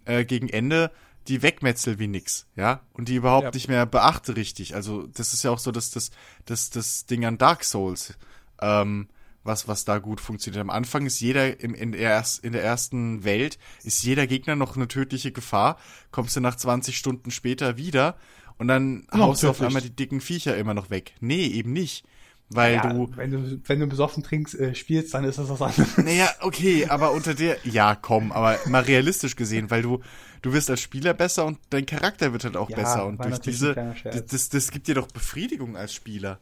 äh, 0.05 0.24
gegen 0.24 0.49
Ende 0.49 0.90
die 1.28 1.42
wegmetzel 1.42 1.99
wie 1.99 2.07
nix, 2.07 2.47
ja, 2.57 2.81
und 2.92 3.08
die 3.08 3.16
überhaupt 3.16 3.44
ja. 3.44 3.50
nicht 3.52 3.68
mehr 3.68 3.84
beachte 3.86 4.36
richtig. 4.36 4.74
Also 4.74 5.07
das 5.07 5.34
ist 5.34 5.42
ja 5.42 5.50
auch 5.50 5.58
so, 5.58 5.70
dass 5.70 5.90
das, 5.90 6.10
das, 6.47 6.70
das 6.70 7.07
Ding 7.07 7.24
an 7.24 7.39
Dark 7.39 7.65
Souls. 7.65 8.15
Ähm, 8.60 9.08
was, 9.43 9.69
was 9.69 9.85
da 9.85 9.99
gut 9.99 10.20
funktioniert. 10.20 10.60
Am 10.60 10.70
Anfang 10.70 11.07
ist 11.07 11.20
jeder 11.20 11.60
im, 11.60 11.75
in, 11.75 11.93
der 11.93 12.01
erst, 12.01 12.44
in 12.44 12.52
der 12.52 12.62
ersten 12.62 13.25
Welt, 13.25 13.59
ist 13.83 14.02
jeder 14.02 14.27
Gegner 14.27 14.57
noch 14.57 14.77
eine 14.77 14.89
tödliche 14.89 15.33
Gefahr. 15.33 15.78
Kommst 16.10 16.36
du 16.36 16.41
nach 16.41 16.57
20 16.57 16.97
Stunden 16.97 17.31
später 17.31 17.77
wieder 17.77 18.17
und 18.59 18.69
dann 18.69 19.07
oh, 19.12 19.19
haust 19.19 19.43
du 19.43 19.49
auf 19.49 19.62
einmal 19.62 19.83
die 19.83 19.94
dicken 19.94 20.20
Viecher 20.20 20.57
immer 20.57 20.75
noch 20.75 20.91
weg. 20.91 21.15
Nee, 21.20 21.47
eben 21.47 21.73
nicht. 21.73 22.05
Weil 22.52 22.75
ja, 22.75 22.93
du. 22.93 23.09
Wenn 23.15 23.31
du, 23.31 23.60
wenn 23.65 23.78
du 23.78 23.86
besoffen 23.86 24.25
trinkst, 24.25 24.59
äh, 24.59 24.75
spielst, 24.75 25.15
dann 25.15 25.23
ist 25.23 25.39
das 25.39 25.49
was 25.49 25.62
anderes. 25.62 25.97
Naja, 25.99 26.28
okay, 26.41 26.86
aber 26.89 27.12
unter 27.12 27.35
der. 27.35 27.59
Ja, 27.65 27.94
komm, 27.94 28.33
aber 28.33 28.59
mal 28.67 28.83
realistisch 28.83 29.36
gesehen, 29.36 29.70
weil 29.70 29.83
du, 29.83 30.01
du 30.43 30.52
wirst 30.52 30.69
als 30.69 30.81
Spieler 30.81 31.15
besser 31.15 31.47
und 31.47 31.59
dein 31.70 31.86
Charakter 31.86 32.33
wird 32.33 32.43
halt 32.43 32.57
auch 32.57 32.69
ja, 32.69 32.77
besser. 32.77 33.07
Und 33.07 33.25
durch 33.25 33.39
diese. 33.39 33.94
Das, 34.28 34.49
das 34.49 34.70
gibt 34.73 34.89
dir 34.89 34.97
doch 34.97 35.07
Befriedigung 35.07 35.77
als 35.77 35.94
Spieler. 35.94 36.41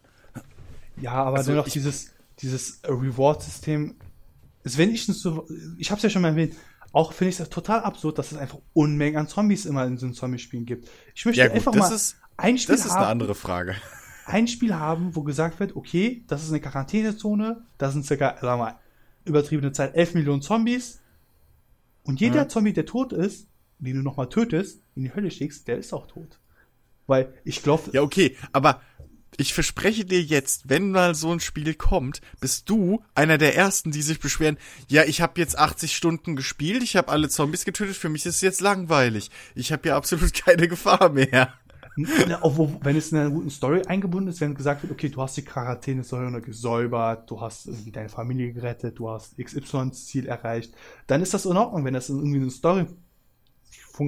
Ja, 0.97 1.13
aber 1.13 1.37
also 1.37 1.53
dennoch 1.53 1.69
dieses 1.69 2.11
dieses 2.41 2.81
Reward-System 2.85 3.97
ist 4.65 4.79
wenigstens 4.79 5.23
so, 5.23 5.49
ich 5.79 5.91
habe 5.91 5.99
es 5.99 6.03
ja 6.03 6.11
schon 6.11 6.23
mal 6.23 6.29
erwähnt, 6.29 6.55
auch 6.93 7.13
finde 7.13 7.31
ich 7.31 7.41
es 7.41 7.49
total 7.51 7.81
absurd, 7.81 8.19
dass 8.19 8.33
es 8.33 8.39
einfach 8.39 8.59
Unmengen 8.73 9.19
an 9.19 9.29
Zombies 9.29 9.67
immer 9.67 9.85
in 9.85 9.99
so 9.99 10.07
einem 10.07 10.15
Zombie-Spielen 10.15 10.67
gibt. 10.67 10.89
Ich 11.15 11.25
möchte 11.27 11.41
ja, 11.41 11.49
gut, 11.49 11.57
einfach 11.57 11.75
mal 11.75 11.93
ist, 11.93 12.17
ein 12.37 12.59
Spiel 12.59 12.77
Das 12.77 12.85
ist 12.85 12.93
haben, 12.93 12.99
eine 12.99 13.07
andere 13.09 13.35
Frage. 13.35 13.77
Ein 14.25 14.49
Spiel 14.49 14.75
haben, 14.75 15.15
wo 15.15 15.23
gesagt 15.23 15.61
wird, 15.61 15.77
okay, 15.77 16.25
das 16.29 16.43
ist 16.43 16.51
eine 16.51 16.61
Quarantänezone, 16.61 17.63
da 17.79 17.91
sind 17.91 18.07
circa, 18.07 18.37
sagen 18.41 18.61
wir 18.61 18.65
mal, 18.65 18.79
übertriebene 19.25 19.73
Zeit 19.73 19.95
11 19.95 20.15
Millionen 20.15 20.43
Zombies 20.43 21.01
und 22.05 22.21
jeder 22.21 22.37
ja. 22.37 22.49
Zombie, 22.49 22.73
der 22.73 22.87
tot 22.87 23.13
ist, 23.13 23.49
den 23.79 23.97
du 23.97 24.03
nochmal 24.03 24.29
tötest, 24.29 24.81
in 24.97 25.05
die 25.05 25.15
Hölle 25.15 25.31
schickst, 25.31 25.69
der 25.69 25.79
ist 25.79 25.93
auch 25.93 26.07
tot. 26.07 26.39
Weil 27.07 27.33
ich 27.45 27.63
glaube. 27.63 27.91
Ja, 27.93 28.03
okay, 28.03 28.37
aber 28.53 28.83
ich 29.37 29.55
verspreche 29.55 30.05
dir 30.05 30.23
jetzt, 30.23 30.69
wenn 30.69 30.91
mal 30.91 31.15
so 31.15 31.31
ein 31.31 31.41
Spiel 31.41 31.75
kommt, 31.75 32.21
bist 32.41 32.69
du 32.69 33.03
einer 33.15 33.39
der 33.39 33.57
ersten, 33.57 33.91
die 33.91 34.03
sich 34.03 34.21
beschweren, 34.21 34.59
ja, 34.89 35.05
ich 35.05 35.21
habe 35.21 35.41
jetzt 35.41 35.59
80 35.59 35.95
Stunden 35.95 36.35
gespielt, 36.35 36.83
ich 36.83 36.97
habe 36.97 37.09
alle 37.09 37.29
Zombies 37.29 37.65
getötet, 37.65 37.97
für 37.97 38.09
mich 38.09 38.27
ist 38.27 38.37
es 38.37 38.41
jetzt 38.41 38.61
langweilig. 38.61 39.31
Ich 39.55 39.73
habe 39.73 39.89
ja 39.89 39.97
absolut 39.97 40.33
keine 40.45 40.69
Gefahr 40.69 41.11
mehr. 41.11 41.55
Wenn 42.83 42.97
es 42.97 43.11
in 43.11 43.19
einer 43.19 43.31
guten 43.31 43.51
Story 43.51 43.83
eingebunden 43.87 44.29
ist, 44.31 44.41
wenn 44.41 44.55
gesagt 44.55 44.83
wird, 44.83 44.93
okay, 44.93 45.09
du 45.09 45.21
hast 45.21 45.37
die 45.37 45.45
Quarantäne 45.45 46.03
gesäubert, 46.41 47.29
du 47.29 47.41
hast 47.41 47.67
irgendwie 47.67 47.91
deine 47.91 48.09
Familie 48.09 48.53
gerettet, 48.53 48.99
du 49.01 49.11
hast 49.11 49.37
XY-Ziel 49.37 50.27
erreicht, 50.27 50.73
dann 51.09 51.23
ist 51.23 51.35
das 51.35 51.45
in 51.45 51.57
Ordnung, 51.57 51.85
wenn 51.85 51.95
das 51.95 52.09
irgendwie 52.09 52.41
eine 52.41 52.51
Story 52.51 52.87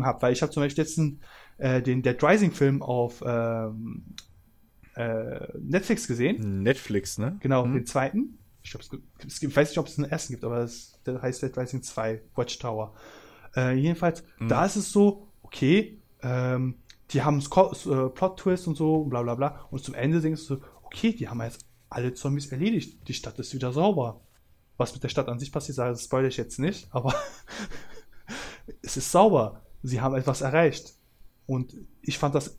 hat. 0.02 0.22
Weil 0.22 0.32
ich 0.32 0.42
habe 0.42 0.52
zum 0.52 0.62
Beispiel 0.62 0.84
jetzt 0.84 0.98
einen, 0.98 1.20
äh, 1.58 1.82
den 1.82 2.02
Dead 2.02 2.22
Rising-Film 2.22 2.80
auf 2.80 3.24
ähm, 3.26 4.04
äh, 4.94 5.46
Netflix 5.58 6.06
gesehen. 6.06 6.62
Netflix, 6.62 7.18
ne? 7.18 7.38
Genau, 7.40 7.66
mhm. 7.66 7.74
den 7.74 7.86
zweiten. 7.86 8.38
Ich, 8.62 8.70
glaub, 8.70 8.82
es 8.82 8.90
gibt, 9.40 9.52
ich 9.52 9.56
weiß 9.56 9.70
nicht, 9.70 9.78
ob 9.78 9.86
es 9.86 9.98
einen 9.98 10.10
ersten 10.10 10.32
gibt, 10.32 10.44
aber 10.44 10.58
es, 10.58 11.00
der 11.06 11.22
heißt 11.22 11.42
Dead 11.42 11.56
Rising 11.56 11.82
2, 11.82 12.22
Watchtower. 12.34 12.94
Äh, 13.56 13.74
jedenfalls, 13.76 14.22
mhm. 14.38 14.48
da 14.48 14.66
ist 14.66 14.76
es 14.76 14.92
so, 14.92 15.28
okay, 15.42 15.98
ähm, 16.22 16.76
die 17.10 17.22
haben 17.22 17.40
äh, 17.40 18.08
Plot-Twist 18.10 18.68
und 18.68 18.76
so, 18.76 19.04
bla 19.04 19.22
bla 19.22 19.34
bla. 19.34 19.66
Und 19.70 19.82
zum 19.82 19.94
Ende 19.94 20.20
denkst 20.20 20.46
du, 20.46 20.60
okay, 20.82 21.12
die 21.12 21.28
haben 21.28 21.40
jetzt 21.42 21.66
alle 21.88 22.14
Zombies 22.14 22.46
erledigt. 22.52 23.08
Die 23.08 23.14
Stadt 23.14 23.38
ist 23.38 23.54
wieder 23.54 23.72
sauber. 23.72 24.20
Was 24.76 24.94
mit 24.94 25.02
der 25.02 25.08
Stadt 25.08 25.28
an 25.28 25.38
sich 25.38 25.52
passiert, 25.52 25.78
das 25.78 26.04
spoilere 26.04 26.28
ich 26.28 26.36
jetzt 26.36 26.58
nicht, 26.58 26.88
aber 26.94 27.14
es 28.82 28.96
ist 28.96 29.10
sauber. 29.10 29.62
Sie 29.82 30.00
haben 30.00 30.14
etwas 30.14 30.40
erreicht. 30.40 30.94
Und 31.46 31.74
ich 32.02 32.18
fand 32.18 32.34
das 32.34 32.58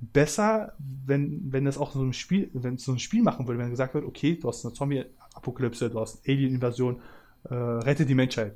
besser, 0.00 0.74
wenn, 0.78 1.52
wenn 1.52 1.64
das 1.64 1.78
auch 1.78 1.92
so 1.92 2.02
ein 2.02 2.12
Spiel, 2.12 2.50
wenn 2.54 2.74
es 2.74 2.84
so 2.84 2.92
ein 2.92 2.98
Spiel 2.98 3.22
machen 3.22 3.46
würde, 3.46 3.58
wenn 3.58 3.70
gesagt 3.70 3.94
wird, 3.94 4.04
okay, 4.04 4.36
du 4.36 4.48
hast 4.48 4.64
eine 4.64 4.72
Zombie-Apokalypse, 4.72 5.90
du 5.90 6.00
hast 6.00 6.26
Alien-Invasion, 6.26 7.00
äh, 7.44 7.54
rette 7.54 8.06
die 8.06 8.14
Menschheit. 8.14 8.54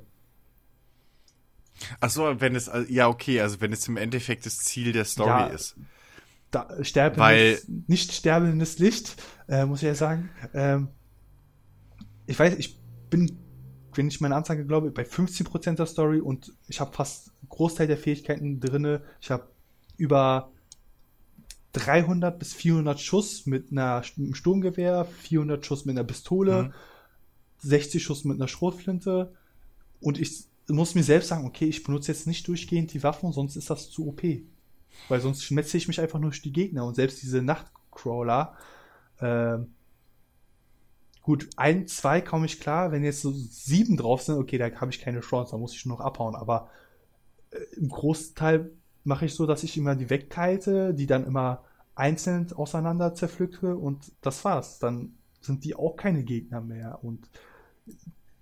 Ach 1.99 2.09
so, 2.09 2.39
wenn 2.39 2.55
es, 2.55 2.71
ja, 2.89 3.07
okay, 3.07 3.41
also 3.41 3.61
wenn 3.61 3.73
es 3.73 3.87
im 3.87 3.97
Endeffekt 3.97 4.45
das 4.45 4.57
Ziel 4.59 4.91
der 4.91 5.05
Story 5.05 5.29
ja, 5.29 5.47
ist. 5.47 5.75
Da, 6.51 6.83
sterbendes, 6.83 7.19
Weil, 7.19 7.59
nicht 7.87 8.13
sterbendes 8.13 8.79
Licht, 8.79 9.21
äh, 9.47 9.65
muss 9.65 9.81
ich 9.81 9.87
ja 9.87 9.95
sagen. 9.95 10.29
Ähm, 10.53 10.87
ich 12.25 12.39
weiß, 12.39 12.55
ich 12.55 12.79
bin, 13.09 13.37
wenn 13.93 14.07
ich 14.07 14.21
meine 14.21 14.35
Anzeige 14.35 14.65
glaube, 14.65 14.89
bei 14.91 15.03
15% 15.03 15.75
der 15.75 15.85
Story 15.85 16.19
und 16.21 16.53
ich 16.67 16.79
habe 16.79 16.93
fast 16.93 17.31
Großteil 17.49 17.87
der 17.87 17.97
Fähigkeiten 17.97 18.59
drinne. 18.59 19.03
Ich 19.21 19.29
habe 19.31 19.49
über 19.97 20.51
300 21.75 22.39
bis 22.39 22.53
400 22.53 22.99
Schuss 22.99 23.45
mit 23.45 23.71
einer, 23.71 24.01
einem 24.17 24.33
Sturmgewehr, 24.33 25.05
400 25.05 25.65
Schuss 25.65 25.85
mit 25.85 25.97
einer 25.97 26.05
Pistole, 26.05 26.63
mhm. 26.63 26.73
60 27.59 28.01
Schuss 28.01 28.23
mit 28.23 28.37
einer 28.37 28.47
Schrotflinte. 28.47 29.33
Und 29.99 30.19
ich 30.19 30.45
muss 30.67 30.95
mir 30.95 31.03
selbst 31.03 31.27
sagen, 31.27 31.45
okay, 31.45 31.65
ich 31.65 31.83
benutze 31.83 32.11
jetzt 32.11 32.27
nicht 32.27 32.47
durchgehend 32.47 32.93
die 32.93 33.03
Waffen, 33.03 33.31
sonst 33.31 33.55
ist 33.55 33.69
das 33.69 33.89
zu 33.89 34.07
OP. 34.07 34.23
Weil 35.09 35.19
sonst 35.19 35.43
schmetze 35.43 35.77
ich 35.77 35.87
mich 35.87 35.99
einfach 35.99 36.19
nur 36.19 36.31
durch 36.31 36.41
die 36.41 36.53
Gegner 36.53 36.85
und 36.85 36.95
selbst 36.95 37.21
diese 37.21 37.41
Nachtcrawler, 37.41 38.55
ähm, 39.19 39.73
gut, 41.21 41.49
ein, 41.57 41.87
zwei 41.87 42.21
komme 42.21 42.45
ich 42.45 42.59
klar, 42.59 42.91
wenn 42.91 43.03
jetzt 43.03 43.21
so 43.21 43.31
sieben 43.31 43.97
drauf 43.97 44.21
sind, 44.21 44.37
okay, 44.37 44.57
da 44.57 44.71
habe 44.71 44.91
ich 44.91 45.01
keine 45.01 45.19
Chance, 45.19 45.51
da 45.51 45.57
muss 45.57 45.73
ich 45.73 45.85
nur 45.85 45.97
noch 45.97 46.05
abhauen, 46.05 46.35
aber 46.35 46.69
äh, 47.51 47.57
im 47.75 47.89
Großteil 47.89 48.71
mache 49.05 49.25
ich 49.25 49.33
so, 49.33 49.45
dass 49.45 49.63
ich 49.63 49.77
immer 49.77 49.95
die 49.95 50.09
wegkalte, 50.09 50.93
die 50.93 51.05
dann 51.05 51.25
immer 51.25 51.63
einzeln 51.95 52.51
auseinander 52.53 53.13
zerpflücke 53.13 53.75
und 53.75 54.11
das 54.21 54.43
war's. 54.43 54.79
Dann 54.79 55.13
sind 55.41 55.63
die 55.63 55.75
auch 55.75 55.95
keine 55.95 56.23
Gegner 56.23 56.59
mehr. 56.61 56.99
Und 57.03 57.29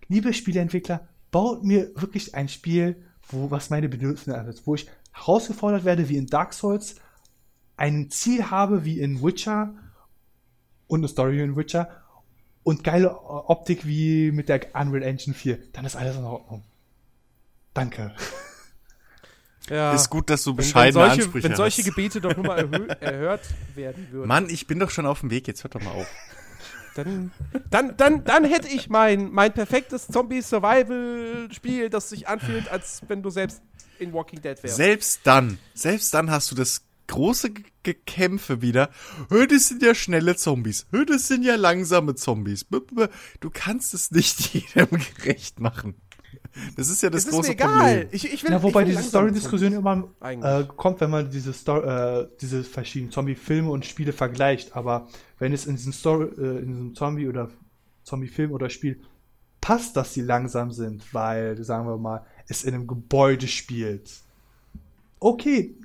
liebe 0.07 0.33
Spieleentwickler, 0.33 1.07
baut 1.31 1.63
mir 1.63 1.91
wirklich 1.95 2.33
ein 2.35 2.49
Spiel, 2.49 3.03
wo 3.27 3.51
was 3.51 3.69
meine 3.69 3.89
Bedürfnisse 3.89 4.37
angeht, 4.37 4.61
wo 4.65 4.75
ich 4.75 4.87
herausgefordert 5.11 5.85
werde 5.85 6.09
wie 6.09 6.17
in 6.17 6.27
Dark 6.27 6.53
Souls, 6.53 6.95
ein 7.75 8.09
Ziel 8.09 8.49
habe 8.49 8.85
wie 8.85 8.99
in 8.99 9.21
Witcher 9.21 9.73
und 10.87 11.01
eine 11.01 11.07
Story 11.07 11.41
in 11.41 11.55
Witcher 11.55 11.89
und 12.63 12.83
geile 12.83 13.19
Optik 13.21 13.85
wie 13.85 14.31
mit 14.31 14.49
der 14.49 14.73
Unreal 14.73 15.03
Engine 15.03 15.35
4, 15.35 15.59
dann 15.73 15.85
ist 15.85 15.95
alles 15.95 16.15
in 16.15 16.23
Ordnung. 16.23 16.63
Danke. 17.73 18.15
Ja. 19.69 19.93
Ist 19.93 20.09
gut, 20.09 20.29
dass 20.29 20.43
du 20.43 20.51
Wenn, 20.51 20.57
wenn 20.57 20.65
bescheidene 20.65 20.93
solche, 20.93 21.21
Ansprüche 21.23 21.49
wenn 21.49 21.55
solche. 21.55 21.83
Gebete 21.83 22.21
doch 22.21 22.35
nur 22.35 22.45
mal 22.45 22.59
erhö 22.59 22.87
erhört 22.99 23.41
werden 23.75 24.07
würden, 24.11 24.27
Mann, 24.27 24.49
ich 24.49 24.67
bin 24.67 24.79
doch 24.79 24.89
schon 24.89 25.05
auf 25.05 25.21
dem 25.21 25.31
Weg, 25.31 25.47
jetzt 25.47 25.63
hört 25.63 25.75
doch 25.75 25.81
mal 25.81 25.91
auf. 25.91 26.07
dann, 26.95 27.31
dann, 27.69 27.95
dann, 27.97 28.23
dann 28.23 28.43
hätte 28.43 28.67
ich 28.67 28.89
mein, 28.89 29.31
mein 29.31 29.53
perfektes 29.53 30.07
Zombie-Survival-Spiel, 30.07 31.89
das 31.89 32.09
sich 32.09 32.27
anfühlt, 32.27 32.69
als 32.69 33.01
wenn 33.07 33.23
du 33.23 33.29
selbst 33.29 33.61
in 33.99 34.13
Walking 34.13 34.41
Dead 34.41 34.61
wärst. 34.61 34.75
Selbst 34.75 35.21
dann, 35.23 35.57
selbst 35.73 36.13
dann 36.13 36.29
hast 36.29 36.51
du 36.51 36.55
das 36.55 36.81
große 37.07 37.51
Gekämpfe 37.83 38.61
wieder. 38.61 38.89
Das 39.29 39.67
sind 39.67 39.83
ja 39.83 39.93
schnelle 39.93 40.35
Zombies. 40.35 40.87
Das 41.07 41.27
sind 41.27 41.43
ja 41.43 41.55
langsame 41.55 42.15
Zombies. 42.15 42.65
Du 43.39 43.49
kannst 43.51 43.93
es 43.93 44.11
nicht 44.11 44.53
jedem 44.53 44.99
gerecht 45.17 45.59
machen. 45.59 45.95
Das 46.75 46.89
ist 46.89 47.01
ja 47.01 47.09
das 47.09 47.21
es 47.21 47.25
ist 47.27 47.31
mir 47.31 47.37
große 47.37 47.51
egal. 47.51 47.69
Problem. 47.71 48.07
Ich, 48.11 48.31
ich 48.31 48.43
will, 48.43 48.51
Ja, 48.51 48.61
wobei 48.61 48.81
ich 48.81 48.87
will 48.87 48.95
diese 48.95 49.09
Story-Diskussion 49.09 49.73
immer 49.73 50.07
äh, 50.21 50.63
kommt, 50.65 51.01
wenn 51.01 51.09
man 51.09 51.29
diese, 51.29 51.53
Story, 51.53 51.87
äh, 51.87 52.27
diese 52.41 52.63
verschiedenen 52.63 53.11
Zombie-Filme 53.11 53.69
und 53.69 53.85
Spiele 53.85 54.13
vergleicht. 54.13 54.75
Aber 54.75 55.07
wenn 55.39 55.53
es 55.53 55.65
in 55.65 55.75
diesem, 55.75 55.93
Story, 55.93 56.25
äh, 56.37 56.59
in 56.59 56.67
diesem 56.67 56.95
Zombie- 56.95 57.27
oder 57.27 57.49
Zombie-Film 58.03 58.51
oder 58.51 58.69
Spiel 58.69 59.01
passt, 59.61 59.95
dass 59.97 60.13
sie 60.13 60.21
langsam 60.21 60.71
sind, 60.71 61.13
weil, 61.13 61.61
sagen 61.63 61.87
wir 61.87 61.97
mal, 61.97 62.25
es 62.47 62.63
in 62.63 62.73
einem 62.73 62.87
Gebäude 62.87 63.47
spielt. 63.47 64.11
Okay, 65.19 65.75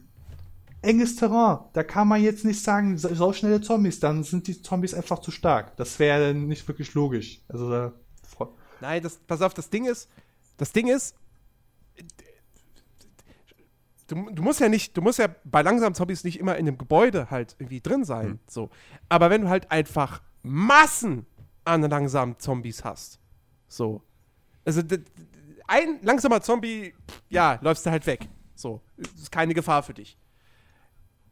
enges 0.82 1.16
Terrain, 1.16 1.60
da 1.72 1.82
kann 1.82 2.08
man 2.08 2.22
jetzt 2.22 2.44
nicht 2.44 2.62
sagen, 2.62 2.98
so 2.98 3.14
so 3.14 3.32
schnelle 3.32 3.60
Zombies, 3.60 4.00
dann 4.00 4.24
sind 4.24 4.48
die 4.48 4.60
Zombies 4.60 4.94
einfach 4.94 5.20
zu 5.20 5.30
stark. 5.30 5.76
Das 5.76 5.98
wäre 5.98 6.34
nicht 6.34 6.66
wirklich 6.66 6.94
logisch. 6.94 7.40
Also, 7.48 7.70
da 7.70 7.92
Nein, 8.80 9.02
das, 9.02 9.16
pass 9.26 9.42
auf, 9.42 9.54
das 9.54 9.70
Ding 9.70 9.86
ist, 9.86 10.08
das 10.58 10.72
Ding 10.72 10.88
ist, 10.88 11.16
du, 14.08 14.30
du 14.30 14.42
musst 14.42 14.60
ja 14.60 14.68
nicht, 14.68 14.96
du 14.96 15.00
musst 15.00 15.18
ja 15.18 15.28
bei 15.44 15.62
langsamen 15.62 15.94
Zombies 15.94 16.24
nicht 16.24 16.38
immer 16.38 16.56
in 16.56 16.66
einem 16.66 16.76
Gebäude 16.76 17.30
halt 17.30 17.56
irgendwie 17.58 17.80
drin 17.80 18.04
sein, 18.04 18.40
so. 18.46 18.70
Aber 19.08 19.30
wenn 19.30 19.42
du 19.42 19.48
halt 19.48 19.70
einfach 19.70 20.20
Massen 20.42 21.26
an 21.64 21.82
langsamen 21.82 22.38
Zombies 22.38 22.84
hast, 22.84 23.20
so. 23.68 24.02
Also, 24.64 24.82
ein 25.66 26.00
langsamer 26.02 26.40
Zombie, 26.40 26.94
ja, 27.28 27.58
läufst 27.62 27.86
du 27.86 27.90
halt 27.90 28.06
weg, 28.06 28.28
so. 28.54 28.82
Ist 28.96 29.30
keine 29.30 29.54
Gefahr 29.54 29.82
für 29.82 29.94
dich. 29.94 30.18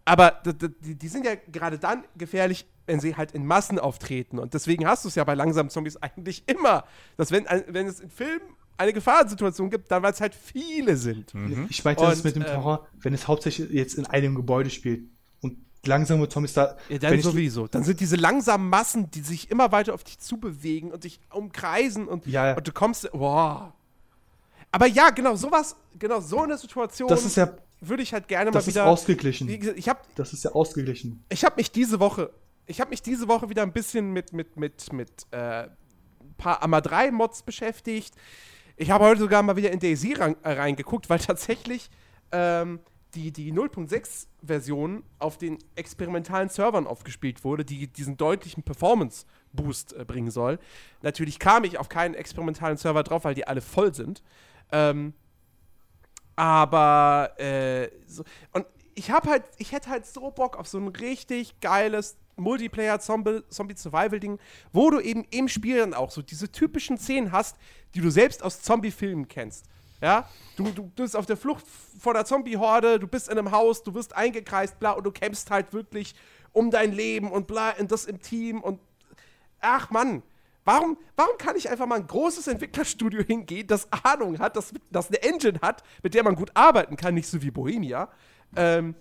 Aber 0.04 0.40
die, 0.44 0.94
die 0.94 1.08
sind 1.08 1.26
ja 1.26 1.34
gerade 1.34 1.78
dann 1.80 2.04
gefährlich, 2.16 2.66
wenn 2.86 3.00
sie 3.00 3.16
halt 3.16 3.32
in 3.32 3.44
Massen 3.44 3.80
auftreten. 3.80 4.38
Und 4.38 4.54
deswegen 4.54 4.86
hast 4.86 5.04
du 5.04 5.08
es 5.08 5.16
ja 5.16 5.24
bei 5.24 5.34
langsamen 5.34 5.68
Zombies 5.68 5.96
eigentlich 5.96 6.44
immer, 6.46 6.84
dass 7.16 7.32
wenn, 7.32 7.44
wenn 7.66 7.88
es 7.88 7.98
in 7.98 8.10
Filmen 8.10 8.55
eine 8.78 8.92
Gefahrensituation 8.92 9.70
gibt, 9.70 9.90
dann 9.90 10.02
weil 10.02 10.12
es 10.12 10.20
halt 10.20 10.34
viele 10.34 10.96
sind. 10.96 11.32
Ich 11.68 11.84
meinte 11.84 12.02
das 12.04 12.18
Und, 12.18 12.24
mit 12.24 12.36
dem 12.36 12.42
ähm, 12.42 12.48
Terror, 12.48 12.86
wenn 13.00 13.14
es 13.14 13.26
hauptsächlich 13.28 13.70
jetzt 13.70 13.94
in 13.94 14.06
einem 14.06 14.34
Gebäude 14.34 14.70
spielt 14.70 15.04
und 15.40 15.56
langsame 15.86 16.28
Zombies 16.28 16.52
da. 16.54 16.76
Ja, 16.88 16.98
dann 16.98 17.20
sowieso. 17.20 17.66
Dann 17.66 17.84
sind 17.84 18.00
diese 18.00 18.16
langsamen 18.16 18.68
Massen, 18.68 19.10
die 19.10 19.20
sich 19.20 19.50
immer 19.50 19.72
weiter 19.72 19.94
auf 19.94 20.04
dich 20.04 20.18
zubewegen 20.18 20.90
und 20.92 21.04
dich 21.04 21.20
umkreisen 21.30 22.06
und, 22.08 22.26
Ja, 22.26 22.48
ja. 22.48 22.56
und 22.56 22.66
du 22.66 22.72
kommst. 22.72 23.10
Boah. 23.12 23.72
Aber 24.72 24.86
ja, 24.86 25.10
genau, 25.10 25.36
sowas, 25.36 25.76
genau, 25.98 26.20
so 26.20 26.42
eine 26.42 26.58
Situation 26.58 27.08
Das 27.08 27.24
ist 27.24 27.36
ja, 27.36 27.50
würde 27.80 28.02
ich 28.02 28.12
halt 28.12 28.28
gerne 28.28 28.50
das 28.50 28.64
mal 28.64 28.68
ist 28.68 28.74
wieder. 28.74 28.86
ausgeglichen. 28.86 29.48
Wie 29.48 29.58
gesagt, 29.58 29.78
ich 29.78 29.88
habe 29.88 30.00
Das 30.16 30.32
ist 30.32 30.44
ja 30.44 30.52
ausgeglichen. 30.52 31.24
ich 31.30 31.44
habe 31.44 31.56
mich 31.56 31.70
diese 31.70 31.98
Woche, 32.00 32.30
ich 32.66 32.80
habe 32.80 32.90
mich 32.90 33.00
diese 33.00 33.28
Woche 33.28 33.48
wieder 33.48 33.62
ein 33.62 33.72
bisschen 33.72 34.12
mit 34.12 34.32
mit 34.32 34.56
mit 34.58 34.92
mit 34.92 35.10
äh, 35.30 35.62
ein 35.64 36.34
paar 36.36 36.62
Amma 36.62 36.80
3 36.82 37.10
Mods 37.12 37.42
beschäftigt. 37.42 38.14
Ich 38.76 38.90
habe 38.90 39.04
heute 39.04 39.20
sogar 39.20 39.42
mal 39.42 39.56
wieder 39.56 39.72
in 39.72 39.80
ran, 40.18 40.36
äh, 40.42 40.52
reingeguckt, 40.52 41.08
weil 41.08 41.18
tatsächlich 41.18 41.90
ähm, 42.30 42.80
die 43.14 43.32
die 43.32 43.52
0.6 43.52 44.26
Version 44.42 45.02
auf 45.18 45.38
den 45.38 45.58
experimentalen 45.74 46.50
Servern 46.50 46.86
aufgespielt 46.86 47.42
wurde, 47.42 47.64
die 47.64 47.86
diesen 47.86 48.18
deutlichen 48.18 48.62
Performance 48.62 49.24
Boost 49.52 49.94
äh, 49.94 50.04
bringen 50.04 50.30
soll. 50.30 50.58
Natürlich 51.00 51.38
kam 51.38 51.64
ich 51.64 51.78
auf 51.78 51.88
keinen 51.88 52.14
experimentalen 52.14 52.76
Server 52.76 53.02
drauf, 53.02 53.24
weil 53.24 53.34
die 53.34 53.46
alle 53.46 53.62
voll 53.62 53.94
sind. 53.94 54.22
Ähm, 54.70 55.14
aber 56.36 57.32
äh, 57.38 57.88
so, 58.06 58.24
und 58.52 58.66
ich 58.94 59.10
habe 59.10 59.30
halt, 59.30 59.44
ich 59.56 59.72
hätte 59.72 59.88
halt 59.88 60.04
so 60.04 60.30
Bock 60.30 60.58
auf 60.58 60.66
so 60.66 60.78
ein 60.78 60.88
richtig 60.88 61.60
geiles 61.60 62.18
Multiplayer 62.36 63.00
Zombie, 63.00 63.42
Zombie 63.48 63.76
Survival 63.76 64.20
Ding, 64.20 64.38
wo 64.72 64.90
du 64.90 65.00
eben 65.00 65.24
im 65.30 65.48
Spiel 65.48 65.78
dann 65.78 65.94
auch 65.94 66.10
so 66.10 66.22
diese 66.22 66.50
typischen 66.50 66.98
Szenen 66.98 67.32
hast, 67.32 67.56
die 67.94 68.00
du 68.00 68.10
selbst 68.10 68.42
aus 68.42 68.62
Zombie 68.62 68.90
Filmen 68.90 69.26
kennst. 69.26 69.64
Ja, 70.02 70.28
du, 70.56 70.64
du, 70.64 70.82
du 70.82 71.02
bist 71.02 71.16
auf 71.16 71.24
der 71.24 71.38
Flucht 71.38 71.64
vor 71.98 72.12
der 72.12 72.26
Zombie-Horde, 72.26 72.98
du 72.98 73.06
bist 73.06 73.30
in 73.30 73.38
einem 73.38 73.50
Haus, 73.50 73.82
du 73.82 73.94
wirst 73.94 74.14
eingekreist, 74.14 74.78
bla, 74.78 74.90
und 74.90 75.04
du 75.04 75.10
kämpfst 75.10 75.50
halt 75.50 75.72
wirklich 75.72 76.14
um 76.52 76.70
dein 76.70 76.92
Leben 76.92 77.30
und 77.32 77.46
bla, 77.46 77.70
und 77.78 77.90
das 77.90 78.04
im 78.04 78.20
Team 78.20 78.60
und 78.60 78.78
ach 79.58 79.90
Mann, 79.90 80.22
warum, 80.66 80.98
warum 81.16 81.38
kann 81.38 81.56
ich 81.56 81.70
einfach 81.70 81.86
mal 81.86 81.94
ein 81.94 82.06
großes 82.06 82.46
Entwicklerstudio 82.46 83.22
hingehen, 83.22 83.66
das 83.66 83.90
Ahnung 83.90 84.38
hat, 84.38 84.56
das, 84.56 84.74
das 84.90 85.08
eine 85.08 85.22
Engine 85.22 85.60
hat, 85.62 85.82
mit 86.02 86.12
der 86.12 86.24
man 86.24 86.34
gut 86.34 86.50
arbeiten 86.52 86.96
kann, 86.96 87.14
nicht 87.14 87.28
so 87.28 87.40
wie 87.40 87.50
Bohemia, 87.50 88.10
ähm, 88.54 88.94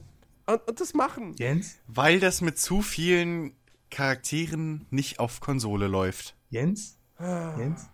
und, 0.47 0.67
und 0.67 0.79
das 0.79 0.93
machen. 0.93 1.33
Jens? 1.37 1.77
Weil 1.87 2.19
das 2.19 2.41
mit 2.41 2.57
zu 2.59 2.81
vielen 2.81 3.53
Charakteren 3.91 4.85
nicht 4.89 5.19
auf 5.19 5.39
Konsole 5.39 5.87
läuft. 5.87 6.35
Jens? 6.49 6.97
Ah. 7.17 7.55
Jens? 7.57 7.87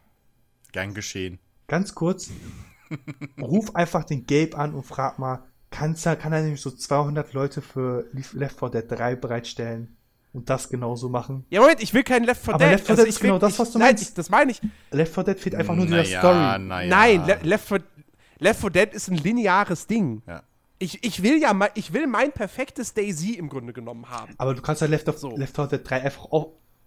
Gern 0.71 0.93
geschehen. 0.93 1.39
Ganz 1.67 1.93
kurz. 1.95 2.29
Ruf 3.39 3.75
einfach 3.75 4.03
den 4.03 4.25
Gabe 4.25 4.57
an 4.57 4.73
und 4.73 4.83
frag 4.83 5.19
mal, 5.19 5.43
kann's 5.69 6.03
kann 6.03 6.33
er 6.33 6.41
nämlich 6.41 6.61
so 6.61 6.71
200 6.71 7.31
Leute 7.33 7.61
für 7.61 8.05
Left 8.33 8.59
4 8.59 8.69
Dead 8.69 8.85
3 8.89 9.15
bereitstellen 9.15 9.95
und 10.33 10.49
das 10.49 10.69
genauso 10.69 11.07
machen? 11.09 11.45
Ja, 11.49 11.61
Moment, 11.61 11.81
ich 11.81 11.93
will 11.93 12.03
keinen 12.03 12.25
Left 12.25 12.43
4 12.43 12.53
Aber 12.55 12.63
Dead. 12.65 12.71
Left 12.73 12.85
4 12.85 12.89
Also 12.91 13.03
Dead 13.03 13.09
ist 13.13 13.19
genau 13.21 13.33
will- 13.35 13.39
das, 13.39 13.53
ich, 13.53 13.59
was 13.59 13.71
du 13.71 13.79
nein, 13.79 13.87
meinst. 13.89 14.03
Ich, 14.03 14.13
das 14.13 14.29
meine 14.29 14.51
ich. 14.51 14.61
Left 14.91 15.13
4 15.13 15.23
Dead 15.23 15.39
fehlt 15.39 15.55
einfach 15.55 15.75
nur 15.75 15.85
dieser 15.85 15.97
Naja, 16.03 16.19
Story. 16.19 16.59
naja. 16.65 16.89
Nein, 16.89 17.25
Le 17.25 17.39
Left 17.43 17.67
4 17.67 17.83
Left 18.39 18.59
4 18.61 18.69
Dead 18.71 18.93
ist 18.93 19.07
ein 19.09 19.17
lineares 19.17 19.87
Ding. 19.87 20.21
Ja. 20.27 20.43
Ich, 20.81 21.03
ich 21.03 21.21
will 21.21 21.39
ja, 21.39 21.53
mal- 21.53 21.69
ich 21.75 21.93
will 21.93 22.07
mein 22.07 22.31
perfektes 22.31 22.93
Daisy 22.95 23.33
im 23.33 23.49
Grunde 23.49 23.71
genommen 23.71 24.09
haben. 24.09 24.33
Aber 24.37 24.55
du 24.55 24.61
kannst 24.61 24.81
ja 24.81 24.87
Left, 24.87 25.05
So. 25.19 25.37
Left 25.37 25.55
4 25.55 25.67
Dead 25.67 25.81
3 25.89 26.01
einfach 26.01 26.27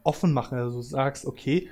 offen 0.03 0.33
machen. 0.33 0.59
Also 0.59 0.79
du 0.79 0.83
sagst, 0.83 1.25
okay, 1.27 1.69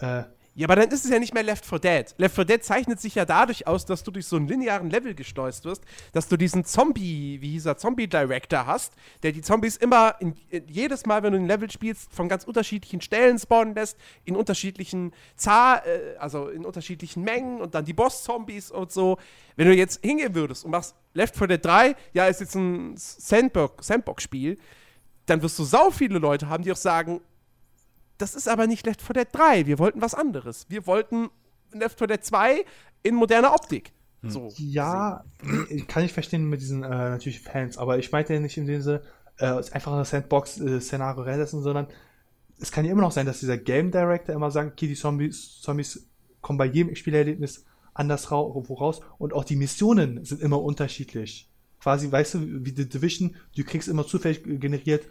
äh, 0.00 0.22
Ja, 0.58 0.66
aber 0.66 0.76
dann 0.76 0.88
ist 0.88 1.04
es 1.04 1.10
ja 1.10 1.18
nicht 1.18 1.34
mehr 1.34 1.42
Left 1.42 1.66
4 1.66 1.78
Dead. 1.78 2.14
Left 2.16 2.34
4 2.34 2.44
Dead 2.46 2.64
zeichnet 2.64 2.98
sich 2.98 3.14
ja 3.14 3.26
dadurch 3.26 3.66
aus, 3.66 3.84
dass 3.84 4.02
du 4.02 4.10
durch 4.10 4.24
so 4.24 4.36
einen 4.36 4.48
linearen 4.48 4.88
Level 4.88 5.14
geschleust 5.14 5.66
wirst, 5.66 5.84
dass 6.12 6.28
du 6.28 6.38
diesen 6.38 6.64
Zombie, 6.64 7.42
wie 7.42 7.50
hieß 7.50 7.66
er, 7.66 7.76
Zombie-Director 7.76 8.64
hast, 8.64 8.94
der 9.22 9.32
die 9.32 9.42
Zombies 9.42 9.76
immer, 9.76 10.16
in, 10.18 10.34
in, 10.48 10.66
jedes 10.66 11.04
Mal, 11.04 11.22
wenn 11.22 11.34
du 11.34 11.38
ein 11.38 11.46
Level 11.46 11.70
spielst, 11.70 12.10
von 12.10 12.30
ganz 12.30 12.44
unterschiedlichen 12.44 13.02
Stellen 13.02 13.38
spawnen 13.38 13.74
lässt, 13.74 13.98
in 14.24 14.34
unterschiedlichen 14.34 15.12
Zahl, 15.36 15.82
äh, 15.84 16.16
also 16.16 16.48
in 16.48 16.64
unterschiedlichen 16.64 17.22
Mengen 17.22 17.60
und 17.60 17.74
dann 17.74 17.84
die 17.84 17.92
Boss-Zombies 17.92 18.70
und 18.70 18.90
so. 18.90 19.18
Wenn 19.56 19.68
du 19.68 19.74
jetzt 19.74 20.02
hingehen 20.02 20.34
würdest 20.34 20.64
und 20.64 20.70
machst 20.70 20.94
Left 21.12 21.36
4 21.36 21.48
Dead 21.48 21.62
3, 21.62 21.96
ja, 22.14 22.28
ist 22.28 22.40
jetzt 22.40 22.54
ein 22.54 22.96
Sandbox- 22.96 23.86
Sandbox-Spiel, 23.86 24.56
dann 25.26 25.42
wirst 25.42 25.58
du 25.58 25.64
sau 25.64 25.90
viele 25.90 26.18
Leute 26.18 26.48
haben, 26.48 26.64
die 26.64 26.72
auch 26.72 26.76
sagen, 26.76 27.20
das 28.18 28.34
ist 28.34 28.48
aber 28.48 28.66
nicht 28.66 28.86
Left 28.86 29.02
4 29.02 29.14
Dead 29.14 29.28
3. 29.30 29.66
Wir 29.66 29.78
wollten 29.78 30.00
was 30.00 30.14
anderes. 30.14 30.66
Wir 30.68 30.86
wollten 30.86 31.28
Left 31.72 31.98
4 31.98 32.06
Dead 32.06 32.24
2 32.24 32.64
in 33.02 33.14
moderner 33.14 33.54
Optik. 33.54 33.92
So. 34.22 34.52
ja, 34.56 35.24
nee, 35.42 35.82
kann 35.82 36.04
ich 36.04 36.12
verstehen 36.12 36.48
mit 36.48 36.60
diesen 36.60 36.82
äh, 36.82 36.88
natürlich 36.88 37.40
Fans, 37.40 37.78
aber 37.78 37.98
ich 37.98 38.10
meinte 38.10 38.34
ja 38.34 38.40
nicht 38.40 38.56
in 38.56 38.66
dem 38.66 38.82
Sinne, 38.82 39.02
äh, 39.38 39.46
es 39.46 39.72
einfach 39.72 39.92
ein 39.92 40.04
Sandbox-Szenario 40.04 41.22
reinsetzen, 41.22 41.62
sondern 41.62 41.86
es 42.58 42.72
kann 42.72 42.84
ja 42.84 42.92
immer 42.92 43.02
noch 43.02 43.12
sein, 43.12 43.26
dass 43.26 43.40
dieser 43.40 43.58
Game 43.58 43.90
Director 43.90 44.34
immer 44.34 44.50
sagt, 44.50 44.72
okay, 44.72 44.88
die 44.88 44.94
Zombies, 44.94 45.60
Zombies 45.60 46.08
kommen 46.40 46.58
bei 46.58 46.66
jedem 46.66 46.96
Spielerlebnis 46.96 47.64
anders 47.94 48.30
rau 48.30 48.64
raus 48.70 49.00
und 49.18 49.32
auch 49.32 49.44
die 49.44 49.56
Missionen 49.56 50.24
sind 50.24 50.40
immer 50.40 50.62
unterschiedlich. 50.62 51.48
quasi, 51.80 52.10
weißt 52.10 52.34
du, 52.34 52.64
wie 52.64 52.74
The 52.74 52.88
Division, 52.88 53.36
du 53.56 53.64
kriegst 53.64 53.88
immer 53.88 54.06
zufällig 54.06 54.42
generiert 54.44 55.06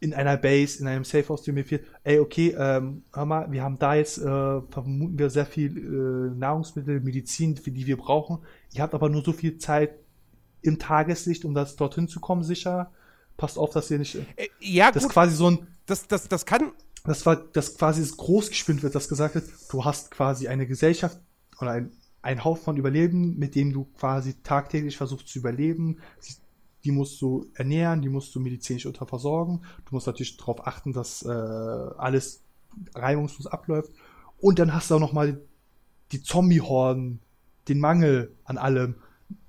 in 0.00 0.12
einer 0.12 0.36
Base, 0.36 0.80
in 0.80 0.86
einem 0.86 1.04
Safe 1.04 1.28
House, 1.28 1.42
die 1.42 1.52
mir 1.52 1.64
fehlt, 1.64 1.84
ey, 2.02 2.18
okay, 2.18 2.54
ähm, 2.58 3.04
hör 3.12 3.24
mal, 3.24 3.50
wir 3.50 3.62
haben 3.62 3.78
da 3.78 3.94
jetzt, 3.94 4.18
äh, 4.18 4.22
vermuten 4.22 5.18
wir 5.18 5.30
sehr 5.30 5.46
viel 5.46 5.76
äh, 5.76 6.38
Nahrungsmittel, 6.38 7.00
Medizin, 7.00 7.56
für 7.56 7.70
die 7.70 7.86
wir 7.86 7.96
brauchen. 7.96 8.38
Ihr 8.72 8.82
habt 8.82 8.94
aber 8.94 9.08
nur 9.08 9.24
so 9.24 9.32
viel 9.32 9.56
Zeit 9.58 9.94
im 10.62 10.78
Tageslicht, 10.78 11.44
um 11.44 11.54
das 11.54 11.76
dorthin 11.76 12.08
zu 12.08 12.20
kommen, 12.20 12.42
sicher. 12.42 12.90
Passt 13.36 13.58
auf, 13.58 13.70
dass 13.70 13.90
ihr 13.90 13.98
nicht. 13.98 14.14
Äh, 14.14 14.48
ja, 14.60 14.90
das 14.92 15.02
gut. 15.04 15.10
ist 15.10 15.14
quasi 15.14 15.36
so 15.36 15.50
ein. 15.50 15.66
Das, 15.86 16.06
das, 16.06 16.28
das 16.28 16.44
kann. 16.46 16.72
Das 17.04 17.26
war, 17.26 17.36
das 17.36 17.76
quasi 17.76 18.00
das 18.00 18.16
groß 18.16 18.48
gespinnt 18.48 18.82
wird, 18.82 18.94
das 18.94 19.08
gesagt 19.08 19.34
wird, 19.34 19.44
du 19.70 19.84
hast 19.84 20.10
quasi 20.10 20.48
eine 20.48 20.66
Gesellschaft 20.66 21.18
oder 21.60 21.72
ein, 21.72 21.92
ein 22.22 22.42
Haufen 22.44 22.64
von 22.64 22.76
Überleben, 22.78 23.36
mit 23.38 23.54
dem 23.54 23.72
du 23.74 23.84
quasi 23.98 24.34
tagtäglich 24.42 24.96
versuchst 24.96 25.28
zu 25.28 25.38
überleben. 25.38 25.98
Sie- 26.18 26.36
Die 26.84 26.90
musst 26.90 27.20
du 27.20 27.46
ernähren, 27.54 28.02
die 28.02 28.08
musst 28.08 28.34
du 28.34 28.40
medizinisch 28.40 28.86
unter 28.86 29.06
versorgen. 29.06 29.62
Du 29.86 29.94
musst 29.94 30.06
natürlich 30.06 30.36
darauf 30.36 30.66
achten, 30.66 30.92
dass 30.92 31.22
äh, 31.22 31.28
alles 31.28 32.42
reibungslos 32.94 33.46
abläuft. 33.46 33.90
Und 34.38 34.58
dann 34.58 34.74
hast 34.74 34.90
du 34.90 34.96
auch 34.96 35.00
noch 35.00 35.12
mal 35.12 35.40
die 36.12 36.22
Zombie-Horden, 36.22 37.20
den 37.68 37.78
Mangel 37.78 38.34
an 38.44 38.58
allem 38.58 38.96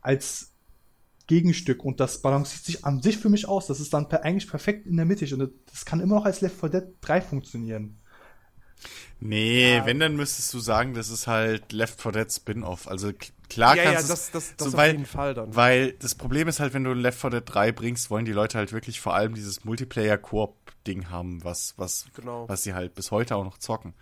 als 0.01 0.51
Gegenstück 1.27 1.83
und 1.83 1.99
das 1.99 2.21
balanciert 2.21 2.63
sich 2.63 2.85
an 2.85 3.01
sich 3.01 3.17
für 3.17 3.29
mich 3.29 3.47
aus. 3.47 3.67
Das 3.67 3.79
ist 3.79 3.93
dann 3.93 4.07
per, 4.07 4.23
eigentlich 4.23 4.49
perfekt 4.49 4.85
in 4.85 4.95
der 4.95 5.05
Mitte 5.05 5.25
und 5.35 5.51
das 5.71 5.85
kann 5.85 5.99
immer 5.99 6.15
noch 6.15 6.25
als 6.25 6.41
Left 6.41 6.59
4 6.59 6.69
Dead 6.69 6.83
3 7.01 7.21
funktionieren. 7.21 7.97
Nee, 9.19 9.81
wenn, 9.85 9.99
dann 9.99 10.15
müsstest 10.15 10.53
du 10.53 10.59
sagen, 10.59 10.93
das 10.93 11.09
ist 11.09 11.25
halt 11.25 11.71
Left 11.71 12.01
4 12.01 12.11
Dead 12.11 12.31
Spin-Off. 12.31 12.87
Also 12.87 13.11
klar 13.49 13.75
Ja, 13.75 13.83
ja, 13.83 13.93
kannst 13.93 14.09
das, 14.09 14.31
das, 14.31 14.55
das 14.55 14.71
so, 14.71 14.73
auf 14.75 14.81
weil, 14.81 14.91
jeden 14.91 15.05
Fall 15.05 15.33
dann. 15.33 15.55
Weil 15.55 15.93
das 15.93 16.15
Problem 16.15 16.47
ist 16.47 16.59
halt, 16.59 16.73
wenn 16.73 16.83
du 16.83 16.93
Left 16.93 17.19
4 17.19 17.29
Dead 17.29 17.43
3 17.45 17.71
bringst, 17.71 18.09
wollen 18.09 18.25
die 18.25 18.31
Leute 18.33 18.57
halt 18.57 18.71
wirklich 18.73 18.99
vor 18.99 19.13
allem 19.15 19.33
dieses 19.33 19.63
Multiplayer-Koop-Ding 19.65 21.09
haben, 21.09 21.43
was, 21.43 21.73
was, 21.77 22.05
Genau. 22.15 22.47
was 22.49 22.63
sie 22.63 22.73
halt 22.73 22.95
bis 22.95 23.11
heute 23.11 23.35
auch 23.35 23.43
noch 23.43 23.57
zocken. 23.57 23.93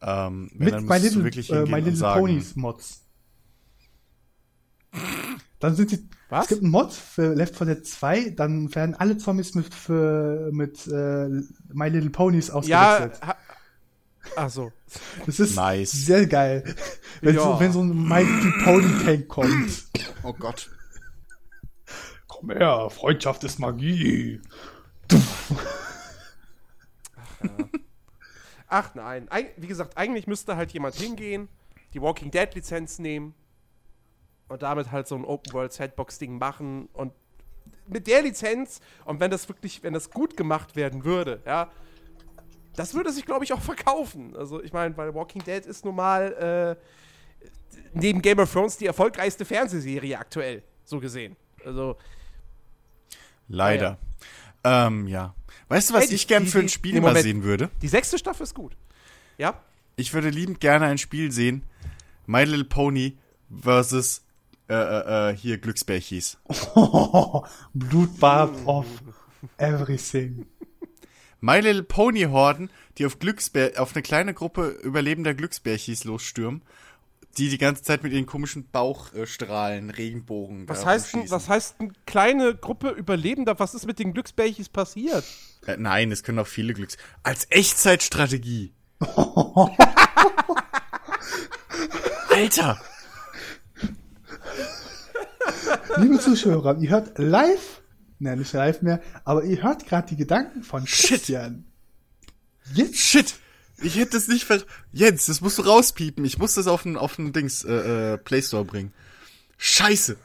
Ähm, 0.00 0.50
Mit 0.54 0.72
dann 0.72 0.84
My 0.84 0.98
Little, 0.98 1.24
wirklich 1.24 1.50
äh, 1.50 1.64
My 1.66 1.80
Little 1.80 1.96
sagen, 1.96 2.20
Ponies 2.20 2.54
Mods. 2.56 3.02
Dann 5.60 5.74
sind 5.74 5.90
die. 5.90 6.08
Was? 6.30 6.44
Es 6.44 6.48
gibt 6.50 6.62
einen 6.62 6.70
Mod 6.70 6.92
für 6.92 7.34
Left 7.34 7.56
4 7.56 7.66
Dead 7.66 7.86
2, 7.86 8.30
dann 8.30 8.74
werden 8.74 8.94
alle 8.94 9.16
Zombies 9.16 9.54
mit, 9.54 9.74
für, 9.74 10.50
mit 10.52 10.86
äh, 10.86 11.28
My 11.72 11.88
Little 11.88 12.10
Ponies 12.10 12.48
ja, 12.48 12.54
ausgewechselt. 12.54 13.22
ha, 13.26 13.36
ach 14.36 14.50
so. 14.50 14.72
das 15.26 15.40
ist 15.40 15.56
nice. 15.56 15.92
sehr 15.92 16.26
geil. 16.26 16.74
Wenn, 17.20 17.34
Ja. 17.34 17.42
so, 17.42 17.60
wenn 17.60 17.72
so 17.72 17.80
ein 17.82 18.08
Little 18.08 18.52
Pony 18.64 19.04
Tank 19.04 19.28
kommt. 19.28 19.84
Oh 20.22 20.32
Gott. 20.32 20.70
Komm 22.26 22.50
her, 22.50 22.88
Freundschaft 22.90 23.44
ist 23.44 23.58
Magie. 23.58 24.40
Ach 28.68 28.94
nein. 28.94 29.30
Eig 29.30 29.54
wie 29.56 29.66
gesagt, 29.66 29.96
eigentlich 29.96 30.26
müsste 30.26 30.56
halt 30.56 30.72
jemand 30.72 30.94
hingehen, 30.94 31.48
die 31.94 32.02
Walking 32.02 32.30
Dead 32.30 32.54
Lizenz 32.54 32.98
nehmen 32.98 33.34
und 34.48 34.62
damit 34.62 34.92
halt 34.92 35.08
so 35.08 35.14
ein 35.14 35.24
Open 35.24 35.52
World 35.52 35.72
Sandbox 35.72 36.18
Ding 36.18 36.38
machen 36.38 36.88
und 36.92 37.12
mit 37.86 38.06
der 38.06 38.22
Lizenz 38.22 38.80
und 39.06 39.20
wenn 39.20 39.30
das 39.30 39.48
wirklich, 39.48 39.82
wenn 39.82 39.94
das 39.94 40.10
gut 40.10 40.36
gemacht 40.36 40.76
werden 40.76 41.04
würde, 41.04 41.40
ja, 41.46 41.70
das 42.78 42.94
würde 42.94 43.12
sich 43.12 43.24
glaube 43.26 43.44
ich 43.44 43.52
auch 43.52 43.60
verkaufen. 43.60 44.36
Also 44.36 44.62
ich 44.62 44.72
meine, 44.72 44.96
weil 44.96 45.14
Walking 45.14 45.42
Dead 45.44 45.64
ist 45.66 45.84
nun 45.84 45.96
mal 45.96 46.76
äh, 46.78 47.46
neben 47.94 48.22
Game 48.22 48.38
of 48.38 48.52
Thrones 48.52 48.76
die 48.76 48.86
erfolgreichste 48.86 49.44
Fernsehserie 49.44 50.18
aktuell, 50.18 50.62
so 50.84 51.00
gesehen. 51.00 51.36
Also 51.64 51.96
Leider. 53.48 53.98
Ähm, 54.64 55.06
ja. 55.06 55.34
Weißt 55.68 55.90
du, 55.90 55.94
was 55.94 56.02
Hey, 56.02 56.08
die- 56.10 56.14
ich 56.16 56.28
gern 56.28 56.44
die- 56.44 56.50
für 56.50 56.58
ein 56.58 56.68
Spiel 56.68 56.94
nee, 56.94 57.00
mal 57.00 57.16
sehen 57.22 57.42
würde? 57.42 57.70
die 57.82 57.88
sechste 57.88 58.18
Staffel 58.18 58.42
ist 58.44 58.54
gut. 58.54 58.76
Ja? 59.38 59.60
Ich 59.96 60.12
würde 60.12 60.30
liebend 60.30 60.60
gerne 60.60 60.86
ein 60.86 60.98
Spiel 60.98 61.32
sehen. 61.32 61.62
My 62.26 62.44
Little 62.44 62.64
Pony 62.64 63.16
versus 63.62 64.22
äh, 64.68 64.74
äh, 64.74 65.30
äh, 65.30 65.36
hier 65.36 65.56
Glücksbärchis. 65.58 66.36
Blutbad 67.74 68.50
of 68.66 68.86
everything. 69.56 70.46
My 71.40 71.60
Little 71.60 71.84
Pony 71.84 72.22
Horden, 72.24 72.70
die 72.98 73.06
auf 73.06 73.18
Glücksbär, 73.18 73.80
auf 73.80 73.94
eine 73.94 74.02
kleine 74.02 74.34
Gruppe 74.34 74.68
überlebender 74.82 75.34
Glücksbärchis 75.34 76.04
losstürmen, 76.04 76.62
die 77.36 77.48
die 77.48 77.58
ganze 77.58 77.82
Zeit 77.84 78.02
mit 78.02 78.12
ihren 78.12 78.26
komischen 78.26 78.68
Bauchstrahlen, 78.70 79.90
Regenbogen. 79.90 80.68
Was 80.68 80.84
heißt, 80.84 81.14
denn, 81.14 81.30
was 81.30 81.48
heißt 81.48 81.76
eine 81.78 81.92
kleine 82.06 82.56
Gruppe 82.56 82.90
Überlebender? 82.90 83.58
Was 83.60 83.74
ist 83.74 83.86
mit 83.86 84.00
den 84.00 84.12
Glücksbärchis 84.12 84.68
passiert? 84.68 85.24
Äh, 85.66 85.76
nein, 85.78 86.10
es 86.10 86.24
können 86.24 86.40
auch 86.40 86.46
viele 86.46 86.74
Glücks. 86.74 86.96
Als 87.22 87.46
Echtzeitstrategie. 87.50 88.72
Alter! 92.30 92.80
Liebe 95.96 96.18
Zuschauer, 96.18 96.78
ihr 96.80 96.90
hört 96.90 97.18
live, 97.18 97.82
nein, 98.18 98.38
nicht 98.38 98.52
live 98.52 98.82
mehr, 98.82 99.00
aber 99.24 99.44
ihr 99.44 99.62
hört 99.62 99.86
gerade 99.86 100.08
die 100.08 100.16
Gedanken 100.16 100.62
von 100.62 100.84
Christian. 100.84 101.64
Jetzt 102.74 102.98
Shit! 102.98 103.34
Ich 103.80 103.96
hätte 103.96 104.12
das 104.12 104.26
nicht 104.28 104.44
ver... 104.44 104.60
Jens, 104.92 105.26
das 105.26 105.40
musst 105.40 105.58
du 105.58 105.62
rauspiepen. 105.62 106.24
Ich 106.24 106.36
muss 106.38 106.54
das 106.54 106.66
auf 106.66 106.82
den, 106.82 106.96
auf 106.96 107.14
den 107.16 107.32
Dings, 107.32 107.62
äh, 107.64 108.14
äh, 108.14 108.18
Play 108.18 108.42
Store 108.42 108.64
bringen. 108.64 108.92
Scheiße! 109.56 110.16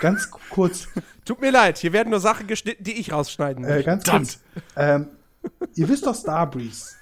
ganz 0.00 0.30
kurz, 0.30 0.86
Tut 1.24 1.40
mir 1.40 1.50
leid, 1.50 1.76
hier 1.78 1.92
werden 1.92 2.10
nur 2.10 2.20
Sachen 2.20 2.46
geschnitten, 2.46 2.84
die 2.84 2.92
ich 3.00 3.12
rausschneiden 3.12 3.62
muss. 3.64 3.72
äh, 3.72 3.82
ganz 3.82 4.04
kurz. 4.04 4.38
Ähm, 4.76 5.08
ihr 5.74 5.88
wisst 5.88 6.06
doch 6.06 6.14
Starbreeze, 6.14 6.94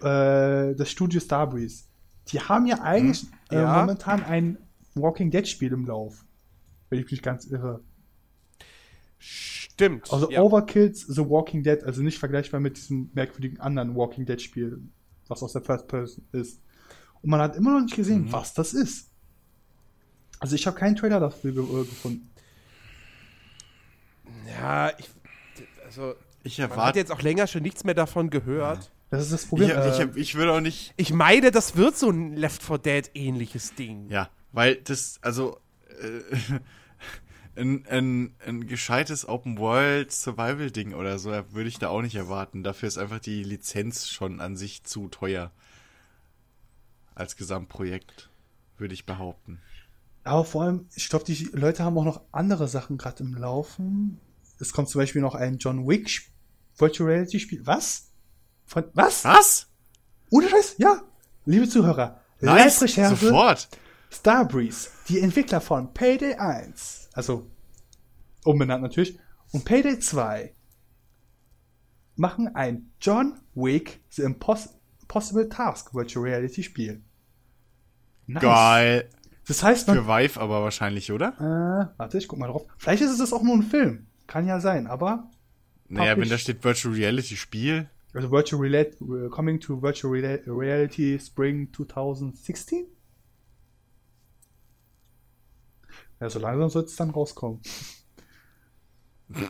äh, 0.00 0.74
das 0.74 0.90
Studio 0.90 1.20
Starbreeze. 1.20 1.84
Die 2.28 2.40
haben 2.40 2.66
ja 2.66 2.80
eigentlich 2.80 3.26
äh, 3.50 3.56
Ja. 3.56 3.80
momentan 3.80 4.24
ein 4.24 4.58
Walking 4.94 5.30
Dead 5.30 5.46
Spiel 5.46 5.72
im 5.72 5.86
Lauf, 5.86 6.24
wenn 6.90 6.98
ich 7.00 7.10
mich 7.10 7.22
ganz 7.22 7.44
irre. 7.44 7.80
Stimmt. 9.18 10.12
Also 10.12 10.30
ja. 10.30 10.40
Overkills 10.42 11.00
The 11.06 11.28
Walking 11.28 11.62
Dead, 11.62 11.82
also 11.84 12.02
nicht 12.02 12.18
vergleichbar 12.18 12.60
mit 12.60 12.76
diesem 12.76 13.10
merkwürdigen 13.14 13.60
anderen 13.60 13.94
Walking 13.96 14.26
Dead 14.26 14.40
Spiel, 14.40 14.80
was 15.28 15.42
aus 15.42 15.52
der 15.52 15.62
First 15.62 15.88
Person 15.88 16.24
ist. 16.32 16.60
Und 17.22 17.30
man 17.30 17.40
hat 17.40 17.56
immer 17.56 17.72
noch 17.74 17.82
nicht 17.82 17.96
gesehen, 17.96 18.24
Mhm. 18.26 18.32
was 18.32 18.54
das 18.54 18.74
ist. 18.74 19.10
Also 20.40 20.54
ich 20.54 20.66
habe 20.66 20.78
keinen 20.78 20.94
Trailer 20.96 21.18
dafür 21.20 21.52
ge 21.52 21.62
äh, 21.62 21.84
gefunden. 21.84 22.30
ja, 24.48 24.90
ich, 24.98 25.08
also, 25.84 26.14
Ich 26.44 26.58
man 26.58 26.68
hat 26.70 26.76
erwarte... 26.76 26.98
jetzt 27.00 27.12
auch 27.12 27.22
länger 27.22 27.46
schon 27.46 27.62
nichts 27.62 27.84
mehr 27.84 27.94
davon 27.94 28.30
gehört. 28.30 28.90
Das 29.10 29.22
ist 29.24 29.32
das 29.32 29.46
Problem. 29.46 29.70
ich, 29.70 29.76
äh, 29.76 30.04
ich, 30.04 30.16
ich 30.16 30.34
würde 30.34 30.52
auch 30.52 30.60
nicht... 30.60 30.92
Ich 30.96 31.12
meine, 31.12 31.50
das 31.50 31.76
wird 31.76 31.96
so 31.96 32.10
ein 32.10 32.36
Left 32.36 32.62
4 32.62 32.78
Dead 32.78 33.10
ähnliches 33.14 33.74
Ding. 33.74 34.08
Ja, 34.10 34.28
weil 34.52 34.76
das, 34.76 35.18
also... 35.22 35.58
Äh, 36.00 36.58
ein, 37.58 37.86
ein, 37.88 38.34
ein 38.46 38.66
gescheites 38.66 39.28
Open-World-Survival-Ding 39.28 40.94
oder 40.94 41.18
so 41.18 41.30
würde 41.30 41.68
ich 41.68 41.78
da 41.78 41.88
auch 41.88 42.02
nicht 42.02 42.14
erwarten. 42.14 42.62
Dafür 42.62 42.86
ist 42.88 42.98
einfach 42.98 43.18
die 43.18 43.42
Lizenz 43.42 44.08
schon 44.08 44.40
an 44.40 44.56
sich 44.56 44.84
zu 44.84 45.08
teuer. 45.08 45.50
Als 47.14 47.36
Gesamtprojekt, 47.36 48.30
würde 48.76 48.94
ich 48.94 49.04
behaupten. 49.04 49.60
aber 50.24 50.44
vor 50.44 50.62
allem, 50.62 50.86
ich 50.94 51.08
glaube, 51.08 51.24
die 51.24 51.50
Leute 51.52 51.82
haben 51.84 51.98
auch 51.98 52.04
noch 52.04 52.20
andere 52.30 52.68
Sachen 52.68 52.96
gerade 52.96 53.24
im 53.24 53.34
Laufen. 53.34 54.20
Es 54.60 54.72
kommt 54.72 54.88
zum 54.88 55.00
Beispiel 55.00 55.20
noch 55.20 55.34
ein 55.34 55.58
John 55.58 55.86
Wick 55.88 56.30
Virtual 56.76 57.08
Reality 57.10 57.40
Spiel. 57.40 57.66
Was? 57.66 58.12
Von 58.66 58.84
was? 58.94 59.24
Was? 59.24 59.66
Ohne 60.30 60.48
Scheiß? 60.48 60.76
Ja. 60.78 61.02
Liebe 61.44 61.68
Zuhörer, 61.68 62.20
Nice, 62.40 62.80
Live-Recherche. 62.82 63.16
sofort. 63.26 63.68
Starbreeze, 64.10 64.90
die 65.08 65.20
Entwickler 65.20 65.60
von 65.60 65.92
Payday 65.92 66.34
1, 66.34 67.07
also 67.18 67.50
umbenannt 68.44 68.80
natürlich, 68.82 69.18
und 69.52 69.64
Payday 69.64 69.98
2 69.98 70.54
machen 72.14 72.54
ein 72.54 72.90
John 73.00 73.40
Wick 73.54 74.00
The 74.10 74.22
Impos 74.22 74.68
Impossible 75.02 75.48
Task 75.48 75.94
Virtual 75.94 76.24
Reality 76.24 76.62
Spiel. 76.62 77.02
Nice. 78.26 78.42
Geil. 78.42 79.08
Das 79.48 79.62
heißt, 79.62 79.88
man, 79.88 79.96
Für 79.96 80.06
Vive 80.06 80.38
aber 80.38 80.62
wahrscheinlich, 80.62 81.10
oder? 81.10 81.28
äh, 81.40 81.98
warte, 81.98 82.18
ich 82.18 82.28
guck 82.28 82.38
mal 82.38 82.46
drauf. 82.46 82.66
Vielleicht 82.76 83.02
ist 83.02 83.18
es 83.18 83.32
auch 83.32 83.42
nur 83.42 83.54
ein 83.54 83.62
Film. 83.62 84.06
Kann 84.26 84.46
ja 84.46 84.60
sein, 84.60 84.86
aber 84.86 85.30
Naja, 85.88 86.16
wenn 86.18 86.28
da 86.28 86.36
steht 86.38 86.62
Virtual 86.62 86.94
Reality 86.94 87.36
Spiel. 87.36 87.88
also 88.12 88.30
Virtual 88.30 88.60
Reality, 88.60 88.96
coming 89.30 89.58
to 89.58 89.80
Virtual 89.82 90.12
Reality 90.12 91.18
Spring 91.18 91.72
2016? 91.72 92.86
Ja, 96.20 96.28
so 96.30 96.38
langsam 96.38 96.68
soll 96.70 96.84
es 96.84 96.96
dann 96.96 97.10
rauskommen. 97.10 97.60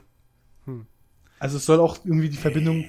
Also 1.41 1.57
es 1.57 1.65
soll 1.67 1.79
auch 1.79 1.99
irgendwie 2.05 2.29
die 2.29 2.37
Verbindung, 2.37 2.85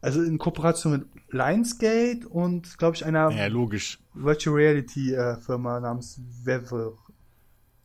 also 0.00 0.22
in 0.22 0.38
Kooperation 0.38 0.92
mit 0.92 1.06
Lionsgate 1.28 2.26
und 2.26 2.78
glaube 2.78 2.96
ich 2.96 3.04
einer 3.04 3.30
Ja, 3.30 3.46
logisch. 3.46 4.00
Virtual 4.14 4.56
Reality 4.56 5.14
äh, 5.14 5.36
Firma 5.36 5.78
namens 5.78 6.18
Vever. 6.42 6.94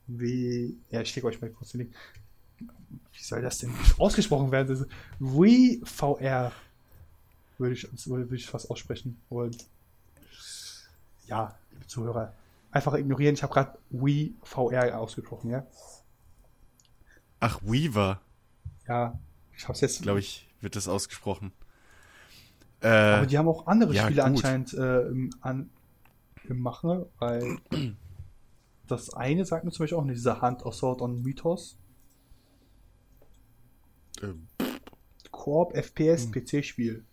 wie, 0.08 0.78
ja, 0.90 1.02
ich 1.02 1.10
schicke 1.10 1.28
euch 1.28 1.42
mal 1.42 1.50
kurz 1.50 1.72
den 1.72 1.82
Link. 1.82 1.96
Wie 2.60 3.24
soll 3.24 3.42
das 3.42 3.58
denn 3.58 3.74
ausgesprochen 3.98 4.52
werden? 4.52 4.70
Das 4.70 4.80
ist 4.80 4.90
Wii 5.20 5.82
VR 5.84 6.54
würde 7.58 7.74
ich, 7.74 7.88
würde 8.08 8.36
ich 8.36 8.46
fast 8.48 8.70
aussprechen. 8.70 9.20
Und 9.30 9.66
ja, 11.26 11.58
liebe 11.72 11.88
Zuhörer, 11.88 12.34
einfach 12.72 12.94
ignorieren. 12.96 13.36
Ich 13.36 13.44
habe 13.44 13.54
gerade 13.54 13.78
Wii 13.90 14.36
VR 14.44 15.00
ausgesprochen, 15.00 15.50
ja? 15.52 15.66
Ach, 17.40 17.60
Weaver, 17.64 18.22
Ja, 18.88 19.20
ich 19.56 19.64
habe 19.64 19.74
es 19.74 19.82
jetzt. 19.82 20.02
glaube 20.02 20.20
ich, 20.20 20.48
wird 20.62 20.76
das 20.76 20.88
ausgesprochen. 20.88 21.52
Aber 23.10 23.26
Äh, 23.26 23.28
die 23.28 23.38
haben 23.38 23.48
auch 23.48 23.68
andere 23.68 23.94
ja, 23.94 24.04
Spiele 24.04 24.22
gut. 24.24 24.24
anscheinend 24.24 24.74
äh, 24.74 25.02
im, 25.08 25.30
an, 25.42 25.70
im 26.48 26.64
weil 27.20 27.58
das 28.88 29.14
eine 29.14 29.46
sagt 29.46 29.66
mir 29.66 29.72
zum 29.72 29.84
Beispiel 29.84 29.98
auch 29.98 30.04
nicht, 30.06 30.18
dieser 30.18 30.42
Hand 30.42 30.66
Assault 30.66 31.02
on 31.02 31.22
Mythos. 31.22 31.78
ähm, 34.22 34.48
Koop, 35.32 35.74
FPS, 35.76 36.26
Hm. 36.26 36.32
PC-Spiel. 36.32 37.06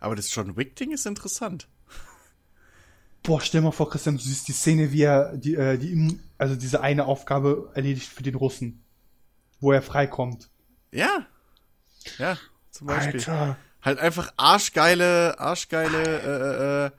aber 0.00 0.16
das 0.16 0.34
John 0.34 0.56
Wick-Ding 0.56 0.92
ist 0.92 1.04
interessant. 1.06 1.68
Boah, 3.26 3.40
stell 3.40 3.60
mal 3.60 3.72
vor, 3.72 3.90
Christian, 3.90 4.16
du 4.16 4.22
siehst 4.22 4.46
die 4.46 4.52
Szene, 4.52 4.92
wie 4.92 5.02
er 5.02 5.36
die, 5.36 5.56
äh, 5.56 5.76
die, 5.76 6.20
also 6.38 6.54
diese 6.54 6.80
eine 6.80 7.06
Aufgabe 7.06 7.70
erledigt 7.74 8.08
für 8.08 8.22
den 8.22 8.36
Russen, 8.36 8.84
wo 9.60 9.72
er 9.72 9.82
freikommt. 9.82 10.48
Ja. 10.92 11.26
Ja, 12.18 12.38
zum 12.70 12.86
Beispiel. 12.86 13.18
Alter, 13.18 13.56
Halt 13.82 13.98
einfach 14.00 14.32
arschgeile, 14.36 15.38
arschgeile, 15.38 16.92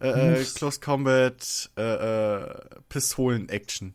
äh, 0.00 0.06
äh, 0.06 0.08
äh, 0.08 0.40
äh. 0.40 0.44
Close 0.44 0.80
Combat, 0.80 1.70
äh, 1.76 1.82
äh, 1.82 2.60
Pistolen-Action. 2.88 3.94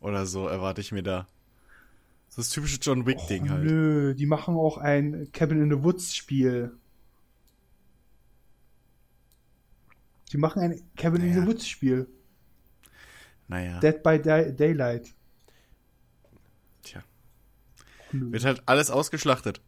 Oder 0.00 0.26
so 0.26 0.46
erwarte 0.46 0.80
ich 0.80 0.90
mir 0.92 1.02
da. 1.02 1.26
So 2.28 2.42
das 2.42 2.50
typische 2.50 2.78
John 2.80 3.06
Wick-Ding 3.06 3.48
halt. 3.50 3.64
nö, 3.64 4.14
die 4.14 4.26
machen 4.26 4.56
auch 4.56 4.78
ein 4.78 5.30
Cabin 5.32 5.62
in 5.62 5.70
the 5.70 5.82
Woods 5.82 6.14
Spiel. 6.14 6.72
Die 10.32 10.36
machen 10.38 10.60
ein 10.62 10.80
Cabin 10.96 11.22
in 11.22 11.30
Naja. 11.30 11.42
the 11.42 11.46
Woods 11.48 11.66
Spiel. 11.68 12.06
Naja, 13.48 13.80
Dead 13.80 14.02
by 14.02 14.18
Day 14.20 14.54
Daylight. 14.54 15.14
tja. 16.82 17.02
Nö. 18.12 18.32
Wird 18.32 18.44
halt 18.44 18.62
alles 18.66 18.90
ausgeschlachtet. 18.90 19.60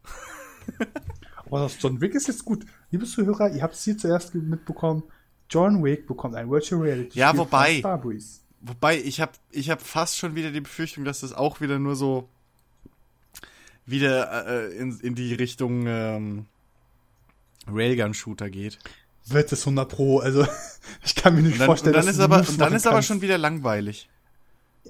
Aber 1.47 1.61
das 1.61 1.81
John 1.81 2.01
Wick 2.01 2.15
ist 2.15 2.29
jetzt 2.29 2.45
gut. 2.45 2.65
Liebe 2.91 3.07
Zuhörer, 3.07 3.51
ihr 3.53 3.63
habt 3.63 3.75
es 3.75 3.83
hier 3.85 3.97
zuerst 3.99 4.35
mitbekommen. 4.35 5.03
John 5.49 5.83
Wick 5.83 6.07
bekommt 6.07 6.37
ein 6.37 6.49
Virtual 6.51 6.81
Reality 6.83 7.19
Ja, 7.19 7.29
Spiel 7.31 7.41
wobei- 7.41 7.73
von 7.73 7.79
Starbreeze. 7.81 8.41
Wobei, 8.61 8.99
ich 9.01 9.21
habe 9.23 9.33
ich 9.51 9.71
hab 9.71 9.81
fast 9.81 10.19
schon 10.19 10.35
wieder 10.35 10.51
die 10.51 10.61
Befürchtung, 10.61 11.05
dass 11.07 11.21
das 11.21 11.33
auch 11.33 11.63
wieder 11.63 11.79
nur 11.79 11.97
so 11.97 12.29
wieder 13.87 14.47
äh, 14.47 14.77
in, 14.77 15.01
in 15.01 15.15
die 15.15 15.33
Richtung 15.33 15.87
ähm, 15.87 16.47
Railgun-Shooter 17.67 18.51
geht. 18.51 18.79
Wird 19.31 19.53
es 19.53 19.61
100 19.61 19.89
Pro, 19.89 20.19
also 20.19 20.47
ich 21.05 21.15
kann 21.15 21.35
mir 21.35 21.43
nicht 21.43 21.61
dann, 21.61 21.67
vorstellen, 21.67 21.95
und 21.95 21.99
dann 21.99 22.07
dass 22.07 22.15
ist 22.15 22.19
du 22.19 22.25
aber, 22.25 22.39
Moves 22.39 22.51
und 22.51 22.59
dann 22.61 22.73
ist 22.73 22.87
aber 22.87 22.97
kannst. 22.97 23.09
schon 23.09 23.23
wieder 23.23 23.39
langweilig. 23.39 24.09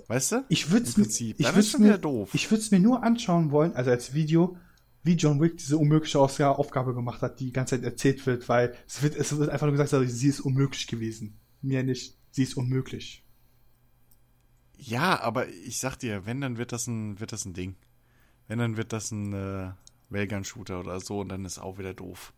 Weißt 0.06 0.32
du? 0.32 0.44
Ich 0.48 0.70
würde 0.70 0.86
es 0.86 0.96
mir, 0.96 1.06
ich 1.06 1.54
würd's 1.54 1.78
mir, 1.78 1.98
doof. 1.98 2.30
ich 2.32 2.50
würde 2.50 2.62
es 2.62 2.70
mir 2.70 2.80
nur 2.80 3.02
anschauen 3.02 3.50
wollen, 3.50 3.74
also 3.74 3.90
als 3.90 4.14
Video, 4.14 4.56
wie 5.02 5.14
John 5.14 5.40
Wick 5.40 5.56
diese 5.56 5.78
unmögliche 5.78 6.18
Aufgabe 6.18 6.94
gemacht 6.94 7.22
hat, 7.22 7.40
die 7.40 7.46
die 7.46 7.52
ganze 7.52 7.76
Zeit 7.76 7.84
erzählt 7.84 8.26
wird, 8.26 8.48
weil 8.48 8.74
es 8.86 9.02
wird, 9.02 9.16
es 9.16 9.36
wird 9.36 9.50
einfach 9.50 9.66
nur 9.66 9.76
gesagt, 9.76 10.10
sie 10.10 10.28
ist 10.28 10.40
unmöglich 10.40 10.86
gewesen. 10.86 11.38
Mir 11.62 11.82
nicht, 11.82 12.16
sie 12.30 12.42
ist 12.42 12.56
unmöglich. 12.56 13.24
Ja, 14.76 15.20
aber 15.20 15.48
ich 15.48 15.78
sag 15.78 15.96
dir, 15.96 16.24
wenn, 16.24 16.40
dann 16.40 16.56
wird 16.56 16.72
das 16.72 16.86
ein, 16.86 17.20
wird 17.20 17.32
das 17.32 17.44
ein 17.44 17.52
Ding. 17.52 17.76
Wenn, 18.48 18.58
dann 18.58 18.76
wird 18.76 18.92
das 18.92 19.10
ein 19.10 19.32
äh, 19.32 19.72
Railgun-Shooter 20.10 20.80
oder 20.80 21.00
so 21.00 21.20
und 21.20 21.28
dann 21.28 21.44
ist 21.44 21.58
auch 21.58 21.78
wieder 21.78 21.94
doof. 21.94 22.32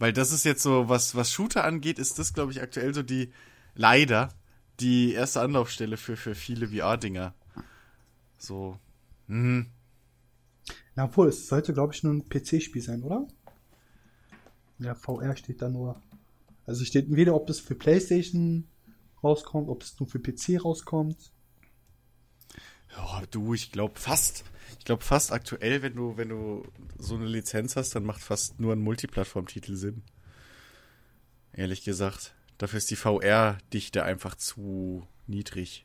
Weil 0.00 0.14
das 0.14 0.32
ist 0.32 0.44
jetzt 0.44 0.62
so, 0.62 0.88
was, 0.88 1.14
was 1.14 1.30
Shooter 1.30 1.62
angeht, 1.62 1.98
ist 1.98 2.18
das, 2.18 2.32
glaube 2.32 2.52
ich, 2.52 2.62
aktuell 2.62 2.94
so 2.94 3.02
die, 3.02 3.32
leider, 3.74 4.30
die 4.80 5.12
erste 5.12 5.42
Anlaufstelle 5.42 5.98
für, 5.98 6.16
für 6.16 6.34
viele 6.34 6.68
VR-Dinger. 6.68 7.34
So, 8.38 8.78
hm, 9.28 9.66
Na, 10.96 11.04
obwohl, 11.04 11.28
es 11.28 11.46
sollte, 11.46 11.74
glaube 11.74 11.92
ich, 11.92 12.02
nur 12.02 12.14
ein 12.14 12.28
PC-Spiel 12.28 12.80
sein, 12.80 13.02
oder? 13.02 13.28
Ja, 14.78 14.94
VR 14.94 15.36
steht 15.36 15.60
da 15.60 15.68
nur. 15.68 16.00
Also 16.64 16.84
steht 16.86 17.14
weder, 17.14 17.34
ob 17.34 17.46
das 17.46 17.60
für 17.60 17.74
PlayStation 17.74 18.66
rauskommt, 19.22 19.68
ob 19.68 19.82
es 19.82 20.00
nur 20.00 20.08
für 20.08 20.18
PC 20.18 20.64
rauskommt. 20.64 21.30
Ja, 22.96 23.22
du, 23.30 23.52
ich 23.52 23.70
glaube 23.70 24.00
fast, 24.00 24.44
ich 24.80 24.86
glaube 24.86 25.04
fast 25.04 25.30
aktuell, 25.30 25.82
wenn 25.82 25.94
du, 25.94 26.16
wenn 26.16 26.30
du 26.30 26.66
so 26.96 27.14
eine 27.14 27.26
Lizenz 27.26 27.76
hast, 27.76 27.94
dann 27.94 28.02
macht 28.02 28.22
fast 28.22 28.58
nur 28.58 28.72
ein 28.72 28.80
Multiplattform-Titel 28.80 29.76
Sinn. 29.76 30.02
Ehrlich 31.52 31.84
gesagt. 31.84 32.34
Dafür 32.56 32.78
ist 32.78 32.90
die 32.90 32.96
VR-Dichte 32.96 34.04
einfach 34.04 34.36
zu 34.36 35.06
niedrig. 35.26 35.84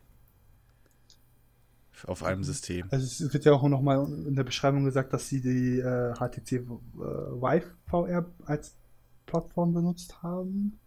Auf 2.06 2.24
einem 2.24 2.46
System. 2.46 2.88
Also 2.90 3.06
es 3.06 3.34
wird 3.34 3.44
ja 3.44 3.52
auch 3.52 3.68
nochmal 3.68 4.06
in 4.06 4.36
der 4.36 4.46
Beschreibung 4.46 4.86
gesagt, 4.86 5.12
dass 5.12 5.28
sie 5.28 5.42
die 5.42 5.80
äh, 5.80 6.14
HTC 6.14 6.54
äh, 6.54 6.62
Vive 6.62 7.76
VR 7.88 8.32
als 8.46 8.78
Plattform 9.26 9.74
benutzt 9.74 10.24
haben. 10.24 10.80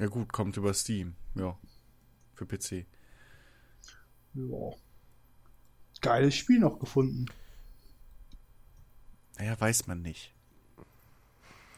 Ja 0.00 0.06
gut, 0.06 0.32
kommt 0.32 0.56
über 0.56 0.72
Steam. 0.74 1.16
Ja. 1.34 1.58
Für 2.34 2.46
PC. 2.46 2.86
Ja. 4.34 4.70
Geiles 6.00 6.34
Spiel 6.34 6.58
noch 6.60 6.78
gefunden. 6.78 7.26
Naja, 9.38 9.58
weiß 9.60 9.86
man 9.86 10.02
nicht. 10.02 10.32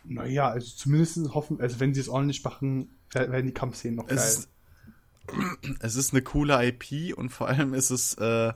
Naja, 0.05 0.49
also 0.49 0.74
zumindest 0.74 1.16
hoffen, 1.34 1.60
also 1.60 1.78
wenn 1.78 1.92
sie 1.94 2.00
es 2.00 2.08
ordentlich 2.08 2.42
machen, 2.42 2.89
wer- 3.12 3.31
werden 3.31 3.47
die 3.47 3.52
Kampfszenen 3.55 3.97
noch 3.97 4.07
geil. 4.07 4.16
Es 4.18 4.39
ist, 4.39 4.49
es 5.81 5.94
ist 5.94 6.12
eine 6.12 6.23
coole 6.23 6.58
IP 6.66 7.16
und 7.16 7.28
vor 7.31 7.49
allem 7.49 7.74
ist 7.74 7.90
es 7.90 8.15
äh, 8.15 8.52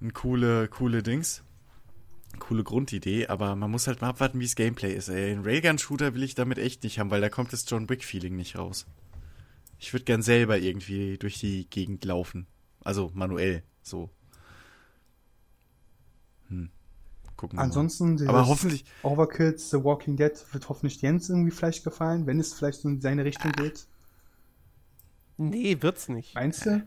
eine 0.00 0.10
coole, 0.12 0.68
coole 0.68 1.02
Dings. 1.02 1.42
Coole 2.38 2.64
Grundidee, 2.64 3.28
aber 3.28 3.56
man 3.56 3.70
muss 3.70 3.86
halt 3.86 4.02
mal 4.02 4.10
abwarten, 4.10 4.40
wie 4.40 4.44
das 4.44 4.56
Gameplay 4.56 4.92
ist. 4.94 5.08
Ey. 5.08 5.32
Ein 5.32 5.42
Railgun-Shooter 5.44 6.12
will 6.14 6.22
ich 6.22 6.34
damit 6.34 6.58
echt 6.58 6.82
nicht 6.82 6.98
haben, 6.98 7.10
weil 7.10 7.22
da 7.22 7.30
kommt 7.30 7.50
das 7.52 7.64
John 7.66 7.88
Wick-Feeling 7.88 8.36
nicht 8.36 8.58
raus. 8.58 8.86
Ich 9.78 9.92
würde 9.94 10.04
gern 10.04 10.20
selber 10.20 10.58
irgendwie 10.58 11.16
durch 11.16 11.38
die 11.38 11.66
Gegend 11.70 12.04
laufen. 12.04 12.46
Also 12.84 13.10
manuell, 13.14 13.62
so. 13.82 14.10
Hm. 16.48 16.70
Gucken 17.36 17.58
wir 17.58 17.62
Ansonsten, 17.62 18.14
mal. 18.14 18.28
Aber 18.28 18.46
hoffentlich, 18.46 18.84
Overkills 19.02 19.70
The 19.70 19.84
Walking 19.84 20.16
Dead 20.16 20.32
wird 20.52 20.68
hoffentlich 20.68 21.02
Jens 21.02 21.28
irgendwie 21.28 21.50
vielleicht 21.50 21.84
gefallen, 21.84 22.26
wenn 22.26 22.40
es 22.40 22.54
vielleicht 22.54 22.80
so 22.80 22.88
in 22.88 23.00
seine 23.00 23.24
Richtung 23.24 23.52
geht. 23.52 23.86
Nee, 25.36 25.76
wird's 25.80 26.08
nicht. 26.08 26.34
Meinst 26.34 26.64
du? 26.64 26.86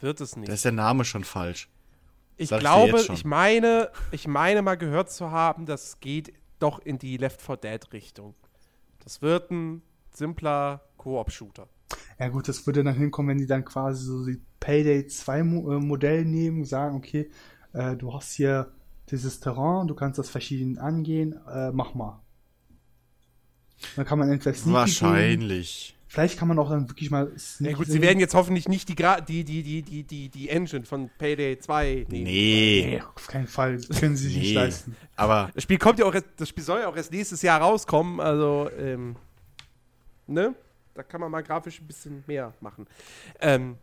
Wird 0.00 0.20
es 0.20 0.36
nicht. 0.36 0.48
da 0.48 0.54
ist 0.54 0.64
der 0.64 0.72
Name 0.72 1.04
schon 1.04 1.24
falsch. 1.24 1.68
Ich 2.36 2.48
Sag 2.48 2.56
ich 2.56 2.60
glaube, 2.62 2.98
schon. 2.98 3.14
ich 3.14 3.24
meine, 3.24 3.90
ich 4.10 4.26
meine 4.26 4.62
mal 4.62 4.76
gehört 4.76 5.10
zu 5.10 5.30
haben, 5.30 5.66
das 5.66 6.00
geht 6.00 6.32
doch 6.58 6.78
in 6.78 6.98
die 6.98 7.18
Left 7.18 7.42
4 7.42 7.56
Dead 7.58 7.92
Richtung. 7.92 8.34
Das 9.00 9.20
wird 9.20 9.50
ein 9.50 9.82
simpler 10.10 10.80
Koop-Shooter. 10.96 11.68
Ja 12.18 12.28
gut, 12.28 12.48
das 12.48 12.66
würde 12.66 12.82
dann 12.82 12.94
hinkommen, 12.94 13.30
wenn 13.30 13.38
die 13.38 13.46
dann 13.46 13.64
quasi 13.64 14.06
so 14.06 14.24
die 14.24 14.40
Payday 14.60 15.06
2 15.06 15.42
Mo 15.42 15.72
äh, 15.72 15.80
Modell 15.80 16.24
nehmen, 16.24 16.64
sagen, 16.64 16.96
okay, 16.96 17.30
äh, 17.74 17.96
du 17.96 18.14
hast 18.14 18.32
hier 18.32 18.72
dieses 19.10 19.40
Terrain, 19.40 19.86
du 19.88 19.94
kannst 19.94 20.18
das 20.18 20.30
verschieden 20.30 20.78
angehen, 20.78 21.38
äh, 21.52 21.70
mach 21.72 21.94
mal. 21.94 22.20
Dann 23.96 24.04
kann 24.06 24.18
man 24.18 24.30
entweder 24.30 24.54
sneaky 24.54 24.66
gehen, 24.70 24.74
Wahrscheinlich. 24.74 25.96
vielleicht 26.06 26.38
kann 26.38 26.46
man 26.46 26.58
auch 26.58 26.70
dann 26.70 26.88
wirklich 26.88 27.10
mal 27.10 27.30
Ja 27.32 27.38
sneaky 27.38 27.74
gut, 27.74 27.86
sie 27.88 28.00
werden 28.00 28.20
jetzt 28.20 28.34
hoffentlich 28.34 28.68
nicht 28.68 28.88
die, 28.88 28.94
Gra 28.94 29.20
die, 29.20 29.42
die, 29.44 29.62
die, 29.64 29.82
die, 29.82 30.04
die, 30.04 30.28
die 30.28 30.48
Engine 30.48 30.84
von 30.84 31.10
Payday 31.18 31.58
2 31.58 32.06
nehmen. 32.08 32.24
Nee. 32.24 32.86
Nee, 32.86 33.02
auf 33.14 33.26
keinen 33.26 33.48
Fall, 33.48 33.76
das 33.78 33.98
können 33.98 34.16
sie 34.16 34.28
sich 34.28 34.36
nicht 34.38 34.48
Nee. 34.50 34.54
leisten. 34.54 34.96
Aber 35.16 35.50
Das 35.54 35.64
Spiel 35.64 35.78
kommt 35.78 35.98
ja 35.98 36.04
auch 36.06 36.14
erst, 36.14 36.28
das 36.36 36.48
Spiel 36.48 36.62
soll 36.62 36.80
ja 36.80 36.88
auch 36.88 36.96
erst 36.96 37.10
nächstes 37.12 37.42
Jahr 37.42 37.60
rauskommen, 37.60 38.20
also, 38.20 38.70
ähm, 38.78 39.16
ne? 40.26 40.54
Da 40.94 41.02
kann 41.02 41.20
man 41.22 41.30
mal 41.30 41.42
grafisch 41.42 41.80
ein 41.80 41.86
bisschen 41.86 42.22
mehr 42.26 42.52
machen. 42.60 42.86
Ähm, 43.40 43.76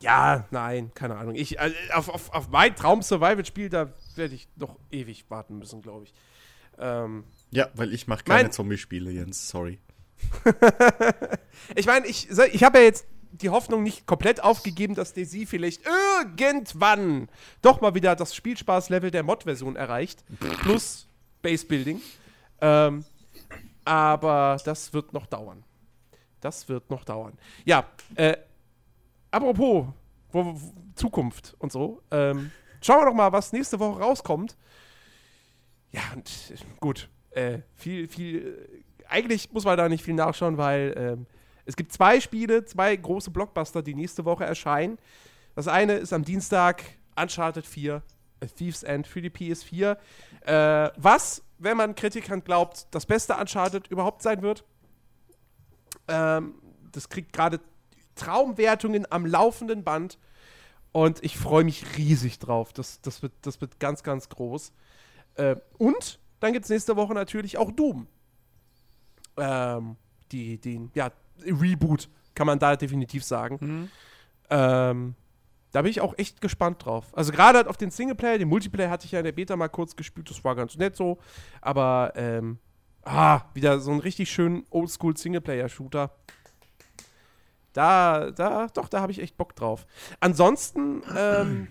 ja, 0.00 0.44
nein, 0.50 0.90
keine 0.94 1.16
Ahnung. 1.16 1.34
Ich, 1.34 1.58
äh, 1.58 1.72
auf, 1.92 2.08
auf, 2.08 2.32
auf 2.32 2.48
mein 2.50 2.74
Traum-Survival-Spiel, 2.76 3.68
da 3.68 3.92
werde 4.14 4.34
ich 4.34 4.48
noch 4.56 4.76
ewig 4.90 5.24
warten 5.28 5.58
müssen, 5.58 5.82
glaube 5.82 6.04
ich. 6.04 6.14
Ähm, 6.78 7.24
Ja, 7.50 7.68
weil 7.74 7.92
ich 7.92 8.06
mache 8.06 8.24
keine 8.24 8.50
Zombie-Spiele, 8.50 9.10
Jens, 9.10 9.48
sorry. 9.48 9.78
ich 11.74 11.86
meine, 11.86 12.06
ich, 12.06 12.28
ich 12.30 12.64
habe 12.64 12.78
ja 12.78 12.84
jetzt 12.84 13.06
die 13.32 13.50
Hoffnung 13.50 13.82
nicht 13.82 14.06
komplett 14.06 14.42
aufgegeben, 14.42 14.94
dass 14.94 15.12
Daisy 15.12 15.46
vielleicht 15.46 15.82
irgendwann 15.86 17.28
doch 17.62 17.80
mal 17.80 17.94
wieder 17.94 18.16
das 18.16 18.34
Spielspaß-Level 18.34 19.10
der 19.10 19.22
Mod-Version 19.22 19.76
erreicht. 19.76 20.24
Plus 20.60 21.08
Base-Building. 21.42 22.00
Ähm, 22.60 23.04
aber 23.84 24.58
das 24.64 24.92
wird 24.92 25.12
noch 25.12 25.26
dauern. 25.26 25.64
Das 26.40 26.68
wird 26.68 26.90
noch 26.90 27.04
dauern. 27.04 27.38
Ja, 27.64 27.86
äh, 28.14 28.36
apropos 29.36 29.86
wo, 30.32 30.44
wo, 30.44 30.60
Zukunft 30.94 31.54
und 31.58 31.70
so. 31.70 32.02
Ähm, 32.10 32.50
schauen 32.80 33.00
wir 33.00 33.06
doch 33.06 33.14
mal, 33.14 33.32
was 33.32 33.52
nächste 33.52 33.78
Woche 33.78 34.00
rauskommt. 34.00 34.56
Ja, 35.92 36.02
und 36.14 36.28
äh, 36.50 36.56
gut. 36.80 37.08
Äh, 37.30 37.60
viel, 37.74 38.08
viel. 38.08 38.82
Äh, 38.98 39.08
eigentlich 39.08 39.52
muss 39.52 39.64
man 39.64 39.76
da 39.76 39.88
nicht 39.88 40.02
viel 40.02 40.14
nachschauen, 40.14 40.56
weil 40.56 40.94
ähm, 40.96 41.26
es 41.64 41.76
gibt 41.76 41.92
zwei 41.92 42.20
Spiele, 42.20 42.64
zwei 42.64 42.96
große 42.96 43.30
Blockbuster, 43.30 43.82
die 43.82 43.94
nächste 43.94 44.24
Woche 44.24 44.44
erscheinen. 44.44 44.98
Das 45.54 45.68
eine 45.68 45.94
ist 45.94 46.12
am 46.12 46.24
Dienstag 46.24 46.82
Uncharted 47.14 47.66
4, 47.66 48.02
A 48.42 48.46
Thief's 48.46 48.82
End 48.82 49.06
für 49.06 49.22
die 49.22 49.30
PS4. 49.30 49.96
Äh, 50.42 50.90
was, 50.96 51.42
wenn 51.58 51.76
man 51.76 51.94
Kritikern 51.94 52.42
glaubt, 52.42 52.86
das 52.90 53.06
beste 53.06 53.34
Uncharted 53.36 53.88
überhaupt 53.88 54.22
sein 54.22 54.42
wird. 54.42 54.64
Ähm, 56.08 56.54
das 56.92 57.08
kriegt 57.08 57.32
gerade 57.32 57.60
Traumwertungen 58.16 59.06
am 59.10 59.24
laufenden 59.24 59.84
Band. 59.84 60.18
Und 60.92 61.22
ich 61.22 61.36
freue 61.36 61.64
mich 61.64 61.96
riesig 61.96 62.38
drauf. 62.38 62.72
Das, 62.72 63.00
das, 63.02 63.22
wird, 63.22 63.32
das 63.42 63.60
wird 63.60 63.78
ganz, 63.78 64.02
ganz 64.02 64.28
groß. 64.28 64.72
Äh, 65.34 65.56
und 65.78 66.18
dann 66.40 66.52
gibt 66.52 66.64
es 66.64 66.70
nächste 66.70 66.96
Woche 66.96 67.14
natürlich 67.14 67.58
auch 67.58 67.70
Doom. 67.70 68.06
Ähm, 69.36 69.96
die, 70.32 70.58
den, 70.58 70.90
ja, 70.94 71.10
Reboot, 71.44 72.08
kann 72.34 72.46
man 72.46 72.58
da 72.58 72.76
definitiv 72.76 73.24
sagen. 73.24 73.58
Mhm. 73.60 73.90
Ähm, 74.50 75.14
da 75.72 75.82
bin 75.82 75.90
ich 75.90 76.00
auch 76.00 76.14
echt 76.16 76.40
gespannt 76.40 76.84
drauf. 76.84 77.06
Also 77.12 77.32
gerade 77.32 77.58
halt 77.58 77.68
auf 77.68 77.76
den 77.76 77.90
Singleplayer, 77.90 78.38
den 78.38 78.48
Multiplayer 78.48 78.88
hatte 78.88 79.04
ich 79.04 79.12
ja 79.12 79.18
in 79.18 79.24
der 79.24 79.32
Beta 79.32 79.56
mal 79.56 79.68
kurz 79.68 79.96
gespielt, 79.96 80.30
das 80.30 80.42
war 80.44 80.54
ganz 80.54 80.76
nett 80.76 80.96
so. 80.96 81.18
Aber, 81.60 82.12
ähm, 82.16 82.58
ah, 83.04 83.42
wieder 83.54 83.80
so 83.80 83.90
ein 83.90 84.00
richtig 84.00 84.30
schön 84.30 84.64
Oldschool 84.70 85.16
Singleplayer-Shooter. 85.16 86.10
Da, 87.76 88.30
da, 88.30 88.68
doch, 88.68 88.88
da 88.88 89.02
habe 89.02 89.12
ich 89.12 89.18
echt 89.18 89.36
Bock 89.36 89.54
drauf. 89.54 89.86
Ansonsten, 90.20 91.02
ähm, 91.14 91.68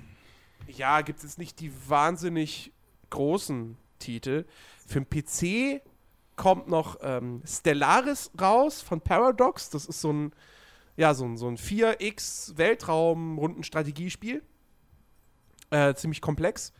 ja, 0.68 1.02
gibt 1.02 1.18
es 1.18 1.24
jetzt 1.24 1.40
nicht 1.40 1.60
die 1.60 1.72
wahnsinnig 1.90 2.72
großen 3.10 3.76
Titel. 3.98 4.46
Für 4.86 5.02
den 5.02 5.10
PC 5.10 5.82
kommt 6.36 6.68
noch 6.68 6.98
ähm, 7.02 7.42
Stellaris 7.44 8.30
raus 8.40 8.84
von 8.84 9.02
Paradox. 9.02 9.72
Das 9.72 9.88
ist 9.88 10.00
so 10.00 10.14
ein, 10.14 10.32
ja, 10.96 11.16
so 11.16 11.26
ein, 11.26 11.38
so 11.38 11.48
ein 11.48 11.58
4X 11.58 12.56
Weltraum-Rundenstrategiespiel. 12.56 14.44
Äh, 15.72 15.96
ziemlich 15.96 16.22
komplex. 16.22 16.72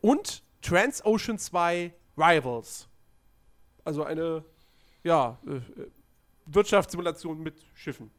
Und 0.00 0.42
Transocean 0.62 1.38
2 1.38 1.94
Rivals. 2.16 2.88
Also 3.84 4.02
eine, 4.02 4.44
ja, 5.04 5.38
äh, 5.46 5.60
Wirtschaftssimulation 6.46 7.40
mit 7.40 7.54
Schiffen. 7.74 8.10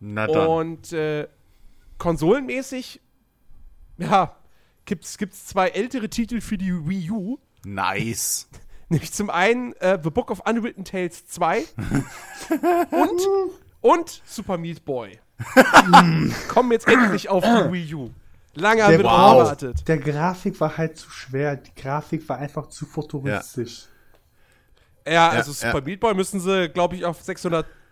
Na 0.00 0.26
dann. 0.26 0.46
Und 0.46 0.92
äh, 0.92 1.28
konsolenmäßig, 1.98 3.00
ja, 3.98 4.36
gibt's, 4.84 5.18
gibt's 5.18 5.46
zwei 5.46 5.68
ältere 5.68 6.08
Titel 6.08 6.40
für 6.40 6.58
die 6.58 6.72
Wii 6.72 7.10
U. 7.10 7.38
Nice. 7.64 8.48
Nämlich 8.88 9.12
zum 9.12 9.28
einen 9.28 9.74
äh, 9.74 9.98
The 10.02 10.10
Book 10.10 10.30
of 10.30 10.40
Unwritten 10.48 10.84
Tales 10.84 11.26
2 11.26 11.58
und, 12.90 13.20
und 13.80 14.22
Super 14.24 14.56
Meat 14.56 14.84
Boy. 14.84 15.18
Kommen 16.48 16.72
jetzt 16.72 16.88
endlich 16.88 17.28
auf 17.28 17.44
die 17.44 17.72
Wii 17.72 17.94
U. 17.94 18.10
Lange 18.54 18.82
haben 18.82 18.98
wir 18.98 19.04
wow. 19.04 19.40
gewartet. 19.42 19.86
Der 19.86 19.98
Grafik 19.98 20.60
war 20.60 20.76
halt 20.76 20.96
zu 20.96 21.10
schwer. 21.10 21.56
Die 21.56 21.74
Grafik 21.74 22.28
war 22.28 22.38
einfach 22.38 22.68
zu 22.68 22.86
futuristisch. 22.86 23.86
Ja, 25.06 25.12
ja 25.12 25.28
also 25.28 25.52
ja, 25.52 25.54
Super 25.54 25.78
ja. 25.78 25.84
Meat 25.84 26.00
Boy 26.00 26.14
müssen 26.14 26.40
sie, 26.40 26.68
glaube 26.68 26.96
ich, 26.96 27.04
auf 27.04 27.22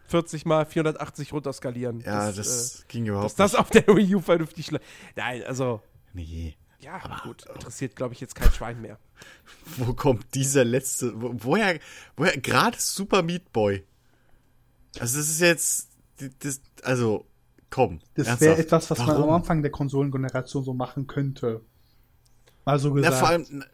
640 0.07 0.47
mal 0.47 0.67
480 0.67 1.33
runterskalieren. 1.33 2.01
Ja, 2.01 2.27
das, 2.27 2.37
das 2.37 2.81
äh, 2.81 2.85
ging 2.89 3.07
überhaupt 3.07 3.25
dass 3.25 3.33
nicht. 3.33 3.41
Dass 3.41 3.53
das 3.53 3.61
auf 3.61 3.71
der 3.71 3.87
Wii 3.97 4.15
U 4.17 4.21
vernünftig 4.21 4.71
Nein, 5.15 5.43
also. 5.45 5.81
Nee. 6.13 6.57
Ja, 6.79 7.01
aber 7.03 7.21
gut, 7.23 7.47
interessiert, 7.53 7.97
glaube 7.97 8.15
ich, 8.15 8.21
jetzt 8.21 8.35
kein 8.35 8.53
Schwein 8.53 8.81
mehr. 8.81 8.99
Wo 9.77 9.95
kommt 9.95 10.35
dieser 10.35 10.65
letzte, 10.65 11.21
wo, 11.21 11.33
woher, 11.39 11.81
woher, 12.17 12.37
gerade 12.39 12.77
Super 12.79 13.23
Meat 13.23 13.53
Boy? 13.53 13.85
Also 15.01 15.19
das 15.19 15.29
ist 15.29 15.41
jetzt, 15.41 15.89
das, 16.41 16.61
also, 16.83 17.27
komm. 17.71 18.01
Das 18.15 18.41
wäre 18.41 18.59
etwas, 18.59 18.91
was 18.91 18.99
Warum? 18.99 19.15
man 19.15 19.23
am 19.23 19.31
Anfang 19.31 19.63
der 19.63 19.71
Konsolengeneration 19.71 20.65
so 20.65 20.75
machen 20.75 21.07
könnte. 21.07 21.63
Mal 22.65 22.79
so 22.79 22.93
gesagt. 22.93 23.15
Ja, 23.15 23.19
vor 23.19 23.29
allem, 23.29 23.65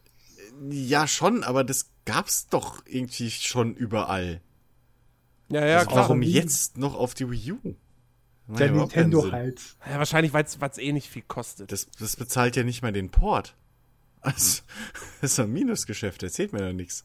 ja 0.71 1.07
schon, 1.07 1.43
aber 1.45 1.65
das 1.65 1.91
gab's 2.05 2.47
doch 2.47 2.83
irgendwie 2.87 3.31
schon 3.31 3.75
überall. 3.75 4.41
Ja, 5.53 5.67
ja, 5.67 5.79
also 5.79 5.91
klar. 5.91 6.03
Warum 6.05 6.23
jetzt 6.23 6.79
noch 6.79 6.95
auf 6.95 7.15
die 7.15 7.31
Wii 7.31 7.53
U? 7.53 7.75
Der 8.49 8.67
ja, 8.67 8.73
Nintendo 8.73 9.31
halt. 9.31 9.61
Ja, 9.89 9.99
wahrscheinlich, 9.99 10.33
weil 10.33 10.45
es 10.45 10.79
eh 10.79 10.93
nicht 10.93 11.09
viel 11.09 11.23
kostet. 11.23 11.71
Das, 11.71 11.87
das 11.99 12.17
bezahlt 12.17 12.57
ja 12.57 12.65
nicht 12.65 12.83
mal 12.83 12.93
den 12.93 13.11
Port. 13.11 13.55
Also, 14.21 14.63
das 15.21 15.33
ist 15.33 15.41
ein 15.41 15.53
Minusgeschäft, 15.53 16.23
erzählt 16.23 16.53
mir 16.53 16.61
da 16.61 16.73
nichts. 16.73 17.05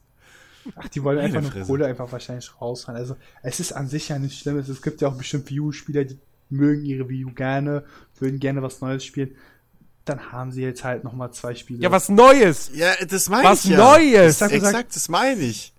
Ach, 0.76 0.88
die 0.90 1.04
wollen 1.04 1.20
einfach 1.20 1.42
nur 1.42 1.66
Kohle 1.66 1.86
einfach 1.86 2.12
wahrscheinlich 2.12 2.60
raushauen. 2.60 2.98
Also, 2.98 3.16
es 3.44 3.60
ist 3.60 3.72
an 3.72 3.88
sich 3.88 4.10
ja 4.10 4.20
nicht 4.20 4.40
schlimm. 4.40 4.58
Es 4.58 4.82
gibt 4.82 5.02
ja 5.02 5.08
auch 5.08 5.18
bestimmt 5.18 5.50
Wii 5.50 5.60
U-Spieler, 5.60 6.04
die 6.04 6.18
mögen 6.50 6.86
ihre 6.86 7.10
Wii 7.10 7.26
U 7.26 7.32
gerne, 7.32 7.86
würden 8.20 8.40
gerne 8.40 8.62
was 8.62 8.82
Neues 8.82 9.06
spielen. 9.06 9.36
Dann 10.06 10.32
haben 10.32 10.52
sie 10.52 10.62
jetzt 10.62 10.84
halt 10.84 11.04
nochmal 11.04 11.32
zwei 11.34 11.54
Spiele. 11.54 11.82
Ja, 11.82 11.92
was 11.92 12.08
Neues! 12.08 12.72
Ja, 12.74 12.94
das 13.06 13.30
meine 13.30 13.54
ich 13.54 13.66
ja. 13.66 13.78
Was 13.78 14.00
Neues! 14.00 14.42
Exakt, 14.42 14.54
gesagt, 14.54 14.96
das 14.96 15.10
meine 15.10 15.42
ich. 15.42 15.74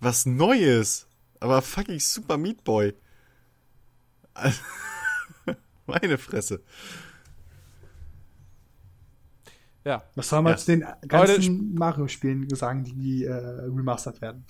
Was 0.00 0.26
Neues. 0.26 1.06
Aber 1.44 1.60
fucking 1.60 2.00
Super 2.00 2.38
Meat 2.38 2.64
Boy. 2.64 2.94
Also 4.32 4.62
Meine 5.86 6.16
Fresse. 6.16 6.62
Ja. 9.84 10.02
Was 10.14 10.30
soll 10.30 10.40
man 10.40 10.54
ja. 10.54 10.56
zu 10.56 10.66
den 10.72 10.86
ganzen 11.06 11.74
Mario-Spielen 11.74 12.48
sagen, 12.54 12.84
die 12.84 13.24
äh, 13.24 13.34
remastered 13.34 14.22
werden? 14.22 14.46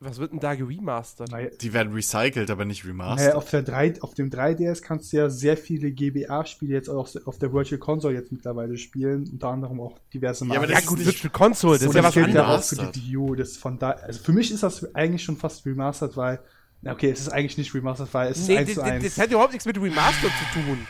Was 0.00 0.18
wird 0.18 0.32
denn 0.32 0.38
da 0.38 0.54
geremastert? 0.54 1.30
Die 1.60 1.72
werden 1.72 1.92
recycelt, 1.92 2.50
aber 2.50 2.64
nicht 2.64 2.86
remastered. 2.86 3.28
Naja, 3.28 3.36
auf, 3.36 3.50
der 3.50 3.62
3, 3.62 4.00
auf 4.00 4.14
dem 4.14 4.30
3DS 4.30 4.80
kannst 4.80 5.12
du 5.12 5.16
ja 5.16 5.28
sehr 5.28 5.56
viele 5.56 5.90
GBA-Spiele 5.90 6.72
jetzt 6.72 6.88
auch 6.88 7.08
auf 7.24 7.38
der 7.38 7.52
Virtual 7.52 7.78
Console 7.80 8.14
jetzt 8.14 8.30
mittlerweile 8.30 8.76
spielen, 8.78 9.28
unter 9.32 9.48
anderem 9.48 9.80
auch 9.80 9.98
diverse 10.14 10.44
Mario. 10.44 10.62
Ja, 10.62 10.64
aber 10.64 10.72
das 10.72 10.84
ja, 10.84 10.88
gut, 10.88 11.04
Virtual 11.04 11.32
Console, 11.32 11.78
das 11.78 11.88
ist 11.88 11.94
ja 11.94 12.04
was 12.04 12.16
anderes. 12.16 12.34
Ja 12.34 12.84
auch 12.84 12.86
für 12.86 12.92
die 12.92 13.08
Wii 13.08 13.16
U, 13.16 13.34
das 13.34 13.56
von 13.56 13.78
da, 13.78 13.90
also 13.90 14.22
für 14.22 14.32
mich 14.32 14.52
ist 14.52 14.62
das 14.62 14.94
eigentlich 14.94 15.24
schon 15.24 15.36
fast 15.36 15.66
remastered, 15.66 16.16
weil 16.16 16.40
Okay, 16.84 17.10
es 17.10 17.20
ist 17.20 17.30
eigentlich 17.30 17.58
nicht 17.58 17.74
remastered, 17.74 18.14
weil 18.14 18.30
es 18.30 18.38
ist 18.38 18.48
nee, 18.48 18.58
1 18.58 18.74
zu 18.74 18.82
1. 18.82 19.04
Das 19.04 19.18
hat 19.18 19.30
überhaupt 19.30 19.52
nichts 19.52 19.66
mit 19.66 19.76
Remastered 19.76 20.32
zu 20.32 20.60
tun. 20.60 20.86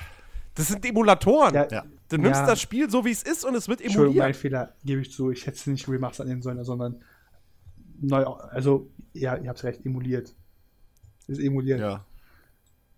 Das 0.54 0.68
sind 0.68 0.84
Emulatoren. 0.84 1.54
Ja, 1.54 1.68
ja. 1.70 1.84
Du 2.08 2.16
nimmst 2.18 2.40
ja. 2.40 2.46
das 2.46 2.60
Spiel 2.60 2.90
so, 2.90 3.04
wie 3.04 3.10
es 3.10 3.22
ist 3.22 3.44
und 3.44 3.54
es 3.54 3.68
wird 3.68 3.80
emuliert. 3.80 3.96
Entschuldigung, 3.96 4.18
mein 4.18 4.34
Fehler, 4.34 4.74
gebe 4.84 5.00
ich 5.00 5.12
zu. 5.12 5.30
Ich 5.30 5.46
hätte 5.46 5.56
es 5.56 5.66
nicht 5.66 5.88
remastered 5.88 6.28
nehmen 6.28 6.42
sollen, 6.42 6.62
sondern 6.64 6.96
neu, 8.00 8.24
also, 8.24 8.90
ja, 9.12 9.36
ihr 9.36 9.48
habt 9.48 9.62
recht, 9.64 9.84
emuliert. 9.84 10.34
Ist 11.26 11.40
emuliert. 11.40 11.80
Ja. 11.80 12.04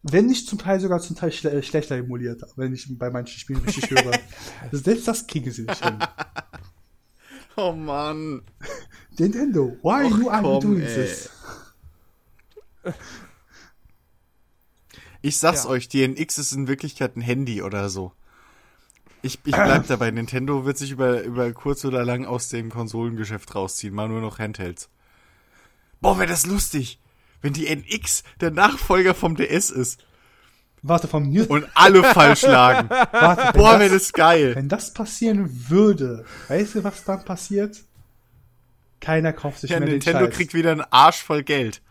Wenn 0.02 0.26
nicht 0.26 0.48
zum 0.48 0.58
Teil 0.58 0.80
sogar 0.80 1.00
zum 1.00 1.16
Teil 1.16 1.30
schle 1.30 1.62
schlechter 1.62 1.96
emuliert, 1.96 2.42
wenn 2.56 2.72
ich 2.72 2.86
bei 2.98 3.10
manchen 3.10 3.38
Spielen 3.38 3.60
richtig 3.60 3.90
höre. 3.90 4.18
Selbst 4.72 5.06
das 5.06 5.26
kriegen 5.26 5.50
sie 5.50 5.62
nicht 5.62 5.84
hin. 5.84 5.98
Oh 7.56 7.72
Mann. 7.72 8.42
Nintendo, 9.18 9.76
why 9.82 10.06
Och, 10.06 10.18
you 10.18 10.30
are 10.30 10.60
doing 10.60 10.80
this? 10.80 11.28
Ich 15.20 15.36
sag's 15.36 15.64
ja. 15.64 15.70
euch, 15.70 15.88
die 15.88 16.06
NX 16.06 16.38
ist 16.38 16.52
in 16.52 16.68
Wirklichkeit 16.68 17.16
ein 17.16 17.20
Handy 17.20 17.60
oder 17.60 17.90
so. 17.90 18.12
Ich, 19.22 19.38
ich 19.44 19.54
bleib 19.54 19.86
dabei. 19.86 20.10
Nintendo 20.10 20.64
wird 20.64 20.78
sich 20.78 20.90
über, 20.90 21.22
über 21.22 21.52
kurz 21.52 21.84
oder 21.84 22.04
lang 22.04 22.24
aus 22.24 22.48
dem 22.48 22.70
Konsolengeschäft 22.70 23.54
rausziehen. 23.54 23.94
Mal 23.94 24.08
nur 24.08 24.20
noch 24.20 24.38
Handhelds. 24.38 24.88
Boah, 26.00 26.18
wäre 26.18 26.28
das 26.28 26.46
lustig, 26.46 26.98
wenn 27.42 27.52
die 27.52 27.66
NX 27.66 28.24
der 28.40 28.50
Nachfolger 28.50 29.14
vom 29.14 29.36
DS 29.36 29.70
ist. 29.70 30.02
Warte, 30.82 31.08
vom 31.08 31.30
News. 31.30 31.46
Und 31.48 31.66
alle 31.74 32.02
falsch 32.02 32.42
lagen. 32.42 32.88
Warte, 33.12 33.58
Boah, 33.58 33.78
wäre 33.78 33.90
das 33.90 34.12
geil. 34.12 34.54
Wenn 34.54 34.68
das 34.70 34.94
passieren 34.94 35.68
würde, 35.68 36.24
weißt 36.48 36.76
du, 36.76 36.84
was 36.84 37.04
dann 37.04 37.24
passiert? 37.24 37.82
Keiner 39.00 39.32
kauft 39.32 39.60
sich 39.60 39.70
ja, 39.70 39.78
mehr 39.78 39.88
Nintendo 39.88 40.20
den 40.20 40.26
Scheiß. 40.26 40.36
kriegt 40.36 40.54
wieder 40.54 40.72
einen 40.72 40.84
Arsch 40.90 41.22
voll 41.22 41.42
Geld. 41.42 41.82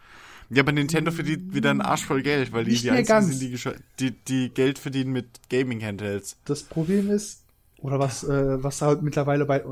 Ja, 0.50 0.64
aber 0.64 0.72
Nintendo 0.72 1.12
verdient 1.12 1.54
wieder 1.54 1.70
einen 1.70 1.82
Arsch 1.82 2.06
voll 2.06 2.24
Geld, 2.24 2.52
weil 2.52 2.64
die 2.64 2.72
Nicht 2.72 2.84
die 2.86 2.92
einzigen 2.92 3.22
sind, 3.22 3.42
die, 4.00 4.12
die, 4.12 4.12
die 4.26 4.50
Geld 4.50 4.80
verdienen 4.80 5.12
mit 5.12 5.48
Gaming-Handhelds. 5.50 6.38
Das 6.46 6.64
Problem 6.64 7.12
ist, 7.12 7.44
oder 7.78 8.00
was, 8.00 8.24
äh, 8.24 8.64
was 8.64 8.82
halt 8.82 9.04
mittlerweile 9.04 9.46
bei, 9.46 9.64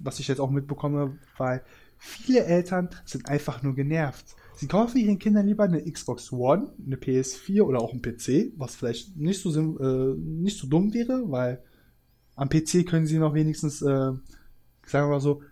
was 0.00 0.18
ich 0.18 0.26
jetzt 0.26 0.40
auch 0.40 0.50
mitbekomme, 0.50 1.18
weil 1.38 1.62
viele 1.98 2.44
Eltern 2.44 2.88
sind 3.04 3.28
einfach 3.28 3.62
nur 3.62 3.74
genervt. 3.74 4.34
Sie 4.56 4.66
kaufen 4.66 4.98
ihren 4.98 5.18
Kindern 5.18 5.46
lieber 5.46 5.64
eine 5.64 5.82
Xbox 5.82 6.32
One, 6.32 6.72
eine 6.84 6.96
PS4 6.96 7.62
oder 7.62 7.80
auch 7.80 7.92
einen 7.92 8.02
PC, 8.02 8.52
was 8.56 8.74
vielleicht 8.74 9.16
nicht 9.16 9.40
so, 9.40 9.50
äh, 9.78 10.14
nicht 10.16 10.58
so 10.58 10.66
dumm 10.66 10.92
wäre, 10.92 11.30
weil 11.30 11.62
am 12.34 12.48
PC 12.48 12.84
können 12.86 13.06
sie 13.06 13.18
noch 13.18 13.34
wenigstens, 13.34 13.82
äh, 13.82 13.86
sagen 13.86 14.20
wir 14.90 15.06
mal 15.06 15.20
so, 15.20 15.42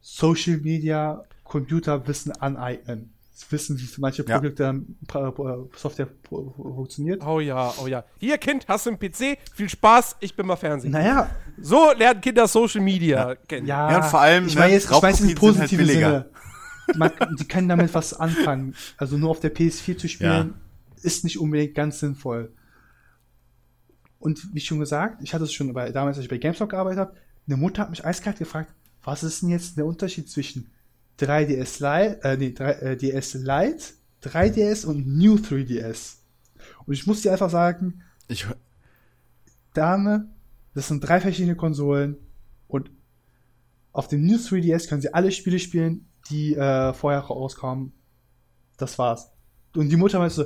Social 0.00 0.58
Media, 0.58 1.24
Computerwissen 1.42 2.32
aneignen 2.32 3.13
wissen, 3.50 3.78
wie 3.78 3.88
manche 3.98 4.24
Ja. 4.24 4.38
Produkte, 4.38 4.64
pra- 5.08 5.34
pra- 5.34 5.66
Software 5.76 6.08
funktioniert. 6.28 7.24
Oh 7.26 7.40
ja, 7.40 7.72
oh 7.82 7.86
ja. 7.86 8.04
Hier, 8.18 8.38
Kind, 8.38 8.66
hast 8.68 8.86
du 8.86 8.90
einen 8.90 8.98
PC? 8.98 9.38
Viel 9.54 9.68
Spaß, 9.68 10.16
ich 10.20 10.36
bin 10.36 10.46
mal 10.46 10.56
Fernsehen. 10.56 10.92
Naja, 10.92 11.30
So 11.60 11.92
lernen 11.96 12.20
Kinder 12.20 12.46
Social 12.46 12.80
Media 12.80 13.34
kennen. 13.34 13.66
ja. 13.66 13.90
Ja, 13.90 13.96
und 13.96 14.04
vor 14.04 14.20
allem, 14.20 14.46
ich 14.46 14.54
ne, 14.54 14.60
meine 14.60 14.72
jetzt, 14.74 14.90
ich 14.90 15.02
weiß 15.02 15.20
im 15.20 15.26
halt 15.28 15.38
positiven 15.38 15.86
billiger. 15.86 16.10
Sinne. 16.86 16.98
Man, 16.98 17.12
die 17.38 17.48
können 17.48 17.68
damit 17.68 17.92
was 17.94 18.12
anfangen. 18.14 18.74
Also 18.98 19.16
nur 19.16 19.30
auf 19.30 19.40
der 19.40 19.54
PS4 19.54 19.96
zu 19.96 20.08
spielen, 20.08 20.54
ist 21.02 21.24
nicht 21.24 21.38
unbedingt 21.38 21.74
ganz 21.74 21.98
sinnvoll. 22.00 22.52
Und 24.18 24.54
wie 24.54 24.60
schon 24.60 24.78
gesagt, 24.78 25.22
ich 25.22 25.34
hatte 25.34 25.44
es 25.44 25.52
schon 25.52 25.72
bei, 25.72 25.90
damals, 25.90 26.16
als 26.16 26.24
ich 26.24 26.30
bei 26.30 26.38
GameStop 26.38 26.68
gearbeitet 26.70 26.98
habe, 26.98 27.14
eine 27.46 27.56
Mutter 27.56 27.82
hat 27.82 27.90
mich 27.90 28.04
eiskalt 28.04 28.38
gefragt, 28.38 28.72
was 29.02 29.22
ist 29.22 29.42
denn 29.42 29.50
jetzt 29.50 29.76
der 29.76 29.84
Unterschied 29.86 30.30
zwischen 30.30 30.70
3DS 31.18 31.80
Lite, 31.80 32.22
äh, 32.22 32.36
nee, 32.36 32.52
3, 32.52 32.70
äh, 32.70 32.94
Lite, 32.94 33.84
3DS 34.22 34.86
und 34.86 35.06
New 35.06 35.36
3DS? 35.36 36.16
Und 36.86 36.94
ich 36.94 37.06
muss 37.06 37.22
dir 37.22 37.32
einfach 37.32 37.50
sagen, 37.50 38.02
Ich, 38.28 38.46
Dame, 39.74 40.28
das 40.74 40.88
sind 40.88 41.00
drei 41.00 41.20
verschiedene 41.20 41.56
Konsolen 41.56 42.16
und 42.68 42.90
auf 43.92 44.08
dem 44.08 44.24
New 44.24 44.36
3DS 44.36 44.88
können 44.88 45.02
sie 45.02 45.12
alle 45.12 45.30
Spiele 45.30 45.58
spielen, 45.58 46.08
die 46.30 46.54
äh, 46.54 46.92
vorher 46.92 47.20
rauskommen. 47.20 47.92
Das 48.76 48.98
war's. 48.98 49.30
Und 49.76 49.88
die 49.88 49.96
Mutter 49.96 50.18
meinte 50.18 50.34
so, 50.34 50.44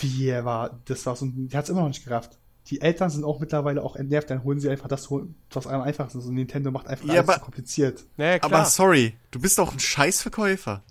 wie 0.00 0.32
war 0.44 0.82
das 0.84 1.06
war's 1.06 1.22
und 1.22 1.48
die 1.48 1.56
hat's 1.56 1.68
immer 1.68 1.82
noch 1.82 1.88
nicht 1.88 2.04
gerafft. 2.04 2.38
Die 2.70 2.80
Eltern 2.80 3.10
sind 3.10 3.24
auch 3.24 3.40
mittlerweile 3.40 3.82
auch 3.82 3.94
entnervt, 3.96 4.30
dann 4.30 4.42
holen 4.42 4.58
sie 4.58 4.70
einfach 4.70 4.88
das, 4.88 5.08
was 5.50 5.66
am 5.66 5.82
einfachsten 5.82 6.18
ist. 6.18 6.24
Und 6.26 6.34
Nintendo 6.34 6.70
macht 6.70 6.86
einfach 6.88 7.04
Ja, 7.04 7.14
alles 7.14 7.28
aber- 7.28 7.34
zu 7.34 7.40
kompliziert. 7.40 8.04
Ja, 8.16 8.38
klar. 8.38 8.52
aber 8.60 8.64
sorry, 8.70 9.14
du 9.30 9.38
bist 9.40 9.58
doch 9.58 9.72
ein 9.72 9.78
Scheißverkäufer. 9.78 10.82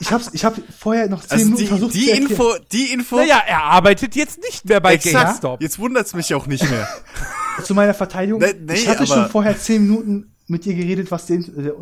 Ich 0.00 0.12
hab's, 0.12 0.30
ich 0.32 0.44
hab 0.44 0.54
vorher 0.78 1.08
noch 1.08 1.22
zehn 1.22 1.32
Also 1.32 1.44
Minuten 1.46 1.62
die, 1.62 1.66
versucht 1.66 1.94
die 1.94 2.04
zu 2.04 2.10
erklären. 2.10 2.30
Info, 2.30 2.54
die 2.72 2.92
Info. 2.92 3.16
naja, 3.16 3.42
er 3.46 3.62
arbeitet 3.64 4.14
jetzt 4.16 4.38
nicht 4.42 4.64
mehr 4.66 4.80
bei 4.80 4.94
exakt. 4.94 5.14
GameStop. 5.26 5.62
Jetzt 5.62 5.78
wundert's 5.78 6.14
mich 6.14 6.34
auch 6.34 6.46
nicht 6.46 6.68
mehr. 6.68 6.86
zu 7.64 7.74
meiner 7.74 7.94
Verteidigung, 7.94 8.40
Ne- 8.40 8.54
nee, 8.60 8.74
ich 8.74 8.86
hatte 8.88 8.98
aber- 9.00 9.06
schon 9.06 9.28
vorher 9.30 9.58
zehn 9.58 9.82
Minuten 9.86 10.32
mit 10.46 10.66
ihr 10.66 10.74
geredet, 10.74 11.10
was 11.10 11.26
der, 11.26 11.38
der, 11.38 11.72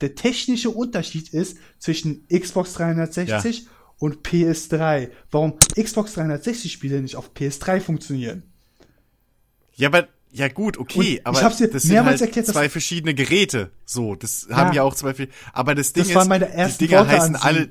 der 0.00 0.14
technische 0.16 0.70
Unterschied 0.70 1.28
ist 1.32 1.58
zwischen 1.78 2.26
Xbox 2.28 2.74
360 2.74 3.68
und 3.98 4.26
PS3. 4.26 5.10
Warum 5.30 5.54
Xbox 5.80 6.14
360 6.14 6.70
Spiele 6.72 7.00
nicht 7.00 7.16
auf 7.16 7.30
PS3 7.34 7.80
funktionieren. 7.80 8.42
Ja, 9.74 9.88
aber 9.88 10.08
ja 10.32 10.48
gut, 10.48 10.76
okay, 10.78 10.98
Und 10.98 11.04
ich 11.06 11.26
aber 11.26 11.42
hab's 11.42 11.56
dir 11.58 11.68
das 11.68 11.82
sind 11.82 11.92
mehrmals 11.92 12.20
halt 12.20 12.28
erklärt, 12.28 12.48
dass- 12.48 12.54
zwei 12.54 12.68
verschiedene 12.68 13.14
Geräte. 13.14 13.70
So, 13.84 14.14
das 14.14 14.48
haben 14.50 14.74
ja 14.74 14.82
auch 14.82 14.94
zwei. 14.94 15.14
Aber 15.52 15.74
das 15.74 15.92
Ding 15.92 16.02
Das 16.02 16.08
ist, 16.10 16.14
waren 16.14 16.28
meine 16.28 16.48
ersten 16.50 16.78
die 16.84 16.88
Dinger 16.88 17.00
Worte 17.00 17.12
heißen 17.20 17.36
alle. 17.36 17.68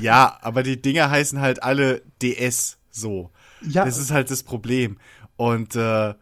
Ja, 0.00 0.38
aber 0.42 0.62
die 0.64 0.80
Dinger 0.82 1.10
heißen 1.10 1.40
halt 1.40 1.62
alle 1.62 2.02
DS. 2.22 2.78
So, 2.90 3.30
Ja. 3.62 3.84
das 3.84 3.98
ist 3.98 4.10
halt 4.10 4.30
das 4.30 4.42
Problem. 4.42 4.98
Und 5.36 5.76
äh, 5.76 6.14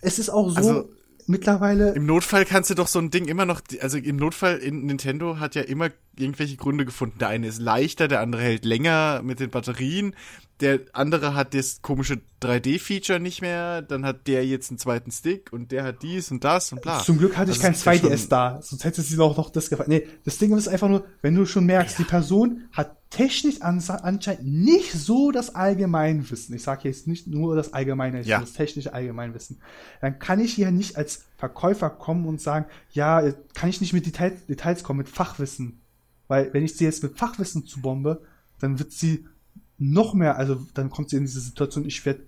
Es 0.00 0.18
ist 0.18 0.30
auch 0.30 0.50
so, 0.50 0.56
Also- 0.56 0.88
mittlerweile, 1.26 1.92
im 1.94 2.06
Notfall 2.06 2.44
kannst 2.44 2.70
du 2.70 2.74
doch 2.74 2.86
so 2.86 2.98
ein 3.00 3.10
Ding 3.10 3.26
immer 3.26 3.44
noch. 3.44 3.60
Also 3.80 3.98
im 3.98 4.16
Notfall 4.16 4.58
in 4.58 4.86
Nintendo 4.86 5.38
hat 5.38 5.54
ja 5.56 5.62
immer 5.62 5.90
irgendwelche 6.18 6.56
Gründe 6.56 6.84
gefunden. 6.84 7.18
Der 7.18 7.28
eine 7.28 7.46
ist 7.46 7.60
leichter, 7.60 8.08
der 8.08 8.20
andere 8.20 8.42
hält 8.42 8.64
länger 8.64 9.20
mit 9.22 9.40
den 9.40 9.50
Batterien. 9.50 10.14
Der 10.60 10.80
andere 10.92 11.34
hat 11.34 11.54
das 11.54 11.82
komische 11.82 12.20
3D-Feature 12.40 13.18
nicht 13.18 13.40
mehr. 13.42 13.82
Dann 13.82 14.04
hat 14.06 14.26
der 14.28 14.46
jetzt 14.46 14.70
einen 14.70 14.78
zweiten 14.78 15.10
Stick 15.10 15.52
und 15.52 15.72
der 15.72 15.82
hat 15.82 16.02
dies 16.02 16.30
und 16.30 16.44
das 16.44 16.70
und 16.72 16.82
bla. 16.82 17.00
zum 17.02 17.18
Glück 17.18 17.36
hatte 17.36 17.50
ich 17.50 17.56
Also 17.56 17.62
kein 17.62 17.72
ist 17.72 17.84
ja 17.84 17.92
2DS 18.10 18.20
schon- 18.20 18.28
da, 18.28 18.60
sonst 18.62 18.84
hätte 18.84 19.02
sie 19.02 19.18
auch 19.18 19.36
noch 19.36 19.50
das 19.50 19.70
gefallen. 19.70 19.88
Nee, 19.90 20.06
das 20.24 20.38
Ding 20.38 20.56
ist 20.56 20.68
einfach 20.68 20.88
nur, 20.88 21.04
wenn 21.20 21.34
du 21.34 21.46
schon 21.46 21.64
merkst, 21.66 21.98
die 21.98 22.04
Person 22.04 22.68
hat 22.72 22.96
technisch 23.10 23.60
ans- 23.62 23.90
anscheinend 23.90 24.44
nicht 24.46 24.92
so 24.92 25.32
das 25.32 25.54
Allgemeinwissen. 25.54 26.54
Ich 26.54 26.62
sage 26.62 26.88
jetzt 26.88 27.06
nicht 27.08 27.26
nur 27.26 27.56
das 27.56 27.72
Allgemeinwissen, 27.72 28.30
Ja. 28.30 28.40
das 28.40 28.52
technische 28.52 28.94
Allgemeinwissen. 28.94 29.60
Dann 30.00 30.18
kann 30.18 30.38
ich 30.40 30.54
hier 30.54 30.70
nicht 30.70 30.96
als 30.96 31.24
Verkäufer 31.36 31.90
kommen 31.90 32.24
und 32.26 32.40
sagen, 32.40 32.66
ja, 32.92 33.20
kann 33.54 33.68
ich 33.68 33.80
nicht 33.80 33.92
mit 33.92 34.06
Details, 34.06 34.46
Details 34.46 34.82
kommen, 34.84 34.98
mit 34.98 35.08
Fachwissen. 35.08 35.80
Weil 36.32 36.50
wenn 36.54 36.64
ich 36.64 36.74
sie 36.78 36.84
jetzt 36.84 37.02
mit 37.02 37.18
Fachwissen 37.18 37.66
zu 37.66 37.82
bombe, 37.82 38.22
dann 38.58 38.78
wird 38.78 38.90
sie 38.90 39.26
noch 39.76 40.14
mehr, 40.14 40.38
also 40.38 40.66
dann 40.72 40.88
kommt 40.88 41.10
sie 41.10 41.16
in 41.16 41.24
diese 41.26 41.40
Situation, 41.40 41.84
ich 41.84 42.06
werde 42.06 42.22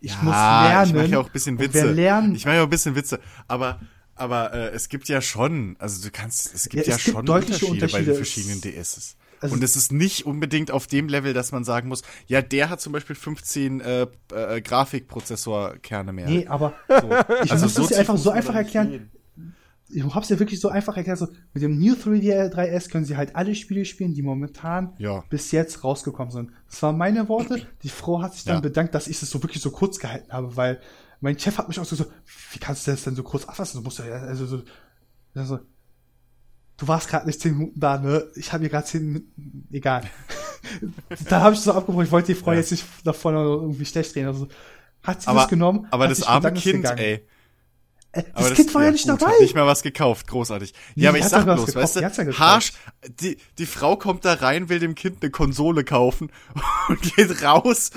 ich 0.00 0.10
Ja, 0.10 0.22
muss 0.24 0.34
lernen. 0.34 0.88
Ich 0.88 0.94
mache 0.96 1.06
ja 1.12 1.18
auch 1.20 1.26
ein 1.26 1.32
bisschen 1.32 1.58
Witze. 1.60 1.92
lernen, 1.92 2.34
Ich 2.34 2.44
mache 2.44 2.56
ja 2.56 2.62
auch 2.62 2.66
ein 2.66 2.70
bisschen 2.70 2.96
Witze. 2.96 3.20
Aber, 3.46 3.78
aber 4.16 4.52
äh, 4.52 4.70
es 4.70 4.88
gibt 4.88 5.06
ja 5.08 5.20
schon, 5.20 5.76
also 5.78 6.02
du 6.02 6.10
kannst, 6.10 6.52
es 6.54 6.68
gibt 6.68 6.88
Ja, 6.88 6.90
ja, 6.94 6.96
es 6.96 7.04
gibt 7.04 7.14
schon 7.18 7.24
deutliche 7.24 7.66
Unterschiede, 7.66 7.92
bei 7.92 8.00
Unterschiede. 8.00 8.10
den 8.10 8.16
verschiedenen 8.16 8.60
DSs. 8.84 9.16
Also- 9.40 9.54
und 9.54 9.62
es 9.62 9.76
ist 9.76 9.92
nicht 9.92 10.26
unbedingt 10.26 10.72
auf 10.72 10.88
dem 10.88 11.08
Level, 11.08 11.32
dass 11.32 11.52
man 11.52 11.62
sagen 11.62 11.86
muss, 11.88 12.02
ja, 12.26 12.42
der 12.42 12.68
hat 12.68 12.80
zum 12.80 12.92
Beispiel 12.94 13.14
15 13.14 13.80
äh, 13.80 14.06
äh, 14.34 14.60
Grafikprozessorkerne 14.60 16.12
mehr. 16.12 16.26
nee, 16.26 16.46
aber 16.48 16.74
so. 16.88 17.10
ich 17.44 17.52
Also 17.52 17.66
muss 17.66 17.74
so 17.74 17.86
tief 17.86 17.98
einfach 17.98 18.16
so 18.16 18.30
einfach 18.30 18.54
erklären. 18.56 19.10
Ich 19.88 20.02
hab's 20.02 20.28
ja 20.28 20.38
wirklich 20.40 20.58
so 20.60 20.68
einfach 20.68 20.96
erklärt. 20.96 21.18
So, 21.18 21.28
mit 21.54 21.62
dem 21.62 21.78
New 21.78 21.94
3DS 21.94 22.90
können 22.90 23.04
sie 23.04 23.16
halt 23.16 23.36
alle 23.36 23.54
Spiele 23.54 23.84
spielen, 23.84 24.14
die 24.14 24.22
momentan 24.22 24.94
Ja. 24.98 25.22
bis 25.30 25.52
jetzt 25.52 25.84
rausgekommen 25.84 26.32
sind. 26.32 26.50
Das 26.68 26.82
waren 26.82 26.98
meine 26.98 27.28
Worte. 27.28 27.62
Die 27.82 27.88
Frau 27.88 28.20
hat 28.20 28.34
sich 28.34 28.44
dann 28.44 28.56
Ja. 28.56 28.60
bedankt, 28.60 28.94
dass 28.94 29.06
ich 29.06 29.22
es 29.22 29.30
so 29.30 29.42
wirklich 29.42 29.62
so 29.62 29.70
kurz 29.70 29.98
gehalten 30.00 30.32
habe, 30.32 30.56
weil 30.56 30.80
mein 31.20 31.38
Chef 31.38 31.56
hat 31.58 31.68
mich 31.68 31.78
auch 31.78 31.84
so, 31.84 31.94
so 31.96 32.04
wie 32.52 32.58
kannst 32.58 32.86
du 32.86 32.90
das 32.90 33.04
denn 33.04 33.14
so 33.14 33.22
kurz 33.22 33.44
abfassen? 33.44 33.78
Du 33.80 33.84
musst 33.84 33.98
ja, 34.00 34.04
also 34.06 34.44
so, 34.46 34.62
also, 35.34 35.60
du 36.76 36.88
warst 36.88 37.08
gerade 37.08 37.26
nicht 37.26 37.40
zehn 37.40 37.56
Minuten 37.56 37.78
da, 37.80 37.98
ne? 37.98 38.26
Ich 38.34 38.52
habe 38.52 38.62
hier 38.62 38.70
gerade 38.70 38.86
zehn 38.86 39.06
Minuten, 39.06 39.68
egal. 39.70 40.02
da 41.28 41.40
habe 41.42 41.54
ich 41.54 41.60
so 41.60 41.72
abgebrochen, 41.72 42.06
ich 42.06 42.12
wollte 42.12 42.34
die 42.34 42.38
Frau 42.38 42.52
Ja. 42.52 42.58
jetzt 42.58 42.70
nicht 42.72 42.84
vorne 43.12 43.38
irgendwie 43.38 43.84
schlecht 43.86 44.14
drehen. 44.14 44.26
Also, 44.26 44.48
hat 45.02 45.22
sie 45.22 45.28
Aber, 45.28 45.40
das 45.42 45.48
genommen? 45.48 45.86
aber 45.92 46.08
das 46.08 46.22
arme 46.24 46.52
Kind, 46.52 46.84
ey. 46.98 47.24
Aber 48.32 48.48
Das 48.48 48.56
Kind 48.56 48.74
war 48.74 48.84
ja 48.84 48.90
nicht 48.90 49.08
gut, 49.08 49.20
dabei. 49.20 49.32
Hat 49.32 49.40
nicht 49.40 49.54
mal 49.54 49.66
was 49.66 49.82
gekauft, 49.82 50.26
großartig. 50.26 50.72
Nee, 50.94 51.04
ja, 51.04 51.10
aber 51.10 51.18
ich 51.18 51.24
sag 51.24 51.44
bloß, 51.44 51.66
gekauft, 51.66 51.96
weißt 51.96 52.18
du, 52.18 52.22
ja. 52.22 52.38
Harsch, 52.38 52.72
die, 53.20 53.36
die 53.58 53.66
Frau 53.66 53.96
kommt 53.96 54.24
da 54.24 54.34
rein, 54.34 54.68
will 54.68 54.78
dem 54.78 54.94
Kind 54.94 55.22
eine 55.22 55.30
Konsole 55.30 55.84
kaufen 55.84 56.30
und 56.88 57.00
geht 57.16 57.42
raus 57.42 57.90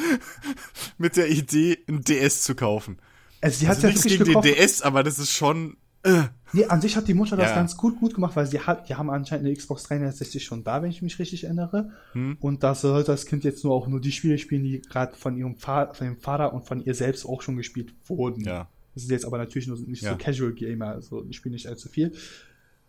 mit 0.97 1.15
der 1.17 1.29
Idee, 1.29 1.77
ein 1.87 2.03
DS 2.03 2.43
zu 2.43 2.55
kaufen. 2.55 2.97
Also, 3.41 3.59
sie 3.59 3.67
hat 3.67 3.75
Also 3.77 3.87
ja 3.87 3.93
nichts 3.93 4.05
gegen 4.05 4.23
den 4.25 4.33
gekauft. 4.33 4.47
DS, 4.47 4.81
aber 4.81 5.03
das 5.03 5.19
ist 5.19 5.31
schon, 5.31 5.77
äh, 6.03 6.23
Nee, 6.51 6.65
an 6.65 6.81
sich 6.81 6.95
hat 6.95 7.07
die 7.07 7.13
Mutter 7.13 7.37
das 7.37 7.49
Ja. 7.49 7.55
ganz 7.55 7.77
gut 7.77 7.99
gut 7.99 8.15
gemacht, 8.15 8.35
weil 8.35 8.47
sie 8.47 8.59
hat, 8.59 8.89
die 8.89 8.95
haben 8.95 9.09
anscheinend 9.11 9.45
eine 9.45 9.55
Xbox 9.55 9.83
360 9.83 10.43
schon 10.43 10.63
da, 10.63 10.81
wenn 10.81 10.89
ich 10.89 11.01
mich 11.03 11.19
richtig 11.19 11.43
erinnere. 11.43 11.91
Hm. 12.13 12.37
Und 12.39 12.63
da 12.63 12.73
sollte 12.73 13.11
das 13.11 13.27
Kind 13.27 13.43
jetzt 13.43 13.63
nur 13.63 13.73
auch 13.73 13.87
nur 13.87 14.01
die 14.01 14.11
Spiele 14.11 14.37
spielen, 14.39 14.63
die 14.63 14.81
gerade 14.81 15.15
von 15.15 15.37
ihrem 15.37 15.55
Vater, 15.57 15.93
von 15.93 16.07
dem 16.07 16.17
Vater 16.17 16.53
und 16.53 16.65
von 16.65 16.83
ihr 16.83 16.95
selbst 16.95 17.25
auch 17.25 17.41
schon 17.43 17.55
gespielt 17.55 17.93
wurden. 18.07 18.43
ja. 18.45 18.67
Das 18.93 19.03
ist 19.03 19.11
jetzt 19.11 19.25
aber 19.25 19.37
natürlich 19.37 19.67
nur 19.67 19.77
nicht 19.79 20.01
Ja. 20.01 20.11
so 20.11 20.17
Casual 20.17 20.53
Gamer, 20.53 20.87
also 20.87 21.25
ich 21.29 21.37
spiele 21.37 21.53
nicht 21.53 21.67
allzu 21.67 21.89
viel. 21.89 22.13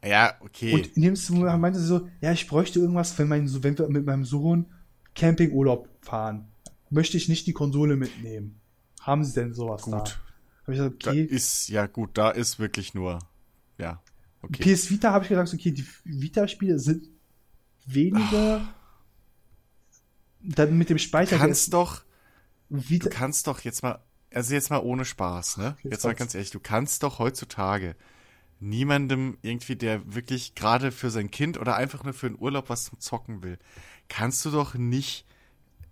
Ja, 0.05 0.35
okay. 0.41 0.73
Und 0.73 0.97
in 0.97 1.03
dem 1.03 1.15
Moment 1.31 1.61
meinte 1.61 1.79
sie 1.79 1.87
so, 1.87 2.09
ja, 2.21 2.33
ich 2.33 2.49
bräuchte 2.49 2.79
irgendwas, 2.79 3.19
wenn 3.19 3.29
mein, 3.29 3.63
wenn 3.63 3.79
wir 3.79 3.89
mit 3.89 4.07
meinem 4.07 4.25
Sohn 4.25 4.67
Campingurlaub 5.15 5.89
fahren, 6.01 6.47
möchte 6.89 7.17
ich 7.17 7.29
nicht 7.29 7.47
die 7.47 7.53
Konsole 7.53 7.97
mitnehmen. 7.97 8.59
Haben 9.01 9.25
Sie 9.25 9.33
denn 9.35 9.53
sowas 9.55 9.85
da? 9.85 9.99
Gut. 9.99 10.21
Habe 10.63 10.73
ich 10.73 10.79
gesagt, 10.79 11.07
da 11.07 11.11
okay. 11.11 11.23
ist, 11.23 11.69
ja 11.69 11.87
gut, 11.87 12.11
da 12.15 12.31
ist 12.31 12.59
wirklich 12.59 12.95
nur, 12.95 13.19
ja, 13.79 14.03
okay. 14.43 14.75
PS 14.75 14.91
Vita 14.91 15.13
habe 15.13 15.25
ich 15.25 15.29
gesagt, 15.29 15.53
okay, 15.53 15.71
die 15.73 15.87
Vita-Spiele 16.05 16.79
sind 16.79 17.09
weniger. 17.87 18.69
Dann 20.43 20.77
mit 20.79 20.89
dem 20.89 20.97
Du 20.97 21.03
Speicher. 21.03 21.37
kannst 21.39 21.73
doch, 21.75 22.03
der 22.71 22.79
du 22.79 22.89
Vita, 22.89 23.11
kannst 23.11 23.47
doch 23.47 23.61
jetzt 23.61 23.83
mal, 23.83 24.01
also 24.33 24.55
jetzt 24.55 24.71
mal 24.71 24.79
ohne 24.79 25.05
Spaß, 25.05 25.57
ne? 25.57 25.77
Jetzt 25.83 25.93
Jetzt 25.93 26.05
mal 26.05 26.15
ganz 26.15 26.35
ehrlich, 26.35 26.51
du 26.51 26.61
kannst 26.61 27.03
doch 27.03 27.19
heutzutage 27.19 27.97
niemandem 28.61 29.39
irgendwie, 29.43 29.77
der 29.77 30.15
wirklich 30.15 30.55
gerade 30.55 30.93
für 30.93 31.11
sein 31.11 31.31
Kind 31.31 31.59
oder 31.59 31.77
einfach 31.77 32.05
nur 32.05 32.13
für 32.13 32.27
einen 32.27 32.39
Urlaub 32.39 32.69
was 32.69 32.85
zum 32.85 33.01
Zocken 33.01 33.43
will, 33.43 33.59
kannst 34.09 34.45
du 34.45 34.51
doch 34.51 34.75
nicht 34.75 35.25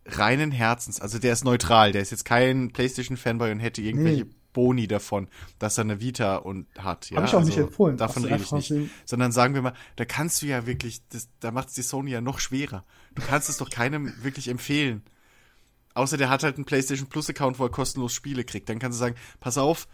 reinen 0.04 0.52
Herzens, 0.52 1.00
also 1.00 1.18
der 1.18 1.32
ist 1.32 1.44
neutral, 1.44 1.92
der 1.92 2.02
ist 2.02 2.10
jetzt 2.10 2.24
kein 2.24 2.70
PlayStation-Fanboy 2.72 3.52
und 3.52 3.60
hätte 3.60 3.82
irgendwelche 3.82 4.24
Nee. 4.24 4.30
Boni 4.54 4.88
davon, 4.88 5.28
dass 5.58 5.78
er 5.78 5.84
eine 5.84 6.00
Vita 6.00 6.36
und 6.36 6.66
hat. 6.78 7.10
Ja, 7.10 7.18
Hab 7.18 7.26
ich 7.26 7.34
auch 7.34 7.44
nicht 7.44 7.58
empfohlen. 7.58 7.96
Davon 7.96 8.24
rede 8.24 8.42
ich 8.42 8.50
nicht. 8.50 8.72
Sondern 9.04 9.30
sagen 9.30 9.54
wir 9.54 9.62
mal, 9.62 9.74
da 9.96 10.04
kannst 10.04 10.42
du 10.42 10.46
ja 10.46 10.66
wirklich, 10.66 11.02
das, 11.10 11.28
da 11.38 11.52
macht 11.52 11.68
es 11.68 11.74
die 11.74 11.82
Sony 11.82 12.10
ja 12.10 12.20
noch 12.20 12.40
schwerer. 12.40 12.84
Du 13.14 13.22
kannst 13.22 13.48
es 13.48 13.58
doch 13.58 13.70
keinem 13.70 14.12
wirklich 14.22 14.48
empfehlen. 14.48 15.02
Außer 15.94 16.16
der 16.16 16.30
hat 16.30 16.42
halt 16.42 16.56
einen 16.56 16.64
PlayStation 16.64 17.08
Plus 17.08 17.28
Account, 17.28 17.58
wo 17.58 17.64
er 17.64 17.70
kostenlos 17.70 18.12
Spiele 18.12 18.44
kriegt. 18.44 18.68
Dann 18.68 18.78
kannst 18.78 18.98
du 18.98 19.00
sagen, 19.00 19.16
pass 19.40 19.58
auf, 19.58 19.88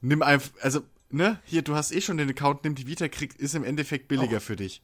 nimm 0.00 0.22
einfach, 0.22 0.50
also, 0.60 0.80
ne, 1.10 1.40
hier, 1.44 1.62
du 1.62 1.74
hast 1.74 1.92
eh 1.92 2.00
schon 2.00 2.18
den 2.18 2.30
Account, 2.30 2.64
nimm 2.64 2.74
die 2.74 2.86
Vita, 2.86 3.08
krieg, 3.08 3.34
ist 3.36 3.54
im 3.54 3.64
Endeffekt 3.64 4.08
billiger 4.08 4.40
für 4.40 4.56
dich. 4.56 4.82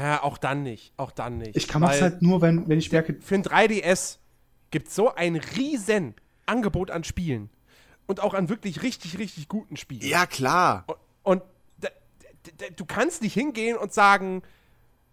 Ja, 0.00 0.22
auch 0.22 0.38
dann 0.38 0.62
nicht. 0.62 0.92
Auch 0.96 1.12
dann 1.12 1.38
nicht. 1.38 1.56
ich 1.56 1.68
kann 1.68 1.82
es 1.84 2.02
halt 2.02 2.20
nur, 2.22 2.42
wenn, 2.42 2.68
wenn 2.68 2.78
ich 2.78 2.90
merke, 2.90 3.16
Für 3.20 3.36
ein 3.36 3.44
3DS 3.44 4.18
gibt 4.70 4.90
so 4.90 5.14
ein 5.14 5.36
riesen 5.36 6.14
Angebot 6.46 6.90
an 6.90 7.04
Spielen. 7.04 7.50
Und 8.06 8.20
auch 8.20 8.34
an 8.34 8.48
wirklich 8.48 8.82
richtig, 8.82 9.18
richtig 9.18 9.48
guten 9.48 9.76
Spielen. 9.76 10.00
Ja, 10.02 10.26
klar. 10.26 10.84
Und, 11.22 11.42
und 11.42 11.42
du 12.76 12.84
kannst 12.86 13.22
nicht 13.22 13.34
hingehen 13.34 13.76
und 13.76 13.92
sagen, 13.92 14.42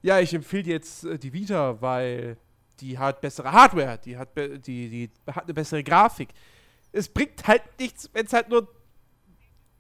ja, 0.01 0.19
ich 0.19 0.33
empfehle 0.33 0.63
dir 0.63 0.73
jetzt 0.73 1.03
äh, 1.03 1.19
die 1.19 1.33
Vita, 1.33 1.81
weil 1.81 2.37
die 2.81 2.97
hat 2.99 3.21
bessere 3.21 3.51
Hardware, 3.51 3.99
die 4.03 4.17
hat, 4.17 4.33
be 4.33 4.59
die, 4.59 4.89
die 4.89 5.11
hat 5.31 5.45
eine 5.45 5.53
bessere 5.53 5.83
Grafik. 5.83 6.29
Es 6.91 7.09
bringt 7.09 7.47
halt 7.47 7.63
nichts, 7.79 8.09
wenn 8.13 8.25
es 8.25 8.33
halt 8.33 8.49
nur 8.49 8.67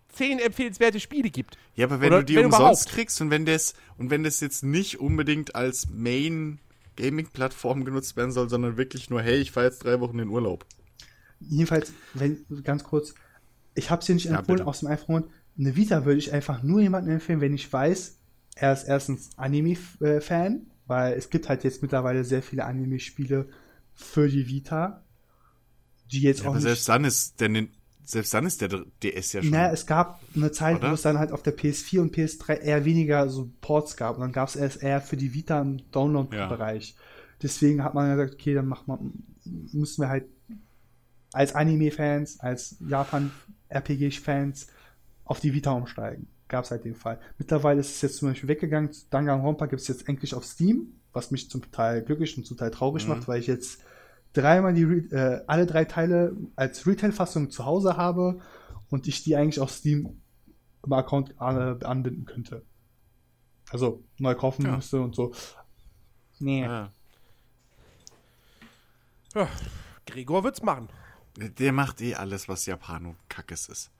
zehn 0.09 0.39
empfehlenswerte 0.39 0.99
Spiele 0.99 1.29
gibt. 1.29 1.57
Ja, 1.75 1.85
aber 1.87 2.01
wenn 2.01 2.13
Oder 2.13 2.19
du 2.19 2.25
die 2.25 2.35
wenn 2.35 2.45
umsonst 2.45 2.87
überhaupt. 2.87 2.87
kriegst 2.87 3.21
und 3.21 3.29
wenn 3.31 3.45
das 3.45 3.73
und 3.97 4.09
wenn 4.09 4.23
das 4.23 4.39
jetzt 4.39 4.63
nicht 4.63 4.99
unbedingt 4.99 5.55
als 5.55 5.87
Main 5.89 6.59
Gaming 6.95 7.29
Plattform 7.31 7.83
genutzt 7.85 8.15
werden 8.15 8.31
soll, 8.31 8.49
sondern 8.49 8.77
wirklich 8.77 9.09
nur 9.09 9.21
hey, 9.21 9.37
ich 9.37 9.51
fahre 9.51 9.67
jetzt 9.67 9.83
drei 9.83 9.99
Wochen 9.99 10.19
in 10.19 10.29
Urlaub. 10.29 10.65
Jedenfalls, 11.39 11.93
wenn, 12.13 12.45
ganz 12.63 12.83
kurz, 12.83 13.13
ich 13.73 13.89
habe 13.89 13.99
es 13.99 14.05
dir 14.07 14.15
nicht 14.15 14.29
Ja, 14.29 14.39
empfohlen 14.39 14.59
bitte. 14.59 14.65
aus 14.65 14.79
dem 14.79 14.87
einfachen 14.89 15.07
Grund, 15.13 15.31
eine 15.57 15.75
Vita 15.75 16.05
würde 16.05 16.19
ich 16.19 16.33
einfach 16.33 16.63
nur 16.63 16.81
jemandem 16.81 17.15
empfehlen, 17.15 17.41
wenn 17.41 17.53
ich 17.53 17.71
weiß, 17.71 18.17
er 18.55 18.73
ist 18.73 18.83
erstens 18.85 19.29
Anime-Fan, 19.37 20.67
weil 20.87 21.13
es 21.13 21.29
gibt 21.29 21.49
halt 21.49 21.63
jetzt 21.63 21.81
mittlerweile 21.81 22.23
sehr 22.23 22.41
viele 22.41 22.65
Anime-Spiele 22.65 23.47
für 23.93 24.27
die 24.27 24.47
Vita, 24.47 25.03
die 26.11 26.21
jetzt 26.21 26.41
Ja, 26.41 26.45
auch 26.45 26.49
aber 26.49 26.55
nicht 26.55 26.63
selbst 26.65 26.89
dann 26.89 27.05
ist 27.05 27.39
der 27.39 27.49
selbst 28.07 28.33
dann 28.35 28.45
ist 28.45 28.61
der 28.61 28.69
DS 29.01 29.33
ja 29.33 29.41
schon. 29.41 29.51
Naja, 29.51 29.71
es 29.73 29.87
gab 29.87 30.21
eine 30.35 30.51
Zeit, 30.51 30.77
Oder? 30.77 30.91
wo 30.91 30.93
es 30.93 31.01
dann 31.01 31.17
halt 31.17 31.31
auf 31.31 31.41
der 31.41 31.57
PS4 31.57 32.01
und 32.01 32.15
PS3 32.15 32.59
eher 32.59 32.85
weniger 32.85 33.29
so 33.29 33.49
Ports 33.61 33.97
gab. 33.97 34.15
Und 34.15 34.21
dann 34.21 34.31
gab 34.31 34.47
es 34.47 34.55
erst 34.55 34.83
eher 34.83 35.01
für 35.01 35.17
die 35.17 35.33
Vita 35.33 35.59
im 35.59 35.79
Download-Bereich. 35.91 36.95
Deswegen 37.41 37.83
hat 37.83 37.95
man 37.95 38.15
gesagt, 38.15 38.35
okay, 38.35 38.53
dann 38.53 38.67
macht 38.67 38.87
man, 38.87 39.11
müssen 39.43 40.03
wir 40.03 40.09
halt 40.09 40.25
als 41.33 41.55
Anime-Fans, 41.55 42.39
als 42.39 42.77
Japan-RPG-Fans 42.87 44.67
auf 45.25 45.39
die 45.39 45.53
Vita 45.53 45.71
umsteigen. 45.71 46.27
Gab 46.55 46.63
es 46.63 46.71
halt 46.71 46.85
den 46.85 46.95
Fall. 46.95 47.19
Mittlerweile 47.37 47.81
ist 47.81 47.95
es 47.95 48.01
jetzt 48.01 48.15
zum 48.15 48.29
Beispiel 48.29 48.47
weggegangen. 48.47 48.89
Danganronpa 49.09 49.65
gibt 49.65 49.81
es 49.81 49.89
jetzt 49.89 50.07
endlich 50.07 50.33
auf 50.35 50.45
Steam, 50.45 51.01
was 51.11 51.29
mich 51.29 51.49
zum 51.49 51.69
Teil 51.69 52.01
glücklich 52.01 52.37
und 52.37 52.45
zum 52.45 52.55
Teil 52.55 52.71
traurig 52.71 53.05
macht, 53.09 53.27
weil 53.27 53.41
ich 53.41 53.47
jetzt 53.47 53.81
dreimal 54.31 54.73
die, 54.73 54.83
äh, 54.83 55.41
alle 55.47 55.65
drei 55.65 55.83
Teile 55.83 56.33
als 56.55 56.87
Retail-Fassung 56.87 57.49
zu 57.49 57.65
Hause 57.65 57.97
habe 57.97 58.39
und 58.89 59.05
ich 59.05 59.21
die 59.25 59.35
eigentlich 59.35 59.59
auf 59.59 59.69
Steam 59.69 60.21
im 60.85 60.93
Account 60.93 61.37
anbinden 61.41 62.23
könnte. 62.23 62.63
Also 63.69 64.01
neu 64.17 64.33
kaufen 64.35 64.63
Ja. 64.63 64.77
müsste 64.77 65.01
und 65.01 65.13
so. 65.13 65.33
Nee. 66.39 66.61
Ja. 66.63 66.93
Ja, 69.33 69.49
Gregor 70.05 70.45
wird's 70.45 70.63
machen. 70.63 70.87
Der 71.35 71.73
macht 71.73 71.99
eh 71.99 72.15
alles, 72.15 72.47
was 72.47 72.65
Japano 72.65 73.15
Kackes 73.27 73.67
ist. 73.67 73.91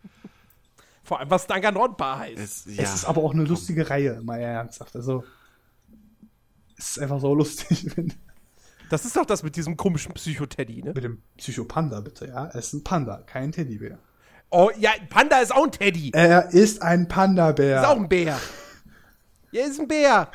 Vor 1.05 1.19
allem, 1.19 1.29
was 1.29 1.45
Danganronpa 1.45 2.19
heißt. 2.19 2.39
Es, 2.39 2.65
ja, 2.65 2.83
Es 2.83 2.95
ist 2.95 3.05
aber 3.05 3.23
auch 3.23 3.33
eine 3.33 3.43
lustige 3.43 3.89
Reihe, 3.89 4.21
mal 4.23 4.39
ernsthaft. 4.39 4.95
Also, 4.95 5.23
es 6.77 6.89
ist 6.89 6.99
einfach 6.99 7.19
so 7.21 7.33
lustig 7.33 7.87
Das 8.89 9.05
ist 9.05 9.15
doch 9.15 9.25
das 9.25 9.41
mit 9.41 9.55
diesem 9.55 9.77
komischen 9.77 10.13
Psychoteddy, 10.13 10.83
ne? 10.83 10.93
mit 10.93 11.03
dem 11.03 11.21
Psychopanda, 11.37 12.01
bitte, 12.01 12.27
ja. 12.27 12.47
Es 12.49 12.67
ist 12.67 12.73
ein 12.73 12.83
Panda, 12.83 13.17
kein 13.25 13.51
Teddybär. 13.51 13.97
Oh, 14.49 14.69
ja, 14.77 14.91
ein 14.91 15.09
Panda 15.09 15.39
ist 15.39 15.53
auch 15.53 15.65
ein 15.65 15.71
Teddy. 15.71 16.11
Er 16.13 16.51
ist 16.51 16.81
ein 16.81 17.07
Panda-Bär. 17.07 17.81
Ist 17.81 17.87
auch 17.87 17.97
ein 17.97 18.09
Bär. 18.09 18.39
Ja, 19.51 19.65
ist 19.65 19.79
ein 19.79 19.87
Bär. 19.87 20.29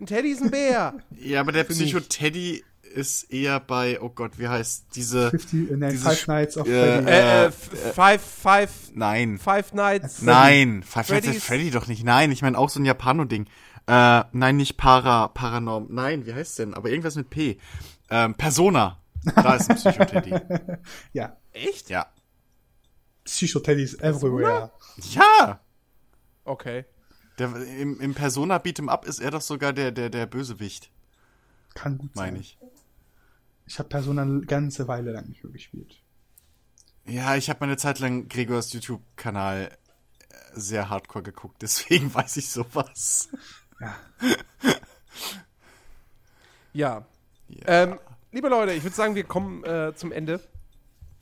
Ein 0.00 0.06
Teddy 0.06 0.28
ist 0.30 0.42
ein 0.42 0.50
Bär. 0.50 0.94
ja, 1.12 1.40
aber 1.40 1.52
der. 1.52 1.64
Psycho-Teddy 1.64 2.62
ist 2.94 3.24
eher 3.32 3.60
bei, 3.60 4.00
oh 4.00 4.08
Gott, 4.08 4.38
wie 4.38 4.48
heißt 4.48 4.86
diese. 4.94 5.30
50, 5.30 5.70
äh, 5.70 5.76
nein, 5.76 5.90
Dieses 5.90 6.06
Five 6.06 6.26
Nights 6.28 6.56
of 6.56 6.66
äh, 6.68 7.02
Freddy. 7.02 7.10
Äh, 7.10 7.44
äh, 7.46 7.50
five, 7.50 8.22
five, 8.22 8.70
Nein. 8.94 9.38
five 9.38 9.72
Nights. 9.74 10.22
Nein, 10.22 10.82
Five 10.82 11.08
Nights 11.10 11.26
at 11.28 11.34
Freddy's- 11.34 11.44
Freddy 11.44 11.70
doch 11.70 11.86
nicht. 11.86 12.04
Nein, 12.04 12.30
ich 12.32 12.42
meine 12.42 12.56
auch 12.58 12.68
so 12.70 12.80
ein 12.80 12.84
Japano-Ding. 12.84 13.46
Äh, 13.86 14.24
nein, 14.32 14.56
nicht 14.56 14.76
Para, 14.76 15.28
Paranorm. 15.28 15.88
Nein, 15.90 16.24
wie 16.26 16.32
heißt 16.32 16.58
denn? 16.58 16.72
Aber 16.74 16.88
irgendwas 16.88 17.16
mit 17.16 17.28
P. 17.30 17.58
Ähm, 18.10 18.34
Persona. 18.34 18.98
Da 19.34 19.54
ist 19.56 19.68
ein 19.70 19.76
Psycho-Teddy. 19.76 20.34
ja, 21.12 21.36
Echt? 21.52 21.88
Ja. 21.90 22.06
Psychoteddys 23.24 23.94
everywhere. 24.00 24.70
Ja! 25.10 25.60
Okay. 26.44 26.84
Der, 27.38 27.54
im, 27.80 28.00
Im 28.00 28.14
Persona 28.14 28.56
Beat'em 28.58 28.88
Up 28.88 29.06
ist 29.06 29.20
er 29.20 29.30
doch 29.30 29.40
sogar 29.40 29.72
der, 29.72 29.90
der, 29.92 30.10
der 30.10 30.26
Bösewicht, 30.26 30.90
Kann 31.74 31.98
gut 31.98 32.10
sein. 32.14 32.26
meine 32.32 32.38
ich. 32.40 32.58
Ich 33.66 33.78
habe 33.78 33.88
Persona 33.88 34.22
eine 34.22 34.40
ganze 34.42 34.88
Weile 34.88 35.12
lang 35.12 35.28
nicht 35.28 35.42
mehr 35.42 35.52
gespielt. 35.52 36.00
Ja, 37.06 37.36
ich 37.36 37.48
habe 37.50 37.60
meine 37.60 37.76
Zeit 37.76 37.98
lang 37.98 38.28
Gregors 38.28 38.72
YouTube-Kanal 38.72 39.70
äh, 39.70 40.34
sehr 40.54 40.88
hardcore 40.90 41.22
geguckt, 41.24 41.60
deswegen 41.62 42.12
weiß 42.14 42.36
ich 42.38 42.48
sowas. 42.50 43.28
Ja. 43.80 43.96
Ja. 46.72 47.04
Ja. 47.48 47.62
Ähm, 47.66 47.98
liebe 48.32 48.48
Leute, 48.48 48.72
ich 48.72 48.82
würde 48.82 48.96
sagen, 48.96 49.14
wir 49.14 49.22
kommen 49.24 49.62
äh, 49.64 49.92
zum 49.94 50.10
Ende. 50.12 50.40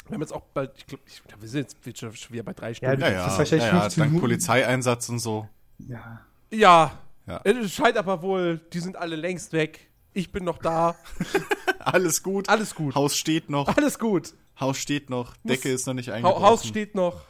Wir 0.08 0.14
haben 0.14 0.22
jetzt 0.22 0.32
auch 0.32 0.42
bald, 0.54 0.72
ich 0.78 0.86
glaube, 0.86 1.42
wir 1.42 1.48
sind 1.48 1.76
jetzt 1.84 1.98
schon 1.98 2.12
wieder 2.30 2.42
bei 2.42 2.54
drei 2.54 2.72
Stunden. 2.74 3.00
Ja, 3.00 3.08
Ja, 3.10 3.24
Das 3.26 3.36
ja, 3.36 3.42
ist 3.42 3.50
ja, 3.50 3.58
ja 3.58 3.80
15 3.82 4.00
dank 4.00 4.12
Minuten. 4.12 4.20
Polizeieinsatz 4.20 5.08
und 5.10 5.18
so. 5.18 5.48
Ja. 5.78 6.22
Ja. 6.50 6.98
Ja. 7.26 7.40
Es 7.44 7.72
scheint 7.72 7.96
aber 7.98 8.22
wohl, 8.22 8.58
die 8.72 8.80
sind 8.80 8.96
alle 8.96 9.14
längst 9.16 9.52
weg. 9.52 9.90
Ich 10.14 10.32
bin 10.32 10.44
noch 10.44 10.58
da. 10.58 10.96
Alles 11.84 12.22
gut. 12.22 12.48
Alles 12.48 12.74
gut. 12.74 12.94
Haus 12.94 13.16
steht 13.16 13.50
noch. 13.50 13.68
Alles 13.76 13.98
gut. 13.98 14.34
Haus 14.58 14.78
steht 14.78 15.10
noch. 15.10 15.36
Decke 15.44 15.70
ist 15.70 15.86
noch 15.86 15.94
nicht 15.94 16.10
eingebrochen. 16.10 16.42
Haus 16.44 16.66
steht 16.66 16.94
noch. 16.94 17.22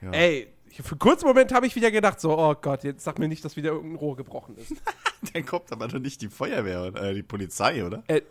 Ja. 0.00 0.10
Ey, 0.12 0.48
für 0.70 0.92
einen 0.92 0.98
kurzen 0.98 1.26
Moment 1.26 1.52
habe 1.52 1.66
ich 1.66 1.74
wieder 1.74 1.90
gedacht, 1.90 2.20
so, 2.20 2.38
oh 2.38 2.54
Gott, 2.54 2.84
jetzt 2.84 3.04
sag 3.04 3.18
mir 3.18 3.28
nicht, 3.28 3.44
dass 3.44 3.56
wieder 3.56 3.70
irgendein 3.70 3.96
Rohr 3.96 4.16
gebrochen 4.16 4.56
ist. 4.56 4.74
Dann 5.32 5.44
kommt 5.44 5.72
aber 5.72 5.88
doch 5.88 5.98
nicht 5.98 6.20
die 6.22 6.28
Feuerwehr 6.28 6.84
oder 6.84 7.02
äh, 7.02 7.14
die 7.14 7.22
Polizei, 7.22 7.84
oder? 7.84 8.04
äh, 8.08 8.22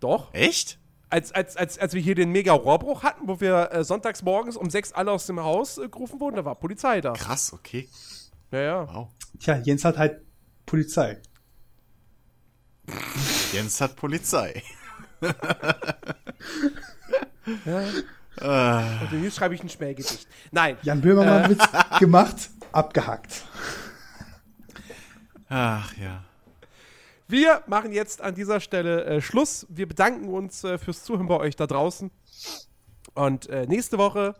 doch. 0.00 0.32
Echt? 0.32 0.78
Als, 1.10 1.32
als, 1.32 1.56
als, 1.56 1.78
als 1.78 1.94
wir 1.94 2.00
hier 2.00 2.14
den 2.14 2.30
Mega-Rohrbruch 2.30 3.02
hatten, 3.02 3.28
wo 3.28 3.40
wir 3.40 3.72
äh, 3.72 3.84
sonntags 3.84 4.22
morgens 4.22 4.56
um 4.56 4.70
sechs 4.70 4.92
alle 4.92 5.12
aus 5.12 5.26
dem 5.26 5.40
Haus 5.40 5.78
äh, 5.78 5.88
gerufen 5.88 6.20
wurden, 6.20 6.36
da 6.36 6.44
war 6.44 6.54
Polizei 6.56 7.00
da. 7.00 7.12
Krass, 7.12 7.52
okay. 7.52 7.88
Ja, 8.50 8.60
ja. 8.60 8.94
Wow. 8.94 9.08
Tja, 9.38 9.58
Jens 9.58 9.84
hat 9.84 9.98
halt 9.98 10.20
Polizei. 10.66 11.20
Jens 13.54 13.80
hat 13.80 13.94
Polizei. 13.94 14.62
ja. 17.64 18.98
Und 19.10 19.20
hier 19.20 19.30
schreibe 19.30 19.54
ich 19.54 19.62
ein 19.62 19.68
Schmähgedicht. 19.68 20.26
Nein. 20.50 20.76
Jan 20.82 21.00
Böhmermann 21.00 21.44
Äh. 21.44 21.50
Witz 21.50 21.64
gemacht, 22.00 22.50
abgehackt. 22.72 23.44
ach 25.48 25.96
ja. 25.96 26.24
Wir 27.28 27.62
machen 27.66 27.92
jetzt 27.92 28.20
an 28.20 28.34
dieser 28.34 28.58
Stelle 28.60 29.04
äh, 29.04 29.20
Schluss. 29.20 29.66
Wir 29.70 29.86
bedanken 29.88 30.28
uns 30.28 30.62
äh, 30.64 30.76
fürs 30.76 31.04
Zuhören 31.04 31.28
bei 31.28 31.36
euch 31.38 31.54
da 31.56 31.66
draußen. 31.66 32.10
Und 33.14 33.48
äh, 33.48 33.66
nächste 33.66 33.98
Woche 33.98 34.34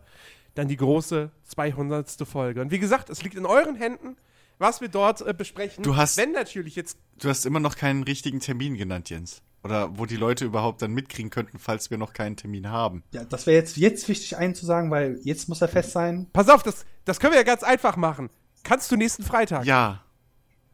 dann 0.55 0.67
die 0.67 0.75
große 0.77 1.31
200. 1.45 2.09
Folge. 2.27 2.61
Und 2.61 2.71
wie 2.71 2.79
gesagt, 2.79 3.09
es 3.09 3.23
liegt 3.23 3.35
in 3.35 3.45
euren 3.45 3.75
Händen, 3.75 4.17
was 4.59 4.81
wir 4.81 4.87
dort 4.89 5.21
äh, 5.21 5.33
besprechen. 5.33 5.83
Du 5.83 5.95
hast- 5.95 6.17
Wenn 6.17 6.31
natürlich 6.31 6.75
jetzt. 6.75 6.97
Du 7.19 7.29
hast 7.29 7.45
immer 7.45 7.59
noch 7.59 7.75
keinen 7.75 8.03
richtigen 8.03 8.39
Termin 8.39 8.75
genannt, 8.75 9.09
Jens. 9.09 9.41
Oder 9.63 9.97
wo 9.97 10.05
die 10.05 10.15
Leute 10.17 10.45
überhaupt 10.45 10.81
dann 10.83 10.93
mitkriegen 10.93 11.31
könnten, 11.31 11.57
falls 11.57 11.89
wir 11.89 11.97
noch 11.97 12.13
keinen 12.13 12.35
Termin 12.37 12.69
haben. 12.69 13.03
Ja, 13.11 13.23
das 13.25 13.47
wäre 13.47 13.57
jetzt, 13.57 13.77
jetzt 13.77 14.07
wichtig 14.07 14.37
einzusagen, 14.37 14.91
weil 14.91 15.19
jetzt 15.23 15.49
muss 15.49 15.59
er 15.61 15.67
fest 15.67 15.91
sein. 15.91 16.27
Pass 16.33 16.49
auf, 16.49 16.61
das, 16.61 16.85
das 17.03 17.19
können 17.19 17.33
wir 17.33 17.39
ja 17.39 17.43
ganz 17.43 17.63
einfach 17.63 17.95
machen. 17.97 18.29
Kannst 18.63 18.91
du 18.91 18.95
nächsten 18.95 19.23
Freitag? 19.23 19.65
Ja. 19.65 20.03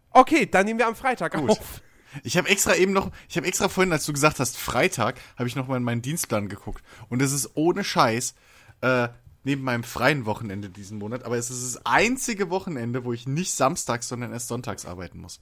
Okay, 0.10 0.46
dann 0.46 0.66
nehmen 0.66 0.80
wir 0.80 0.88
am 0.88 0.96
Freitag 0.96 1.34
Gut. 1.34 1.50
auf. 1.52 1.82
Ich 2.24 2.36
habe 2.38 2.50
extra 2.50 2.76
eben 2.76 2.92
noch, 2.92 3.12
ich 3.30 3.38
habe 3.38 3.48
extra 3.48 3.70
vorhin, 3.70 3.94
als 3.94 4.06
du 4.06 4.12
gesagt 4.12 4.40
hast, 4.40 4.58
Freitag, 4.58 5.16
habe 5.38 5.48
ich 5.48 5.56
noch 5.56 5.68
mal 5.70 5.78
in 5.78 5.84
meinen 5.84 6.02
Dienstplan 6.02 6.50
geguckt. 6.50 6.84
Und 7.08 7.22
es 7.22 7.32
ist 7.32 7.52
ohne 7.56 7.86
Scheiß, 7.86 8.36
äh, 8.82 9.08
neben 9.44 9.64
meinem 9.64 9.84
freien 9.84 10.26
Wochenende 10.26 10.70
diesen 10.70 10.98
Monat, 10.98 11.24
aber 11.24 11.38
es 11.38 11.50
ist 11.50 11.76
das 11.76 11.86
einzige 11.86 12.50
Wochenende, 12.50 13.06
wo 13.06 13.14
ich 13.14 13.28
nicht 13.28 13.54
samstags, 13.54 14.08
sondern 14.08 14.32
erst 14.34 14.48
sonntags 14.48 14.86
arbeiten 14.86 15.20
muss. 15.20 15.42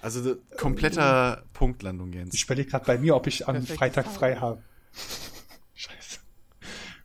Also 0.00 0.36
kompletter 0.58 1.44
Punktlandung, 1.54 2.12
Jens. 2.12 2.34
Ich 2.34 2.44
überlege 2.44 2.70
gerade 2.70 2.84
bei 2.84 2.98
mir, 2.98 3.14
ob 3.16 3.26
ich 3.26 3.48
am 3.48 3.54
Perfekte 3.54 3.76
Freitag 3.78 4.06
frei 4.06 4.36
habe. 4.36 4.62
Scheiße. 5.74 6.18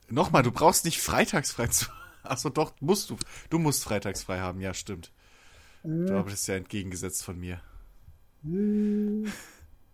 Nochmal, 0.10 0.44
du 0.44 0.52
brauchst 0.52 0.86
nicht 0.86 1.02
freitags 1.02 1.52
frei 1.52 1.68
zu. 1.68 1.86
Achso, 2.24 2.50
doch, 2.50 2.74
musst 2.82 3.10
du. 3.10 3.18
Du 3.50 3.58
musst 3.58 3.84
freitags 3.84 4.24
frei 4.24 4.40
haben, 4.40 4.60
ja, 4.60 4.74
stimmt. 4.74 5.12
Du 5.84 6.14
arbeitest 6.14 6.48
ja 6.50 6.56
entgegengesetzt 6.56 7.24
von 7.24 7.40
mir. 7.40 7.62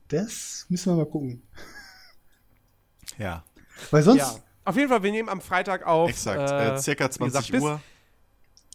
Das 0.08 0.66
müssen 0.69 0.92
wir 0.92 0.98
mal 0.98 1.06
gucken. 1.06 1.43
Ja, 3.19 3.43
Weil 3.92 4.01
sonst, 4.01 4.17
Ja. 4.17 4.40
Auf 4.66 4.76
jeden 4.76 4.90
Fall, 4.90 5.03
wir 5.03 5.11
nehmen 5.11 5.30
am 5.30 5.42
Freitag 5.42 5.85
auf. 5.85 6.10
exakt. 6.10 6.50
Äh, 6.52 6.74
äh, 6.76 6.77
circa 6.80 7.06
wie 7.06 7.24
gesagt, 7.26 7.45
20 7.45 7.52
bis- 7.52 7.61
Uhr. 7.64 7.82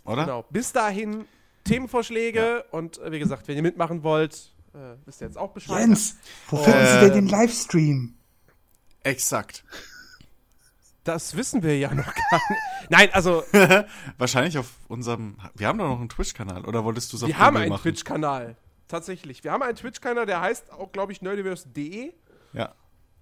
Oder? 0.05 0.25
Genau. 0.25 0.45
Bis 0.51 0.73
dahin 0.73 1.27
Themenvorschläge 1.65 2.65
und 2.71 2.99
äh, 2.99 3.13
wie 3.13 3.19
gesagt, 3.19 3.47
wenn 3.49 3.57
ihr 3.57 3.63
mitmachen 3.63 4.03
wollt, 4.03 4.51
äh, 4.73 4.79
wisst 5.05 5.21
ihr 5.21 5.27
jetzt 5.27 5.37
auch 5.37 5.51
Bescheid. 5.53 5.81
Jens, 5.81 6.17
wo 6.49 6.57
finden 6.57 6.79
Äh, 6.81 6.93
Sie 6.95 7.01
denn 7.07 7.13
den 7.15 7.29
Livestream? 7.29 8.15
Exakt. 9.03 9.65
Das 11.05 11.37
wissen 11.37 11.63
wir 11.63 11.79
ja 11.79 11.93
noch 11.95 12.05
gar 12.15 12.41
nicht. 12.51 12.91
Nein, 12.91 13.09
also, 13.13 13.43
Wahrscheinlich 14.19 14.59
auf 14.59 14.71
unserem. 14.89 15.37
Wir 15.55 15.67
haben 15.69 15.79
doch 15.79 15.89
noch 15.89 15.99
einen 15.99 16.09
Twitch-Kanal, 16.09 16.65
oder 16.67 16.85
wolltest 16.85 17.13
du 17.13 17.17
es 17.17 17.23
auf 17.23 17.29
wir 17.29 17.39
haben 17.39 17.57
einen? 17.57 17.77
Twitch-Kanal. 17.77 18.57
Tatsächlich. 18.89 19.43
Wir 19.45 19.53
haben 19.53 19.63
einen 19.63 19.77
Twitch-Kanal, 19.77 20.27
der 20.27 20.41
heißt 20.41 20.73
auch, 20.73 20.93
glaube 20.93 21.13
ich, 21.13 21.23
nerdiverse.de. 21.23 22.13
Ja. 22.53 22.75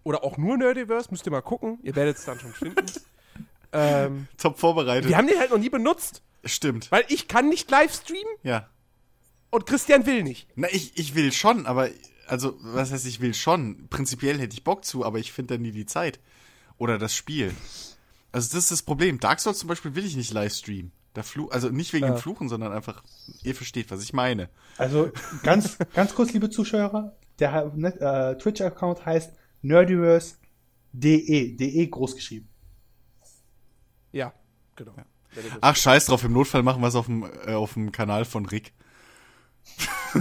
Oder 0.04 0.24
auch 0.24 0.36
nur 0.38 0.56
Nerdiverse. 0.56 1.08
Müsst 1.10 1.26
ihr 1.26 1.32
mal 1.32 1.42
gucken. 1.42 1.78
Ihr 1.82 1.94
werdet 1.96 2.16
es 2.16 2.24
dann 2.24 2.38
schon 2.40 2.52
finden. 2.52 2.86
ähm, 3.72 4.28
Top 4.38 4.58
vorbereitet. 4.58 5.08
wir 5.08 5.16
haben 5.16 5.26
den 5.26 5.38
halt 5.38 5.50
noch 5.50 5.58
nie 5.58 5.68
benutzt, 5.68 6.22
Stimmt. 6.44 6.90
weil 6.90 7.04
ich 7.08 7.28
kann 7.28 7.48
nicht 7.48 7.70
live 7.70 7.92
streamen 7.92 8.32
Ja. 8.42 8.68
und 9.50 9.66
Christian 9.66 10.06
will 10.06 10.22
nicht. 10.22 10.48
Na, 10.56 10.68
ich, 10.70 10.96
ich 10.98 11.14
will 11.14 11.32
schon, 11.32 11.66
aber. 11.66 11.88
Also, 12.26 12.56
was 12.60 12.92
heißt, 12.92 13.06
ich 13.06 13.20
will 13.20 13.32
schon? 13.32 13.88
Prinzipiell 13.88 14.38
hätte 14.38 14.52
ich 14.52 14.62
Bock 14.62 14.84
zu, 14.84 15.02
aber 15.04 15.18
ich 15.18 15.32
finde 15.32 15.54
dann 15.54 15.62
nie 15.62 15.72
die 15.72 15.86
Zeit. 15.86 16.20
Oder 16.76 16.98
das 16.98 17.14
Spiel. 17.14 17.54
Also, 18.32 18.48
das 18.54 18.64
ist 18.64 18.70
das 18.70 18.82
Problem. 18.82 19.18
Dark 19.18 19.40
Souls 19.40 19.58
zum 19.58 19.68
Beispiel 19.68 19.94
will 19.94 20.04
ich 20.04 20.14
nicht 20.14 20.32
live 20.32 20.52
streamen. 20.52 20.92
Da 21.14 21.22
flu 21.22 21.48
also 21.48 21.70
nicht 21.70 21.92
wegen 21.94 22.06
dem 22.06 22.18
Fluchen, 22.18 22.48
sondern 22.48 22.70
einfach, 22.72 23.02
ihr 23.42 23.54
versteht, 23.54 23.90
was 23.90 24.02
ich 24.02 24.12
meine. 24.12 24.50
Also 24.76 25.10
ganz, 25.42 25.78
ganz 25.94 26.14
kurz, 26.14 26.32
liebe 26.32 26.50
Zuschauer, 26.50 27.16
der 27.38 27.72
ne, 27.74 27.98
äh, 27.98 28.38
Twitch-Account 28.38 29.04
heißt 29.06 29.32
nerdiverse.de, 29.62 31.56
de 31.56 31.86
groß 31.86 32.14
geschrieben. 32.14 32.48
Ja, 34.12 34.32
genau. 34.76 34.94
Nerdiverse. 35.34 35.58
Ach, 35.60 35.76
scheiß 35.76 36.06
drauf, 36.06 36.24
im 36.24 36.32
Notfall 36.32 36.62
machen 36.62 36.80
wir 36.80 36.88
es 36.88 36.94
auf 36.94 37.06
dem, 37.06 37.24
äh, 37.46 37.54
auf 37.54 37.74
dem 37.74 37.92
Kanal 37.92 38.24
von 38.24 38.46
Rick. 38.46 38.72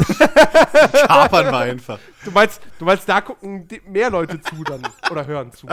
Kapern 1.07 1.45
wir 1.45 1.57
einfach. 1.57 1.99
Du 2.25 2.31
meinst, 2.31 2.61
du 2.79 2.85
meinst, 2.85 3.07
da 3.07 3.21
gucken 3.21 3.67
mehr 3.87 4.09
Leute 4.09 4.41
zu 4.41 4.63
dann 4.63 4.85
oder 5.09 5.25
hören 5.25 5.53
zu. 5.53 5.67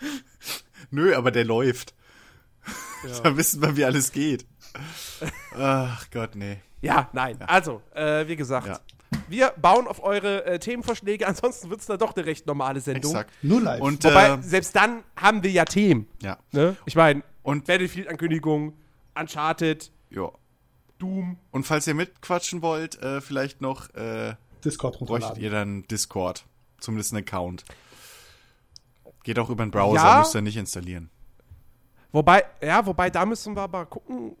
Nö, 0.90 1.14
aber 1.14 1.30
der 1.30 1.44
läuft. 1.44 1.94
Ja. 3.06 3.20
Da 3.20 3.36
wissen 3.36 3.62
wir, 3.62 3.76
wie 3.76 3.84
alles 3.84 4.10
geht. 4.12 4.44
Ach 5.56 6.10
Gott, 6.10 6.34
nee. 6.34 6.58
Ja, 6.82 7.08
nein. 7.12 7.40
Also, 7.42 7.82
äh, 7.94 8.26
wie 8.26 8.36
gesagt, 8.36 8.66
Ja. 8.66 8.80
Wir 9.28 9.50
bauen 9.60 9.86
auf 9.86 10.02
eure 10.02 10.44
äh, 10.44 10.58
Themenvorschläge. 10.58 11.26
Ansonsten 11.28 11.70
wird 11.70 11.80
es 11.80 11.86
dann 11.86 11.98
doch 11.98 12.14
eine 12.14 12.26
recht 12.26 12.46
normale 12.46 12.80
Sendung. 12.80 13.10
Exakt. 13.12 13.32
Nur 13.42 13.60
live. 13.60 13.80
Und, 13.80 14.04
Wobei, 14.04 14.28
äh, 14.30 14.42
selbst 14.42 14.74
dann 14.76 15.02
haben 15.16 15.42
wir 15.42 15.50
ja 15.50 15.64
Themen. 15.64 16.06
ja. 16.22 16.38
Ne? 16.52 16.76
Ich 16.86 16.96
meine, 16.96 17.22
Und- 17.42 17.66
Battlefield-Ankündigung, 17.66 18.74
Uncharted, 19.18 19.90
ja. 20.10 20.30
Doom. 20.98 21.38
Und 21.50 21.64
falls 21.64 21.86
ihr 21.86 21.94
mitquatschen 21.94 22.60
wollt, 22.62 23.00
äh, 23.02 23.20
vielleicht 23.20 23.60
noch, 23.62 23.88
äh, 23.94 24.34
Discord 24.64 24.98
bräuchtet 24.98 25.10
runterladen. 25.10 25.42
ihr 25.42 25.50
dann 25.50 25.82
Discord. 25.88 26.44
Zumindest 26.78 27.12
einen 27.14 27.24
Account. 27.24 27.64
Geht 29.22 29.38
auch 29.38 29.48
über 29.50 29.64
den 29.64 29.70
Browser, 29.70 29.96
Ja. 30.02 30.18
müsst 30.18 30.34
ihr 30.34 30.42
nicht 30.42 30.56
installieren. 30.56 31.10
Wobei, 32.12 32.44
ja, 32.62 32.84
wobei, 32.84 33.08
da 33.10 33.24
müssen 33.24 33.54
wir 33.54 33.62
aber 33.62 33.86
gucken, 33.86 34.36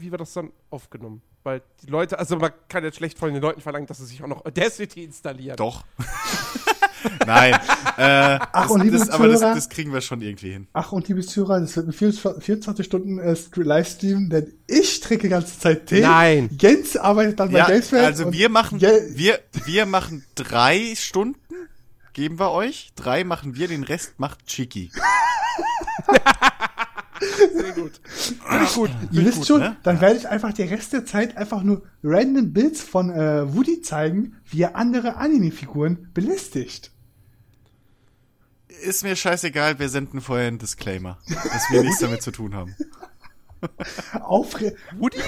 wie 0.00 0.10
wir 0.10 0.18
das 0.18 0.32
dann 0.32 0.50
aufgenommen. 0.70 1.22
Weil 1.44 1.60
die 1.82 1.88
Leute, 1.90 2.18
also 2.18 2.36
man 2.36 2.52
kann 2.70 2.84
jetzt 2.84 2.96
schlecht 2.96 3.18
von 3.18 3.30
den 3.32 3.42
Leuten 3.42 3.60
verlangen, 3.60 3.86
dass 3.86 3.98
sie 3.98 4.06
sich 4.06 4.22
auch 4.22 4.26
noch 4.26 4.46
Audacity 4.46 5.04
installieren. 5.04 5.56
Doch. 5.56 5.84
Nein. 7.26 7.52
Äh, 7.98 8.38
Ach, 8.50 8.70
und 8.70 8.80
liebe 8.82 8.96
das, 8.96 9.10
aber 9.10 9.28
das, 9.28 9.40
das 9.40 9.68
kriegen 9.68 9.92
wir 9.92 10.00
schon 10.00 10.22
irgendwie 10.22 10.52
hin. 10.52 10.66
Ach, 10.72 10.92
und 10.92 11.06
liebe 11.06 11.20
Zuhörer, 11.20 11.60
das 11.60 11.76
wird 11.76 11.88
ein 11.88 11.92
24 12.40 12.86
Stunden 12.86 13.18
äh, 13.18 13.32
St- 13.32 13.62
Livestream, 13.62 14.30
denn 14.30 14.54
ich 14.66 15.00
trinke 15.00 15.24
die 15.24 15.28
ganze 15.28 15.58
Zeit 15.58 15.86
Tee. 15.86 16.00
Nein. 16.00 16.48
Jens 16.58 16.96
arbeitet 16.96 17.38
dann 17.38 17.50
Ja, 17.50 17.64
bei 17.64 17.72
Gamesfeld. 17.72 18.04
also 18.06 18.32
wir 18.32 18.48
machen, 18.48 18.80
wir, 18.80 19.38
wir 19.66 19.84
machen 19.84 20.24
drei 20.34 20.94
Stunden, 20.96 21.36
geben 22.14 22.38
wir 22.38 22.52
euch. 22.52 22.90
Drei 22.96 23.22
machen 23.22 23.54
wir, 23.54 23.68
den 23.68 23.84
Rest 23.84 24.14
macht 24.18 24.46
Chiki. 24.46 24.90
Sehr 27.52 27.72
gut. 27.72 28.00
Finde 28.04 28.64
ich 28.64 28.74
gut. 28.74 28.90
Ihr 29.12 29.24
wisst 29.24 29.46
schon, 29.46 29.60
ne? 29.60 29.76
dann 29.82 30.00
werde 30.00 30.16
ich 30.16 30.28
einfach 30.28 30.52
die 30.52 30.62
Rest 30.62 30.92
der 30.92 31.04
Zeit 31.04 31.36
einfach 31.36 31.62
nur 31.62 31.82
random 32.02 32.52
Bits 32.52 32.82
von 32.82 33.10
äh, 33.10 33.54
Woody 33.54 33.80
zeigen, 33.82 34.36
wie 34.46 34.62
er 34.62 34.76
andere 34.76 35.16
Anime-Figuren 35.16 36.10
belästigt. 36.12 36.90
Ist 38.82 39.04
mir 39.04 39.16
scheißegal, 39.16 39.78
wir 39.78 39.88
senden 39.88 40.20
vorher 40.20 40.48
einen 40.48 40.58
Disclaimer, 40.58 41.18
dass 41.28 41.70
wir 41.70 41.82
nichts 41.82 42.00
damit 42.00 42.22
zu 42.22 42.32
tun 42.32 42.54
haben. 42.54 42.74
Aufre 44.20 44.74
Woody? 44.98 45.18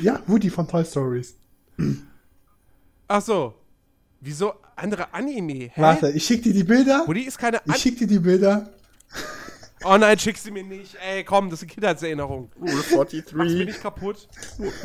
ja, 0.00 0.22
Woody 0.26 0.50
von 0.50 0.68
Toy 0.68 0.84
Stories. 0.84 1.34
Ach 3.08 3.22
so. 3.22 3.54
Wieso 4.20 4.54
andere 4.76 5.12
Anime? 5.12 5.70
Hä? 5.74 5.82
Warte, 5.82 6.10
ich 6.10 6.24
schick 6.24 6.42
dir 6.42 6.52
die 6.52 6.64
Bilder. 6.64 7.04
Woody 7.06 7.22
ist 7.22 7.38
keine 7.38 7.60
Ich 7.66 7.72
An 7.72 7.78
schick 7.78 7.98
dir 7.98 8.06
die 8.06 8.20
Bilder. 8.20 8.70
Oh 9.84 9.98
nein, 9.98 10.18
schick 10.18 10.38
sie 10.38 10.50
mir 10.50 10.64
nicht. 10.64 10.96
Ey, 10.96 11.24
komm, 11.24 11.50
das 11.50 11.58
ist 11.60 11.64
eine 11.64 11.72
Kindheitserinnerung. 11.74 12.50
Rule 12.58 12.74
Mach's 12.74 12.90
mir 12.90 13.04
43. 13.04 13.66
nicht 13.66 13.82
kaputt. 13.82 14.28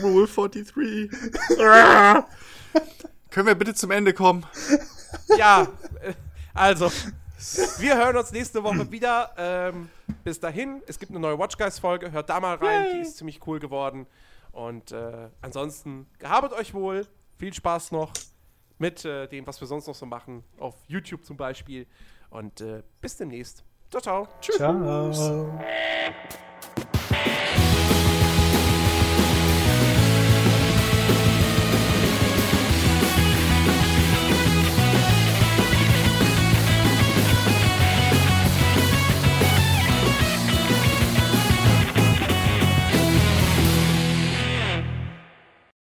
Rule 0.04 0.28
43. 0.28 1.10
Können 3.30 3.48
wir 3.48 3.56
bitte 3.56 3.74
zum 3.74 3.92
Ende 3.92 4.14
kommen? 4.14 4.46
Ja, 5.38 5.68
äh, 6.02 6.14
also, 6.54 6.92
wir 7.78 7.98
hören 7.98 8.18
uns 8.18 8.32
nächste 8.34 8.62
Woche 8.62 8.92
wieder. 8.92 9.34
Ähm, 9.38 9.90
bis 10.26 10.40
dahin, 10.40 10.82
es 10.86 11.00
gibt 11.00 11.12
eine 11.12 11.20
neue 11.20 11.40
Watch 11.40 11.58
Guys 11.58 11.80
Folge. 11.80 12.12
Hört 12.12 12.30
da 12.30 12.40
mal 12.42 12.56
rein, 12.56 12.88
die 12.96 13.00
ist 13.02 13.18
ziemlich 13.18 13.40
cool 13.48 13.60
geworden. 13.60 14.06
Und 14.52 14.92
äh, 14.92 15.30
ansonsten, 15.42 16.08
gehabet 16.18 16.52
euch 16.52 16.74
wohl. 16.74 17.08
Viel 17.38 17.54
Spaß 17.54 17.94
noch 17.94 18.12
mit 18.80 19.06
äh, 19.06 19.28
dem, 19.28 19.48
was 19.48 19.62
wir 19.62 19.68
sonst 19.68 19.88
noch 19.88 19.96
so 19.96 20.06
machen. 20.06 20.44
Auf 20.58 20.76
YouTube 20.88 21.24
zum 21.24 21.38
Beispiel. 21.38 21.88
Und 22.30 22.60
äh, 22.60 22.84
bis 23.00 23.16
demnächst. 23.16 23.64
Ciao, 23.90 24.02
ciao. 24.02 24.28
Tschüss. 24.40 24.58
Ciao. 24.58 25.60